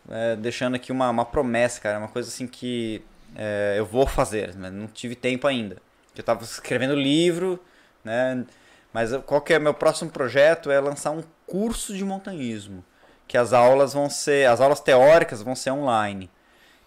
é, 0.08 0.36
deixando 0.36 0.76
aqui 0.76 0.92
uma, 0.92 1.10
uma 1.10 1.26
promessa, 1.26 1.82
cara, 1.82 1.98
uma 1.98 2.08
coisa 2.08 2.30
assim 2.30 2.46
que 2.46 3.02
é, 3.36 3.76
eu 3.78 3.88
vou 3.88 4.06
fazer, 4.06 4.54
mas 4.56 4.72
não 4.72 4.86
tive 4.86 5.16
tempo 5.16 5.48
ainda. 5.48 5.78
Eu 6.16 6.24
tava 6.24 6.44
escrevendo 6.44 6.94
livro, 6.94 7.60
né? 8.04 8.46
Mas 8.94 9.12
qual 9.26 9.42
que 9.42 9.54
é 9.54 9.60
meu 9.60 9.74
próximo 9.74 10.12
projeto 10.12 10.70
é 10.70 10.80
lançar 10.80 11.10
um 11.12 11.24
curso 11.48 11.96
de 11.96 12.06
montanhismo, 12.06 12.86
que 13.28 13.38
as 13.38 13.52
aulas 13.52 13.94
vão 13.94 14.10
ser, 14.10 14.48
as 14.48 14.62
aulas 14.62 14.80
teóricas 14.80 15.42
vão 15.42 15.56
ser 15.56 15.72
online. 15.72 16.30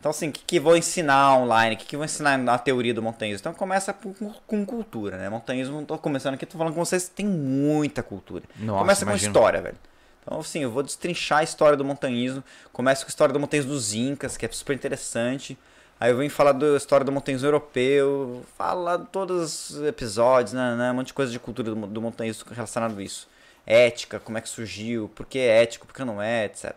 Então, 0.03 0.11
assim, 0.11 0.31
o 0.31 0.33
que, 0.33 0.43
que 0.45 0.59
vou 0.59 0.77
ensinar 0.77 1.37
online? 1.37 1.77
O 1.77 1.79
que, 1.79 1.85
que 1.87 1.97
vou 1.97 2.05
ensinar 2.05 2.37
na 2.37 2.59
teoria 2.59 2.93
do 2.93 3.01
montanhismo? 3.01 3.39
Então, 3.39 3.55
começa 3.55 3.93
com, 3.93 4.13
com 4.49 4.67
cultura, 4.67 5.17
né? 5.17 5.29
Montanhismo, 5.29 5.81
tô 5.85 5.97
começando 5.97 6.35
aqui, 6.35 6.45
tô 6.45 6.59
falando 6.59 6.75
com 6.75 6.85
vocês, 6.85 7.09
tem 7.09 7.25
muita 7.25 8.03
cultura. 8.03 8.43
Nossa, 8.59 8.81
começa 8.81 9.05
imagino. 9.05 9.33
com 9.33 9.39
história, 9.39 9.63
velho. 9.63 9.77
Então, 10.21 10.41
assim, 10.41 10.59
eu 10.59 10.73
vou 10.73 10.83
destrinchar 10.83 11.39
a 11.39 11.43
história 11.45 11.77
do 11.77 11.85
montanhismo. 11.85 12.43
Começo 12.73 13.05
com 13.05 13.11
a 13.11 13.13
história 13.13 13.33
do 13.33 13.39
montanhismo 13.39 13.71
dos 13.71 13.95
Incas, 13.95 14.37
que 14.37 14.45
é 14.45 14.49
super 14.51 14.75
interessante. 14.75 15.57
Aí 16.01 16.11
eu 16.11 16.17
venho 16.17 16.33
falar 16.33 16.51
da 16.51 16.77
história 16.77 17.07
do 17.07 17.13
montanhismo 17.13 17.47
europeu, 17.47 18.43
falar 18.59 18.99
todos 18.99 19.71
os 19.71 19.83
episódios, 19.85 20.53
né, 20.53 20.75
né? 20.75 20.91
Um 20.91 20.95
monte 20.95 21.07
de 21.07 21.15
coisa 21.15 21.31
de 21.31 21.39
cultura 21.39 21.73
do, 21.73 21.87
do 21.87 22.03
montanhismo 22.03 22.45
relacionado 22.53 22.99
a 22.99 23.03
isso. 23.05 23.29
Ética, 23.65 24.19
como 24.19 24.37
é 24.37 24.41
que 24.41 24.49
surgiu, 24.49 25.09
por 25.15 25.27
que 25.27 25.39
é 25.39 25.63
ético, 25.63 25.87
por 25.87 25.95
que 25.95 26.05
não 26.05 26.21
é, 26.21 26.47
etc. 26.47 26.75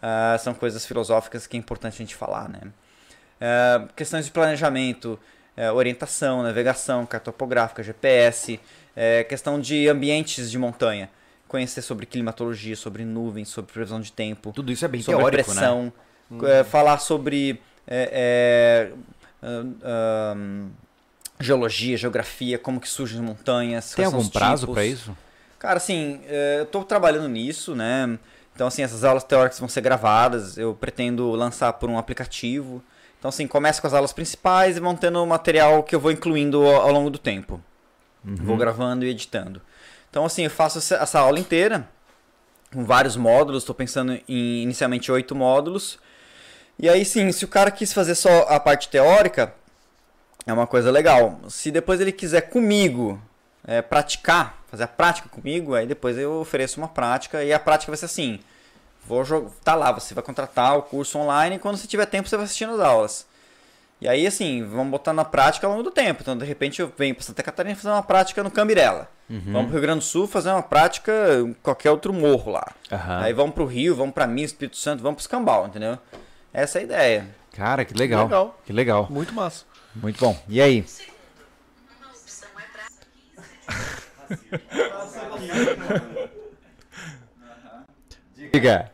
Ah, 0.00 0.36
são 0.38 0.54
coisas 0.54 0.86
filosóficas 0.86 1.46
que 1.46 1.56
é 1.56 1.60
importante 1.60 1.94
a 1.94 1.98
gente 1.98 2.14
falar, 2.14 2.48
né? 2.48 2.60
Ah, 3.40 3.86
questões 3.96 4.24
de 4.24 4.30
planejamento, 4.30 5.18
eh, 5.56 5.70
orientação, 5.70 6.42
navegação, 6.42 7.04
carta 7.04 7.26
topográfica, 7.26 7.82
GPS, 7.82 8.58
eh, 8.96 9.24
questão 9.24 9.60
de 9.60 9.88
ambientes 9.88 10.50
de 10.50 10.58
montanha, 10.58 11.10
conhecer 11.46 11.82
sobre 11.82 12.06
climatologia, 12.06 12.74
sobre 12.74 13.04
nuvens, 13.04 13.48
sobre 13.48 13.72
previsão 13.72 14.00
de 14.00 14.12
tempo, 14.12 14.52
Tudo 14.52 14.72
isso 14.72 14.84
é 14.84 14.88
bem 14.88 15.02
sobre 15.02 15.18
teórico, 15.18 15.50
né? 15.50 15.60
pressão, 15.60 15.92
eh, 16.42 16.64
falar 16.64 16.98
sobre 16.98 17.60
eh, 17.86 18.90
ah, 19.42 20.34
geologia, 21.40 21.96
geografia, 21.96 22.58
como 22.58 22.80
que 22.80 22.88
surgem 22.88 23.18
as 23.18 23.24
montanhas, 23.24 23.92
Tem 23.92 24.04
algum 24.04 24.28
prazo 24.28 24.68
pra 24.72 24.84
isso? 24.84 25.16
Cara, 25.58 25.76
assim, 25.76 26.20
eu 26.58 26.66
tô 26.66 26.82
trabalhando 26.82 27.28
nisso, 27.28 27.74
né? 27.74 28.18
Então, 28.54 28.66
assim, 28.66 28.82
essas 28.82 29.04
aulas 29.04 29.24
teóricas 29.24 29.58
vão 29.58 29.68
ser 29.68 29.80
gravadas, 29.80 30.58
eu 30.58 30.74
pretendo 30.74 31.30
lançar 31.30 31.72
por 31.74 31.88
um 31.88 31.98
aplicativo. 31.98 32.82
Então, 33.18 33.28
assim, 33.28 33.46
começa 33.46 33.80
com 33.80 33.86
as 33.86 33.94
aulas 33.94 34.12
principais 34.12 34.76
e 34.76 34.80
vão 34.80 34.94
tendo 34.94 35.24
material 35.24 35.82
que 35.82 35.94
eu 35.94 36.00
vou 36.00 36.10
incluindo 36.10 36.66
ao, 36.66 36.82
ao 36.82 36.92
longo 36.92 37.08
do 37.08 37.18
tempo. 37.18 37.60
Vou 38.44 38.56
gravando 38.56 39.04
e 39.04 39.08
editando. 39.08 39.60
Então, 40.10 40.24
assim, 40.24 40.44
eu 40.44 40.50
faço 40.50 40.78
essa, 40.78 40.96
essa 40.96 41.20
aula 41.20 41.40
inteira, 41.40 41.88
com 42.72 42.84
vários 42.84 43.16
módulos, 43.16 43.62
estou 43.62 43.74
pensando 43.74 44.12
em 44.28 44.62
inicialmente 44.62 45.10
oito 45.10 45.34
módulos. 45.34 45.98
E 46.78 46.88
aí, 46.88 47.04
sim, 47.04 47.30
se 47.32 47.44
o 47.44 47.48
cara 47.48 47.70
quis 47.70 47.92
fazer 47.92 48.14
só 48.14 48.42
a 48.48 48.60
parte 48.60 48.88
teórica, 48.88 49.54
é 50.46 50.52
uma 50.52 50.66
coisa 50.66 50.90
legal. 50.90 51.40
Se 51.48 51.70
depois 51.70 52.00
ele 52.00 52.12
quiser 52.12 52.42
comigo 52.42 53.20
é, 53.64 53.80
praticar, 53.80 54.61
fazer 54.72 54.84
a 54.84 54.88
prática 54.88 55.28
comigo, 55.28 55.74
aí 55.74 55.86
depois 55.86 56.16
eu 56.16 56.40
ofereço 56.40 56.80
uma 56.80 56.88
prática 56.88 57.44
e 57.44 57.52
a 57.52 57.60
prática 57.60 57.92
vai 57.92 57.96
ser 57.98 58.06
assim. 58.06 58.40
Vou 59.06 59.22
jogar, 59.22 59.50
tá 59.62 59.74
lá, 59.74 59.92
você 59.92 60.14
vai 60.14 60.24
contratar 60.24 60.78
o 60.78 60.82
curso 60.82 61.18
online 61.18 61.56
e 61.56 61.58
quando 61.58 61.76
você 61.76 61.86
tiver 61.86 62.06
tempo 62.06 62.26
você 62.26 62.36
vai 62.36 62.46
assistindo 62.46 62.72
as 62.72 62.80
aulas. 62.80 63.26
E 64.00 64.08
aí 64.08 64.26
assim, 64.26 64.64
vamos 64.64 64.90
botar 64.90 65.12
na 65.12 65.26
prática 65.26 65.66
ao 65.66 65.72
longo 65.72 65.82
do 65.82 65.90
tempo. 65.90 66.22
Então, 66.22 66.38
de 66.38 66.46
repente 66.46 66.80
eu 66.80 66.90
venho 66.96 67.14
para 67.14 67.22
Santa 67.22 67.42
Catarina 67.42 67.76
fazer 67.76 67.90
uma 67.90 68.02
prática 68.02 68.42
no 68.42 68.50
Cambirela. 68.50 69.08
Vamos 69.28 69.64
pro 69.64 69.72
Rio 69.72 69.80
Grande 69.80 70.00
do 70.00 70.04
Sul 70.04 70.26
fazer 70.26 70.50
uma 70.50 70.62
prática 70.62 71.12
em 71.40 71.54
qualquer 71.62 71.90
outro 71.90 72.12
morro 72.12 72.52
lá. 72.52 72.66
Aham. 72.90 73.20
Aí 73.20 73.32
vamos 73.32 73.54
pro 73.54 73.64
Rio, 73.64 73.94
vamos 73.94 74.14
para 74.14 74.26
Minas, 74.26 74.50
Espírito 74.50 74.76
Santo, 74.76 75.02
vamos 75.02 75.16
pro 75.16 75.22
Escambau, 75.22 75.66
entendeu? 75.66 75.98
Essa 76.52 76.78
é 76.78 76.80
a 76.80 76.84
ideia. 76.84 77.28
Cara, 77.52 77.84
que 77.84 77.94
legal. 77.94 78.24
Legal. 78.24 78.60
Que 78.64 78.72
legal. 78.72 79.06
Muito 79.10 79.32
massa. 79.34 79.64
Muito 79.94 80.18
bom. 80.18 80.38
E 80.48 80.60
aí? 80.60 80.84
Uma 82.00 82.10
opção 82.10 82.48
é 82.58 82.62
pra 82.72 83.74
Diga. 88.52 88.90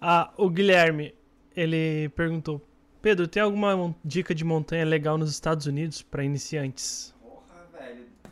Ah, 0.00 0.30
o 0.36 0.48
Guilherme, 0.50 1.14
ele 1.56 2.08
perguntou: 2.10 2.60
Pedro, 3.00 3.26
tem 3.26 3.42
alguma 3.42 3.94
dica 4.04 4.34
de 4.34 4.44
montanha 4.44 4.84
legal 4.84 5.16
nos 5.18 5.30
Estados 5.30 5.66
Unidos 5.66 6.02
para 6.02 6.24
iniciantes? 6.24 7.12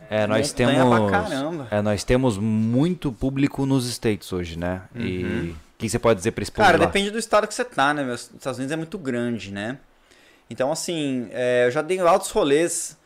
É, 0.08 0.26
nós 0.26 0.48
Montanha 0.48 0.84
temos. 0.84 1.72
É, 1.72 1.82
nós 1.82 2.02
temos 2.02 2.36
muito 2.36 3.12
público 3.12 3.64
nos 3.64 3.88
States 3.88 4.32
hoje, 4.32 4.58
né? 4.58 4.82
E 4.92 5.54
o 5.54 5.56
que 5.78 5.88
você 5.88 6.00
pode 6.00 6.18
dizer 6.18 6.32
pra 6.32 6.42
esse 6.42 6.50
povo 6.50 6.66
Cara, 6.66 6.78
lá? 6.78 6.86
depende 6.86 7.10
do 7.10 7.18
estado 7.18 7.46
que 7.46 7.54
você 7.54 7.64
tá, 7.64 7.94
né? 7.94 8.04
Os 8.12 8.22
Estados 8.22 8.58
Unidos 8.58 8.72
é 8.72 8.76
muito 8.76 8.98
grande, 8.98 9.52
né? 9.52 9.78
Então, 10.50 10.72
assim, 10.72 11.28
é, 11.30 11.66
eu 11.66 11.70
já 11.70 11.80
dei 11.80 12.00
altos 12.00 12.30
rolês. 12.32 12.98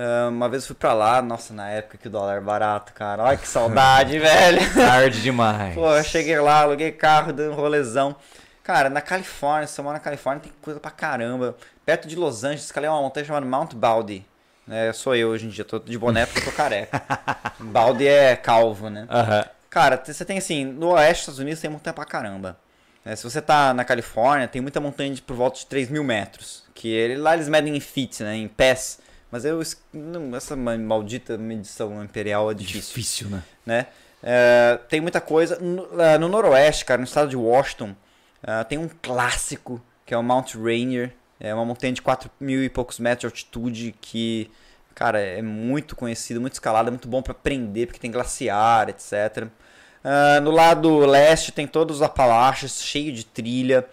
Ah, 0.00 0.28
uma 0.28 0.48
vez 0.48 0.62
eu 0.62 0.68
fui 0.68 0.76
pra 0.76 0.92
lá, 0.92 1.20
nossa, 1.20 1.52
na 1.52 1.68
época 1.70 1.98
que 1.98 2.06
o 2.06 2.10
dólar 2.10 2.32
era 2.34 2.40
barato, 2.40 2.92
cara. 2.92 3.24
Olha 3.24 3.36
que 3.36 3.48
saudade, 3.48 4.16
velho. 4.20 4.74
Tarde 4.74 5.20
demais. 5.20 5.74
Pô, 5.74 5.90
eu 5.96 6.04
cheguei 6.04 6.38
lá, 6.38 6.60
aluguei 6.60 6.92
carro, 6.92 7.32
dei 7.32 7.48
um 7.48 7.54
rolezão. 7.54 8.14
Cara, 8.62 8.88
na 8.88 9.00
Califórnia, 9.00 9.66
se 9.66 9.74
você 9.74 9.82
mora 9.82 9.94
na 9.94 10.00
Califórnia, 10.00 10.42
tem 10.42 10.52
coisa 10.62 10.78
pra 10.78 10.90
caramba. 10.90 11.56
Perto 11.84 12.06
de 12.06 12.14
Los 12.16 12.44
Angeles, 12.44 12.64
escalei 12.66 12.88
uma 12.88 13.00
montanha 13.00 13.26
chamada 13.26 13.44
Mount 13.46 13.74
Baldy. 13.74 14.24
É, 14.70 14.92
sou 14.92 15.16
eu 15.16 15.30
hoje 15.30 15.46
em 15.46 15.48
dia, 15.48 15.64
tô 15.64 15.78
de 15.78 15.96
boné 15.98 16.26
porque 16.26 16.40
eu 16.40 16.44
tô 16.44 16.52
careca. 16.52 17.02
Baldy 17.58 18.06
é 18.06 18.36
calvo, 18.36 18.90
né? 18.90 19.06
Aham. 19.10 19.44
Cara, 19.70 20.00
você 20.04 20.24
tem 20.24 20.38
assim, 20.38 20.64
no 20.64 20.90
oeste 20.92 21.12
dos 21.12 21.20
Estados 21.20 21.38
Unidos 21.40 21.60
tem 21.60 21.70
montanha 21.70 21.94
pra 21.94 22.04
caramba. 22.04 22.56
É, 23.04 23.16
se 23.16 23.24
você 23.24 23.40
tá 23.40 23.72
na 23.72 23.84
Califórnia, 23.84 24.46
tem 24.46 24.60
muita 24.60 24.78
montanha 24.80 25.12
de 25.14 25.22
por 25.22 25.34
volta 25.34 25.58
de 25.58 25.66
3 25.66 25.88
mil 25.90 26.04
metros. 26.04 26.62
Que 26.74 26.88
ele- 26.88 27.16
lá 27.16 27.34
eles 27.34 27.48
medem 27.48 27.74
em 27.74 27.80
feet, 27.80 28.20
né? 28.22 28.36
Em 28.36 28.46
pés. 28.48 28.98
Mas 29.30 29.44
eu, 29.44 29.60
essa 30.36 30.56
ma- 30.56 30.78
maldita 30.78 31.36
medição 31.36 32.02
imperial 32.02 32.50
é 32.50 32.54
difícil 32.54 32.80
Difícil, 32.80 33.28
né? 33.28 33.42
né? 33.66 33.86
É, 34.22 34.78
tem 34.88 35.00
muita 35.00 35.20
coisa. 35.20 35.58
No, 35.58 35.88
ah, 36.00 36.18
no 36.18 36.28
noroeste, 36.28 36.84
cara, 36.84 36.98
no 36.98 37.04
estado 37.04 37.28
de 37.28 37.36
Washington, 37.36 37.94
ah, 38.42 38.64
tem 38.64 38.78
um 38.78 38.88
clássico 39.02 39.80
que 40.06 40.14
é 40.14 40.16
o 40.18 40.22
Mount 40.22 40.54
Rainier. 40.54 41.12
É 41.38 41.54
uma 41.54 41.64
montanha 41.64 41.92
de 41.92 42.02
4 42.02 42.30
mil 42.40 42.64
e 42.64 42.68
poucos 42.68 42.98
metros 42.98 43.20
de 43.20 43.26
altitude 43.26 43.94
que, 44.00 44.50
cara, 44.94 45.20
é 45.20 45.40
muito 45.42 45.94
conhecido, 45.94 46.40
muito 46.40 46.54
escalada, 46.54 46.90
muito 46.90 47.06
bom 47.06 47.22
para 47.22 47.32
aprender, 47.32 47.86
porque 47.86 48.00
tem 48.00 48.10
glaciar, 48.10 48.88
etc. 48.88 49.46
Ah, 50.02 50.40
no 50.40 50.50
lado 50.50 50.98
leste 51.00 51.52
tem 51.52 51.66
todos 51.66 51.96
os 51.96 52.02
Apalaches, 52.02 52.82
cheio 52.82 53.12
de 53.12 53.24
trilha. 53.24 53.86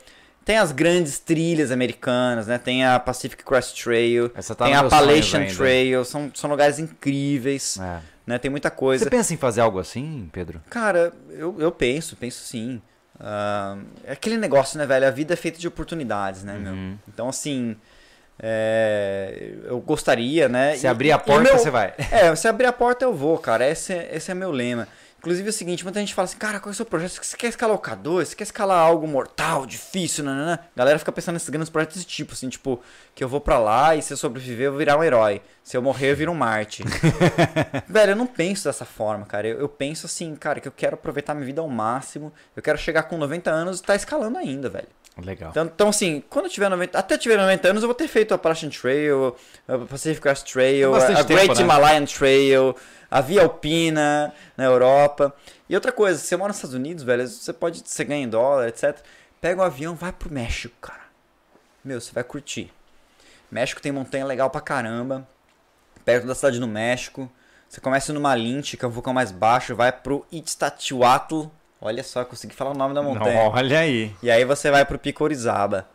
Tem 0.45 0.57
as 0.57 0.71
grandes 0.71 1.17
trilhas 1.19 1.71
americanas, 1.71 2.45
né? 2.45 2.57
Tem 2.59 2.85
a 2.85 2.99
Pacific 2.99 3.43
Crest 3.43 3.83
Trail, 3.83 4.31
Essa 4.35 4.53
tá 4.53 4.65
tem 4.65 4.75
a 4.75 4.81
Appalachian. 4.81 5.47
Trail, 5.47 6.05
são, 6.05 6.31
são 6.35 6.47
lugares 6.49 6.77
incríveis, 6.77 7.79
É. 7.81 7.99
né? 8.27 8.37
Tem 8.37 8.51
muita 8.51 8.69
coisa. 8.69 9.03
Você 9.03 9.09
pensa 9.09 9.33
em 9.33 9.37
fazer 9.37 9.61
algo 9.61 9.79
assim, 9.79 10.29
Pedro? 10.31 10.61
Cara, 10.69 11.11
eu, 11.31 11.55
eu 11.59 11.71
penso, 11.71 12.15
penso 12.15 12.43
sim. 12.43 12.79
Ah, 13.19 13.77
é 14.03 14.11
aquele 14.11 14.37
negócio, 14.37 14.77
né, 14.77 14.85
velho? 14.85 15.07
A 15.07 15.11
vida 15.11 15.33
é 15.33 15.37
feita 15.37 15.57
de 15.57 15.67
oportunidades, 15.67 16.43
né, 16.43 16.57
meu? 16.59 16.73
Uhum. 16.73 16.97
Então, 17.07 17.27
assim, 17.29 17.75
é, 18.37 19.53
eu 19.65 19.79
gostaria, 19.79 20.47
né? 20.47 20.75
Se 20.75 20.85
abrir 20.87 21.11
a 21.11 21.17
porta, 21.17 21.43
meu- 21.43 21.57
você 21.57 21.69
vai. 21.71 21.93
É, 22.11 22.35
se 22.35 22.47
abrir 22.47 22.65
a 22.67 22.73
porta 22.73 23.03
eu 23.05 23.13
vou, 23.13 23.37
cara. 23.37 23.67
Esse 23.67 23.93
é, 23.93 24.09
esse 24.13 24.29
é 24.31 24.33
meu 24.33 24.51
lema. 24.51 24.87
Inclusive 25.25 25.47
é 25.47 25.49
o 25.49 25.53
seguinte, 25.53 25.83
muita 25.83 25.99
gente 25.99 26.13
fala 26.13 26.25
assim, 26.25 26.37
cara, 26.37 26.59
qual 26.59 26.69
é 26.69 26.73
o 26.73 26.75
seu 26.75 26.85
projeto? 26.85 27.13
Você 27.13 27.35
quer 27.35 27.47
escalar 27.47 27.75
o 27.75 27.79
K2? 27.79 28.25
Você 28.25 28.35
quer 28.35 28.43
escalar 28.43 28.77
algo 28.77 29.07
mortal, 29.07 29.65
difícil, 29.65 30.23
nananã? 30.23 30.59
Galera 30.75 30.99
fica 30.99 31.11
pensando 31.11 31.33
nesses 31.33 31.49
grandes 31.49 31.67
projetos 31.67 31.95
desse 31.95 32.07
tipo, 32.07 32.33
assim, 32.33 32.47
tipo, 32.47 32.79
que 33.15 33.23
eu 33.23 33.27
vou 33.27 33.41
pra 33.41 33.57
lá 33.57 33.95
e 33.95 34.03
se 34.03 34.13
eu 34.13 34.17
sobreviver 34.17 34.67
eu 34.67 34.71
vou 34.73 34.77
virar 34.77 34.99
um 34.99 35.03
herói. 35.03 35.41
Se 35.63 35.75
eu 35.75 35.81
morrer 35.81 36.11
eu 36.11 36.15
viro 36.15 36.31
um 36.31 36.35
Marte. 36.35 36.83
Velho, 37.89 38.11
eu 38.11 38.15
não 38.15 38.27
penso 38.27 38.65
dessa 38.65 38.85
forma, 38.85 39.25
cara. 39.25 39.47
Eu, 39.47 39.61
eu 39.61 39.67
penso 39.67 40.05
assim, 40.05 40.35
cara, 40.35 40.59
que 40.59 40.67
eu 40.67 40.71
quero 40.71 40.93
aproveitar 40.93 41.33
minha 41.33 41.47
vida 41.47 41.59
ao 41.59 41.67
máximo. 41.67 42.31
Eu 42.55 42.61
quero 42.61 42.77
chegar 42.77 43.01
com 43.03 43.17
90 43.17 43.49
anos 43.49 43.77
e 43.77 43.81
estar 43.81 43.95
escalando 43.95 44.37
ainda, 44.37 44.69
velho. 44.69 44.87
Legal. 45.23 45.49
Então, 45.49 45.65
então, 45.65 45.89
assim, 45.89 46.21
quando 46.29 46.45
eu 46.45 46.51
tiver 46.51 46.69
90, 46.69 46.97
até 46.97 47.17
tiver 47.17 47.37
90 47.37 47.69
anos, 47.69 47.83
eu 47.83 47.87
vou 47.87 47.95
ter 47.95 48.07
feito 48.07 48.33
a 48.33 48.35
Appalachian 48.35 48.69
Trail, 48.69 49.35
a 49.67 49.77
Pacific 49.79 50.19
Crest 50.19 50.51
Trail, 50.51 50.93
a, 50.93 51.23
Great 51.23 51.55
né? 51.55 51.61
Himalayan 51.61 52.05
Trail, 52.05 52.75
a 53.15 53.21
Via 53.21 53.43
Alpina 53.43 54.33
na 54.57 54.65
Europa. 54.65 55.33
E 55.69 55.75
outra 55.75 55.93
coisa, 55.93 56.19
se 56.19 56.27
você 56.27 56.35
mora 56.35 56.49
nos 56.49 56.57
Estados 56.57 56.75
Unidos, 56.75 57.01
velho, 57.01 57.25
você 57.25 57.53
pode, 57.53 57.81
você 57.85 58.03
ganha 58.03 58.25
em 58.25 58.27
dólar, 58.27 58.67
etc. 58.67 58.97
Pega 59.39 59.61
o 59.61 59.63
avião, 59.63 59.95
vai 59.95 60.11
pro 60.11 60.29
México, 60.29 60.75
cara. 60.81 61.03
Meu, 61.81 62.01
você 62.01 62.11
vai 62.11 62.25
curtir. 62.25 62.73
México 63.49 63.81
tem 63.81 63.89
montanha 63.89 64.25
legal 64.25 64.49
pra 64.49 64.59
caramba. 64.59 65.25
Perto 66.03 66.27
da 66.27 66.35
cidade 66.35 66.59
do 66.59 66.67
México. 66.67 67.31
Você 67.69 67.79
começa 67.79 68.11
no 68.11 68.19
Malinche, 68.19 68.75
que 68.75 68.83
é 68.83 68.87
o 68.87 68.91
vulcão 68.91 69.13
mais 69.13 69.31
baixo, 69.31 69.73
vai 69.77 69.93
pro 69.93 70.25
Iztaccíhuatl. 70.29 71.45
Olha 71.79 72.03
só, 72.03 72.25
consegui 72.25 72.53
falar 72.53 72.71
o 72.71 72.77
nome 72.77 72.93
da 72.93 73.01
montanha. 73.01 73.49
Olha 73.49 73.79
aí. 73.79 74.13
E 74.21 74.29
aí 74.29 74.43
você 74.43 74.69
vai 74.69 74.83
pro 74.83 74.99
Pico 74.99 75.23
Orizaba, 75.23 75.87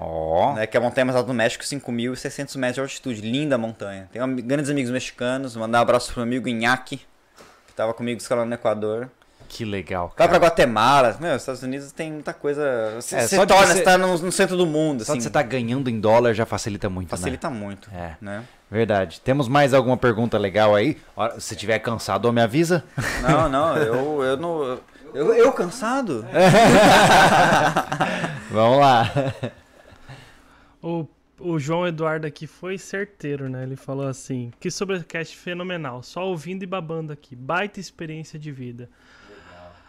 Ó. 0.00 0.54
né, 0.54 0.66
que 0.66 0.76
é 0.76 0.80
a 0.80 0.82
montanha 0.82 1.04
mais 1.04 1.16
alta 1.16 1.28
do 1.28 1.34
México, 1.34 1.64
5.600 1.64 2.56
metros 2.56 2.74
de 2.74 2.80
altitude. 2.80 3.20
Linda 3.20 3.56
montanha. 3.56 4.08
Tenho 4.12 4.26
grandes 4.42 4.70
amigos 4.70 4.90
mexicanos. 4.90 5.54
Mandar 5.56 5.78
um 5.78 5.82
abraço 5.82 6.12
pro 6.12 6.20
meu 6.22 6.28
amigo 6.28 6.48
Inhaque, 6.48 6.96
que 7.66 7.72
tava 7.74 7.94
comigo 7.94 8.20
escalando 8.20 8.48
no 8.48 8.54
Equador. 8.54 9.08
Que 9.46 9.64
legal. 9.64 10.08
Vai 10.08 10.16
Cara. 10.26 10.30
pra 10.30 10.38
Guatemala. 10.48 11.16
Meu, 11.20 11.34
os 11.36 11.42
Estados 11.42 11.62
Unidos 11.62 11.92
tem 11.92 12.10
muita 12.10 12.32
coisa. 12.32 12.92
Você, 12.96 13.14
É, 13.14 13.26
você 13.28 13.46
torna, 13.46 13.74
você- 13.74 13.82
tá 13.82 13.96
no, 13.96 14.18
no 14.18 14.32
centro 14.32 14.56
do 14.56 14.66
mundo. 14.66 15.04
Só 15.04 15.12
assim, 15.12 15.18
de 15.18 15.24
você 15.24 15.30
tá 15.30 15.42
ganhando 15.42 15.88
em 15.88 16.00
dólar 16.00 16.32
já 16.34 16.44
facilita 16.46 16.88
muito, 16.88 17.10
Facilita 17.10 17.50
muito. 17.50 17.88
É. 17.94 18.16
Né? 18.20 18.42
Verdade. 18.70 19.20
Temos 19.20 19.46
mais 19.46 19.72
alguma 19.74 19.96
pergunta 19.96 20.38
legal 20.38 20.74
aí? 20.74 20.96
Se 21.38 21.54
tiver 21.54 21.78
cansado, 21.78 22.32
me 22.32 22.40
avisa. 22.40 22.82
Não, 23.22 23.48
não, 23.48 23.76
eu, 23.76 24.22
eu 24.24 24.36
não. 24.36 24.78
Eu, 25.12 25.32
eu 25.34 25.52
cansado? 25.52 26.26
Vamos 28.50 28.78
lá. 28.80 29.10
O, 30.84 31.06
o 31.40 31.58
João 31.58 31.86
Eduardo 31.86 32.26
aqui 32.26 32.46
foi 32.46 32.76
certeiro, 32.76 33.48
né? 33.48 33.62
Ele 33.62 33.74
falou 33.74 34.06
assim: 34.06 34.52
que 34.60 34.70
sobrecast 34.70 35.34
fenomenal, 35.34 36.02
só 36.02 36.28
ouvindo 36.28 36.62
e 36.62 36.66
babando 36.66 37.10
aqui. 37.10 37.34
Baita 37.34 37.80
experiência 37.80 38.38
de 38.38 38.52
vida. 38.52 38.90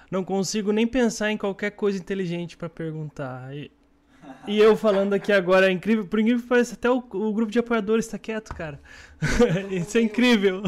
Não 0.09 0.23
consigo 0.23 0.71
nem 0.71 0.87
pensar 0.87 1.31
em 1.31 1.37
qualquer 1.37 1.71
coisa 1.71 1.97
inteligente 1.97 2.55
pra 2.55 2.69
perguntar. 2.69 3.53
E, 3.53 3.69
e 4.47 4.57
eu 4.57 4.77
falando 4.77 5.13
aqui 5.13 5.33
agora, 5.33 5.67
é 5.67 5.71
incrível. 5.71 6.07
Por 6.07 6.17
incrível 6.17 6.41
que 6.41 6.47
pareça, 6.47 6.75
até 6.75 6.89
o, 6.89 6.97
o 6.97 7.33
grupo 7.33 7.51
de 7.51 7.59
apoiadores 7.59 8.07
tá 8.07 8.17
quieto, 8.17 8.55
cara. 8.55 8.79
Isso 9.69 9.97
é 9.97 10.01
incrível. 10.01 10.63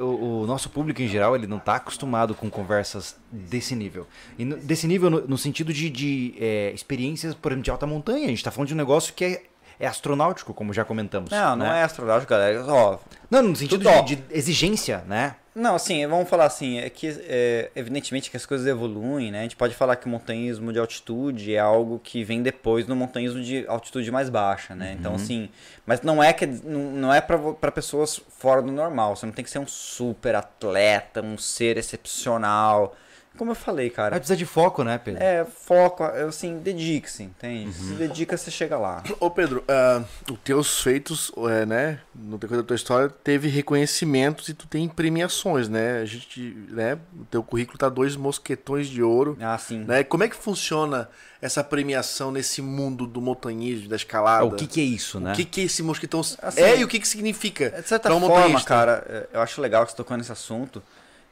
O, 0.00 0.42
o 0.42 0.46
nosso 0.46 0.70
público 0.70 1.00
em 1.02 1.08
geral 1.08 1.34
ele 1.34 1.46
não 1.46 1.58
está 1.58 1.76
acostumado 1.76 2.34
com 2.34 2.48
conversas 2.50 3.16
desse 3.30 3.74
nível. 3.74 4.06
E 4.38 4.44
no- 4.44 4.56
desse 4.56 4.86
nível 4.86 5.10
no, 5.10 5.26
no 5.28 5.38
sentido 5.38 5.72
de, 5.72 5.88
de, 5.90 6.34
é, 6.38 6.72
experiências 6.72 7.34
por 7.34 7.52
exemplo 7.52 7.64
de 7.64 7.70
alta 7.70 7.86
montanha. 7.86 8.24
A 8.24 8.28
gente 8.28 8.38
está 8.38 8.50
falando 8.50 8.68
de 8.68 8.74
um 8.74 8.76
negócio 8.78 9.12
que 9.14 9.24
é, 9.24 9.42
é 9.78 9.86
astronáutico 9.86 10.54
como 10.54 10.72
já 10.72 10.84
comentamos 10.84 11.30
Não, 11.30 11.56
não 11.56 11.66
né? 11.66 11.80
é 11.80 11.82
astronauta, 11.82 12.26
galera. 12.26 12.64
Ó, 12.66 12.98
não 13.30 13.42
no 13.42 13.56
sentido 13.56 13.84
de, 14.04 14.16
de 14.16 14.24
exigência 14.30 15.02
né 15.06 15.36
Não, 15.54 15.74
assim, 15.74 16.06
vamos 16.06 16.28
falar 16.28 16.44
assim, 16.44 16.78
é 16.78 16.88
que 16.90 17.08
é, 17.28 17.70
evidentemente 17.74 18.30
que 18.30 18.36
as 18.36 18.46
coisas 18.46 18.66
evoluem, 18.66 19.30
né? 19.30 19.40
A 19.40 19.42
gente 19.42 19.56
pode 19.56 19.74
falar 19.74 19.96
que 19.96 20.06
o 20.06 20.08
montanhismo 20.08 20.72
de 20.72 20.78
altitude 20.78 21.54
é 21.54 21.58
algo 21.58 21.98
que 21.98 22.22
vem 22.22 22.42
depois 22.42 22.86
do 22.86 22.94
montanhismo 22.94 23.42
de 23.42 23.66
altitude 23.66 24.10
mais 24.10 24.28
baixa, 24.28 24.74
né? 24.74 24.96
Então, 24.98 25.14
assim, 25.14 25.48
mas 25.84 26.02
não 26.02 26.22
é 26.22 26.32
que 26.32 26.46
não 26.46 26.92
não 26.92 27.14
é 27.14 27.20
para 27.20 27.72
pessoas 27.72 28.20
fora 28.38 28.60
do 28.60 28.70
normal, 28.70 29.16
você 29.16 29.26
não 29.26 29.32
tem 29.32 29.44
que 29.44 29.50
ser 29.50 29.58
um 29.58 29.66
super 29.66 30.34
atleta, 30.34 31.22
um 31.22 31.38
ser 31.38 31.76
excepcional. 31.78 32.94
Como 33.36 33.50
eu 33.50 33.54
falei, 33.54 33.88
vai 33.88 33.96
cara, 33.96 34.16
precisar 34.16 34.36
de 34.36 34.46
foco 34.46 34.82
né 34.82 34.98
Pedro 34.98 35.22
é 35.22 35.44
foco, 35.44 36.02
assim, 36.04 36.58
dedique-se, 36.58 37.22
entende? 37.22 37.72
Se 37.72 37.94
dedica, 37.94 38.36
você 38.36 38.50
chega 38.50 38.76
lá. 38.78 39.02
Ô 39.20 39.30
Pedro, 39.30 39.62
ah, 39.68 40.02
os 40.30 40.38
teus 40.40 40.80
feitos, 40.80 41.30
é, 41.50 41.66
né, 41.66 42.00
no 42.14 42.38
decorrer 42.38 42.62
da 42.62 42.66
tua 42.66 42.76
história, 42.76 43.08
teve 43.08 43.48
reconhecimentos 43.48 44.48
e 44.48 44.54
tu 44.54 44.66
tem 44.66 44.88
premiações, 44.88 45.68
né? 45.68 46.00
A 46.00 46.04
gente, 46.04 46.40
né, 46.70 46.98
o 47.18 47.24
teu 47.26 47.42
currículo 47.42 47.78
tá 47.78 47.88
dois 47.88 48.16
mosquetões 48.16 48.88
de 48.88 49.02
ouro, 49.02 49.36
Ah, 49.40 49.56
sim. 49.58 49.84
né? 49.86 50.02
Como 50.04 50.24
é 50.24 50.28
que 50.28 50.36
funciona 50.36 51.08
essa 51.40 51.62
premiação 51.62 52.32
nesse 52.32 52.62
mundo 52.62 53.06
do 53.06 53.20
montanhismo, 53.20 53.88
da 53.88 53.94
É, 53.94 53.98
escalada? 53.98 54.44
o 54.46 54.52
que 54.52 54.66
que 54.66 54.80
é 54.80 54.84
isso 54.84 55.20
né 55.20 55.32
O 55.32 55.36
que 55.36 55.44
que 55.44 55.60
esse 55.60 55.82
mosquetão 55.82 56.20
Assim, 56.20 56.60
é 56.60 56.78
e 56.80 56.84
o 56.84 56.88
que 56.88 56.98
que 56.98 57.06
significa? 57.06 57.70
De 57.70 57.86
certa 57.86 58.08
pra 58.08 58.16
um 58.16 58.20
forma, 58.20 58.36
montanhista? 58.36 58.68
cara, 58.68 59.04
é, 59.08 59.26
eu 59.34 59.40
acho 59.40 59.60
legal 59.60 59.84
que 59.84 59.90
você 59.90 59.96
tocou 59.96 60.16
nesse 60.16 60.32
assunto. 60.32 60.82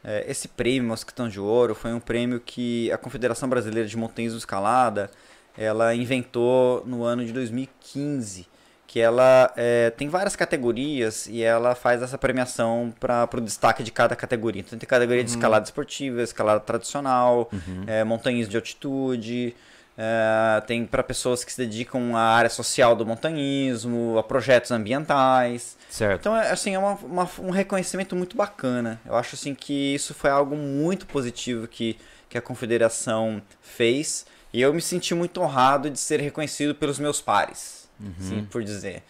É, 0.05 0.25
Esse 0.29 0.49
prêmio 0.49 0.89
Mosquitão 0.89 1.29
de 1.29 1.41
Ouro 1.41 1.75
foi 1.75 1.93
um 1.93 2.01
prêmio 2.01 2.39
que 2.39 2.93
a 2.93 2.99
Confederação 2.99 3.49
Brasileira 3.49 3.89
de 3.89 3.97
Montanhismo 3.97 4.39
Escalada 4.39 5.11
ela 5.57 5.95
inventou 5.95 6.83
no 6.85 7.05
ano 7.05 7.25
de 7.25 7.33
2015. 7.33 8.47
Que 8.87 9.01
ela 9.01 9.53
é, 9.57 9.91
tem 9.91 10.09
várias 10.09 10.37
categorias 10.37 11.27
e 11.27 11.43
ela 11.43 11.75
faz 11.75 12.01
essa 12.03 12.17
premiação 12.17 12.95
para 13.01 13.29
o 13.35 13.41
destaque 13.41 13.83
de 13.83 13.91
cada 13.91 14.15
categoria. 14.15 14.63
Então 14.65 14.79
tem 14.79 14.89
categoria 14.89 15.25
de 15.25 15.31
escalada 15.31 15.65
esportiva, 15.65 16.23
escalada 16.23 16.61
tradicional, 16.61 17.51
é, 17.87 18.05
montanhismo 18.05 18.51
de 18.51 18.57
altitude, 18.57 19.57
é, 19.97 20.61
tem 20.63 20.85
para 20.87 21.03
pessoas 21.03 21.45
que 21.45 21.53
se 21.53 21.59
dedicam 21.65 22.17
à 22.17 22.21
área 22.21 22.51
social 22.51 22.97
do 22.97 23.07
montanhismo, 23.07 24.19
a 24.19 24.23
projetos 24.23 24.71
ambientais. 24.71 25.77
certo 25.89 26.21
Então, 26.21 26.37
é, 26.37 26.51
assim, 26.51 26.75
é 26.75 26.79
uma- 26.79 26.95
uma- 27.03 27.31
um 27.39 27.51
reconhecimento 27.51 28.17
muito 28.17 28.37
bacana. 28.37 29.01
Eu 29.07 29.15
acho 29.15 29.35
assim 29.37 29.55
que 29.55 29.95
isso 29.95 30.13
foi 30.15 30.31
algo 30.31 30.57
muito 30.57 31.07
positivo 31.07 31.69
que, 31.69 31.97
que 32.29 32.37
a 32.37 32.43
confederação 32.43 33.41
fez. 33.63 34.27
E 34.53 34.61
eu 34.61 34.73
me 34.73 34.81
senti 34.81 35.15
muito 35.15 35.41
honrado 35.41 35.91
de 35.91 35.99
ser 35.99 36.21
reconhecido 36.21 36.75
pelos 36.75 36.99
meus 36.99 37.21
pares, 37.21 37.89
assim 38.19 38.45
por 38.45 38.63
dizer. 38.63 39.03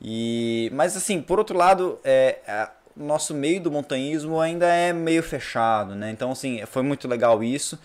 E, 0.00 0.70
mas 0.74 0.96
assim, 0.96 1.20
por 1.20 1.38
outro 1.38 1.56
lado, 1.56 1.98
é, 2.04 2.38
a- 2.46 2.70
nosso 2.96 3.32
meio 3.34 3.60
do 3.60 3.70
montanhismo 3.70 4.40
ainda 4.40 4.66
é 4.66 4.92
meio 4.92 5.22
fechado, 5.22 5.94
né? 5.94 6.10
Então, 6.10 6.32
assim, 6.32 6.60
foi 6.66 6.82
muito 6.82 7.06
legal 7.06 7.42
isso. 7.42 7.78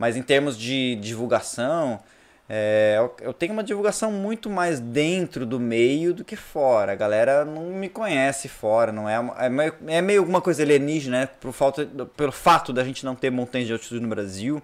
Mas 0.00 0.16
em 0.16 0.22
termos 0.22 0.56
de 0.56 0.94
divulgação, 0.94 2.00
é, 2.48 2.96
eu, 3.20 3.34
tenho 3.34 3.52
uma 3.52 3.62
divulgação 3.62 4.10
muito 4.10 4.48
mais 4.48 4.80
dentro 4.80 5.44
do 5.44 5.60
meio 5.60 6.14
do 6.14 6.24
que 6.24 6.36
fora. 6.36 6.92
A 6.92 6.94
galera 6.94 7.44
não 7.44 7.64
me 7.64 7.86
conhece 7.86 8.48
fora, 8.48 8.90
não 8.92 9.06
é, 9.06 9.16
é, 9.44 9.50
meio, 9.50 9.74
é 9.86 10.00
meio 10.00 10.20
alguma 10.20 10.40
coisa 10.40 10.62
alienígena, 10.62 11.20
né? 11.20 11.26
Por 11.38 11.52
falta, 11.52 11.84
pelo 12.16 12.32
fato 12.32 12.72
da 12.72 12.82
gente 12.82 13.04
não 13.04 13.14
ter 13.14 13.28
montanhas 13.28 13.66
de 13.66 13.74
altitude 13.74 14.00
no 14.00 14.08
Brasil, 14.08 14.62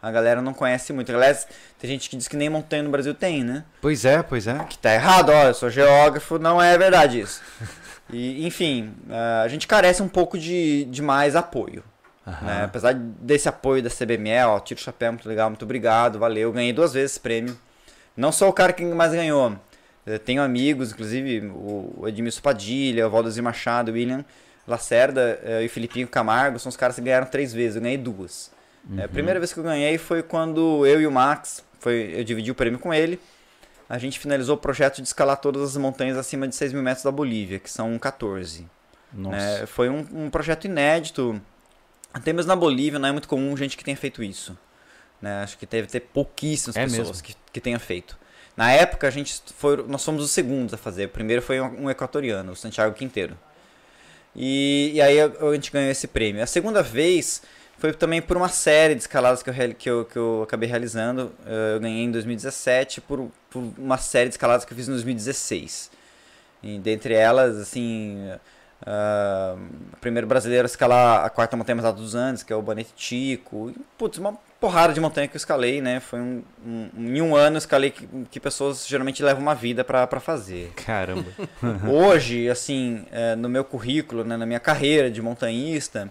a 0.00 0.08
galera 0.12 0.40
não 0.40 0.54
conhece 0.54 0.92
muito. 0.92 1.10
Aliás, 1.12 1.48
tem 1.76 1.90
gente 1.90 2.08
que 2.08 2.16
diz 2.16 2.28
que 2.28 2.36
nem 2.36 2.48
montanha 2.48 2.84
no 2.84 2.90
Brasil 2.90 3.12
tem, 3.12 3.42
né? 3.42 3.64
pois 3.80 4.04
é 4.04 4.22
pois 4.22 4.46
é 4.46 4.56
Que 4.68 4.78
tá 4.78 4.94
errado, 4.94 5.30
ó, 5.30 5.48
eu 5.48 5.54
sou 5.54 5.68
geógrafo, 5.68 6.38
não 6.38 6.62
é 6.62 6.78
verdade 6.78 7.18
isso. 7.18 7.42
E, 8.12 8.44
enfim, 8.44 8.92
a 9.44 9.46
gente 9.46 9.68
carece 9.68 10.02
um 10.02 10.08
pouco 10.08 10.36
de, 10.36 10.84
de 10.86 11.00
mais 11.00 11.36
apoio. 11.36 11.84
Né? 12.26 12.64
Apesar 12.64 12.94
desse 12.94 13.48
apoio 13.48 13.82
da 13.82 13.90
CBME, 13.90 14.44
ó, 14.46 14.60
tiro 14.60 14.78
o 14.80 14.82
chapéu, 14.82 15.12
muito 15.12 15.28
legal, 15.28 15.48
muito 15.50 15.64
obrigado, 15.64 16.18
valeu. 16.18 16.52
Ganhei 16.52 16.72
duas 16.72 16.92
vezes 16.92 17.12
esse 17.12 17.20
prêmio. 17.20 17.56
Não 18.16 18.30
sou 18.30 18.48
o 18.48 18.52
cara 18.52 18.72
que 18.72 18.84
mais 18.84 19.12
ganhou. 19.12 19.56
Eu 20.06 20.18
tenho 20.18 20.42
amigos, 20.42 20.92
inclusive 20.92 21.46
o 21.54 22.06
Edmilson 22.06 22.40
Padilha, 22.40 23.06
o 23.06 23.10
Valdezir 23.10 23.42
Machado, 23.42 23.90
o 23.90 23.94
William 23.94 24.24
Lacerda 24.66 25.40
eh, 25.42 25.62
e 25.62 25.66
o 25.66 25.70
Filipinho 25.70 26.06
Camargo, 26.08 26.58
são 26.58 26.70
os 26.70 26.76
caras 26.76 26.96
que 26.96 27.02
ganharam 27.02 27.26
três 27.26 27.52
vezes. 27.52 27.76
Eu 27.76 27.82
ganhei 27.82 27.98
duas. 27.98 28.50
Eh, 28.96 29.04
A 29.04 29.08
primeira 29.08 29.38
vez 29.38 29.52
que 29.52 29.58
eu 29.58 29.64
ganhei 29.64 29.98
foi 29.98 30.22
quando 30.22 30.86
eu 30.86 31.00
e 31.00 31.06
o 31.06 31.10
Max, 31.12 31.64
foi, 31.78 32.14
eu 32.16 32.24
dividi 32.24 32.50
o 32.50 32.54
prêmio 32.54 32.78
com 32.78 32.92
ele. 32.92 33.20
A 33.88 33.98
gente 33.98 34.18
finalizou 34.18 34.54
o 34.54 34.58
projeto 34.58 34.96
de 34.96 35.08
escalar 35.08 35.36
todas 35.36 35.62
as 35.62 35.76
montanhas 35.76 36.16
acima 36.16 36.46
de 36.46 36.54
6 36.54 36.72
mil 36.72 36.82
metros 36.82 37.04
da 37.04 37.10
Bolívia, 37.10 37.58
que 37.58 37.68
são 37.70 37.98
14. 37.98 38.66
nossa 39.12 39.36
né? 39.36 39.66
Foi 39.66 39.88
um, 39.88 40.06
um 40.12 40.30
projeto 40.30 40.66
inédito. 40.66 41.40
Até 42.12 42.32
mesmo 42.32 42.48
na 42.48 42.56
Bolívia 42.56 42.98
não 42.98 43.08
é 43.08 43.12
muito 43.12 43.28
comum 43.28 43.56
gente 43.56 43.76
que 43.76 43.84
tenha 43.84 43.96
feito 43.96 44.22
isso. 44.22 44.58
Né? 45.20 45.42
Acho 45.42 45.56
que 45.58 45.66
deve 45.66 45.86
ter 45.86 46.00
pouquíssimas 46.00 46.76
É 46.76 46.84
pessoas 46.84 47.08
mesmo? 47.08 47.22
que, 47.22 47.36
que 47.52 47.60
tenha 47.60 47.78
feito. 47.78 48.18
Na 48.56 48.72
época, 48.72 49.06
a 49.06 49.10
gente 49.10 49.40
foi, 49.56 49.76
nós 49.86 50.04
fomos 50.04 50.24
os 50.24 50.30
segundos 50.30 50.74
a 50.74 50.76
fazer. 50.76 51.06
O 51.06 51.08
primeiro 51.08 51.40
foi 51.40 51.60
um, 51.60 51.84
um 51.84 51.90
equatoriano, 51.90 52.52
o 52.52 52.56
Santiago 52.56 52.94
Quinteiro. 52.94 53.36
E, 54.34 54.92
e 54.94 55.00
aí 55.00 55.20
a, 55.20 55.26
a 55.26 55.54
gente 55.54 55.70
ganhou 55.70 55.90
esse 55.90 56.06
prêmio. 56.06 56.42
A 56.42 56.46
segunda 56.46 56.82
vez 56.82 57.42
foi 57.78 57.92
também 57.92 58.20
por 58.20 58.36
uma 58.36 58.48
série 58.48 58.94
de 58.94 59.00
escaladas 59.00 59.42
que 59.42 59.50
eu, 59.50 59.54
que 59.74 59.90
eu, 59.90 60.04
que 60.04 60.16
eu 60.16 60.42
acabei 60.42 60.68
realizando. 60.68 61.32
Eh, 61.46 61.74
Eu 61.76 61.80
ganhei 61.80 62.04
em 62.04 62.10
2017 62.10 63.00
por, 63.00 63.30
por 63.48 63.62
uma 63.78 63.96
série 63.98 64.28
de 64.28 64.34
escaladas 64.34 64.64
que 64.64 64.72
eu 64.72 64.76
fiz 64.76 64.88
em 64.88 64.92
2016. 64.92 65.90
E 66.62 66.78
dentre 66.78 67.14
elas, 67.14 67.56
assim, 67.56 68.18
o 68.86 69.96
primeiro 70.00 70.26
brasileiro 70.26 70.64
a 70.64 70.66
escalar 70.66 71.24
a 71.24 71.30
quarta 71.30 71.56
montanha 71.56 71.76
mais 71.76 71.84
alta 71.86 72.00
dos 72.00 72.14
Andes, 72.14 72.42
que 72.42 72.52
é 72.52 72.56
o 72.56 72.62
Bonete 72.62 72.92
Tico. 72.96 73.72
Putz, 73.98 74.18
uma 74.18 74.32
porrada 74.58 74.92
de 74.92 75.00
montanha 75.00 75.28
que 75.28 75.36
eu 75.36 75.38
escalei, 75.38 75.80
né? 75.80 76.00
Foi 76.00 76.20
um, 76.20 76.42
um- 76.64 76.90
em 76.96 77.20
um 77.20 77.34
ano 77.36 77.56
eu 77.56 77.58
escalei 77.58 77.90
que, 77.90 78.06
que 78.30 78.40
pessoas 78.40 78.86
geralmente 78.86 79.22
levam 79.22 79.42
uma 79.42 79.54
vida 79.54 79.84
pra 79.84 80.06
pra 80.06 80.20
fazer. 80.20 80.72
caramba 80.74 81.26
Hoje, 81.88 82.48
assim, 82.48 83.04
é, 83.10 83.34
no 83.36 83.48
meu 83.48 83.64
currículo, 83.64 84.24
né, 84.24 84.36
na 84.36 84.46
minha 84.46 84.60
carreira 84.60 85.10
de 85.10 85.20
montanhista, 85.22 86.10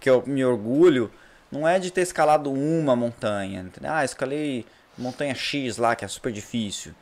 que 0.00 0.08
eu 0.08 0.22
me 0.26 0.44
orgulho, 0.44 1.10
não 1.50 1.66
é 1.66 1.78
de 1.78 1.90
ter 1.90 2.00
escalado 2.02 2.52
uma 2.52 2.96
montanha. 2.96 3.60
entendeu? 3.60 3.92
Ah, 3.92 4.04
escalei 4.04 4.64
montanha 4.98 5.34
X 5.34 5.76
lá, 5.76 5.94
que 5.94 6.04
é 6.04 6.08
super 6.08 6.32
difícil. 6.32 6.92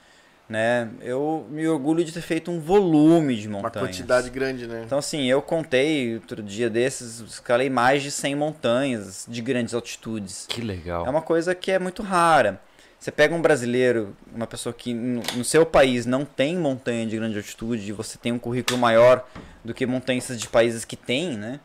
Né? 0.48 0.90
Eu 1.00 1.46
me 1.50 1.66
orgulho 1.66 2.04
de 2.04 2.12
ter 2.12 2.20
feito 2.20 2.50
um 2.50 2.60
volume 2.60 3.34
de 3.34 3.48
Uma 3.48 3.62
montanhas. 3.62 3.88
quantidade 3.88 4.28
grande, 4.28 4.66
né? 4.66 4.82
Então, 4.84 4.98
assim, 4.98 5.24
eu 5.24 5.40
contei 5.40 6.14
outro 6.16 6.42
dia 6.42 6.68
desses, 6.68 7.20
escalei 7.20 7.70
mais 7.70 8.02
de 8.02 8.10
100 8.10 8.34
montanhas 8.36 9.24
de 9.26 9.40
grandes 9.40 9.72
altitudes. 9.72 10.44
que 10.46 10.60
legal 10.60 11.06
É 11.06 11.10
uma 11.10 11.22
coisa 11.22 11.54
que 11.54 11.70
é 11.70 11.78
muito 11.78 12.02
rara. 12.02 12.60
Você 13.00 13.10
pega 13.10 13.34
um 13.34 13.40
brasileiro, 13.40 14.14
uma 14.34 14.46
pessoa 14.46 14.72
que 14.72 14.92
no, 14.94 15.44
seu 15.44 15.64
país 15.66 16.04
não 16.06 16.24
tem 16.26 16.56
montanha 16.56 17.06
de 17.06 17.16
grande 17.16 17.36
altitude, 17.38 17.88
e 17.88 17.92
você 17.92 18.16
tem 18.18 18.30
um 18.32 18.38
currículo 18.38 18.78
maior 18.78 19.26
do 19.64 19.72
que 19.74 19.84
montanhistas 19.86 20.38
de 20.38 20.46
países 20.48 20.84
que 20.84 20.96
têm, 20.96 21.36
né? 21.38 21.60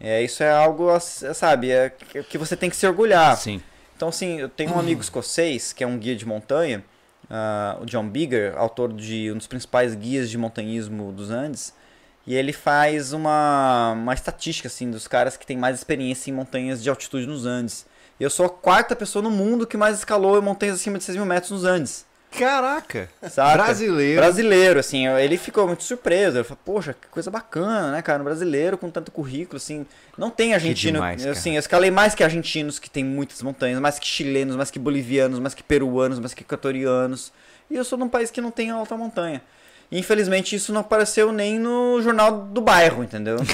É, 0.00 0.22
isso 0.22 0.42
é 0.42 0.50
algo, 0.50 0.90
ass- 0.90 1.24
sabe, 1.34 1.70
é 1.70 1.90
que 1.90 2.22
que 2.24 2.38
você 2.38 2.56
tem 2.56 2.68
que 2.70 2.74
se 2.76 2.84
orgulhar. 2.86 3.36
sim 3.36 3.60
Então, 3.96 4.08
assim, 4.08 4.40
eu 4.40 4.48
tenho 4.48 4.72
um 4.74 4.78
amigo 4.78 5.00
escocês, 5.00 5.72
que 5.72 5.84
é 5.84 5.86
um 5.86 5.96
guia 5.98 6.16
de 6.16 6.26
montanha, 6.26 6.82
ah, 7.34 7.78
o 7.80 7.86
John 7.86 8.06
Bigger, 8.06 8.54
autor 8.58 8.92
de 8.92 9.32
um 9.32 9.38
dos 9.38 9.46
principais 9.46 9.94
guias 9.94 10.28
de 10.28 10.36
montanhismo 10.36 11.10
dos 11.12 11.30
Andes, 11.30 11.72
e 12.26 12.34
ele 12.34 12.52
faz 12.52 13.14
uma, 13.14 13.92
uma 13.92 14.12
estatística, 14.12 14.68
assim, 14.68 14.90
dos 14.90 15.08
caras 15.08 15.36
que 15.36 15.46
têm 15.46 15.56
mais 15.56 15.78
experiência 15.78 16.30
em 16.30 16.34
montanhas 16.34 16.82
de 16.82 16.90
altitude 16.90 17.26
nos 17.26 17.46
Andes. 17.46 17.86
Eu 18.20 18.28
sou 18.28 18.44
a 18.44 18.50
quarta 18.50 18.94
pessoa 18.94 19.22
no 19.22 19.30
mundo 19.30 19.66
que 19.66 19.78
mais 19.78 19.98
escalou 19.98 20.40
montanhas 20.42 20.76
acima 20.76 20.98
de 20.98 21.04
6 21.04 21.16
mil 21.16 21.26
metros 21.26 21.50
nos 21.50 21.64
Andes. 21.64 22.06
Caraca! 22.38 23.08
Saca? 23.28 23.62
Brasileiro. 23.62 24.20
Brasileiro, 24.20 24.80
assim, 24.80 25.06
ele 25.06 25.36
ficou 25.36 25.66
muito 25.66 25.82
surpreso. 25.82 26.38
Ele 26.38 26.44
falou, 26.44 26.60
poxa, 26.64 26.94
que 26.94 27.06
coisa 27.08 27.30
bacana, 27.30 27.92
né, 27.92 28.02
cara? 28.02 28.20
Um 28.20 28.24
brasileiro 28.24 28.78
com 28.78 28.90
tanto 28.90 29.12
currículo, 29.12 29.58
assim. 29.58 29.86
Não 30.16 30.30
tem 30.30 30.54
argentino. 30.54 30.94
demais, 30.94 31.22
cara. 31.22 31.32
assim, 31.32 31.54
eu 31.54 31.60
escalei 31.60 31.90
mais 31.90 32.14
que 32.14 32.24
argentinos, 32.24 32.78
que 32.78 32.90
tem 32.90 33.04
muitas 33.04 33.42
montanhas, 33.42 33.78
mais 33.78 33.98
que 33.98 34.06
chilenos, 34.06 34.56
mais 34.56 34.70
que 34.70 34.78
bolivianos, 34.78 35.38
mais 35.38 35.54
que 35.54 35.62
peruanos, 35.62 36.18
mais 36.18 36.32
que 36.32 36.42
equatorianos. 36.42 37.32
E 37.70 37.76
eu 37.76 37.84
sou 37.84 37.98
de 37.98 38.04
um 38.04 38.08
país 38.08 38.30
que 38.30 38.40
não 38.40 38.50
tem 38.50 38.70
alta 38.70 38.96
montanha. 38.96 39.42
Infelizmente 39.92 40.56
isso 40.56 40.72
não 40.72 40.80
apareceu 40.80 41.30
nem 41.30 41.58
no 41.58 42.00
jornal 42.00 42.32
do 42.32 42.62
bairro, 42.62 43.04
entendeu? 43.04 43.36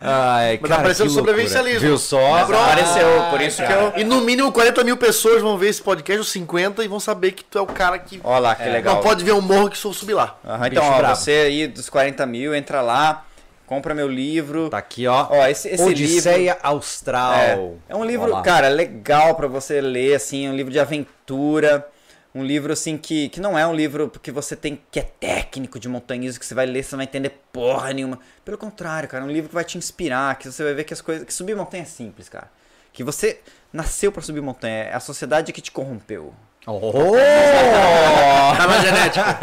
Ai, 0.00 0.58
Mas 0.62 0.70
apareceu 0.70 1.04
que 1.04 1.12
no 1.12 1.18
sobrevivencialismo. 1.18 1.80
Viu 1.80 1.98
só? 1.98 2.30
Mas 2.30 2.50
apareceu, 2.50 3.06
por 3.28 3.42
isso 3.42 3.62
que 3.62 3.70
eu. 3.70 3.92
E 3.98 4.04
no 4.04 4.22
mínimo 4.22 4.50
40 4.50 4.82
mil 4.82 4.96
pessoas 4.96 5.42
vão 5.42 5.58
ver 5.58 5.68
esse 5.68 5.82
podcast, 5.82 6.22
os 6.22 6.30
50, 6.30 6.82
e 6.82 6.88
vão 6.88 6.98
saber 6.98 7.32
que 7.32 7.44
tu 7.44 7.58
é 7.58 7.60
o 7.60 7.66
cara 7.66 7.98
que 7.98 8.18
Olha 8.24 8.38
lá, 8.38 8.54
que 8.54 8.66
legal. 8.66 8.94
não 8.94 9.02
pode 9.02 9.22
ver 9.22 9.32
um 9.32 9.42
morro 9.42 9.68
que 9.68 9.76
sou 9.76 9.92
subir 9.92 10.14
lá. 10.14 10.38
Aham, 10.42 10.68
então, 10.68 10.84
ó, 10.84 11.14
você 11.14 11.32
aí 11.32 11.66
dos 11.66 11.90
40 11.90 12.24
mil, 12.24 12.54
entra 12.54 12.80
lá, 12.80 13.26
compra 13.66 13.94
meu 13.94 14.08
livro. 14.08 14.70
Tá 14.70 14.78
aqui, 14.78 15.06
ó. 15.06 15.26
Ó, 15.28 15.46
esse, 15.46 15.68
esse 15.68 15.82
Odisseia 15.82 16.54
livro. 16.54 16.58
Austral. 16.62 17.34
É, 17.34 17.58
é 17.90 17.94
um 17.94 18.06
livro, 18.06 18.40
cara, 18.40 18.68
legal 18.68 19.34
pra 19.34 19.46
você 19.46 19.82
ler, 19.82 20.14
assim, 20.14 20.46
é 20.46 20.50
um 20.50 20.56
livro 20.56 20.72
de 20.72 20.80
aventura. 20.80 21.86
Um 22.32 22.44
livro, 22.44 22.72
assim, 22.72 22.96
que, 22.96 23.28
que 23.28 23.40
não 23.40 23.58
é 23.58 23.66
um 23.66 23.74
livro 23.74 24.08
que 24.22 24.30
você 24.30 24.54
tem 24.54 24.80
que 24.90 25.00
é 25.00 25.02
técnico 25.02 25.80
de 25.80 25.88
montanhismo, 25.88 26.38
que 26.38 26.46
você 26.46 26.54
vai 26.54 26.64
ler, 26.64 26.84
você 26.84 26.92
não 26.92 26.98
vai 26.98 27.06
entender 27.06 27.30
porra 27.52 27.92
nenhuma. 27.92 28.20
Pelo 28.44 28.56
contrário, 28.56 29.08
cara, 29.08 29.24
é 29.24 29.26
um 29.26 29.30
livro 29.30 29.48
que 29.48 29.54
vai 29.54 29.64
te 29.64 29.76
inspirar, 29.76 30.38
que 30.38 30.50
você 30.50 30.62
vai 30.62 30.74
ver 30.74 30.84
que 30.84 30.94
as 30.94 31.00
coisas. 31.00 31.24
Que 31.24 31.34
subir 31.34 31.56
montanha 31.56 31.82
é 31.82 31.86
simples, 31.86 32.28
cara. 32.28 32.48
Que 32.92 33.02
você 33.02 33.40
nasceu 33.72 34.12
pra 34.12 34.22
subir 34.22 34.40
montanha, 34.40 34.84
é 34.84 34.94
a 34.94 35.00
sociedade 35.00 35.52
que 35.52 35.60
te 35.60 35.72
corrompeu. 35.72 36.32
Oh! 36.66 37.14
Tá 38.56 38.66
na 38.66 38.78
genética. 38.80 39.38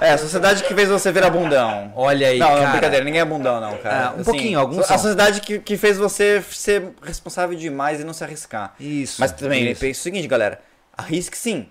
É, 0.00 0.12
a 0.12 0.18
sociedade 0.18 0.62
que 0.62 0.74
fez 0.74 0.88
você 0.88 1.10
virar 1.10 1.30
bundão. 1.30 1.92
Olha 1.96 2.28
aí, 2.28 2.38
não, 2.38 2.46
cara. 2.46 2.60
não, 2.60 2.70
brincadeira, 2.70 3.04
ninguém 3.04 3.20
é 3.20 3.24
bundão, 3.24 3.60
não, 3.60 3.76
cara. 3.78 4.14
É, 4.16 4.20
um 4.20 4.22
pouquinho, 4.22 4.60
alguns 4.60 4.88
A 4.90 4.98
sociedade 4.98 5.40
que, 5.40 5.58
que 5.58 5.76
fez 5.76 5.98
você 5.98 6.42
ser 6.50 6.92
responsável 7.02 7.56
demais 7.56 8.00
e 8.00 8.04
não 8.04 8.12
se 8.12 8.22
arriscar. 8.22 8.74
Isso. 8.78 9.16
Mas 9.18 9.32
também, 9.32 9.70
isso. 9.70 9.80
pensa 9.80 9.98
o 9.98 10.02
seguinte, 10.02 10.28
galera. 10.28 10.60
Arrisque 10.96 11.36
sim, 11.36 11.68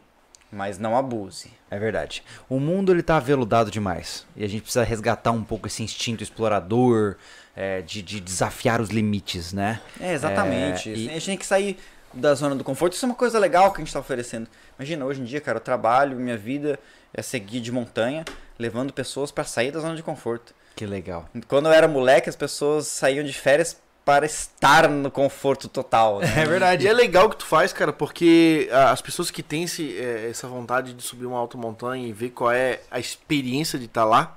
mas 0.51 0.77
não 0.77 0.97
abuse. 0.97 1.51
É 1.69 1.77
verdade. 1.77 2.23
O 2.49 2.59
mundo 2.59 2.91
ele 2.91 3.03
tá 3.03 3.17
aveludado 3.17 3.69
demais. 3.69 4.25
E 4.35 4.43
a 4.43 4.47
gente 4.47 4.61
precisa 4.63 4.83
resgatar 4.83 5.31
um 5.31 5.43
pouco 5.43 5.67
esse 5.67 5.83
instinto 5.83 6.23
explorador, 6.23 7.15
é, 7.55 7.81
de, 7.81 8.01
de 8.01 8.19
desafiar 8.19 8.81
os 8.81 8.89
limites, 8.89 9.53
né? 9.53 9.79
É, 9.99 10.13
exatamente. 10.13 10.89
É, 10.91 10.95
e- 10.95 11.09
A 11.09 11.13
gente 11.13 11.25
tem 11.25 11.37
que 11.37 11.45
sair 11.45 11.77
da 12.13 12.33
zona 12.33 12.55
do 12.55 12.63
conforto. 12.63 12.93
Isso 12.93 13.05
é 13.05 13.09
uma 13.09 13.15
coisa 13.15 13.37
legal 13.37 13.71
que 13.71 13.81
a 13.81 13.83
gente 13.85 13.93
tá 13.93 13.99
oferecendo. 13.99 14.47
Imagina, 14.77 15.05
hoje 15.05 15.21
em 15.21 15.25
dia, 15.25 15.39
cara, 15.41 15.57
eu 15.57 15.61
trabalho, 15.61 16.17
minha 16.17 16.37
vida 16.37 16.79
é 17.13 17.21
seguir 17.21 17.59
de 17.59 17.71
montanha, 17.71 18.25
levando 18.57 18.91
pessoas 18.93 19.31
para 19.31 19.43
sair 19.43 19.71
da 19.71 19.79
zona 19.79 19.95
de 19.95 20.01
conforto. 20.03 20.53
Que 20.75 20.85
legal. 20.85 21.29
Quando 21.47 21.67
eu 21.67 21.73
era 21.73 21.87
moleque, 21.87 22.29
as 22.29 22.35
pessoas 22.35 22.87
saíam 22.87 23.23
de 23.23 23.33
férias 23.33 23.77
para 24.05 24.25
estar 24.25 24.89
no 24.89 25.11
conforto 25.11 25.67
total. 25.67 26.19
né? 26.19 26.41
É 26.41 26.45
verdade. 26.45 26.85
E 26.85 26.87
é 26.87 26.93
legal 26.93 27.27
o 27.27 27.29
que 27.29 27.37
tu 27.37 27.45
faz, 27.45 27.71
cara, 27.71 27.93
porque 27.93 28.67
as 28.91 29.01
pessoas 29.01 29.29
que 29.29 29.43
têm 29.43 29.63
esse, 29.65 29.95
eh, 29.97 30.29
essa 30.31 30.47
vontade 30.47 30.93
de 30.93 31.03
subir 31.03 31.25
uma 31.25 31.37
alta 31.37 31.57
montanha 31.57 32.07
e 32.07 32.11
ver 32.11 32.29
qual 32.29 32.51
é 32.51 32.81
a 32.89 32.99
experiência 32.99 33.77
de 33.77 33.85
estar 33.85 34.05
lá, 34.05 34.35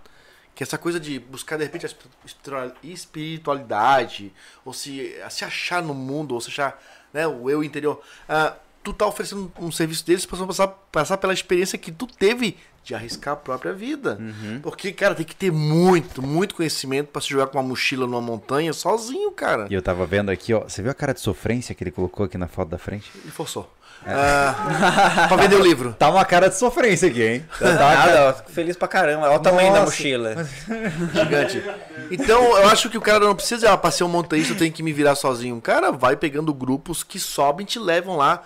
que 0.55 0.63
essa 0.63 0.77
coisa 0.77 1.01
de 1.01 1.19
buscar 1.19 1.57
de 1.57 1.65
repente 1.65 1.87
a 1.87 1.89
espiritua- 1.89 2.75
espiritualidade, 2.83 4.33
ou 4.65 4.73
se, 4.73 5.15
se 5.31 5.45
achar 5.45 5.83
no 5.83 5.95
mundo, 5.95 6.35
ou 6.35 6.41
se 6.41 6.51
achar 6.51 6.81
né, 7.13 7.27
o 7.27 7.49
eu 7.49 7.65
interior, 7.65 8.01
ah, 8.29 8.55
tu 8.83 8.93
tá 8.93 9.07
oferecendo 9.07 9.51
um 9.59 9.71
serviço 9.71 10.05
deles 10.05 10.27
para 10.27 10.47
passar, 10.47 10.69
passar 10.69 11.17
pela 11.17 11.33
experiência 11.33 11.79
que 11.79 11.93
tu 11.93 12.07
teve 12.07 12.57
de 12.85 12.95
arriscar 12.95 13.35
a 13.35 13.37
própria 13.37 13.73
vida. 13.73 14.19
Porque, 14.63 14.93
cara, 14.93 15.15
tem 15.15 15.25
que 15.25 15.37
ter 15.37 15.53
muito, 15.53 16.21
muito 16.23 16.55
conhecimento 16.55 17.09
para 17.09 17.23
se 17.23 17.29
jogar 17.29 17.47
com 17.47 17.59
uma 17.59 17.65
mochila 17.69 18.07
numa 18.07 18.21
montanha 18.21 18.73
sozinho, 18.73 19.31
cara. 19.31 19.67
E 19.71 19.75
eu 19.75 19.83
tava 19.83 20.05
vendo 20.07 20.31
aqui, 20.31 20.53
ó. 20.53 20.61
Você 20.61 20.83
viu 20.83 20.91
a 20.91 20.95
cara 20.95 21.15
de 21.15 21.21
sofrência 21.21 21.75
que 21.75 21.85
ele 21.85 21.91
colocou 21.91 22.27
aqui 22.27 22.37
na 22.37 22.49
foto 22.49 22.69
da 22.71 22.79
frente? 22.79 23.11
Ele 23.23 23.31
forçou. 23.31 23.73
Ah, 24.05 25.27
pra 25.29 25.37
vender 25.37 25.57
o 25.57 25.63
livro. 25.63 25.95
Tá 26.03 26.09
uma 26.11 26.25
cara 26.25 26.49
de 26.49 26.59
sofrência 26.59 27.09
aqui, 27.09 27.23
hein? 27.23 27.47
Tá 27.59 27.73
nada, 27.75 28.29
ó, 28.31 28.33
fico 28.33 28.51
feliz 28.51 28.77
pra 28.77 28.89
caramba. 28.89 29.29
Olha 29.29 29.37
o 29.37 29.41
tamanho 29.41 29.73
da 29.73 29.81
Nossa. 29.81 29.93
mochila. 29.93 30.35
Gigante. 31.15 31.63
Então, 32.11 32.59
eu 32.59 32.69
acho 32.69 32.91
que 32.91 32.99
o 32.99 33.01
cara 33.01 33.21
não 33.21 33.35
precisa, 33.37 33.73
ah, 33.73 33.77
pra 33.79 33.93
ser 33.93 34.03
um 34.03 34.09
montanhista 34.09 34.55
eu 34.55 34.59
tenho 34.59 34.73
que 34.73 34.83
me 34.83 34.93
virar 34.93 35.15
sozinho. 35.15 35.57
O 35.57 35.61
cara 35.63 35.93
vai 35.93 36.17
pegando 36.17 36.53
grupos 36.53 37.05
que 37.05 37.21
sobem 37.21 37.65
e 37.65 37.69
te 37.69 37.79
levam 37.79 38.17
lá 38.17 38.43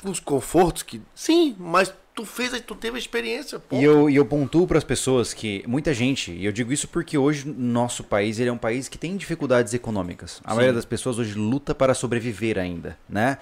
com 0.00 0.10
os 0.10 0.20
confortos 0.20 0.84
que. 0.84 1.02
Sim, 1.14 1.56
mas 1.58 1.92
tu 2.20 2.26
fez, 2.26 2.60
tu 2.60 2.74
teve 2.74 2.96
a 2.96 2.98
experiência. 2.98 3.58
Pô. 3.58 3.76
E 3.76 3.84
eu, 3.84 4.10
e 4.10 4.16
eu 4.16 4.24
pontuo 4.24 4.66
para 4.66 4.78
as 4.78 4.84
pessoas 4.84 5.32
que 5.32 5.64
muita 5.66 5.94
gente, 5.94 6.30
e 6.32 6.44
eu 6.44 6.52
digo 6.52 6.72
isso 6.72 6.86
porque 6.88 7.16
hoje 7.16 7.48
no 7.48 7.72
nosso 7.72 8.04
país 8.04 8.38
ele 8.38 8.50
é 8.50 8.52
um 8.52 8.58
país 8.58 8.88
que 8.88 8.98
tem 8.98 9.16
dificuldades 9.16 9.72
econômicas. 9.72 10.40
A 10.44 10.54
maioria 10.54 10.74
das 10.74 10.84
pessoas 10.84 11.18
hoje 11.18 11.34
luta 11.34 11.74
para 11.74 11.94
sobreviver 11.94 12.58
ainda, 12.58 12.98
né? 13.08 13.38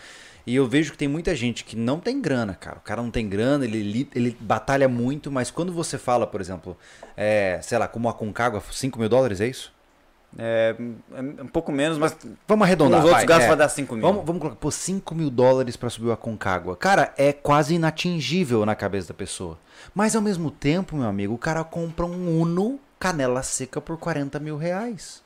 E 0.46 0.54
eu 0.54 0.66
vejo 0.66 0.92
que 0.92 0.98
tem 0.98 1.08
muita 1.08 1.34
gente 1.36 1.62
que 1.62 1.76
não 1.76 2.00
tem 2.00 2.22
grana, 2.22 2.54
cara. 2.54 2.78
O 2.78 2.80
cara 2.80 3.02
não 3.02 3.10
tem 3.10 3.28
grana, 3.28 3.66
ele, 3.66 4.08
ele 4.14 4.36
batalha 4.40 4.88
muito, 4.88 5.30
mas 5.30 5.50
quando 5.50 5.72
você 5.72 5.98
fala, 5.98 6.26
por 6.26 6.40
exemplo, 6.40 6.76
é, 7.16 7.58
sei 7.62 7.76
lá, 7.76 7.86
como 7.86 8.08
a 8.08 8.14
Concagua, 8.14 8.62
5 8.70 8.98
mil 8.98 9.10
dólares, 9.10 9.42
é 9.42 9.46
isso? 9.46 9.72
É, 10.36 10.76
é 11.14 11.42
um 11.42 11.46
pouco 11.46 11.72
menos, 11.72 11.96
mas 11.96 12.16
Vamos 12.46 12.66
arredondar. 12.66 13.00
os 13.00 13.04
outros 13.06 13.20
vai, 13.20 13.26
gastos 13.26 13.44
é. 13.44 13.48
vai 13.48 13.56
dar 13.56 13.68
5 13.68 13.94
mil. 13.94 14.02
Vamos, 14.02 14.26
vamos 14.26 14.40
colocar, 14.40 14.56
pô, 14.56 14.70
5 14.70 15.14
mil 15.14 15.30
dólares 15.30 15.76
pra 15.76 15.88
subir 15.88 16.08
o 16.08 16.12
Aconcagua. 16.12 16.76
Cara, 16.76 17.12
é 17.16 17.32
quase 17.32 17.74
inatingível 17.74 18.66
na 18.66 18.74
cabeça 18.74 19.08
da 19.08 19.14
pessoa. 19.14 19.58
Mas 19.94 20.14
ao 20.14 20.22
mesmo 20.22 20.50
tempo, 20.50 20.96
meu 20.96 21.08
amigo, 21.08 21.34
o 21.34 21.38
cara 21.38 21.64
compra 21.64 22.04
um 22.04 22.40
Uno 22.40 22.78
canela 22.98 23.42
seca 23.42 23.80
por 23.80 23.96
40 23.96 24.38
mil 24.40 24.56
reais. 24.56 25.22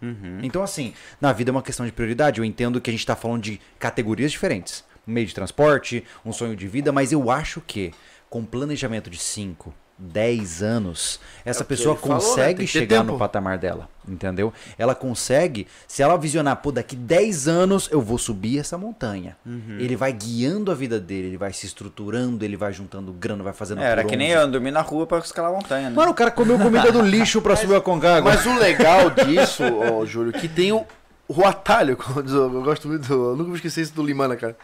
Uhum. 0.00 0.40
Então, 0.42 0.62
assim, 0.62 0.94
na 1.20 1.32
vida 1.32 1.50
é 1.50 1.52
uma 1.52 1.62
questão 1.62 1.86
de 1.86 1.92
prioridade. 1.92 2.40
Eu 2.40 2.44
entendo 2.44 2.80
que 2.80 2.90
a 2.90 2.92
gente 2.92 3.06
tá 3.06 3.14
falando 3.14 3.42
de 3.42 3.60
categorias 3.78 4.32
diferentes. 4.32 4.84
Um 5.06 5.12
meio 5.12 5.26
de 5.26 5.34
transporte, 5.34 6.04
um 6.24 6.32
sonho 6.32 6.56
de 6.56 6.66
vida, 6.66 6.92
mas 6.92 7.12
eu 7.12 7.30
acho 7.30 7.60
que 7.60 7.92
com 8.28 8.44
planejamento 8.44 9.08
de 9.10 9.18
5, 9.18 9.72
10 9.96 10.62
anos, 10.62 11.20
essa 11.44 11.62
que 11.62 11.68
pessoa 11.68 11.94
ele 11.94 12.00
falou, 12.02 12.16
né? 12.18 12.24
consegue 12.24 12.66
chegar 12.66 12.98
tempo. 13.00 13.12
no 13.12 13.18
patamar 13.18 13.58
dela, 13.58 13.88
entendeu? 14.08 14.52
Ela 14.76 14.94
consegue, 14.94 15.68
se 15.86 16.02
ela 16.02 16.16
visionar, 16.18 16.56
pô, 16.56 16.72
daqui 16.72 16.96
10 16.96 17.46
anos 17.48 17.88
eu 17.92 18.00
vou 18.00 18.18
subir 18.18 18.58
essa 18.58 18.76
montanha. 18.76 19.36
Uhum. 19.46 19.76
Ele 19.78 19.94
vai 19.94 20.12
guiando 20.12 20.72
a 20.72 20.74
vida 20.74 20.98
dele, 20.98 21.28
ele 21.28 21.36
vai 21.36 21.52
se 21.52 21.64
estruturando, 21.66 22.44
ele 22.44 22.56
vai 22.56 22.72
juntando 22.72 23.12
grana, 23.12 23.44
vai 23.44 23.52
fazendo 23.52 23.80
É, 23.82 23.84
era 23.84 24.04
que 24.04 24.16
nem 24.16 24.30
eu, 24.30 24.48
dormir 24.50 24.72
na 24.72 24.80
rua 24.80 25.06
pra 25.06 25.18
escalar 25.18 25.50
a 25.52 25.54
montanha, 25.54 25.88
né? 25.90 25.94
Mano, 25.96 26.10
o 26.10 26.14
cara 26.14 26.30
comeu 26.32 26.58
comida 26.58 26.90
do 26.90 27.00
lixo 27.00 27.40
pra 27.40 27.54
subir 27.56 27.76
a 27.76 27.80
Concagua. 27.80 28.32
Mas 28.32 28.44
o 28.44 28.58
legal 28.58 29.10
disso, 29.24 29.62
ô, 29.62 30.04
Júlio, 30.04 30.32
que 30.32 30.48
tem 30.48 30.72
o, 30.72 30.84
o 31.28 31.44
atalho. 31.44 31.96
Eu 32.26 32.62
gosto 32.62 32.88
muito, 32.88 33.06
do- 33.06 33.14
eu 33.30 33.36
nunca 33.36 33.44
vou 33.44 33.54
esquecer 33.56 33.82
isso 33.82 33.94
do 33.94 34.02
Limana, 34.04 34.34
cara. 34.36 34.56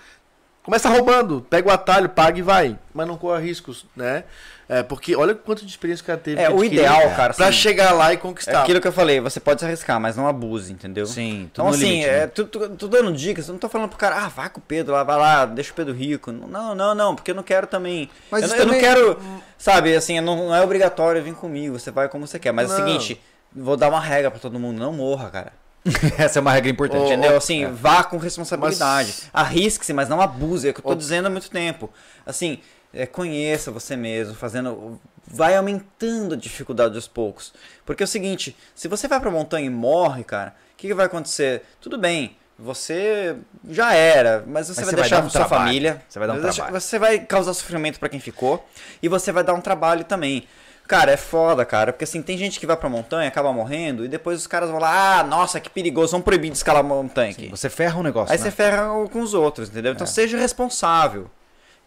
Começa 0.63 0.91
roubando, 0.91 1.45
pega 1.49 1.69
o 1.69 1.73
atalho, 1.73 2.09
paga 2.11 2.39
e 2.39 2.43
vai. 2.43 2.79
Mas 2.93 3.07
não 3.09 3.17
corra 3.17 3.39
riscos, 3.39 3.87
né? 3.97 4.25
É, 4.73 4.85
porque 4.85 5.17
olha 5.17 5.35
quanto 5.35 5.65
de 5.65 5.71
experiência 5.71 6.03
o 6.03 6.07
cara 6.07 6.19
teve. 6.19 6.41
É, 6.41 6.49
o 6.49 6.63
ideal, 6.63 7.11
cara, 7.17 7.35
Pra 7.35 7.49
assim, 7.49 7.59
chegar 7.59 7.91
lá 7.93 8.13
e 8.13 8.15
É 8.15 8.17
conquistar. 8.19 8.63
aquilo 8.63 8.81
que 8.81 8.87
eu 8.87 8.93
falei, 8.93 9.19
você 9.21 9.41
pode 9.41 9.59
se 9.61 9.67
arriscar, 9.67 9.99
mas 9.99 10.17
não 10.17 10.29
abuse, 10.29 10.73
entendeu? 10.73 11.07
Sim, 11.07 11.51
tudo 11.53 11.65
Então, 11.65 11.65
no 11.67 11.71
assim, 11.73 11.85
limite, 11.91 12.09
é, 12.09 12.21
né? 12.21 12.27
tu, 12.29 12.45
tu, 12.45 12.69
tu 12.77 12.87
dando 12.89 13.13
dicas, 13.13 13.49
eu 13.49 13.53
não 13.53 13.59
tô 13.59 13.69
falando 13.69 13.89
pro 13.89 13.99
cara, 13.99 14.17
ah, 14.25 14.29
vai 14.29 14.49
com 14.49 14.61
o 14.61 14.63
Pedro 14.63 14.93
lá, 14.95 15.03
vai 15.03 15.17
lá, 15.19 15.45
deixa 15.45 15.73
o 15.73 15.75
Pedro 15.75 15.93
rico. 15.93 16.31
Não, 16.31 16.73
não, 16.75 16.95
não, 16.95 17.17
porque 17.17 17.33
eu 17.33 17.35
não 17.35 17.43
quero 17.43 17.67
também. 17.67 18.09
Mas 18.31 18.43
eu, 18.45 18.49
não- 18.51 18.57
eu 18.57 18.67
não 18.67 18.79
quero, 18.79 19.19
sabe, 19.59 19.95
assim, 19.97 20.21
não, 20.21 20.37
não 20.37 20.55
é 20.55 20.63
obrigatório 20.63 21.21
vir 21.21 21.35
comigo, 21.35 21.77
você 21.77 21.91
vai 21.91 22.09
como 22.09 22.25
você 22.27 22.39
quer. 22.39 22.53
Mas 22.53 22.71
é 22.71 22.75
o 22.75 22.79
Não. 22.79 22.87
seguinte, 22.87 23.21
vou 23.53 23.77
dar 23.77 23.89
uma 23.89 24.01
regra 24.01 24.31
pra 24.31 24.39
todo 24.39 24.57
mundo, 24.57 24.79
não 24.79 24.93
morra, 24.93 25.31
cara. 25.31 25.53
Essa 26.17 26.39
é 26.39 26.43
uma 26.43 26.53
regra 26.53 26.71
importante. 26.71 27.01
Ô, 27.03 27.07
Entendeu? 27.07 27.37
Assim, 27.37 27.67
vá 27.73 28.05
com 28.05 28.19
responsabilidade. 28.19 29.09
Mas- 29.09 29.31
Arrisque-se, 29.33 29.93
mas 29.93 30.09
não 30.09 30.21
abuse. 30.21 30.69
É 30.69 30.71
o 30.71 30.75
que 30.75 30.81
eu 30.81 30.85
tô 30.85 30.95
dizendo 30.95 31.27
há 31.27 31.31
muito 31.31 31.51
tempo. 31.51 31.91
Assim, 32.27 32.61
é, 32.93 33.07
conheça 33.07 33.71
você 33.71 33.97
mesmo, 33.97 34.35
fazendo. 34.35 35.01
Vai 35.27 35.57
aumentando 35.57 36.35
a 36.35 36.37
dificuldade 36.37 36.95
aos 36.97 37.07
poucos. 37.07 37.53
Porque 37.87 38.03
é 38.03 38.05
o 38.05 38.09
seguinte, 38.09 38.57
se 38.75 38.89
você 38.89 39.07
vai 39.07 39.21
pra 39.21 39.31
montanha 39.31 39.67
e 39.67 39.71
morre, 39.71 40.25
cara, 40.25 40.55
o 40.73 40.77
que, 40.77 40.89
que 40.89 40.95
vai 40.95 41.07
acontecer? 41.07 41.63
Tudo 41.81 41.97
bem. 41.97 42.37
Você 42.59 43.37
já 43.71 43.95
era, 43.95 44.45
mas 44.47 44.67
você 44.69 44.81
Mas 44.83 44.85
vai 44.85 44.85
você 44.85 44.97
vai 44.97 45.01
deixar 45.03 45.21
dar 45.21 45.27
um 45.27 45.31
sua 45.31 45.41
trabalho. 45.41 45.63
família. 45.67 46.03
Você 46.09 46.19
vai 46.19 46.29
dar 46.29 46.35
um 46.35 46.41
deixa- 46.43 46.55
trabalho. 46.63 46.81
Você 46.81 46.99
vai 46.99 47.19
causar 47.21 47.55
sofrimento 47.55 47.99
pra 47.99 48.09
quem 48.09 48.21
ficou 48.21 48.67
e 49.03 49.09
você 49.09 49.33
vai 49.33 49.43
dar 49.43 49.55
um 49.55 49.61
trabalho 49.63 50.05
também. 50.05 50.47
Cara, 50.87 51.13
é 51.13 51.17
foda, 51.17 51.65
cara, 51.65 51.93
porque 51.93 52.03
assim, 52.05 52.21
tem 52.21 52.37
gente 52.37 52.59
que 52.59 52.67
vai 52.67 52.77
pra 52.77 52.89
montanha, 52.89 53.29
acaba 53.29 53.53
morrendo 53.53 54.05
e 54.05 54.09
depois 54.09 54.41
os 54.41 54.47
caras 54.49 54.69
vão 54.69 54.81
lá, 54.81 55.21
ah, 55.21 55.23
nossa, 55.23 55.61
que 55.61 55.71
perigoso, 55.71 56.11
vamos 56.11 56.25
proibir 56.25 56.51
de 56.51 56.57
escalar 56.57 56.81
a 56.81 56.83
montanha 56.87 57.31
aqui. 57.31 57.49
Você 57.49 57.71
ferra 57.71 57.99
o 57.99 58.03
negócio, 58.03 58.33
Aí 58.33 58.39
né? 58.39 58.45
você 58.45 58.51
ferra 58.51 58.89
com 59.11 59.21
os 59.21 59.33
outros, 59.33 59.69
entendeu? 59.71 59.93
Então 59.93 60.07
seja 60.07 60.37
responsável. 60.37 61.31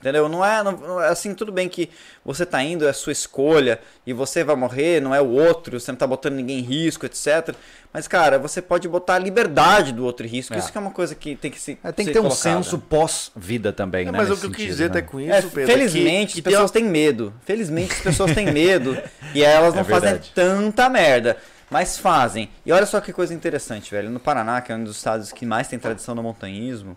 Entendeu? 0.04 0.28
Não 0.28 0.44
é, 0.44 0.62
não- 0.62 0.74
não 0.74 1.02
é 1.02 1.08
assim, 1.08 1.34
tudo 1.34 1.50
bem 1.50 1.70
que 1.70 1.90
você 2.26 2.46
tá 2.46 2.62
indo, 2.62 2.86
é 2.86 2.90
a 2.90 2.94
sua 2.94 3.14
escolha, 3.14 3.80
e 4.06 4.12
você 4.12 4.44
vai 4.44 4.54
morrer, 4.58 5.02
não 5.02 5.16
é 5.16 5.22
o 5.22 5.30
outro, 5.30 5.80
você 5.80 5.94
não 5.94 5.98
tá 5.98 6.06
botando 6.06 6.34
ninguém 6.34 6.60
em 6.60 6.62
risco, 6.62 7.06
etc. 7.06 7.56
Mas, 7.94 8.06
cara, 8.06 8.38
você 8.38 8.62
pode 8.62 8.86
botar 8.90 9.16
a 9.16 9.20
liberdade 9.20 9.94
do 9.94 10.04
outro 10.04 10.26
em 10.26 10.30
risco. 10.30 10.54
É. 10.54 10.58
Isso 10.58 10.70
que 10.70 10.78
é 10.78 10.82
uma 10.82 10.92
coisa 10.92 11.16
que 11.16 11.38
tem 11.38 11.50
que 11.50 11.58
se. 11.58 11.78
É, 11.82 11.92
tem 11.94 12.06
que 12.06 12.12
ter 12.12 12.20
um 12.20 12.24
colocada. 12.24 12.58
senso 12.58 12.78
pós-vida 12.80 13.72
também, 13.72 14.06
É, 14.08 14.12
né? 14.12 14.18
mas 14.18 14.30
o 14.30 14.36
que 14.36 14.46
eu 14.48 14.52
quis 14.52 14.66
dizer 14.66 14.90
né? 14.90 14.90
até 14.90 15.02
com 15.04 15.22
isso, 15.22 15.32
É, 15.32 15.42
Pedro, 15.42 15.66
felizmente 15.74 16.04
que, 16.18 16.24
as 16.24 16.34
que 16.34 16.42
tem 16.42 16.52
pessoas 16.52 16.72
têm 16.72 16.84
medo. 16.84 17.34
Felizmente 17.46 17.94
as 17.94 18.00
pessoas 18.02 18.34
têm 18.34 18.52
medo. 18.52 18.98
e 19.34 19.46
aí 19.46 19.54
elas 19.54 19.74
não 19.74 19.82
É 19.82 19.84
fazem 19.86 20.10
verdade. 20.10 20.32
tanta 20.36 20.90
merda. 20.90 21.38
Mas 21.70 21.98
fazem. 21.98 22.50
E 22.66 22.72
olha 22.74 22.86
só 22.86 23.00
que 23.00 23.14
coisa 23.14 23.34
interessante, 23.34 23.90
velho. 23.90 24.10
No 24.10 24.20
Paraná, 24.20 24.60
que 24.60 24.72
é 24.72 24.76
um 24.76 24.84
dos 24.84 24.98
estados 24.98 25.32
que 25.32 25.46
mais 25.46 25.68
tem 25.68 25.80
tradição 25.80 26.14
no 26.14 26.22
montanhismo, 26.22 26.96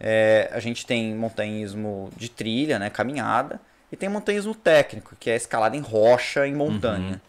é, 0.00 0.50
a 0.52 0.58
gente 0.58 0.84
tem 0.86 1.14
montanhismo 1.14 2.10
de 2.16 2.28
trilha, 2.30 2.78
né? 2.78 2.88
Caminhada. 2.90 3.60
E 3.92 3.96
tem 3.96 4.08
montanhismo 4.08 4.54
técnico, 4.54 5.14
que 5.20 5.28
é 5.28 5.36
escalada 5.36 5.76
em 5.76 5.80
rocha 5.80 6.46
em 6.46 6.54
montanha. 6.54 7.20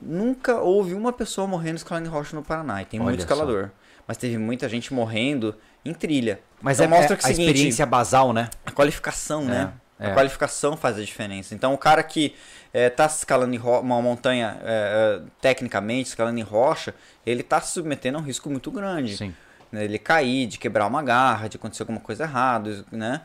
Nunca 0.00 0.56
houve 0.60 0.94
uma 0.94 1.12
pessoa 1.12 1.46
morrendo 1.46 1.76
escalando 1.76 2.06
em 2.08 2.10
rocha 2.10 2.36
no 2.36 2.42
Paraná. 2.42 2.82
E 2.82 2.84
tem 2.84 3.00
Olha 3.00 3.08
muito 3.08 3.20
só. 3.20 3.24
escalador. 3.24 3.70
Mas 4.06 4.16
teve 4.16 4.38
muita 4.38 4.68
gente 4.68 4.94
morrendo 4.94 5.56
em 5.84 5.92
trilha. 5.92 6.40
Mas 6.62 6.78
Então 6.80 6.86
é, 6.94 6.98
mostra 6.98 7.14
é 7.14 7.16
que 7.18 7.24
a 7.24 7.28
seguinte, 7.28 7.48
experiência 7.50 7.84
basal, 7.84 8.32
né? 8.32 8.48
a 8.64 8.70
qualificação, 8.70 9.44
né? 9.44 9.72
é. 9.98 10.06
A 10.06 10.14
qualificação 10.14 10.76
faz 10.76 10.96
a 10.96 11.00
diferença. 11.02 11.52
Então, 11.54 11.74
o 11.74 11.78
cara 11.78 12.02
que 12.04 12.34
está 12.72 13.06
escalando 13.06 13.52
em 13.54 13.58
ro- 13.58 13.80
uma 13.80 14.00
montanha 14.00 14.56
é, 14.62 15.20
é, 15.20 15.28
tecnicamente, 15.40 16.10
escalando 16.10 16.38
em 16.38 16.42
rocha, 16.42 16.94
ele 17.26 17.40
está 17.40 17.60
se 17.60 17.72
submetendo 17.72 18.18
a 18.18 18.20
um 18.20 18.24
risco 18.24 18.48
muito 18.48 18.70
grande. 18.70 19.16
Sim. 19.16 19.34
Né? 19.70 19.84
Ele 19.84 19.98
cair, 19.98 20.46
de 20.46 20.58
quebrar 20.58 20.86
uma 20.86 21.02
garra, 21.02 21.48
de 21.48 21.56
acontecer 21.56 21.82
alguma 21.82 22.00
coisa 22.00 22.24
errada, 22.24 22.84
né? 22.90 23.20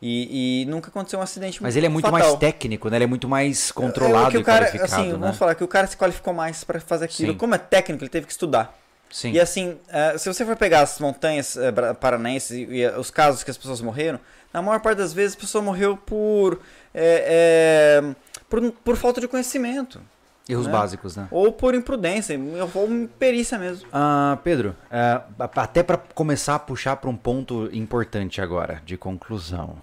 E, 0.00 0.62
e 0.62 0.66
nunca 0.66 0.90
aconteceu 0.90 1.18
um 1.18 1.22
acidente 1.22 1.60
Mas 1.60 1.74
ele 1.74 1.86
é 1.86 1.88
muito 1.88 2.04
fatal. 2.08 2.20
mais 2.20 2.38
técnico, 2.38 2.88
né? 2.88 2.98
Ele 2.98 3.04
é 3.04 3.06
muito 3.08 3.28
mais 3.28 3.70
É 3.70 3.72
controlado 3.72 4.30
que 4.30 4.36
o 4.36 4.40
e 4.40 4.44
cara, 4.44 4.66
qualificado, 4.66 4.94
assim, 5.02 5.12
né? 5.12 5.18
vamos 5.18 5.36
falar 5.36 5.54
que 5.56 5.64
o 5.64 5.68
cara 5.68 5.86
se 5.88 5.96
qualificou 5.96 6.32
mais 6.32 6.62
para 6.62 6.78
fazer 6.78 7.06
aquilo. 7.06 7.32
Sim. 7.32 7.38
Como 7.38 7.54
é 7.54 7.58
técnico, 7.58 8.04
ele 8.04 8.08
teve 8.10 8.26
que 8.26 8.32
estudar. 8.32 8.78
Sim. 9.10 9.32
E 9.32 9.40
assim, 9.40 9.76
eh, 9.88 10.16
se 10.18 10.32
você 10.32 10.44
for 10.44 10.54
pegar 10.54 10.82
as 10.82 11.00
montanhas 11.00 11.56
bra- 11.74 11.94
paranaenses 11.94 12.50
e, 12.52 12.62
e, 12.64 12.88
os 12.90 13.10
casos 13.10 13.42
que 13.42 13.50
as 13.50 13.56
pessoas 13.56 13.80
morreram, 13.80 14.20
na 14.52 14.62
maior 14.62 14.78
parte 14.80 14.98
das 14.98 15.12
vezes 15.12 15.34
a 15.36 15.40
pessoa 15.40 15.64
morreu 15.64 15.96
por, 15.96 16.60
eh, 16.94 18.02
eh, 18.04 18.14
por, 18.48 18.70
por 18.70 18.96
falta 18.96 19.20
de 19.20 19.26
conhecimento. 19.26 20.00
Erros 20.48 20.66
né? 20.66 20.72
básicos, 20.72 21.16
né? 21.16 21.28
Ou 21.30 21.52
por 21.52 21.74
imprudência, 21.74 22.38
ou 22.74 23.08
perícia 23.18 23.58
mesmo. 23.58 23.86
Ah, 23.92 24.38
Pedro, 24.42 24.74
é, 24.90 25.20
até 25.56 25.82
para 25.82 25.98
começar 25.98 26.54
a 26.54 26.58
puxar 26.58 26.96
para 26.96 27.10
um 27.10 27.16
ponto 27.16 27.68
importante 27.72 28.40
agora, 28.40 28.80
de 28.84 28.96
conclusão. 28.96 29.76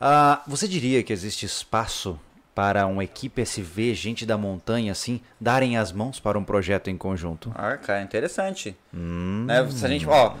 Ah, 0.00 0.42
você 0.46 0.68
diria 0.68 1.02
que 1.02 1.12
existe 1.12 1.46
espaço 1.46 2.20
para 2.54 2.86
uma 2.86 3.04
equipe 3.04 3.42
SV, 3.42 3.94
gente 3.94 4.24
da 4.24 4.38
montanha, 4.38 4.92
assim, 4.92 5.20
darem 5.40 5.76
as 5.76 5.92
mãos 5.92 6.18
para 6.18 6.38
um 6.38 6.44
projeto 6.44 6.88
em 6.88 6.96
conjunto? 6.96 7.52
Ah, 7.54 7.76
cara, 7.76 8.02
interessante. 8.02 8.76
Hum. 8.94 9.44
Né? 9.46 9.66
Se 9.70 9.84
a 9.84 9.88
gente, 9.88 10.06
ó, 10.06 10.34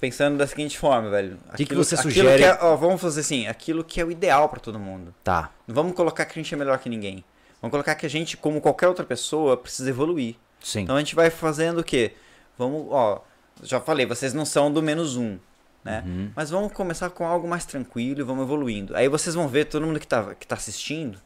pensando 0.00 0.36
da 0.36 0.46
seguinte 0.46 0.78
forma, 0.78 1.10
velho. 1.10 1.38
Que 1.50 1.58
que 1.58 1.62
aquilo- 1.64 1.84
você 1.84 1.96
sugere? 1.96 2.38
que 2.38 2.44
é- 2.44 2.58
ó, 2.60 2.76
vamos 2.76 3.00
fazer 3.00 3.20
assim, 3.20 3.46
aquilo 3.46 3.82
que 3.84 4.00
é 4.00 4.04
o 4.04 4.10
ideal 4.10 4.48
para 4.48 4.60
todo 4.60 4.78
mundo. 4.78 5.14
Tá. 5.22 5.50
Não 5.66 5.74
vamos 5.74 5.94
colocar 5.94 6.24
que 6.24 6.38
a 6.38 6.42
gente 6.42 6.52
é 6.52 6.56
melhor 6.56 6.78
que 6.78 6.88
ninguém. 6.88 7.24
Vamos 7.64 7.70
colocar 7.70 7.94
que 7.94 8.04
a 8.04 8.10
gente, 8.10 8.36
como 8.36 8.60
qualquer 8.60 8.88
outra 8.88 9.06
pessoa, 9.06 9.56
precisa 9.56 9.88
evoluir. 9.88 10.34
Sim. 10.62 10.80
Então 10.80 10.96
a 10.96 10.98
gente 10.98 11.14
vai 11.14 11.30
fazendo 11.30 11.78
o 11.78 11.84
quê? 11.84 12.12
Vamos, 12.58 12.88
ó, 12.90 13.24
já 13.62 13.80
falei, 13.80 14.04
vocês 14.04 14.34
não 14.34 14.44
são 14.44 14.70
do 14.70 14.82
menos 14.82 15.16
um, 15.16 15.38
né? 15.82 16.04
Uhum. 16.04 16.30
Mas 16.36 16.50
vamos 16.50 16.72
começar 16.72 17.08
com 17.08 17.26
algo 17.26 17.48
mais 17.48 17.64
tranquilo 17.64 18.20
e 18.20 18.22
vamos 18.22 18.44
evoluindo. 18.44 18.94
Aí 18.94 19.08
vocês 19.08 19.34
vão 19.34 19.48
ver, 19.48 19.64
todo 19.64 19.86
mundo 19.86 19.98
que 19.98 20.06
tá, 20.06 20.34
que 20.34 20.46
tá 20.46 20.56
assistindo, 20.56 21.18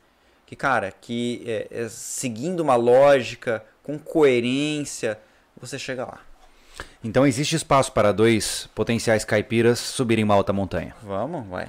que, 0.47 0.55
cara, 0.55 0.93
que 0.93 1.43
é, 1.45 1.67
é, 1.73 1.89
seguindo 1.89 2.61
uma 2.61 2.77
lógica, 2.77 3.65
com 3.83 3.99
coerência, 3.99 5.19
você 5.61 5.77
chega 5.77 6.05
lá. 6.05 6.21
Então 7.03 7.27
existe 7.27 7.57
espaço 7.57 7.91
para 7.91 8.13
dois 8.13 8.69
potenciais 8.77 9.25
caipiras 9.25 9.81
subirem 9.81 10.23
uma 10.23 10.35
alta 10.35 10.53
montanha. 10.53 10.95
Vamos, 11.03 11.49
vai. 11.49 11.67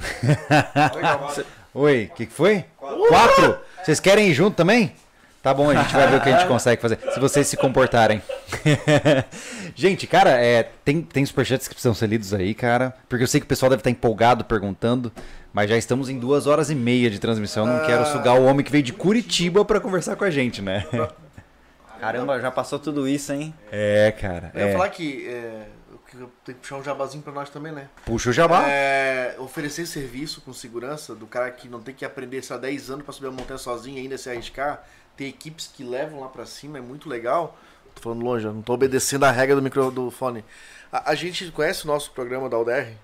Oi, 1.73 2.09
o 2.11 2.15
que, 2.15 2.27
que 2.27 2.33
foi? 2.33 2.65
Quatro. 2.77 3.59
Vocês 3.83 3.99
querem 3.99 4.30
ir 4.30 4.33
junto 4.33 4.56
também? 4.56 4.93
Tá 5.41 5.53
bom, 5.53 5.69
a 5.69 5.75
gente 5.75 5.93
vai 5.93 6.08
ver 6.08 6.17
o 6.17 6.22
que 6.22 6.30
a 6.30 6.38
gente 6.38 6.48
consegue 6.51 6.82
fazer. 6.82 6.99
Se 7.14 7.19
vocês 7.19 7.48
se 7.48 7.56
comportarem. 7.56 8.22
gente, 9.75 10.06
cara, 10.06 10.32
é, 10.32 10.64
tem, 10.83 11.01
tem 11.01 11.25
superchats 11.25 11.67
que 11.67 11.74
precisam 11.74 11.93
ser 11.93 12.08
lidos 12.08 12.33
aí, 12.33 12.53
cara. 12.53 12.93
Porque 13.08 13.24
eu 13.24 13.27
sei 13.27 13.40
que 13.40 13.45
o 13.45 13.48
pessoal 13.48 13.69
deve 13.69 13.80
estar 13.80 13.90
empolgado 13.90 14.43
perguntando. 14.43 15.11
Mas 15.53 15.69
já 15.69 15.77
estamos 15.77 16.09
em 16.09 16.19
duas 16.19 16.45
horas 16.45 16.69
e 16.69 16.75
meia 16.75 17.09
de 17.09 17.19
transmissão. 17.19 17.66
Não 17.66 17.85
quero 17.85 18.06
sugar 18.06 18.35
o 18.40 18.45
homem 18.45 18.64
que 18.64 18.72
veio 18.72 18.83
de 18.83 18.93
Curitiba 18.93 19.64
pra 19.66 19.80
conversar 19.80 20.16
com 20.16 20.24
a 20.24 20.30
gente, 20.30 20.61
né? 20.61 20.85
Caramba, 21.99 22.40
já 22.40 22.51
passou 22.51 22.77
tudo 22.80 23.08
isso, 23.08 23.33
hein? 23.33 23.53
É, 23.72 24.11
cara. 24.11 24.51
Eu 24.53 24.59
ia 24.61 24.69
É. 24.69 24.72
falar 24.74 24.90
que, 24.90 25.27
é, 25.27 25.64
tenho 26.27 26.57
que 26.57 26.61
puxar 26.61 26.77
um 26.77 26.83
jabazinho 26.83 27.23
pra 27.23 27.31
nós 27.31 27.49
também, 27.49 27.72
né? 27.72 27.89
Puxa 28.06 28.30
o 28.30 28.33
jabá. 28.33 28.67
É, 28.67 29.35
oferecer 29.39 29.85
serviço 29.85 30.41
com 30.41 30.53
segurança 30.53 31.15
do 31.15 31.25
cara 31.25 31.49
que 31.51 31.67
não 31.67 31.81
tem 31.81 31.95
que 31.95 32.06
aprender 32.06 32.41
sei 32.43 32.56
lá, 32.56 32.61
10 32.61 32.91
anos 32.91 33.06
pra 33.06 33.14
subir 33.14 33.27
a 33.27 33.31
montanha 33.31 33.57
sozinho 33.57 33.98
e 33.98 34.01
ainda 34.01 34.17
se 34.17 34.30
arriscar. 34.30 34.83
Ter 35.15 35.25
equipes 35.25 35.67
que 35.67 35.83
levam 35.83 36.19
lá 36.22 36.27
pra 36.27 36.45
cima 36.45 36.77
é 36.77 36.81
muito 36.81 37.09
legal. 37.09 37.57
Tô 37.95 38.01
falando 38.01 38.23
longe, 38.23 38.45
eu 38.45 38.53
não 38.53 38.61
tô 38.61 38.73
obedecendo 38.73 39.25
a 39.25 39.31
regra 39.31 39.56
do 39.56 39.61
micro 39.61 39.91
do 39.91 40.09
fone. 40.11 40.43
A, 40.91 41.11
a 41.11 41.15
gente 41.15 41.51
conhece 41.51 41.83
o 41.83 41.88
nosso 41.88 42.11
programa 42.11 42.49
da 42.49 42.57
UDR? 42.57 42.95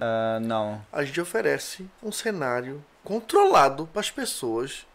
Ah, 0.00 0.38
não. 0.40 0.80
A 0.92 1.04
gente 1.04 1.20
oferece 1.20 1.88
um 2.02 2.12
cenário 2.12 2.84
controlado 3.04 3.86
para 3.86 4.00
as 4.00 4.10
pessoas 4.10 4.86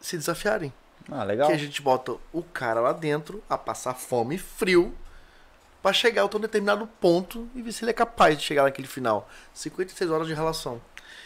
se 0.00 0.16
desafiarem. 0.16 0.72
Ah, 1.10 1.24
legal. 1.24 1.48
Que 1.48 1.54
a 1.54 1.58
gente 1.58 1.82
bota 1.82 2.16
o 2.32 2.42
cara 2.42 2.80
lá 2.80 2.92
dentro 2.92 3.42
a 3.48 3.58
passar 3.58 3.94
fome 3.94 4.36
e 4.36 4.38
frio 4.38 4.94
pra 5.82 5.92
chegar 5.92 6.22
a 6.22 6.24
um 6.24 6.40
determinado 6.40 6.86
ponto 7.00 7.48
e 7.54 7.60
ver 7.60 7.72
se 7.72 7.84
ele 7.84 7.90
é 7.90 7.94
capaz 7.94 8.38
de 8.38 8.44
chegar 8.44 8.62
naquele 8.62 8.88
final. 8.88 9.28
56 9.52 10.10
horas 10.10 10.26
de 10.26 10.34
relação. 10.34 10.80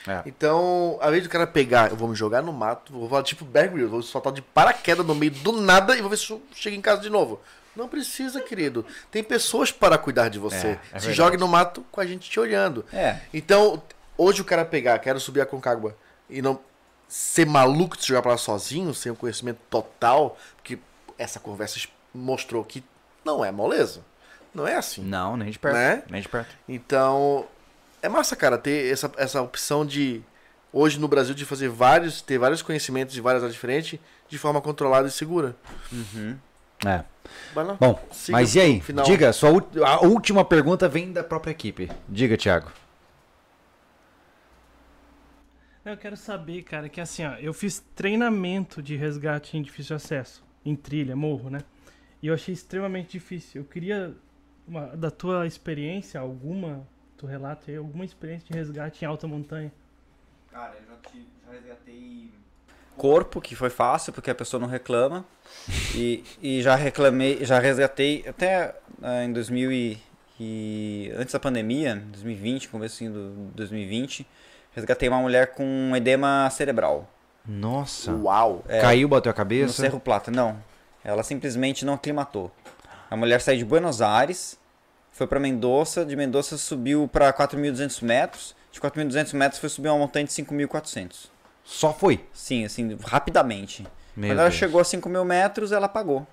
É. 0.07 0.23
Então, 0.25 0.99
ao 1.01 1.09
invés 1.09 1.25
do 1.25 1.29
cara 1.29 1.47
pegar, 1.47 1.91
eu 1.91 1.97
vou 1.97 2.09
me 2.09 2.15
jogar 2.15 2.43
no 2.43 2.53
mato, 2.53 2.93
vou 2.93 3.09
falar 3.09 3.23
tipo 3.23 3.45
Bear 3.45 3.71
Grylls, 3.71 3.91
vou 3.91 4.03
soltar 4.03 4.33
de 4.33 4.41
paraquedas 4.41 5.05
no 5.05 5.15
meio 5.15 5.33
do 5.33 5.53
nada 5.53 5.97
e 5.97 6.01
vou 6.01 6.09
ver 6.09 6.17
se 6.17 6.31
eu 6.31 6.41
chego 6.55 6.77
em 6.77 6.81
casa 6.81 7.03
de 7.03 7.11
novo. 7.11 7.41
Não 7.75 7.89
precisa, 7.89 8.41
querido. 8.41 8.87
Tem 9.11 9.23
pessoas 9.23 9.71
para 9.71 9.99
cuidar 9.99 10.31
de 10.31 10.39
você. 10.39 10.69
É, 10.69 10.81
é 10.93 10.99
se 10.99 11.13
jogue 11.13 11.37
no 11.37 11.47
mato 11.47 11.85
com 11.93 12.01
a 12.01 12.07
gente 12.07 12.31
te 12.31 12.41
olhando. 12.41 12.87
É. 12.91 13.19
Então, 13.35 13.83
hoje 14.17 14.41
o 14.41 14.45
cara 14.45 14.65
pegar, 14.65 14.99
quero 14.99 15.21
subir 15.21 15.43
a 15.43 15.47
Concagua 15.47 15.95
e 16.31 16.41
não 16.41 16.59
ser 17.07 17.45
maluco 17.45 17.97
de 17.97 18.07
jogar 18.07 18.23
pra 18.23 18.33
lá 18.33 18.39
sozinho, 18.39 18.95
sem 18.95 19.13
o 19.13 19.17
conhecimento 19.17 19.59
total, 19.69 20.39
porque 20.57 20.79
essa 21.19 21.39
conversa 21.39 21.79
mostrou 22.15 22.65
que 22.65 22.83
não 23.25 23.45
é 23.45 23.53
moleza. 23.53 24.01
Não 24.57 24.67
é 24.67 24.75
assim. 24.75 25.03
Não, 25.03 25.37
nem 25.37 25.51
de 25.51 25.59
perto. 25.59 25.75
Né? 25.75 26.03
Nem 26.09 26.23
de 26.23 26.29
perto. 26.29 26.57
Então, 26.67 27.47
é 28.01 28.09
massa, 28.09 28.35
cara, 28.35 28.57
ter 28.57 28.91
essa, 28.91 29.13
essa 29.19 29.43
opção 29.43 29.85
de, 29.85 30.23
hoje 30.73 30.99
no 30.99 31.07
Brasil, 31.07 31.35
de 31.35 31.45
fazer 31.45 31.69
vários, 31.69 32.23
ter 32.23 32.39
vários 32.39 32.63
conhecimentos 32.63 33.15
de 33.15 33.21
várias 33.21 33.43
áreas 33.43 33.55
diferentes, 33.55 34.01
de 34.27 34.39
forma 34.39 34.63
controlada 34.63 35.07
e 35.07 35.11
segura. 35.11 35.55
É. 36.87 37.05
Vai 37.55 37.65
lá. 37.65 37.75
Bom, 37.75 38.03
Siga 38.11 38.39
mas 38.39 38.55
e 38.55 38.61
aí? 38.61 38.81
final. 38.81 39.05
Diga, 39.05 39.31
sua 39.33 39.51
a 39.85 40.01
última 40.07 40.43
pergunta 40.43 40.89
vem 40.89 41.13
da 41.13 41.23
própria 41.23 41.51
equipe. 41.51 41.91
Diga, 42.09 42.37
Thiago. 42.37 42.73
Eu 45.85 45.97
quero 45.97 46.17
saber, 46.17 46.63
cara, 46.63 46.89
que 46.89 47.01
assim, 47.01 47.25
ó, 47.25 47.35
eu 47.35 47.53
fiz 47.53 47.85
treinamento 47.95 48.83
de 48.83 48.97
resgate 48.97 49.57
em 49.57 49.63
difícil 49.63 49.95
acesso, 49.95 50.43
em 50.65 50.75
trilha, 50.75 51.15
morro, 51.15 51.51
né? 51.51 51.61
E 52.23 52.27
eu 52.27 52.35
achei 52.35 52.53
extremamente 52.53 53.13
difícil. 53.13 53.61
Eu 53.61 53.65
queria, 53.65 54.15
uma- 54.67 54.97
da 54.97 55.11
tua 55.11 55.47
experiência, 55.47 56.19
alguma, 56.21 56.87
tu 57.17 57.27
relata 57.27 57.71
aí, 57.71 57.77
alguma 57.77 58.05
experiência 58.05 58.47
de 58.51 58.55
resgate 58.59 59.05
em 59.05 59.09
alta 59.09 59.27
montanha? 59.27 59.73
Cara, 60.51 60.75
eu 60.81 60.87
já, 60.95 61.11
te, 61.11 61.27
já 61.47 61.53
resgatei. 61.53 62.31
Corpo, 62.97 63.41
que 63.43 63.55
foi 63.55 63.69
fácil, 63.71 64.13
porque 64.13 64.31
a 64.31 64.35
pessoa 64.35 64.61
não 64.61 64.69
reclama. 64.69 65.25
e, 65.95 66.25
e 66.43 66.63
já 66.63 66.75
reclamei, 66.75 67.45
já 67.45 67.59
resgatei 67.59 68.25
até 68.27 68.75
ah, 69.03 69.23
em 69.25 69.33
2000 69.33 69.71
e, 69.73 69.99
e- 70.41 71.13
Antes 71.17 71.33
da 71.33 71.39
pandemia, 71.41 71.97
2020, 71.97 72.69
começo 72.69 73.05
do 73.11 73.31
2020, 73.55 74.27
resgatei 74.75 75.09
uma 75.09 75.21
mulher 75.21 75.49
com 75.53 75.65
um 75.65 75.95
edema 75.97 76.49
cerebral. 76.51 77.09
Nossa. 77.47 78.13
Uau. 78.13 78.65
Caiu, 78.81 79.09
bateu 79.09 79.31
a 79.31 79.33
No 79.33 79.37
cabeça. 79.37 79.83
Cerro 79.83 80.01
Plata, 80.01 80.31
não. 80.31 80.59
Ela 81.05 81.23
simplesmente 81.23 81.85
não 81.85 81.95
aclimatou. 81.95 82.51
A 83.11 83.17
mulher 83.17 83.41
saiu 83.41 83.59
de 83.59 83.65
Buenos 83.65 84.03
Aires, 84.03 84.59
foi 85.13 85.27
para 85.27 85.41
Mendoza, 85.41 86.05
de 86.05 86.17
Mendoza 86.17 86.59
subiu 86.59 87.09
para 87.09 87.33
4.200 87.33 88.03
metros, 88.03 88.57
de 88.73 88.81
4.200 88.81 89.35
metros 89.35 89.61
foi 89.61 89.69
subir 89.69 89.89
uma 89.89 89.99
montanha 89.99 90.27
de 90.27 90.33
5.400. 90.33 91.29
Só 91.65 91.93
foi. 91.93 92.25
Sim, 92.33 92.65
assim, 92.65 92.97
rapidamente. 93.03 93.87
Meu 94.15 94.31
Quando 94.31 94.39
ela 94.39 94.49
Deus. 94.49 94.59
chegou 94.59 94.81
a 94.81 94.85
5 94.85 95.09
mil 95.09 95.25
metros, 95.25 95.73
ela 95.73 95.87
apagou. 95.87 96.27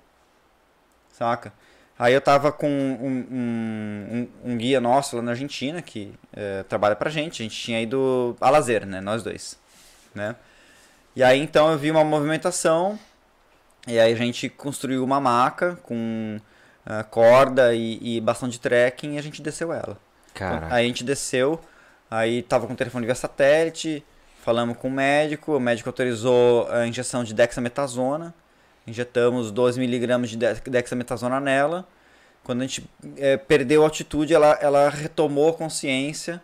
Saca? 1.12 1.52
Aí 1.98 2.12
eu 2.12 2.20
tava 2.20 2.50
com 2.50 2.68
um, 2.68 3.06
um, 3.06 4.28
um, 4.44 4.52
um 4.52 4.56
guia 4.56 4.80
nosso 4.80 5.16
lá 5.16 5.22
na 5.22 5.30
Argentina 5.30 5.80
que 5.80 6.12
é, 6.32 6.62
trabalha 6.64 6.96
pra 6.96 7.08
gente. 7.08 7.42
A 7.42 7.44
gente 7.44 7.56
tinha 7.56 7.80
ido 7.80 8.36
a 8.40 8.50
lazer, 8.50 8.84
né? 8.84 9.00
Nós 9.00 9.22
dois, 9.22 9.58
né? 10.14 10.34
E 11.14 11.22
aí 11.22 11.40
então 11.40 11.70
eu 11.70 11.78
vi 11.78 11.90
uma 11.90 12.02
movimentação 12.02 12.98
e 13.86 13.98
aí 13.98 14.12
a 14.12 14.16
gente 14.16 14.48
construiu 14.48 15.04
uma 15.04 15.20
maca 15.20 15.76
com 15.84 16.40
uh, 16.86 17.04
corda 17.10 17.74
e, 17.74 17.98
e 18.16 18.20
bastão 18.20 18.48
de 18.48 18.58
trekking 18.60 19.14
e 19.14 19.18
a 19.18 19.22
gente 19.22 19.40
desceu 19.42 19.72
ela. 19.72 19.96
Cara, 20.32 20.66
Aí 20.70 20.84
a 20.84 20.88
gente 20.88 21.04
desceu, 21.04 21.60
aí 22.10 22.42
tava 22.42 22.66
com 22.66 22.72
o 22.72 22.76
telefone 22.76 23.06
via 23.06 23.14
satélite, 23.14 24.04
falamos 24.44 24.76
com 24.76 24.88
o 24.88 24.90
médico, 24.90 25.56
o 25.56 25.60
médico 25.60 25.88
autorizou 25.88 26.68
a 26.70 26.86
injeção 26.86 27.22
de 27.24 27.32
dexametasona, 27.32 28.34
injetamos 28.86 29.52
12mg 29.52 30.26
de 30.26 30.36
dex- 30.36 30.60
dexametasona 30.60 31.40
nela. 31.40 31.86
Quando 32.42 32.60
a 32.60 32.66
gente 32.66 32.86
eh, 33.16 33.38
perdeu 33.38 33.80
a 33.82 33.86
altitude, 33.86 34.34
ela, 34.34 34.58
ela 34.60 34.90
retomou 34.90 35.48
a 35.48 35.54
consciência, 35.54 36.42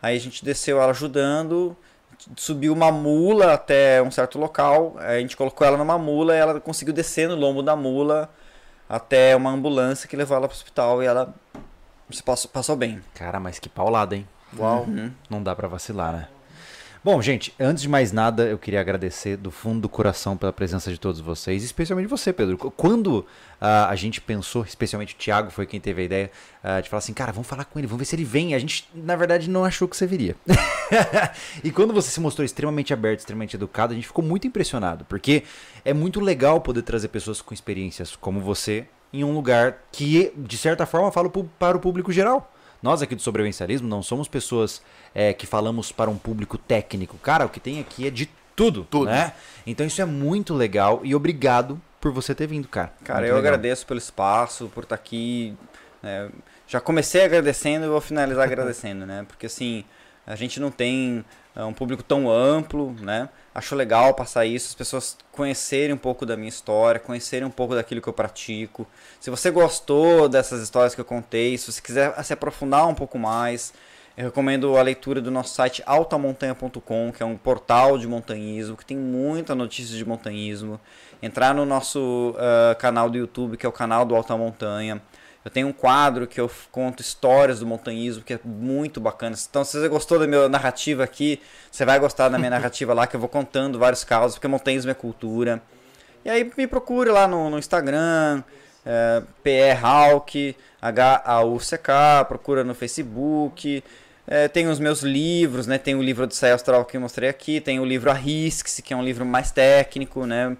aí 0.00 0.16
a 0.16 0.20
gente 0.20 0.44
desceu 0.44 0.80
ela 0.80 0.92
ajudando, 0.92 1.76
subiu 2.36 2.72
uma 2.72 2.92
mula 2.92 3.52
até 3.54 4.00
um 4.00 4.10
certo 4.10 4.38
local, 4.38 4.94
a 4.98 5.18
gente 5.18 5.36
colocou 5.36 5.66
ela 5.66 5.76
numa 5.76 5.98
mula 5.98 6.34
e 6.36 6.38
ela 6.38 6.60
conseguiu 6.60 6.94
descer 6.94 7.28
no 7.28 7.34
lombo 7.34 7.60
da 7.60 7.74
mula 7.74 8.30
até 8.92 9.34
uma 9.34 9.50
ambulância 9.50 10.06
que 10.06 10.14
levou 10.14 10.36
ela 10.36 10.46
para 10.46 10.54
o 10.54 10.56
hospital 10.58 11.02
e 11.02 11.06
ela 11.06 11.34
se 12.10 12.22
passou, 12.22 12.50
passou 12.50 12.76
bem. 12.76 13.02
cara, 13.14 13.40
mas 13.40 13.58
que 13.58 13.66
paulada, 13.66 14.14
hein? 14.14 14.28
Uau. 14.58 14.86
Não 15.30 15.42
dá 15.42 15.56
pra 15.56 15.66
vacilar, 15.66 16.12
né? 16.12 16.28
Bom, 17.04 17.20
gente, 17.20 17.52
antes 17.58 17.82
de 17.82 17.88
mais 17.88 18.12
nada, 18.12 18.44
eu 18.44 18.56
queria 18.56 18.80
agradecer 18.80 19.36
do 19.36 19.50
fundo 19.50 19.80
do 19.80 19.88
coração 19.88 20.36
pela 20.36 20.52
presença 20.52 20.88
de 20.88 20.98
todos 21.00 21.20
vocês, 21.20 21.64
especialmente 21.64 22.06
você, 22.06 22.32
Pedro. 22.32 22.56
Qu- 22.56 22.70
Quando 22.70 23.26
ah, 23.60 23.88
a 23.88 23.96
gente 23.96 24.20
pensou, 24.20 24.62
especialmente 24.64 25.12
o 25.12 25.18
Thiago 25.18 25.50
foi 25.50 25.66
quem 25.66 25.80
teve 25.80 26.02
a 26.02 26.04
ideia 26.04 26.30
ah, 26.62 26.80
de 26.80 26.88
falar 26.88 26.98
assim, 26.98 27.12
cara, 27.12 27.32
vamos 27.32 27.48
falar 27.48 27.64
com 27.64 27.76
ele, 27.76 27.88
vamos 27.88 27.98
ver 27.98 28.04
se 28.04 28.14
ele 28.14 28.22
vem. 28.22 28.54
A 28.54 28.58
gente, 28.60 28.88
na 28.94 29.16
verdade, 29.16 29.50
não 29.50 29.64
achou 29.64 29.88
que 29.88 29.96
você 29.96 30.06
viria. 30.06 30.36
e 31.64 31.72
quando 31.72 31.92
você 31.92 32.08
se 32.08 32.20
mostrou 32.20 32.44
extremamente 32.44 32.92
aberto, 32.94 33.18
extremamente 33.18 33.56
educado, 33.56 33.92
a 33.92 33.96
gente 33.96 34.06
ficou 34.06 34.24
muito 34.24 34.46
impressionado, 34.46 35.04
porque 35.06 35.42
é 35.84 35.92
muito 35.92 36.20
legal 36.20 36.60
poder 36.60 36.82
trazer 36.82 37.08
pessoas 37.08 37.42
com 37.42 37.52
experiências 37.52 38.14
como 38.14 38.40
você 38.40 38.86
em 39.12 39.24
um 39.24 39.34
lugar 39.34 39.76
que, 39.90 40.32
de 40.36 40.56
certa 40.56 40.86
forma, 40.86 41.10
fala 41.10 41.28
pu- 41.28 41.50
para 41.58 41.76
o 41.76 41.80
público 41.80 42.12
geral. 42.12 42.48
Nós 42.82 43.00
aqui 43.00 43.14
do 43.14 43.22
sobrevivencialismo 43.22 43.88
não 43.88 44.02
somos 44.02 44.26
pessoas 44.28 44.82
é, 45.14 45.32
que 45.32 45.46
falamos 45.46 45.92
para 45.92 46.10
um 46.10 46.18
público 46.18 46.58
técnico. 46.58 47.16
Cara, 47.18 47.46
o 47.46 47.48
que 47.48 47.60
tem 47.60 47.78
aqui 47.80 48.06
é 48.06 48.10
de 48.10 48.28
tudo, 48.56 48.84
Tudo. 48.90 49.06
né? 49.06 49.32
Então 49.66 49.86
isso 49.86 50.02
é 50.02 50.04
muito 50.04 50.52
legal 50.54 51.00
e 51.04 51.14
obrigado 51.14 51.80
por 52.00 52.12
você 52.12 52.34
ter 52.34 52.46
vindo, 52.46 52.68
cara. 52.68 52.92
Cara, 53.04 53.20
Muito 53.20 53.30
eu 53.30 53.36
legal. 53.36 53.52
agradeço 53.52 53.86
pelo 53.86 53.98
espaço, 53.98 54.70
por 54.74 54.82
estar 54.82 54.94
aqui. 54.96 55.56
né? 56.02 56.28
Já 56.66 56.80
comecei 56.80 57.24
agradecendo 57.24 57.86
e 57.86 57.88
vou 57.88 58.00
finalizar 58.00 58.44
agradecendo, 58.44 59.06
né? 59.06 59.24
Porque 59.28 59.46
assim, 59.46 59.84
a 60.26 60.34
gente 60.34 60.58
não 60.58 60.70
tem 60.70 61.24
é, 61.54 61.64
um 61.64 61.72
público 61.72 62.02
tão 62.02 62.30
amplo, 62.30 62.94
né? 63.00 63.28
Acho 63.54 63.74
legal 63.74 64.14
passar 64.14 64.46
isso, 64.46 64.68
as 64.68 64.74
pessoas 64.74 65.16
conhecerem 65.30 65.94
um 65.94 65.98
pouco 65.98 66.24
da 66.24 66.36
minha 66.36 66.48
história, 66.48 66.98
conhecerem 66.98 67.46
um 67.46 67.50
pouco 67.50 67.74
daquilo 67.74 68.00
que 68.00 68.08
eu 68.08 68.12
pratico. 68.12 68.86
Se 69.20 69.28
você 69.28 69.50
gostou 69.50 70.26
dessas 70.26 70.62
histórias 70.62 70.94
que 70.94 71.00
eu 71.00 71.04
contei, 71.04 71.58
se 71.58 71.70
você 71.70 71.80
quiser 71.82 72.24
se 72.24 72.32
aprofundar 72.32 72.88
um 72.88 72.94
pouco 72.94 73.18
mais, 73.18 73.74
eu 74.16 74.24
recomendo 74.24 74.76
a 74.76 74.82
leitura 74.82 75.20
do 75.20 75.30
nosso 75.30 75.54
site 75.54 75.82
altamontanha.com, 75.84 77.12
que 77.12 77.22
é 77.22 77.26
um 77.26 77.36
portal 77.36 77.98
de 77.98 78.06
montanhismo, 78.06 78.76
que 78.76 78.84
tem 78.84 78.96
muita 78.96 79.54
notícia 79.54 79.96
de 79.96 80.04
montanhismo. 80.04 80.80
Entrar 81.22 81.54
no 81.54 81.64
nosso 81.64 82.34
ah, 82.38 82.74
canal 82.74 83.08
do 83.08 83.16
YouTube, 83.16 83.56
que 83.56 83.64
é 83.64 83.68
o 83.68 83.72
canal 83.72 84.04
do 84.04 84.14
Alta 84.14 84.36
Montanha. 84.36 85.00
Eu 85.44 85.50
tenho 85.50 85.66
um 85.66 85.72
quadro 85.72 86.26
que 86.26 86.40
eu 86.40 86.50
conto 86.70 87.00
histórias 87.00 87.60
do 87.60 87.66
montanhismo, 87.66 88.22
que 88.22 88.34
é 88.34 88.40
muito 88.44 89.00
bacana. 89.00 89.36
Então, 89.48 89.64
se 89.64 89.78
você 89.78 89.88
gostou 89.88 90.18
da 90.18 90.26
minha 90.26 90.48
narrativa 90.48 91.02
aqui, 91.02 91.40
você 91.70 91.84
vai 91.84 91.98
gostar 91.98 92.28
da 92.28 92.38
minha 92.38 92.50
narrativa 92.50 92.94
lá, 92.94 93.06
que 93.06 93.16
eu 93.16 93.20
vou 93.20 93.28
contando 93.28 93.78
vários 93.78 94.04
casos, 94.04 94.36
porque 94.36 94.46
montanhismo 94.46 94.90
é 94.90 94.94
cultura. 94.94 95.60
E 96.24 96.30
aí 96.30 96.50
me 96.56 96.66
procure 96.66 97.10
lá 97.10 97.26
no, 97.26 97.50
no 97.50 97.58
Instagram, 97.58 98.44
é, 98.86 99.22
PE 99.42 99.78
Hawk, 99.82 100.56
H-A-U-C-K, 100.80 102.24
procura 102.26 102.62
no 102.62 102.74
Facebook. 102.74 103.82
É, 104.26 104.46
tem 104.46 104.68
os 104.68 104.78
meus 104.78 105.02
livros, 105.02 105.66
né? 105.66 105.78
Tem 105.78 105.96
o 105.96 106.02
livro 106.02 106.26
do 106.26 106.34
Céu 106.34 106.54
Astral 106.54 106.84
que 106.84 106.96
eu 106.96 107.00
mostrei 107.00 107.28
aqui, 107.28 107.60
tem 107.60 107.80
o 107.80 107.84
livro 107.84 108.10
Arrisque-se, 108.10 108.80
que 108.80 108.94
é 108.94 108.96
um 108.96 109.02
livro 109.02 109.26
mais 109.26 109.50
técnico, 109.50 110.24
né? 110.24 110.56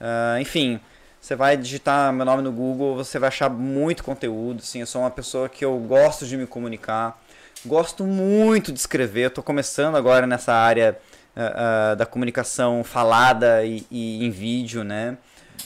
Ah, 0.00 0.36
enfim, 0.40 0.80
você 1.24 1.34
vai 1.34 1.56
digitar 1.56 2.12
meu 2.12 2.26
nome 2.26 2.42
no 2.42 2.52
Google, 2.52 2.94
você 2.96 3.18
vai 3.18 3.28
achar 3.28 3.48
muito 3.48 4.04
conteúdo. 4.04 4.58
Assim, 4.62 4.80
eu 4.80 4.86
sou 4.86 5.00
uma 5.00 5.10
pessoa 5.10 5.48
que 5.48 5.64
eu 5.64 5.78
gosto 5.78 6.26
de 6.26 6.36
me 6.36 6.46
comunicar, 6.46 7.18
gosto 7.64 8.04
muito 8.04 8.70
de 8.70 8.78
escrever. 8.78 9.24
Eu 9.24 9.30
tô 9.30 9.42
começando 9.42 9.96
agora 9.96 10.26
nessa 10.26 10.52
área 10.52 10.98
ah, 11.34 11.92
ah, 11.92 11.94
da 11.94 12.04
comunicação 12.04 12.84
falada 12.84 13.64
e, 13.64 13.86
e 13.90 14.22
em 14.22 14.30
vídeo, 14.30 14.84
né? 14.84 15.16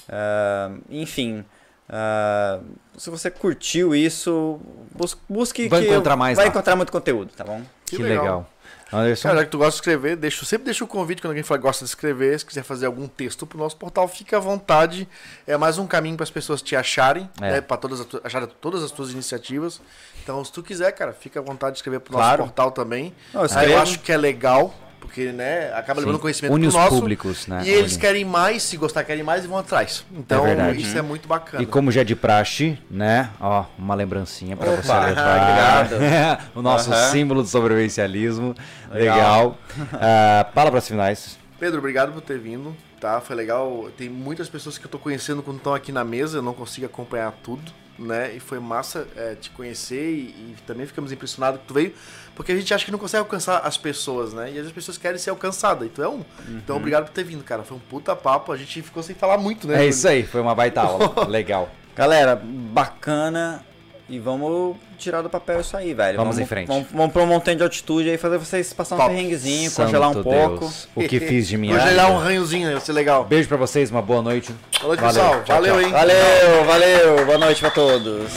Ah, 0.08 0.70
enfim, 0.88 1.44
ah, 1.88 2.60
se 2.96 3.10
você 3.10 3.28
curtiu 3.28 3.96
isso, 3.96 4.60
bus- 4.94 5.18
busque 5.28 5.68
Vai 5.68 5.82
que 5.82 5.88
encontrar 5.90 6.14
mais 6.14 6.36
vai 6.36 6.46
lá. 6.46 6.50
encontrar 6.50 6.76
muito 6.76 6.92
conteúdo, 6.92 7.32
tá 7.36 7.42
bom? 7.42 7.62
Que, 7.84 7.96
Que 7.96 8.02
legal. 8.04 8.22
legal. 8.24 8.50
Anderson, 8.92 9.28
Cara, 9.28 9.40
já 9.40 9.44
que 9.44 9.50
tu 9.50 9.58
gosta 9.58 9.70
de 9.72 9.76
escrever, 9.76 10.16
deixo, 10.16 10.44
sempre 10.46 10.64
deixo 10.66 10.84
o 10.84 10.86
convite 10.88 11.20
quando 11.20 11.32
alguém 11.32 11.42
fala 11.42 11.58
que 11.58 11.62
gosta 11.66 11.84
de 11.84 11.90
escrever, 11.90 12.38
se 12.38 12.46
quiser 12.46 12.62
fazer 12.62 12.86
algum 12.86 13.06
texto 13.06 13.46
pro 13.46 13.58
nosso 13.58 13.76
portal, 13.76 14.08
fica 14.08 14.36
à 14.38 14.40
vontade. 14.40 15.06
É 15.46 15.56
mais 15.56 15.76
um 15.78 15.86
caminho 15.86 16.16
para 16.16 16.24
as 16.24 16.30
pessoas 16.30 16.62
te 16.62 16.74
acharem, 16.74 17.28
É. 17.40 17.52
né, 17.52 17.60
para 17.60 17.76
todas 17.76 18.00
as 18.00 18.06
acharem 18.24 18.48
todas 18.60 18.82
as 18.82 18.90
tuas 18.90 19.10
iniciativas. 19.10 19.80
Então, 20.22 20.42
se 20.44 20.52
tu 20.52 20.62
quiser, 20.62 20.90
cara, 20.92 21.12
fica 21.12 21.38
à 21.40 21.42
vontade 21.42 21.72
de 21.72 21.78
escrever 21.78 22.00
pro 22.00 22.12
Claro. 22.14 22.38
nosso 22.38 22.52
portal 22.52 22.70
também. 22.70 23.14
Não, 23.32 23.42
eu 23.44 23.48
Aí 23.58 23.72
eu 23.72 23.78
acho 23.78 23.98
que 24.00 24.10
é 24.12 24.16
legal, 24.16 24.74
porque, 25.08 25.32
né, 25.32 25.72
acaba 25.74 26.00
levando 26.00 26.16
Sim. 26.16 26.20
conhecimento 26.22 26.52
Une 26.54 26.66
pro 26.66 26.68
os 26.68 26.74
nosso. 26.74 26.96
públicos, 27.00 27.46
né? 27.46 27.62
E 27.64 27.70
eles 27.70 27.92
Une. 27.92 28.00
querem 28.00 28.24
mais, 28.24 28.62
se 28.62 28.76
gostar, 28.76 29.02
querem 29.04 29.22
mais 29.24 29.44
e 29.44 29.48
vão 29.48 29.58
atrás. 29.58 30.04
Então, 30.12 30.46
É 30.46 30.72
isso 30.72 30.96
é 30.96 31.02
muito 31.02 31.26
bacana. 31.26 31.62
E 31.62 31.66
como 31.66 31.90
já 31.90 32.02
é 32.02 32.04
de 32.04 32.14
praxe, 32.14 32.78
né? 32.90 33.30
Ó, 33.40 33.64
uma 33.78 33.94
lembrancinha 33.94 34.56
pra 34.56 34.70
Opa, 34.70 34.82
você 34.82 34.92
levar. 34.92 35.86
obrigado. 35.86 36.38
o 36.54 36.62
nosso 36.62 36.90
símbolo 37.10 37.42
do 37.42 37.48
sobrevivencialismo. 37.48 38.54
Legal. 38.90 39.16
Legal. 39.18 39.58
Ah, 39.94 40.46
palavras 40.54 40.86
finais. 40.86 41.38
Pedro, 41.58 41.78
obrigado 41.78 42.12
por 42.12 42.20
ter 42.22 42.38
vindo, 42.38 42.76
tá? 43.00 43.20
Foi 43.20 43.34
legal. 43.34 43.88
Tem 43.96 44.08
muitas 44.08 44.48
pessoas 44.48 44.78
que 44.78 44.84
eu 44.84 44.90
tô 44.90 44.98
conhecendo 44.98 45.42
quando 45.42 45.56
estão 45.56 45.74
aqui 45.74 45.90
na 45.90 46.04
mesa, 46.04 46.38
eu 46.38 46.42
não 46.42 46.54
consigo 46.54 46.86
acompanhar 46.86 47.32
tudo, 47.42 47.72
né? 47.98 48.32
E 48.36 48.38
foi 48.38 48.60
massa 48.60 49.08
é, 49.16 49.34
te 49.34 49.50
conhecer 49.50 50.08
e, 50.08 50.20
e 50.52 50.56
também 50.66 50.86
ficamos 50.86 51.10
impressionados 51.10 51.60
que 51.60 51.66
tu 51.66 51.74
veio, 51.74 51.92
porque 52.38 52.52
a 52.52 52.56
gente 52.56 52.72
acha 52.72 52.84
que 52.84 52.92
não 52.92 53.00
consegue 53.00 53.18
alcançar 53.18 53.58
as 53.64 53.76
pessoas, 53.76 54.32
né? 54.32 54.52
E 54.54 54.60
as 54.60 54.70
pessoas 54.70 54.96
querem 54.96 55.18
ser 55.18 55.30
alcançadas, 55.30 55.88
e 55.88 55.90
tu 55.90 56.00
é 56.00 56.08
um. 56.08 56.22
Então 56.50 56.76
obrigado 56.76 57.06
por 57.06 57.12
ter 57.12 57.24
vindo, 57.24 57.42
cara. 57.42 57.64
Foi 57.64 57.76
um 57.76 57.80
puta 57.80 58.14
papo, 58.14 58.52
a 58.52 58.56
gente 58.56 58.80
ficou 58.80 59.02
sem 59.02 59.12
falar 59.16 59.36
muito, 59.38 59.66
né? 59.66 59.84
É 59.84 59.88
isso 59.88 60.06
aí, 60.06 60.22
foi 60.22 60.40
uma 60.40 60.54
baita 60.54 60.80
aula. 60.82 61.12
Legal. 61.26 61.68
Galera, 61.96 62.40
bacana. 62.40 63.64
E 64.08 64.20
vamos 64.20 64.76
tirar 64.96 65.20
do 65.20 65.28
papel 65.28 65.60
isso 65.60 65.76
aí, 65.76 65.92
velho. 65.92 66.16
Vamos 66.16 66.38
em 66.38 66.46
frente. 66.46 66.68
Vamos, 66.68 66.86
vamos 66.92 67.12
pra 67.12 67.22
um 67.22 67.26
montanha 67.26 67.56
de 67.56 67.62
altitude 67.64 68.08
aí, 68.08 68.16
fazer 68.16 68.38
vocês 68.38 68.72
passar 68.72 68.94
um 68.94 68.98
Top. 68.98 69.10
perrenguezinho, 69.10 69.70
congelar 69.72 70.10
um 70.10 70.14
Santo 70.14 70.24
pouco. 70.24 70.60
Deus, 70.60 70.88
O 70.94 71.02
que 71.08 71.18
fiz 71.18 71.48
de 71.48 71.58
minha 71.58 71.74
Congelar 71.76 72.12
um 72.12 72.18
ranhozinho, 72.18 72.70
ia 72.70 72.78
ser 72.78 72.92
legal. 72.92 73.24
Beijo 73.24 73.48
pra 73.48 73.56
vocês, 73.56 73.90
uma 73.90 74.00
boa 74.00 74.22
noite. 74.22 74.54
Boa 74.80 74.96
noite, 74.96 75.00
Valeu. 75.00 75.22
pessoal. 75.22 75.42
Tchau, 75.42 75.56
Valeu, 75.56 75.74
tchau. 75.74 75.82
hein? 75.82 75.90
Valeu, 75.90 76.64
valeu. 76.64 77.26
Boa 77.26 77.38
noite 77.38 77.60
pra 77.60 77.70
todos. 77.70 78.32